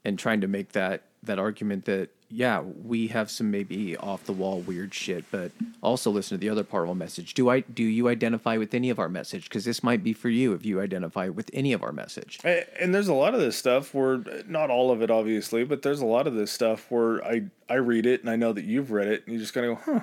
and 0.06 0.18
trying 0.18 0.40
to 0.42 0.48
make 0.48 0.72
that 0.72 1.04
that 1.24 1.38
argument 1.40 1.86
that 1.86 2.10
yeah 2.30 2.60
we 2.60 3.08
have 3.08 3.32
some 3.32 3.50
maybe 3.50 3.96
off 3.98 4.26
the 4.26 4.34
wall 4.34 4.60
weird 4.62 4.94
shit 4.94 5.24
but 5.32 5.52
also 5.82 6.12
listen 6.12 6.38
to 6.38 6.40
the 6.42 6.50
other 6.50 6.64
part 6.64 6.84
of 6.84 6.90
our 6.90 6.96
message 6.96 7.34
do 7.34 7.50
i 7.50 7.62
do 7.62 7.84
you 7.84 8.10
identify 8.10 8.58
with 8.58 8.74
any 8.74 8.90
of 8.90 9.00
our 9.00 9.08
message 9.08 9.46
because 9.46 9.64
this 9.64 9.82
might 9.82 10.04
be 10.04 10.12
for 10.12 10.28
you 10.30 10.52
if 10.54 10.66
you 10.66 10.82
identify 10.82 11.30
with 11.30 11.50
any 11.54 11.72
of 11.72 11.82
our 11.84 11.94
message 11.94 12.38
A- 12.44 12.66
And 12.84 12.94
there's 12.94 13.08
a 13.08 13.14
lot 13.14 13.34
of 13.34 13.40
this 13.40 13.56
stuff 13.56 13.94
where 13.94 14.22
not 14.48 14.70
all 14.70 14.92
of 14.92 15.02
it 15.02 15.10
obviously, 15.10 15.64
but 15.64 15.82
there's 15.84 16.02
a 16.02 16.06
lot 16.06 16.28
of 16.28 16.34
this 16.36 16.52
stuff 16.52 16.92
where 16.92 17.24
I 17.26 17.44
I 17.70 17.76
read 17.76 18.06
it 18.06 18.22
and 18.22 18.30
I 18.30 18.36
know 18.36 18.52
that 18.52 18.66
you've 18.66 18.92
read 18.92 19.08
it 19.08 19.24
and 19.26 19.34
you 19.34 19.40
just 19.40 19.54
gotta 19.54 19.68
go, 19.68 19.76
huh. 19.76 20.02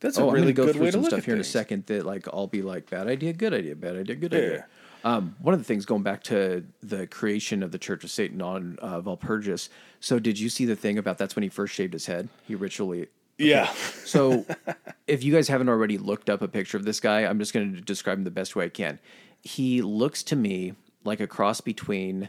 That's 0.00 0.18
a 0.18 0.22
oh 0.22 0.28
i'm 0.28 0.34
really 0.34 0.52
gonna 0.52 0.52
go 0.54 0.64
good 0.66 0.72
through 0.76 0.84
way 0.84 0.90
to 0.90 0.92
some 0.92 1.04
stuff 1.04 1.24
here 1.26 1.34
in 1.34 1.40
a 1.40 1.44
second 1.44 1.86
that 1.86 2.04
like 2.04 2.26
i'll 2.32 2.48
be 2.48 2.62
like 2.62 2.90
bad 2.90 3.06
idea 3.06 3.32
good 3.32 3.54
idea 3.54 3.76
bad 3.76 3.96
idea 3.96 4.16
good 4.16 4.32
Yeah. 4.32 4.38
idea 4.38 4.66
um, 5.04 5.36
one 5.40 5.54
of 5.54 5.60
the 5.60 5.64
things 5.64 5.84
going 5.84 6.02
back 6.02 6.22
to 6.24 6.64
the 6.82 7.06
creation 7.06 7.62
of 7.62 7.72
the 7.72 7.78
Church 7.78 8.04
of 8.04 8.10
Satan 8.10 8.40
on 8.40 8.78
uh, 8.80 9.00
Walpurgis. 9.00 9.68
So, 10.00 10.18
did 10.18 10.38
you 10.38 10.48
see 10.48 10.64
the 10.64 10.76
thing 10.76 10.98
about 10.98 11.18
that's 11.18 11.36
when 11.36 11.42
he 11.42 11.48
first 11.48 11.74
shaved 11.74 11.92
his 11.92 12.06
head? 12.06 12.28
He 12.46 12.54
ritually 12.54 13.08
Yeah. 13.38 13.72
So, 14.04 14.46
if 15.06 15.24
you 15.24 15.32
guys 15.32 15.48
haven't 15.48 15.68
already 15.68 15.98
looked 15.98 16.30
up 16.30 16.42
a 16.42 16.48
picture 16.48 16.76
of 16.76 16.84
this 16.84 17.00
guy, 17.00 17.20
I'm 17.20 17.38
just 17.38 17.52
going 17.52 17.74
to 17.74 17.80
describe 17.80 18.18
him 18.18 18.24
the 18.24 18.30
best 18.30 18.54
way 18.54 18.66
I 18.66 18.68
can. 18.68 18.98
He 19.42 19.82
looks 19.82 20.22
to 20.24 20.36
me 20.36 20.74
like 21.04 21.20
a 21.20 21.26
cross 21.26 21.60
between, 21.60 22.28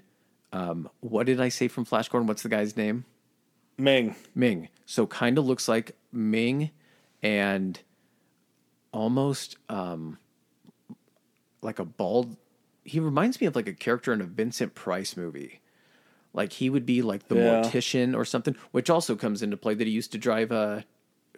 um, 0.52 0.90
what 1.00 1.28
did 1.28 1.40
I 1.40 1.50
say 1.50 1.68
from 1.68 1.86
Flash 1.86 2.10
Gordon? 2.10 2.28
What's 2.28 2.44
the 2.44 2.50
guy's 2.50 2.76
name? 2.76 3.06
Ming. 3.78 4.16
Ming. 4.34 4.70
So, 4.86 5.06
kind 5.06 5.38
of 5.38 5.46
looks 5.46 5.68
like 5.68 5.96
Ming 6.12 6.72
and 7.22 7.80
almost 8.92 9.58
um, 9.70 10.18
like 11.62 11.80
a 11.80 11.86
bald. 11.86 12.36
He 12.84 13.00
reminds 13.00 13.40
me 13.40 13.48
of 13.48 13.56
like 13.56 13.68
a 13.68 13.74
character 13.74 14.12
in 14.14 14.22
a 14.22 14.26
Vincent 14.26 14.76
Price 14.76 15.16
movie. 15.18 15.62
Like 16.34 16.54
he 16.54 16.70
would 16.70 16.86
be 16.86 17.02
like 17.02 17.28
the 17.28 17.36
Yeah. 17.36 17.62
mortician 17.62 18.16
or 18.16 18.26
something, 18.26 18.56
which 18.72 18.90
also 18.90 19.16
comes 19.16 19.42
into 19.44 19.56
play 19.58 19.74
that 19.76 19.86
he 19.88 19.94
used 19.94 20.12
to 20.14 20.18
drive 20.18 20.52
a 20.52 20.84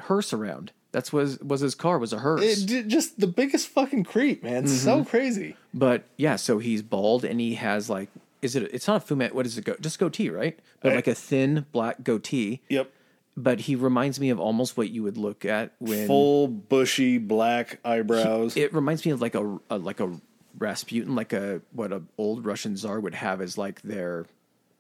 hearse 0.02 0.32
around. 0.34 0.72
That's 0.92 1.12
was 1.12 1.38
was 1.40 1.60
his 1.62 1.76
car 1.76 2.00
was 2.00 2.14
a 2.14 2.20
hearse. 2.20 2.42
It, 2.64 2.88
just 2.88 3.20
the 3.20 3.28
biggest 3.28 3.68
fucking 3.68 4.06
creep, 4.06 4.44
man. 4.44 4.66
So 4.68 4.98
Mm-hmm. 5.00 5.04
crazy. 5.10 5.56
But 5.74 6.06
yeah, 6.18 6.38
so 6.38 6.60
he's 6.60 6.82
bald 6.82 7.26
and 7.26 7.40
he 7.42 7.56
has 7.56 7.90
like 7.90 8.10
is 8.42 8.56
it 8.56 8.64
it's 8.74 8.88
not 8.88 9.04
a 9.10 9.14
fumet 9.16 9.34
what 9.34 9.46
is 9.46 9.58
it 9.58 9.66
go 9.66 9.76
just 9.82 10.00
goatee, 10.00 10.30
right? 10.30 10.58
But 10.80 10.90
Right. 10.90 10.96
like 10.96 11.08
a 11.08 11.16
thin 11.16 11.66
black 11.74 12.04
goatee. 12.04 12.62
Yep. 12.70 12.92
But 13.38 13.60
he 13.62 13.76
reminds 13.76 14.18
me 14.22 14.30
of 14.30 14.40
almost 14.40 14.78
what 14.78 14.90
you 14.92 15.04
would 15.04 15.18
look 15.18 15.44
at 15.44 15.74
when 15.80 16.08
Full 16.08 16.48
bushy 16.48 17.18
black 17.18 17.80
eyebrows. 17.84 18.56
it 18.56 18.74
reminds 18.74 19.06
me 19.06 19.12
of 19.12 19.20
like 19.22 19.36
a, 19.36 19.60
a 19.70 19.78
like 19.78 20.00
a 20.00 20.10
Rasputin, 20.58 21.16
like 21.16 21.34
a 21.34 21.62
what 21.72 21.92
a 21.92 22.04
old 22.18 22.46
Russian 22.46 22.78
czar 22.78 23.00
would 23.00 23.16
have 23.16 23.42
as 23.42 23.58
like 23.58 23.82
their 23.82 24.26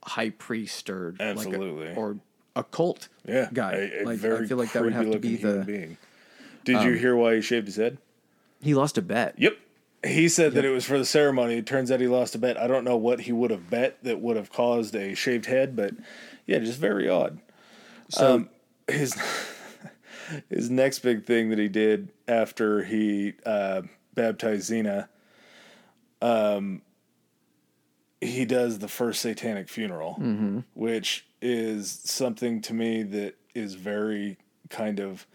high 0.03 0.29
priest 0.29 0.89
or 0.89 1.15
Absolutely. 1.19 1.87
like 1.87 1.95
a, 1.95 1.99
or 1.99 2.17
a 2.55 2.63
cult 2.63 3.09
yeah. 3.25 3.49
guy. 3.53 3.73
A, 3.73 4.03
a 4.03 4.05
like 4.05 4.17
very 4.19 4.45
I 4.45 4.47
feel 4.47 4.57
like 4.57 4.71
that 4.73 4.83
would 4.83 4.93
have 4.93 5.11
to 5.11 5.19
be 5.19 5.35
the 5.35 5.59
Um, 5.59 5.65
being. 5.65 5.97
Did 6.63 6.81
you 6.83 6.93
hear 6.93 7.15
why 7.15 7.35
he 7.35 7.41
shaved 7.41 7.67
his 7.67 7.75
head? 7.75 7.97
he 8.61 8.73
lost 8.73 8.97
a 8.97 9.01
bet. 9.01 9.35
Yep. 9.37 9.57
He 10.03 10.27
said 10.29 10.53
that 10.53 10.65
it 10.65 10.69
was 10.71 10.85
for 10.85 10.97
the 10.97 11.05
ceremony. 11.05 11.55
It 11.55 11.65
turns 11.65 11.91
out 11.91 11.99
he 11.99 12.07
lost 12.07 12.33
a 12.35 12.39
bet. 12.39 12.57
I 12.57 12.67
don't 12.67 12.83
know 12.83 12.97
what 12.97 13.21
he 13.21 13.31
would 13.31 13.51
have 13.51 13.69
bet 13.69 14.03
that 14.03 14.19
would 14.19 14.35
have 14.37 14.51
caused 14.51 14.95
a 14.95 15.13
shaved 15.15 15.45
head, 15.47 15.75
but 15.75 15.93
yeah, 16.45 16.59
just 16.59 16.79
very 16.79 17.07
odd. 17.09 17.39
So 18.09 18.35
Um, 18.35 18.49
his 18.87 19.15
his 20.49 20.69
next 20.69 20.99
big 20.99 21.25
thing 21.25 21.49
that 21.49 21.59
he 21.59 21.67
did 21.67 22.09
after 22.27 22.83
he 22.83 23.33
uh, 23.45 23.81
baptized 24.13 24.63
Zeena, 24.67 25.09
um, 26.21 26.81
he 28.21 28.45
does 28.45 28.79
the 28.79 28.87
first 28.87 29.21
satanic 29.21 29.69
funeral, 29.69 30.15
which 30.73 31.25
is 31.41 31.99
something 32.03 32.61
to 32.61 32.73
me 32.73 33.03
that 33.03 33.35
is 33.53 33.75
very 33.75 34.37
kind 34.69 34.99
of 34.99 35.25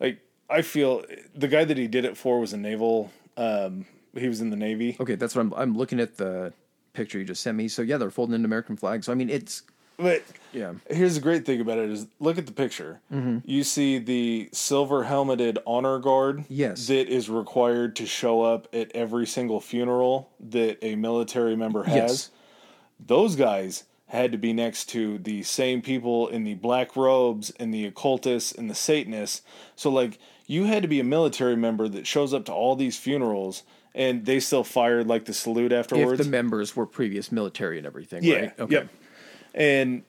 like 0.00 0.20
I 0.48 0.62
feel 0.62 1.04
the 1.34 1.48
guy 1.48 1.64
that 1.64 1.76
he 1.76 1.86
did 1.86 2.04
it 2.04 2.16
for 2.16 2.40
was 2.40 2.52
a 2.52 2.56
naval. 2.56 3.10
Um, 3.36 3.86
he 4.16 4.28
was 4.28 4.40
in 4.40 4.50
the 4.50 4.56
Navy. 4.56 4.96
Okay, 4.98 5.14
that's 5.14 5.34
what 5.34 5.42
I'm. 5.42 5.54
I'm 5.54 5.76
looking 5.76 6.00
at 6.00 6.16
the 6.16 6.52
picture 6.92 7.18
you 7.18 7.24
just 7.24 7.42
sent 7.42 7.56
me. 7.56 7.68
So 7.68 7.82
yeah, 7.82 7.98
they're 7.98 8.10
folding 8.10 8.34
an 8.34 8.44
American 8.44 8.76
flag. 8.76 9.04
So 9.04 9.12
I 9.12 9.14
mean, 9.14 9.30
it's 9.30 9.62
But 9.98 10.22
yeah. 10.52 10.74
here's 10.88 11.16
the 11.16 11.20
great 11.20 11.44
thing 11.44 11.60
about 11.60 11.78
it 11.78 11.90
is 11.90 12.06
look 12.20 12.38
at 12.38 12.46
the 12.46 12.52
picture. 12.52 13.00
Mm-hmm. 13.12 13.38
You 13.44 13.64
see 13.64 13.98
the 13.98 14.48
silver 14.52 15.04
helmeted 15.04 15.58
honor 15.66 15.98
guard. 15.98 16.44
Yes. 16.48 16.86
That 16.86 17.08
is 17.08 17.28
required 17.28 17.96
to 17.96 18.06
show 18.06 18.42
up 18.42 18.68
at 18.72 18.92
every 18.94 19.26
single 19.26 19.60
funeral 19.60 20.30
that 20.40 20.78
a 20.82 20.94
military 20.94 21.56
member 21.56 21.82
has. 21.82 21.96
Yes. 21.96 22.30
Those 23.04 23.34
guys 23.36 23.84
had 24.06 24.32
to 24.32 24.38
be 24.38 24.52
next 24.52 24.86
to 24.90 25.18
the 25.18 25.42
same 25.42 25.82
people 25.82 26.28
in 26.28 26.44
the 26.44 26.54
black 26.54 26.96
robes 26.96 27.50
and 27.58 27.74
the 27.74 27.84
occultists 27.84 28.52
and 28.52 28.70
the 28.70 28.74
Satanists. 28.74 29.42
So 29.76 29.90
like 29.90 30.18
you 30.46 30.64
had 30.64 30.82
to 30.82 30.88
be 30.88 31.00
a 31.00 31.04
military 31.04 31.56
member 31.56 31.88
that 31.88 32.06
shows 32.06 32.32
up 32.32 32.44
to 32.46 32.52
all 32.52 32.74
these 32.76 32.96
funerals 32.96 33.64
and 33.94 34.24
they 34.24 34.38
still 34.38 34.64
fired 34.64 35.08
like 35.08 35.24
the 35.24 35.34
salute 35.34 35.72
If 35.72 35.80
afterwards. 35.80 36.24
the 36.24 36.30
members 36.30 36.76
were 36.76 36.86
previous 36.86 37.32
military 37.32 37.78
and 37.78 37.86
everything, 37.86 38.22
Yeah. 38.22 38.36
right? 38.36 38.60
Okay. 38.60 38.74
Yep. 38.76 38.88
And 39.58 40.04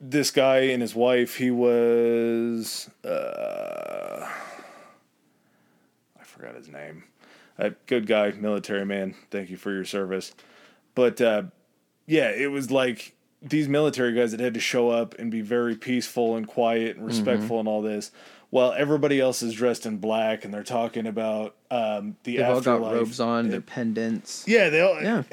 this 0.00 0.30
guy 0.30 0.58
and 0.60 0.82
his 0.82 0.94
wife, 0.94 1.36
he 1.36 1.50
was 1.52 2.90
uh 3.04 4.26
I 6.18 6.24
forgot 6.24 6.56
his 6.56 6.68
name. 6.68 7.04
A 7.58 7.70
good 7.86 8.06
guy, 8.06 8.32
military 8.32 8.84
man. 8.84 9.14
Thank 9.30 9.50
you 9.50 9.56
for 9.56 9.70
your 9.70 9.84
service. 9.84 10.34
But 10.94 11.20
uh 11.20 11.44
yeah, 12.06 12.30
it 12.30 12.50
was 12.50 12.70
like 12.70 13.14
these 13.42 13.68
military 13.68 14.14
guys 14.14 14.30
that 14.30 14.40
had 14.40 14.54
to 14.54 14.60
show 14.60 14.88
up 14.88 15.14
and 15.18 15.30
be 15.30 15.42
very 15.42 15.76
peaceful 15.76 16.34
and 16.36 16.48
quiet 16.48 16.96
and 16.96 17.04
respectful 17.06 17.60
and 17.60 17.68
all 17.68 17.82
this, 17.82 18.10
while 18.48 18.72
everybody 18.72 19.20
else 19.20 19.42
is 19.42 19.52
dressed 19.52 19.84
in 19.84 19.98
black 19.98 20.44
and 20.44 20.54
they're 20.54 20.62
talking 20.62 21.06
about 21.06 21.54
um, 21.70 22.16
the 22.24 22.38
They've 22.38 22.46
all 22.46 22.62
got 22.62 22.80
robes 22.80 23.20
on, 23.20 23.50
their 23.50 23.60
pendants. 23.60 24.44
Yeah, 24.48 24.70
they 24.70 24.80
all. 24.80 25.00
Yeah. 25.00 25.24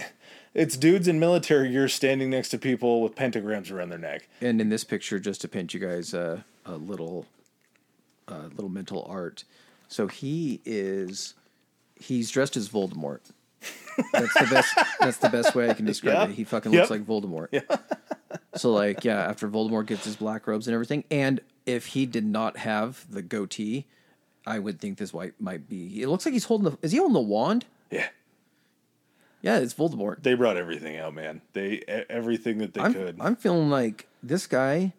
It's 0.54 0.76
dudes 0.76 1.08
in 1.08 1.20
military 1.20 1.70
gear 1.70 1.88
standing 1.88 2.30
next 2.30 2.50
to 2.50 2.58
people 2.58 3.02
with 3.02 3.16
pentagrams 3.16 3.72
around 3.72 3.90
their 3.90 3.98
neck. 4.00 4.28
And 4.42 4.60
in 4.60 4.70
this 4.70 4.84
picture, 4.84 5.18
just 5.20 5.40
to 5.42 5.48
paint 5.48 5.74
you 5.74 5.80
guys 5.80 6.14
uh, 6.14 6.42
a 6.66 6.74
little, 6.76 7.26
uh, 8.28 8.50
little 8.56 8.70
mental 8.70 9.06
art. 9.10 9.46
So 9.88 10.08
he 10.08 10.60
is, 10.66 11.36
he's 11.96 12.30
dressed 12.32 12.58
as 12.58 12.68
Voldemort. 12.70 13.22
That's 14.14 14.34
the 14.34 14.48
best. 14.52 14.78
that's 15.00 15.18
the 15.18 15.30
best 15.30 15.54
way 15.56 15.70
I 15.70 15.74
can 15.74 15.86
describe 15.86 16.16
Yep. 16.18 16.30
it. 16.30 16.36
He 16.36 16.44
fucking 16.44 16.74
Yep. 16.74 16.80
looks 16.90 16.92
like 16.92 17.06
Voldemort. 17.06 17.48
Yeah. 17.52 17.62
so 18.56 18.72
like, 18.74 19.06
yeah, 19.06 19.20
after 19.22 19.48
Voldemort 19.48 19.86
gets 19.86 20.04
his 20.06 20.16
black 20.18 20.48
robes 20.48 20.68
and 20.68 20.74
everything, 20.74 21.04
and 21.12 21.40
if 21.66 21.88
he 21.88 22.06
did 22.06 22.26
not 22.26 22.58
have 22.58 23.06
the 23.10 23.22
goatee, 23.22 23.86
I 24.46 24.60
would 24.60 24.80
think 24.82 24.98
this 24.98 25.14
white 25.14 25.34
might 25.40 25.70
be. 25.70 26.02
It 26.02 26.08
looks 26.10 26.26
like 26.26 26.34
he's 26.34 26.46
holding 26.46 26.72
the. 26.72 26.78
Is 26.82 26.92
he 26.92 26.98
holding 26.98 27.14
the 27.14 27.20
wand? 27.22 27.66
Yeah, 27.92 28.08
Yeah, 29.42 29.58
it's 29.58 29.74
Voldemort. 29.74 30.24
they 30.24 30.34
brought 30.36 30.58
everything 30.58 30.98
out, 30.98 31.14
man. 31.14 31.42
They 31.54 31.80
everything 32.10 32.60
that 32.60 32.74
they 32.74 32.82
I'm, 32.82 32.94
could. 32.94 33.18
I'm 33.20 33.36
feeling 33.36 33.70
like 33.70 34.08
this 34.22 34.48
guy. 34.48 34.94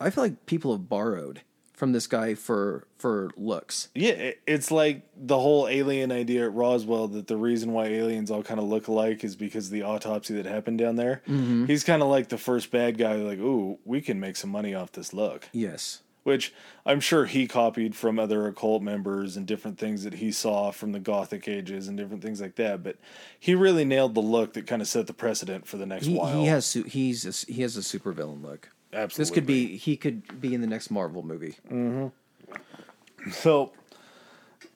I 0.00 0.10
feel 0.10 0.24
like 0.24 0.46
people 0.46 0.72
have 0.72 0.88
borrowed 0.88 1.40
from 1.72 1.92
this 1.92 2.06
guy 2.06 2.34
for 2.34 2.86
for 2.98 3.30
looks. 3.36 3.88
yeah, 3.94 4.32
it's 4.46 4.70
like 4.70 5.02
the 5.16 5.38
whole 5.38 5.68
alien 5.68 6.10
idea 6.10 6.44
at 6.44 6.52
Roswell 6.52 7.08
that 7.08 7.26
the 7.26 7.36
reason 7.36 7.72
why 7.72 7.86
aliens 7.86 8.30
all 8.30 8.42
kind 8.42 8.58
of 8.58 8.66
look 8.66 8.88
alike 8.88 9.22
is 9.22 9.36
because 9.36 9.66
of 9.66 9.72
the 9.72 9.82
autopsy 9.82 10.34
that 10.34 10.46
happened 10.46 10.78
down 10.78 10.96
there. 10.96 11.22
Mm-hmm. 11.28 11.66
He's 11.66 11.84
kind 11.84 12.02
of 12.02 12.08
like 12.08 12.28
the 12.28 12.38
first 12.38 12.70
bad 12.70 12.96
guy. 12.96 13.16
Like, 13.16 13.38
ooh, 13.38 13.78
we 13.84 14.00
can 14.00 14.18
make 14.18 14.36
some 14.36 14.50
money 14.50 14.74
off 14.74 14.92
this 14.92 15.12
look. 15.12 15.48
Yes. 15.52 16.00
Which 16.26 16.52
I'm 16.84 16.98
sure 16.98 17.24
he 17.26 17.46
copied 17.46 17.94
from 17.94 18.18
other 18.18 18.48
occult 18.48 18.82
members 18.82 19.36
and 19.36 19.46
different 19.46 19.78
things 19.78 20.02
that 20.02 20.14
he 20.14 20.32
saw 20.32 20.72
from 20.72 20.90
the 20.90 20.98
Gothic 20.98 21.46
ages 21.46 21.86
and 21.86 21.96
different 21.96 22.20
things 22.20 22.40
like 22.40 22.56
that. 22.56 22.82
But 22.82 22.96
he 23.38 23.54
really 23.54 23.84
nailed 23.84 24.16
the 24.16 24.20
look 24.22 24.54
that 24.54 24.66
kind 24.66 24.82
of 24.82 24.88
set 24.88 25.06
the 25.06 25.12
precedent 25.12 25.68
for 25.68 25.76
the 25.76 25.86
next 25.86 26.06
He, 26.06 26.16
while. 26.16 26.36
he 26.40 26.46
has 26.46 26.66
su- 26.66 26.82
he's 26.82 27.24
a, 27.24 27.52
he 27.52 27.62
has 27.62 27.76
a 27.76 27.82
super 27.82 28.10
villain 28.10 28.42
look. 28.42 28.70
absolutely. 28.92 29.22
This 29.22 29.30
could 29.34 29.46
be 29.46 29.76
he 29.76 29.96
could 29.96 30.40
be 30.40 30.52
in 30.52 30.60
the 30.62 30.66
next 30.66 30.90
Marvel 30.90 31.22
movie. 31.22 31.54
Mm-hmm. 31.70 33.30
so. 33.30 33.70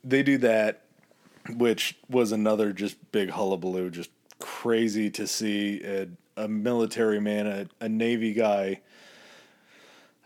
They 0.02 0.22
do 0.22 0.38
that, 0.38 0.84
which 1.56 1.98
was 2.08 2.32
another 2.32 2.72
just 2.72 2.96
big 3.12 3.28
hullabaloo, 3.30 3.90
just 3.90 4.08
crazy 4.38 5.10
to 5.10 5.26
see 5.26 5.82
a, 5.84 6.08
a 6.38 6.48
military 6.48 7.20
man, 7.20 7.46
a, 7.46 7.66
a 7.84 7.88
Navy 7.88 8.32
guy. 8.32 8.80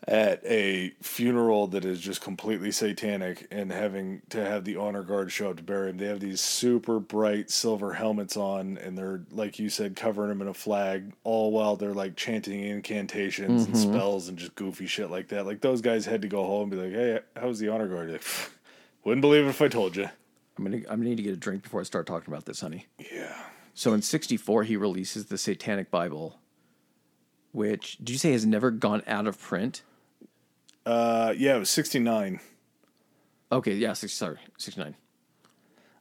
At 0.07 0.45
a 0.45 0.91
funeral 1.01 1.67
that 1.69 1.87
is 1.87 1.99
just 1.99 2.21
completely 2.21 2.71
satanic 2.71 3.47
and 3.51 3.73
having 3.73 4.21
to 4.29 4.45
have 4.45 4.65
the 4.65 4.77
honor 4.77 5.03
guard 5.03 5.33
show 5.33 5.49
up 5.49 5.57
to 5.57 5.63
bury 5.63 5.89
him. 5.89 5.97
They 5.97 6.07
have 6.07 6.21
these 6.21 6.43
super 6.43 7.01
bright 7.01 7.51
silver 7.51 7.95
helmets 7.95 8.37
on 8.37 8.77
and 8.77 8.99
they're, 8.99 9.23
like 9.31 9.59
you 9.59 9.71
said, 9.71 9.97
covering 9.97 10.31
him 10.31 10.43
in 10.43 10.49
a 10.49 10.53
flag, 10.53 11.15
all 11.25 11.53
while 11.53 11.77
they're 11.77 11.95
like 11.95 12.17
chanting 12.17 12.61
incantations 12.63 13.65
and 13.65 13.75
mm-hmm. 13.75 13.95
spells 13.95 14.29
and 14.29 14.37
just 14.37 14.55
goofy 14.57 14.87
shit 14.87 15.11
like 15.11 15.29
that. 15.29 15.47
Like 15.47 15.63
those 15.63 15.81
guys 15.81 16.05
had 16.05 16.21
to 16.21 16.29
go 16.29 16.45
home 16.45 16.71
and 16.71 16.83
be 16.83 16.87
like, 16.87 16.93
hey, 16.93 17.21
how's 17.35 17.59
the 17.59 17.69
honor 17.69 17.89
guard? 17.89 18.09
You're 18.09 18.19
like, 18.19 18.27
wouldn't 19.05 19.23
believe 19.23 19.47
it 19.47 19.49
if 19.49 19.63
I 19.63 19.69
told 19.69 19.97
you. 19.97 20.11
I'm 20.59 20.65
gonna 20.65 20.77
I'm 20.77 20.99
gonna 20.99 21.05
need 21.09 21.17
to 21.17 21.23
get 21.23 21.33
a 21.33 21.37
drink 21.37 21.63
before 21.63 21.81
I 21.81 21.85
start 21.85 22.07
talking 22.07 22.33
about 22.33 22.45
this, 22.45 22.61
honey. 22.61 22.87
Yeah. 23.13 23.37
So 23.75 23.93
in 23.93 24.03
'64, 24.03 24.65
he 24.65 24.77
releases 24.77 25.27
the 25.27 25.39
Satanic 25.39 25.91
Bible, 25.91 26.39
which 27.53 27.99
did 27.99 28.11
you 28.11 28.19
say 28.19 28.33
has 28.33 28.47
never 28.47 28.71
gone 28.71 29.03
out 29.07 29.27
of 29.27 29.41
print? 29.41 29.83
Uh, 30.87 31.33
yeah, 31.37 31.57
it 31.57 31.61
was 31.61 31.71
69. 31.71 32.41
Okay, 33.53 33.75
yeah, 33.75 33.93
six, 33.93 34.13
sorry, 34.13 34.39
'69. 34.59 34.97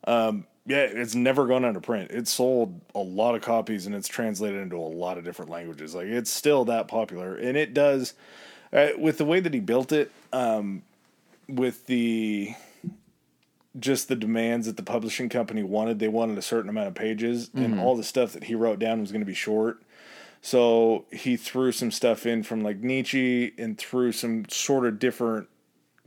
Um, 0.05 0.47
Yeah, 0.65 0.77
it's 0.77 1.13
never 1.13 1.45
gone 1.45 1.65
out 1.65 1.75
of 1.75 1.83
print. 1.83 2.09
It 2.11 2.27
sold 2.27 2.81
a 2.95 2.99
lot 2.99 3.35
of 3.35 3.41
copies 3.41 3.85
and 3.85 3.93
it's 3.93 4.07
translated 4.07 4.61
into 4.61 4.77
a 4.77 4.79
lot 4.79 5.17
of 5.17 5.23
different 5.23 5.51
languages. 5.51 5.93
Like 5.93 6.07
it's 6.07 6.31
still 6.31 6.65
that 6.65 6.87
popular, 6.87 7.35
and 7.35 7.57
it 7.57 7.73
does 7.73 8.13
uh, 8.71 8.89
with 8.97 9.17
the 9.17 9.25
way 9.25 9.39
that 9.39 9.53
he 9.53 9.59
built 9.59 9.91
it. 9.91 10.11
Um, 10.31 10.81
with 11.47 11.85
the 11.87 12.55
just 13.77 14.07
the 14.07 14.15
demands 14.15 14.65
that 14.65 14.77
the 14.77 14.83
publishing 14.83 15.27
company 15.29 15.61
wanted, 15.61 15.99
they 15.99 16.07
wanted 16.07 16.37
a 16.37 16.41
certain 16.41 16.69
amount 16.69 16.87
of 16.87 16.95
pages, 16.95 17.51
and 17.53 17.79
all 17.79 17.95
the 17.95 18.03
stuff 18.03 18.31
that 18.33 18.45
he 18.45 18.55
wrote 18.55 18.79
down 18.79 19.01
was 19.01 19.11
going 19.11 19.21
to 19.21 19.25
be 19.25 19.33
short. 19.33 19.82
So 20.45 21.05
he 21.09 21.37
threw 21.37 21.71
some 21.71 21.89
stuff 21.89 22.25
in 22.25 22.43
from 22.43 22.63
like 22.63 22.79
Nietzsche 22.79 23.53
and 23.57 23.77
threw 23.77 24.11
some 24.11 24.43
sort 24.49 24.85
of 24.85 24.99
different 24.99 25.47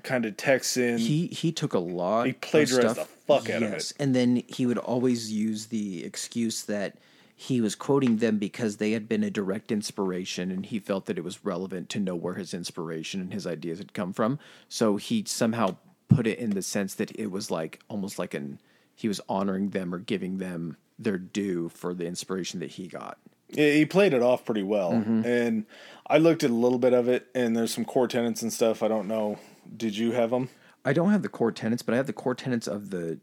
kind 0.03 0.27
of 0.27 0.37
texts 0.37 0.77
in. 0.77 0.99
He 0.99 1.29
he 1.29 1.53
took 1.53 1.73
a 1.73 1.79
lot. 1.79 2.27
He 2.27 2.33
of 2.33 2.41
plagiarized 2.43 2.97
stuff. 2.97 3.09
the 3.09 3.17
fuck 3.27 3.49
out 3.49 3.63
of 3.63 3.73
it. 3.73 3.93
and 3.99 4.15
then 4.15 4.43
he 4.47 4.67
would 4.67 4.77
always 4.77 5.33
use 5.33 5.67
the 5.67 6.05
excuse 6.05 6.63
that 6.65 6.99
he 7.35 7.63
was 7.63 7.75
quoting 7.75 8.19
them 8.19 8.37
because 8.37 8.77
they 8.77 8.93
had 8.93 9.09
been 9.09 9.25
a 9.25 9.31
direct 9.31 9.73
inspiration, 9.73 10.51
and 10.51 10.67
he 10.67 10.79
felt 10.81 11.07
that 11.07 11.17
it 11.17 11.25
was 11.25 11.43
relevant 11.43 11.89
to 11.91 11.99
know 11.99 12.15
where 12.15 12.35
his 12.35 12.53
inspiration 12.53 13.23
and 13.23 13.33
his 13.33 13.47
ideas 13.47 13.79
had 13.79 13.95
come 13.95 14.13
from. 14.13 14.39
So 14.69 14.97
he 14.99 15.25
somehow 15.27 15.77
put 16.09 16.27
it 16.27 16.39
in 16.39 16.51
the 16.51 16.63
sense 16.63 16.95
that 16.97 17.11
it 17.19 17.31
was 17.31 17.51
like 17.51 17.81
almost 17.89 18.19
like 18.19 18.35
an 18.35 18.61
he 18.95 19.09
was 19.09 19.21
honoring 19.31 19.71
them 19.71 19.95
or 19.95 19.99
giving 19.99 20.37
them 20.37 20.77
their 20.99 21.19
due 21.19 21.71
for 21.71 21.95
the 21.95 22.07
inspiration 22.07 22.61
that 22.61 22.73
he 22.73 22.87
got. 22.87 23.19
Yeah, 23.51 23.71
he 23.73 23.87
played 23.87 24.13
it 24.13 24.23
off 24.23 24.45
pretty 24.45 24.63
well. 24.63 24.93
Mm-hmm. 24.93 25.23
And 25.25 25.67
I 26.09 26.19
looked 26.19 26.43
at 26.45 26.51
a 26.51 26.55
little 26.55 26.79
bit 26.79 26.93
of 26.93 27.09
it, 27.09 27.29
and 27.35 27.57
there's 27.57 27.73
some 27.73 27.85
core 27.85 28.09
tenants 28.09 28.43
and 28.43 28.53
stuff. 28.53 28.83
I 28.83 28.89
don't 28.89 29.07
know. 29.09 29.39
Did 29.77 29.97
you 29.97 30.13
have 30.13 30.31
them? 30.31 30.49
I 30.85 30.93
don't 30.93 31.11
have 31.11 31.23
the 31.23 31.29
core 31.29 31.53
tenants, 31.53 31.83
but 31.83 31.95
I 31.95 31.97
have 31.97 32.07
the 32.07 32.13
core 32.13 32.35
tenants 32.35 32.67
of 32.67 32.91
the 32.91 33.19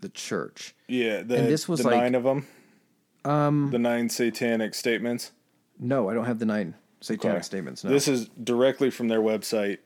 the 0.00 0.08
church. 0.08 0.74
Yeah, 0.88 1.22
the, 1.22 1.36
And 1.36 1.46
this 1.48 1.68
was 1.68 1.80
the 1.80 1.88
like- 1.90 1.96
nine 2.00 2.14
of 2.16 2.24
them. 2.24 2.46
Um, 3.24 3.70
the 3.70 3.78
nine 3.78 4.08
satanic 4.08 4.74
statements. 4.74 5.30
No, 5.78 6.08
I 6.10 6.14
don't 6.14 6.24
have 6.24 6.40
the 6.40 6.44
nine 6.46 6.74
satanic 7.00 7.36
Okay. 7.36 7.42
statements. 7.42 7.84
No. 7.84 7.90
This 7.90 8.08
is 8.08 8.28
directly 8.42 8.90
from 8.90 9.06
their 9.06 9.20
website. 9.20 9.78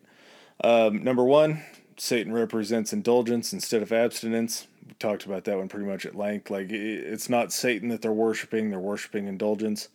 Um, 0.65 1.05
number 1.05 1.23
one, 1.23 1.63
Satan 1.97 2.33
represents 2.33 2.93
indulgence 2.93 3.53
instead 3.53 3.83
of 3.83 3.93
abstinence. 3.93 4.67
We 4.87 4.95
talked 4.95 5.25
about 5.25 5.45
that 5.45 5.57
one 5.57 5.69
pretty 5.69 5.87
much 5.87 6.05
at 6.07 6.15
length. 6.15 6.51
Like 6.51 6.71
it's 6.71 7.29
not 7.29 7.53
Satan 7.53 7.89
that 7.89 8.03
they're 8.03 8.13
worshiping; 8.13 8.71
they're 8.71 8.79
worshiping 8.79 9.27
indulgence. 9.27 9.89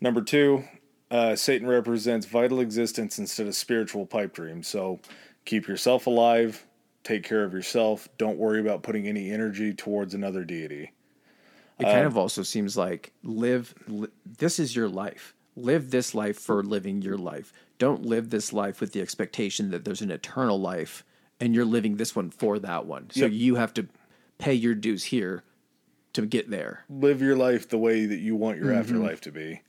Number 0.00 0.22
two, 0.22 0.64
uh, 1.10 1.36
Satan 1.36 1.68
represents 1.68 2.26
vital 2.26 2.60
existence 2.60 3.18
instead 3.18 3.46
of 3.46 3.54
spiritual 3.54 4.06
pipe 4.06 4.32
dreams. 4.32 4.66
So 4.68 5.00
keep 5.44 5.68
yourself 5.68 6.06
alive, 6.06 6.66
take 7.04 7.22
care 7.22 7.44
of 7.44 7.52
yourself. 7.52 8.08
Don't 8.18 8.38
worry 8.38 8.60
about 8.60 8.82
putting 8.82 9.06
any 9.06 9.30
energy 9.30 9.72
towards 9.72 10.14
another 10.14 10.44
deity. 10.44 10.92
It 11.78 11.84
kind 11.84 12.06
of 12.06 12.16
also 12.16 12.42
seems 12.42 12.76
like 12.76 13.12
live, 13.24 13.74
li- 13.88 14.08
this 14.24 14.58
is 14.60 14.76
your 14.76 14.88
life. 14.88 15.34
Live 15.56 15.90
this 15.90 16.14
life 16.14 16.38
for 16.38 16.62
living 16.62 17.02
your 17.02 17.18
life. 17.18 17.52
Don't 17.78 18.06
live 18.06 18.30
this 18.30 18.52
life 18.52 18.80
with 18.80 18.92
the 18.92 19.00
expectation 19.00 19.70
that 19.70 19.84
there's 19.84 20.00
an 20.00 20.12
eternal 20.12 20.60
life 20.60 21.04
and 21.40 21.54
you're 21.54 21.64
living 21.64 21.96
this 21.96 22.14
one 22.14 22.30
for 22.30 22.58
that 22.60 22.86
one. 22.86 23.10
So 23.10 23.20
Yep. 23.26 23.32
you 23.32 23.54
have 23.56 23.74
to 23.74 23.86
pay 24.38 24.54
your 24.54 24.74
dues 24.74 25.04
here 25.04 25.42
to 26.12 26.24
get 26.26 26.48
there. 26.48 26.84
live 26.88 27.20
your 27.20 27.36
life 27.36 27.68
the 27.68 27.78
way 27.78 28.06
that 28.06 28.18
you 28.20 28.36
want 28.36 28.56
your 28.58 28.72
afterlife 28.72 29.20
to 29.22 29.32
be. 29.32 29.60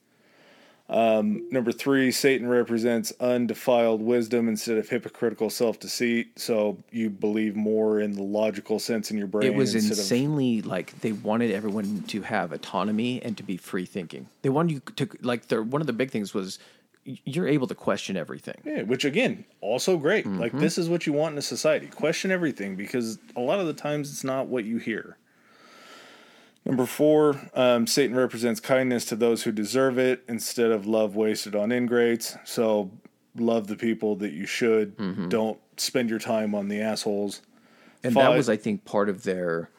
Um, 0.87 1.47
number 1.49 1.71
three, 1.71 2.11
Satan 2.11 2.47
represents 2.47 3.11
undefiled 3.19 4.01
wisdom 4.03 4.47
instead 4.47 4.77
of 4.77 4.87
hypocritical 4.87 5.49
self 5.49 5.79
deceit. 5.79 6.37
So 6.37 6.77
you 6.91 7.09
believe 7.09 7.55
more 7.55 7.99
in 7.99 8.11
the 8.11 8.21
logical 8.21 8.77
sense 8.77 9.09
in 9.09 9.17
your 9.17 9.25
brain. 9.25 9.51
It 9.51 9.55
was 9.55 9.73
instead 9.73 9.93
of- 9.93 9.97
insanely 9.97 10.61
like 10.61 10.99
they 11.01 11.11
wanted 11.13 11.49
everyone 11.49 12.03
to 12.09 12.21
have 12.21 12.51
autonomy 12.51 13.19
and 13.23 13.35
to 13.37 13.41
be 13.41 13.57
free 13.57 13.85
thinking. 13.85 14.27
They 14.43 14.49
wanted 14.49 14.73
you 14.73 14.81
to 14.97 15.09
like. 15.23 15.47
Their 15.47 15.63
one 15.63 15.81
of 15.81 15.87
the 15.87 15.93
big 15.93 16.11
things 16.11 16.35
was 16.35 16.59
you're 17.05 17.47
able 17.47 17.67
to 17.67 17.75
question 17.75 18.17
everything. 18.17 18.55
Yeah, 18.65 18.81
which 18.81 19.05
again, 19.05 19.45
also 19.61 19.97
great. 19.97 20.25
Like 20.25 20.51
Mm-hmm. 20.51 20.59
this 20.61 20.77
is 20.77 20.89
what 20.89 21.05
you 21.05 21.13
want 21.13 21.33
in 21.33 21.37
a 21.37 21.41
society. 21.43 21.87
Question 21.87 22.31
everything 22.31 22.75
because 22.75 23.19
a 23.35 23.39
lot 23.41 23.59
of 23.59 23.67
the 23.67 23.73
times 23.73 24.09
it's 24.11 24.23
not 24.23 24.47
what 24.47 24.65
you 24.65 24.77
hear. 24.79 25.17
Number 26.65 26.87
four, 26.87 27.39
um, 27.53 27.85
Satan 27.85 28.15
represents 28.15 28.59
kindness 28.59 29.05
to 29.05 29.15
those 29.15 29.43
who 29.43 29.51
deserve 29.51 29.99
it 29.99 30.23
instead 30.27 30.71
of 30.71 30.87
love 30.87 31.15
wasted 31.15 31.55
on 31.55 31.71
ingrates. 31.71 32.37
So 32.43 32.89
love 33.35 33.67
the 33.67 33.75
people 33.75 34.15
that 34.15 34.31
you 34.33 34.47
should. 34.47 34.97
Mm-hmm. 34.97 35.29
Don't 35.29 35.59
spend 35.77 36.09
your 36.09 36.17
time 36.19 36.55
on 36.55 36.67
the 36.69 36.81
assholes. 36.81 37.41
and 38.03 38.15
that 38.15 38.29
was 38.35 38.47
i 38.49 38.55
think 38.55 38.85
part 38.85 39.09
of 39.09 39.23
their 39.23 39.69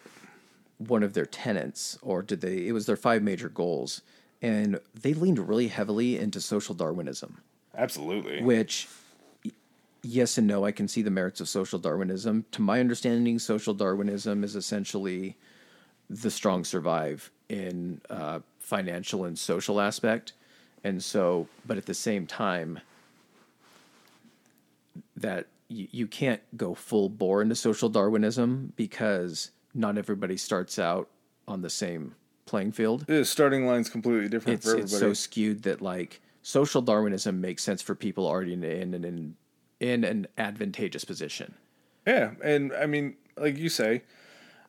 one 0.79 1.03
of 1.03 1.15
their 1.15 1.25
tenets 1.25 1.99
or 2.03 2.23
did 2.23 2.41
they 2.43 2.67
it 2.67 2.73
was 2.73 2.85
their 2.87 2.97
five 2.97 3.23
major 3.23 3.49
goals 3.49 4.03
and 4.43 4.81
they 4.95 5.15
leaned 5.15 5.39
really 5.49 5.69
heavily 5.69 6.19
into 6.19 6.41
social 6.41 6.75
darwinism. 6.75 7.39
Absolutely. 7.77 8.43
which 8.43 8.89
yes 10.03 10.39
and 10.39 10.47
no 10.47 10.65
i 10.65 10.71
can 10.73 10.89
see 10.89 11.03
the 11.03 11.11
merits 11.11 11.41
of 11.41 11.49
social 11.49 11.79
darwinism. 11.79 12.45
To 12.53 12.63
my 12.63 12.81
understanding 12.81 13.39
social 13.39 13.75
darwinism 13.75 14.45
is 14.45 14.57
essentially 14.57 15.37
the 16.09 16.31
strong 16.31 16.65
survive 16.65 17.31
in 17.49 18.01
uh, 18.09 18.41
financial 18.59 19.25
and 19.25 19.39
social 19.39 19.81
aspect. 19.81 20.33
And 20.85 21.03
so 21.03 21.49
but 21.67 21.77
at 21.77 21.87
the 21.87 21.95
same 21.95 22.27
time 22.27 22.81
that 25.17 25.47
you, 25.69 25.89
you 25.91 26.07
can't 26.07 26.41
go 26.57 26.75
full 26.75 27.09
bore 27.09 27.43
into 27.43 27.57
social 27.57 27.89
darwinism 27.89 28.73
because 28.77 29.51
not 29.75 29.99
everybody 29.99 30.37
starts 30.37 30.79
out 30.79 31.09
on 31.47 31.63
the 31.63 31.71
same 31.71 32.15
playing 32.47 32.73
field 32.73 33.07
the 33.07 33.25
starting 33.25 33.67
line's 33.67 33.91
completely 33.91 34.29
different 34.29 34.59
it's 34.61 34.71
for 34.73 34.79
it's 34.79 34.97
so 34.99 35.13
skewed 35.13 35.63
that 35.65 35.83
like 35.83 36.21
social 36.43 36.81
Darwinism 36.81 37.41
makes 37.41 37.63
sense 37.63 37.83
for 37.83 37.95
people 37.95 38.27
already 38.27 38.53
in 38.55 38.63
in 38.65 38.95
in, 38.95 39.05
in, 39.05 39.37
in 39.81 40.05
an 40.05 40.27
advantageous 40.39 41.05
position. 41.05 41.55
Yeah, 42.07 42.31
and 42.43 42.73
I 42.73 42.87
mean, 42.87 43.17
like 43.37 43.59
you 43.59 43.69
say, 43.69 44.03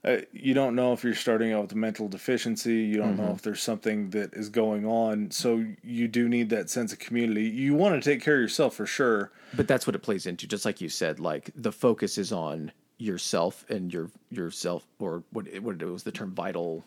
uh, 0.03 0.17
you 0.33 0.53
don't 0.55 0.75
know 0.75 0.91
if 0.93 1.03
you're 1.03 1.13
starting 1.13 1.53
out 1.53 1.61
with 1.61 1.71
a 1.73 1.75
mental 1.77 2.07
deficiency. 2.07 2.73
You 2.77 2.97
don't 2.97 3.15
Mm-hmm. 3.15 3.25
know 3.27 3.31
if 3.31 3.41
there's 3.43 3.61
something 3.61 4.09
that 4.09 4.33
is 4.33 4.49
going 4.49 4.85
on. 4.87 5.29
So 5.29 5.63
you 5.83 6.07
do 6.07 6.27
need 6.27 6.49
that 6.49 6.69
sense 6.71 6.91
of 6.93 6.99
community. 6.99 7.43
You 7.43 7.75
want 7.75 8.01
to 8.01 8.09
take 8.09 8.23
care 8.23 8.35
of 8.35 8.41
yourself 8.41 8.73
for 8.75 8.87
sure. 8.87 9.31
But 9.53 9.67
that's 9.67 9.85
what 9.85 9.95
it 9.95 9.99
plays 9.99 10.25
into. 10.25 10.47
Just 10.47 10.65
like 10.65 10.81
you 10.81 10.89
said, 10.89 11.19
like 11.19 11.51
the 11.55 11.71
focus 11.71 12.17
is 12.17 12.31
on 12.31 12.71
yourself 12.97 13.63
and 13.69 13.93
your 13.93 14.09
yourself, 14.31 14.83
or 14.97 15.23
what 15.31 15.45
what 15.61 15.79
it 15.81 15.85
was 15.85 16.03
the 16.03 16.11
term 16.11 16.31
vital, 16.33 16.83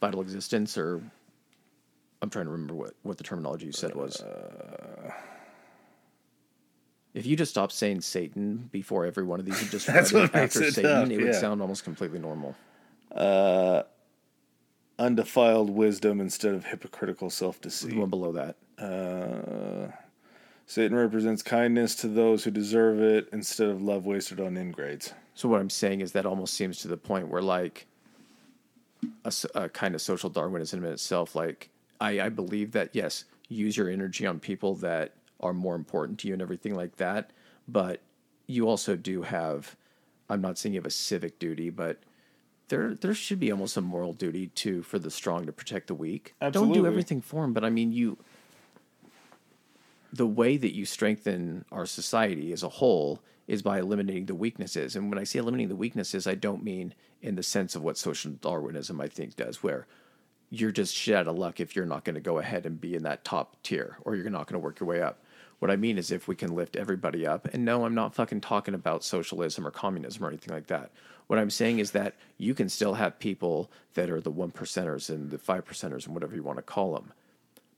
vital 0.00 0.20
existence, 0.20 0.76
or 0.78 1.02
I'm 2.22 2.30
trying 2.30 2.46
to 2.46 2.50
remember 2.50 2.74
what 2.74 2.94
what 3.02 3.18
the 3.18 3.24
terminology 3.24 3.66
you 3.66 3.72
said 3.72 3.94
was. 3.94 4.20
Uh. 4.20 5.12
if 7.14 7.26
you 7.26 7.36
just 7.36 7.50
stopped 7.50 7.72
saying 7.72 8.00
Satan 8.00 8.68
before 8.72 9.06
every 9.06 9.24
one 9.24 9.40
of 9.40 9.46
these, 9.46 9.60
and 9.60 9.70
just 9.70 9.86
That's 9.88 10.12
what 10.12 10.34
after 10.34 10.62
it 10.62 10.74
Satan, 10.74 10.90
tough, 10.90 11.10
it 11.10 11.16
would 11.16 11.26
yeah. 11.26 11.40
sound 11.40 11.60
almost 11.60 11.84
completely 11.84 12.18
normal. 12.18 12.54
Uh, 13.14 13.82
undefiled 14.98 15.70
wisdom 15.70 16.20
instead 16.20 16.54
of 16.54 16.66
hypocritical 16.66 17.30
self 17.30 17.60
deceit. 17.60 17.96
One 17.96 18.10
below 18.10 18.32
that. 18.32 18.56
Uh, 18.78 19.92
Satan 20.66 20.96
represents 20.96 21.42
kindness 21.42 21.96
to 21.96 22.06
those 22.06 22.44
who 22.44 22.52
deserve 22.52 23.00
it 23.00 23.28
instead 23.32 23.68
of 23.68 23.82
love 23.82 24.06
wasted 24.06 24.38
on 24.38 24.56
ingrates. 24.56 25.12
So 25.34 25.48
what 25.48 25.60
I'm 25.60 25.70
saying 25.70 26.00
is 26.00 26.12
that 26.12 26.26
almost 26.26 26.54
seems 26.54 26.78
to 26.82 26.88
the 26.88 26.96
point 26.96 27.28
where 27.28 27.42
like 27.42 27.86
a, 29.24 29.32
a 29.54 29.68
kind 29.68 29.94
of 29.94 30.02
social 30.02 30.30
Darwinism 30.30 30.84
in 30.84 30.92
itself, 30.92 31.34
like 31.34 31.70
I, 32.00 32.20
I 32.20 32.28
believe 32.28 32.72
that 32.72 32.90
yes, 32.92 33.24
use 33.48 33.76
your 33.76 33.88
energy 33.88 34.26
on 34.26 34.40
people 34.40 34.74
that 34.76 35.12
are 35.40 35.52
more 35.52 35.74
important 35.74 36.18
to 36.20 36.28
you 36.28 36.34
and 36.34 36.42
everything 36.42 36.74
like 36.74 36.96
that. 36.96 37.30
But 37.68 38.00
you 38.46 38.68
also 38.68 38.96
do 38.96 39.22
have, 39.22 39.76
I'm 40.28 40.40
not 40.40 40.58
saying 40.58 40.74
you 40.74 40.80
have 40.80 40.86
a 40.86 40.90
civic 40.90 41.38
duty, 41.38 41.70
but 41.70 41.98
there 42.68 42.94
there 42.94 43.14
should 43.14 43.40
be 43.40 43.50
almost 43.50 43.76
a 43.76 43.80
moral 43.80 44.12
duty 44.12 44.46
to 44.46 44.82
for 44.82 44.98
the 44.98 45.10
strong 45.10 45.46
to 45.46 45.52
protect 45.52 45.88
the 45.88 45.94
weak. 45.94 46.34
Don't 46.40 46.72
do 46.72 46.86
everything 46.86 47.20
for 47.20 47.42
them, 47.42 47.52
but 47.52 47.64
I 47.64 47.70
mean 47.70 47.92
you. 47.92 48.16
The 50.12 50.26
way 50.26 50.56
that 50.56 50.74
you 50.74 50.86
strengthen 50.86 51.64
our 51.70 51.86
society 51.86 52.52
as 52.52 52.64
a 52.64 52.68
whole 52.68 53.20
is 53.50 53.62
by 53.62 53.80
eliminating 53.80 54.26
the 54.26 54.34
weaknesses. 54.34 54.94
And 54.94 55.10
when 55.10 55.18
I 55.18 55.24
say 55.24 55.40
eliminating 55.40 55.70
the 55.70 55.74
weaknesses, 55.74 56.28
I 56.28 56.36
don't 56.36 56.62
mean 56.62 56.94
in 57.20 57.34
the 57.34 57.42
sense 57.42 57.74
of 57.74 57.82
what 57.82 57.98
social 57.98 58.30
Darwinism 58.30 59.00
I 59.00 59.08
think 59.08 59.34
does, 59.34 59.60
where 59.60 59.88
you're 60.50 60.70
just 60.70 60.94
shit 60.94 61.16
out 61.16 61.26
of 61.26 61.36
luck 61.36 61.58
if 61.58 61.74
you're 61.74 61.84
not 61.84 62.04
going 62.04 62.14
to 62.14 62.20
go 62.20 62.38
ahead 62.38 62.64
and 62.64 62.80
be 62.80 62.94
in 62.94 63.02
that 63.02 63.24
top 63.24 63.60
tier 63.64 63.98
or 64.02 64.14
you're 64.14 64.30
not 64.30 64.46
going 64.46 64.54
to 64.60 64.64
work 64.64 64.78
your 64.78 64.88
way 64.88 65.02
up. 65.02 65.24
What 65.58 65.68
I 65.68 65.74
mean 65.74 65.98
is 65.98 66.12
if 66.12 66.28
we 66.28 66.36
can 66.36 66.54
lift 66.54 66.76
everybody 66.76 67.26
up, 67.26 67.52
and 67.52 67.64
no, 67.64 67.84
I'm 67.84 67.94
not 67.94 68.14
fucking 68.14 68.40
talking 68.40 68.74
about 68.74 69.02
socialism 69.02 69.66
or 69.66 69.72
communism 69.72 70.24
or 70.24 70.28
anything 70.28 70.54
like 70.54 70.68
that. 70.68 70.92
What 71.26 71.40
I'm 71.40 71.50
saying 71.50 71.80
is 71.80 71.90
that 71.90 72.14
you 72.38 72.54
can 72.54 72.68
still 72.68 72.94
have 72.94 73.18
people 73.18 73.68
that 73.94 74.10
are 74.10 74.20
the 74.20 74.30
one 74.30 74.52
percenters 74.52 75.10
and 75.10 75.28
the 75.28 75.38
five 75.38 75.66
percenters 75.66 76.06
and 76.06 76.14
whatever 76.14 76.36
you 76.36 76.44
want 76.44 76.58
to 76.58 76.62
call 76.62 76.94
them 76.94 77.12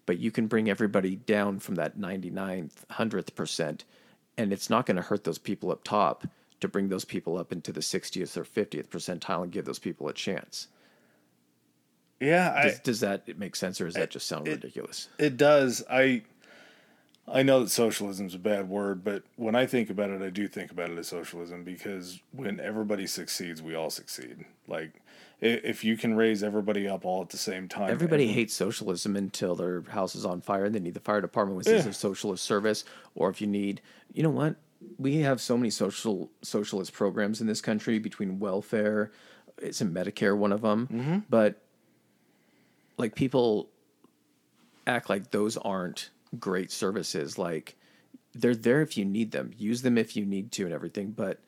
but 0.07 0.19
you 0.19 0.31
can 0.31 0.47
bring 0.47 0.69
everybody 0.69 1.17
down 1.17 1.59
from 1.59 1.77
that 1.77 1.99
99th, 1.99 2.87
100th 2.91 3.35
percent, 3.35 3.85
and 4.43 4.53
it's 4.53 4.69
not 4.69 4.87
going 4.87 4.97
to 4.97 5.03
hurt 5.03 5.23
those 5.25 5.39
people 5.39 5.71
up 5.71 5.85
top 5.85 6.27
to 6.61 6.69
bring 6.69 6.89
those 6.89 7.05
people 7.05 7.39
up 7.39 7.53
into 7.53 7.73
the 7.73 7.81
60th 7.81 8.37
or 8.37 8.45
50th 8.45 8.89
percentile 8.89 9.43
and 9.45 9.53
give 9.53 9.65
those 9.65 9.79
people 9.79 10.09
a 10.09 10.13
chance. 10.13 10.69
Yeah, 12.21 12.55
I, 12.57 12.63
Does, 12.65 12.81
does 12.81 13.01
that 13.01 13.39
make 13.39 13.57
sense, 13.57 13.81
or 13.81 13.87
does 13.87 13.95
that 13.95 14.11
just 14.11 14.27
sound 14.27 14.47
it- 14.47 14.53
ridiculous? 14.53 15.09
It 15.19 15.37
does. 15.37 15.83
I 15.91 16.23
I 17.27 17.43
know 17.45 17.61
that 17.61 17.71
socialism 17.71 18.27
is 18.27 18.35
a 18.35 18.39
bad 18.39 18.69
word, 18.69 19.05
but 19.05 19.23
when 19.37 19.55
I 19.55 19.65
think 19.67 19.91
about 19.91 20.11
it, 20.11 20.23
I 20.23 20.31
do 20.31 20.49
think 20.49 20.73
about 20.73 20.91
it 20.91 20.99
as 20.99 21.07
socialism 21.09 21.63
because 21.63 22.21
when 22.33 22.59
everybody 22.59 23.07
succeeds, 23.07 23.63
we 23.63 23.77
all 23.77 23.91
succeed. 23.91 24.45
Like 24.67 25.02
if 25.45 25.83
you 25.83 25.97
can 25.97 26.15
raise 26.15 26.43
everybody 26.43 26.87
up 26.89 27.05
all 27.05 27.21
at 27.23 27.31
the 27.31 27.37
same 27.37 27.69
time, 27.69 27.91
Everybody 27.91 28.25
every- 28.25 28.35
hates 28.35 28.55
socialism 28.55 29.17
until 29.17 29.55
their 29.57 29.83
house 29.83 30.15
is 30.15 30.25
on 30.25 30.41
fire 30.41 30.65
and 30.67 30.75
they 30.75 30.79
need 30.81 30.95
the 30.95 31.01
fire 31.01 31.21
department, 31.21 31.59
which 31.59 31.67
is 31.67 31.85
Yeah. 31.85 31.91
a 31.91 31.95
socialist 31.95 32.45
service. 32.45 32.85
Or 33.17 33.29
if 33.29 33.41
you 33.41 33.47
need, 33.49 33.81
you 34.13 34.23
know 34.23 34.31
what? 34.31 34.55
We 34.99 35.17
have 35.19 35.41
so 35.41 35.57
many 35.57 35.71
social 35.71 36.31
socialist 36.43 36.93
programs 36.93 37.41
in 37.41 37.47
this 37.49 37.61
country 37.61 37.99
between 37.99 38.39
welfare, 38.39 39.11
isn't 39.61 39.93
Medicare 39.93 40.37
one 40.37 40.53
of 40.53 40.63
them? 40.63 40.87
Mm-hmm. 40.87 41.19
But 41.29 41.61
like 42.97 43.15
people 43.15 43.69
act 44.87 45.09
like 45.09 45.31
those 45.31 45.57
aren't 45.57 46.11
great 46.39 46.71
services. 46.71 47.39
Like 47.39 47.77
they're 48.35 48.55
there 48.55 48.81
if 48.83 48.97
you 48.97 49.05
need 49.05 49.33
them, 49.33 49.53
use 49.57 49.83
them 49.83 49.99
if 49.99 50.17
you 50.17 50.25
need 50.25 50.53
to, 50.53 50.65
and 50.65 50.73
everything. 50.75 51.11
But 51.11 51.39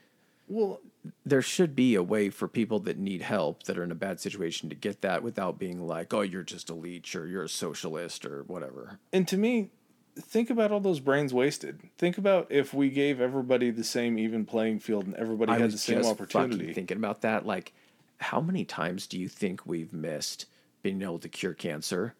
well, 0.48 0.80
there 1.24 1.42
should 1.42 1.74
be 1.74 1.94
a 1.94 2.02
way 2.02 2.30
for 2.30 2.48
people 2.48 2.80
that 2.80 2.98
need 2.98 3.22
help 3.22 3.64
that 3.64 3.78
are 3.78 3.84
in 3.84 3.90
a 3.90 3.96
bad 3.96 4.20
situation 4.20 4.68
to 4.68 4.74
get 4.74 5.00
that 5.02 5.22
without 5.22 5.58
being 5.58 5.86
like, 5.86 6.12
oh, 6.12 6.22
you're 6.22 6.42
just 6.42 6.70
a 6.70 6.74
leech 6.74 7.14
or 7.14 7.26
you're 7.26 7.44
a 7.44 7.48
socialist 7.48 8.24
or 8.24 8.42
whatever. 8.44 8.98
and 9.12 9.26
to 9.28 9.36
me, 9.36 9.70
think 10.16 10.50
about 10.50 10.70
all 10.70 10.80
those 10.80 11.00
brains 11.00 11.34
wasted. 11.34 11.80
Think 11.98 12.18
about 12.18 12.46
if 12.50 12.72
we 12.72 12.88
gave 12.90 13.20
everybody 13.20 13.70
the 13.70 13.84
same 13.84 14.18
even 14.18 14.44
playing 14.44 14.80
field 14.80 15.06
and 15.06 15.14
everybody 15.16 15.52
I 15.52 15.58
had 15.58 15.72
the 15.72 15.78
same 15.78 16.04
opportunity. 16.04 16.72
thinking 16.72 16.96
about 16.96 17.22
that. 17.22 17.44
Like, 17.46 17.72
how 18.18 18.40
many 18.40 18.64
times 18.64 19.06
do 19.06 19.18
you 19.18 19.28
think 19.28 19.66
we've 19.66 19.92
missed 19.92 20.46
being 20.82 21.02
able 21.02 21.18
to 21.18 21.28
cure 21.28 21.54
cancer 21.54 22.14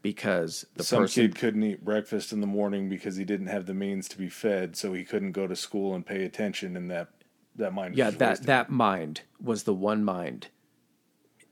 because 0.00 0.66
the 0.74 0.84
Some 0.84 1.02
person 1.02 1.24
kid 1.24 1.36
couldn't 1.36 1.62
eat 1.62 1.84
breakfast 1.84 2.32
in 2.32 2.40
the 2.40 2.46
morning 2.46 2.88
because 2.88 3.16
he 3.16 3.24
didn't 3.24 3.46
have 3.46 3.66
the 3.66 3.74
means 3.74 4.08
to 4.08 4.18
be 4.18 4.28
fed, 4.28 4.76
so 4.76 4.92
he 4.92 5.04
couldn't 5.04 5.32
go 5.32 5.46
to 5.46 5.56
school 5.56 5.94
and 5.94 6.04
pay 6.04 6.24
attention, 6.24 6.76
and 6.76 6.90
that 6.90 7.08
that 7.56 7.72
mind. 7.72 7.96
Yeah, 7.96 8.10
that 8.10 8.28
wasted. 8.30 8.46
that 8.46 8.70
mind 8.70 9.22
was 9.42 9.62
the 9.64 9.74
one 9.74 10.04
mind 10.04 10.48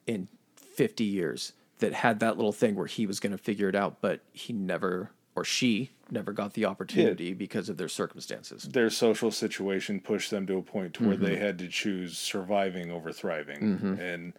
in 0.07 0.29
50 0.57 1.05
years 1.05 1.53
that 1.79 1.93
had 1.93 2.21
that 2.21 2.37
little 2.37 2.53
thing 2.53 2.75
where 2.75 2.87
he 2.87 3.07
was 3.07 3.21
going 3.21 3.33
to 3.33 3.39
figure 3.39 3.69
it 3.69 3.75
out, 3.75 4.01
but 4.01 4.21
he 4.33 4.53
never 4.53 5.11
or 5.35 5.45
she 5.45 5.91
never 6.11 6.31
got 6.33 6.53
the 6.53 6.65
opportunity 6.67 7.33
because 7.33 7.71
of 7.71 7.79
their 7.79 7.89
circumstances. 7.89 8.65
their 8.65 8.91
social 8.91 9.31
situation 9.31 9.99
pushed 9.99 10.31
them 10.31 10.47
to 10.47 10.59
a 10.59 10.63
point 10.63 10.93
to 10.93 11.07
where 11.07 11.17
they 11.17 11.33
Mm-hmm. 11.37 11.43
had 11.43 11.59
to 11.59 11.69
choose 11.69 12.19
surviving 12.19 12.91
over 12.91 13.11
thriving 13.13 13.97
and 13.99 14.35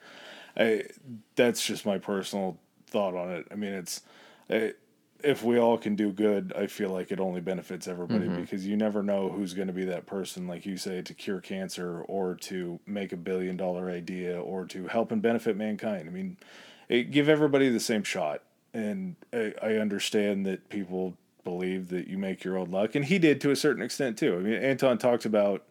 I, 0.55 0.83
that's 1.35 1.65
just 1.65 1.83
my 1.83 1.97
personal 1.97 2.59
thought 2.85 3.15
on 3.15 3.31
it 3.31 3.47
i 3.49 3.55
mean 3.55 3.73
it's 3.73 4.01
I, 4.51 4.73
if 5.23 5.43
we 5.43 5.57
all 5.57 5.77
can 5.77 5.95
do 5.95 6.11
good 6.11 6.53
i 6.55 6.67
feel 6.67 6.89
like 6.89 7.11
it 7.11 7.19
only 7.19 7.41
benefits 7.41 7.87
everybody 7.87 8.25
Mm-hmm. 8.25 8.41
because 8.41 8.65
you 8.67 8.75
never 8.77 9.01
know 9.01 9.29
who's 9.29 9.53
going 9.53 9.67
to 9.67 9.73
be 9.73 9.85
that 9.85 10.05
person 10.05 10.47
like 10.47 10.65
you 10.65 10.77
say 10.77 11.01
to 11.01 11.13
cure 11.13 11.39
cancer 11.41 12.01
or 12.01 12.35
to 12.35 12.79
make 12.85 13.11
a 13.13 13.17
billion 13.17 13.57
dollar 13.57 13.89
idea 13.89 14.39
or 14.39 14.65
to 14.65 14.87
help 14.87 15.11
and 15.11 15.21
benefit 15.21 15.55
mankind 15.57 16.07
i 16.07 16.11
mean 16.11 16.37
it, 16.89 17.11
give 17.11 17.29
everybody 17.29 17.69
the 17.69 17.79
same 17.79 18.03
shot 18.03 18.43
and 18.73 19.15
I, 19.31 19.53
I 19.61 19.73
understand 19.75 20.45
that 20.45 20.67
people 20.69 21.15
believe 21.43 21.89
that 21.89 22.07
you 22.07 22.17
make 22.17 22.43
your 22.43 22.57
own 22.57 22.71
luck, 22.71 22.95
and 22.95 23.05
he 23.05 23.19
did 23.19 23.39
to 23.41 23.51
a 23.51 23.55
certain 23.55 23.83
extent 23.83 24.17
too. 24.17 24.35
I 24.35 24.39
mean, 24.39 24.53
Anton 24.55 24.97
talks 24.97 25.25
about 25.25 25.63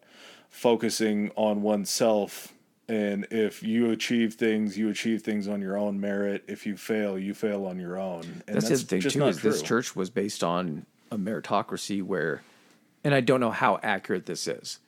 focusing 0.48 1.32
on 1.34 1.62
oneself 1.62 2.52
and 2.88 3.26
if 3.30 3.62
you 3.62 3.90
achieve 3.90 4.34
things 4.34 4.76
you 4.76 4.88
achieve 4.88 5.22
things 5.22 5.46
on 5.48 5.60
your 5.60 5.76
own 5.76 6.00
merit 6.00 6.42
if 6.48 6.66
you 6.66 6.76
fail 6.76 7.18
you 7.18 7.32
fail 7.32 7.66
on 7.66 7.78
your 7.78 7.98
own 7.98 8.42
and 8.46 8.56
that's, 8.56 8.68
the 8.68 8.76
thing 8.78 9.00
too 9.00 9.24
is 9.26 9.38
true. 9.38 9.50
this 9.50 9.62
church 9.62 9.94
was 9.94 10.10
based 10.10 10.42
on 10.42 10.84
a 11.10 11.16
meritocracy 11.16 12.02
where 12.02 12.42
and 13.04 13.14
i 13.14 13.20
don't 13.20 13.40
know 13.40 13.50
how 13.50 13.78
accurate 13.82 14.26
this 14.26 14.46
is 14.46 14.80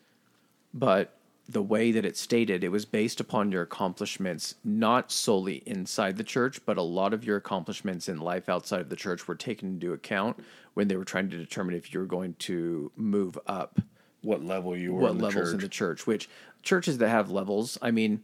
but 0.72 1.16
the 1.48 1.62
way 1.62 1.92
that 1.92 2.04
it 2.04 2.16
stated 2.16 2.64
it 2.64 2.70
was 2.70 2.84
based 2.84 3.20
upon 3.20 3.52
your 3.52 3.62
accomplishments 3.62 4.54
not 4.64 5.12
solely 5.12 5.62
inside 5.66 6.16
the 6.16 6.24
church 6.24 6.60
but 6.66 6.76
a 6.76 6.82
lot 6.82 7.12
of 7.14 7.24
your 7.24 7.36
accomplishments 7.36 8.08
in 8.08 8.18
life 8.18 8.48
outside 8.48 8.80
of 8.80 8.88
the 8.88 8.96
church 8.96 9.28
were 9.28 9.34
taken 9.34 9.68
into 9.68 9.92
account 9.92 10.36
when 10.72 10.88
they 10.88 10.96
were 10.96 11.04
trying 11.04 11.30
to 11.30 11.36
determine 11.36 11.74
if 11.74 11.92
you 11.92 12.00
were 12.00 12.06
going 12.06 12.34
to 12.34 12.90
move 12.96 13.38
up 13.46 13.78
what 14.22 14.42
level 14.42 14.74
you 14.76 14.94
were 14.94 15.02
what 15.02 15.10
in 15.12 15.18
levels 15.18 15.34
church. 15.34 15.54
in 15.54 15.60
the 15.60 15.68
church 15.68 16.06
which 16.06 16.28
churches 16.64 16.98
that 16.98 17.08
have 17.08 17.30
levels 17.30 17.78
i 17.82 17.90
mean 17.90 18.22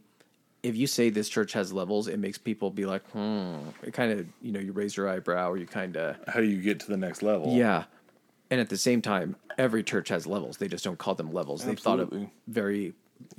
if 0.63 0.75
you 0.75 0.87
say 0.87 1.09
this 1.09 1.29
church 1.29 1.53
has 1.53 1.73
levels 1.73 2.07
it 2.07 2.19
makes 2.19 2.37
people 2.37 2.69
be 2.69 2.85
like 2.85 3.07
hmm 3.11 3.57
it 3.83 3.93
kind 3.93 4.11
of 4.11 4.25
you 4.41 4.51
know 4.51 4.59
you 4.59 4.71
raise 4.71 4.95
your 4.95 5.09
eyebrow 5.09 5.49
or 5.49 5.57
you 5.57 5.65
kind 5.65 5.97
of 5.97 6.17
how 6.27 6.39
do 6.39 6.45
you 6.45 6.61
get 6.61 6.79
to 6.81 6.87
the 6.87 6.97
next 6.97 7.21
level? 7.21 7.53
Yeah. 7.53 7.85
And 8.49 8.59
at 8.59 8.69
the 8.69 8.77
same 8.77 9.01
time 9.01 9.35
every 9.57 9.83
church 9.83 10.09
has 10.09 10.27
levels. 10.27 10.57
They 10.57 10.67
just 10.67 10.83
don't 10.83 10.97
call 10.97 11.15
them 11.15 11.31
levels. 11.31 11.65
They 11.65 11.75
thought 11.75 11.99
of 11.99 12.13
very 12.47 12.93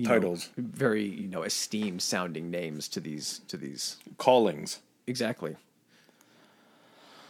titles 0.04 0.50
know, 0.56 0.64
very 0.68 1.04
you 1.04 1.28
know 1.28 1.42
esteemed 1.42 2.02
sounding 2.02 2.50
names 2.50 2.88
to 2.88 3.00
these 3.00 3.40
to 3.48 3.56
these. 3.56 3.98
Callings. 4.18 4.80
Exactly. 5.06 5.56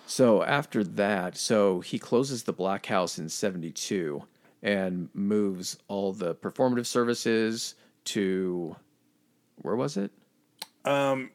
So 0.06 0.42
after 0.42 0.84
that 0.84 1.36
so 1.36 1.80
he 1.80 1.98
closes 1.98 2.44
the 2.44 2.52
black 2.52 2.86
house 2.86 3.18
in 3.18 3.28
72 3.28 4.22
and 4.62 5.08
moves 5.12 5.78
all 5.88 6.12
the 6.12 6.34
performative 6.34 6.86
services 6.86 7.74
to 8.04 8.76
where 9.56 9.76
was 9.76 9.96
it? 9.96 10.10
Um, 10.84 11.30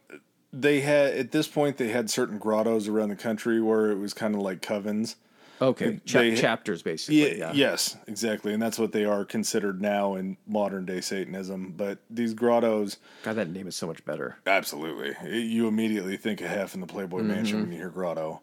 they 0.53 0.81
had 0.81 1.13
at 1.13 1.31
this 1.31 1.47
point 1.47 1.77
they 1.77 1.89
had 1.89 2.09
certain 2.09 2.37
grottos 2.37 2.87
around 2.87 3.09
the 3.09 3.15
country 3.15 3.61
where 3.61 3.91
it 3.91 3.97
was 3.97 4.13
kind 4.13 4.35
of 4.35 4.41
like 4.41 4.61
covens. 4.61 5.15
Okay, 5.59 5.99
Cha- 6.05 6.19
they, 6.19 6.35
chapters 6.35 6.83
basically. 6.83 7.21
Yeah, 7.21 7.35
yeah, 7.35 7.51
Yes, 7.53 7.97
exactly, 8.05 8.53
and 8.53 8.61
that's 8.61 8.77
what 8.77 8.91
they 8.91 9.05
are 9.05 9.25
considered 9.25 9.81
now 9.81 10.13
in 10.13 10.37
modern 10.45 10.85
day 10.85 11.01
Satanism. 11.01 11.73
But 11.75 11.97
these 12.11 12.35
grottos, 12.35 12.97
God, 13.23 13.37
that 13.37 13.49
name 13.49 13.67
is 13.67 13.75
so 13.75 13.87
much 13.87 14.05
better. 14.05 14.37
Absolutely, 14.45 15.15
you 15.35 15.67
immediately 15.67 16.15
think 16.15 16.41
of 16.41 16.47
Hef 16.47 16.75
in 16.75 16.81
the 16.81 16.87
Playboy 16.87 17.19
mm-hmm. 17.19 17.29
Mansion 17.29 17.61
when 17.61 17.71
you 17.71 17.77
hear 17.79 17.89
grotto. 17.89 18.41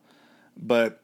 But 0.57 1.04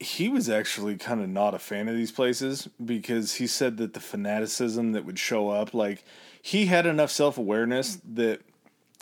he 0.00 0.30
was 0.30 0.48
actually 0.48 0.96
kind 0.96 1.20
of 1.20 1.28
not 1.28 1.54
a 1.54 1.58
fan 1.58 1.86
of 1.86 1.94
these 1.94 2.10
places 2.10 2.68
because 2.82 3.34
he 3.34 3.46
said 3.46 3.76
that 3.76 3.92
the 3.92 4.00
fanaticism 4.00 4.92
that 4.92 5.04
would 5.04 5.18
show 5.18 5.50
up, 5.50 5.74
like 5.74 6.02
he 6.40 6.66
had 6.66 6.86
enough 6.86 7.10
self 7.10 7.36
awareness 7.36 8.00
that 8.14 8.40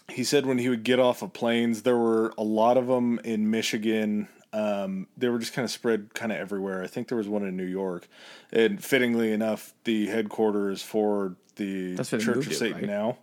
he 0.08 0.24
said 0.24 0.44
when 0.44 0.58
he 0.58 0.68
would 0.68 0.82
get 0.82 0.98
off 0.98 1.22
of 1.22 1.32
planes, 1.32 1.82
there 1.82 1.96
were 1.96 2.34
a 2.36 2.42
lot 2.42 2.76
of 2.76 2.88
them 2.88 3.20
in 3.20 3.48
Michigan. 3.48 4.28
Um, 4.52 5.06
they 5.16 5.28
were 5.28 5.38
just 5.38 5.52
kind 5.52 5.64
of 5.64 5.70
spread 5.70 6.14
kind 6.14 6.32
of 6.32 6.38
everywhere. 6.38 6.82
I 6.82 6.88
think 6.88 7.08
there 7.08 7.18
was 7.18 7.28
one 7.28 7.44
in 7.46 7.56
New 7.56 7.66
York, 7.66 8.08
and 8.50 8.82
fittingly 8.82 9.32
enough, 9.32 9.74
the 9.84 10.06
headquarters 10.06 10.82
for 10.82 11.36
the 11.56 11.96
Church 12.02 12.46
of 12.46 12.54
Satan 12.54 12.78
right? 12.78 12.86
now. 12.86 13.18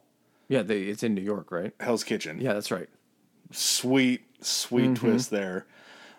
Yeah, 0.48 0.62
they, 0.62 0.84
it's 0.84 1.04
in 1.04 1.16
New 1.16 1.24
York, 1.24 1.52
right? 1.52 1.74
Hell's 1.80 2.04
Kitchen. 2.04 2.40
Yeah, 2.40 2.54
that's 2.54 2.72
right. 2.72 2.88
Sweet, 3.52 4.22
sweet 4.42 4.92
mm-hmm. 4.92 4.94
twist 4.94 5.32
there. 5.32 5.66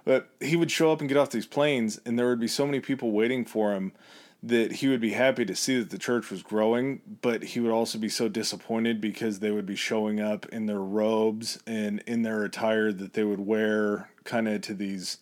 But 0.07 0.31
he 0.41 0.55
would 0.55 0.71
show 0.71 0.93
up 0.93 1.01
and 1.01 1.09
get 1.09 1.19
off 1.19 1.31
these 1.31 1.47
planes, 1.47 2.01
and 2.07 2.17
there 2.17 2.29
would 2.29 2.41
be 2.41 2.49
so 2.49 2.65
many 2.65 2.81
people 2.81 3.11
waiting 3.11 3.45
for 3.45 3.75
him 3.75 3.93
that 4.41 4.75
he 4.75 4.87
would 4.87 5.01
be 5.01 5.11
happy 5.11 5.45
to 5.45 5.57
see 5.57 5.79
that 5.81 5.91
the 5.91 5.99
church 5.99 6.31
was 6.31 6.45
growing, 6.45 7.01
but 7.21 7.43
he 7.43 7.59
would 7.61 7.73
also 7.73 7.99
be 7.99 8.09
so 8.09 8.29
disappointed 8.29 9.01
because 9.01 9.41
they 9.41 9.51
would 9.51 9.67
be 9.67 9.75
showing 9.75 10.21
up 10.21 10.47
in 10.51 10.67
their 10.67 10.81
robes 10.81 11.59
and 11.67 12.05
in 12.07 12.23
their 12.23 12.45
attire 12.45 12.93
that 12.93 13.15
they 13.15 13.25
would 13.25 13.41
wear 13.41 14.09
kind 14.23 14.47
of 14.47 14.61
to 14.61 14.75
these 14.75 15.19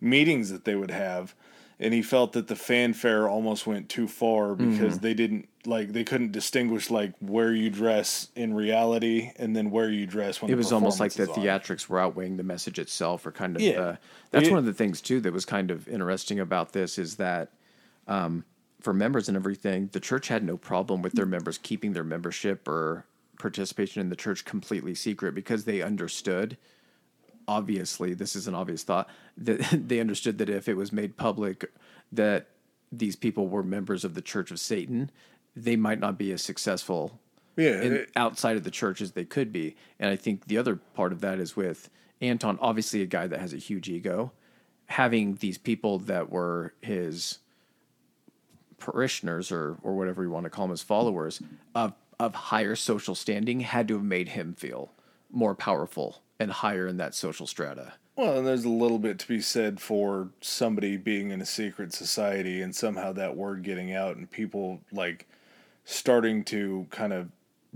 meetings 0.00 0.50
that 0.50 0.64
they 0.64 0.74
would 0.74 0.90
have 0.90 1.36
and 1.78 1.92
he 1.92 2.02
felt 2.02 2.32
that 2.32 2.48
the 2.48 2.56
fanfare 2.56 3.28
almost 3.28 3.66
went 3.66 3.88
too 3.88 4.08
far 4.08 4.54
because 4.54 4.94
mm-hmm. 4.94 5.02
they 5.02 5.14
didn't 5.14 5.48
like 5.66 5.92
they 5.92 6.04
couldn't 6.04 6.32
distinguish 6.32 6.90
like 6.90 7.12
where 7.20 7.52
you 7.52 7.68
dress 7.68 8.28
in 8.36 8.54
reality 8.54 9.32
and 9.36 9.54
then 9.54 9.70
where 9.70 9.90
you 9.90 10.06
dress 10.06 10.40
when 10.40 10.50
it 10.50 10.56
was 10.56 10.72
almost 10.72 11.00
like 11.00 11.12
the 11.12 11.26
theatrics 11.26 11.88
were 11.88 11.98
outweighing 11.98 12.36
the 12.36 12.42
message 12.42 12.78
itself 12.78 13.26
or 13.26 13.32
kind 13.32 13.56
of 13.56 13.62
yeah. 13.62 13.80
Uh, 13.80 13.96
that's 14.30 14.48
it, 14.48 14.50
one 14.50 14.58
of 14.58 14.64
the 14.64 14.72
things 14.72 15.00
too 15.00 15.20
that 15.20 15.32
was 15.32 15.44
kind 15.44 15.70
of 15.70 15.88
interesting 15.88 16.40
about 16.40 16.72
this 16.72 16.98
is 16.98 17.16
that 17.16 17.50
um, 18.06 18.44
for 18.80 18.94
members 18.94 19.28
and 19.28 19.36
everything 19.36 19.90
the 19.92 20.00
church 20.00 20.28
had 20.28 20.44
no 20.44 20.56
problem 20.56 21.02
with 21.02 21.14
their 21.14 21.26
members 21.26 21.58
keeping 21.58 21.92
their 21.92 22.04
membership 22.04 22.66
or 22.68 23.04
participation 23.38 24.00
in 24.00 24.08
the 24.08 24.16
church 24.16 24.44
completely 24.44 24.94
secret 24.94 25.34
because 25.34 25.64
they 25.64 25.82
understood 25.82 26.56
obviously 27.48 28.14
this 28.14 28.36
is 28.36 28.46
an 28.46 28.54
obvious 28.54 28.82
thought 28.82 29.08
that 29.36 29.58
they 29.88 30.00
understood 30.00 30.38
that 30.38 30.48
if 30.48 30.68
it 30.68 30.74
was 30.74 30.92
made 30.92 31.16
public 31.16 31.70
that 32.12 32.48
these 32.92 33.16
people 33.16 33.48
were 33.48 33.62
members 33.62 34.04
of 34.04 34.14
the 34.14 34.22
Church 34.22 34.50
of 34.50 34.60
Satan, 34.60 35.10
they 35.54 35.76
might 35.76 35.98
not 35.98 36.18
be 36.18 36.32
as 36.32 36.42
successful 36.42 37.20
yeah, 37.56 37.80
in, 37.80 37.92
it, 37.94 38.10
outside 38.16 38.56
of 38.56 38.64
the 38.64 38.70
church 38.70 39.00
as 39.00 39.12
they 39.12 39.24
could 39.24 39.52
be. 39.52 39.76
And 39.98 40.10
I 40.10 40.16
think 40.16 40.46
the 40.46 40.58
other 40.58 40.76
part 40.76 41.12
of 41.12 41.20
that 41.22 41.38
is 41.38 41.56
with 41.56 41.88
Anton, 42.20 42.58
obviously 42.60 43.02
a 43.02 43.06
guy 43.06 43.26
that 43.26 43.40
has 43.40 43.52
a 43.52 43.58
huge 43.58 43.88
ego, 43.88 44.32
having 44.86 45.36
these 45.36 45.58
people 45.58 45.98
that 46.00 46.30
were 46.30 46.74
his 46.80 47.38
parishioners 48.78 49.50
or 49.50 49.78
or 49.82 49.96
whatever 49.96 50.22
you 50.22 50.30
want 50.30 50.44
to 50.44 50.50
call 50.50 50.66
them 50.66 50.72
as 50.72 50.82
followers 50.82 51.40
of 51.74 51.94
of 52.20 52.34
higher 52.34 52.76
social 52.76 53.14
standing 53.14 53.60
had 53.60 53.88
to 53.88 53.94
have 53.94 54.04
made 54.04 54.28
him 54.28 54.52
feel 54.54 54.92
more 55.30 55.54
powerful 55.54 56.22
and 56.38 56.50
higher 56.50 56.86
in 56.86 56.96
that 56.98 57.14
social 57.14 57.46
strata. 57.46 57.94
Well, 58.16 58.38
and 58.38 58.46
there's 58.46 58.64
a 58.64 58.70
little 58.70 58.98
bit 58.98 59.18
to 59.20 59.28
be 59.28 59.40
said 59.40 59.80
for 59.80 60.30
somebody 60.40 60.96
being 60.96 61.30
in 61.30 61.42
a 61.42 61.46
secret 61.46 61.92
society 61.92 62.62
and 62.62 62.74
somehow 62.74 63.12
that 63.12 63.36
word 63.36 63.62
getting 63.62 63.92
out 63.92 64.16
and 64.16 64.30
people 64.30 64.80
like 64.90 65.26
starting 65.84 66.42
to 66.44 66.86
kind 66.90 67.12
of 67.12 67.28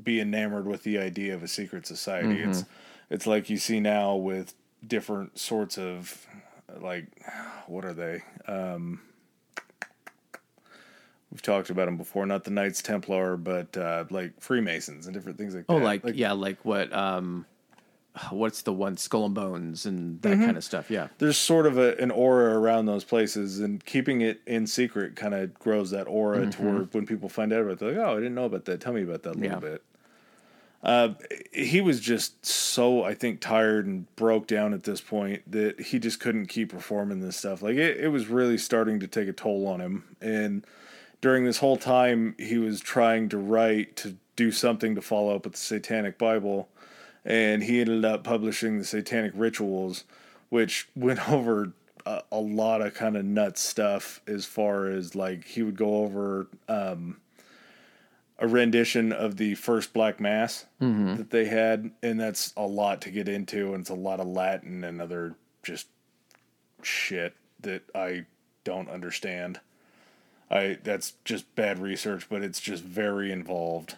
be 0.03 0.19
enamored 0.19 0.67
with 0.67 0.83
the 0.83 0.99
idea 0.99 1.35
of 1.35 1.43
a 1.43 1.49
secret 1.49 1.87
society. 1.87 2.39
Mm-hmm. 2.39 2.51
It's 2.51 2.65
it's 3.11 3.27
like 3.27 3.51
you 3.51 3.59
see 3.59 3.81
now 3.81 4.15
with 4.15 4.55
different 4.87 5.39
sorts 5.39 5.77
of 5.77 6.27
like 6.81 7.07
what 7.67 7.85
are 7.85 7.93
they? 7.93 8.23
Um, 8.47 9.01
we've 11.31 11.43
talked 11.43 11.71
about 11.71 11.87
them 11.87 11.97
before, 11.97 12.25
not 12.27 12.45
the 12.45 12.51
Knights 12.51 12.83
Templar, 12.83 13.37
but 13.37 13.77
uh, 13.77 14.05
like 14.11 14.41
Freemasons 14.41 15.07
and 15.07 15.15
different 15.15 15.39
things 15.39 15.55
like 15.55 15.65
oh, 15.69 15.75
that. 15.75 15.83
Oh, 15.83 15.85
like, 15.85 16.05
like 16.05 16.17
yeah, 16.17 16.33
like 16.33 16.65
what 16.65 16.93
um 16.93 17.47
what's 18.31 18.63
the 18.63 18.73
one 18.73 18.97
skull 18.97 19.27
and 19.27 19.35
bones 19.35 19.87
and 19.87 20.21
that 20.23 20.35
mm-hmm. 20.35 20.45
kind 20.45 20.57
of 20.57 20.65
stuff 20.65 20.91
yeah 20.91 21.09
there's 21.19 21.37
sort 21.37 21.67
of 21.67 21.79
a, 21.79 21.97
an 21.97 22.11
aura 22.11 22.59
around 22.59 22.87
those 22.87 23.05
places 23.05 23.61
and 23.61 23.85
keeping 23.85 24.21
it 24.21 24.41
in 24.47 24.67
secret 24.67 25.17
kind 25.17 25.35
of 25.35 25.53
grows 25.55 25.91
that 25.91 26.07
aura 26.07 26.41
mm-hmm. 26.41 26.51
to 26.51 26.63
where 26.63 26.83
when 26.93 27.07
people 27.07 27.29
find 27.29 27.53
out 27.53 27.63
about 27.63 27.73
it 27.73 27.79
they're 27.79 27.93
like 27.93 27.99
oh 27.99 28.13
i 28.13 28.17
didn't 28.17 28.35
know 28.35 28.45
about 28.45 28.65
that 28.65 28.81
tell 28.81 28.93
me 28.93 29.03
about 29.03 29.23
that 29.23 29.37
a 29.37 29.39
little 29.39 29.51
yeah. 29.51 29.59
bit 29.59 29.83
uh, 30.83 31.11
he 31.53 31.81
was 31.81 32.01
just 32.01 32.45
so 32.45 33.03
i 33.05 33.15
think 33.15 33.41
tired 33.41 33.87
and 33.87 34.15
broke 34.17 34.47
down 34.47 34.73
at 34.73 34.85
this 34.85 35.01
point 35.01 35.43
that 35.51 35.81
he 35.81 35.99
just 35.99 36.21
couldn't 36.21 36.47
keep 36.47 36.71
performing 36.71 37.21
this 37.21 37.37
stuff 37.37 37.63
like 37.63 37.77
it, 37.77 37.99
it 37.99 38.09
was 38.09 38.29
really 38.29 38.59
starting 38.59 39.01
to 39.01 39.07
take 39.07 39.29
a 39.29 39.33
toll 39.33 39.67
on 39.67 39.81
him 39.81 40.17
and 40.21 40.67
during 41.21 41.45
this 41.45 41.59
whole 41.59 41.77
time 41.77 42.35
he 42.39 42.59
was 42.59 42.81
trying 42.81 43.29
to 43.29 43.39
write 43.39 43.97
to 43.97 44.17
do 44.37 44.51
something 44.51 44.95
to 44.95 45.03
follow 45.03 45.35
up 45.35 45.45
with 45.45 45.53
the 45.53 45.59
satanic 45.59 46.17
bible 46.17 46.69
and 47.25 47.63
he 47.63 47.81
ended 47.81 48.05
up 48.05 48.25
publishing 48.25 48.79
the 48.79 48.85
Satanic 48.85 49.33
Rituals, 49.35 50.05
which 50.49 50.89
went 50.97 51.29
over 51.31 51.73
a, 52.07 52.23
a 52.33 52.39
lot 52.39 52.81
of 52.81 52.95
kind 52.95 53.17
of 53.17 53.25
nuts 53.25 53.61
stuff 53.61 54.21
as 54.27 54.47
far 54.47 54.87
as 54.87 55.15
like 55.15 55.45
he 55.45 55.63
would 55.63 55.77
go 55.77 56.05
over 56.05 56.47
um, 56.69 57.19
a 58.39 58.49
rendition 58.49 59.13
of 59.13 59.37
the 59.37 59.55
first 59.55 59.93
Black 59.93 60.19
Mass 60.19 60.65
mm-hmm. 60.81 61.17
that 61.17 61.31
they 61.31 61.45
had, 61.45 61.91
and 62.03 62.19
that's 62.19 62.55
a 62.57 62.67
lot 62.67 63.03
to 63.03 63.11
get 63.11 63.29
into, 63.29 63.75
and 63.75 63.83
it's 63.83 63.91
a 63.91 63.95
lot 63.95 64.19
of 64.19 64.27
Latin 64.27 64.83
and 64.83 65.01
other 65.01 65.35
just 65.63 65.89
shit 66.83 67.35
that 67.61 67.83
I 67.95 68.25
don't 68.65 68.89
understand. 68.89 69.61
I 70.51 70.79
that's 70.83 71.15
just 71.25 71.55
bad 71.55 71.79
research, 71.79 72.29
but 72.29 72.43
it's 72.43 72.61
just 72.61 72.83
very 72.83 73.31
involved. 73.31 73.97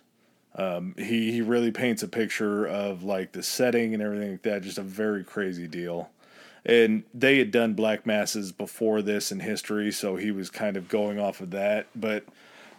Um, 0.55 0.95
he 0.99 1.33
he 1.33 1.41
really 1.41 1.71
paints 1.71 2.03
a 2.03 2.09
picture 2.09 2.67
of 2.67 3.03
like 3.03 3.33
the 3.33 3.43
setting 3.43 3.95
and 3.95 4.03
everything 4.03 4.33
like 4.33 4.43
that. 4.43 4.63
Just 4.63 4.79
a 4.79 4.83
very 4.83 5.25
crazy 5.25 5.67
deal. 5.67 6.11
And 6.65 7.03
they 7.13 7.39
had 7.39 7.51
done 7.51 7.75
black 7.75 8.07
masses 8.07 8.53
before 8.53 9.03
this 9.03 9.33
in 9.33 9.41
history, 9.41 9.91
so 9.91 10.15
he 10.17 10.31
was 10.31 10.49
kind 10.49 10.77
of 10.77 10.89
going 10.89 11.19
off 11.19 11.41
of 11.41 11.51
that. 11.51 11.89
But 11.97 12.25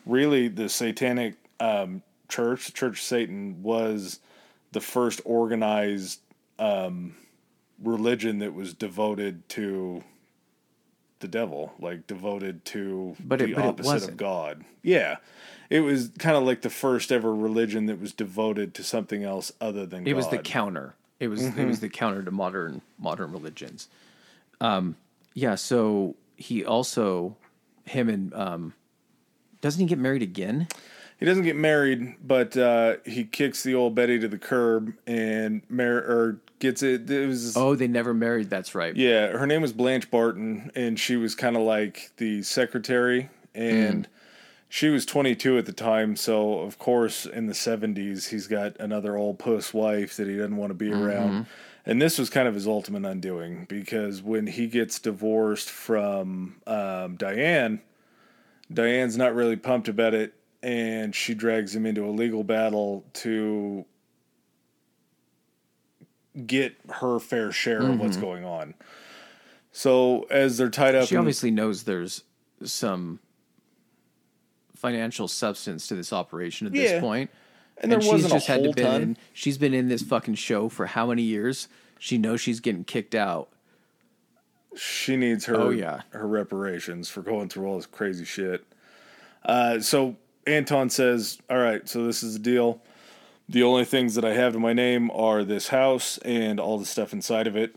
really, 0.06 0.48
the 0.48 0.70
Satanic 0.70 1.36
um, 1.60 2.02
Church, 2.30 2.68
the 2.68 2.72
Church 2.72 3.00
of 3.00 3.04
Satan, 3.04 3.62
was 3.62 4.20
the 4.72 4.80
first 4.80 5.20
organized 5.26 6.22
um, 6.60 7.16
religion 7.84 8.40
that 8.40 8.54
was 8.54 8.74
devoted 8.74 9.48
to 9.50 10.04
the 11.20 11.28
devil, 11.28 11.74
like 11.80 12.08
devoted 12.08 12.64
to 12.66 13.16
But 13.20 13.40
the 13.40 13.52
it 13.52 13.58
opposite 13.58 14.10
of. 14.10 14.18
God. 14.18 14.64
Yeah. 14.82 15.18
It 15.70 15.82
was 15.82 16.10
kind 16.20 16.36
of 16.38 16.44
like 16.44 16.62
the 16.62 16.70
first 16.70 17.12
ever 17.12 17.34
religion 17.34 17.86
that 17.88 18.00
was 18.00 18.12
devoted 18.14 18.74
to 18.76 18.84
something 18.84 19.24
else 19.24 19.52
other 19.62 19.86
than 19.86 20.06
It 20.08 20.12
God. 20.12 20.16
was 20.18 20.28
the 20.30 20.38
counter. 20.38 20.96
It 21.20 21.28
was 21.30 21.42
it 21.44 21.52
Mm-hmm. 21.54 21.68
was 21.68 21.80
the 21.80 21.90
counter 21.90 22.22
to 22.24 22.32
modern 22.32 22.82
modern 23.00 23.32
religions. 23.32 23.88
Um, 24.62 24.96
yeah. 25.34 25.56
So 25.56 26.16
he 26.36 26.64
also 26.66 27.36
him 27.86 28.10
and 28.10 28.34
um, 28.34 28.74
doesn't 29.62 29.80
he 29.80 29.86
get 29.88 30.00
married 30.00 30.22
again? 30.22 30.68
He 31.20 31.26
doesn't 31.26 31.44
get 31.44 31.56
married, 31.56 32.16
but 32.26 32.58
uh, 32.58 32.96
he 33.06 33.24
kicks 33.24 33.64
the 33.64 33.76
old 33.76 33.96
Betty 33.96 34.20
to 34.20 34.28
the 34.28 34.38
curb 34.38 34.94
and 35.08 35.62
mar- 35.70 35.98
or 36.00 36.40
gets 36.60 36.84
it. 36.84 37.10
It 37.10 37.28
was 37.28 37.56
Oh, 37.56 37.76
they 37.76 37.88
never 37.88 38.14
married. 38.14 38.50
That's 38.50 38.76
right. 38.76 38.94
yeah. 38.96 39.28
Her 39.28 39.48
name 39.48 39.62
was 39.62 39.72
Blanche 39.72 40.12
Barton, 40.12 40.72
and 40.76 41.00
she 41.00 41.16
was 41.16 41.34
kind 41.36 41.56
of 41.56 41.62
like 41.62 42.12
the 42.18 42.42
secretary, 42.44 43.30
and 43.56 44.06
she 44.74 44.90
was 44.90 45.06
22 45.06 45.60
at 45.60 45.68
the 45.68 45.72
time. 45.72 46.16
So 46.16 46.62
of 46.62 46.80
course, 46.80 47.28
in 47.28 47.46
the 47.46 47.54
70s, 47.54 48.30
he's 48.30 48.48
got 48.48 48.76
another 48.80 49.16
old 49.16 49.38
puss 49.38 49.72
wife 49.72 50.18
that 50.18 50.28
he 50.28 50.36
doesn't 50.36 50.58
want 50.58 50.72
to 50.72 50.74
be 50.74 50.92
around. 50.92 51.46
And 51.86 52.02
this 52.02 52.18
was 52.18 52.32
kind 52.32 52.48
of 52.48 52.56
his 52.56 52.66
ultimate 52.66 53.06
undoing 53.06 53.66
because 53.70 54.24
when 54.24 54.48
he 54.48 54.66
gets 54.66 54.98
divorced 54.98 55.70
from 55.70 56.56
um, 56.66 57.18
Diane, 57.18 57.82
Diane's 58.74 59.16
not 59.16 59.36
really 59.36 59.58
pumped 59.58 59.90
about 59.90 60.16
it, 60.16 60.34
and 60.64 61.14
she 61.14 61.36
drags 61.36 61.76
him 61.76 61.86
into 61.86 62.04
a 62.04 62.10
legal 62.10 62.44
battle 62.44 63.06
to 63.14 63.86
get 66.48 66.78
her 66.94 67.20
fair 67.20 67.52
share 67.52 67.84
of 67.84 68.00
what's 68.00 68.18
going 68.18 68.44
on. 68.44 68.74
So 69.72 70.24
as 70.32 70.58
they're 70.58 70.72
tied 70.72 70.96
up, 70.96 71.10
She 71.10 71.16
obviously 71.16 71.52
knows 71.52 71.84
there's 71.84 72.24
some 72.64 73.20
financial 74.88 75.30
substance 75.30 75.88
to 75.88 75.96
this 75.96 76.12
operation 76.12 76.68
at 76.68 76.74
Yeah. 76.74 76.84
this 76.84 77.02
point. 77.02 77.32
and 77.78 77.90
there 77.92 78.00
she's 78.02 78.12
wasn't 78.12 78.34
just 78.34 78.50
a 78.50 78.52
had 78.52 78.64
to 78.66 78.72
been 78.74 78.86
ton. 78.86 79.02
in. 79.02 79.18
She's 79.34 79.58
been 79.58 79.74
in 79.74 79.88
this 79.88 80.04
fucking 80.04 80.36
show 80.36 80.68
for 80.70 80.86
how 80.88 81.08
many 81.08 81.22
years? 81.24 81.68
She 81.98 82.18
knows 82.20 82.40
she's 82.42 82.60
getting 82.60 82.84
kicked 82.84 83.16
out. 83.16 83.50
she 84.76 85.16
needs 85.16 85.46
her 85.46 85.56
Oh, 85.56 85.70
yeah. 85.70 86.02
her 86.10 86.28
reparations 86.28 87.08
for 87.10 87.22
going 87.22 87.48
through 87.50 87.68
all 87.68 87.76
this 87.78 87.86
crazy 87.86 88.26
shit. 88.26 88.66
Uh, 89.46 89.80
so 89.80 90.16
Anton 90.48 90.90
says, 90.90 91.38
"All 91.50 91.58
right, 91.60 91.88
so 91.88 92.06
this 92.06 92.24
is 92.24 92.34
the 92.34 92.40
deal. 92.40 92.82
The 93.48 93.62
only 93.64 93.86
things 93.86 94.16
that 94.16 94.26
I 94.26 94.34
have 94.34 94.54
to 94.54 94.60
my 94.60 94.74
name 94.74 95.12
are 95.12 95.44
this 95.44 95.68
house 95.68 96.18
and 96.20 96.60
all 96.60 96.78
the 96.80 96.86
stuff 96.86 97.14
inside 97.14 97.46
of 97.48 97.56
it. 97.56 97.76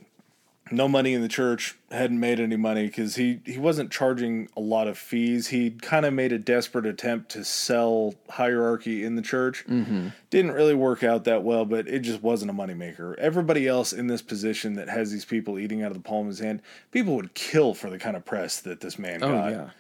No 0.70 0.88
money 0.88 1.14
in 1.14 1.22
the 1.22 1.28
church. 1.28 1.76
Hadn't 1.92 2.18
made 2.18 2.40
any 2.40 2.56
money 2.56 2.86
because 2.86 3.14
he 3.14 3.40
he 3.44 3.56
wasn't 3.56 3.92
charging 3.92 4.48
a 4.56 4.60
lot 4.60 4.88
of 4.88 4.98
fees. 4.98 5.48
He 5.48 5.70
kind 5.70 6.04
of 6.04 6.12
made 6.12 6.32
a 6.32 6.38
desperate 6.38 6.86
attempt 6.86 7.30
to 7.32 7.44
sell 7.44 8.14
hierarchy 8.30 9.04
in 9.04 9.14
the 9.14 9.22
church. 9.22 9.64
Mm-hmm. 9.68 10.08
Didn't 10.30 10.52
really 10.52 10.74
work 10.74 11.04
out 11.04 11.22
that 11.24 11.44
well, 11.44 11.64
but 11.64 11.86
it 11.86 12.00
just 12.00 12.20
wasn't 12.22 12.50
a 12.50 12.54
moneymaker. 12.54 13.16
Everybody 13.16 13.68
else 13.68 13.92
in 13.92 14.08
this 14.08 14.22
position 14.22 14.74
that 14.74 14.88
has 14.88 15.12
these 15.12 15.24
people 15.24 15.56
eating 15.58 15.82
out 15.82 15.92
of 15.92 15.96
the 15.96 16.02
palm 16.02 16.22
of 16.22 16.28
his 16.28 16.40
hand, 16.40 16.62
people 16.90 17.14
would 17.14 17.34
kill 17.34 17.72
for 17.72 17.88
the 17.88 17.98
kind 17.98 18.16
of 18.16 18.24
press 18.24 18.60
that 18.60 18.80
this 18.80 18.98
man 18.98 19.22
Oh 19.22 19.28
got 19.28 19.50
yeah. 19.52 19.70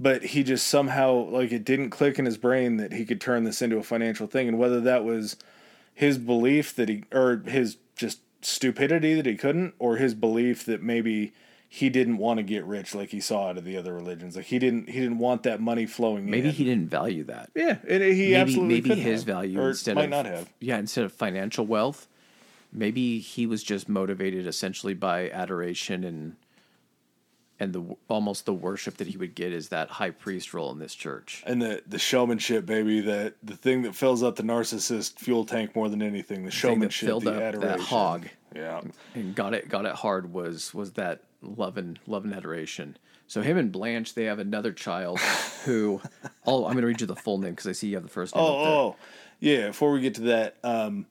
but 0.00 0.22
he 0.24 0.42
just 0.42 0.66
somehow 0.66 1.12
like 1.12 1.52
it 1.52 1.64
didn't 1.64 1.90
click 1.90 2.18
in 2.18 2.24
his 2.24 2.38
brain 2.38 2.78
that 2.78 2.92
he 2.92 3.04
could 3.04 3.20
turn 3.20 3.44
this 3.44 3.60
into 3.60 3.76
a 3.76 3.82
financial 3.82 4.26
thing 4.26 4.48
and 4.48 4.58
whether 4.58 4.80
that 4.80 5.04
was 5.04 5.36
his 5.94 6.16
belief 6.16 6.74
that 6.76 6.88
he 6.88 7.04
or 7.12 7.42
his 7.46 7.76
just 7.96 8.20
stupidity 8.42 9.14
that 9.14 9.26
he 9.26 9.36
couldn't 9.36 9.74
or 9.78 9.96
his 9.96 10.14
belief 10.14 10.64
that 10.66 10.82
maybe 10.82 11.32
he 11.68 11.88
didn't 11.88 12.18
want 12.18 12.36
to 12.38 12.42
get 12.42 12.64
rich 12.64 12.94
like 12.94 13.08
he 13.10 13.20
saw 13.20 13.48
out 13.48 13.56
of 13.56 13.64
the 13.64 13.76
other 13.78 13.94
religions. 13.94 14.36
Like 14.36 14.44
he 14.46 14.58
didn't 14.58 14.88
he 14.90 15.00
didn't 15.00 15.18
want 15.18 15.42
that 15.44 15.60
money 15.60 15.86
flowing 15.86 16.28
Maybe 16.30 16.48
in. 16.48 16.54
he 16.54 16.64
didn't 16.64 16.88
value 16.90 17.24
that. 17.24 17.50
yeah 17.54 17.78
and 17.88 18.02
he 18.02 18.32
maybe 18.32 18.34
absolutely 18.34 18.74
maybe 18.80 18.94
his 19.00 19.20
have, 19.22 19.26
value 19.26 19.60
or 19.60 19.68
instead 19.70 19.94
might 19.94 20.04
of 20.04 20.10
not 20.10 20.26
have. 20.26 20.52
Yeah 20.60 20.76
instead 20.78 21.04
of 21.04 21.12
financial 21.12 21.66
wealth 21.66 22.08
maybe 22.72 23.18
he 23.20 23.46
was 23.46 23.62
just 23.62 23.88
motivated 23.88 24.46
essentially 24.46 24.94
by 24.94 25.30
adoration 25.30 26.04
and 26.04 26.36
and 27.62 27.72
the 27.72 27.96
almost 28.08 28.44
the 28.44 28.52
worship 28.52 28.96
that 28.96 29.06
he 29.06 29.16
would 29.16 29.36
get 29.36 29.52
is 29.52 29.68
that 29.68 29.88
high 29.88 30.10
priest 30.10 30.52
role 30.52 30.72
in 30.72 30.80
this 30.80 30.94
church 30.94 31.44
and 31.46 31.62
the 31.62 31.82
the 31.86 31.98
showmanship 31.98 32.66
baby 32.66 33.00
that 33.00 33.34
the 33.42 33.56
thing 33.56 33.82
that 33.82 33.94
fills 33.94 34.22
up 34.22 34.34
the 34.34 34.42
narcissist 34.42 35.18
fuel 35.18 35.44
tank 35.44 35.76
more 35.76 35.88
than 35.88 36.02
anything 36.02 36.22
the 36.22 36.32
thing 36.32 36.44
that 36.44 36.50
showmanship 36.50 37.06
filled 37.06 37.24
the 37.24 37.32
up 37.32 37.40
adoration 37.40 37.68
that 37.68 37.80
hog 37.80 38.28
yeah 38.54 38.80
and 39.14 39.34
got 39.36 39.54
it 39.54 39.68
got 39.68 39.86
it 39.86 39.94
hard 39.94 40.32
was 40.32 40.74
was 40.74 40.92
that 40.92 41.22
love 41.40 41.76
and 41.76 42.00
love 42.08 42.24
and 42.24 42.34
adoration 42.34 42.96
so 43.28 43.42
him 43.42 43.56
and 43.56 43.70
blanche 43.70 44.14
they 44.14 44.24
have 44.24 44.40
another 44.40 44.72
child 44.72 45.20
who 45.64 46.00
oh 46.44 46.66
i'm 46.66 46.72
going 46.72 46.82
to 46.82 46.86
read 46.86 47.00
you 47.00 47.06
the 47.06 47.14
full 47.14 47.38
name 47.38 47.52
because 47.52 47.68
i 47.68 47.72
see 47.72 47.88
you 47.88 47.94
have 47.94 48.02
the 48.02 48.08
first 48.08 48.34
name 48.34 48.44
up 48.44 48.50
there. 48.50 48.66
Oh, 48.66 48.78
oh, 48.78 48.96
yeah. 49.38 49.66
Before 49.68 49.90
we 49.90 50.00
get 50.00 50.14
to 50.14 50.20
that, 50.22 50.56
um, 50.62 51.04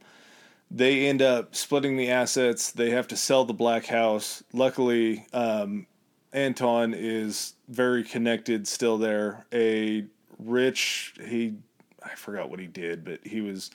they 0.71 1.07
end 1.07 1.21
up 1.21 1.53
splitting 1.53 1.97
the 1.97 2.09
assets. 2.09 2.71
They 2.71 2.91
have 2.91 3.09
to 3.09 3.17
sell 3.17 3.43
the 3.43 3.53
black 3.53 3.85
house. 3.85 4.41
Luckily, 4.53 5.27
um, 5.33 5.85
Anton 6.33 6.93
is 6.93 7.53
very 7.67 8.03
connected 8.03 8.67
still 8.67 8.97
there. 8.97 9.45
A 9.53 10.05
rich, 10.39 11.13
he, 11.25 11.55
I 12.03 12.15
forgot 12.15 12.49
what 12.49 12.59
he 12.59 12.67
did, 12.67 13.03
but 13.03 13.19
he 13.25 13.41
was 13.41 13.69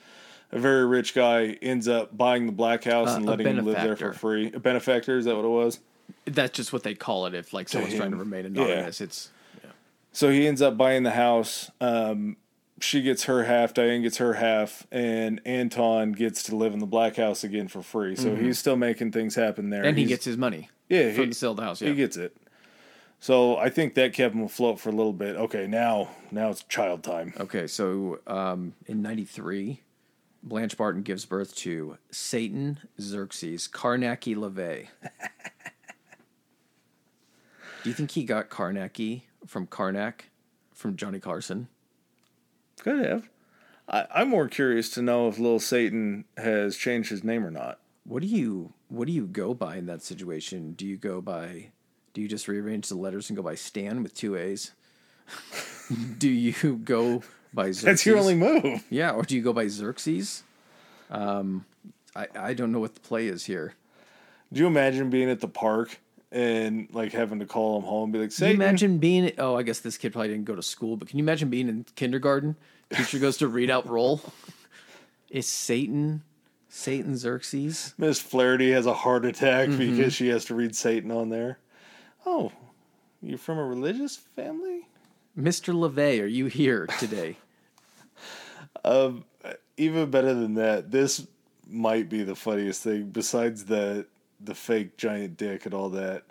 a 0.52 0.58
very 0.58 0.86
rich 0.86 1.14
guy. 1.14 1.58
Ends 1.62 1.86
up 1.88 2.16
buying 2.16 2.46
the 2.46 2.52
black 2.52 2.84
house 2.84 3.10
Uh, 3.10 3.16
and 3.16 3.26
letting 3.26 3.46
him 3.46 3.64
live 3.64 3.76
there 3.76 3.96
for 3.96 4.12
free. 4.12 4.50
A 4.52 4.60
benefactor, 4.60 5.18
is 5.18 5.24
that 5.26 5.36
what 5.36 5.44
it 5.44 5.48
was? 5.48 5.80
that's 6.24 6.56
just 6.56 6.72
what 6.72 6.84
they 6.84 6.94
call 6.94 7.26
it 7.26 7.34
if 7.34 7.52
like 7.52 7.68
someone's 7.68 7.94
trying 7.94 8.12
to 8.12 8.16
remain 8.16 8.54
Yeah. 8.54 8.62
anonymous 8.62 9.00
it's 9.00 9.30
So 10.12 10.30
he 10.30 10.46
ends 10.46 10.62
up 10.62 10.76
buying 10.76 11.02
the 11.02 11.10
house. 11.10 11.70
Um, 11.80 12.36
she 12.80 13.02
gets 13.02 13.24
her 13.24 13.44
half, 13.44 13.74
Diane 13.74 14.02
gets 14.02 14.18
her 14.18 14.34
half, 14.34 14.86
and 14.92 15.40
Anton 15.44 16.12
gets 16.12 16.42
to 16.44 16.56
live 16.56 16.72
in 16.74 16.78
the 16.78 16.86
black 16.86 17.16
house 17.16 17.42
again 17.42 17.68
for 17.68 17.82
free. 17.82 18.14
So 18.16 18.36
he's 18.36 18.58
still 18.58 18.76
making 18.76 19.12
things 19.12 19.34
happen 19.34 19.70
there. 19.70 19.80
Mm-hmm. 19.80 19.88
and 19.88 19.98
he 19.98 20.04
gets 20.04 20.24
his 20.24 20.36
money 20.36 20.68
yeah, 20.88 21.12
from 21.12 21.26
he, 21.26 21.32
sale 21.32 21.54
the 21.54 21.62
house. 21.62 21.80
Yeah. 21.82 21.88
he 21.90 21.94
gets 21.96 22.16
it. 22.16 22.36
So 23.20 23.56
I 23.56 23.70
think 23.70 23.94
that 23.94 24.12
kept 24.12 24.34
him 24.34 24.42
afloat 24.42 24.78
for 24.78 24.90
a 24.90 24.92
little 24.92 25.12
bit. 25.12 25.36
Okay, 25.36 25.66
now 25.66 26.10
now 26.30 26.50
it's 26.50 26.62
child 26.64 27.02
time. 27.02 27.32
okay, 27.40 27.66
so 27.66 28.20
um, 28.26 28.74
in 28.86 29.02
'93, 29.02 29.80
Blanche 30.42 30.76
Barton 30.76 31.02
gives 31.02 31.24
birth 31.24 31.54
to 31.56 31.98
Satan 32.10 32.78
Xerxes 33.00 33.68
Carnacki 33.68 34.36
LaVey. 34.36 34.88
Do 37.82 37.90
you 37.90 37.94
think 37.94 38.12
he 38.12 38.24
got 38.24 38.50
Carnacki 38.50 39.22
from 39.46 39.66
Carnac 39.66 40.30
from 40.74 40.96
Johnny 40.96 41.20
Carson? 41.20 41.68
Could 42.80 43.04
have. 43.04 43.28
I, 43.88 44.06
I'm 44.12 44.28
more 44.28 44.48
curious 44.48 44.90
to 44.90 45.02
know 45.02 45.28
if 45.28 45.38
little 45.38 45.60
Satan 45.60 46.24
has 46.36 46.76
changed 46.76 47.10
his 47.10 47.24
name 47.24 47.46
or 47.46 47.50
not. 47.50 47.78
What 48.04 48.22
do 48.22 48.28
you 48.28 48.72
what 48.88 49.06
do 49.06 49.12
you 49.12 49.26
go 49.26 49.54
by 49.54 49.76
in 49.76 49.86
that 49.86 50.02
situation? 50.02 50.72
Do 50.72 50.86
you 50.86 50.96
go 50.96 51.20
by 51.20 51.70
do 52.16 52.22
you 52.22 52.28
just 52.28 52.48
rearrange 52.48 52.88
the 52.88 52.94
letters 52.94 53.28
and 53.28 53.36
go 53.36 53.42
by 53.42 53.54
Stan 53.54 54.02
with 54.02 54.14
two 54.14 54.36
A's? 54.36 54.72
do 56.18 56.30
you 56.30 56.76
go 56.76 57.22
by 57.52 57.66
Xerxes? 57.72 57.82
That's 57.84 58.06
your 58.06 58.16
only 58.16 58.34
move. 58.34 58.82
Yeah, 58.88 59.10
or 59.10 59.22
do 59.22 59.36
you 59.36 59.42
go 59.42 59.52
by 59.52 59.66
Xerxes? 59.68 60.42
Um, 61.10 61.66
I 62.14 62.26
I 62.34 62.54
don't 62.54 62.72
know 62.72 62.80
what 62.80 62.94
the 62.94 63.00
play 63.00 63.26
is 63.26 63.44
here. 63.44 63.74
Do 64.50 64.60
you 64.60 64.66
imagine 64.66 65.10
being 65.10 65.28
at 65.28 65.40
the 65.40 65.48
park 65.48 65.98
and 66.32 66.88
like 66.92 67.12
having 67.12 67.38
to 67.40 67.46
call 67.46 67.76
him 67.78 67.84
home 67.84 68.04
and 68.04 68.12
be 68.14 68.18
like, 68.20 68.30
Can 68.30 68.46
you 68.46 68.50
Satan? 68.52 68.62
imagine 68.62 68.98
being? 68.98 69.32
Oh, 69.36 69.54
I 69.54 69.62
guess 69.62 69.80
this 69.80 69.98
kid 69.98 70.12
probably 70.14 70.28
didn't 70.28 70.46
go 70.46 70.54
to 70.54 70.62
school, 70.62 70.96
but 70.96 71.08
can 71.08 71.18
you 71.18 71.24
imagine 71.24 71.50
being 71.50 71.68
in 71.68 71.84
kindergarten? 71.96 72.56
Teacher 72.90 73.18
goes 73.18 73.36
to 73.38 73.48
read 73.48 73.68
out 73.70 73.86
roll. 73.88 74.22
Is 75.30 75.46
Satan, 75.48 76.22
Satan 76.68 77.16
Xerxes? 77.18 77.92
Miss 77.98 78.20
Flaherty 78.20 78.70
has 78.70 78.86
a 78.86 78.94
heart 78.94 79.26
attack 79.26 79.68
Mm-hmm. 79.68 79.96
because 79.96 80.14
she 80.14 80.28
has 80.28 80.44
to 80.46 80.54
read 80.54 80.74
Satan 80.74 81.10
on 81.10 81.28
there. 81.28 81.58
Oh, 82.26 82.50
you're 83.22 83.38
from 83.38 83.58
a 83.58 83.64
religious 83.64 84.16
family? 84.16 84.88
Mr. 85.38 85.72
LaVey, 85.72 86.20
are 86.20 86.26
you 86.26 86.46
here 86.46 86.86
today? 86.98 87.36
um, 88.84 89.24
Even 89.76 90.10
better 90.10 90.34
than 90.34 90.54
that, 90.54 90.90
this 90.90 91.26
might 91.68 92.08
be 92.08 92.24
the 92.24 92.34
funniest 92.34 92.82
thing 92.82 93.10
besides 93.10 93.64
the 93.64 94.06
the 94.40 94.54
fake 94.54 94.96
giant 94.98 95.36
dick 95.36 95.64
and 95.64 95.74
all 95.74 95.88
that. 95.88 96.24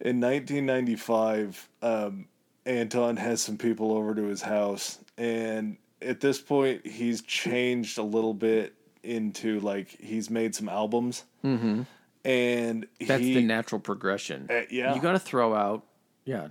In 0.00 0.18
1995, 0.20 1.68
um, 1.82 2.26
Anton 2.64 3.16
has 3.16 3.42
some 3.42 3.58
people 3.58 3.92
over 3.92 4.14
to 4.14 4.22
his 4.24 4.40
house, 4.40 4.98
and 5.18 5.76
at 6.00 6.20
this 6.20 6.40
point, 6.40 6.86
he's 6.86 7.20
changed 7.20 7.98
a 7.98 8.02
little 8.02 8.32
bit 8.32 8.74
into 9.02 9.60
like 9.60 9.88
he's 10.00 10.30
made 10.30 10.54
some 10.54 10.68
albums, 10.68 11.24
mm-hmm. 11.44 11.82
And 12.24 12.86
That's 13.00 13.22
he, 13.22 13.34
the 13.34 13.42
natural 13.42 13.80
progression. 13.80 14.48
Uh, 14.50 14.62
yeah. 14.70 14.94
you 14.94 15.00
got 15.00 15.12
to 15.12 15.18
throw 15.18 15.54
out. 15.54 15.84
Yeah, 16.24 16.48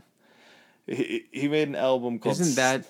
he 0.88 1.26
he 1.32 1.48
made 1.48 1.68
an 1.68 1.76
album 1.76 2.20
called 2.20 2.40
isn't 2.40 2.56
that 2.56 2.86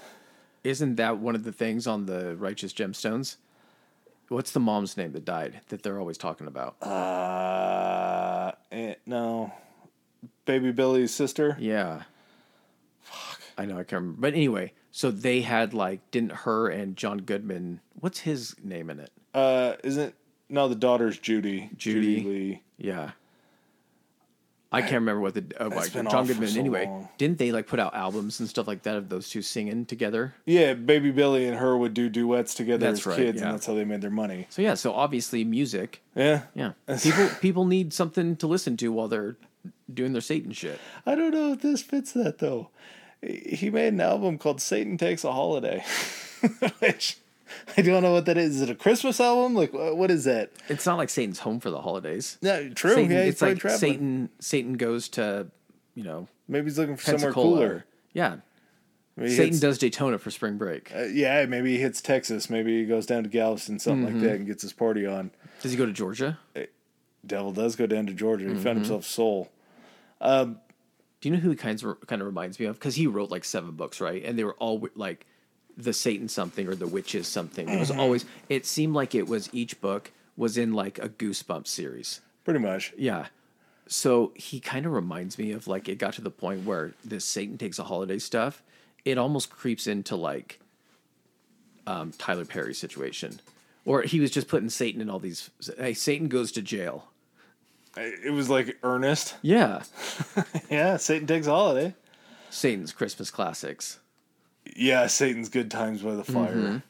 isn't 0.63 0.95
that 0.95 1.17
one 1.19 1.35
of 1.35 1.43
the 1.43 1.51
things 1.51 1.87
on 1.87 2.05
the 2.05 2.35
Righteous 2.35 2.73
Gemstones? 2.73 3.37
What's 4.29 4.51
the 4.51 4.59
mom's 4.59 4.95
name 4.95 5.11
that 5.13 5.25
died 5.25 5.61
that 5.69 5.83
they're 5.83 5.99
always 5.99 6.17
talking 6.17 6.47
about? 6.47 6.81
Uh, 6.83 8.51
and 8.71 8.95
no, 9.05 9.51
Baby 10.45 10.71
Billy's 10.71 11.13
sister. 11.13 11.57
Yeah. 11.59 12.03
Fuck. 13.01 13.41
I 13.57 13.65
know 13.65 13.75
I 13.75 13.83
can't 13.83 14.01
remember, 14.01 14.21
but 14.21 14.33
anyway, 14.33 14.73
so 14.91 15.11
they 15.11 15.41
had 15.41 15.73
like 15.73 16.11
didn't 16.11 16.31
her 16.31 16.69
and 16.69 16.95
John 16.95 17.19
Goodman? 17.19 17.81
What's 17.99 18.19
his 18.19 18.55
name 18.63 18.89
in 18.89 18.99
it? 18.99 19.11
Uh, 19.33 19.73
isn't 19.83 20.13
no 20.49 20.67
the 20.67 20.75
daughter's 20.75 21.17
Judy. 21.17 21.69
Judy. 21.77 22.23
Lee. 22.23 22.61
Yeah. 22.77 23.11
I 24.71 24.81
can't 24.81 24.93
remember 24.93 25.21
what 25.21 25.33
the 25.33 25.43
uh, 25.59 25.69
like, 25.69 25.91
John 25.91 26.27
Goodman. 26.27 26.47
so 26.47 26.59
anyway, 26.59 26.85
long. 26.85 27.09
didn't 27.17 27.39
they 27.39 27.51
like 27.51 27.65
put 27.65 27.79
out 27.79 27.95
albums 27.95 28.39
and 28.39 28.47
stuff 28.47 28.67
like 28.67 28.83
that 28.83 28.97
of 28.97 29.09
those 29.09 29.27
two 29.27 29.41
singing 29.41 29.85
together? 29.85 30.35
Yeah, 30.45 30.75
Baby 30.75 31.09
Billy 31.09 31.47
and 31.47 31.57
her 31.57 31.75
would 31.75 31.95
do 31.95 32.07
duets 32.07 32.53
together 32.53 32.85
That's 32.85 32.99
as 32.99 33.07
right, 33.07 33.17
kids, 33.17 33.39
yeah. 33.39 33.45
and 33.45 33.53
that's 33.55 33.65
how 33.65 33.73
they 33.73 33.83
made 33.83 34.01
their 34.01 34.11
money. 34.11 34.45
So 34.49 34.61
yeah, 34.61 34.75
so 34.75 34.93
obviously 34.93 35.43
music. 35.43 36.03
Yeah, 36.15 36.43
Yeah, 36.53 36.73
people 37.01 37.29
people 37.41 37.65
need 37.65 37.93
something 37.93 38.35
to 38.37 38.47
listen 38.47 38.77
to 38.77 38.91
while 38.91 39.07
they're 39.07 39.37
doing 39.91 40.13
their 40.13 40.21
Satan 40.21 40.51
shit. 40.51 40.79
I 41.03 41.15
don't 41.15 41.31
know 41.31 41.53
if 41.53 41.61
this 41.61 41.81
fits 41.81 42.11
that 42.11 42.37
though. 42.37 42.69
He 43.23 43.71
made 43.71 43.93
an 43.93 44.01
album 44.01 44.37
called 44.37 44.61
"Satan 44.61 44.99
Takes 44.99 45.23
a 45.23 45.31
Holiday," 45.31 45.83
which 46.79 47.17
I 47.77 47.81
don't 47.81 48.03
know 48.03 48.13
what 48.13 48.25
that 48.25 48.37
is. 48.37 48.57
Is 48.57 48.61
it 48.63 48.69
a 48.69 48.75
Christmas 48.75 49.19
album? 49.19 49.55
Like, 49.55 49.71
what 49.73 50.11
is 50.11 50.23
that? 50.25 50.51
It's 50.67 50.85
not 50.85 50.97
like 50.97 51.09
Satan's 51.09 51.39
home 51.39 51.59
for 51.59 51.69
the 51.69 51.81
holidays. 51.81 52.37
Yeah, 52.41 52.69
true. 52.69 52.95
Satan, 52.95 53.11
yeah, 53.11 53.19
it's 53.23 53.41
like 53.41 53.57
traveling. 53.59 53.79
Satan. 53.79 54.29
Satan 54.39 54.73
goes 54.73 55.09
to, 55.09 55.47
you 55.95 56.03
know, 56.03 56.27
Maybe 56.47 56.65
he's 56.65 56.77
looking 56.79 56.95
for 56.97 57.03
somewhere 57.03 57.31
cooler. 57.33 57.85
Yeah, 58.13 58.37
Maybe 59.15 59.29
Satan 59.31 59.45
hits- 59.47 59.59
does 59.59 59.77
Daytona 59.77 60.17
for 60.17 60.31
spring 60.31 60.57
break. 60.57 60.91
Uh, 60.95 61.03
yeah, 61.03 61.45
maybe 61.45 61.71
he 61.75 61.79
hits 61.81 62.01
Texas. 62.01 62.49
Maybe 62.49 62.79
he 62.79 62.85
goes 62.85 63.05
down 63.05 63.23
to 63.23 63.29
Galveston, 63.29 63.79
something 63.79 64.05
Mm-hmm. 64.07 64.15
like 64.19 64.23
that, 64.23 64.35
and 64.37 64.47
gets 64.47 64.61
his 64.63 64.73
party 64.73 65.05
on. 65.05 65.31
Does 65.61 65.71
he 65.71 65.77
go 65.77 65.85
to 65.85 65.91
Georgia? 65.93 66.39
Devil 67.25 67.51
does 67.51 67.75
go 67.75 67.85
down 67.85 68.05
to 68.07 68.13
Georgia. 68.13 68.45
He 68.45 68.51
Mm-hmm. 68.53 68.63
found 68.63 68.77
himself 68.77 69.05
soul. 69.05 69.49
Do 70.21 70.55
you 71.27 71.31
know 71.35 71.41
who 71.41 71.49
he 71.49 71.55
kind 71.55 71.81
of 71.83 72.07
kind 72.07 72.21
of 72.21 72.25
reminds 72.27 72.59
me 72.59 72.65
of? 72.65 72.75
Because 72.79 72.95
he 72.95 73.05
wrote 73.07 73.29
like 73.29 73.43
seven 73.43 73.71
books, 73.71 73.99
right? 73.99 74.23
And 74.23 74.39
they 74.39 74.43
were 74.45 74.53
all 74.55 74.87
like 74.95 75.25
the 75.81 75.93
Satan 75.93 76.27
something 76.27 76.67
or 76.67 76.75
the 76.75 76.87
witches 76.87 77.27
something. 77.27 77.67
It 77.67 77.71
Mm-hmm. 77.71 77.79
was 77.79 77.91
always. 77.91 78.25
It 78.49 78.65
seemed 78.65 78.93
like 78.93 79.15
it 79.15 79.27
was 79.27 79.49
each 79.53 79.79
book 79.81 80.11
was 80.37 80.57
in 80.57 80.73
like 80.73 80.99
a 80.99 81.09
Goosebumps 81.09 81.67
series. 81.67 82.21
Pretty 82.45 82.59
much. 82.59 82.93
Yeah. 82.97 83.27
So 83.87 84.31
he 84.35 84.59
kind 84.59 84.85
of 84.85 84.91
reminds 84.91 85.37
me 85.39 85.51
of 85.51 85.67
like 85.67 85.89
it 85.89 85.97
got 85.97 86.13
to 86.13 86.21
the 86.21 86.29
point 86.29 86.65
where 86.65 86.91
this 87.03 87.25
Satan 87.25 87.57
takes 87.57 87.79
a 87.79 87.83
holiday 87.85 88.19
stuff. 88.19 88.61
It 89.05 89.17
almost 89.17 89.49
creeps 89.49 89.87
into 89.87 90.15
like 90.15 90.59
um, 91.87 92.11
Tyler 92.17 92.45
Perry 92.45 92.73
situation, 92.73 93.39
or 93.85 94.03
he 94.03 94.19
was 94.19 94.29
just 94.31 94.47
putting 94.47 94.69
Satan 94.69 95.01
in 95.01 95.09
all 95.09 95.19
these. 95.19 95.49
Hey, 95.77 95.93
Satan 95.93 96.27
goes 96.27 96.51
to 96.53 96.61
jail. 96.61 97.07
It 97.97 98.31
was 98.31 98.49
like 98.49 98.77
Ernest. 98.83 99.35
Yeah, 99.41 99.81
Yeah, 100.69 100.97
Satan 100.97 101.27
takes 101.27 101.47
a 101.47 101.51
holiday. 101.51 101.95
Satan's 102.51 102.91
Christmas 102.93 103.31
classics. 103.31 103.99
Yeah, 104.75 105.07
Satan's 105.07 105.49
Good 105.49 105.71
Times 105.71 106.01
by 106.01 106.15
the 106.15 106.23
Fire. 106.23 106.83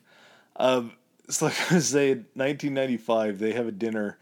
Um, 0.56 0.94
it's 1.28 1.42
like 1.42 1.54
I 1.72 1.76
was 1.76 1.88
saying, 1.88 2.26
1995, 2.34 3.40
they 3.40 3.54
have 3.54 3.68
a 3.68 3.72
dinner, 3.72 4.18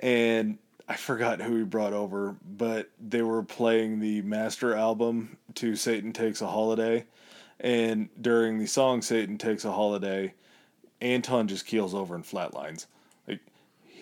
and 0.00 0.58
I 0.88 0.96
forgot 0.96 1.40
who 1.40 1.58
he 1.58 1.64
brought 1.64 1.92
over, 1.92 2.36
but 2.44 2.90
they 3.00 3.22
were 3.22 3.42
playing 3.42 4.00
the 4.00 4.22
master 4.22 4.74
album 4.74 5.36
to 5.56 5.76
Satan 5.76 6.12
Takes 6.12 6.40
a 6.42 6.46
Holiday. 6.46 7.06
And 7.60 8.08
during 8.20 8.58
the 8.58 8.66
song 8.66 9.00
Satan 9.00 9.38
Takes 9.38 9.64
a 9.64 9.72
Holiday, 9.72 10.34
Anton 11.00 11.48
just 11.48 11.66
keels 11.66 11.94
over 11.94 12.14
and 12.14 12.24
flatlines. 12.24 12.86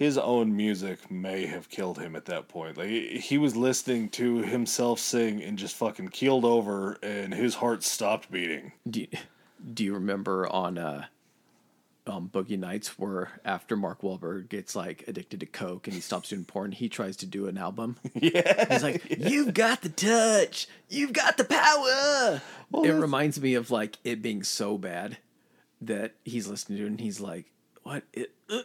His 0.03 0.19
own 0.19 0.57
music 0.57 1.13
may 1.13 1.47
have 1.47 1.69
killed 1.69 2.01
him 2.01 2.17
at 2.17 2.25
that 2.25 2.49
point. 2.49 2.77
Like 2.77 2.89
he- 2.89 3.39
was 3.39 3.55
listening 3.55 4.09
to 4.11 4.39
himself 4.39 4.99
sing 4.99 5.41
and 5.41 5.57
just 5.57 5.77
fucking 5.77 6.09
keeled 6.09 6.45
over, 6.45 6.99
and 7.05 7.33
his 7.33 7.55
heart 7.55 7.85
stopped 7.85 8.29
beating. 8.29 8.73
Do 8.91 9.03
you, 9.03 9.07
do 9.73 9.85
you 9.85 9.95
remember 9.95 10.49
on 10.49 10.77
uh, 10.77 11.05
um, 12.09 12.29
Boogie 12.35 12.59
Nights 12.59 12.99
where 12.99 13.41
after 13.45 13.77
Mark 13.77 14.03
Wahlberg 14.03 14.49
gets 14.49 14.75
like 14.75 15.05
addicted 15.07 15.39
to 15.39 15.47
coke 15.47 15.87
and 15.87 15.95
he 15.95 16.01
stops 16.01 16.31
doing 16.31 16.45
porn, 16.47 16.73
he 16.73 16.89
tries 16.89 17.17
to 17.19 17.27
do 17.27 17.47
an 17.47 17.57
album. 17.57 17.97
Yeah, 18.15 18.73
He's 18.73 18.83
like, 18.83 19.05
"You've 19.21 19.55
got 19.55 19.83
the 19.83 19.89
touch, 19.89 20.67
you've 20.89 21.13
got 21.13 21.37
the 21.37 21.45
power." 21.45 22.41
it 22.41 22.83
that's- 22.83 23.01
reminds 23.01 23.41
me 23.41 23.55
of 23.55 23.71
like 23.71 23.99
it 24.03 24.21
being 24.21 24.43
so 24.43 24.77
bad 24.79 25.19
that 25.81 26.15
he's 26.25 26.49
listening 26.49 26.79
to 26.79 26.85
it 26.85 26.89
and 26.89 27.01
he's 27.01 27.21
like, 27.21 27.47
"What?" 27.85 28.03
It, 28.13 28.33
uh, 28.51 28.63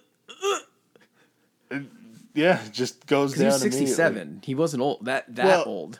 Uh, 1.71 1.79
yeah, 2.33 2.61
just 2.71 3.05
goes 3.07 3.31
'cause 3.33 3.39
he 3.39 3.43
down. 3.45 3.53
was 3.53 3.61
sixty-seven. 3.61 4.41
He 4.43 4.55
wasn't 4.55 4.81
old 4.83 5.05
that 5.05 5.33
that 5.35 5.45
Well, 5.45 5.63
old. 5.65 5.99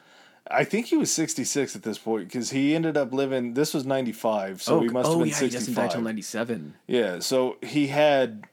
I 0.49 0.63
think 0.63 0.85
he 0.85 0.95
was 0.97 1.11
sixty 1.11 1.43
six 1.43 1.75
at 1.75 1.83
this 1.83 1.97
point 1.97 2.27
because 2.29 2.51
he 2.51 2.73
ended 2.75 2.95
up 2.95 3.11
living. 3.13 3.53
This 3.53 3.73
was 3.73 3.85
ninety 3.85 4.11
five, 4.13 4.61
so 4.61 4.77
oh, 4.77 4.79
he 4.81 4.87
must 4.89 5.07
have 5.09 5.15
oh 5.17 5.19
been 5.19 5.27
yeah, 5.29 5.39
he 5.39 5.49
doesn't 5.49 5.73
die 5.73 5.87
till 5.87 6.01
ninety-seven. 6.01 6.75
Yeah, 6.87 7.19
so 7.19 7.57
he 7.61 7.87
had 7.87 8.45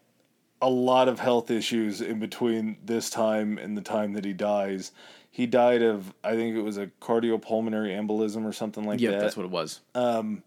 a 0.62 0.68
lot 0.70 1.08
of 1.08 1.20
health 1.20 1.50
issues 1.50 2.00
in 2.00 2.18
between 2.18 2.78
this 2.84 3.10
time 3.10 3.58
and 3.58 3.76
the 3.76 3.82
time 3.82 4.14
that 4.14 4.24
he 4.24 4.32
dies. 4.32 4.92
He 5.30 5.46
died 5.46 5.82
of, 5.82 6.14
I 6.24 6.36
think 6.36 6.56
it 6.56 6.62
was 6.62 6.78
a 6.78 6.86
cardiopulmonary 7.02 7.90
embolism 7.90 8.44
or 8.46 8.52
something 8.52 8.84
like 8.84 9.00
Yeah, 9.00 9.10
that. 9.10 9.20
that's 9.20 9.36
what 9.36 9.44
it 9.44 9.50
was. 9.50 9.80
Um, 9.94 10.42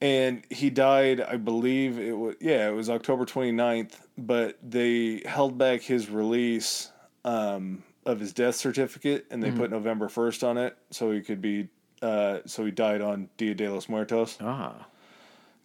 and 0.00 0.42
he 0.50 0.70
died, 0.70 1.20
I 1.20 1.36
believe 1.36 1.98
it 1.98 2.12
was, 2.16 2.36
yeah, 2.40 2.68
it 2.68 2.72
was 2.72 2.88
October 2.88 3.24
29th, 3.26 3.92
but 4.16 4.58
they 4.62 5.22
held 5.26 5.58
back 5.58 5.82
his 5.82 6.08
release 6.08 6.90
um, 7.24 7.82
of 8.06 8.18
his 8.20 8.32
death 8.32 8.54
certificate 8.56 9.26
and 9.30 9.42
they 9.42 9.50
put 9.50 9.70
November 9.70 10.08
1st 10.08 10.46
on 10.48 10.58
it 10.58 10.76
so 10.90 11.10
he 11.10 11.20
could 11.20 11.42
be, 11.42 11.68
uh, 12.02 12.38
so 12.46 12.64
he 12.64 12.70
died 12.70 13.02
on 13.02 13.28
Dia 13.36 13.54
de 13.54 13.68
los 13.68 13.88
Muertos. 13.88 14.38
Ah, 14.40 14.86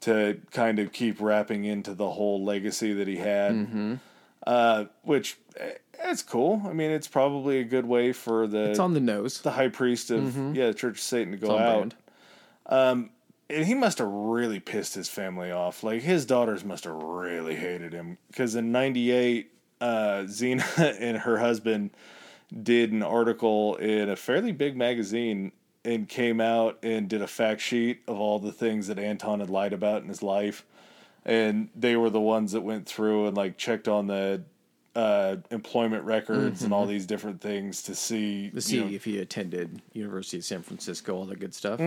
to 0.02 0.40
kind 0.52 0.78
of 0.80 0.92
keep 0.92 1.20
wrapping 1.22 1.64
into 1.64 1.94
the 1.94 2.10
whole 2.12 2.44
legacy 2.44 2.94
that 2.94 3.08
he 3.08 3.16
had. 3.16 4.00
Uh, 4.46 4.86
which 5.02 5.38
eh, 5.58 5.72
it's 6.04 6.22
cool. 6.22 6.62
I 6.66 6.74
mean, 6.74 6.92
it's 6.92 7.08
probably 7.08 7.60
a 7.60 7.64
good 7.64 7.86
way 7.86 8.12
for 8.12 8.46
the 8.46 8.70
it's 8.70 8.78
on 8.80 8.94
the 8.94 9.00
nose. 9.00 9.42
the 9.42 9.52
high 9.52 9.70
priest 9.70 10.12
of 10.12 10.56
yeah 10.56 10.68
the 10.68 10.74
Church 10.76 10.98
of 10.98 11.00
Satan 11.00 11.32
to 11.32 11.38
go 11.38 11.58
out. 11.58 11.96
brand. 12.68 13.08
And 13.49 13.65
he 13.65 13.75
must 13.75 13.99
have 13.99 14.07
really 14.07 14.59
pissed 14.59 14.95
his 14.95 15.07
family 15.07 15.51
off. 15.51 15.83
Like 15.83 16.01
his 16.01 16.25
daughters 16.25 16.64
must 16.64 16.83
have 16.85 16.95
really 16.95 17.56
hated 17.56 17.93
him 17.93 18.17
because 18.27 18.56
in 18.56 18.72
'98, 18.72 19.51
uh, 19.82 20.24
Zeena 20.27 20.65
and 20.99 21.17
her 21.17 21.38
husband 21.38 21.91
did 22.64 22.91
an 22.91 23.03
article 23.03 23.75
in 23.75 24.09
a 24.09 24.15
fairly 24.15 24.51
big 24.51 24.75
magazine 24.75 25.51
and 25.83 26.09
came 26.09 26.41
out 26.41 26.80
and 26.82 27.07
did 27.07 27.22
a 27.22 27.27
fact 27.27 27.61
sheet 27.61 28.01
of 28.07 28.19
all 28.19 28.40
the 28.40 28.51
things 28.51 28.88
that 28.88 28.98
Anton 28.98 29.40
had 29.40 29.49
lied 29.49 29.74
about 29.74 30.01
in 30.01 30.07
his 30.07 30.24
life. 30.24 30.65
And 31.24 31.69
they 31.75 31.95
were 31.95 32.09
the 32.09 32.22
ones 32.22 32.51
that 32.53 32.61
went 32.61 32.88
through 32.88 33.27
and 33.27 33.38
like 33.38 33.57
checked 33.57 33.88
on 33.88 34.07
the 34.07 34.43
uh, 34.95 35.38
employment 35.51 36.03
records 36.06 36.64
and 36.64 36.74
all 36.74 36.85
these 36.85 37.06
different 37.06 37.41
things 37.41 37.83
to 37.83 37.95
see. 37.95 38.49
To 38.51 38.61
see 38.61 38.77
you 38.77 38.83
know, 38.85 38.91
if 38.91 39.06
he 39.06 39.19
attended 39.19 39.82
University 39.93 40.38
of 40.38 40.45
San 40.45 40.61
Francisco, 40.61 41.15
all 41.15 41.25
that 41.25 41.40
good 41.40 41.53
stuff. 41.53 41.80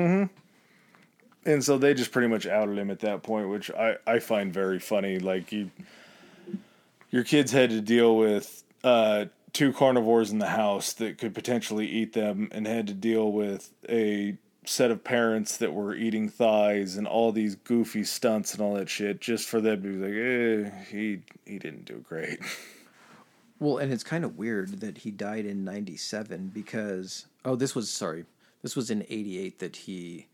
And 1.49 1.65
so 1.65 1.79
they 1.79 1.95
just 1.95 2.13
pretty 2.13 2.29
much 2.29 2.47
outed 2.47 2.77
him 2.77 2.91
at 2.91 3.01
that 3.01 3.23
point, 3.23 3.49
which 3.49 3.71
I, 3.71 3.97
I 4.07 4.19
find 4.19 4.53
very 4.53 4.79
funny. 4.79 5.19
Like 5.19 5.51
you, 5.51 5.71
your 7.11 7.25
kids 7.25 7.53
had 7.53 7.71
to 7.71 7.81
deal 7.81 8.17
with 8.17 8.63
uh, 8.85 9.27
two 9.55 9.73
carnivores 9.73 10.31
in 10.31 10.41
the 10.41 10.49
house 10.49 10.93
that 10.95 11.17
could 11.17 11.35
potentially 11.35 11.87
eat 11.87 12.13
them, 12.13 12.49
and 12.53 12.67
had 12.67 12.87
to 12.89 12.95
deal 12.95 13.33
with 13.33 13.73
a 13.89 14.37
set 14.67 14.91
of 14.91 15.03
parents 15.03 15.57
that 15.57 15.73
were 15.73 15.95
eating 15.95 16.29
thighs 16.29 16.97
and 16.97 17.07
all 17.07 17.33
these 17.33 17.55
goofy 17.55 18.05
stunts 18.05 18.53
and 18.53 18.61
all 18.61 18.75
that 18.75 18.91
shit, 18.91 19.19
just 19.19 19.49
for 19.49 19.63
them 19.63 19.83
to 19.83 19.89
be 19.89 19.97
like, 19.97 20.69
eh, 20.69 20.85
he 20.91 21.23
he 21.47 21.59
didn't 21.59 21.87
do 21.87 22.05
great. 22.07 22.41
Well, 23.61 23.79
and 23.79 23.93
it's 23.93 24.05
kind 24.05 24.25
of 24.25 24.39
weird 24.39 24.83
that 24.83 24.99
he 24.99 25.11
died 25.11 25.45
in 25.45 25.65
97 25.65 26.53
because 26.55 27.27
oh, 27.45 27.57
this 27.57 27.75
was 27.75 27.91
sorry. 27.91 28.25
This 28.63 28.77
was 28.77 28.89
in 28.89 29.05
88 29.09 29.59
that 29.59 29.75
he 29.75 30.29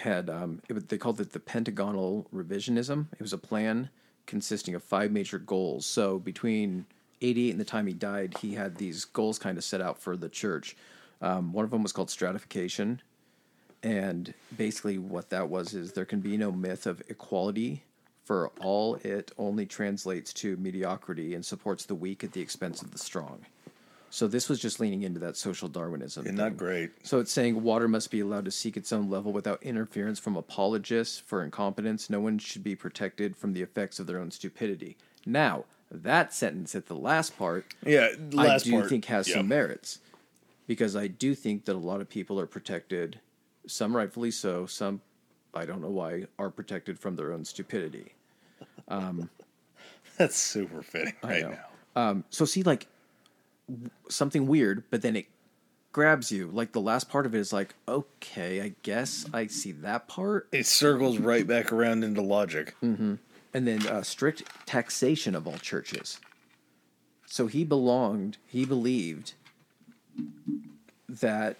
had 0.00 0.28
um 0.28 0.62
it, 0.68 0.88
they 0.88 0.98
called 0.98 1.20
it 1.20 1.32
the 1.32 1.40
pentagonal 1.40 2.26
revisionism. 2.34 3.06
It 3.12 3.20
was 3.20 3.32
a 3.32 3.38
plan 3.38 3.90
consisting 4.26 4.74
of 4.74 4.82
five 4.82 5.10
major 5.10 5.38
goals. 5.38 5.86
So 5.86 6.18
between 6.18 6.86
88 7.20 7.50
and 7.50 7.60
the 7.60 7.64
time 7.64 7.86
he 7.86 7.92
died, 7.92 8.36
he 8.40 8.54
had 8.54 8.76
these 8.76 9.04
goals 9.04 9.38
kind 9.38 9.58
of 9.58 9.64
set 9.64 9.80
out 9.80 9.98
for 9.98 10.16
the 10.16 10.28
church. 10.28 10.76
Um, 11.20 11.52
one 11.52 11.64
of 11.64 11.70
them 11.70 11.82
was 11.82 11.92
called 11.92 12.10
stratification, 12.10 13.02
and 13.82 14.32
basically 14.56 14.98
what 14.98 15.30
that 15.30 15.48
was 15.50 15.74
is 15.74 15.92
there 15.92 16.06
can 16.06 16.20
be 16.20 16.36
no 16.36 16.50
myth 16.50 16.86
of 16.86 17.02
equality 17.08 17.82
for 18.24 18.52
all 18.60 18.94
it 18.96 19.32
only 19.38 19.66
translates 19.66 20.32
to 20.32 20.56
mediocrity 20.58 21.34
and 21.34 21.44
supports 21.44 21.84
the 21.84 21.94
weak 21.94 22.22
at 22.22 22.32
the 22.32 22.40
expense 22.40 22.80
of 22.80 22.92
the 22.92 22.98
strong. 22.98 23.44
So 24.10 24.26
this 24.26 24.48
was 24.48 24.58
just 24.58 24.80
leaning 24.80 25.02
into 25.02 25.20
that 25.20 25.36
social 25.36 25.68
Darwinism. 25.68 26.26
And 26.26 26.36
not 26.36 26.56
great. 26.56 26.90
So 27.06 27.20
it's 27.20 27.30
saying 27.32 27.62
water 27.62 27.86
must 27.86 28.10
be 28.10 28.20
allowed 28.20 28.44
to 28.46 28.50
seek 28.50 28.76
its 28.76 28.92
own 28.92 29.08
level 29.08 29.32
without 29.32 29.62
interference 29.62 30.18
from 30.18 30.36
apologists 30.36 31.18
for 31.18 31.44
incompetence. 31.44 32.10
No 32.10 32.20
one 32.20 32.38
should 32.38 32.64
be 32.64 32.74
protected 32.74 33.36
from 33.36 33.52
the 33.52 33.62
effects 33.62 34.00
of 34.00 34.06
their 34.06 34.18
own 34.18 34.30
stupidity. 34.30 34.96
Now, 35.24 35.64
That 35.92 36.32
sentence 36.32 36.74
at 36.76 36.86
the 36.86 36.94
last 36.94 37.36
part, 37.38 37.66
Yeah, 37.84 38.08
last 38.32 38.62
I 38.66 38.70
do 38.70 38.76
part. 38.78 38.88
think 38.88 39.04
has 39.06 39.28
yeah. 39.28 39.36
some 39.36 39.48
merits 39.48 39.98
because 40.68 40.94
I 40.94 41.08
do 41.08 41.34
think 41.34 41.64
that 41.64 41.74
a 41.74 41.78
lot 41.78 42.00
of 42.00 42.08
people 42.08 42.38
are 42.38 42.46
protected, 42.46 43.18
some 43.66 43.96
rightfully 43.96 44.30
so, 44.30 44.66
some 44.66 45.00
I 45.52 45.64
don't 45.66 45.80
know 45.80 45.90
why 45.90 46.26
are 46.38 46.50
protected 46.50 46.98
from 46.98 47.16
their 47.16 47.32
own 47.32 47.44
stupidity. 47.44 48.14
Um, 48.86 49.30
That's 50.16 50.36
super 50.36 50.82
fitting 50.82 51.14
right 51.24 51.48
now. 51.50 51.64
Um, 51.96 52.24
so 52.30 52.44
see, 52.44 52.62
like 52.62 52.86
something 54.08 54.46
weird, 54.46 54.84
but 54.90 55.02
then 55.02 55.16
it 55.16 55.26
grabs 55.92 56.30
you. 56.30 56.48
Like 56.48 56.72
the 56.72 56.80
last 56.80 57.08
part 57.08 57.26
of 57.26 57.34
it 57.34 57.38
is 57.38 57.52
like, 57.52 57.74
okay, 57.88 58.60
I 58.62 58.74
guess 58.82 59.26
I 59.32 59.46
see 59.46 59.72
that 59.72 60.08
part, 60.08 60.48
It 60.52 60.66
circles 60.66 61.18
right 61.18 61.46
back 61.46 61.72
around 61.72 62.04
into 62.04 62.22
logic. 62.22 62.74
and 62.82 63.18
then 63.52 63.86
uh, 63.86 64.02
strict 64.02 64.42
taxation 64.66 65.34
of 65.34 65.46
all 65.46 65.58
churches. 65.58 66.20
So 67.26 67.46
he 67.46 67.64
belonged, 67.64 68.38
he 68.46 68.64
believed 68.64 69.34
that 71.08 71.56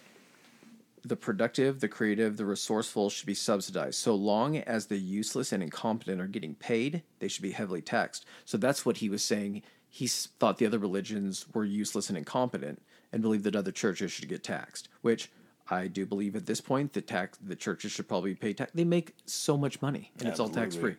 the 1.05 1.16
productive, 1.16 1.80
the 1.80 1.89
creative, 1.89 2.36
the 2.36 2.44
resourceful 2.44 3.08
should 3.10 3.26
be 3.26 3.34
subsidized. 3.34 3.94
So 3.98 4.14
long 4.14 4.58
as 4.58 4.86
the 4.86 4.98
useless 4.98 5.50
and 5.52 5.62
incompetent 5.62 6.20
are 6.20 6.26
getting 6.26 6.55
paid, 6.55 7.02
they 7.20 7.28
should 7.28 7.42
be 7.42 7.52
heavily 7.52 7.80
taxed. 7.80 8.26
So 8.44 8.58
that's 8.58 8.84
what 8.84 8.98
he 8.98 9.08
was 9.08 9.22
saying. 9.24 9.62
He 9.93 10.07
thought 10.07 10.59
the 10.59 10.67
other 10.67 10.78
religions 10.78 11.47
were 11.52 11.65
useless 11.65 12.09
and 12.09 12.17
incompetent 12.17 12.81
and 13.12 13.20
believed 13.20 13.44
that 13.44 13.57
other 13.57 13.73
churches 13.73 14.12
should 14.12 14.28
get 14.28 14.44
taxed, 14.44 14.89
which 15.02 15.31
I 15.69 15.89
do 15.89 16.07
believe 16.07 16.36
at 16.36 16.47
this 16.47 16.60
point 16.60 16.93
the 16.93 17.01
tax 17.01 17.39
the 17.43 17.57
churches 17.57 17.93
should 17.93 18.09
probably 18.09 18.35
pay 18.35 18.52
tax. 18.52 18.70
They 18.73 18.85
make 18.85 19.15
so 19.27 19.57
much 19.57 19.83
money 19.83 20.12
and 20.19 20.28
it's 20.28 20.39
all 20.41 20.49
tax 20.49 20.77
free. 20.77 20.97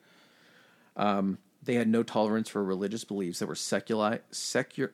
Um, 0.98 1.38
they 1.64 1.76
had 1.76 1.88
no 1.88 2.04
tolerance 2.04 2.50
for 2.50 2.64
religious 2.64 3.06
beliefs 3.06 3.40
that 3.40 3.48
were 3.48 3.56
secular, 3.56 4.20
secular, 4.32 4.92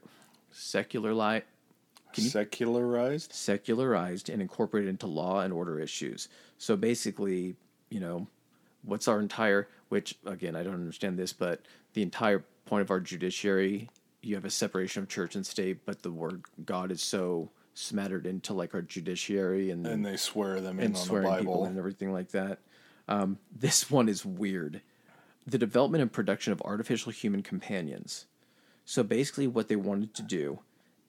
secular, 0.52 1.44
Secularized? 2.14 3.34
secularized 3.34 4.30
and 4.30 4.42
incorporated 4.42 4.90
into 4.90 5.08
law 5.08 5.42
and 5.42 5.54
order 5.54 5.80
issues. 5.80 6.30
So 6.58 6.76
basically, 6.76 7.56
you 7.90 8.00
know, 8.00 8.28
what's 8.84 9.08
our 9.08 9.20
entire, 9.20 9.68
which 9.90 10.16
again, 10.26 10.56
I 10.56 10.64
don't 10.64 10.74
understand 10.74 11.18
this, 11.18 11.34
but 11.34 11.62
the 11.94 12.02
entire 12.02 12.44
point 12.68 12.82
of 12.82 12.92
our 12.92 13.00
judiciary, 13.00 13.90
you 14.22 14.36
have 14.36 14.46
a 14.46 14.50
separation 14.50 15.04
of 15.04 15.10
church 15.10 15.36
and 15.36 15.46
state, 15.46 15.86
but 15.86 16.04
the 16.04 16.12
word 16.12 16.44
God 16.66 16.92
is 16.92 17.02
so 17.02 17.50
smattered 17.74 18.26
into 18.26 18.54
like 18.54 18.74
our 18.74 18.82
judiciary 18.82 19.70
and, 19.72 19.86
And 19.86 20.06
they 20.06 20.18
swear 20.18 20.60
them 20.62 20.80
in 20.80 20.88
and 20.88 20.96
on 20.98 21.08
the 21.08 21.22
Bible. 21.22 21.66
and 21.66 21.78
everything 21.78 22.12
like 22.12 22.32
that. 22.32 22.60
Um, 23.08 23.38
this 23.56 23.90
one 23.98 24.10
is 24.10 24.26
weird. 24.26 24.82
The 25.46 25.58
development 25.58 26.02
and 26.02 26.12
production 26.12 26.52
of 26.52 26.62
artificial 26.64 27.12
human 27.12 27.42
companions. 27.42 28.26
So 28.84 29.04
basically, 29.04 29.48
what 29.48 29.68
they 29.70 29.76
wanted 29.76 30.14
to 30.16 30.22
do 30.22 30.60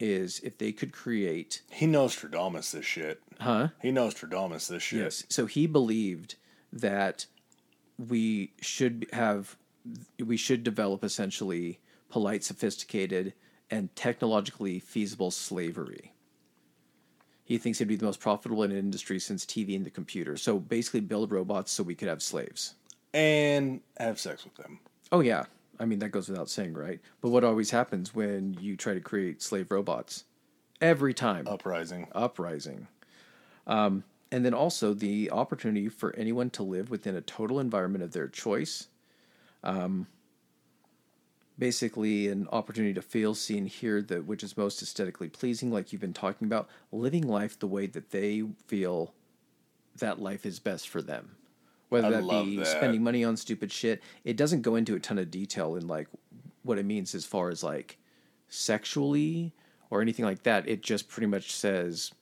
is 0.01 0.39
if 0.41 0.59
they 0.59 0.71
could 0.71 0.93
create 0.93 1.63
He 1.71 1.87
knows 1.87 2.11
Nostradamus 2.13 2.71
this 2.73 2.85
shit. 2.85 3.21
Huh? 3.41 3.69
He 3.83 3.91
Nostradamus 3.91 4.69
this 4.69 4.83
shit. 4.83 5.01
Yes. 5.01 5.25
So 5.29 5.47
he 5.47 5.67
believed 5.67 6.37
that 6.73 7.27
we 7.99 8.53
should 8.61 9.07
have, 9.13 9.57
we 10.25 10.37
should 10.37 10.63
develop 10.65 11.05
essentially 11.05 11.81
polite, 12.09 12.45
sophisticated, 12.45 13.35
and 13.71 13.95
technologically 13.95 14.79
feasible 14.79 15.31
slavery. 15.31 16.13
He 17.45 17.59
thinks 17.59 17.79
it'd 17.81 17.89
be 17.89 17.97
the 17.97 18.05
most 18.05 18.21
profitable 18.21 18.63
in 18.63 18.71
an 18.73 18.79
industry 18.79 19.19
since 19.19 19.45
TV 19.47 19.75
and 19.75 19.85
the 19.87 19.91
computer. 19.91 20.37
So 20.37 20.59
basically, 20.59 21.01
build 21.01 21.33
robots 21.33 21.73
so 21.73 21.83
we 21.83 21.95
could 21.95 22.09
have 22.09 22.23
slaves. 22.23 22.75
And 23.15 23.81
have 23.99 24.19
sex 24.21 24.45
with 24.45 24.55
them. 24.57 24.81
Oh 25.11 25.21
yeah, 25.21 25.45
I 25.81 25.87
mean 25.87 25.99
that 26.01 26.11
goes 26.11 26.29
without 26.29 26.51
saying, 26.51 26.75
right? 26.75 27.01
But 27.23 27.31
what 27.31 27.45
always 27.45 27.71
happens 27.71 28.15
when 28.15 28.57
you 28.61 28.77
try 28.77 28.93
to 28.95 29.01
create 29.01 29.41
slave 29.43 29.71
robots? 29.71 30.25
Every 30.81 31.15
time, 31.15 31.49
Uprising. 31.49 32.07
uprising. 32.15 32.87
Um, 33.67 34.05
and 34.31 34.45
then 34.45 34.55
also 34.55 34.93
the 34.95 35.31
opportunity 35.31 35.89
for 35.89 36.15
anyone 36.17 36.51
to 36.51 36.63
live 36.63 36.91
within 36.91 37.17
a 37.17 37.21
total 37.23 37.59
environment 37.61 38.05
of 38.05 38.13
their 38.13 38.29
choice. 38.29 38.89
Um, 39.63 40.07
basically, 41.59 42.29
an 42.29 42.49
opportunity 42.53 42.95
to 42.95 43.03
feel, 43.03 43.35
see, 43.35 43.59
and 43.59 43.69
hear 43.69 44.01
that 44.03 44.27
which 44.27 44.43
is 44.43 44.57
most 44.57 44.81
aesthetically 44.83 45.29
pleasing, 45.29 45.73
like 45.73 45.93
you've 45.93 46.01
been 46.01 46.13
talking 46.13 46.47
about, 46.47 46.69
living 46.93 47.27
life 47.27 47.59
the 47.59 47.67
way 47.67 47.87
that 47.87 48.11
they 48.11 48.45
feel 48.67 49.15
that 49.97 50.21
life 50.21 50.47
is 50.47 50.59
best 50.59 50.89
for 50.89 51.03
them. 51.03 51.37
Whether 51.89 52.09
I 52.09 52.21
that 52.21 52.45
be 52.45 52.59
that. 52.59 52.67
spending 52.67 53.03
money 53.03 53.25
on 53.25 53.37
stupid 53.37 53.73
shit, 53.73 54.03
it 54.25 54.37
doesn't 54.37 54.63
go 54.63 54.77
into 54.77 54.95
a 54.95 55.01
ton 55.01 55.19
of 55.19 55.31
detail 55.31 55.75
in 55.75 55.87
like 55.87 56.09
what 56.63 56.79
it 56.79 56.85
means 56.85 57.15
as 57.15 57.25
far 57.25 57.49
as 57.49 57.63
like 57.63 57.99
sexually 58.49 59.55
or 59.91 60.03
anything 60.03 60.25
like 60.25 60.43
that. 60.43 60.69
It 60.69 60.83
just 60.83 61.09
pretty 61.09 61.27
much 61.27 61.53
says 61.53 62.13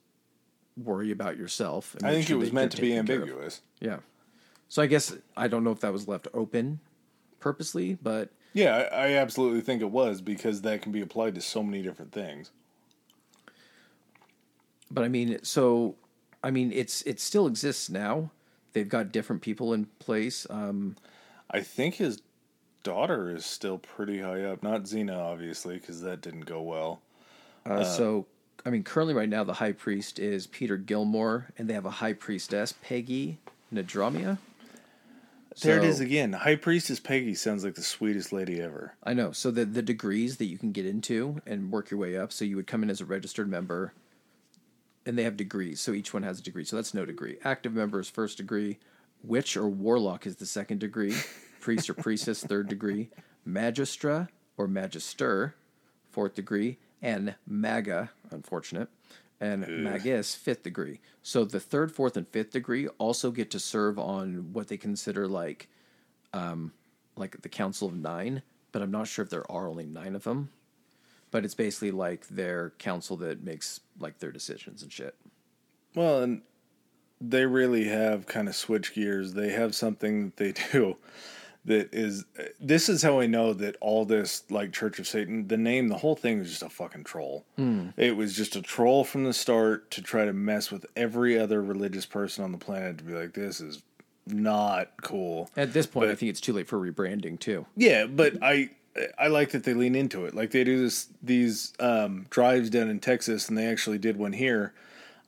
worry 0.76 1.10
about 1.10 1.36
yourself. 1.36 1.96
I 2.02 2.12
think 2.12 2.28
sure 2.28 2.36
it 2.36 2.40
was 2.40 2.52
meant 2.52 2.72
to 2.72 2.80
be 2.80 2.90
taken 2.90 3.06
care 3.06 3.16
of. 3.16 3.22
ambiguous. 3.22 3.62
Yeah. 3.80 3.98
So 4.68 4.82
I 4.82 4.86
guess 4.86 5.16
I 5.36 5.48
don't 5.48 5.64
know 5.64 5.72
if 5.72 5.80
that 5.80 5.92
was 5.92 6.06
left 6.06 6.28
open 6.32 6.80
purposely, 7.40 7.94
but 8.02 8.30
Yeah, 8.52 8.88
I, 8.92 9.08
I 9.08 9.12
absolutely 9.14 9.60
think 9.60 9.82
it 9.82 9.90
was 9.90 10.20
because 10.20 10.62
that 10.62 10.82
can 10.82 10.92
be 10.92 11.00
applied 11.00 11.34
to 11.34 11.40
so 11.40 11.62
many 11.62 11.82
different 11.82 12.12
things. 12.12 12.50
but 14.90 15.04
I 15.04 15.08
mean, 15.08 15.38
so 15.42 15.96
I 16.42 16.50
mean, 16.50 16.72
it's 16.72 17.02
it 17.02 17.20
still 17.20 17.46
exists 17.46 17.90
now. 17.90 18.30
They've 18.72 18.88
got 18.88 19.12
different 19.12 19.42
people 19.42 19.72
in 19.72 19.86
place. 19.98 20.46
Um, 20.50 20.96
I 21.50 21.60
think 21.60 21.94
his 21.94 22.20
daughter 22.82 23.34
is 23.34 23.46
still 23.46 23.78
pretty 23.78 24.20
high 24.20 24.42
up. 24.44 24.62
Not 24.62 24.86
Zeena, 24.86 25.18
obviously, 25.18 25.76
because 25.78 26.02
that 26.02 26.20
didn't 26.20 26.46
go 26.46 26.62
well. 26.62 27.00
uh, 27.64 27.84
so 27.84 28.26
I 28.64 28.70
mean, 28.70 28.82
currently 28.82 29.14
right 29.14 29.28
now 29.28 29.44
the 29.44 29.54
high 29.54 29.72
priest 29.72 30.18
is 30.18 30.46
Peter 30.46 30.76
Gilmore, 30.76 31.46
and 31.56 31.68
they 31.68 31.74
have 31.74 31.86
a 31.86 31.90
high 31.90 32.12
priestess 32.12 32.74
Peggy 32.82 33.38
Nadramia. 33.72 34.38
There 35.62 35.78
it 35.78 35.84
is 35.84 36.00
again. 36.00 36.32
High 36.32 36.56
Priestess 36.56 37.00
Peggy 37.00 37.34
sounds 37.34 37.64
like 37.64 37.74
the 37.74 37.82
sweetest 37.82 38.32
lady 38.32 38.60
ever. 38.60 38.94
I 39.02 39.14
know. 39.14 39.32
So 39.32 39.50
the 39.50 39.64
the 39.64 39.82
degrees 39.82 40.36
that 40.36 40.46
you 40.46 40.58
can 40.58 40.72
get 40.72 40.86
into 40.86 41.40
and 41.46 41.72
work 41.72 41.90
your 41.90 42.00
way 42.00 42.16
up. 42.16 42.32
So 42.32 42.44
you 42.44 42.56
would 42.56 42.66
come 42.66 42.82
in 42.82 42.90
as 42.90 43.00
a 43.00 43.06
registered 43.06 43.48
member, 43.48 43.94
and 45.06 45.18
they 45.18 45.22
have 45.22 45.36
degrees. 45.36 45.80
So 45.80 45.92
each 45.92 46.12
one 46.12 46.22
has 46.22 46.38
a 46.38 46.42
degree. 46.42 46.64
So 46.64 46.76
that's 46.76 46.94
no 46.94 47.06
degree. 47.06 47.38
Active 47.44 47.72
member 47.72 48.00
is 48.00 48.10
first 48.10 48.36
degree. 48.36 48.78
Witch 49.22 49.56
or 49.56 49.68
warlock 49.68 50.26
is 50.26 50.36
the 50.36 50.46
second 50.46 50.80
degree. 50.80 51.14
Priest 51.60 51.88
or 51.88 51.94
priestess 51.94 52.44
third 52.44 52.68
degree. 52.68 53.08
Magistra 53.46 54.28
or 54.56 54.68
magister 54.68 55.54
fourth 56.16 56.34
degree, 56.34 56.78
and 57.02 57.34
maga 57.46 58.10
unfortunate, 58.30 58.88
and 59.40 59.66
magus 59.84 60.34
fifth 60.34 60.62
degree. 60.62 61.00
So 61.22 61.44
the 61.44 61.60
third, 61.60 61.92
fourth, 61.92 62.16
and 62.16 62.26
fifth 62.28 62.52
degree 62.52 62.88
also 62.98 63.30
get 63.30 63.50
to 63.50 63.58
serve 63.58 63.98
on 63.98 64.52
what 64.52 64.68
they 64.68 64.76
consider 64.76 65.26
like 65.28 65.68
um, 66.32 66.72
like 67.16 67.42
the 67.42 67.48
Council 67.48 67.88
of 67.88 67.94
Nine, 67.94 68.42
but 68.72 68.82
I'm 68.82 68.90
not 68.90 69.08
sure 69.08 69.24
if 69.24 69.30
there 69.30 69.50
are 69.50 69.68
only 69.68 69.86
nine 69.86 70.14
of 70.14 70.24
them. 70.24 70.50
But 71.30 71.44
it's 71.44 71.54
basically 71.54 71.90
like 71.90 72.28
their 72.28 72.70
council 72.78 73.16
that 73.18 73.42
makes 73.42 73.80
like 73.98 74.18
their 74.18 74.32
decisions 74.32 74.82
and 74.82 74.92
shit. 74.92 75.16
Well, 75.94 76.22
and 76.22 76.42
they 77.20 77.46
really 77.46 77.84
have 77.84 78.26
kind 78.26 78.48
of 78.48 78.54
switch 78.54 78.94
gears. 78.94 79.34
They 79.34 79.50
have 79.50 79.74
something 79.74 80.26
that 80.26 80.36
they 80.36 80.52
do 80.72 80.96
that 81.66 81.92
is. 81.92 82.24
This 82.58 82.88
is 82.88 83.02
how 83.02 83.20
I 83.20 83.26
know 83.26 83.52
that 83.52 83.76
all 83.80 84.04
this, 84.04 84.44
like 84.50 84.72
Church 84.72 84.98
of 84.98 85.06
Satan, 85.06 85.48
the 85.48 85.56
name, 85.56 85.88
the 85.88 85.98
whole 85.98 86.16
thing 86.16 86.38
was 86.38 86.48
just 86.48 86.62
a 86.62 86.68
fucking 86.68 87.04
troll. 87.04 87.44
It 87.96 88.16
was 88.16 88.34
just 88.34 88.56
a 88.56 88.62
troll 88.62 89.04
from 89.04 89.24
the 89.24 89.32
start 89.32 89.90
to 89.92 90.02
try 90.02 90.24
to 90.24 90.32
mess 90.32 90.70
with 90.70 90.86
every 90.96 91.38
other 91.38 91.62
religious 91.62 92.06
person 92.06 92.44
on 92.44 92.52
the 92.52 92.58
planet 92.58 92.98
to 92.98 93.04
be 93.04 93.12
like, 93.12 93.34
this 93.34 93.60
is 93.60 93.82
not 94.26 94.90
cool. 95.02 95.50
At 95.56 95.72
this 95.72 95.86
point, 95.86 96.10
I 96.10 96.14
think 96.14 96.30
it's 96.30 96.40
too 96.40 96.52
late 96.52 96.66
for 96.66 96.78
rebranding 96.78 97.38
too. 97.38 97.66
Yeah, 97.76 98.06
but 98.06 98.42
I 98.42 98.70
I 99.18 99.28
like 99.28 99.50
that 99.50 99.64
they 99.64 99.74
lean 99.74 99.94
into 99.94 100.24
it. 100.26 100.34
Like 100.34 100.50
they 100.50 100.64
do 100.64 100.80
this 100.80 101.08
these 101.22 101.72
um, 101.78 102.26
drives 102.30 102.70
down 102.70 102.88
in 102.88 102.98
Texas, 102.98 103.48
and 103.48 103.56
they 103.56 103.66
actually 103.66 103.98
did 103.98 104.16
one 104.16 104.32
here. 104.32 104.72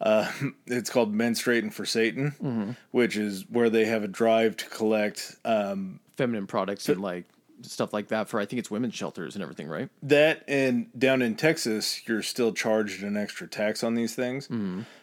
Uh, 0.01 0.31
it's 0.67 0.91
called 0.91 1.15
Menstruating 1.15 1.73
for 1.73 1.85
Satan, 1.85 2.77
which 2.91 3.17
is 3.17 3.45
where 3.49 3.71
they 3.71 3.85
have 3.87 4.05
a 4.05 4.09
drive 4.09 4.57
to 4.59 4.67
collect 4.67 5.37
um, 5.45 6.01
Feminine 6.17 6.47
products 6.47 6.89
and 6.89 7.01
like 7.01 7.25
stuff 7.63 7.93
like 7.93 8.09
that 8.09 8.29
for 8.29 8.39
I 8.39 8.47
think 8.47 8.61
it's 8.61 8.71
women's 8.71 8.95
shelters 8.95 9.35
and 9.35 9.43
everything, 9.43 9.67
right? 9.69 9.89
that. 10.05 10.45
And 10.47 10.87
down 10.99 11.23
in 11.23 11.35
Texas, 11.35 12.07
you're 12.07 12.23
still 12.23 12.53
charged 12.53 13.03
an 13.03 13.17
extra 13.17 13.49
tax 13.49 13.83
on 13.83 13.95
these 13.95 14.15
things, 14.15 14.49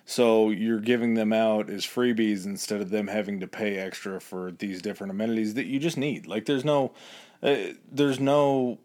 so 0.06 0.49
you're 0.51 0.80
giving 0.80 1.15
them 1.15 1.33
out 1.33 1.69
as 1.69 1.85
freebies 1.85 2.45
instead 2.45 2.80
of 2.82 2.90
them 2.90 3.07
having 3.07 3.40
to 3.41 3.48
pay 3.48 3.77
extra 3.77 4.22
for 4.22 4.51
these 4.51 4.82
different 4.82 5.11
amenities 5.11 5.56
that 5.56 5.65
you 5.65 5.80
just 5.80 5.98
need. 5.98 6.27
Like 6.27 6.45
there's 6.45 6.64
no, 6.64 6.93
uh, 7.43 7.56
there's 7.91 8.19
no 8.19 8.80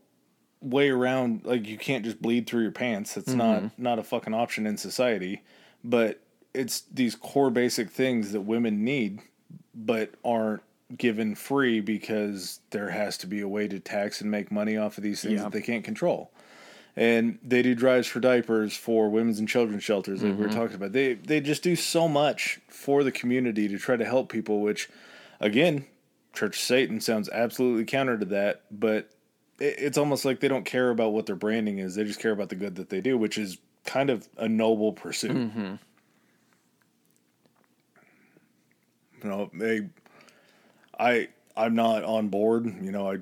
way 0.60 0.90
around 0.90 1.42
like 1.44 1.66
you 1.66 1.78
can't 1.78 2.04
just 2.04 2.20
bleed 2.20 2.46
through 2.46 2.60
your 2.60 2.70
pants 2.70 3.16
it's 3.16 3.32
not 3.32 3.78
not 3.78 3.98
a 3.98 4.02
fucking 4.02 4.34
option 4.34 4.66
in 4.66 4.76
society 4.76 5.42
but 5.84 6.20
it's 6.54 6.80
these 6.92 7.14
core 7.14 7.50
basic 7.50 7.90
things 7.90 8.32
that 8.32 8.40
women 8.42 8.84
need 8.84 9.20
but 9.74 10.10
aren't 10.24 10.62
given 10.96 11.34
free 11.36 11.80
because 11.80 12.58
there 12.70 12.90
has 12.90 13.16
to 13.18 13.26
be 13.26 13.40
a 13.40 13.48
way 13.48 13.68
to 13.68 13.78
tax 13.78 14.20
and 14.20 14.30
make 14.30 14.50
money 14.50 14.76
off 14.76 14.98
of 14.98 15.04
these 15.04 15.22
things 15.22 15.34
Yeah. 15.34 15.44
that 15.44 15.52
they 15.52 15.62
can't 15.62 15.84
control. 15.84 16.32
And 16.96 17.38
they 17.44 17.62
do 17.62 17.74
drives 17.76 18.08
for 18.08 18.18
diapers 18.18 18.76
for 18.76 19.08
women's 19.08 19.38
and 19.38 19.48
children's 19.48 19.84
shelters, 19.84 20.20
that 20.20 20.26
we 20.26 20.32
Mm-hmm. 20.32 20.42
were 20.42 20.48
talking 20.48 20.74
about. 20.74 20.92
They 20.92 21.14
they 21.14 21.40
just 21.40 21.62
do 21.62 21.76
so 21.76 22.08
much 22.08 22.58
for 22.66 23.04
the 23.04 23.12
community 23.12 23.68
to 23.68 23.78
try 23.78 23.96
to 23.96 24.04
help 24.04 24.28
people. 24.30 24.60
Which, 24.60 24.90
again, 25.38 25.86
Church 26.34 26.56
of 26.56 26.62
Satan 26.62 27.00
sounds 27.00 27.28
absolutely 27.28 27.84
counter 27.84 28.18
to 28.18 28.24
that. 28.26 28.62
But 28.72 29.08
it, 29.60 29.76
it's 29.78 29.98
almost 29.98 30.24
like 30.24 30.40
they 30.40 30.48
don't 30.48 30.64
care 30.64 30.90
about 30.90 31.12
what 31.12 31.26
their 31.26 31.36
branding 31.36 31.78
is. 31.78 31.94
They 31.94 32.02
just 32.02 32.18
care 32.20 32.32
about 32.32 32.48
the 32.48 32.56
good 32.56 32.74
that 32.74 32.88
they 32.90 33.00
do, 33.00 33.16
which 33.16 33.38
is 33.38 33.58
kind 33.90 34.08
of 34.08 34.28
a 34.36 34.48
noble 34.48 34.92
pursuit. 34.92 35.32
Mm-hmm. 35.32 35.74
You 39.22 39.28
know, 39.28 39.50
they, 39.52 39.88
I, 40.96 41.28
I'm 41.56 41.74
not 41.74 42.04
on 42.04 42.28
board. 42.28 42.66
You 42.82 42.92
know, 42.92 43.10
I 43.10 43.18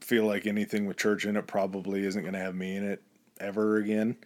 feel 0.00 0.24
like 0.24 0.46
anything 0.46 0.86
with 0.86 0.96
church 0.96 1.26
in 1.26 1.36
it 1.36 1.46
probably 1.46 2.06
isn't 2.06 2.22
going 2.22 2.32
to 2.32 2.40
have 2.40 2.54
me 2.54 2.74
in 2.74 2.84
it 2.84 3.02
ever 3.38 3.76
again. 3.76 4.16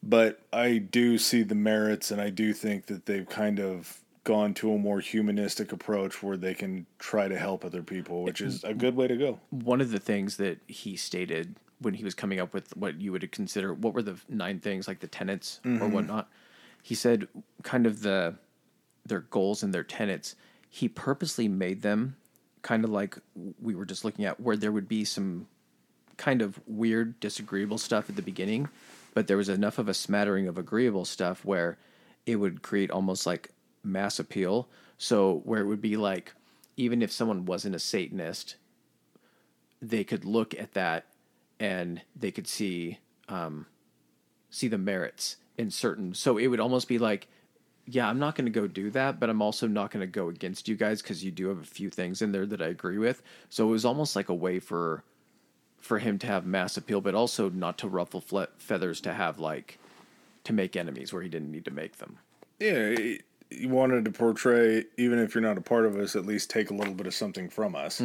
But 0.00 0.40
I 0.52 0.78
do 0.78 1.18
see 1.18 1.42
the 1.42 1.56
merits, 1.56 2.12
and 2.12 2.20
I 2.20 2.30
do 2.30 2.52
think 2.52 2.86
that 2.86 3.06
they've 3.06 3.28
kind 3.28 3.58
of 3.58 3.98
gone 4.22 4.54
to 4.54 4.72
a 4.72 4.78
more 4.78 5.00
humanistic 5.00 5.72
approach 5.72 6.22
where 6.22 6.36
they 6.36 6.54
can 6.54 6.86
try 7.00 7.26
to 7.26 7.36
help 7.36 7.64
other 7.64 7.82
people, 7.82 8.22
which 8.22 8.40
is 8.40 8.62
a 8.62 8.74
good 8.74 8.94
way 8.94 9.08
to 9.08 9.16
go. 9.16 9.40
one 9.50 9.80
of 9.80 9.90
the 9.90 9.98
things 9.98 10.36
that 10.36 10.58
he 10.68 10.96
stated 10.96 11.56
when 11.80 11.94
he 11.94 12.04
was 12.04 12.14
coming 12.14 12.40
up 12.40 12.54
with 12.54 12.76
what 12.76 13.00
you 13.00 13.12
would 13.12 13.30
consider 13.32 13.74
what 13.74 13.94
were 13.94 14.02
the 14.02 14.16
nine 14.28 14.60
things 14.60 14.88
like 14.88 15.00
the 15.00 15.06
tenets 15.06 15.60
or 15.64 15.70
mm-hmm. 15.70 15.92
whatnot? 15.92 16.28
He 16.82 16.94
said 16.94 17.28
kind 17.62 17.86
of 17.86 18.02
the 18.02 18.36
their 19.04 19.20
goals 19.20 19.62
and 19.62 19.72
their 19.72 19.84
tenets. 19.84 20.34
He 20.68 20.88
purposely 20.88 21.48
made 21.48 21.82
them 21.82 22.16
kind 22.62 22.84
of 22.84 22.90
like 22.90 23.18
we 23.60 23.74
were 23.74 23.84
just 23.84 24.04
looking 24.04 24.24
at 24.24 24.40
where 24.40 24.56
there 24.56 24.72
would 24.72 24.88
be 24.88 25.04
some 25.04 25.46
kind 26.16 26.42
of 26.42 26.58
weird 26.66 27.20
disagreeable 27.20 27.78
stuff 27.78 28.08
at 28.08 28.16
the 28.16 28.22
beginning 28.22 28.68
but 29.16 29.28
there 29.28 29.38
was 29.38 29.48
enough 29.48 29.78
of 29.78 29.88
a 29.88 29.94
smattering 29.94 30.46
of 30.46 30.58
agreeable 30.58 31.06
stuff 31.06 31.42
where 31.42 31.78
it 32.26 32.36
would 32.36 32.60
create 32.60 32.90
almost 32.90 33.24
like 33.24 33.48
mass 33.82 34.18
appeal. 34.18 34.68
So 34.98 35.40
where 35.44 35.62
it 35.62 35.64
would 35.64 35.80
be 35.80 35.96
like 35.96 36.34
even 36.76 37.00
if 37.00 37.10
someone 37.10 37.46
wasn't 37.46 37.74
a 37.74 37.78
satanist 37.78 38.56
they 39.80 40.04
could 40.04 40.26
look 40.26 40.52
at 40.60 40.74
that 40.74 41.06
and 41.60 42.02
they 42.14 42.30
could 42.30 42.46
see 42.46 42.98
um, 43.28 43.66
see 44.50 44.68
the 44.68 44.78
merits 44.78 45.36
in 45.58 45.70
certain. 45.70 46.14
So 46.14 46.38
it 46.38 46.46
would 46.46 46.60
almost 46.60 46.86
be 46.88 46.98
like, 46.98 47.26
yeah, 47.86 48.08
I'm 48.08 48.18
not 48.18 48.34
going 48.34 48.44
to 48.46 48.50
go 48.50 48.66
do 48.66 48.90
that, 48.90 49.18
but 49.20 49.28
I'm 49.30 49.42
also 49.42 49.66
not 49.66 49.90
going 49.90 50.00
to 50.00 50.06
go 50.06 50.28
against 50.28 50.68
you 50.68 50.76
guys 50.76 51.02
because 51.02 51.24
you 51.24 51.30
do 51.30 51.48
have 51.48 51.58
a 51.60 51.64
few 51.64 51.88
things 51.90 52.22
in 52.22 52.32
there 52.32 52.46
that 52.46 52.60
I 52.62 52.66
agree 52.66 52.98
with. 52.98 53.22
So 53.48 53.66
it 53.68 53.70
was 53.70 53.84
almost 53.84 54.14
like 54.16 54.28
a 54.28 54.34
way 54.34 54.58
for 54.58 55.02
for 55.78 55.98
him 56.00 56.18
to 56.18 56.26
have 56.26 56.44
mass 56.46 56.76
appeal, 56.76 57.00
but 57.00 57.14
also 57.14 57.48
not 57.48 57.78
to 57.78 57.88
ruffle 57.88 58.20
fle- 58.20 58.44
feathers 58.58 59.00
to 59.02 59.12
have 59.12 59.38
like 59.38 59.78
to 60.44 60.52
make 60.52 60.74
enemies 60.76 61.12
where 61.12 61.22
he 61.22 61.28
didn't 61.28 61.50
need 61.52 61.64
to 61.64 61.70
make 61.70 61.98
them. 61.98 62.18
Yeah, 62.60 62.90
he- 62.96 63.20
he 63.50 63.66
wanted 63.66 64.04
to 64.04 64.10
portray, 64.10 64.84
even 64.96 65.20
if 65.20 65.32
you're 65.34 65.42
not 65.42 65.56
a 65.56 65.60
part 65.60 65.86
of 65.86 65.94
us, 65.96 66.16
at 66.16 66.26
least 66.26 66.50
take 66.50 66.70
a 66.70 66.74
little 66.74 66.94
bit 66.94 67.06
of 67.06 67.14
something 67.14 67.48
from 67.48 67.76
us, 67.76 68.00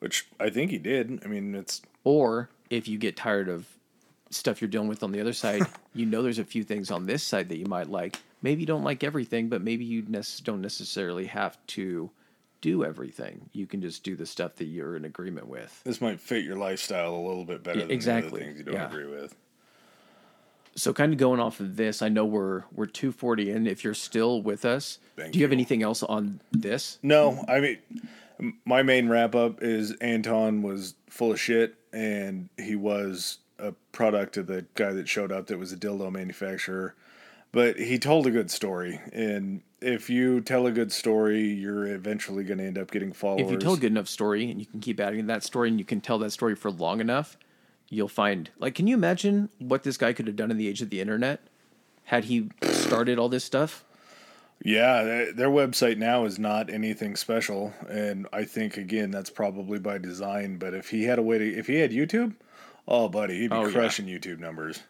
which 0.00 0.26
I 0.40 0.50
think 0.50 0.72
he 0.72 0.78
did. 0.78 1.22
I 1.24 1.28
mean, 1.28 1.54
it's 1.54 1.80
Or 2.02 2.48
if 2.74 2.88
you 2.88 2.98
get 2.98 3.16
tired 3.16 3.48
of 3.48 3.66
stuff 4.30 4.60
you're 4.60 4.68
dealing 4.68 4.88
with 4.88 5.02
on 5.02 5.12
the 5.12 5.20
other 5.20 5.32
side, 5.32 5.62
you 5.94 6.06
know 6.06 6.22
there's 6.22 6.38
a 6.38 6.44
few 6.44 6.64
things 6.64 6.90
on 6.90 7.06
this 7.06 7.22
side 7.22 7.48
that 7.50 7.56
you 7.58 7.66
might 7.66 7.88
like. 7.88 8.16
Maybe 8.42 8.60
you 8.60 8.66
don't 8.66 8.84
like 8.84 9.02
everything, 9.04 9.48
but 9.48 9.62
maybe 9.62 9.84
you 9.84 10.04
nec- 10.08 10.24
don't 10.42 10.60
necessarily 10.60 11.26
have 11.26 11.56
to 11.68 12.10
do 12.60 12.84
everything. 12.84 13.48
You 13.52 13.66
can 13.66 13.80
just 13.80 14.02
do 14.04 14.16
the 14.16 14.26
stuff 14.26 14.56
that 14.56 14.64
you're 14.64 14.96
in 14.96 15.04
agreement 15.04 15.48
with. 15.48 15.80
this 15.84 16.00
might 16.00 16.20
fit 16.20 16.44
your 16.44 16.56
lifestyle 16.56 17.14
a 17.14 17.20
little 17.26 17.44
bit 17.44 17.62
better 17.62 17.78
Yeah, 17.78 17.82
than 17.84 17.88
the 17.88 17.94
exactly. 17.94 18.40
other 18.40 18.44
things 18.46 18.58
you 18.58 18.64
don't 18.64 18.74
Yeah. 18.74 18.88
agree 18.88 19.06
with. 19.06 19.34
So 20.76 20.92
kind 20.92 21.12
of 21.12 21.18
going 21.18 21.38
off 21.40 21.60
of 21.60 21.76
this, 21.76 22.02
I 22.02 22.08
know 22.08 22.24
we're 22.24 22.64
we're 22.72 22.86
240 22.86 23.50
in. 23.50 23.66
If 23.66 23.84
you're 23.84 23.94
still 23.94 24.42
with 24.42 24.64
us, 24.64 24.98
Thank 25.16 25.32
do 25.32 25.38
you 25.38 25.44
have 25.44 25.52
anything 25.52 25.82
else 25.84 26.02
on 26.02 26.40
this? 26.50 26.98
No, 27.02 27.44
I 27.46 27.60
mean, 27.60 27.78
my 28.64 28.82
main 28.82 29.08
wrap 29.08 29.34
up 29.36 29.62
is 29.62 29.92
Anton 30.00 30.62
was 30.62 30.94
full 31.08 31.30
of 31.30 31.38
shit, 31.40 31.76
and 31.94 32.48
he 32.58 32.74
was 32.74 33.38
a 33.58 33.72
product 33.92 34.36
of 34.36 34.48
the 34.48 34.66
guy 34.74 34.92
that 34.92 35.08
showed 35.08 35.30
up 35.30 35.46
that 35.46 35.58
was 35.58 35.72
a 35.72 35.76
dildo 35.76 36.10
manufacturer. 36.10 36.94
But 37.52 37.78
he 37.78 38.00
told 38.00 38.26
a 38.26 38.32
good 38.32 38.50
story, 38.50 39.00
and 39.12 39.62
if 39.80 40.10
you 40.10 40.40
tell 40.40 40.66
a 40.66 40.72
good 40.72 40.90
story, 40.90 41.42
you're 41.42 41.86
eventually 41.86 42.42
going 42.42 42.58
to 42.58 42.64
end 42.64 42.78
up 42.78 42.90
getting 42.90 43.12
followers. 43.12 43.46
If 43.46 43.52
you 43.52 43.58
tell 43.58 43.74
a 43.74 43.78
good 43.78 43.92
enough 43.92 44.08
story 44.08 44.50
and 44.50 44.58
you 44.58 44.66
can 44.66 44.80
keep 44.80 44.98
adding 44.98 45.20
to 45.20 45.26
that 45.26 45.44
story 45.44 45.68
and 45.68 45.78
you 45.78 45.84
can 45.84 46.00
tell 46.00 46.18
that 46.18 46.32
story 46.32 46.56
for 46.56 46.70
long 46.70 47.00
enough, 47.00 47.36
you'll 47.90 48.08
find 48.08 48.50
like 48.58 48.74
can 48.74 48.86
you 48.86 48.94
imagine 48.94 49.50
what 49.58 49.84
this 49.84 49.96
guy 49.96 50.12
could 50.12 50.26
have 50.26 50.34
done 50.36 50.50
in 50.50 50.56
the 50.56 50.66
age 50.66 50.82
of 50.82 50.90
the 50.90 51.00
internet 51.00 51.40
had 52.04 52.24
he 52.24 52.50
started 52.62 53.18
all 53.18 53.28
this 53.28 53.44
stuff? 53.44 53.84
Yeah, 54.64 55.26
their, 55.34 55.50
website 55.50 55.98
now 55.98 56.24
is 56.24 56.38
not 56.38 56.70
anything 56.70 57.16
special, 57.16 57.74
and 57.86 58.26
I 58.32 58.44
think 58.44 58.78
again 58.78 59.10
that's 59.10 59.28
probably 59.28 59.78
by 59.78 59.98
design. 59.98 60.56
But 60.56 60.72
if 60.72 60.88
he 60.88 61.04
had 61.04 61.18
a 61.18 61.22
way 61.22 61.36
to, 61.36 61.54
if 61.58 61.66
he 61.66 61.76
had 61.76 61.90
YouTube, 61.90 62.34
oh 62.88 63.10
buddy, 63.10 63.38
he'd 63.40 63.50
be 63.50 63.56
Oh, 63.56 63.66
yeah. 63.66 63.72
crushing 63.72 64.06
YouTube 64.06 64.38
numbers. 64.40 64.82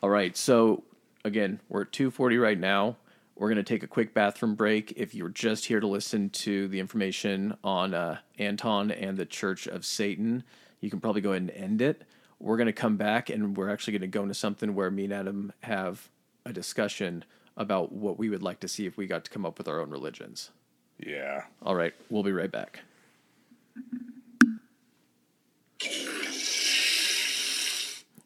All 0.00 0.10
right, 0.10 0.36
so 0.36 0.84
again, 1.24 1.58
we're 1.68 1.82
at 1.82 1.92
240 1.92 2.38
right 2.38 2.58
now. 2.58 2.96
We're 3.34 3.48
going 3.48 3.56
to 3.56 3.64
take 3.64 3.82
a 3.82 3.88
quick 3.88 4.14
bathroom 4.14 4.54
break. 4.54 4.92
If 4.96 5.12
you're 5.12 5.28
just 5.28 5.64
here 5.66 5.80
to 5.80 5.86
listen 5.86 6.30
to 6.30 6.68
the 6.68 6.78
information 6.78 7.56
on 7.64 7.94
uh, 7.94 8.18
Anton 8.38 8.92
and 8.92 9.16
the 9.16 9.26
Church 9.26 9.66
of 9.66 9.84
Satan, 9.84 10.44
you 10.80 10.88
can 10.88 11.00
probably 11.00 11.20
go 11.20 11.30
ahead 11.30 11.42
and 11.42 11.50
end 11.50 11.82
it. 11.82 12.02
We're 12.38 12.56
going 12.56 12.66
to 12.66 12.72
come 12.72 12.96
back 12.96 13.28
and 13.28 13.56
we're 13.56 13.70
actually 13.70 13.92
going 13.94 14.02
to 14.02 14.06
go 14.18 14.22
into 14.22 14.34
something 14.34 14.74
where 14.74 14.90
me 14.90 15.04
and 15.04 15.12
Adam 15.12 15.52
have 15.64 16.08
a 16.46 16.52
discussion 16.52 17.24
about 17.58 17.92
what 17.92 18.18
we 18.18 18.30
would 18.30 18.42
like 18.42 18.60
to 18.60 18.68
see 18.68 18.86
if 18.86 18.96
we 18.96 19.06
got 19.06 19.24
to 19.24 19.30
come 19.30 19.44
up 19.44 19.58
with 19.58 19.68
our 19.68 19.80
own 19.80 19.90
religions. 19.90 20.50
Yeah. 20.98 21.42
All 21.60 21.74
right, 21.74 21.92
we'll 22.08 22.22
be 22.22 22.32
right 22.32 22.50
back. 22.50 22.80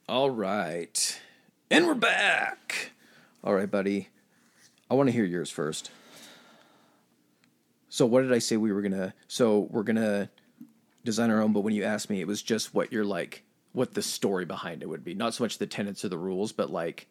All 0.08 0.30
right. 0.30 1.20
And 1.70 1.86
we're 1.86 1.94
back. 1.94 2.92
All 3.42 3.54
right, 3.54 3.70
buddy. 3.70 4.08
I 4.90 4.94
want 4.94 5.08
to 5.08 5.12
hear 5.12 5.24
yours 5.24 5.50
first. 5.50 5.90
So, 7.88 8.04
what 8.04 8.22
did 8.22 8.32
I 8.32 8.38
say 8.38 8.58
we 8.58 8.72
were 8.72 8.82
going 8.82 8.92
to? 8.92 9.14
So, 9.28 9.60
we're 9.70 9.82
going 9.82 9.96
to 9.96 10.28
design 11.04 11.30
our 11.30 11.40
own, 11.40 11.52
but 11.54 11.60
when 11.60 11.74
you 11.74 11.84
asked 11.84 12.10
me, 12.10 12.20
it 12.20 12.26
was 12.26 12.42
just 12.42 12.74
what 12.74 12.92
you're 12.92 13.04
like, 13.04 13.44
what 13.72 13.94
the 13.94 14.02
story 14.02 14.44
behind 14.44 14.82
it 14.82 14.88
would 14.88 15.04
be. 15.04 15.14
Not 15.14 15.34
so 15.34 15.44
much 15.44 15.56
the 15.56 15.66
tenets 15.66 16.04
or 16.04 16.10
the 16.10 16.18
rules, 16.18 16.52
but 16.52 16.70
like 16.70 17.08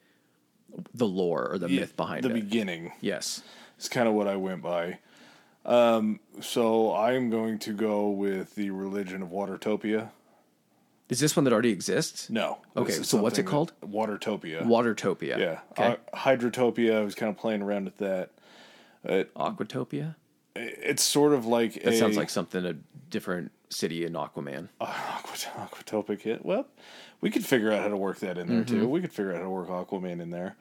the 0.93 1.08
lore 1.08 1.50
or 1.51 1.58
the 1.58 1.69
myth 1.69 1.95
behind 1.95 2.25
it. 2.25 2.30
the 2.30 2.35
it. 2.35 2.41
beginning. 2.41 2.93
yes. 3.01 3.43
It's 3.77 3.90
kind 3.90 4.08
of 4.08 4.14
what 4.14 4.27
I 4.27 4.35
went 4.35 4.61
by. 4.61 5.00
Um, 5.66 6.19
so 6.40 6.95
I'm 6.95 7.30
going 7.30 7.58
to 7.59 7.74
go 7.74 8.09
with 8.09 8.56
the 8.56 8.69
religion 8.69 9.22
of 9.22 9.30
Watertopia. 9.30 10.09
Is 11.09 11.19
this 11.19 11.35
one 11.35 11.43
that 11.43 11.53
already 11.53 11.72
exists? 11.72 12.30
No. 12.30 12.59
Okay, 12.77 12.93
so 12.93 13.22
what's 13.22 13.38
it 13.38 13.43
called? 13.43 13.74
Watertopia. 13.83 14.64
Watertopia. 14.64 15.38
yeah. 15.38 15.59
Okay. 15.72 15.98
Uh, 16.14 16.17
Hydrotopia. 16.17 16.95
I 16.95 17.03
was 17.03 17.16
kind 17.16 17.30
of 17.30 17.38
playing 17.38 17.61
around 17.61 17.85
with 17.85 17.98
that. 17.98 18.30
Aquatopia? 19.06 20.16
It's 20.56 21.03
sort 21.03 21.33
of 21.33 21.45
like 21.45 21.74
That 21.83 21.93
a 21.93 21.98
sounds 21.98 22.17
like 22.17 22.30
something 22.30 22.66
a 22.66 22.74
different 23.09 23.51
city 23.72 24.06
in 24.06 24.14
Aquaman. 24.14 24.69
Aquat- 24.80 25.69
Aquatopic 25.69 26.22
hit. 26.22 26.45
Well, 26.45 26.67
we 27.22 27.30
could 27.30 27.45
figure 27.45 27.72
out 27.72 27.82
how 27.82 27.88
to 27.90 27.98
work 27.98 28.19
that 28.19 28.38
in 28.38 28.48
there 28.48 28.64
too. 28.64 28.88
We 28.88 29.01
could 29.01 29.14
figure 29.14 29.32
out 29.32 29.38
how 29.38 29.43
to 29.43 29.50
work 29.50 29.69
Aquaman 29.69 30.22
in 30.22 30.30
there. 30.30 30.56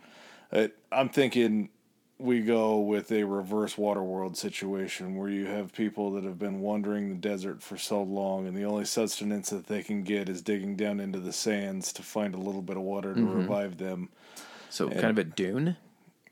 Uh, 0.52 0.68
I'm 0.92 1.08
thinking 1.08 1.70
we 2.18 2.40
go 2.40 2.78
with 2.80 3.10
a 3.12 3.24
reverse 3.24 3.76
Waterworld 3.76 4.36
situation 4.36 5.16
where 5.16 5.30
you 5.30 5.46
have 5.46 5.72
people 5.72 6.10
that 6.12 6.24
have 6.24 6.38
been 6.38 6.60
wandering 6.60 7.08
the 7.08 7.14
desert 7.14 7.62
for 7.62 7.78
so 7.78 8.02
long, 8.02 8.46
and 8.46 8.54
the 8.56 8.64
only 8.64 8.84
sustenance 8.84 9.48
that 9.50 9.66
they 9.68 9.82
can 9.82 10.02
get 10.02 10.28
is 10.28 10.42
digging 10.42 10.76
down 10.76 11.00
into 11.00 11.18
the 11.18 11.32
sands 11.32 11.92
to 11.94 12.02
find 12.02 12.34
a 12.34 12.38
little 12.38 12.60
bit 12.62 12.76
of 12.76 12.82
water 12.82 13.14
to 13.14 13.24
revive 13.24 13.78
them. 13.78 14.10
So 14.68 14.88
kind 14.90 15.04
of 15.06 15.18
a 15.18 15.24
dune. 15.24 15.68
A 15.68 15.76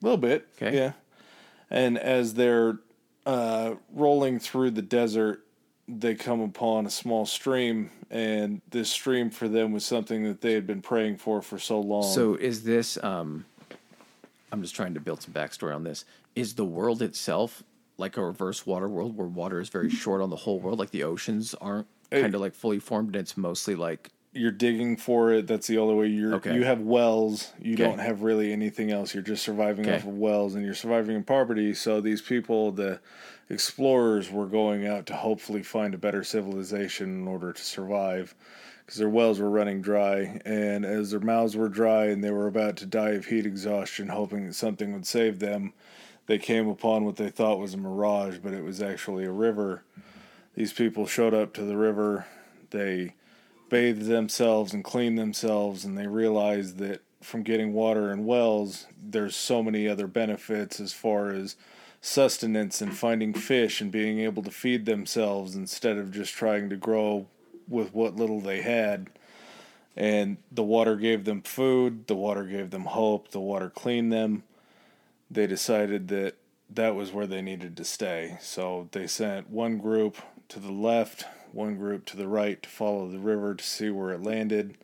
little 0.02 0.18
bit. 0.18 0.46
Okay. 0.60 0.76
Yeah. 0.76 0.92
And 1.70 1.96
as 1.98 2.34
they're 2.34 2.78
uh, 3.26 3.74
rolling 3.92 4.38
through 4.40 4.72
the 4.72 4.82
desert, 4.82 5.44
they 5.88 6.14
come 6.14 6.40
upon 6.40 6.84
a 6.86 6.90
small 6.90 7.24
stream, 7.24 7.90
and 8.10 8.60
this 8.70 8.90
stream 8.90 9.30
for 9.30 9.48
them 9.48 9.72
was 9.72 9.84
something 9.84 10.24
that 10.24 10.42
they 10.42 10.52
had 10.52 10.66
been 10.66 10.82
praying 10.82 11.16
for 11.16 11.40
for 11.40 11.58
so 11.58 11.80
long. 11.80 12.02
So 12.02 12.34
is 12.34 12.62
this 12.64 13.02
um 13.02 13.46
I'm 14.52 14.62
just 14.62 14.74
trying 14.74 14.94
to 14.94 15.00
build 15.00 15.22
some 15.22 15.34
backstory 15.34 15.74
on 15.74 15.84
this. 15.84 16.04
Is 16.34 16.54
the 16.54 16.64
world 16.64 17.02
itself 17.02 17.62
like 17.96 18.16
a 18.16 18.24
reverse 18.24 18.64
water 18.66 18.88
world 18.88 19.16
where 19.16 19.26
water 19.26 19.60
is 19.60 19.68
very 19.68 19.90
short 19.90 20.20
on 20.20 20.30
the 20.30 20.36
whole 20.36 20.60
world? 20.60 20.78
Like 20.78 20.90
the 20.90 21.02
oceans 21.02 21.54
aren't 21.60 21.86
kind 22.10 22.34
of 22.34 22.40
like 22.40 22.54
fully 22.54 22.78
formed 22.78 23.08
and 23.08 23.16
it's 23.16 23.36
mostly 23.36 23.74
like 23.74 24.10
you're 24.32 24.52
digging 24.52 24.96
for 24.96 25.32
it. 25.32 25.46
That's 25.46 25.66
the 25.66 25.78
only 25.78 25.94
way 25.94 26.06
you're. 26.08 26.34
Okay. 26.34 26.54
You 26.54 26.64
have 26.64 26.80
wells. 26.80 27.52
You 27.60 27.74
Okay. 27.74 27.82
don't 27.82 27.98
have 27.98 28.22
really 28.22 28.52
anything 28.52 28.90
else. 28.90 29.14
You're 29.14 29.22
just 29.22 29.42
surviving 29.42 29.86
Okay. 29.86 29.96
off 29.96 30.04
of 30.04 30.16
wells, 30.16 30.54
and 30.54 30.64
you're 30.64 30.74
surviving 30.74 31.16
in 31.16 31.24
poverty. 31.24 31.72
So 31.74 32.00
these 32.00 32.20
people, 32.20 32.70
the 32.70 33.00
explorers 33.50 34.30
were 34.30 34.46
going 34.46 34.86
out 34.86 35.06
to 35.06 35.16
hopefully 35.16 35.62
find 35.62 35.94
a 35.94 35.98
better 35.98 36.22
civilization 36.22 37.20
in 37.20 37.28
order 37.28 37.52
to 37.52 37.62
survive 37.62 38.34
because 38.84 38.98
their 38.98 39.08
wells 39.08 39.38
were 39.38 39.50
running 39.50 39.82
dry. 39.82 40.40
And 40.44 40.84
as 40.84 41.10
their 41.10 41.20
mouths 41.20 41.56
were 41.56 41.68
dry 41.68 42.06
and 42.06 42.22
they 42.22 42.30
were 42.30 42.46
about 42.46 42.76
to 42.78 42.86
die 42.86 43.10
of 43.10 43.26
heat 43.26 43.46
exhaustion, 43.46 44.08
hoping 44.08 44.46
that 44.46 44.54
something 44.54 44.92
would 44.92 45.06
save 45.06 45.38
them, 45.38 45.72
they 46.26 46.38
came 46.38 46.68
upon 46.68 47.04
what 47.04 47.16
they 47.16 47.30
thought 47.30 47.58
was 47.58 47.74
a 47.74 47.78
mirage, 47.78 48.38
but 48.38 48.52
it 48.52 48.64
was 48.64 48.82
actually 48.82 49.24
a 49.24 49.30
river. 49.30 49.82
These 50.54 50.72
people 50.72 51.06
showed 51.06 51.34
up 51.34 51.54
to 51.54 51.64
the 51.64 51.76
river. 51.76 52.26
They 52.70 53.14
bathed 53.70 54.06
themselves 54.06 54.74
and 54.74 54.84
cleaned 54.84 55.18
themselves, 55.18 55.84
and 55.84 55.96
they 55.96 56.06
realized 56.06 56.78
that 56.78 57.02
from 57.22 57.42
getting 57.42 57.72
water 57.72 58.12
in 58.12 58.26
wells, 58.26 58.86
there's 59.02 59.36
so 59.36 59.62
many 59.62 59.88
other 59.88 60.06
benefits 60.06 60.80
as 60.80 60.92
far 60.92 61.30
as 61.30 61.56
sustenance 62.00 62.80
and 62.80 62.96
finding 62.96 63.34
fish 63.34 63.80
and 63.80 63.90
being 63.90 64.20
able 64.20 64.42
to 64.42 64.50
feed 64.50 64.86
themselves 64.86 65.54
instead 65.54 65.96
of 65.96 66.12
just 66.12 66.32
trying 66.34 66.70
to 66.70 66.76
grow 66.76 67.26
with 67.68 67.92
what 67.92 68.16
little 68.16 68.40
they 68.40 68.62
had. 68.62 69.08
And 69.96 70.36
the 70.52 70.62
water 70.62 70.96
gave 70.96 71.24
them 71.24 71.42
food, 71.42 72.06
the 72.06 72.14
water 72.14 72.44
gave 72.44 72.70
them 72.70 72.84
hope, 72.84 73.32
the 73.32 73.40
water 73.40 73.68
cleaned 73.68 74.12
them. 74.12 74.44
They 75.30 75.46
decided 75.46 76.08
that 76.08 76.36
that 76.70 76.94
was 76.94 77.12
where 77.12 77.26
they 77.26 77.42
needed 77.42 77.76
to 77.76 77.84
stay. 77.84 78.38
So 78.40 78.88
they 78.92 79.06
sent 79.06 79.50
one 79.50 79.78
group 79.78 80.16
to 80.50 80.60
the 80.60 80.72
left, 80.72 81.24
one 81.52 81.76
group 81.76 82.04
to 82.06 82.16
the 82.16 82.28
right 82.28 82.62
to 82.62 82.68
follow 82.68 83.08
the 83.08 83.18
river 83.18 83.54
to 83.54 83.64
see 83.64 83.90
where 83.90 84.12
it 84.12 84.22
landed. 84.22 84.76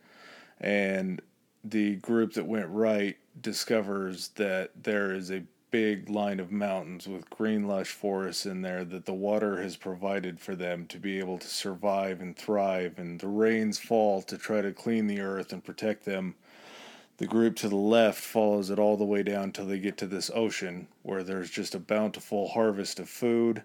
And 0.61 1.23
the 1.63 1.97
group 1.97 2.35
that 2.35 2.47
went 2.47 2.69
right 2.69 3.17
discovers 3.41 4.29
that 4.37 4.71
there 4.83 5.13
is 5.15 5.31
a 5.31 5.45
big 5.75 6.09
line 6.09 6.39
of 6.39 6.53
mountains 6.53 7.09
with 7.09 7.29
green 7.31 7.67
lush 7.67 7.89
forests 7.89 8.47
in 8.47 8.63
there 8.63 8.85
that 8.85 9.07
the 9.07 9.13
water 9.13 9.61
has 9.61 9.77
provided 9.77 10.39
for 10.39 10.55
them 10.55 10.87
to 10.87 11.01
be 11.01 11.19
able 11.19 11.37
to 11.37 11.49
survive 11.49 12.21
and 12.21 12.37
thrive. 12.37 12.97
And 12.97 13.19
the 13.19 13.27
rains 13.27 13.81
fall 13.81 14.23
to 14.23 14.39
try 14.39 14.61
to 14.61 14.71
clean 14.71 15.09
the 15.09 15.21
earth 15.21 15.53
and 15.53 15.65
protect 15.65 16.05
them. 16.05 16.37
The 17.17 17.27
group 17.27 17.57
to 17.57 17.69
the 17.69 17.75
left 17.75 18.21
follows 18.21 18.71
it 18.71 18.79
all 18.79 18.97
the 18.97 19.05
way 19.05 19.25
down 19.25 19.51
till 19.51 19.67
they 19.67 19.81
get 19.81 19.97
to 19.97 20.07
this 20.07 20.31
ocean 20.33 20.87
where 21.03 21.25
there's 21.25 21.51
just 21.51 21.75
a 21.75 21.81
bountiful 21.81 22.51
harvest 22.51 23.01
of 23.01 23.09
food. 23.09 23.65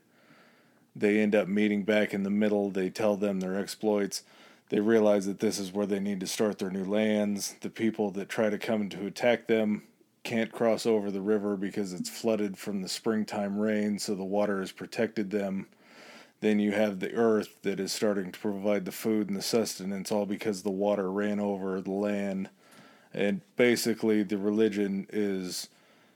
They 0.96 1.20
end 1.20 1.36
up 1.36 1.48
meeting 1.48 1.84
back 1.84 2.12
in 2.12 2.24
the 2.24 2.32
middle. 2.32 2.72
They 2.72 2.90
tell 2.90 3.18
them 3.18 3.40
their 3.40 3.56
exploits. 3.56 4.24
They 4.70 4.80
realize 4.80 5.28
that 5.28 5.42
this 5.42 5.60
is 5.60 5.72
where 5.72 5.86
they 5.86 6.00
need 6.00 6.22
to 6.22 6.28
start 6.28 6.58
their 6.58 6.72
new 6.72 6.86
lands. 6.86 7.54
The 7.62 7.70
people 7.70 8.10
that 8.12 8.30
try 8.30 8.50
to 8.50 8.58
come 8.58 8.90
to 8.90 9.06
attack 9.06 9.46
them 9.46 9.84
can't 10.24 10.52
cross 10.52 10.86
over 10.86 11.12
the 11.12 11.22
river 11.22 11.56
because 11.56 11.94
it's 11.94 12.10
flooded 12.10 12.58
from 12.58 12.82
the 12.82 12.90
springtime 12.90 13.58
rain, 13.58 14.00
so 14.00 14.16
the 14.16 14.24
water 14.24 14.60
has 14.60 14.72
protected 14.72 15.32
them. 15.32 15.68
Then 16.42 16.60
you 16.60 16.72
have 16.72 17.00
the 17.00 17.14
earth 17.14 17.62
that 17.64 17.80
is 17.80 17.92
starting 17.92 18.32
to 18.32 18.40
provide 18.40 18.86
the 18.86 18.92
food 18.92 19.28
and 19.28 19.38
the 19.38 19.42
sustenance, 19.42 20.12
all 20.12 20.26
because 20.26 20.64
the 20.64 20.70
water 20.70 21.12
ran 21.12 21.40
over 21.40 21.82
the 21.82 21.92
land. 21.92 22.50
And 23.14 23.42
basically, 23.58 24.24
the 24.24 24.38
religion 24.38 25.08
is 25.12 25.68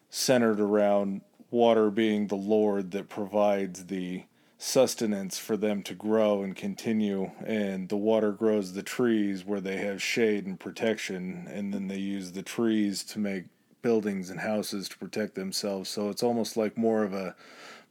centered 0.09 0.59
around 0.59 1.21
water 1.49 1.89
being 1.89 2.27
the 2.27 2.35
Lord 2.35 2.91
that 2.91 3.09
provides 3.09 3.85
the 3.85 4.23
sustenance 4.57 5.37
for 5.37 5.57
them 5.57 5.83
to 5.83 5.93
grow 5.93 6.41
and 6.41 6.55
continue. 6.55 7.31
And 7.45 7.89
the 7.89 7.97
water 7.97 8.31
grows 8.31 8.73
the 8.73 8.83
trees 8.83 9.43
where 9.43 9.59
they 9.59 9.77
have 9.77 10.01
shade 10.01 10.45
and 10.45 10.59
protection, 10.59 11.47
and 11.51 11.73
then 11.73 11.89
they 11.89 11.97
use 11.97 12.31
the 12.31 12.43
trees 12.43 13.03
to 13.05 13.19
make 13.19 13.45
buildings 13.83 14.31
and 14.31 14.39
houses 14.39 14.89
to 14.89 14.97
protect 14.97 15.35
themselves. 15.35 15.89
So 15.89 16.09
it's 16.09 16.23
almost 16.23 16.57
like 16.57 16.75
more 16.75 17.03
of 17.03 17.13
a 17.13 17.35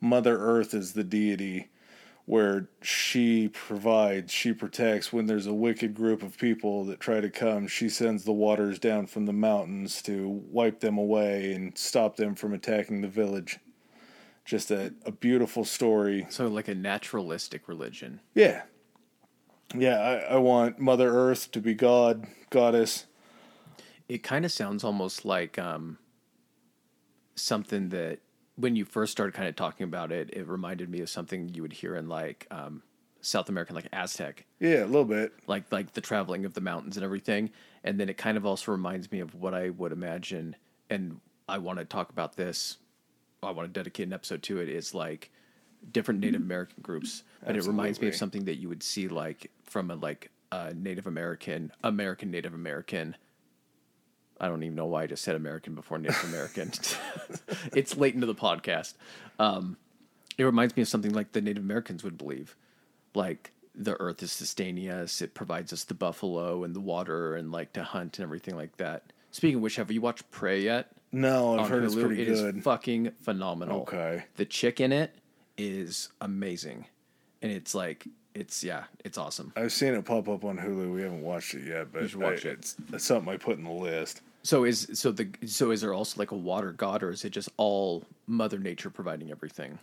Mother 0.01 0.37
Earth 0.39 0.75
is 0.75 0.95
the 0.95 1.05
deity 1.05 1.69
where 2.25 2.69
she 2.81 3.49
provides, 3.49 4.33
she 4.33 4.53
protects. 4.53 5.13
When 5.13 5.27
there's 5.27 5.47
a 5.47 5.55
wicked 5.55 5.95
group 5.95 6.23
of 6.23 6.39
people 6.39 6.85
that 6.87 7.01
try 7.01 7.21
to 7.21 7.31
come, 7.31 7.67
she 7.67 7.89
sends 7.89 8.25
the 8.25 8.33
waters 8.33 8.79
down 8.79 9.07
from 9.07 9.27
the 9.27 9.33
mountains 9.33 10.03
to 10.03 10.29
wipe 10.29 10.81
them 10.81 10.99
away 10.99 11.53
and 11.53 11.77
stop 11.77 12.17
them 12.17 12.35
from 12.35 12.53
attacking 12.53 13.01
the 13.01 13.09
village. 13.09 13.59
Just 14.45 14.71
a, 14.71 14.93
a 15.07 15.13
beautiful 15.13 15.65
story. 15.65 16.27
So, 16.31 16.49
like 16.49 16.69
a 16.69 16.75
naturalistic 16.75 17.69
religion. 17.69 18.21
Yeah. 18.35 18.63
Yeah, 19.75 19.99
I, 19.99 20.35
I 20.35 20.37
want 20.39 20.79
Mother 20.79 21.11
Earth 21.15 21.51
to 21.53 21.61
be 21.61 21.75
God, 21.75 22.27
goddess, 22.51 23.07
it 24.13 24.23
kind 24.23 24.45
of 24.45 24.53
sounds 24.53 24.85
almost 24.85 25.25
like 25.25 25.59
um, 25.59 25.97
something 27.35 27.89
that 27.89 28.19
when 28.57 28.77
you 28.77 28.85
first 28.85 29.11
started 29.11 29.33
kind 29.33 29.49
of 29.49 29.57
talking 29.57 29.85
about 29.85 30.13
it, 30.13 30.29
it 30.35 30.47
reminded 30.47 30.91
me 30.91 31.01
of 31.01 31.09
something 31.09 31.49
you 31.49 31.63
would 31.63 31.73
hear 31.73 31.97
in 31.97 32.11
like 32.11 32.47
um, 32.51 32.83
South 33.23 33.49
American, 33.49 33.75
like 33.75 33.89
Aztec. 33.91 34.45
Yeah, 34.61 34.85
a 34.85 34.87
little 34.87 35.07
bit. 35.07 35.33
Like 35.47 35.65
like 35.73 35.95
the 35.95 36.03
traveling 36.03 36.45
of 36.45 36.53
the 36.53 36.61
mountains 36.61 36.99
and 36.99 37.05
everything, 37.05 37.53
and 37.85 37.99
then 37.99 38.11
it 38.11 38.19
kind 38.19 38.37
of 38.37 38.45
also 38.45 38.71
reminds 38.71 39.11
me 39.11 39.21
of 39.21 39.35
what 39.35 39.55
I 39.55 39.71
would 39.71 39.93
imagine, 39.93 40.57
and 40.91 41.19
I 41.49 41.57
want 41.57 41.79
to 41.79 41.87
talk 41.87 42.11
about 42.11 42.37
this. 42.37 42.77
I 43.43 43.51
want 43.51 43.73
to 43.73 43.73
dedicate 43.73 44.09
an 44.09 44.13
episode 44.13 44.43
to 44.43 44.61
it. 44.61 44.69
Is 44.69 44.93
like 44.93 45.31
different 45.91 46.21
Native 46.21 46.43
American 46.43 46.83
groups, 46.83 47.23
but 47.41 47.57
Absolutely. 47.57 47.67
it 47.67 47.73
reminds 47.73 48.01
me 48.03 48.09
of 48.09 48.15
something 48.15 48.45
that 48.45 48.57
you 48.57 48.69
would 48.69 48.83
see 48.83 49.09
like 49.09 49.51
from 49.65 49.91
a 49.91 49.95
like 49.95 50.31
a 50.53 50.75
Native 50.75 51.07
American, 51.07 51.73
American 51.83 52.31
Native 52.31 52.53
American 52.53 53.17
I 54.43 54.49
don't 54.49 54.63
even 54.65 54.75
know 54.75 54.87
why 54.87 55.05
I 55.05 55.07
just 55.07 55.23
said 55.23 55.37
American 55.37 55.77
before 55.77 55.99
Native 55.99 56.25
American. 56.25 56.73
it's 57.73 57.97
late 57.97 58.15
into 58.15 58.27
the 58.27 58.35
podcast. 58.35 58.95
Um, 59.39 59.77
it 60.37 60.43
reminds 60.43 60.77
me 60.77 60.83
of 60.83 60.89
something 60.89 61.13
like 61.13 61.31
the 61.31 61.41
Native 61.41 61.63
Americans 61.63 62.03
would 62.03 62.19
believe, 62.19 62.57
like 63.15 63.53
the 63.75 63.99
earth 64.01 64.21
is 64.21 64.33
sustaining 64.33 64.91
us. 64.91 65.23
It 65.23 65.33
provides 65.33 65.73
us 65.73 65.85
the 65.85 65.95
buffalo 65.95 66.65
and 66.65 66.75
the 66.75 66.81
water 66.81 67.37
and 67.37 67.53
like 67.53 67.73
to 67.75 67.85
hunt 67.85 68.19
and 68.19 68.25
everything 68.25 68.57
like 68.57 68.77
that. 68.79 69.13
Speaking 69.31 69.57
of 69.57 69.63
which, 69.63 69.77
have 69.77 69.93
you 69.93 70.01
watched 70.01 70.29
Prey 70.33 70.61
yet? 70.61 70.91
No, 71.13 71.59
I've 71.59 71.69
heard 71.69 71.85
Hulu? 71.85 71.87
it's 71.87 71.95
pretty 71.95 72.23
it 72.23 72.25
good. 72.27 72.55
It 72.55 72.57
is 72.57 72.65
fucking 72.65 73.13
phenomenal. 73.23 73.83
Okay. 73.83 74.25
The 74.37 74.45
chick 74.45 74.81
in 74.81 74.93
it 74.93 75.15
is 75.57 76.09
amazing, 76.21 76.87
and 77.43 77.53
it's 77.53 77.75
like 77.75 78.09
it's 78.35 78.65
yeah, 78.65 78.85
it's 79.05 79.19
awesome. 79.19 79.53
I've 79.57 79.73
seen 79.73 79.95
it 79.95 80.05
pop 80.05 80.29
up 80.29 80.45
on 80.45 80.59
Hulu. 80.59 80.93
We 80.95 81.03
haven't 81.03 81.23
watched 81.23 81.55
it 81.55 81.67
yet, 81.67 81.93
but 81.93 82.15
watch 82.17 82.47
I, 82.47 82.51
it. 82.51 82.59
It's, 82.59 82.77
it's 82.93 83.05
something 83.05 83.33
I 83.33 83.37
put 83.37 83.59
in 83.59 83.65
the 83.65 83.71
list. 83.71 84.23
So 84.43 84.65
is 84.65 84.89
so 84.95 85.13
the 85.13 85.29
so 85.47 85.71
is 85.71 85.81
there 85.81 85.95
also 85.95 86.19
like 86.19 86.33
a 86.33 86.37
water 86.37 86.73
god, 86.73 87.03
or 87.03 87.11
is 87.11 87.25
it 87.25 87.31
just 87.31 87.49
all 87.57 88.05
Mother 88.27 88.59
Nature 88.59 88.91
providing 88.91 89.31
everything? 89.31 89.79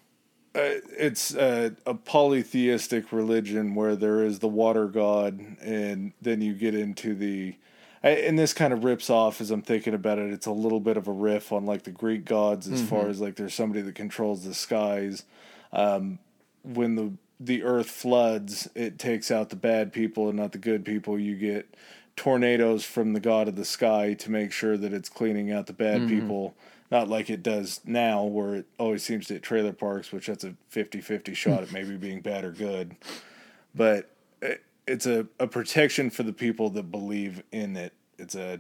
Uh, 0.56 0.82
it's 0.98 1.36
a, 1.36 1.76
a 1.86 1.94
polytheistic 1.94 3.12
religion 3.12 3.76
where 3.76 3.96
there 3.96 4.24
is 4.24 4.40
the 4.40 4.48
water 4.48 4.88
god, 4.88 5.40
and 5.62 6.12
then 6.22 6.42
you 6.42 6.54
get 6.54 6.76
into 6.76 7.16
the. 7.16 7.56
And 8.02 8.40
this 8.40 8.54
kind 8.54 8.72
of 8.72 8.86
rips 8.86 9.10
off 9.10 9.42
as 9.42 9.52
I'm 9.52 9.62
thinking 9.62 9.94
about 9.94 10.20
it. 10.20 10.32
It's 10.32 10.46
a 10.46 10.52
little 10.52 10.80
bit 10.80 10.96
of 10.96 11.10
a 11.10 11.12
riff 11.12 11.52
on 11.52 11.66
like 11.66 11.84
the 11.84 11.92
Greek 11.92 12.24
gods, 12.24 12.68
as 12.68 12.80
mm-hmm. 12.80 12.88
far 12.88 13.10
as 13.10 13.20
like 13.20 13.36
there's 13.36 13.54
somebody 13.54 13.82
that 13.82 13.96
controls 13.96 14.46
the 14.46 14.54
skies. 14.54 15.26
Um, 15.74 16.20
when 16.64 16.96
the 16.96 17.12
the 17.40 17.64
earth 17.64 17.90
floods, 17.90 18.70
it 18.76 19.00
takes 19.00 19.32
out 19.32 19.50
the 19.50 19.56
bad 19.56 19.94
people 19.94 20.28
and 20.28 20.38
not 20.38 20.52
the 20.52 20.58
good 20.58 20.84
people. 20.84 21.20
You 21.20 21.36
get 21.36 21.76
tornadoes 22.20 22.84
from 22.84 23.14
the 23.14 23.20
god 23.22 23.48
of 23.48 23.56
the 23.56 23.64
sky 23.64 24.14
to 24.14 24.30
make 24.30 24.52
sure 24.52 24.76
that 24.76 24.92
it's 24.92 25.08
cleaning 25.08 25.54
out 25.54 25.68
the 25.68 25.74
bad 25.74 26.02
mm-hmm. 26.02 26.20
people. 26.20 26.54
Not 26.92 27.08
like 27.08 27.30
it 27.30 27.42
does 27.42 27.80
now 27.86 28.26
where 28.26 28.56
it 28.56 28.66
always 28.78 29.04
seems 29.04 29.28
to 29.28 29.36
hit 29.36 29.44
trailer 29.44 29.72
parks 29.72 30.12
which 30.12 30.28
that's 30.28 30.44
a 30.44 30.54
50-50 30.74 31.34
shot 31.44 31.64
at 31.64 31.72
maybe 31.72 31.96
being 31.96 32.20
bad 32.20 32.44
or 32.44 32.52
good. 32.52 32.98
But 33.74 34.12
it's 34.86 35.06
a, 35.06 35.28
a 35.40 35.48
protection 35.48 36.10
for 36.10 36.24
the 36.24 36.34
people 36.34 36.70
that 36.72 36.92
believe 36.92 37.42
in 37.54 37.78
it. 37.78 37.94
It's 38.18 38.36
a 38.36 38.60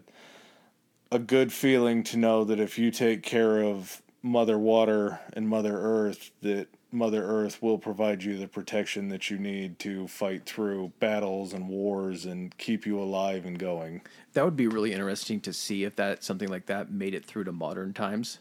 a 1.11 1.19
good 1.19 1.51
feeling 1.51 2.03
to 2.03 2.17
know 2.17 2.45
that 2.45 2.61
if 2.61 2.79
you 2.79 2.91
take 2.91 3.23
care 3.23 3.61
of 3.61 4.01
mother 4.21 4.57
water 4.57 5.19
and 5.33 5.49
mother 5.49 5.77
earth 5.77 6.31
that 6.43 6.69
Mother 6.91 7.23
Earth 7.23 7.61
will 7.61 7.77
provide 7.77 8.23
you 8.23 8.37
the 8.37 8.47
protection 8.47 9.09
that 9.09 9.29
you 9.29 9.37
need 9.37 9.77
to 9.79 10.07
fight 10.07 10.45
through 10.45 10.91
battles 10.99 11.53
and 11.53 11.69
wars 11.69 12.25
and 12.25 12.57
keep 12.57 12.85
you 12.85 12.99
alive 12.99 13.45
and 13.45 13.59
going. 13.59 14.01
That 14.33 14.43
would 14.43 14.55
be 14.55 14.67
really 14.67 14.91
interesting 14.91 15.39
to 15.41 15.53
see 15.53 15.83
if 15.83 15.95
that 15.97 16.23
something 16.23 16.49
like 16.49 16.65
that 16.65 16.91
made 16.91 17.13
it 17.13 17.25
through 17.25 17.43
to 17.43 17.51
modern 17.51 17.93
times. 17.93 18.39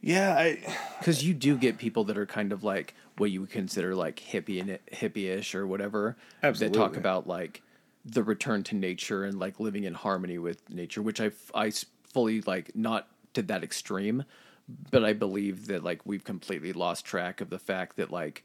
Yeah, 0.00 0.34
I 0.34 0.76
because 0.98 1.22
you 1.22 1.34
do 1.34 1.58
get 1.58 1.76
people 1.76 2.04
that 2.04 2.16
are 2.16 2.26
kind 2.26 2.52
of 2.52 2.64
like 2.64 2.94
what 3.18 3.30
you 3.30 3.42
would 3.42 3.50
consider 3.50 3.94
like 3.94 4.16
hippie 4.16 4.60
and 4.60 4.78
hippie-ish 4.90 5.54
or 5.54 5.66
whatever. 5.66 6.16
Absolutely. 6.42 6.78
That 6.78 6.84
talk 6.84 6.96
about 6.96 7.26
like 7.26 7.62
the 8.06 8.22
return 8.22 8.62
to 8.64 8.74
nature 8.76 9.24
and 9.24 9.38
like 9.38 9.60
living 9.60 9.84
in 9.84 9.92
harmony 9.92 10.38
with 10.38 10.70
nature, 10.70 11.02
which 11.02 11.20
I 11.20 11.32
I 11.54 11.70
fully 12.14 12.40
like 12.40 12.74
not 12.74 13.08
to 13.34 13.42
that 13.42 13.62
extreme, 13.62 14.24
but 14.90 15.04
I 15.04 15.12
believe 15.12 15.66
that 15.68 15.84
like 15.84 16.06
we've 16.06 16.24
completely 16.24 16.72
lost 16.72 17.04
track 17.04 17.40
of 17.40 17.50
the 17.50 17.58
fact 17.58 17.96
that 17.96 18.10
like 18.10 18.44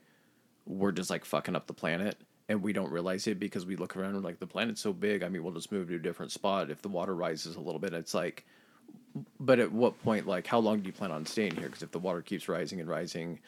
we're 0.65 0.91
just 0.91 1.09
like 1.09 1.25
fucking 1.25 1.55
up 1.55 1.67
the 1.67 1.73
planet 1.73 2.17
and 2.49 2.61
we 2.63 2.73
don't 2.73 2.91
realize 2.91 3.27
it 3.27 3.39
because 3.39 3.65
we 3.65 3.75
look 3.75 3.95
around 3.97 4.15
and 4.15 4.23
like 4.23 4.39
the 4.39 4.47
planet's 4.47 4.81
so 4.81 4.93
big. 4.93 5.23
I 5.23 5.29
mean, 5.29 5.43
we'll 5.43 5.53
just 5.53 5.71
move 5.71 5.89
to 5.89 5.95
a 5.95 5.99
different 5.99 6.31
spot 6.31 6.69
if 6.71 6.81
the 6.81 6.89
water 6.89 7.15
rises 7.15 7.55
a 7.55 7.61
little 7.61 7.79
bit. 7.79 7.93
It's 7.93 8.13
like 8.13 8.45
But 9.39 9.59
at 9.59 9.71
what 9.71 10.01
point, 10.03 10.27
like, 10.27 10.47
how 10.47 10.59
long 10.59 10.81
do 10.81 10.87
you 10.87 10.93
plan 10.93 11.11
on 11.11 11.25
staying 11.25 11.55
here? 11.55 11.67
Because 11.67 11.83
if 11.83 11.91
the 11.91 11.99
water 11.99 12.21
keeps 12.21 12.47
rising 12.49 12.79
and 12.79 12.89
rising, 12.89 13.39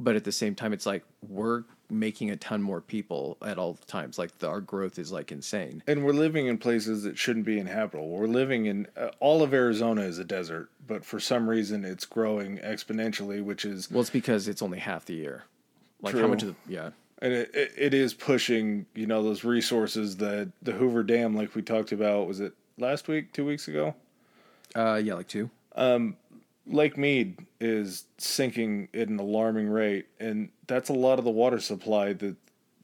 but 0.00 0.16
at 0.16 0.24
the 0.24 0.32
same 0.32 0.54
time, 0.54 0.72
it's 0.72 0.86
like 0.86 1.04
we're 1.28 1.64
making 1.90 2.30
a 2.30 2.36
ton 2.36 2.62
more 2.62 2.80
people 2.80 3.36
at 3.44 3.58
all 3.58 3.74
times. 3.86 4.18
Like 4.18 4.38
the, 4.38 4.48
our 4.48 4.60
growth 4.60 4.98
is 4.98 5.12
like 5.12 5.30
insane. 5.30 5.82
And 5.86 6.04
we're 6.04 6.12
living 6.12 6.46
in 6.46 6.58
places 6.58 7.02
that 7.02 7.18
shouldn't 7.18 7.44
be 7.44 7.58
inhabitable. 7.58 8.08
We're 8.08 8.26
living 8.26 8.66
in 8.66 8.86
uh, 8.96 9.10
all 9.20 9.42
of 9.42 9.52
Arizona 9.52 10.02
is 10.02 10.18
a 10.18 10.24
desert, 10.24 10.70
but 10.86 11.04
for 11.04 11.20
some 11.20 11.48
reason 11.48 11.84
it's 11.84 12.06
growing 12.06 12.58
exponentially, 12.58 13.42
which 13.42 13.64
is 13.64 13.90
Well, 13.90 14.00
it's 14.00 14.10
because 14.10 14.48
it's 14.48 14.62
only 14.62 14.78
half 14.78 15.04
the 15.04 15.14
year. 15.14 15.44
Like 16.00 16.16
how 16.16 16.26
much 16.28 16.42
of 16.42 16.48
the 16.48 16.72
yeah. 16.72 16.90
and 17.20 17.32
it, 17.34 17.54
it, 17.54 17.72
it 17.76 17.94
is 17.94 18.14
pushing 18.14 18.86
you 18.94 19.06
know 19.06 19.22
those 19.22 19.44
resources 19.44 20.16
that 20.16 20.50
the 20.62 20.72
Hoover 20.72 21.02
Dam, 21.02 21.36
like 21.36 21.54
we 21.54 21.60
talked 21.60 21.92
about, 21.92 22.26
was 22.26 22.40
it 22.40 22.54
last 22.78 23.06
week, 23.06 23.34
two 23.34 23.44
weeks 23.44 23.68
ago? 23.68 23.94
Uh, 24.74 25.00
yeah, 25.02 25.14
like 25.14 25.28
two. 25.28 25.50
Lake 26.70 26.96
Mead 26.96 27.38
is 27.60 28.04
sinking 28.18 28.88
at 28.94 29.08
an 29.08 29.18
alarming 29.18 29.68
rate, 29.68 30.06
and 30.18 30.50
that's 30.66 30.88
a 30.88 30.92
lot 30.94 31.18
of 31.18 31.24
the 31.24 31.30
water 31.30 31.60
supply 31.60 32.12
that 32.14 32.36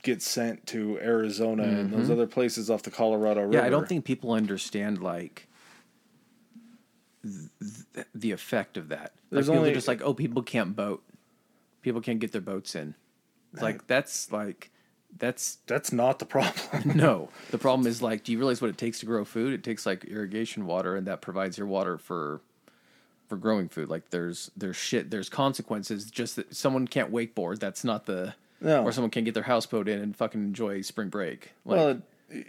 gets 0.03 0.29
sent 0.29 0.67
to 0.69 0.99
Arizona 1.01 1.65
and 1.65 1.93
those 1.93 2.11
other 2.11 2.27
places 2.27 2.71
off 2.71 2.83
the 2.83 2.91
Colorado 2.91 3.41
River. 3.41 3.53
Mm-hmm. 3.53 3.59
Yeah, 3.61 3.67
I 3.67 3.71
don't 3.71 3.89
think 3.89 4.05
people 4.05 4.33
understand 4.33 5.03
like 5.03 5.49
th- 7.25 8.07
the 8.15 8.33
effect 8.33 8.77
of 8.77 8.89
that. 8.89 9.01
Like, 9.01 9.13
There's 9.31 9.47
people 9.47 9.59
only- 9.59 9.71
are 9.71 9.75
just 9.75 9.89
like, 9.89 10.03
oh, 10.03 10.15
people 10.15 10.43
can't 10.43 10.77
boat. 10.77 11.03
People 11.83 12.01
can't 12.01 12.19
get 12.19 12.33
their 12.33 12.41
boats 12.41 12.75
in. 12.75 12.95
It's 13.53 13.63
like 13.63 13.87
that's 13.87 14.31
like 14.33 14.71
that's 15.17 15.59
that's 15.67 15.93
not 15.93 16.19
the 16.19 16.27
problem. 16.27 16.93
no. 16.97 17.31
The 17.51 17.59
problem 17.59 17.87
is 17.87 18.03
like, 18.03 18.23
do 18.25 18.33
you 18.33 18.39
realize 18.39 18.61
what 18.61 18.71
it 18.71 18.77
takes 18.77 19.01
to 19.01 19.07
grow 19.07 19.25
food? 19.25 19.53
It 19.53 19.65
takes 19.65 19.87
like 19.87 20.05
irrigation 20.05 20.67
water, 20.67 20.95
and 20.97 21.07
that 21.07 21.21
provides 21.23 21.57
your 21.57 21.67
water 21.67 21.97
for 21.97 22.43
for 23.29 23.37
growing 23.37 23.69
food. 23.69 23.89
Like 23.89 24.11
there's 24.11 24.51
there's 24.57 24.77
shit. 24.77 25.11
There's 25.11 25.29
consequences. 25.29 26.11
Just 26.11 26.37
that 26.37 26.55
someone 26.55 26.87
can't 26.89 27.13
wakeboard. 27.13 27.59
That's 27.59 27.85
not 27.85 28.07
the 28.07 28.35
No. 28.61 28.85
or 28.85 28.93
someone 28.93 29.11
can't 29.11 29.25
get 29.25 29.35
their 29.35 29.43
houseboat 29.45 29.89
in 29.89 30.01
and 30.01 30.17
fucking 30.17 30.43
enjoy 30.43 30.81
spring 30.83 31.09
break. 31.09 31.53
Like, 31.65 31.77
well, 31.79 31.99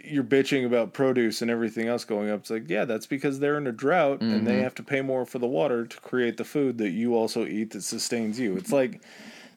you're 0.04 0.24
bitching 0.24 0.66
about 0.66 0.92
produce 0.92 1.40
and 1.40 1.50
everything 1.50 1.86
else 1.86 2.04
going 2.04 2.30
up. 2.30 2.40
It's 2.40 2.50
like, 2.50 2.68
yeah, 2.68 2.84
that's 2.84 3.06
because 3.06 3.38
they're 3.38 3.56
in 3.58 3.66
a 3.68 3.72
drought 3.72 4.20
and 4.20 4.32
Mm-hmm. 4.32 4.44
they 4.44 4.60
have 4.60 4.74
to 4.76 4.82
pay 4.82 5.02
more 5.02 5.24
for 5.24 5.38
the 5.38 5.46
water 5.46 5.86
to 5.86 6.00
create 6.00 6.36
the 6.36 6.44
food 6.44 6.78
that 6.78 6.90
you 6.90 7.14
also 7.14 7.46
eat 7.46 7.70
that 7.70 7.82
sustains 7.82 8.40
you. 8.40 8.56
It's 8.56 8.72
like 8.72 9.00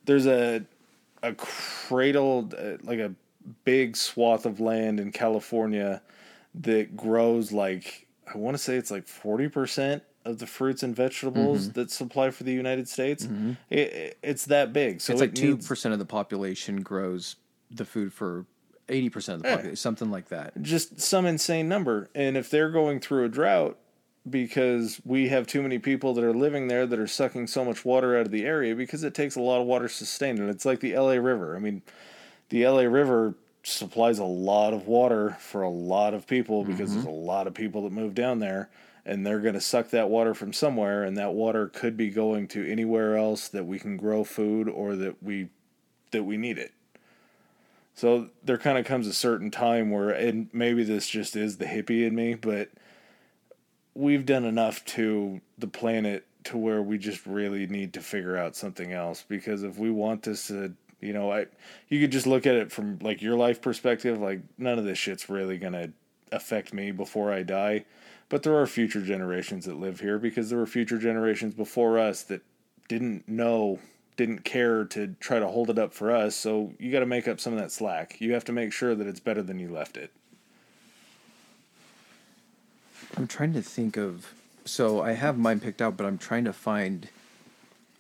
there's 0.06 0.28
a 0.28 0.64
a 1.24 1.34
cradled 1.34 2.54
uh, 2.54 2.78
like 2.84 3.00
a 3.00 3.14
big 3.66 3.96
swath 3.98 4.46
of 4.46 4.60
land 4.60 5.00
in 5.00 5.12
California 5.12 6.02
that 6.56 6.96
grows 6.96 7.52
like 7.52 8.06
I 8.34 8.38
want 8.38 8.56
to 8.56 8.62
say 8.64 8.76
it's 8.76 8.92
like 8.92 9.06
40% 9.08 10.02
of 10.26 10.40
the 10.40 10.48
fruits 10.48 10.84
and 10.84 10.96
vegetables 10.96 11.64
Mm-hmm. 11.68 11.80
that 11.80 11.92
supply 11.92 12.30
for 12.32 12.44
the 12.44 12.54
United 12.54 12.88
States. 12.88 13.26
Mm-hmm. 13.26 13.52
It, 13.70 13.80
it- 13.80 14.18
it's 14.22 14.46
that 14.46 14.72
big. 14.74 15.02
So 15.02 15.14
it's 15.14 15.22
like 15.22 15.34
two 15.36 15.58
percent 15.58 15.94
of 15.94 16.00
the 16.00 16.06
population 16.06 16.82
grows 16.82 17.36
the 17.70 17.86
food 17.86 18.14
for 18.14 18.46
eighty 18.90 19.10
percent 19.10 19.38
of 19.38 19.42
the 19.44 19.50
Yeah. 19.50 19.56
population, 19.56 19.76
something 19.78 20.12
like 20.12 20.30
that. 20.30 20.62
just 20.62 21.00
some 21.00 21.26
insane 21.26 21.68
number. 21.70 22.10
And 22.14 22.38
if 22.38 22.50
they're 22.50 22.70
going 22.70 23.00
through 23.00 23.26
a 23.26 23.30
drought 23.30 23.78
because 24.30 25.02
we 25.04 25.30
have 25.30 25.48
too 25.48 25.64
many 25.64 25.80
people 25.80 26.14
that 26.14 26.24
are 26.24 26.34
living 26.34 26.68
there 26.68 26.86
that 26.86 27.00
are 27.00 27.08
sucking 27.08 27.48
so 27.48 27.66
much 27.66 27.84
water 27.84 28.16
out 28.16 28.28
of 28.28 28.32
the 28.32 28.46
area 28.46 28.76
because 28.76 29.04
it 29.04 29.16
takes 29.16 29.36
a 29.36 29.42
lot 29.42 29.60
of 29.60 29.66
water 29.66 29.88
to 29.88 29.94
sustain 29.94 30.38
it. 30.38 30.48
It's 30.50 30.66
like 30.66 30.80
the 30.80 30.96
LA 30.96 31.14
River. 31.14 31.56
I 31.56 31.60
mean, 31.60 31.82
the 32.50 32.68
LA 32.68 32.82
River 32.84 33.34
supplies 33.64 34.20
a 34.20 34.24
lot 34.24 34.74
of 34.74 34.88
water 34.88 35.38
for 35.40 35.64
a 35.64 35.70
lot 35.70 36.14
of 36.14 36.28
people 36.28 36.64
because 36.64 36.90
mm-hmm. 36.92 37.02
there's 37.02 37.06
a 37.06 37.10
lot 37.10 37.48
of 37.48 37.54
people 37.56 37.82
that 37.84 37.92
move 37.92 38.14
down 38.14 38.38
there 38.40 38.70
and 39.06 39.26
they're 39.26 39.40
going 39.40 39.56
to 39.56 39.62
suck 39.62 39.90
that 39.90 40.10
water 40.10 40.34
from 40.34 40.54
somewhere 40.54 41.04
and 41.04 41.18
that 41.18 41.34
water 41.34 41.68
could 41.68 41.98
be 41.98 42.10
going 42.10 42.48
to 42.50 42.70
anywhere 42.70 43.18
else 43.18 43.48
that 43.48 43.66
we 43.66 43.80
can 43.80 43.98
grow 43.98 44.24
food 44.24 44.70
or 44.70 44.96
that 44.96 45.22
we 45.24 45.50
that 46.12 46.24
we 46.24 46.38
need 46.38 46.58
it. 46.58 46.74
So 47.94 48.30
there 48.44 48.58
kind 48.58 48.78
of 48.78 48.86
comes 48.86 49.08
a 49.08 49.14
certain 49.14 49.52
time 49.52 49.92
where, 49.92 50.10
and 50.10 50.50
maybe 50.54 50.84
this 50.84 51.08
just 51.10 51.36
is 51.36 51.58
the 51.58 51.66
hippie 51.66 52.06
in 52.06 52.16
me, 52.16 52.36
but 52.36 52.70
we've 53.94 54.26
done 54.26 54.46
enough 54.46 54.84
to 54.86 55.42
the 55.58 55.68
planet 55.68 56.26
to 56.46 56.58
where 56.58 56.82
we 56.82 56.98
just 56.98 57.26
really 57.26 57.68
need 57.68 57.94
to 57.94 58.02
figure 58.02 58.38
out 58.38 58.56
something 58.56 58.92
else. 58.92 59.24
Because 59.28 59.64
if 59.64 59.78
we 59.78 59.92
want 59.92 60.24
this 60.24 60.48
to, 60.48 60.74
you 61.00 61.14
know, 61.14 61.32
I 61.32 61.48
you 61.90 62.00
could 62.00 62.12
just 62.12 62.28
look 62.28 62.46
at 62.46 62.56
it 62.56 62.72
from 62.72 63.00
like 63.00 63.22
your 63.22 63.36
life 63.36 63.62
perspective. 63.62 64.20
Like 64.20 64.42
none 64.58 64.80
of 64.80 64.86
this 64.86 64.98
shit's 64.98 65.30
really 65.30 65.58
gonna 65.58 65.90
affect 66.32 66.74
me 66.74 66.92
before 66.92 67.32
I 67.32 67.44
die. 67.44 67.86
But 68.32 68.44
there 68.44 68.56
are 68.56 68.66
future 68.66 69.02
generations 69.02 69.66
that 69.66 69.76
live 69.76 70.00
here 70.00 70.18
because 70.18 70.50
there 70.50 70.58
were 70.58 70.66
future 70.66 70.98
generations 70.98 71.54
before 71.54 72.00
us 72.00 72.24
that 72.24 72.42
didn't 72.88 73.28
know 73.28 73.80
didn't 74.18 74.44
care 74.46 74.86
to 74.86 75.16
try 75.20 75.38
to 75.40 75.48
hold 75.48 75.70
it 75.70 75.78
up 75.80 75.94
for 75.94 76.12
us 76.12 76.36
so 76.36 76.74
you 76.80 76.92
got 76.92 77.00
to 77.00 77.06
make 77.06 77.28
up 77.28 77.40
some 77.40 77.54
of 77.54 77.60
that 77.60 77.72
slack 77.72 78.20
you 78.20 78.34
have 78.34 78.44
to 78.46 78.52
make 78.52 78.72
sure 78.72 78.94
that 78.94 79.08
it's 79.08 79.20
better 79.20 79.42
than 79.42 79.58
you 79.58 79.70
left 79.70 79.98
it 79.98 80.12
I'm 83.18 83.28
trying 83.28 83.54
to 83.54 83.62
think 83.62 83.98
of. 83.98 84.34
So 84.66 85.02
I 85.02 85.12
have 85.14 85.38
mine 85.38 85.60
picked 85.60 85.82
out, 85.82 85.98
but 85.98 86.06
I'm 86.06 86.18
trying 86.18 86.46
to 86.46 86.54
find 86.54 87.10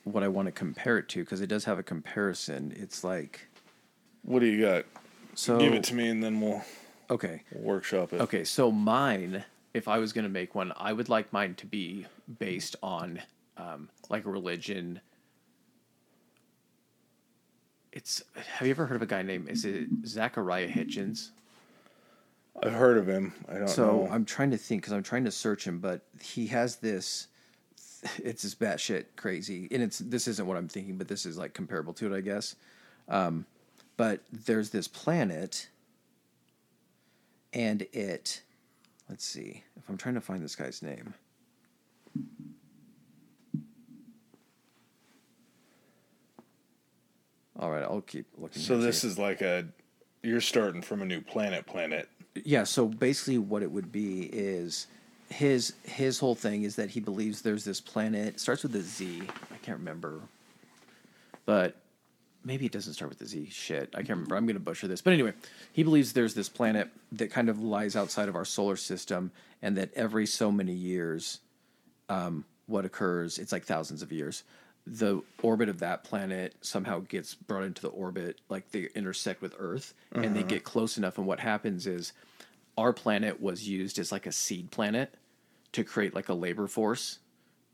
what 0.03 0.23
I 0.23 0.27
want 0.29 0.45
to 0.47 0.51
compare 0.51 0.97
it 0.97 1.09
to 1.09 1.23
because 1.23 1.41
it 1.41 1.47
does 1.47 1.65
have 1.65 1.77
a 1.77 1.83
comparison. 1.83 2.73
It's 2.75 3.03
like 3.03 3.47
what 4.23 4.39
do 4.39 4.45
you 4.45 4.61
got 4.61 4.85
so. 5.35 5.57
give 5.59 5.73
it 5.73 5.83
to 5.85 5.95
me 5.95 6.07
and 6.07 6.23
then 6.23 6.39
we'll, 6.39 6.61
Okay. 7.09 7.43
we'll 7.51 7.63
workshop 7.63 8.13
it 8.13 8.21
Okay, 8.21 8.43
so 8.43 8.71
mine, 8.71 9.43
if 9.73 9.87
I 9.87 9.97
was 9.99 10.13
going 10.13 10.23
to 10.23 10.29
make 10.29 10.55
one, 10.55 10.73
I 10.75 10.93
would 10.93 11.09
like 11.09 11.31
mine 11.31 11.55
to 11.55 11.65
be 11.65 12.05
based 12.39 12.75
on 12.83 13.21
um, 13.57 13.89
like 14.09 14.25
a 14.25 14.29
religion. 14.29 14.99
It's 17.91 18.23
have 18.35 18.67
you 18.67 18.71
ever 18.71 18.85
heard 18.85 18.95
of 18.95 19.01
a 19.01 19.05
guy 19.07 19.21
named 19.21 19.49
is 19.49 19.65
it 19.65 19.87
Zachariah 20.05 20.69
Hitchens? 20.69 21.31
i've 22.63 22.73
heard 22.73 22.97
of 22.97 23.07
him 23.07 23.33
i 23.47 23.53
don't 23.53 23.69
So 23.69 23.85
know 23.85 24.07
So 24.07 24.13
I'm 24.13 24.25
trying 24.25 24.51
to 24.51 24.57
think 24.57 24.81
because 24.81 24.93
I'm 24.93 25.03
trying 25.03 25.23
to 25.23 25.31
search 25.31 25.65
him, 25.65 25.79
but 25.79 26.01
he 26.21 26.47
has 26.47 26.77
this. 26.77 27.27
It's 28.17 28.41
this 28.41 28.55
batshit 28.55 29.05
crazy, 29.15 29.67
and 29.71 29.81
it's 29.83 29.99
this 29.99 30.27
isn't 30.27 30.47
what 30.47 30.57
I'm 30.57 30.67
thinking, 30.67 30.97
but 30.97 31.07
this 31.07 31.25
is 31.25 31.37
like 31.37 31.53
comparable 31.53 31.93
to 31.93 32.11
it, 32.11 32.17
I 32.17 32.21
guess. 32.21 32.55
Um, 33.07 33.45
but 33.95 34.21
there's 34.31 34.71
this 34.71 34.87
planet, 34.87 35.69
and 37.53 37.83
it. 37.93 38.41
Let's 39.11 39.25
see 39.25 39.61
if 39.75 39.89
I'm 39.89 39.97
trying 39.97 40.15
to 40.15 40.21
find 40.21 40.41
this 40.41 40.55
guy's 40.55 40.81
name. 40.81 41.13
All 47.59 47.69
right, 47.69 47.83
I'll 47.83 47.99
keep 47.99 48.25
looking. 48.37 48.61
so 48.61 48.77
this 48.77 49.03
is 49.03 49.19
like 49.19 49.41
a 49.41 49.67
you're 50.23 50.39
starting 50.39 50.81
from 50.81 51.01
a 51.01 51.05
new 51.05 51.19
planet 51.19 51.65
planet 51.65 52.07
yeah 52.45 52.63
so 52.63 52.85
basically 52.87 53.37
what 53.37 53.63
it 53.63 53.71
would 53.71 53.91
be 53.91 54.21
is 54.31 54.87
his 55.29 55.73
his 55.83 56.19
whole 56.19 56.35
thing 56.35 56.63
is 56.63 56.75
that 56.77 56.91
he 56.91 56.99
believes 56.99 57.41
there's 57.41 57.65
this 57.65 57.81
planet 57.81 58.39
starts 58.39 58.63
with 58.63 58.75
a 58.75 58.81
z 58.81 59.23
i 59.51 59.57
can't 59.57 59.79
remember 59.79 60.21
but 61.45 61.80
maybe 62.43 62.65
it 62.65 62.71
doesn't 62.71 62.93
start 62.93 63.09
with 63.09 63.19
the 63.19 63.25
z. 63.25 63.49
Shit. 63.51 63.89
I 63.93 63.97
can't 63.97 64.09
remember. 64.09 64.35
I'm 64.35 64.45
going 64.45 64.55
to 64.55 64.59
butcher 64.59 64.87
this. 64.87 65.01
But 65.01 65.13
anyway 65.13 65.33
he 65.71 65.83
believes 65.83 66.13
there's 66.13 66.33
this 66.33 66.49
planet 66.49 66.89
that 67.13 67.31
kind 67.31 67.49
of 67.49 67.61
lies 67.61 67.95
outside 67.95 68.29
of 68.29 68.35
our 68.35 68.45
solar 68.45 68.75
system 68.75 69.31
and 69.61 69.77
that 69.77 69.93
every 69.95 70.25
so 70.25 70.51
many 70.51 70.73
years 70.73 71.39
um, 72.09 72.45
what 72.65 72.85
occurs 72.85 73.37
it's 73.37 73.51
like 73.51 73.63
thousands 73.63 74.01
of 74.01 74.11
years 74.11 74.43
the 74.87 75.21
orbit 75.43 75.69
of 75.69 75.79
that 75.79 76.03
planet 76.03 76.55
somehow 76.61 76.99
gets 76.99 77.35
brought 77.35 77.63
into 77.63 77.81
the 77.81 77.89
orbit 77.89 78.39
like 78.49 78.71
they 78.71 78.89
intersect 78.95 79.41
with 79.41 79.55
earth 79.59 79.93
and 80.11 80.35
they 80.35 80.43
get 80.43 80.63
close 80.63 80.97
enough. 80.97 81.17
And 81.17 81.27
what 81.27 81.39
happens 81.39 81.85
is 81.85 82.13
our 82.77 82.93
planet 82.93 83.39
was 83.39 83.67
used 83.67 83.99
as 83.99 84.11
like 84.11 84.25
a 84.25 84.31
seed 84.31 84.71
planet 84.71 85.13
to 85.73 85.83
create 85.83 86.15
like 86.15 86.29
a 86.29 86.33
labor 86.33 86.67
force 86.67 87.19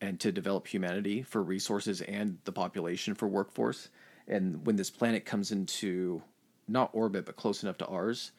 and 0.01 0.19
to 0.19 0.31
develop 0.31 0.67
humanity 0.67 1.23
for 1.23 1.41
resources 1.41 2.01
and 2.01 2.37
the 2.43 2.51
population 2.51 3.15
for 3.15 3.27
workforce 3.27 3.89
and 4.27 4.65
when 4.65 4.75
this 4.75 4.89
planet 4.89 5.25
comes 5.25 5.51
into 5.51 6.21
not 6.67 6.89
orbit 6.93 7.25
but 7.25 7.35
close 7.35 7.63
enough 7.63 7.77
to 7.77 7.87
ours 7.87 8.31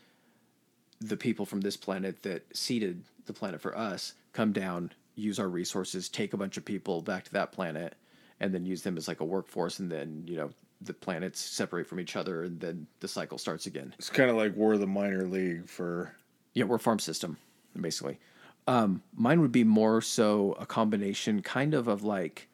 the 1.00 1.16
people 1.16 1.46
from 1.46 1.60
this 1.60 1.76
planet 1.76 2.22
that 2.22 2.44
seeded 2.56 3.02
the 3.26 3.32
planet 3.32 3.60
for 3.60 3.76
us 3.76 4.14
come 4.32 4.52
down, 4.52 4.92
use 5.14 5.38
our 5.38 5.48
resources, 5.48 6.08
take 6.08 6.32
a 6.32 6.36
bunch 6.36 6.56
of 6.56 6.64
people 6.64 7.02
back 7.02 7.24
to 7.24 7.32
that 7.32 7.52
planet, 7.52 7.94
and 8.40 8.52
then 8.52 8.64
use 8.64 8.82
them 8.82 8.96
as 8.96 9.08
like 9.08 9.20
a 9.20 9.24
workforce, 9.24 9.78
and 9.78 9.90
then 9.90 10.24
you 10.26 10.36
know 10.36 10.50
the 10.80 10.94
planets 10.94 11.40
separate 11.40 11.86
from 11.86 12.00
each 12.00 12.16
other, 12.16 12.44
and 12.44 12.60
then 12.60 12.86
the 13.00 13.08
cycle 13.08 13.38
starts 13.38 13.66
again. 13.66 13.94
it's 13.98 14.10
kind 14.10 14.30
of 14.30 14.36
like 14.36 14.54
we're 14.54 14.76
the 14.76 14.86
minor 14.86 15.24
league 15.24 15.68
for 15.68 16.14
Yeah, 16.54 16.64
we're 16.64 16.76
a 16.76 16.80
farm 16.80 16.98
system, 16.98 17.36
basically. 17.80 18.18
Um, 18.66 19.02
mine 19.14 19.40
would 19.40 19.52
be 19.52 19.64
more 19.64 20.00
so 20.02 20.56
a 20.58 20.66
combination, 20.66 21.42
kind 21.42 21.74
of 21.74 21.88
of 21.88 22.04
like 22.04 22.48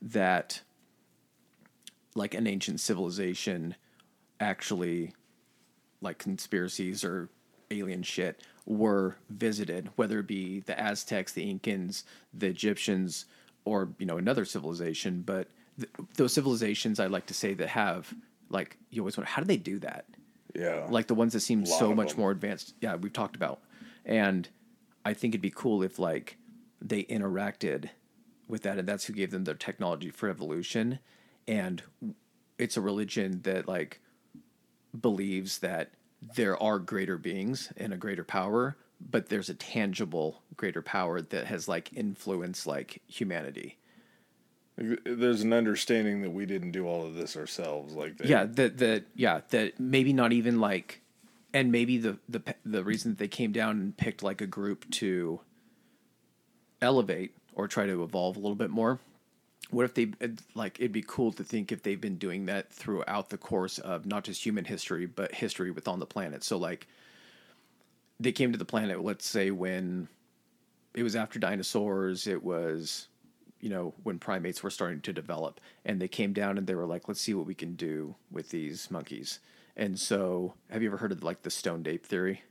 that, 0.00 0.62
like 2.18 2.34
an 2.34 2.46
ancient 2.46 2.80
civilization, 2.80 3.76
actually, 4.40 5.14
like 6.00 6.18
conspiracies 6.18 7.04
or 7.04 7.28
alien 7.70 8.02
shit 8.02 8.42
were 8.66 9.16
visited, 9.30 9.88
whether 9.96 10.18
it 10.18 10.26
be 10.26 10.60
the 10.60 10.78
Aztecs, 10.78 11.32
the 11.32 11.52
Incans, 11.52 12.02
the 12.34 12.48
Egyptians, 12.48 13.24
or 13.64 13.90
you 13.98 14.04
know 14.04 14.18
another 14.18 14.44
civilization. 14.44 15.22
But 15.24 15.48
th- 15.78 15.90
those 16.16 16.32
civilizations, 16.32 16.98
I 17.00 17.06
like 17.06 17.26
to 17.26 17.34
say 17.34 17.54
that 17.54 17.68
have 17.68 18.12
like 18.50 18.76
you 18.90 19.00
always 19.02 19.16
wonder 19.16 19.30
how 19.30 19.40
do 19.40 19.46
they 19.46 19.56
do 19.56 19.78
that? 19.78 20.04
Yeah. 20.54 20.86
like 20.90 21.06
the 21.06 21.14
ones 21.14 21.34
that 21.34 21.40
seem 21.40 21.64
so 21.66 21.94
much 21.94 22.12
them. 22.12 22.20
more 22.20 22.30
advanced. 22.32 22.74
Yeah, 22.80 22.96
we've 22.96 23.12
talked 23.12 23.36
about, 23.36 23.60
and 24.04 24.48
I 25.04 25.14
think 25.14 25.32
it'd 25.34 25.42
be 25.42 25.52
cool 25.54 25.82
if 25.84 25.98
like 26.00 26.36
they 26.82 27.04
interacted 27.04 27.90
with 28.48 28.62
that, 28.62 28.78
and 28.78 28.88
that's 28.88 29.04
who 29.04 29.12
gave 29.12 29.30
them 29.30 29.44
their 29.44 29.54
technology 29.54 30.10
for 30.10 30.28
evolution, 30.28 30.98
and 31.48 31.82
it's 32.58 32.76
a 32.76 32.80
religion 32.80 33.40
that 33.42 33.66
like 33.66 34.00
believes 34.98 35.58
that 35.58 35.90
there 36.34 36.60
are 36.62 36.78
greater 36.78 37.16
beings 37.16 37.72
and 37.76 37.92
a 37.92 37.96
greater 37.96 38.24
power, 38.24 38.76
but 39.00 39.28
there's 39.28 39.48
a 39.48 39.54
tangible 39.54 40.42
greater 40.56 40.82
power 40.82 41.20
that 41.20 41.46
has 41.46 41.66
like 41.66 41.92
influenced 41.94 42.66
like 42.66 43.00
humanity. 43.06 43.78
There's 44.76 45.42
an 45.42 45.52
understanding 45.52 46.22
that 46.22 46.30
we 46.30 46.46
didn't 46.46 46.70
do 46.70 46.86
all 46.86 47.04
of 47.04 47.14
this 47.14 47.36
ourselves. 47.36 47.94
Like 47.94 48.14
yeah 48.22 48.44
that 48.44 48.78
that 48.78 49.04
yeah 49.14 49.40
that 49.50 49.80
maybe 49.80 50.12
not 50.12 50.32
even 50.32 50.60
like 50.60 51.00
and 51.54 51.72
maybe 51.72 51.98
the 51.98 52.18
the 52.28 52.42
the 52.64 52.84
reason 52.84 53.12
that 53.12 53.18
they 53.18 53.28
came 53.28 53.52
down 53.52 53.80
and 53.80 53.96
picked 53.96 54.22
like 54.22 54.40
a 54.40 54.46
group 54.46 54.88
to 54.90 55.40
elevate 56.80 57.34
or 57.54 57.66
try 57.66 57.86
to 57.86 58.04
evolve 58.04 58.36
a 58.36 58.40
little 58.40 58.54
bit 58.54 58.70
more 58.70 59.00
what 59.70 59.84
if 59.84 59.94
they 59.94 60.10
like 60.54 60.78
it'd 60.78 60.92
be 60.92 61.04
cool 61.06 61.32
to 61.32 61.44
think 61.44 61.72
if 61.72 61.82
they've 61.82 62.00
been 62.00 62.16
doing 62.16 62.46
that 62.46 62.72
throughout 62.72 63.28
the 63.28 63.38
course 63.38 63.78
of 63.78 64.06
not 64.06 64.24
just 64.24 64.44
human 64.44 64.64
history 64.64 65.06
but 65.06 65.34
history 65.34 65.70
with 65.70 65.88
on 65.88 65.98
the 65.98 66.06
planet. 66.06 66.42
So 66.42 66.56
like 66.56 66.86
they 68.18 68.32
came 68.32 68.52
to 68.52 68.58
the 68.58 68.64
planet 68.64 69.02
let's 69.02 69.26
say 69.26 69.50
when 69.50 70.08
it 70.94 71.02
was 71.02 71.16
after 71.16 71.38
dinosaurs 71.38 72.26
it 72.26 72.42
was 72.42 73.08
you 73.60 73.68
know 73.68 73.92
when 74.02 74.18
primates 74.18 74.62
were 74.62 74.70
starting 74.70 75.00
to 75.02 75.12
develop 75.12 75.60
and 75.84 76.00
they 76.00 76.08
came 76.08 76.32
down 76.32 76.56
and 76.56 76.66
they 76.66 76.74
were 76.74 76.86
like 76.86 77.08
let's 77.08 77.20
see 77.20 77.34
what 77.34 77.46
we 77.46 77.54
can 77.54 77.74
do 77.74 78.14
with 78.30 78.50
these 78.50 78.90
monkeys. 78.90 79.40
And 79.76 79.98
so 79.98 80.54
have 80.70 80.82
you 80.82 80.88
ever 80.88 80.96
heard 80.96 81.12
of 81.12 81.22
like 81.22 81.42
the 81.42 81.50
stoned 81.50 81.86
ape 81.86 82.06
theory 82.06 82.42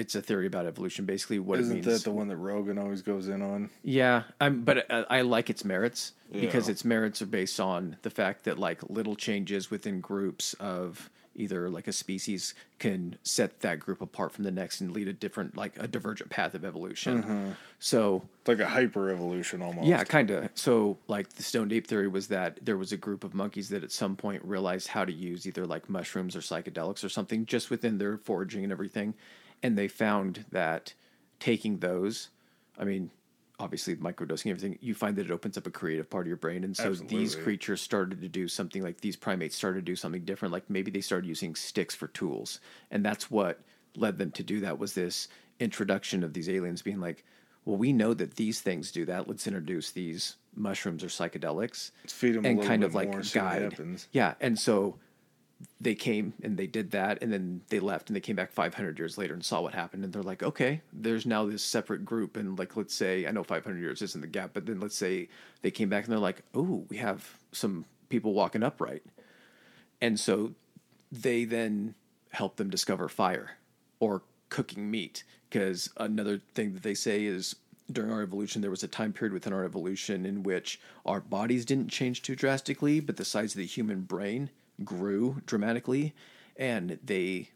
it's 0.00 0.14
a 0.14 0.22
theory 0.22 0.46
about 0.46 0.66
evolution 0.66 1.04
basically 1.04 1.38
what 1.38 1.58
it 1.58 1.62
Isn't 1.62 1.74
means 1.74 1.86
that 1.86 2.02
the 2.04 2.10
one 2.10 2.28
that 2.28 2.36
Rogan 2.36 2.78
always 2.78 3.02
goes 3.02 3.28
in 3.28 3.42
on? 3.42 3.70
yeah, 3.84 4.22
I'm, 4.40 4.62
but 4.62 4.90
I, 4.90 5.04
I 5.18 5.20
like 5.20 5.50
its 5.50 5.64
merits 5.64 6.12
because 6.32 6.68
its 6.68 6.84
merits 6.84 7.20
are 7.22 7.26
based 7.26 7.60
on 7.60 7.96
the 8.02 8.10
fact 8.10 8.44
that 8.44 8.58
like 8.58 8.80
little 8.88 9.14
changes 9.16 9.70
within 9.70 10.00
groups 10.00 10.54
of 10.54 11.10
either 11.36 11.70
like 11.70 11.86
a 11.86 11.92
species 11.92 12.54
can 12.80 13.16
set 13.22 13.60
that 13.60 13.78
group 13.78 14.00
apart 14.00 14.32
from 14.32 14.44
the 14.44 14.50
next 14.50 14.80
and 14.80 14.90
lead 14.92 15.06
a 15.08 15.12
different 15.12 15.56
like 15.56 15.72
a 15.78 15.86
divergent 15.86 16.28
path 16.28 16.54
of 16.54 16.64
evolution. 16.64 17.22
Mm-hmm. 17.22 17.50
So 17.78 18.22
It's 18.40 18.48
like 18.48 18.58
a 18.60 18.66
hyper 18.66 19.10
evolution 19.10 19.62
almost. 19.62 19.86
yeah, 19.86 20.02
kind 20.04 20.30
of. 20.30 20.50
So, 20.54 20.98
like 21.08 21.28
the 21.30 21.42
stone 21.42 21.72
ape 21.72 21.86
theory 21.86 22.08
was 22.08 22.26
that 22.28 22.58
there 22.62 22.76
was 22.76 22.92
a 22.92 22.96
group 22.96 23.22
of 23.24 23.32
monkeys 23.32 23.68
that 23.70 23.82
at 23.84 23.92
some 23.92 24.16
point 24.16 24.44
realized 24.44 24.88
how 24.88 25.04
to 25.04 25.12
use 25.12 25.46
either 25.46 25.66
like 25.66 25.88
mushrooms 25.88 26.34
or 26.36 26.40
psychedelics 26.40 27.04
or 27.04 27.08
something 27.08 27.46
just 27.46 27.70
within 27.70 27.98
their 27.98 28.18
foraging 28.18 28.64
and 28.64 28.72
everything, 28.72 29.14
and 29.62 29.76
they 29.76 29.88
found 29.88 30.44
that 30.50 30.94
taking 31.38 31.78
those, 31.78 32.28
I 32.78 32.84
mean, 32.84 33.10
obviously 33.58 33.94
microdosing 33.96 34.50
everything, 34.50 34.78
you 34.80 34.94
find 34.94 35.16
that 35.16 35.26
it 35.26 35.30
opens 35.30 35.58
up 35.58 35.66
a 35.66 35.70
creative 35.70 36.08
part 36.08 36.24
of 36.24 36.28
your 36.28 36.36
brain, 36.36 36.64
and 36.64 36.76
so 36.76 36.94
these 36.94 37.34
creatures 37.34 37.80
started 37.80 38.20
to 38.22 38.28
do 38.28 38.48
something 38.48 38.82
like 38.82 39.00
these 39.00 39.16
primates 39.16 39.54
started 39.56 39.80
to 39.80 39.92
do 39.92 39.96
something 39.96 40.24
different. 40.24 40.52
Like 40.52 40.68
maybe 40.70 40.90
they 40.90 41.02
started 41.02 41.26
using 41.28 41.54
sticks 41.54 41.94
for 41.94 42.08
tools, 42.08 42.60
and 42.90 43.04
that's 43.04 43.30
what 43.30 43.60
led 43.96 44.18
them 44.18 44.30
to 44.32 44.42
do 44.42 44.60
that. 44.60 44.78
Was 44.78 44.94
this 44.94 45.28
introduction 45.58 46.24
of 46.24 46.32
these 46.32 46.48
aliens 46.48 46.80
being 46.80 47.00
like 47.00 47.24
well, 47.64 47.76
we 47.76 47.92
know 47.92 48.14
that 48.14 48.36
these 48.36 48.60
things 48.60 48.90
do 48.90 49.04
that. 49.04 49.28
Let's 49.28 49.46
introduce 49.46 49.90
these 49.90 50.36
mushrooms 50.54 51.04
or 51.04 51.08
psychedelics 51.08 51.90
Let's 52.02 52.12
feed 52.12 52.36
'em 52.36 52.44
a 52.44 52.48
and 52.48 52.58
little 52.58 52.68
kind 52.68 52.80
bit 52.80 52.86
of 52.86 52.94
like 52.94 53.10
more, 53.10 53.22
see 53.22 53.38
what 53.38 53.70
guide. 53.70 54.00
Yeah, 54.12 54.34
and 54.40 54.58
so 54.58 54.98
they 55.80 55.94
came 55.94 56.34
and 56.42 56.56
they 56.56 56.66
did 56.66 56.90
that, 56.92 57.22
and 57.22 57.32
then 57.32 57.62
they 57.68 57.80
left, 57.80 58.08
and 58.08 58.16
they 58.16 58.20
came 58.20 58.36
back 58.36 58.52
500 58.52 58.98
years 58.98 59.18
later 59.18 59.34
and 59.34 59.44
saw 59.44 59.60
what 59.60 59.74
happened, 59.74 60.04
and 60.04 60.12
they're 60.12 60.22
like, 60.22 60.42
okay, 60.42 60.80
there's 60.92 61.26
now 61.26 61.46
this 61.46 61.62
separate 61.62 62.04
group, 62.04 62.36
and 62.36 62.58
like 62.58 62.76
let's 62.76 62.94
say 62.94 63.26
I 63.26 63.30
know 63.30 63.44
500 63.44 63.78
years 63.78 64.02
isn't 64.02 64.20
the 64.20 64.26
gap, 64.26 64.50
but 64.54 64.66
then 64.66 64.80
let's 64.80 64.96
say 64.96 65.28
they 65.62 65.70
came 65.70 65.88
back 65.88 66.04
and 66.04 66.12
they're 66.12 66.18
like, 66.18 66.42
oh, 66.54 66.84
we 66.88 66.96
have 66.98 67.36
some 67.52 67.84
people 68.08 68.34
walking 68.34 68.62
upright, 68.62 69.02
and 70.00 70.18
so 70.18 70.52
they 71.12 71.44
then 71.44 71.94
help 72.30 72.56
them 72.56 72.70
discover 72.70 73.08
fire 73.08 73.52
or 73.98 74.22
cooking 74.48 74.90
meat 74.90 75.24
because 75.48 75.90
another 75.96 76.40
thing 76.54 76.74
that 76.74 76.82
they 76.82 76.94
say 76.94 77.24
is 77.24 77.56
during 77.90 78.12
our 78.12 78.22
evolution 78.22 78.60
there 78.60 78.70
was 78.70 78.82
a 78.82 78.88
time 78.88 79.12
period 79.12 79.32
within 79.32 79.52
our 79.52 79.64
evolution 79.64 80.24
in 80.24 80.42
which 80.42 80.80
our 81.04 81.20
bodies 81.20 81.64
didn't 81.64 81.88
change 81.88 82.22
too 82.22 82.36
drastically 82.36 83.00
but 83.00 83.16
the 83.16 83.24
size 83.24 83.52
of 83.52 83.58
the 83.58 83.66
human 83.66 84.00
brain 84.02 84.50
grew 84.84 85.40
dramatically 85.46 86.14
and 86.56 86.98
they 87.04 87.48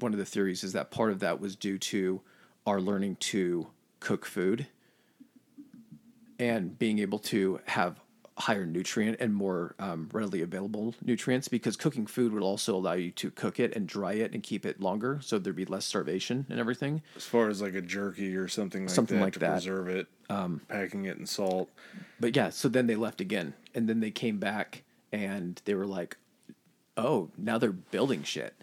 one 0.00 0.12
of 0.12 0.18
the 0.18 0.24
theories 0.24 0.64
is 0.64 0.72
that 0.72 0.90
part 0.90 1.10
of 1.12 1.20
that 1.20 1.40
was 1.40 1.54
due 1.54 1.78
to 1.78 2.20
our 2.66 2.80
learning 2.80 3.16
to 3.16 3.66
cook 4.00 4.24
food 4.24 4.66
and 6.38 6.78
being 6.78 6.98
able 6.98 7.18
to 7.18 7.60
have 7.66 8.00
higher 8.38 8.66
nutrient 8.66 9.16
and 9.18 9.34
more 9.34 9.74
um, 9.78 10.10
readily 10.12 10.42
available 10.42 10.94
nutrients 11.02 11.48
because 11.48 11.74
cooking 11.74 12.06
food 12.06 12.32
would 12.34 12.42
also 12.42 12.76
allow 12.76 12.92
you 12.92 13.10
to 13.10 13.30
cook 13.30 13.58
it 13.58 13.74
and 13.74 13.86
dry 13.86 14.12
it 14.12 14.32
and 14.34 14.42
keep 14.42 14.66
it 14.66 14.78
longer 14.78 15.18
so 15.22 15.38
there'd 15.38 15.56
be 15.56 15.64
less 15.64 15.86
starvation 15.86 16.44
and 16.50 16.60
everything 16.60 17.00
As 17.16 17.24
far 17.24 17.48
as 17.48 17.62
like 17.62 17.74
a 17.74 17.80
jerky 17.80 18.36
or 18.36 18.46
something 18.46 18.82
like 18.82 18.90
Something 18.90 19.18
that 19.18 19.24
like 19.24 19.32
to 19.34 19.38
that. 19.38 19.52
preserve 19.52 19.88
it, 19.88 20.06
um, 20.28 20.60
packing 20.68 21.06
it 21.06 21.16
in 21.16 21.24
salt. 21.24 21.70
but 22.20 22.36
yeah 22.36 22.50
so 22.50 22.68
then 22.68 22.86
they 22.86 22.96
left 22.96 23.22
again 23.22 23.54
and 23.74 23.88
then 23.88 24.00
they 24.00 24.10
came 24.10 24.36
back 24.38 24.82
and 25.24 25.60
they 25.64 25.74
were 25.74 25.86
like 25.86 26.16
oh 26.96 27.30
now 27.38 27.56
they're 27.58 27.72
building 27.72 28.22
shit 28.22 28.54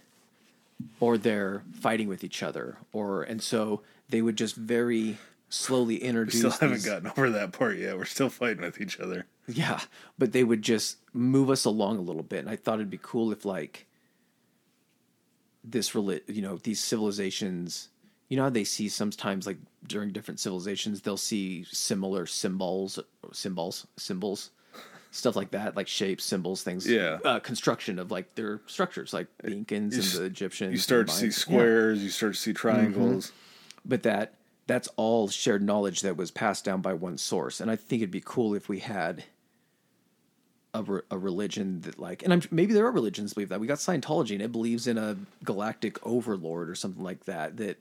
or 0.99 1.17
they're 1.17 1.63
fighting 1.73 2.07
with 2.07 2.23
each 2.23 2.43
other 2.43 2.77
or 2.91 3.23
and 3.23 3.41
so 3.41 3.81
they 4.09 4.21
would 4.21 4.35
just 4.35 4.55
very 4.55 5.17
slowly 5.49 5.95
We 5.95 6.01
introduce 6.01 6.37
still 6.39 6.51
haven't 6.51 6.71
these- 6.73 6.85
gotten 6.85 7.07
over 7.07 7.29
that 7.31 7.51
part 7.53 7.77
yet. 7.77 7.97
We're 7.97 8.05
still 8.05 8.29
fighting 8.29 8.61
with 8.63 8.79
each 8.81 8.99
other. 8.99 9.25
Yeah, 9.47 9.79
but 10.17 10.31
they 10.31 10.43
would 10.43 10.61
just 10.61 10.97
move 11.13 11.49
us 11.49 11.65
along 11.65 11.97
a 11.97 12.01
little 12.01 12.23
bit, 12.23 12.39
and 12.39 12.49
I 12.49 12.55
thought 12.55 12.75
it'd 12.75 12.89
be 12.89 12.99
cool 13.01 13.31
if 13.31 13.43
like 13.45 13.85
this 15.63 15.93
you 15.95 16.41
know, 16.41 16.57
these 16.57 16.79
civilizations, 16.81 17.89
you 18.29 18.37
know 18.37 18.43
how 18.43 18.49
they 18.49 18.63
see 18.63 18.89
sometimes 18.89 19.45
like 19.47 19.57
during 19.87 20.11
different 20.11 20.39
civilizations 20.39 21.01
they'll 21.01 21.17
see 21.17 21.65
similar 21.71 22.25
symbols, 22.25 22.99
symbols, 23.31 23.85
symbols, 23.97 24.49
stuff 25.13 25.35
like 25.35 25.51
that, 25.51 25.75
like 25.75 25.87
shapes, 25.87 26.23
symbols, 26.25 26.63
things. 26.63 26.87
Yeah. 26.89 27.19
uh, 27.23 27.39
construction 27.39 27.99
of 27.99 28.09
like 28.11 28.33
their 28.35 28.59
structures, 28.65 29.13
like 29.13 29.27
the 29.43 29.51
Incans 29.51 29.69
You 29.69 29.77
and 29.77 29.93
s- 29.93 30.17
the 30.17 30.23
Egyptians. 30.23 30.71
You 30.73 30.79
start 30.79 31.07
to 31.07 31.13
see 31.13 31.27
Mayans. 31.27 31.29
Yeah 31.29 31.37
squares. 31.39 32.03
You 32.03 32.09
start 32.09 32.33
to 32.33 32.39
see 32.39 32.53
triangles. 32.53 33.31
but 33.85 34.03
that 34.03 34.33
that's 34.65 34.87
all 34.95 35.27
shared 35.27 35.61
knowledge 35.61 36.01
that 36.01 36.15
was 36.17 36.31
passed 36.31 36.63
down 36.65 36.81
by 36.81 36.93
one 36.93 37.17
source 37.17 37.59
and 37.59 37.69
i 37.69 37.75
think 37.75 38.01
it'd 38.01 38.09
be 38.11 38.21
cool 38.23 38.53
if 38.55 38.69
we 38.69 38.79
had 38.79 39.25
a, 40.73 40.81
re- 40.83 41.01
a 41.11 41.17
religion 41.17 41.81
that 41.81 41.99
like 41.99 42.23
and 42.23 42.31
I'm, 42.33 42.41
maybe 42.49 42.73
there 42.73 42.85
are 42.85 42.91
religions 42.91 43.31
that 43.31 43.35
believe 43.35 43.49
that 43.49 43.59
we 43.59 43.67
got 43.67 43.77
scientology 43.79 44.31
and 44.31 44.41
it 44.41 44.51
believes 44.53 44.87
in 44.87 44.97
a 44.97 45.17
galactic 45.43 46.03
overlord 46.05 46.69
or 46.69 46.75
something 46.75 47.03
like 47.03 47.25
that 47.25 47.57
that 47.57 47.79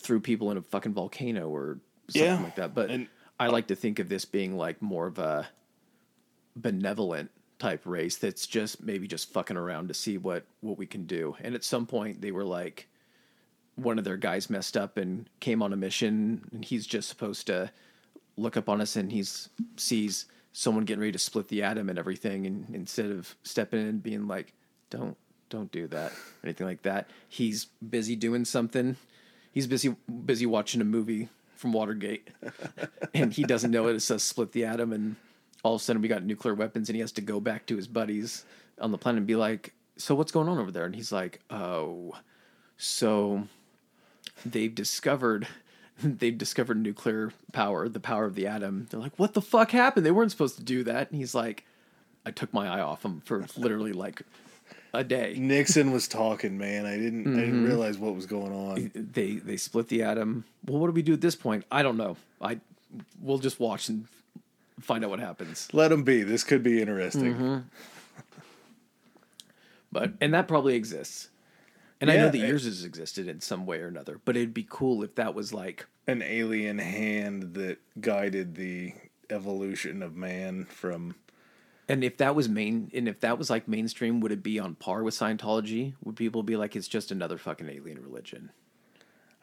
threw 0.00 0.20
people 0.20 0.50
in 0.52 0.56
a 0.56 0.62
fucking 0.62 0.94
volcano 0.94 1.48
or 1.48 1.78
something 2.08 2.30
Yeah, 2.30 2.40
like 2.42 2.56
that 2.56 2.74
but 2.74 2.90
and- 2.90 3.08
i 3.38 3.48
like 3.48 3.66
to 3.66 3.74
think 3.74 3.98
of 3.98 4.08
this 4.08 4.24
being 4.24 4.56
like 4.56 4.80
more 4.80 5.06
of 5.08 5.18
a 5.18 5.48
benevolent 6.56 7.30
type 7.58 7.82
race 7.84 8.16
that's 8.16 8.46
just 8.46 8.82
maybe 8.82 9.06
just 9.06 9.32
fucking 9.32 9.56
around 9.56 9.88
to 9.88 9.94
see 9.94 10.18
what 10.18 10.44
what 10.60 10.78
we 10.78 10.86
can 10.86 11.04
do. 11.06 11.36
And 11.40 11.54
at 11.54 11.62
some 11.62 11.86
point 11.86 12.20
they 12.20 12.32
were 12.32 12.44
like 12.44 12.88
one 13.76 13.98
of 13.98 14.04
their 14.04 14.16
guys 14.16 14.50
messed 14.50 14.76
up 14.76 14.96
and 14.96 15.28
came 15.40 15.62
on 15.62 15.72
a 15.72 15.76
mission 15.76 16.48
and 16.52 16.64
he's 16.64 16.86
just 16.86 17.08
supposed 17.08 17.46
to 17.46 17.70
look 18.36 18.56
up 18.56 18.68
on 18.68 18.80
us 18.80 18.96
and 18.96 19.12
he's 19.12 19.48
sees 19.76 20.26
someone 20.52 20.84
getting 20.84 21.00
ready 21.00 21.12
to 21.12 21.18
split 21.18 21.48
the 21.48 21.62
atom 21.62 21.88
and 21.88 21.98
everything 21.98 22.46
and 22.46 22.74
instead 22.74 23.10
of 23.10 23.36
stepping 23.42 23.80
in 23.80 23.86
and 23.86 24.02
being 24.02 24.26
like 24.26 24.52
don't 24.88 25.16
don't 25.50 25.70
do 25.70 25.86
that 25.88 26.12
or 26.12 26.44
anything 26.44 26.66
like 26.66 26.82
that. 26.82 27.08
He's 27.28 27.66
busy 27.66 28.16
doing 28.16 28.44
something. 28.44 28.96
He's 29.52 29.66
busy 29.66 29.94
busy 30.24 30.46
watching 30.46 30.80
a 30.80 30.84
movie 30.84 31.28
from 31.56 31.72
Watergate 31.72 32.30
and 33.14 33.34
he 33.34 33.44
doesn't 33.44 33.70
know 33.70 33.88
it 33.88 33.96
it 33.96 34.00
says 34.00 34.22
split 34.22 34.52
the 34.52 34.64
atom 34.64 34.92
and 34.92 35.16
all 35.62 35.74
of 35.74 35.80
a 35.80 35.84
sudden 35.84 36.00
we 36.02 36.08
got 36.08 36.22
nuclear 36.24 36.54
weapons 36.54 36.88
and 36.88 36.96
he 36.96 37.00
has 37.00 37.12
to 37.12 37.20
go 37.20 37.40
back 37.40 37.66
to 37.66 37.76
his 37.76 37.86
buddies 37.86 38.44
on 38.80 38.92
the 38.92 38.98
planet 38.98 39.18
and 39.18 39.26
be 39.26 39.36
like 39.36 39.72
so 39.96 40.14
what's 40.14 40.32
going 40.32 40.48
on 40.48 40.58
over 40.58 40.70
there 40.70 40.84
and 40.86 40.94
he's 40.94 41.12
like 41.12 41.40
oh 41.50 42.14
so 42.76 43.44
they've 44.46 44.74
discovered 44.74 45.46
they've 46.02 46.38
discovered 46.38 46.78
nuclear 46.78 47.32
power, 47.52 47.88
the 47.88 48.00
power 48.00 48.24
of 48.24 48.34
the 48.34 48.46
atom. 48.46 48.86
They're 48.90 49.00
like, 49.00 49.18
"What 49.18 49.34
the 49.34 49.42
fuck 49.42 49.70
happened? 49.72 50.06
They 50.06 50.10
weren't 50.10 50.30
supposed 50.30 50.56
to 50.56 50.62
do 50.62 50.82
that." 50.84 51.10
And 51.10 51.18
he's 51.20 51.34
like, 51.34 51.64
"I 52.24 52.30
took 52.30 52.54
my 52.54 52.66
eye 52.68 52.80
off 52.80 53.02
them 53.02 53.20
for 53.26 53.44
literally 53.58 53.92
like 53.92 54.22
a 54.94 55.04
day. 55.04 55.34
Nixon 55.38 55.92
was 55.92 56.08
talking, 56.08 56.56
man. 56.56 56.86
I 56.86 56.96
didn't 56.96 57.26
I 57.26 57.30
Mm-hmm. 57.30 57.40
didn't 57.40 57.64
realize 57.64 57.98
what 57.98 58.14
was 58.14 58.24
going 58.24 58.52
on. 58.52 58.90
They 58.94 59.32
they 59.34 59.58
split 59.58 59.88
the 59.88 60.02
atom. 60.02 60.44
Well, 60.66 60.78
what 60.80 60.86
do 60.86 60.92
we 60.92 61.02
do 61.02 61.12
at 61.12 61.20
this 61.20 61.36
point? 61.36 61.64
I 61.70 61.82
don't 61.82 61.98
know. 61.98 62.16
I 62.40 62.60
we'll 63.20 63.38
just 63.38 63.60
watch 63.60 63.90
and 63.90 64.06
find 64.80 65.04
out 65.04 65.10
what 65.10 65.20
happens. 65.20 65.68
Let 65.72 65.88
them 65.88 66.02
be. 66.02 66.22
This 66.22 66.44
could 66.44 66.62
be 66.62 66.80
interesting. 66.80 67.34
Mm-hmm. 67.34 67.58
But 69.92 70.12
and 70.20 70.32
that 70.34 70.48
probably 70.48 70.74
exists. 70.74 71.28
And 72.00 72.10
I 72.10 72.16
know 72.16 72.30
that 72.30 72.40
it- 72.40 72.48
yours 72.48 72.64
has 72.64 72.84
existed 72.84 73.28
in 73.28 73.40
some 73.40 73.66
way 73.66 73.80
or 73.80 73.88
another. 73.88 74.20
But 74.24 74.36
it'd 74.36 74.54
be 74.54 74.66
cool 74.68 75.02
if 75.02 75.14
that 75.16 75.34
was 75.34 75.52
like 75.52 75.86
An 76.06 76.22
alien 76.22 76.78
hand 76.78 77.54
that 77.54 77.78
guided 78.00 78.54
the 78.54 78.94
evolution 79.28 80.02
of 80.02 80.16
man 80.16 80.64
from 80.66 81.14
And 81.88 82.02
if 82.04 82.16
that 82.18 82.34
was 82.34 82.48
main, 82.48 82.90
and 82.94 83.08
if 83.08 83.20
that 83.20 83.36
was 83.36 83.50
like 83.50 83.68
mainstream, 83.68 84.20
would 84.20 84.32
it 84.32 84.42
be 84.42 84.58
on 84.58 84.76
par 84.76 85.02
with 85.02 85.14
Scientology? 85.14 85.94
Would 86.04 86.16
people 86.16 86.42
be 86.42 86.56
like, 86.56 86.74
it's 86.76 86.88
just 86.88 87.10
another 87.10 87.36
fucking 87.36 87.68
alien 87.68 88.00
religion? 88.02 88.50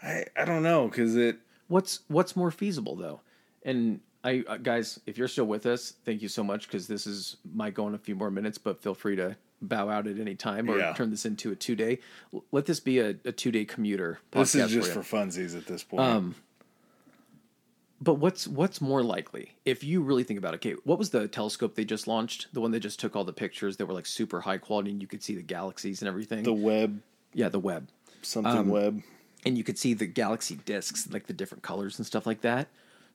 I 0.02 0.26
I 0.36 0.46
don't 0.46 0.64
know 0.64 0.88
because 0.88 1.16
it 1.16 1.40
What's 1.68 2.00
what's 2.08 2.36
more 2.36 2.52
feasible 2.52 2.96
though? 2.96 3.20
And 3.64 4.00
I 4.28 4.44
uh, 4.48 4.58
guys, 4.58 5.00
if 5.06 5.18
you're 5.18 5.28
still 5.30 5.46
with 5.46 5.66
us, 5.66 5.94
thank 6.04 6.22
you 6.22 6.28
so 6.28 6.44
much 6.44 6.68
because 6.68 6.88
this 6.88 7.08
is 7.08 7.38
might 7.54 7.74
go 7.74 7.88
in 7.88 7.94
a 7.94 7.98
few 7.98 8.16
more 8.16 8.30
minutes, 8.30 8.58
but 8.58 8.82
feel 8.82 8.94
free 8.94 9.16
to 9.16 9.38
bow 9.62 9.90
out 9.90 10.06
at 10.06 10.20
any 10.20 10.36
time 10.36 10.70
or 10.70 10.78
Yeah. 10.78 10.94
turn 10.94 11.10
this 11.12 11.26
into 11.26 11.52
a 11.52 11.56
two 11.56 11.76
day. 11.76 12.00
Let 12.52 12.66
this 12.66 12.80
be 12.80 13.00
a, 13.00 13.16
a 13.26 13.32
two 13.32 13.52
day 13.52 13.64
commuter. 13.66 14.20
this 14.32 14.54
is 14.54 14.72
just 14.72 14.90
you. 14.90 15.02
for 15.02 15.18
funsies 15.18 15.58
at 15.58 15.66
this 15.66 15.84
point. 15.84 16.04
Um, 16.04 16.36
But 18.02 18.16
what's 18.16 18.48
what's 18.48 18.80
more 18.82 19.02
likely 19.02 19.54
if 19.66 19.84
you 19.84 20.02
really 20.02 20.24
think 20.24 20.38
about 20.38 20.54
it? 20.54 20.58
Okay, 20.58 20.76
what 20.84 21.00
was 21.00 21.10
the 21.10 21.28
telescope 21.28 21.76
they 21.76 21.86
just 21.86 22.06
launched? 22.08 22.48
The 22.54 22.62
one 22.62 22.72
that 22.72 22.82
just 22.82 23.00
took 23.00 23.16
all 23.16 23.24
the 23.24 23.34
pictures 23.34 23.78
that 23.78 23.86
were 23.88 23.94
like 23.94 24.06
super 24.06 24.42
high 24.42 24.60
quality 24.60 24.92
and 24.92 25.02
you 25.02 25.08
could 25.08 25.24
see 25.24 25.36
the 25.36 25.42
galaxies 25.42 26.02
and 26.02 26.08
everything. 26.10 26.44
the 26.44 26.54
Webb 26.54 27.02
yeah, 27.34 27.50
the 27.50 27.60
Webb. 27.60 27.88
something 28.22 28.52
Um, 28.52 28.70
Webb. 28.70 29.02
and 29.46 29.58
you 29.58 29.64
could 29.64 29.78
see 29.78 29.94
the 29.94 30.06
galaxy 30.06 30.56
discs, 30.66 31.08
like 31.12 31.28
the 31.28 31.34
different 31.34 31.64
colors 31.64 31.98
and 31.98 32.06
stuff 32.06 32.26
like 32.28 32.42
that. 32.42 32.68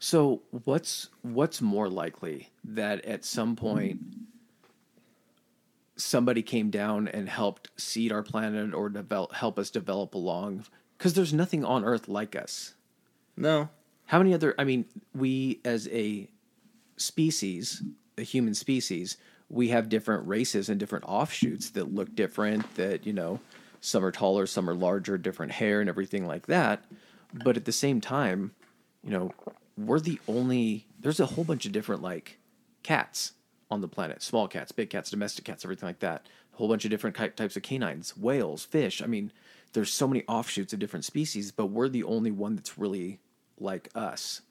So 0.03 0.43
what's 0.65 1.11
what's 1.23 1.63
more 1.63 1.89
likely 1.89 2.51
that 2.65 3.05
at 3.05 3.25
some 3.25 3.55
point 3.55 4.01
somebody 5.95 6.43
came 6.43 6.71
down 6.71 7.07
and 7.07 7.29
helped 7.29 7.69
seed 7.77 8.11
our 8.11 8.25
planet 8.25 8.75
or 8.75 8.89
develop 8.89 9.33
help 9.33 9.61
us 9.61 9.71
develop 9.71 10.15
along? 10.15 10.65
Because 10.99 11.15
there's 11.15 11.33
nothing 11.33 11.65
on 11.65 11.85
Earth 11.85 12.09
like 12.09 12.35
us. 12.35 12.75
No, 13.37 13.69
How 14.07 14.19
many 14.19 14.35
other? 14.35 14.57
I 14.59 14.65
mean, 14.65 14.87
we 15.15 15.61
as 15.65 15.87
a 15.93 16.29
species, 16.97 17.85
a 18.19 18.23
human 18.23 18.55
species, 18.55 19.19
we 19.49 19.69
have 19.69 19.89
different 19.89 20.27
races 20.27 20.69
and 20.69 20.81
different 20.81 21.05
offshoots 21.07 21.71
that 21.71 21.95
look 21.95 22.13
different. 22.17 22.75
That 22.75 23.07
you 23.07 23.13
know, 23.13 23.39
some 23.81 24.05
are 24.05 24.11
taller, 24.11 24.49
some 24.49 24.69
are 24.69 24.75
larger, 24.75 25.17
different 25.17 25.53
hair 25.53 25.81
and 25.81 25.89
everything 25.89 26.27
like 26.27 26.47
that. 26.49 26.83
But 27.33 27.57
at 27.57 27.67
the 27.67 27.73
same 27.73 28.01
time, 28.01 28.51
you 29.05 29.11
know, 29.11 29.31
we're 29.77 30.01
the 30.01 30.21
only. 30.29 30.87
There's 31.01 31.21
a 31.21 31.27
whole 31.27 31.45
bunch 31.45 31.67
of 31.67 31.73
different 31.73 32.03
like 32.03 32.39
cats 32.83 33.33
on 33.71 33.81
the 33.81 33.89
planet: 33.89 34.23
small 34.23 34.49
cats, 34.49 34.73
big 34.73 34.91
cats, 34.91 35.11
domestic 35.11 35.45
cats, 35.45 35.65
everything 35.65 35.89
like 35.89 36.01
that. 36.01 36.27
A 36.53 36.57
whole 36.57 36.69
bunch 36.69 36.85
of 36.85 36.91
different 36.91 37.17
types 37.17 37.57
of 37.57 37.63
canines, 37.63 38.17
whales, 38.17 38.65
fish. 38.65 39.01
I 39.03 39.07
mean, 39.07 39.33
there's 39.73 39.93
so 39.93 40.07
many 40.07 40.23
offshoots 40.29 40.73
of 40.73 40.79
different 40.79 41.05
species, 41.05 41.51
but 41.51 41.67
we're 41.67 41.89
the 41.89 42.05
only 42.05 42.31
one 42.31 42.57
that's 42.57 42.79
really 42.79 43.21
like 43.59 43.89
us. 43.95 44.43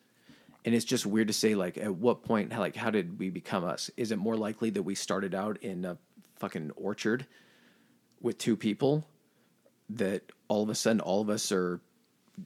And 0.66 0.75
it's 0.75 0.85
just 0.85 1.06
weird 1.06 1.27
to 1.27 1.33
say, 1.33 1.56
like, 1.56 1.77
at 1.77 1.95
what 1.95 2.24
point, 2.24 2.51
like, 2.51 2.75
how 2.75 2.91
did 2.91 3.19
we 3.19 3.30
become 3.30 3.64
us? 3.64 3.90
Is 3.98 4.11
it 4.11 4.17
more 4.17 4.35
likely 4.35 4.69
that 4.72 4.83
we 4.83 4.95
started 4.95 5.33
out 5.33 5.58
in 5.61 5.85
a 5.85 5.98
fucking 6.38 6.72
orchard 6.75 7.25
with 8.19 8.38
two 8.38 8.56
people 8.56 9.08
that 9.90 10.32
all 10.48 10.64
of 10.64 10.69
a 10.69 10.75
sudden 10.75 11.00
all 11.00 11.22
of 11.22 11.30
us 11.30 11.51
are 11.51 11.82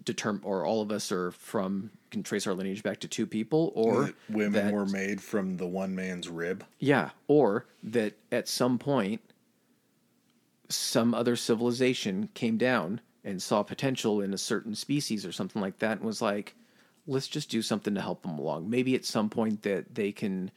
determined, 0.04 0.46
or 0.46 0.66
all 0.66 0.82
of 0.82 0.92
us 0.92 1.12
are 1.12 1.32
from, 1.32 1.92
can 2.12 2.24
trace 2.24 2.46
our 2.48 2.54
lineage 2.54 2.84
back 2.84 3.00
to 3.02 3.08
two 3.08 3.26
people, 3.26 3.72
or 3.76 4.06
that 4.06 4.16
women 4.30 4.52
that- 4.54 4.74
were 4.74 4.86
made 4.86 5.22
from 5.22 5.58
the 5.58 5.68
one 5.68 5.96
man's 5.96 6.28
rib. 6.30 6.64
yeah, 6.80 7.12
or 7.28 7.66
that 7.84 8.14
at 8.32 8.48
some 8.48 8.78
point 8.80 9.22
some 10.68 11.14
other 11.14 11.36
civilization 11.36 12.28
came 12.34 12.58
down 12.58 13.00
and 13.24 13.42
saw 13.42 13.62
potential 13.62 14.20
in 14.22 14.34
a 14.34 14.38
certain 14.38 14.74
species 14.76 15.26
or 15.26 15.32
something 15.32 15.62
like 15.62 15.78
that 15.80 15.98
and 15.98 16.06
was 16.06 16.22
like, 16.24 16.56
let's 17.08 17.28
just 17.28 17.50
do 17.52 17.62
something 17.62 17.94
to 17.94 18.02
help 18.02 18.24
them 18.24 18.38
along. 18.40 18.68
Maybe 18.70 18.96
at 18.96 19.06
some 19.06 19.30
point 19.30 19.62
that 19.62 19.94
they 19.94 20.12
can 20.12 20.50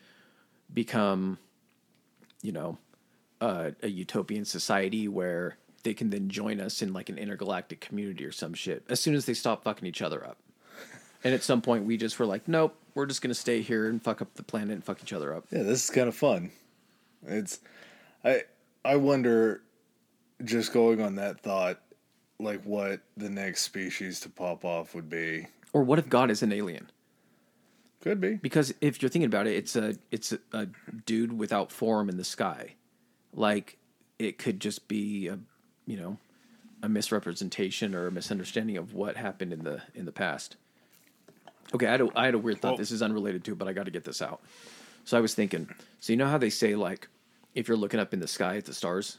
become, 0.73 1.39
you 2.43 2.53
know, 2.53 2.79
uh, 3.41 3.73
a 3.83 3.89
utopian 3.89 4.45
society 4.47 5.09
where 5.09 5.59
they 5.83 5.95
can 5.95 6.11
then 6.11 6.29
join 6.29 6.61
us 6.61 6.83
in 6.83 6.93
like 6.93 7.09
an 7.09 7.19
intergalactic 7.19 7.81
community 7.81 8.25
or 8.25 8.33
some 8.33 8.55
shit 8.55 8.85
as 8.89 9.01
soon 9.01 9.15
as 9.15 9.27
they 9.27 9.35
stop 9.35 9.65
fucking 9.65 9.87
each 9.87 10.03
other 10.03 10.25
up. 10.27 10.39
And 11.25 11.35
at 11.35 11.43
some 11.43 11.61
point, 11.63 11.85
we 11.85 11.97
just 11.97 12.19
were 12.19 12.27
like, 12.27 12.47
nope, 12.47 12.77
we're 12.95 13.07
just 13.07 13.23
going 13.23 13.31
to 13.31 13.35
stay 13.35 13.61
here 13.61 13.89
and 13.89 14.03
fuck 14.03 14.23
up 14.23 14.35
the 14.35 14.43
planet 14.43 14.71
and 14.71 14.85
fuck 14.85 15.03
each 15.03 15.13
other 15.13 15.35
up. 15.35 15.47
Yeah, 15.51 15.65
this 15.65 15.85
is 15.85 15.91
kind 15.91 16.09
of 16.09 16.15
fun. 16.15 16.53
It's 17.27 17.61
I 18.25 18.43
I 18.85 18.97
wonder 18.97 19.63
just 20.45 20.73
going 20.73 21.01
on 21.01 21.17
that 21.17 21.41
thought 21.41 21.81
like 22.39 22.63
what 22.63 23.01
the 23.17 23.29
next 23.29 23.63
species 23.63 24.21
to 24.21 24.29
pop 24.29 24.65
off 24.65 24.95
would 24.95 25.11
be. 25.11 25.47
Or 25.73 25.83
what 25.83 25.99
if 25.99 26.09
God 26.09 26.31
is 26.31 26.43
an 26.43 26.53
alien? 26.53 26.91
Could 28.01 28.21
be. 28.21 28.35
Because 28.35 28.73
if 28.81 29.03
you're 29.03 29.09
thinking 29.09 29.27
about 29.27 29.47
it, 29.47 29.57
it's 29.57 29.75
a 29.75 29.97
it's 30.11 30.33
a, 30.33 30.39
a 30.53 30.67
dude 31.05 31.37
without 31.37 31.73
form 31.73 32.09
in 32.09 32.17
the 32.17 32.25
sky. 32.25 32.75
Like 33.33 33.79
it 34.19 34.39
could 34.39 34.61
just 34.61 34.87
be 34.89 35.27
a 35.29 35.39
you 35.89 35.97
know 35.97 36.19
a 36.83 36.89
misrepresentation 36.89 37.95
or 37.95 38.07
a 38.07 38.13
misunderstanding 38.13 38.77
of 38.77 38.95
what 38.95 39.17
happened 39.17 39.53
in 39.53 39.65
the 39.65 39.83
in 39.95 40.05
the 40.05 40.13
past. 40.13 40.57
Okay, 41.75 41.87
I 41.87 41.91
had 41.91 42.01
a, 42.03 42.09
I 42.15 42.25
had 42.27 42.35
a 42.35 42.39
weird 42.39 42.61
thought. 42.61 42.73
Well- 42.73 42.79
this 42.79 42.91
is 42.93 43.03
unrelated 43.03 43.43
to 43.45 43.53
it, 43.53 43.59
but 43.59 43.67
I 43.67 43.73
got 43.73 43.87
to 43.87 43.91
get 43.91 44.05
this 44.05 44.23
out. 44.23 44.41
So 45.05 45.17
I 45.19 45.21
was 45.21 45.35
thinking. 45.35 45.69
So 46.01 46.13
you 46.13 46.17
know 46.17 46.29
how 46.29 46.39
they 46.39 46.51
say 46.51 46.77
like 46.77 47.09
if 47.55 47.67
you're 47.67 47.77
looking 47.77 47.99
up 47.99 48.13
in 48.15 48.21
the 48.21 48.29
sky 48.29 48.57
at 48.59 48.67
the 48.67 48.75
stars, 48.75 49.19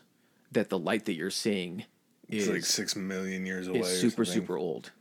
that 0.51 0.69
the 0.69 0.79
light 0.79 1.05
that 1.05 1.13
you're 1.13 1.31
seeing 1.31 1.83
is 2.29 2.47
like 2.47 2.63
six 2.63 2.95
million 2.95 3.45
years 3.45 3.67
away. 3.67 3.79
is 3.79 3.99
super 3.99 4.23
super 4.23 4.55
old, 4.57 4.91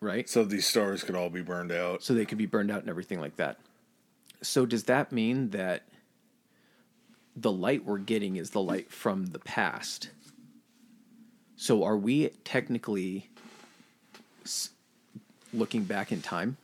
right? 0.00 0.28
So 0.28 0.44
these 0.44 0.66
stars 0.66 1.04
could 1.04 1.14
all 1.14 1.30
be 1.30 1.42
burned 1.42 1.70
out. 1.72 2.02
so 2.02 2.14
they 2.14 2.24
could 2.24 2.38
be 2.38 2.46
burned 2.46 2.70
out 2.70 2.80
and 2.80 2.88
everything 2.88 3.20
like 3.20 3.36
that. 3.36 3.58
So 4.42 4.64
does 4.66 4.84
that 4.84 5.12
mean 5.12 5.50
that 5.50 5.82
the 7.36 7.52
light 7.52 7.84
we're 7.84 7.98
getting 7.98 8.36
is 8.36 8.50
the 8.50 8.60
light 8.62 8.90
from 8.90 9.26
the 9.26 9.38
past? 9.38 10.10
So 11.60 11.82
are 11.84 11.96
we 11.96 12.30
technically 12.44 13.28
s- 14.44 14.70
looking 15.52 15.84
back 15.84 16.12
in 16.12 16.22
time? 16.22 16.56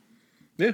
Yeah. 0.57 0.71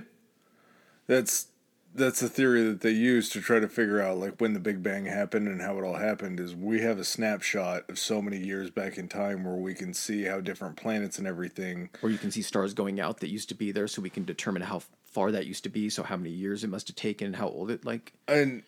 That's 1.07 1.47
that's 1.93 2.21
the 2.21 2.29
theory 2.29 2.63
that 2.63 2.79
they 2.79 2.91
use 2.91 3.27
to 3.29 3.41
try 3.41 3.59
to 3.59 3.67
figure 3.67 3.99
out 4.01 4.17
like 4.17 4.39
when 4.39 4.53
the 4.53 4.61
Big 4.61 4.81
Bang 4.81 5.05
happened 5.05 5.49
and 5.49 5.59
how 5.61 5.77
it 5.77 5.83
all 5.83 5.95
happened 5.95 6.39
is 6.39 6.55
we 6.55 6.79
have 6.81 6.97
a 6.99 7.03
snapshot 7.03 7.89
of 7.89 7.99
so 7.99 8.21
many 8.21 8.37
years 8.37 8.69
back 8.69 8.97
in 8.97 9.09
time 9.09 9.43
where 9.43 9.55
we 9.55 9.73
can 9.73 9.93
see 9.93 10.23
how 10.23 10.39
different 10.39 10.77
planets 10.77 11.17
and 11.17 11.27
everything 11.27 11.89
Or 12.01 12.09
you 12.09 12.17
can 12.17 12.31
see 12.31 12.41
stars 12.43 12.73
going 12.73 13.01
out 13.01 13.19
that 13.19 13.29
used 13.29 13.49
to 13.49 13.55
be 13.55 13.73
there 13.73 13.89
so 13.89 14.01
we 14.01 14.09
can 14.09 14.23
determine 14.23 14.61
how 14.61 14.83
far 15.03 15.31
that 15.33 15.45
used 15.47 15.63
to 15.63 15.69
be, 15.69 15.89
so 15.89 16.03
how 16.03 16.15
many 16.15 16.29
years 16.29 16.63
it 16.63 16.69
must 16.69 16.87
have 16.87 16.95
taken 16.95 17.27
and 17.27 17.35
how 17.35 17.49
old 17.49 17.69
it 17.69 17.83
like 17.83 18.13
and 18.29 18.63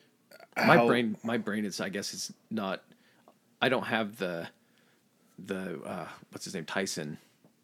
my 0.57 0.75
how- 0.75 0.87
brain 0.87 1.15
my 1.23 1.37
brain 1.37 1.63
is 1.63 1.79
i 1.79 1.87
guess 1.87 2.13
it's 2.13 2.33
not 2.51 2.83
i 3.61 3.69
don't 3.69 3.85
have 3.85 4.17
the 4.17 4.47
the 5.45 5.81
uh 5.83 6.07
what's 6.31 6.45
his 6.45 6.53
name? 6.53 6.65
Tyson. 6.65 7.17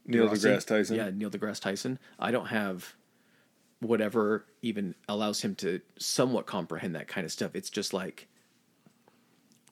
Neil 0.05 0.27
Rossi? 0.27 0.47
deGrasse 0.47 0.65
Tyson. 0.65 0.95
yeah 0.95 1.09
neil 1.13 1.29
degrasse 1.29 1.59
tyson. 1.59 1.99
I 2.19 2.31
don't 2.31 2.47
have 2.47 2.95
whatever 3.79 4.45
even 4.61 4.95
allows 5.07 5.41
him 5.41 5.55
to 5.55 5.79
somewhat 5.97 6.45
comprehend 6.45 6.95
that 6.95 7.07
kind 7.07 7.25
of 7.25 7.31
stuff. 7.31 7.51
It's 7.55 7.69
just 7.69 7.93
like 7.93 8.27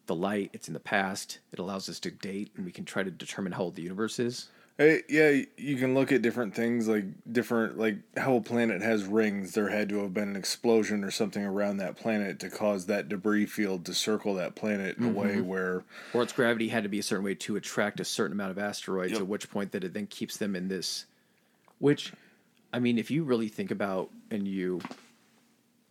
the 0.05 0.15
light 0.15 0.51
it's 0.53 0.67
in 0.67 0.73
the 0.73 0.79
past. 0.79 1.39
It 1.51 1.59
allows 1.59 1.89
us 1.89 1.99
to 2.01 2.11
date 2.11 2.51
and 2.55 2.65
we 2.65 2.71
can 2.71 2.85
try 2.85 3.03
to 3.03 3.11
determine 3.11 3.51
how 3.51 3.63
old 3.63 3.75
the 3.75 3.81
universe 3.81 4.19
is 4.19 4.49
Hey, 4.77 5.01
yeah, 5.09 5.41
you 5.57 5.75
can 5.77 5.95
look 5.95 6.11
at 6.11 6.21
different 6.21 6.53
things 6.53 6.87
like 6.87 7.05
different 7.31 7.79
like 7.79 7.97
how 8.15 8.35
a 8.35 8.41
planet 8.41 8.83
has 8.83 9.05
rings. 9.05 9.53
There 9.53 9.69
had 9.69 9.89
to 9.89 9.97
have 10.03 10.13
been 10.13 10.29
an 10.29 10.35
explosion 10.35 11.03
or 11.03 11.09
something 11.09 11.43
around 11.43 11.77
that 11.77 11.95
planet 11.95 12.39
to 12.41 12.49
cause 12.51 12.85
that 12.85 13.09
debris 13.09 13.47
field 13.47 13.85
to 13.85 13.95
circle 13.95 14.35
that 14.35 14.55
planet 14.55 14.97
in 14.97 15.05
a 15.05 15.09
way 15.09 15.29
Mm-hmm. 15.37 15.47
where 15.47 15.83
or 16.13 16.21
its 16.21 16.31
gravity 16.33 16.67
had 16.67 16.83
to 16.83 16.89
be 16.89 16.99
a 16.99 17.03
certain 17.03 17.25
way 17.25 17.33
to 17.33 17.55
attract 17.55 17.99
a 17.99 18.05
certain 18.05 18.33
amount 18.33 18.51
of 18.51 18.59
asteroids 18.59 19.13
Yep. 19.13 19.21
at 19.21 19.27
which 19.27 19.49
point 19.49 19.71
that 19.71 19.83
it 19.83 19.93
then 19.95 20.05
keeps 20.05 20.37
them 20.37 20.55
in 20.55 20.67
this 20.67 21.05
which 21.79 22.13
i 22.71 22.77
mean 22.79 22.97
if 22.99 23.09
you 23.09 23.23
really 23.23 23.47
think 23.47 23.71
about 23.71 24.09
and 24.29 24.47
you 24.47 24.79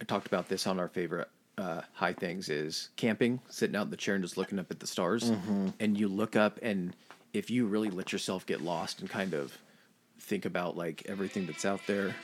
i 0.01 0.05
talked 0.05 0.27
about 0.29 0.49
this 0.49 0.67
on 0.67 0.79
our 0.79 0.89
favorite 0.89 1.29
uh, 1.59 1.81
high 1.95 2.13
things 2.13 2.49
is 2.49 2.91
camping 2.97 3.41
sitting 3.49 3.75
out 3.75 3.87
in 3.87 3.91
the 3.91 3.97
chair 3.97 4.15
and 4.15 4.23
just 4.23 4.37
looking 4.37 4.59
up 4.61 4.71
at 4.71 4.79
the 4.79 4.87
stars 4.87 5.33
and 5.81 5.99
you 5.99 6.07
look 6.07 6.37
up 6.37 6.59
and 6.63 6.95
if 7.37 7.51
you 7.51 7.67
really 7.67 7.91
let 7.91 8.13
yourself 8.13 8.47
get 8.47 8.63
lost 8.63 9.01
and 9.01 9.11
kind 9.11 9.35
of 9.35 9.57
think 10.19 10.45
about 10.47 10.77
like 10.77 11.03
everything 11.07 11.47
that's 11.47 11.65
out 11.65 11.81
there 11.87 12.15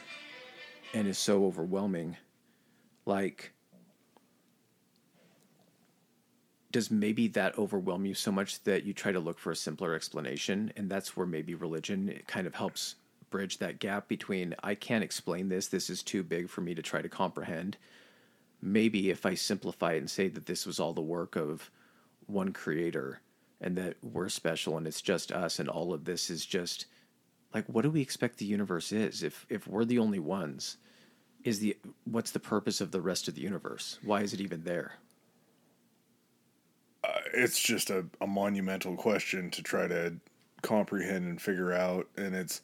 and 0.94 1.07
is 1.07 1.18
so 1.18 1.44
overwhelming 1.44 2.16
like 3.05 3.52
does 6.70 6.91
maybe 6.91 7.28
that 7.28 7.58
overwhelm 7.58 8.07
you 8.07 8.15
so 8.15 8.32
much 8.32 8.62
that 8.65 8.84
you 8.84 8.94
try 8.94 9.12
to 9.12 9.20
look 9.20 9.39
for 9.39 9.52
a 9.52 9.57
simpler 9.57 9.94
explanation? 9.94 10.73
And 10.74 10.89
that's 10.89 11.15
where 11.15 11.26
maybe 11.26 11.55
religion 11.55 12.18
kind 12.26 12.47
of 12.47 12.55
helps 12.55 12.94
bridge 13.28 13.58
that 13.58 13.78
gap 13.78 14.08
between 14.08 14.55
I 14.62 14.74
can't 14.74 15.05
explain 15.05 15.50
this. 15.50 15.66
This 15.66 15.91
is 15.91 16.02
too 16.02 16.23
big 16.23 16.49
for 16.49 16.62
me 16.62 16.74
to 16.74 16.81
try 16.81 17.02
to 17.02 17.10
comprehend. 17.10 17.76
Maybe 18.62 19.10
if 19.10 19.26
I 19.26 19.34
simplify 19.34 19.92
it 19.92 19.99
and 19.99 20.10
say 20.10 20.28
that 20.28 20.47
this 20.47 20.65
was 20.65 20.81
all 20.81 20.94
the 20.94 21.02
work 21.02 21.36
of 21.36 21.70
one 22.26 22.52
creator 22.52 23.20
and 23.62 23.76
that 23.76 23.97
we're 24.02 24.28
special 24.28 24.76
and 24.76 24.86
it's 24.86 25.00
just 25.00 25.31
us 25.32 25.58
and 25.58 25.68
all 25.68 25.94
of 25.94 26.05
this 26.05 26.28
is 26.28 26.44
just 26.44 26.86
like 27.55 27.65
what 27.66 27.82
do 27.82 27.91
we 27.91 28.02
expect 28.02 28.39
the 28.39 28.44
universe 28.44 28.92
is? 28.92 29.23
If 29.23 29.47
if 29.49 29.66
we're 29.66 29.84
the 29.84 30.00
only 30.00 30.18
ones 30.18 30.76
is 31.44 31.60
the 31.60 31.76
what's 32.05 32.32
the 32.32 32.41
purpose 32.41 32.81
of 32.81 32.91
the 32.91 33.00
rest 33.00 33.28
of 33.28 33.36
the 33.36 33.41
universe? 33.41 33.99
Why 34.02 34.23
is 34.23 34.34
it 34.34 34.41
even 34.41 34.65
there? 34.65 34.94
Uh, 37.05 37.20
it's 37.34 37.60
just 37.60 37.91
a, 37.91 38.05
a 38.20 38.26
monumental 38.26 38.97
question 38.97 39.50
to 39.50 39.62
try 39.62 39.86
to 39.86 40.15
comprehend 40.62 41.26
and 41.26 41.41
figure 41.41 41.73
out 41.73 42.08
and 42.16 42.34
it's 42.34 42.62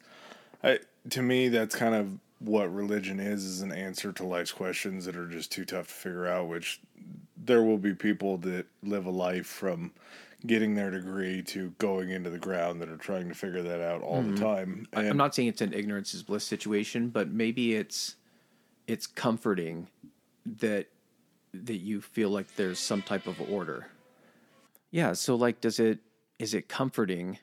I, 0.62 0.80
to 1.10 1.22
me 1.22 1.48
that's 1.48 1.74
kind 1.74 1.94
of 1.94 2.18
what 2.40 2.72
religion 2.72 3.18
is 3.18 3.44
is 3.44 3.62
an 3.62 3.72
answer 3.72 4.12
to 4.12 4.24
life's 4.24 4.52
questions 4.52 5.04
that 5.04 5.16
are 5.16 5.26
just 5.26 5.50
too 5.50 5.64
tough 5.64 5.88
to 5.88 5.94
figure 5.94 6.26
out 6.26 6.48
which 6.48 6.80
there 7.36 7.62
will 7.62 7.78
be 7.78 7.94
people 7.94 8.36
that 8.38 8.66
live 8.82 9.06
a 9.06 9.10
life 9.10 9.46
from 9.46 9.92
getting 10.46 10.74
their 10.74 10.90
degree 10.90 11.42
to 11.42 11.70
going 11.78 12.10
into 12.10 12.30
the 12.30 12.38
ground 12.38 12.80
that 12.80 12.88
are 12.88 12.96
trying 12.96 13.28
to 13.28 13.34
figure 13.34 13.62
that 13.62 13.80
out 13.80 14.02
all 14.02 14.22
mm-hmm. 14.22 14.36
the 14.36 14.40
time 14.40 14.86
and 14.92 15.08
i'm 15.08 15.16
not 15.16 15.34
saying 15.34 15.48
it's 15.48 15.60
an 15.60 15.72
ignorance 15.72 16.14
is 16.14 16.22
bliss 16.22 16.44
situation 16.44 17.08
but 17.08 17.28
maybe 17.28 17.74
it's 17.74 18.14
it's 18.86 19.06
comforting 19.06 19.88
that 20.46 20.86
that 21.52 21.78
you 21.78 22.00
feel 22.00 22.30
like 22.30 22.54
there's 22.54 22.78
some 22.78 23.02
type 23.02 23.26
of 23.26 23.40
order 23.50 23.88
yeah, 24.90 25.12
so 25.12 25.34
like 25.34 25.60
does 25.60 25.80
it 25.80 25.98
is 26.38 26.54
it 26.54 26.68
comforting 26.68 27.38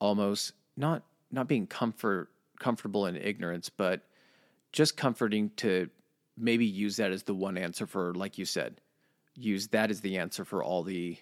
almost 0.00 0.52
not 0.76 1.02
not 1.30 1.48
being 1.48 1.66
comfort 1.66 2.30
comfortable 2.58 3.06
in 3.06 3.16
ignorance, 3.16 3.68
but 3.68 4.02
just 4.72 4.96
comforting 4.96 5.50
to 5.56 5.88
maybe 6.36 6.66
use 6.66 6.96
that 6.96 7.12
as 7.12 7.22
the 7.22 7.34
one 7.34 7.56
answer 7.56 7.86
for 7.86 8.14
like 8.14 8.38
you 8.38 8.44
said, 8.44 8.80
use 9.36 9.68
that 9.68 9.90
as 9.90 10.00
the 10.00 10.18
answer 10.18 10.44
for 10.44 10.64
all 10.64 10.82
the 10.82 11.16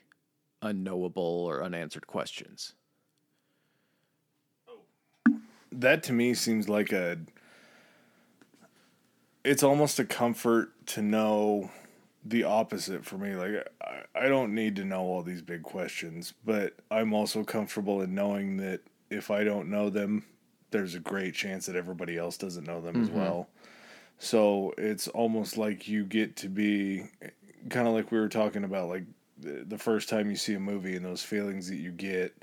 unknowable 0.62 1.44
or 1.47 1.62
unanswered 1.62 2.07
questions. 2.07 2.74
That 5.70 6.02
to 6.05 6.12
me 6.12 6.34
seems 6.34 6.68
like 6.68 6.92
a 6.92 7.18
it's 9.44 9.62
almost 9.62 9.99
a 9.99 10.05
comfort 10.05 10.70
to 10.86 11.02
know 11.02 11.70
the 12.24 12.44
opposite 12.44 13.05
for 13.05 13.18
me. 13.18 13.34
Like 13.34 13.66
I, 13.82 14.02
I 14.15 14.28
don't 14.28 14.55
need 14.55 14.76
to 14.76 14.84
know 14.84 15.00
all 15.00 15.23
these 15.23 15.42
big 15.42 15.62
questions, 15.62 16.34
but 16.44 16.74
I'm 16.91 17.12
also 17.12 17.42
comfortable 17.42 18.02
in 18.02 18.15
knowing 18.15 18.58
that 18.58 18.81
if 19.10 19.31
I 19.31 19.44
don't 19.44 19.68
know 19.68 19.91
them, 19.91 20.24
there's 20.70 20.94
a 20.94 21.00
great 21.00 21.34
chance 21.34 21.66
that 21.66 21.76
everybody 21.76 22.16
else 22.16 22.36
doesn't 22.36 22.66
know 22.66 22.81
them 22.81 22.94
mm-hmm. 22.94 23.05
as 23.05 23.10
well. 23.10 23.49
So 24.18 24.73
it's 24.78 25.08
almost 25.08 25.58
like 25.58 25.89
you 25.89 26.05
get 26.05 26.36
to 26.36 26.49
be 26.49 27.07
kind 27.68 27.89
of 27.89 27.94
like 27.94 28.12
we 28.12 28.18
were 28.18 28.28
talking 28.28 28.65
about, 28.65 28.89
like 28.89 29.05
the, 29.42 29.78
first 29.78 30.08
time 30.08 30.30
you 30.30 30.36
see 30.36 30.54
a 30.54 30.60
movie 30.60 30.96
and 30.96 31.04
those 31.04 31.22
feelings 31.22 31.68
that 31.68 31.76
you 31.76 31.90
get. 31.90 32.34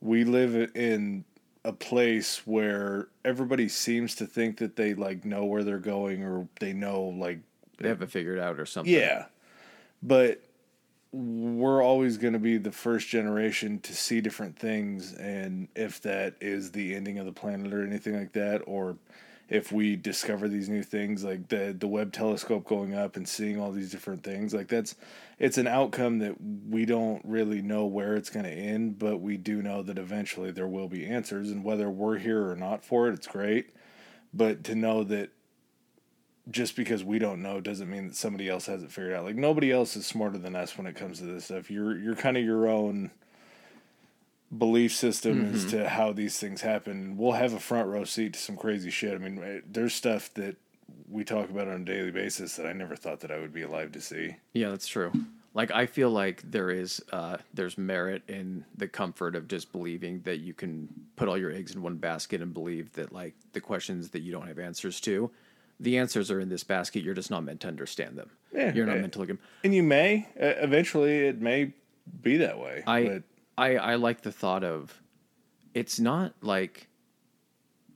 We 0.00 0.24
live 0.24 0.70
in 0.74 1.24
a 1.64 1.72
place 1.72 2.46
where 2.46 3.08
everybody 3.24 3.68
seems 3.68 4.14
to 4.16 4.26
think 4.26 4.58
that 4.58 4.76
they 4.76 4.94
like 4.94 5.24
know 5.24 5.44
where 5.44 5.64
they're 5.64 5.78
going 5.78 6.22
or 6.22 6.46
they 6.60 6.72
know 6.72 7.04
like 7.04 7.38
they 7.78 7.88
have 7.88 8.02
it 8.02 8.10
figured 8.10 8.38
out 8.38 8.60
or 8.60 8.66
something. 8.66 8.92
Yeah. 8.92 9.26
But 10.02 10.42
we're 11.14 11.82
always 11.82 12.18
going 12.18 12.32
to 12.32 12.40
be 12.40 12.58
the 12.58 12.72
first 12.72 13.08
generation 13.08 13.78
to 13.78 13.94
see 13.94 14.20
different 14.20 14.58
things 14.58 15.12
and 15.14 15.68
if 15.76 16.02
that 16.02 16.34
is 16.40 16.72
the 16.72 16.92
ending 16.92 17.20
of 17.20 17.24
the 17.24 17.32
planet 17.32 17.72
or 17.72 17.86
anything 17.86 18.18
like 18.18 18.32
that 18.32 18.58
or 18.66 18.96
if 19.48 19.70
we 19.70 19.94
discover 19.94 20.48
these 20.48 20.68
new 20.68 20.82
things 20.82 21.22
like 21.22 21.46
the 21.48 21.74
the 21.78 21.86
Webb 21.86 22.12
telescope 22.12 22.64
going 22.64 22.94
up 22.94 23.16
and 23.16 23.28
seeing 23.28 23.60
all 23.60 23.70
these 23.70 23.92
different 23.92 24.24
things 24.24 24.52
like 24.52 24.66
that's 24.66 24.96
it's 25.38 25.58
an 25.58 25.66
outcome 25.66 26.18
that 26.18 26.36
we 26.40 26.84
don't 26.84 27.22
really 27.24 27.60
know 27.60 27.86
where 27.86 28.14
it's 28.14 28.30
going 28.30 28.44
to 28.44 28.50
end 28.50 28.98
but 28.98 29.18
we 29.18 29.36
do 29.36 29.62
know 29.62 29.82
that 29.82 29.98
eventually 29.98 30.50
there 30.50 30.68
will 30.68 30.88
be 30.88 31.06
answers 31.06 31.50
and 31.50 31.64
whether 31.64 31.90
we're 31.90 32.18
here 32.18 32.50
or 32.50 32.56
not 32.56 32.84
for 32.84 33.08
it 33.08 33.14
it's 33.14 33.26
great 33.26 33.70
but 34.32 34.64
to 34.64 34.74
know 34.74 35.04
that 35.04 35.30
just 36.50 36.76
because 36.76 37.02
we 37.02 37.18
don't 37.18 37.42
know 37.42 37.60
doesn't 37.60 37.90
mean 37.90 38.08
that 38.08 38.16
somebody 38.16 38.48
else 38.48 38.66
has 38.66 38.82
it 38.82 38.92
figured 38.92 39.14
out. 39.14 39.24
Like 39.24 39.36
nobody 39.36 39.72
else 39.72 39.96
is 39.96 40.06
smarter 40.06 40.38
than 40.38 40.54
us 40.54 40.76
when 40.76 40.86
it 40.86 40.96
comes 40.96 41.18
to 41.18 41.24
this 41.24 41.46
stuff. 41.46 41.70
You're 41.70 41.96
you're 41.98 42.16
kind 42.16 42.36
of 42.36 42.44
your 42.44 42.68
own 42.68 43.10
belief 44.56 44.94
system 44.94 45.46
mm-hmm. 45.46 45.54
as 45.54 45.64
to 45.66 45.88
how 45.88 46.12
these 46.12 46.38
things 46.38 46.60
happen. 46.60 47.16
We'll 47.16 47.32
have 47.32 47.54
a 47.54 47.60
front 47.60 47.88
row 47.88 48.04
seat 48.04 48.34
to 48.34 48.38
some 48.38 48.56
crazy 48.56 48.90
shit. 48.90 49.14
I 49.14 49.18
mean, 49.18 49.42
eh, 49.42 49.60
there's 49.66 49.94
stuff 49.94 50.32
that 50.34 50.56
we 51.08 51.24
talk 51.24 51.50
about 51.50 51.68
on 51.68 51.82
a 51.82 51.84
daily 51.84 52.10
basis 52.10 52.56
that 52.56 52.66
I 52.66 52.72
never 52.72 52.96
thought 52.96 53.20
that 53.20 53.30
I 53.30 53.38
would 53.38 53.52
be 53.52 53.62
alive 53.62 53.92
to 53.92 54.00
see. 54.00 54.36
Yeah, 54.52 54.70
that's 54.70 54.86
true. 54.86 55.12
Like 55.54 55.70
I 55.70 55.86
feel 55.86 56.10
like 56.10 56.42
there 56.50 56.70
is 56.70 57.02
uh, 57.12 57.36
there's 57.52 57.78
merit 57.78 58.22
in 58.26 58.64
the 58.76 58.88
comfort 58.88 59.36
of 59.36 59.46
just 59.46 59.70
believing 59.70 60.20
that 60.22 60.38
you 60.40 60.52
can 60.52 60.88
put 61.14 61.28
all 61.28 61.38
your 61.38 61.52
eggs 61.52 61.74
in 61.74 61.82
one 61.82 61.96
basket 61.96 62.42
and 62.42 62.52
believe 62.52 62.92
that 62.94 63.12
like 63.12 63.34
the 63.52 63.60
questions 63.60 64.10
that 64.10 64.22
you 64.22 64.32
don't 64.32 64.48
have 64.48 64.58
answers 64.58 65.00
to 65.02 65.30
the 65.80 65.98
answers 65.98 66.30
are 66.30 66.40
in 66.40 66.48
this 66.48 66.64
basket. 66.64 67.02
You're 67.02 67.14
just 67.14 67.30
not 67.30 67.44
meant 67.44 67.60
to 67.60 67.68
understand 67.68 68.16
them. 68.16 68.30
Yeah, 68.52 68.72
you're 68.72 68.86
not 68.86 68.98
meant 68.98 69.12
to 69.14 69.18
look 69.18 69.30
at 69.30 69.36
them. 69.36 69.46
And 69.62 69.74
you 69.74 69.82
may 69.82 70.28
uh, 70.40 70.54
eventually 70.58 71.26
it 71.26 71.40
may 71.40 71.72
be 72.22 72.36
that 72.38 72.58
way. 72.58 72.82
I 72.86 73.04
but... 73.04 73.22
I 73.56 73.76
I 73.76 73.94
like 73.96 74.22
the 74.22 74.32
thought 74.32 74.64
of 74.64 75.00
it's 75.72 75.98
not 75.98 76.34
like 76.40 76.88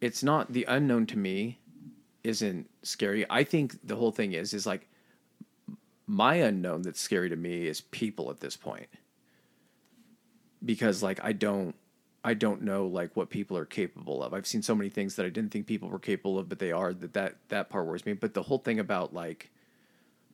it's 0.01 0.23
not 0.23 0.53
the 0.53 0.65
unknown 0.69 1.07
to 1.07 1.19
me 1.19 1.58
isn't 2.29 2.69
scary. 2.83 3.25
I 3.31 3.43
think 3.43 3.79
the 3.87 3.97
whole 3.97 4.13
thing 4.13 4.33
is 4.35 4.53
is 4.53 4.67
like 4.67 4.89
my 6.07 6.37
unknown 6.37 6.83
that's 6.83 7.01
scary 7.01 7.29
to 7.31 7.37
me 7.37 7.67
is 7.67 7.81
people 7.81 8.31
at 8.31 8.41
this 8.41 8.57
point. 8.57 8.89
Because 10.65 11.03
like 11.03 11.21
I 11.25 11.33
don't 11.33 11.75
I 12.25 12.35
don't 12.35 12.63
know 12.63 12.87
like 12.87 13.17
what 13.17 13.31
people 13.31 13.57
are 13.57 13.65
capable 13.65 14.23
of. 14.23 14.35
I've 14.35 14.47
seen 14.47 14.63
so 14.63 14.75
many 14.75 14.91
things 14.91 15.17
that 15.17 15.25
I 15.25 15.31
didn't 15.31 15.51
think 15.51 15.67
people 15.67 15.89
were 15.89 15.99
capable 15.99 16.39
of, 16.39 16.49
but 16.49 16.59
they 16.59 16.73
are. 16.73 16.93
That 16.93 17.15
that 17.15 17.37
that 17.49 17.71
part 17.71 17.87
worries 17.87 18.05
me. 18.05 18.13
But 18.13 18.35
the 18.35 18.43
whole 18.43 18.59
thing 18.59 18.79
about 18.79 19.15
like 19.15 19.51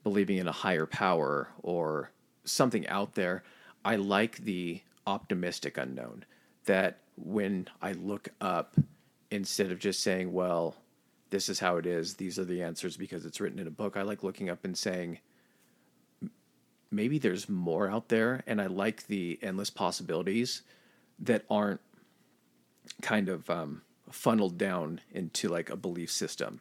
believing 0.03 0.39
in 0.39 0.49
a 0.49 0.53
higher 0.53 0.87
power 0.87 1.49
or 1.63 2.11
something 2.45 2.87
out 2.89 3.15
there, 3.15 3.45
I 3.85 3.97
like 3.97 4.39
the 4.39 4.83
optimistic 5.07 5.79
unknown. 5.79 6.25
That 6.65 6.99
when 7.17 7.69
I 7.81 7.93
look 7.93 8.31
up, 8.41 8.75
instead 9.31 9.71
of 9.71 9.79
just 9.79 10.01
saying, 10.03 10.33
"Well, 10.33 10.77
this 11.35 11.49
is 11.49 11.59
how 11.59 11.77
it 11.77 11.87
is. 11.87 12.15
These 12.15 12.39
are 12.39 12.45
the 12.45 12.63
answers 12.63 12.97
because 12.97 13.27
it's 13.27 13.41
written 13.41 13.59
in 13.59 13.67
a 13.67 13.73
book," 13.73 13.97
I 13.97 14.03
like 14.03 14.23
looking 14.23 14.49
up 14.49 14.65
and 14.65 14.79
saying, 14.79 15.19
maybe 16.95 17.19
there's 17.19 17.49
more 17.49 17.91
out 17.91 18.09
there, 18.09 18.43
and 18.47 18.61
I 18.61 18.67
like 18.67 19.07
the 19.07 19.39
endless 19.43 19.71
possibilities 19.71 20.63
that 21.19 21.45
aren't 21.51 21.81
kind 23.03 23.29
of 23.29 23.49
um, 23.51 23.83
funneled 24.11 24.57
down 24.57 25.01
into 25.11 25.49
like 25.49 25.71
a 25.71 25.77
belief 25.77 26.11
system. 26.11 26.61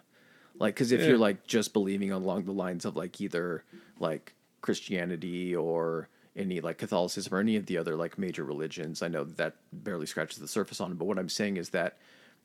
Like, 0.60 0.76
because 0.76 0.92
if 0.92 1.02
yeah. 1.02 1.08
you're 1.08 1.18
like 1.18 1.48
just 1.48 1.74
believing 1.74 2.12
along 2.12 2.46
the 2.46 2.52
lines 2.52 2.86
of 2.86 2.96
like 2.96 3.20
either 3.22 3.64
like 4.00 4.34
Christianity 4.62 5.56
or 5.56 6.10
any 6.36 6.62
like 6.62 6.78
Catholicism 6.78 7.34
or 7.34 7.40
any 7.40 7.56
of 7.56 7.66
the 7.66 7.78
other 7.78 7.96
like 7.96 8.18
major 8.18 8.44
religions, 8.44 9.02
I 9.02 9.08
know 9.08 9.24
that 9.24 9.56
barely 9.72 10.06
scratches 10.06 10.40
the 10.40 10.48
surface 10.48 10.80
on 10.80 10.92
it. 10.92 10.98
But 10.98 11.06
what 11.06 11.20
I'm 11.20 11.30
saying 11.30 11.58
is 11.58 11.70
that 11.70 11.98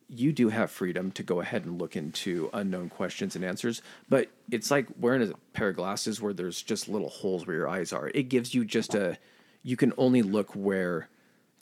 you 0.09 0.33
do 0.33 0.49
have 0.49 0.71
freedom 0.71 1.11
to 1.13 1.23
go 1.23 1.41
ahead 1.41 1.65
and 1.65 1.81
look 1.81 1.95
into 1.95 2.49
unknown 2.53 2.89
questions 2.89 3.37
and 3.37 3.45
answers, 3.45 3.83
but 4.09 4.29
it's 4.51 4.71
like 4.71 4.87
wearing 4.99 5.23
a 5.23 5.35
pair 5.53 5.69
of 5.69 5.77
glasses 5.77 6.21
where 6.21 6.33
there's 6.33 6.63
just 6.63 6.89
little 6.89 7.11
holes 7.11 7.47
where 7.47 7.57
your 7.57 7.69
eyes 7.69 7.93
are. 7.93 8.11
It 8.15 8.25
gives 8.25 8.55
you 8.55 8.65
just 8.65 8.95
a, 8.95 9.19
you 9.63 9.77
can 9.77 9.93
only 9.99 10.23
look 10.23 10.55
where 10.55 11.09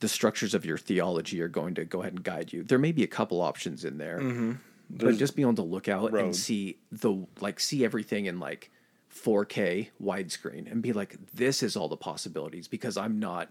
the 0.00 0.08
structures 0.08 0.54
of 0.54 0.64
your 0.64 0.78
theology 0.78 1.40
are 1.40 1.48
going 1.48 1.74
to 1.74 1.84
go 1.84 2.00
ahead 2.02 2.12
and 2.12 2.22
guide 2.22 2.52
you. 2.52 2.62
There 2.62 2.78
may 2.78 2.92
be 2.92 3.02
a 3.02 3.08
couple 3.08 3.40
options 3.40 3.84
in 3.84 3.98
there, 3.98 4.20
mm-hmm. 4.20 4.52
but 4.90 5.16
just 5.16 5.34
be 5.34 5.42
able 5.42 5.54
to 5.54 5.62
look 5.62 5.88
out 5.88 6.12
road. 6.12 6.24
and 6.24 6.36
see 6.36 6.78
the 6.92 7.26
like 7.40 7.58
see 7.58 7.84
everything 7.84 8.26
in 8.26 8.38
like 8.38 8.70
4K 9.12 9.88
widescreen 10.02 10.70
and 10.70 10.82
be 10.82 10.92
like, 10.92 11.16
this 11.34 11.62
is 11.62 11.76
all 11.76 11.88
the 11.88 11.96
possibilities 11.96 12.68
because 12.68 12.96
I'm 12.96 13.18
not 13.18 13.48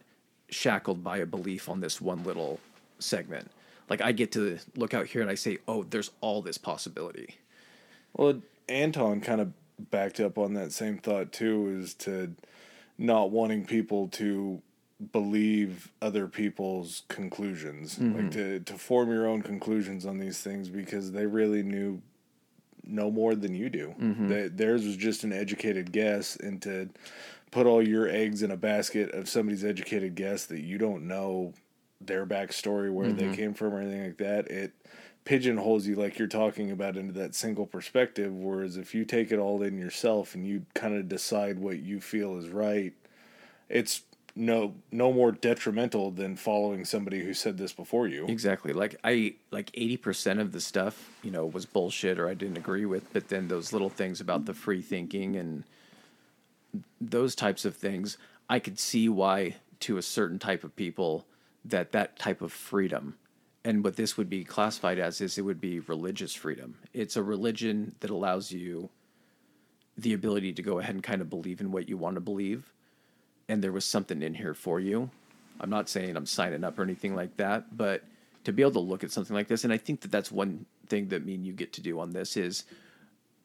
shackled 0.49 1.03
by 1.03 1.17
a 1.17 1.25
belief 1.25 1.67
on 1.67 1.81
this 1.81 1.99
one 1.99 2.23
little 2.23 2.59
segment. 2.99 3.51
Like 3.89 4.01
I 4.01 4.11
get 4.11 4.31
to 4.33 4.57
look 4.75 4.93
out 4.93 5.07
here 5.07 5.21
and 5.21 5.29
I 5.29 5.35
say, 5.35 5.59
oh, 5.67 5.83
there's 5.83 6.11
all 6.21 6.41
this 6.41 6.57
possibility. 6.57 7.35
Well, 8.13 8.41
Anton 8.67 9.21
kind 9.21 9.41
of 9.41 9.53
backed 9.91 10.19
up 10.19 10.37
on 10.37 10.53
that 10.53 10.71
same 10.71 10.97
thought 10.97 11.31
too, 11.31 11.79
is 11.81 11.93
to 11.95 12.33
not 12.97 13.31
wanting 13.31 13.65
people 13.65 14.07
to 14.07 14.61
believe 15.11 15.91
other 16.01 16.27
people's 16.27 17.03
conclusions 17.09 17.95
mm-hmm. 17.95 18.17
like 18.17 18.31
to 18.31 18.59
to 18.61 18.75
form 18.75 19.11
your 19.11 19.27
own 19.27 19.41
conclusions 19.41 20.05
on 20.05 20.19
these 20.19 20.39
things 20.39 20.69
because 20.69 21.11
they 21.11 21.25
really 21.25 21.61
knew 21.61 22.01
no 22.85 23.11
more 23.11 23.35
than 23.35 23.53
you 23.53 23.69
do 23.69 23.93
mm-hmm. 23.99 24.29
they, 24.29 24.47
theirs 24.47 24.85
was 24.85 24.95
just 24.95 25.25
an 25.25 25.33
educated 25.33 25.91
guess 25.91 26.37
and 26.37 26.61
to 26.61 26.89
put 27.51 27.65
all 27.65 27.85
your 27.85 28.07
eggs 28.07 28.41
in 28.41 28.51
a 28.51 28.57
basket 28.57 29.11
of 29.11 29.27
somebody's 29.27 29.65
educated 29.65 30.15
guess 30.15 30.45
that 30.45 30.61
you 30.61 30.77
don't 30.77 31.05
know 31.05 31.53
their 32.07 32.25
backstory, 32.25 32.91
where 32.91 33.07
Mm-hmm. 33.07 33.31
they 33.31 33.35
came 33.35 33.53
from, 33.53 33.73
or 33.73 33.81
anything 33.81 34.03
like 34.03 34.17
that. 34.17 34.47
It 34.47 34.73
pigeonholes 35.23 35.87
you, 35.87 35.95
like 35.95 36.19
you're 36.19 36.27
talking 36.27 36.69
about, 36.71 36.97
into 36.97 37.13
that 37.13 37.33
single 37.35 37.65
perspective. 37.65 38.31
Whereas 38.33 38.77
if 38.77 38.93
you 38.93 39.05
take 39.05 39.31
it 39.31 39.39
all 39.39 39.61
in 39.63 39.77
yourself 39.77 40.35
and 40.35 40.45
you 40.45 40.65
kind 40.73 40.95
of 40.95 41.09
decide 41.09 41.59
what 41.59 41.79
you 41.79 41.99
feel 41.99 42.37
is 42.37 42.49
right, 42.49 42.93
it's 43.69 44.03
no 44.37 44.75
no 44.91 45.13
more 45.13 45.31
detrimental 45.31 46.11
than 46.11 46.35
following 46.35 46.83
somebody 46.83 47.23
who 47.23 47.33
said 47.33 47.57
this 47.57 47.71
before 47.71 48.05
you. 48.07 48.27
Exactly. 48.27 48.73
Like 48.73 48.95
I 49.03 49.35
like 49.49 49.71
eighty 49.73 49.97
percent 49.97 50.39
of 50.41 50.51
the 50.51 50.59
stuff, 50.59 51.09
you 51.23 51.31
know, 51.31 51.45
was 51.45 51.65
bullshit 51.65 52.19
or 52.19 52.27
I 52.27 52.33
didn't 52.33 52.57
agree 52.57 52.85
with. 52.85 53.11
But 53.13 53.29
then 53.29 53.47
those 53.47 53.71
little 53.71 53.89
things 53.89 54.19
about 54.19 54.45
the 54.45 54.53
free 54.53 54.81
thinking 54.81 55.37
and 55.37 55.63
those 56.99 57.33
types 57.33 57.63
of 57.65 57.75
things, 57.77 58.17
I 58.49 58.59
could 58.59 58.77
see 58.77 59.07
why 59.07 59.55
to 59.81 59.97
a 59.97 60.01
certain 60.01 60.37
type 60.39 60.63
of 60.63 60.75
people 60.75 61.25
that 61.65 61.91
that 61.91 62.17
type 62.17 62.41
of 62.41 62.51
freedom 62.51 63.15
and 63.63 63.83
what 63.83 63.95
this 63.95 64.15
would 64.15 64.29
be 64.29 64.43
classified 64.43 64.99
as 64.99 65.21
is 65.21 65.37
it 65.37 65.41
would 65.41 65.59
be 65.59 65.79
religious 65.79 66.33
freedom. 66.33 66.77
It's 66.93 67.15
a 67.15 67.23
religion 67.23 67.95
that 67.99 68.11
allows 68.11 68.51
you 68.51 68.89
the 69.97 70.13
ability 70.13 70.53
to 70.53 70.61
go 70.61 70.79
ahead 70.79 70.93
and 70.93 71.03
kind 71.03 71.21
of 71.21 71.29
believe 71.29 71.61
in 71.61 71.71
what 71.71 71.89
you 71.89 71.97
want 71.97 72.15
to 72.15 72.21
believe 72.21 72.71
and 73.47 73.63
there 73.63 73.71
was 73.71 73.85
something 73.85 74.21
in 74.21 74.33
here 74.33 74.53
for 74.53 74.79
you. 74.79 75.09
I'm 75.59 75.69
not 75.69 75.89
saying 75.89 76.15
I'm 76.15 76.25
signing 76.25 76.63
up 76.63 76.77
or 76.77 76.83
anything 76.83 77.15
like 77.15 77.37
that, 77.37 77.75
but 77.75 78.03
to 78.43 78.51
be 78.51 78.61
able 78.61 78.71
to 78.73 78.79
look 78.79 79.03
at 79.03 79.11
something 79.11 79.35
like 79.35 79.47
this, 79.47 79.63
and 79.63 79.71
I 79.71 79.77
think 79.77 80.01
that 80.01 80.11
that's 80.11 80.31
one 80.31 80.65
thing 80.87 81.07
that 81.09 81.25
me 81.25 81.35
and 81.35 81.45
you 81.45 81.53
get 81.53 81.73
to 81.73 81.81
do 81.81 81.99
on 81.99 82.11
this 82.11 82.37
is 82.37 82.65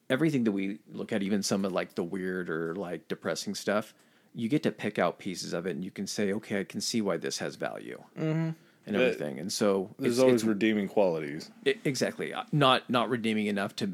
everything 0.09 0.43
that 0.43 0.51
we 0.51 0.79
look 0.91 1.13
at, 1.13 1.23
even 1.23 1.41
some 1.41 1.65
of 1.65 1.71
like 1.71 1.95
the 1.95 2.03
weird 2.03 2.49
or 2.49 2.75
like 2.75 3.07
depressing 3.07 3.55
stuff, 3.55 3.93
you 4.33 4.47
get 4.49 4.63
to 4.63 4.71
pick 4.71 4.97
out 4.97 5.19
pieces 5.19 5.53
of 5.53 5.65
it 5.65 5.71
and 5.75 5.83
you 5.83 5.91
can 5.91 6.07
say, 6.07 6.31
okay, 6.33 6.61
I 6.61 6.63
can 6.63 6.79
see 6.81 7.01
why 7.01 7.17
this 7.17 7.39
has 7.39 7.55
value 7.55 8.01
mm-hmm. 8.17 8.49
and 8.85 8.95
everything. 8.95 9.39
And 9.39 9.51
so 9.51 9.89
There's 9.99 10.13
it's- 10.13 10.23
always 10.23 10.41
it's- 10.43 10.47
redeeming 10.47 10.87
qualities. 10.87 11.51
I- 11.67 11.75
exactly 11.83 12.33
Uh, 12.33 12.43
not 12.51 12.89
not 12.89 13.09
redeeming 13.09 13.47
enough 13.47 13.75
to 13.77 13.85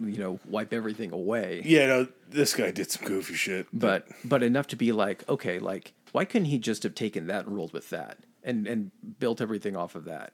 you 0.00 0.18
know 0.18 0.40
wipe 0.46 0.72
everything 0.72 1.12
away 1.12 1.62
Yeah, 1.64 1.86
no, 1.86 2.08
this 2.28 2.54
guy 2.54 2.70
did 2.72 2.90
some 2.90 3.06
goofy 3.06 3.34
shit. 3.34 3.66
but 3.72 4.06
but 4.24 4.42
enough 4.42 4.66
to 4.68 4.76
be 4.76 4.90
like 4.92 5.28
okay 5.28 5.58
like 5.58 5.92
why 6.12 6.24
couldn't 6.24 6.46
he 6.46 6.58
just 6.58 6.82
have 6.82 6.94
taken 6.94 7.26
that 7.28 7.46
and 7.46 7.56
rolled 7.56 7.72
with 7.72 7.90
that 7.90 8.18
and 8.42 8.66
and 8.66 8.90
built 9.20 9.40
everything 9.40 9.76
off 9.76 9.94
of 9.94 10.04
that 10.06 10.32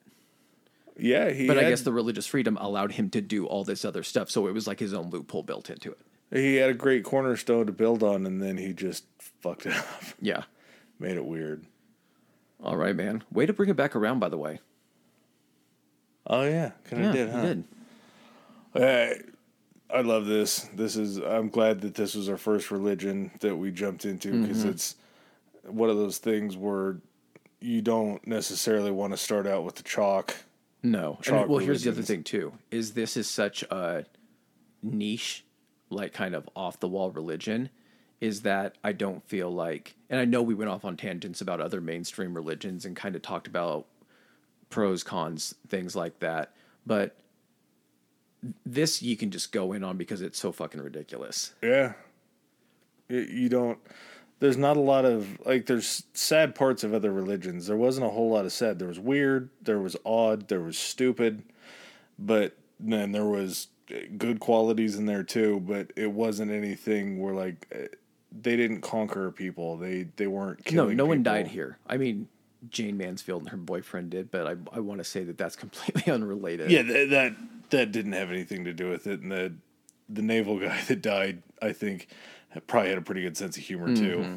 yeah, 0.99 1.31
he 1.31 1.47
but 1.47 1.57
i 1.59 1.63
guess 1.63 1.83
the 1.83 1.93
religious 1.93 2.27
freedom 2.27 2.57
allowed 2.61 2.93
him 2.93 3.09
to 3.11 3.21
do 3.21 3.47
all 3.47 3.65
this 3.65 3.85
other 3.85 4.03
stuff 4.03 4.29
so 4.31 4.47
it 4.47 4.53
was 4.53 4.67
like 4.67 4.81
his 4.81 4.93
own 4.93 5.09
loophole 5.11 5.43
built 5.43 5.71
into 5.71 5.91
it 5.91 5.99
he 6.33 6.57
had 6.57 6.71
a 6.71 6.75
great 6.75 7.03
cornerstone 7.05 7.67
to 7.67 7.73
build 7.73 8.03
on, 8.05 8.25
and 8.25 8.41
then 8.41 8.57
he 8.57 8.73
just 8.73 9.05
fucked 9.41 9.67
it 9.67 9.75
up, 9.75 9.87
yeah 10.21 10.43
made 10.99 11.17
it 11.17 11.25
weird. 11.25 11.65
all 12.63 12.77
right 12.77 12.95
man 12.97 13.23
way 13.33 13.47
to 13.47 13.53
bring 13.53 13.69
it 13.71 13.77
back 13.77 13.95
around 13.97 14.19
by 14.21 14.29
the 14.29 14.39
way 14.39 14.61
Oh 16.27 16.43
yeah, 16.45 16.73
kind 16.85 17.05
of 17.07 17.15
yeah 17.15 17.25
did, 17.25 17.31
huh? 17.31 17.43
did 17.43 17.65
I, 18.75 19.15
I 19.99 20.01
love 20.03 20.27
this. 20.27 20.69
This 20.75 20.95
is. 20.95 21.17
I'm 21.17 21.49
glad 21.49 21.81
that 21.81 21.95
this 21.95 22.15
was 22.15 22.29
our 22.29 22.37
first 22.37 22.71
religion 22.71 23.33
that 23.41 23.57
we 23.57 23.73
jumped 23.73 24.05
into 24.05 24.41
because 24.43 24.59
Mm-hmm. 24.59 24.69
it's 24.69 24.95
one 25.65 25.91
of 25.91 25.97
those 25.97 26.19
things 26.19 26.57
where 26.57 26.99
you 27.61 27.83
don't 27.83 28.25
necessarily 28.27 28.91
want 28.93 29.13
to 29.13 29.17
start 29.17 29.47
out 29.47 29.65
with 29.65 29.75
the 29.77 29.83
chalk. 29.83 30.37
No. 30.85 31.15
And, 31.17 31.25
Chalk 31.25 31.49
well, 31.49 31.59
here's 31.59 31.83
the 31.83 31.91
other 31.91 32.03
thing 32.03 32.23
too: 32.23 32.53
is 32.71 32.93
this 32.93 33.17
is 33.17 33.29
such 33.29 33.65
a 33.65 34.05
niche, 34.83 35.45
like 35.89 36.13
kind 36.13 36.35
of 36.37 36.49
off 36.55 36.79
the 36.79 36.89
wall 36.89 37.11
religion. 37.11 37.71
Is 38.21 38.43
that 38.43 38.77
I 38.85 38.93
don't 38.93 39.27
feel 39.27 39.51
like, 39.51 39.95
and 40.11 40.21
I 40.21 40.27
know 40.27 40.43
we 40.43 40.55
went 40.55 40.71
off 40.71 40.85
on 40.85 40.97
tangents 40.97 41.41
about 41.41 41.61
other 41.61 41.81
mainstream 41.81 42.35
religions 42.35 42.85
and 42.85 42.95
kind 42.95 43.17
of 43.17 43.23
talked 43.23 43.47
about 43.47 43.87
pros, 44.69 45.03
cons, 45.03 45.55
things 45.69 45.97
like 45.97 46.19
that, 46.21 46.53
but 46.87 47.17
this 48.65 49.03
you 49.03 49.17
can 49.17 49.31
just 49.31 49.53
go 49.53 49.73
in 49.73 49.85
on 49.85 49.97
because 49.97 50.23
it's 50.23 50.39
so 50.39 50.53
fucking 50.53 50.81
ridiculous. 50.81 51.53
Yeah. 51.63 51.93
You 53.09 53.49
don't. 53.49 53.79
There's 54.39 54.57
not 54.57 54.77
a 54.77 54.81
lot 54.81 55.05
of 55.05 55.39
like. 55.45 55.67
There's 55.67 56.05
sad 56.15 56.55
parts 56.55 56.85
of 56.85 56.95
other 56.95 57.13
religions. 57.13 57.67
There 57.67 57.77
wasn't 57.77 58.07
a 58.07 58.11
whole 58.11 58.31
lot 58.31 58.47
of 58.47 58.53
sad. 58.53 58.79
There 58.79 58.89
was 58.89 59.01
weird. 59.01 59.51
There 59.61 59.81
was 59.81 59.97
odd. 60.07 60.49
There 60.49 60.61
was 60.61 60.79
stupid. 60.79 61.43
But 62.19 62.57
then 62.79 63.13
there 63.13 63.27
was 63.27 63.69
uh, 63.91 63.97
good 64.17 64.41
qualities 64.41 64.97
in 64.97 65.07
there 65.07 65.25
too. 65.25 65.61
But 65.61 65.93
it 65.97 66.13
wasn't 66.13 66.53
anything 66.53 67.21
where 67.21 67.35
like 67.35 67.67
uh, 67.75 67.89
they 68.33 68.57
didn't 68.57 68.81
conquer 68.83 69.31
people. 69.31 69.77
They 69.77 70.09
they 70.17 70.27
weren't 70.27 70.59
No, 70.67 70.71
killing. 70.85 70.97
no 70.97 71.07
one 71.07 71.19
people. 71.19 71.33
died 71.33 71.49
here. 71.49 71.79
I 71.87 71.97
mean, 71.97 72.29
Jayne 72.71 72.97
Mansfield 72.97 73.43
and 73.43 73.51
her 73.51 73.57
boyfriend 73.57 74.11
did, 74.11 74.31
but 74.31 74.47
I 74.47 74.57
I 74.77 74.81
want 74.81 74.99
to 74.99 75.05
say 75.05 75.25
that 75.25 75.39
that's 75.39 75.57
completely 75.65 76.13
unrelated. 76.13 76.71
Yeah, 76.71 76.83
th- 76.83 77.11
that 77.11 77.35
that 77.71 77.93
didn't 77.93 78.13
have 78.13 78.31
anything 78.31 78.65
to 78.65 78.73
do 78.73 78.89
with 78.89 79.07
it. 79.07 79.21
And 79.21 79.31
the 79.33 79.53
the 80.09 80.23
naval 80.23 80.59
guy 80.59 80.81
that 80.89 81.03
died, 81.03 81.43
I 81.63 81.73
think, 81.73 82.09
probably 82.67 82.89
had 82.91 82.99
a 82.99 83.03
pretty 83.03 83.23
good 83.23 83.37
sense 83.37 83.57
of 83.57 83.63
humor 83.63 83.95
too. 83.95 84.17
Mm-hmm. 84.19 84.37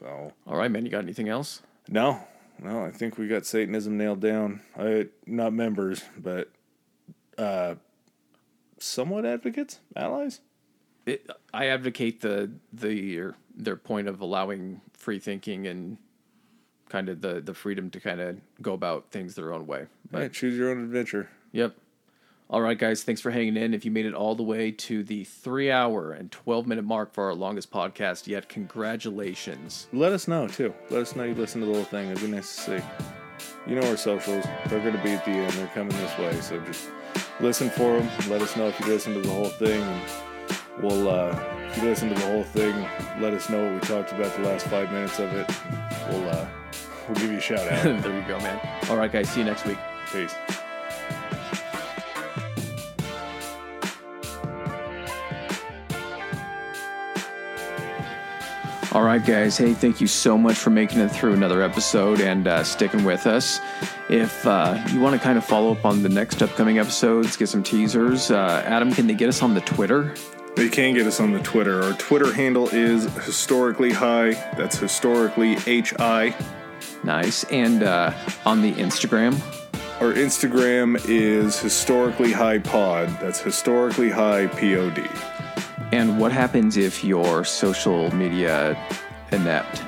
So 0.00 0.32
All 0.46 0.56
right, 0.56 0.70
man. 0.70 0.84
You 0.84 0.90
got 0.90 1.02
anything 1.04 1.28
else? 1.28 1.62
no, 1.88 2.20
no, 2.62 2.84
I 2.84 2.90
think 2.90 3.16
we 3.18 3.28
got 3.28 3.46
Satanism 3.46 3.96
nailed 3.96 4.20
down. 4.20 4.60
I 4.78 5.06
not 5.26 5.52
members, 5.52 6.02
but 6.18 6.50
uh, 7.38 7.74
somewhat 8.78 9.24
advocates, 9.24 9.80
allies. 9.94 10.40
It, 11.06 11.30
I 11.54 11.66
advocate 11.68 12.20
the 12.20 12.50
the 12.72 13.32
their 13.54 13.76
point 13.76 14.08
of 14.08 14.20
allowing 14.20 14.80
free 14.92 15.18
thinking 15.18 15.66
and 15.66 15.96
kind 16.88 17.08
of 17.08 17.20
the 17.20 17.40
the 17.40 17.54
freedom 17.54 17.90
to 17.90 18.00
kind 18.00 18.20
of 18.20 18.36
go 18.60 18.74
about 18.74 19.10
things 19.10 19.34
their 19.34 19.52
own 19.52 19.66
way. 19.66 19.86
But 20.10 20.18
Right, 20.20 20.32
choose 20.32 20.56
your 20.58 20.70
own 20.70 20.82
adventure. 20.82 21.28
yep. 21.52 21.74
All 22.48 22.60
right, 22.60 22.78
guys. 22.78 23.02
Thanks 23.02 23.20
for 23.20 23.32
hanging 23.32 23.56
in. 23.56 23.74
If 23.74 23.84
you 23.84 23.90
made 23.90 24.06
it 24.06 24.14
all 24.14 24.36
the 24.36 24.44
way 24.44 24.70
to 24.70 25.02
the 25.02 25.24
three 25.24 25.68
hour 25.68 26.12
and 26.12 26.30
twelve 26.30 26.64
minute 26.64 26.84
mark 26.84 27.12
for 27.12 27.24
our 27.24 27.34
longest 27.34 27.72
podcast 27.72 28.28
yet, 28.28 28.48
congratulations. 28.48 29.88
Let 29.92 30.12
us 30.12 30.28
know 30.28 30.46
too. 30.46 30.72
Let 30.90 31.02
us 31.02 31.16
know 31.16 31.24
you 31.24 31.34
listened 31.34 31.64
to 31.64 31.66
the 31.68 31.74
whole 31.74 31.84
thing. 31.84 32.08
It'd 32.10 32.22
be 32.22 32.30
nice 32.30 32.54
to 32.54 32.78
see. 32.78 32.84
You 33.66 33.74
know 33.80 33.88
our 33.90 33.96
socials. 33.96 34.44
They're 34.68 34.80
going 34.80 34.96
to 34.96 35.02
be 35.02 35.10
at 35.10 35.24
the 35.24 35.32
end. 35.32 35.52
They're 35.54 35.66
coming 35.68 35.96
this 35.96 36.16
way. 36.18 36.32
So 36.40 36.60
just 36.60 36.88
listen 37.40 37.68
for 37.70 37.98
them. 38.00 38.08
Let 38.30 38.40
us 38.42 38.56
know 38.56 38.68
if 38.68 38.78
you 38.80 38.86
listened 38.86 39.16
to 39.16 39.20
the 39.28 39.34
whole 39.34 39.48
thing. 39.48 39.82
And 39.82 40.02
we'll, 40.82 41.08
uh, 41.08 41.38
if 41.68 41.76
you 41.76 41.84
listen 41.84 42.08
to 42.08 42.14
the 42.14 42.26
whole 42.26 42.44
thing, 42.44 42.74
let 43.20 43.32
us 43.34 43.48
know 43.48 43.64
what 43.64 43.74
we 43.74 43.80
talked 43.80 44.12
about 44.12 44.34
the 44.34 44.42
last 44.42 44.66
five 44.66 44.90
minutes 44.92 45.18
of 45.18 45.32
it. 45.32 45.48
We'll, 46.10 46.28
uh, 46.28 46.46
we'll 47.08 47.16
give 47.16 47.30
you 47.30 47.38
a 47.38 47.40
shout 47.40 47.60
out. 47.60 47.82
there 48.02 48.20
you 48.20 48.26
go, 48.26 48.38
man. 48.38 48.60
All 48.90 48.96
right, 48.96 49.10
guys. 49.10 49.28
See 49.30 49.40
you 49.40 49.46
next 49.46 49.66
week. 49.66 49.78
Peace. 50.12 50.34
All 58.96 59.02
right, 59.02 59.22
guys. 59.22 59.58
Hey, 59.58 59.74
thank 59.74 60.00
you 60.00 60.06
so 60.06 60.38
much 60.38 60.56
for 60.56 60.70
making 60.70 61.00
it 61.00 61.08
through 61.08 61.34
another 61.34 61.60
episode 61.60 62.22
and 62.22 62.48
uh, 62.48 62.64
sticking 62.64 63.04
with 63.04 63.26
us. 63.26 63.60
If 64.08 64.46
uh, 64.46 64.82
you 64.90 65.00
want 65.00 65.14
to 65.14 65.22
kind 65.22 65.36
of 65.36 65.44
follow 65.44 65.72
up 65.72 65.84
on 65.84 66.02
the 66.02 66.08
next 66.08 66.40
upcoming 66.40 66.78
episodes, 66.78 67.36
get 67.36 67.50
some 67.50 67.62
teasers, 67.62 68.30
uh, 68.30 68.62
Adam, 68.64 68.90
can 68.90 69.06
they 69.06 69.12
get 69.12 69.28
us 69.28 69.42
on 69.42 69.52
the 69.52 69.60
Twitter? 69.60 70.14
You 70.56 70.70
can 70.70 70.94
get 70.94 71.06
us 71.06 71.20
on 71.20 71.32
the 71.32 71.40
Twitter. 71.40 71.82
Our 71.82 71.92
Twitter 71.94 72.32
handle 72.32 72.68
is 72.70 73.04
historically 73.24 73.92
high. 73.92 74.30
That's 74.56 74.78
historically 74.78 75.58
H 75.66 75.92
I. 75.98 76.34
Nice. 77.04 77.44
And 77.44 77.82
uh, 77.82 78.12
on 78.46 78.62
the 78.62 78.72
Instagram? 78.72 79.38
Our 80.00 80.12
Instagram 80.12 81.00
is 81.08 81.58
historically 81.58 82.32
high 82.32 82.58
pod. 82.58 83.08
That's 83.20 83.40
historically 83.40 84.10
high 84.10 84.46
P 84.46 84.76
O 84.76 84.90
D. 84.90 85.02
And 85.92 86.18
what 86.18 86.32
happens 86.32 86.76
if 86.76 87.04
your 87.04 87.44
social 87.44 88.14
media 88.14 88.76
inept? 89.32 89.82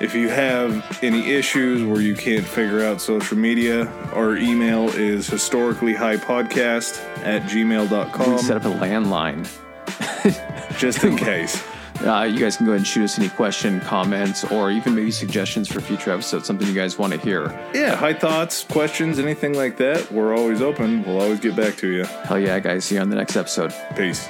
If 0.00 0.14
you 0.14 0.28
have 0.28 0.98
any 1.02 1.30
issues 1.30 1.82
where 1.82 2.00
you 2.00 2.14
can't 2.14 2.46
figure 2.46 2.84
out 2.84 3.00
social 3.00 3.38
media, 3.38 3.86
our 4.12 4.36
email 4.36 4.88
is 4.90 5.26
historically 5.26 5.94
high 5.94 6.16
podcast 6.16 7.00
at 7.24 7.42
We 7.44 7.62
gmail.com 7.62 8.38
set 8.38 8.58
up 8.58 8.64
a 8.64 8.76
landline. 8.76 9.48
just 10.78 11.04
in 11.04 11.16
case. 11.16 11.62
Uh, 12.04 12.22
you 12.22 12.38
guys 12.38 12.56
can 12.56 12.66
go 12.66 12.72
ahead 12.72 12.80
and 12.80 12.86
shoot 12.86 13.04
us 13.04 13.18
any 13.18 13.28
question, 13.30 13.80
comments, 13.80 14.44
or 14.44 14.70
even 14.70 14.94
maybe 14.94 15.10
suggestions 15.10 15.66
for 15.66 15.80
future 15.80 16.10
episodes, 16.12 16.46
something 16.46 16.68
you 16.68 16.74
guys 16.74 16.98
want 16.98 17.12
to 17.12 17.18
hear. 17.18 17.48
Yeah, 17.72 17.96
high 17.96 18.12
thoughts, 18.12 18.64
questions, 18.64 19.18
anything 19.18 19.54
like 19.54 19.78
that. 19.78 20.10
We're 20.12 20.36
always 20.36 20.60
open. 20.60 21.02
We'll 21.04 21.20
always 21.20 21.40
get 21.40 21.56
back 21.56 21.76
to 21.78 21.88
you. 21.88 22.04
Hell 22.04 22.38
yeah, 22.38 22.58
guys. 22.60 22.84
See 22.84 22.96
you 22.96 23.00
on 23.00 23.08
the 23.08 23.16
next 23.16 23.36
episode. 23.36 23.74
Peace. 23.96 24.28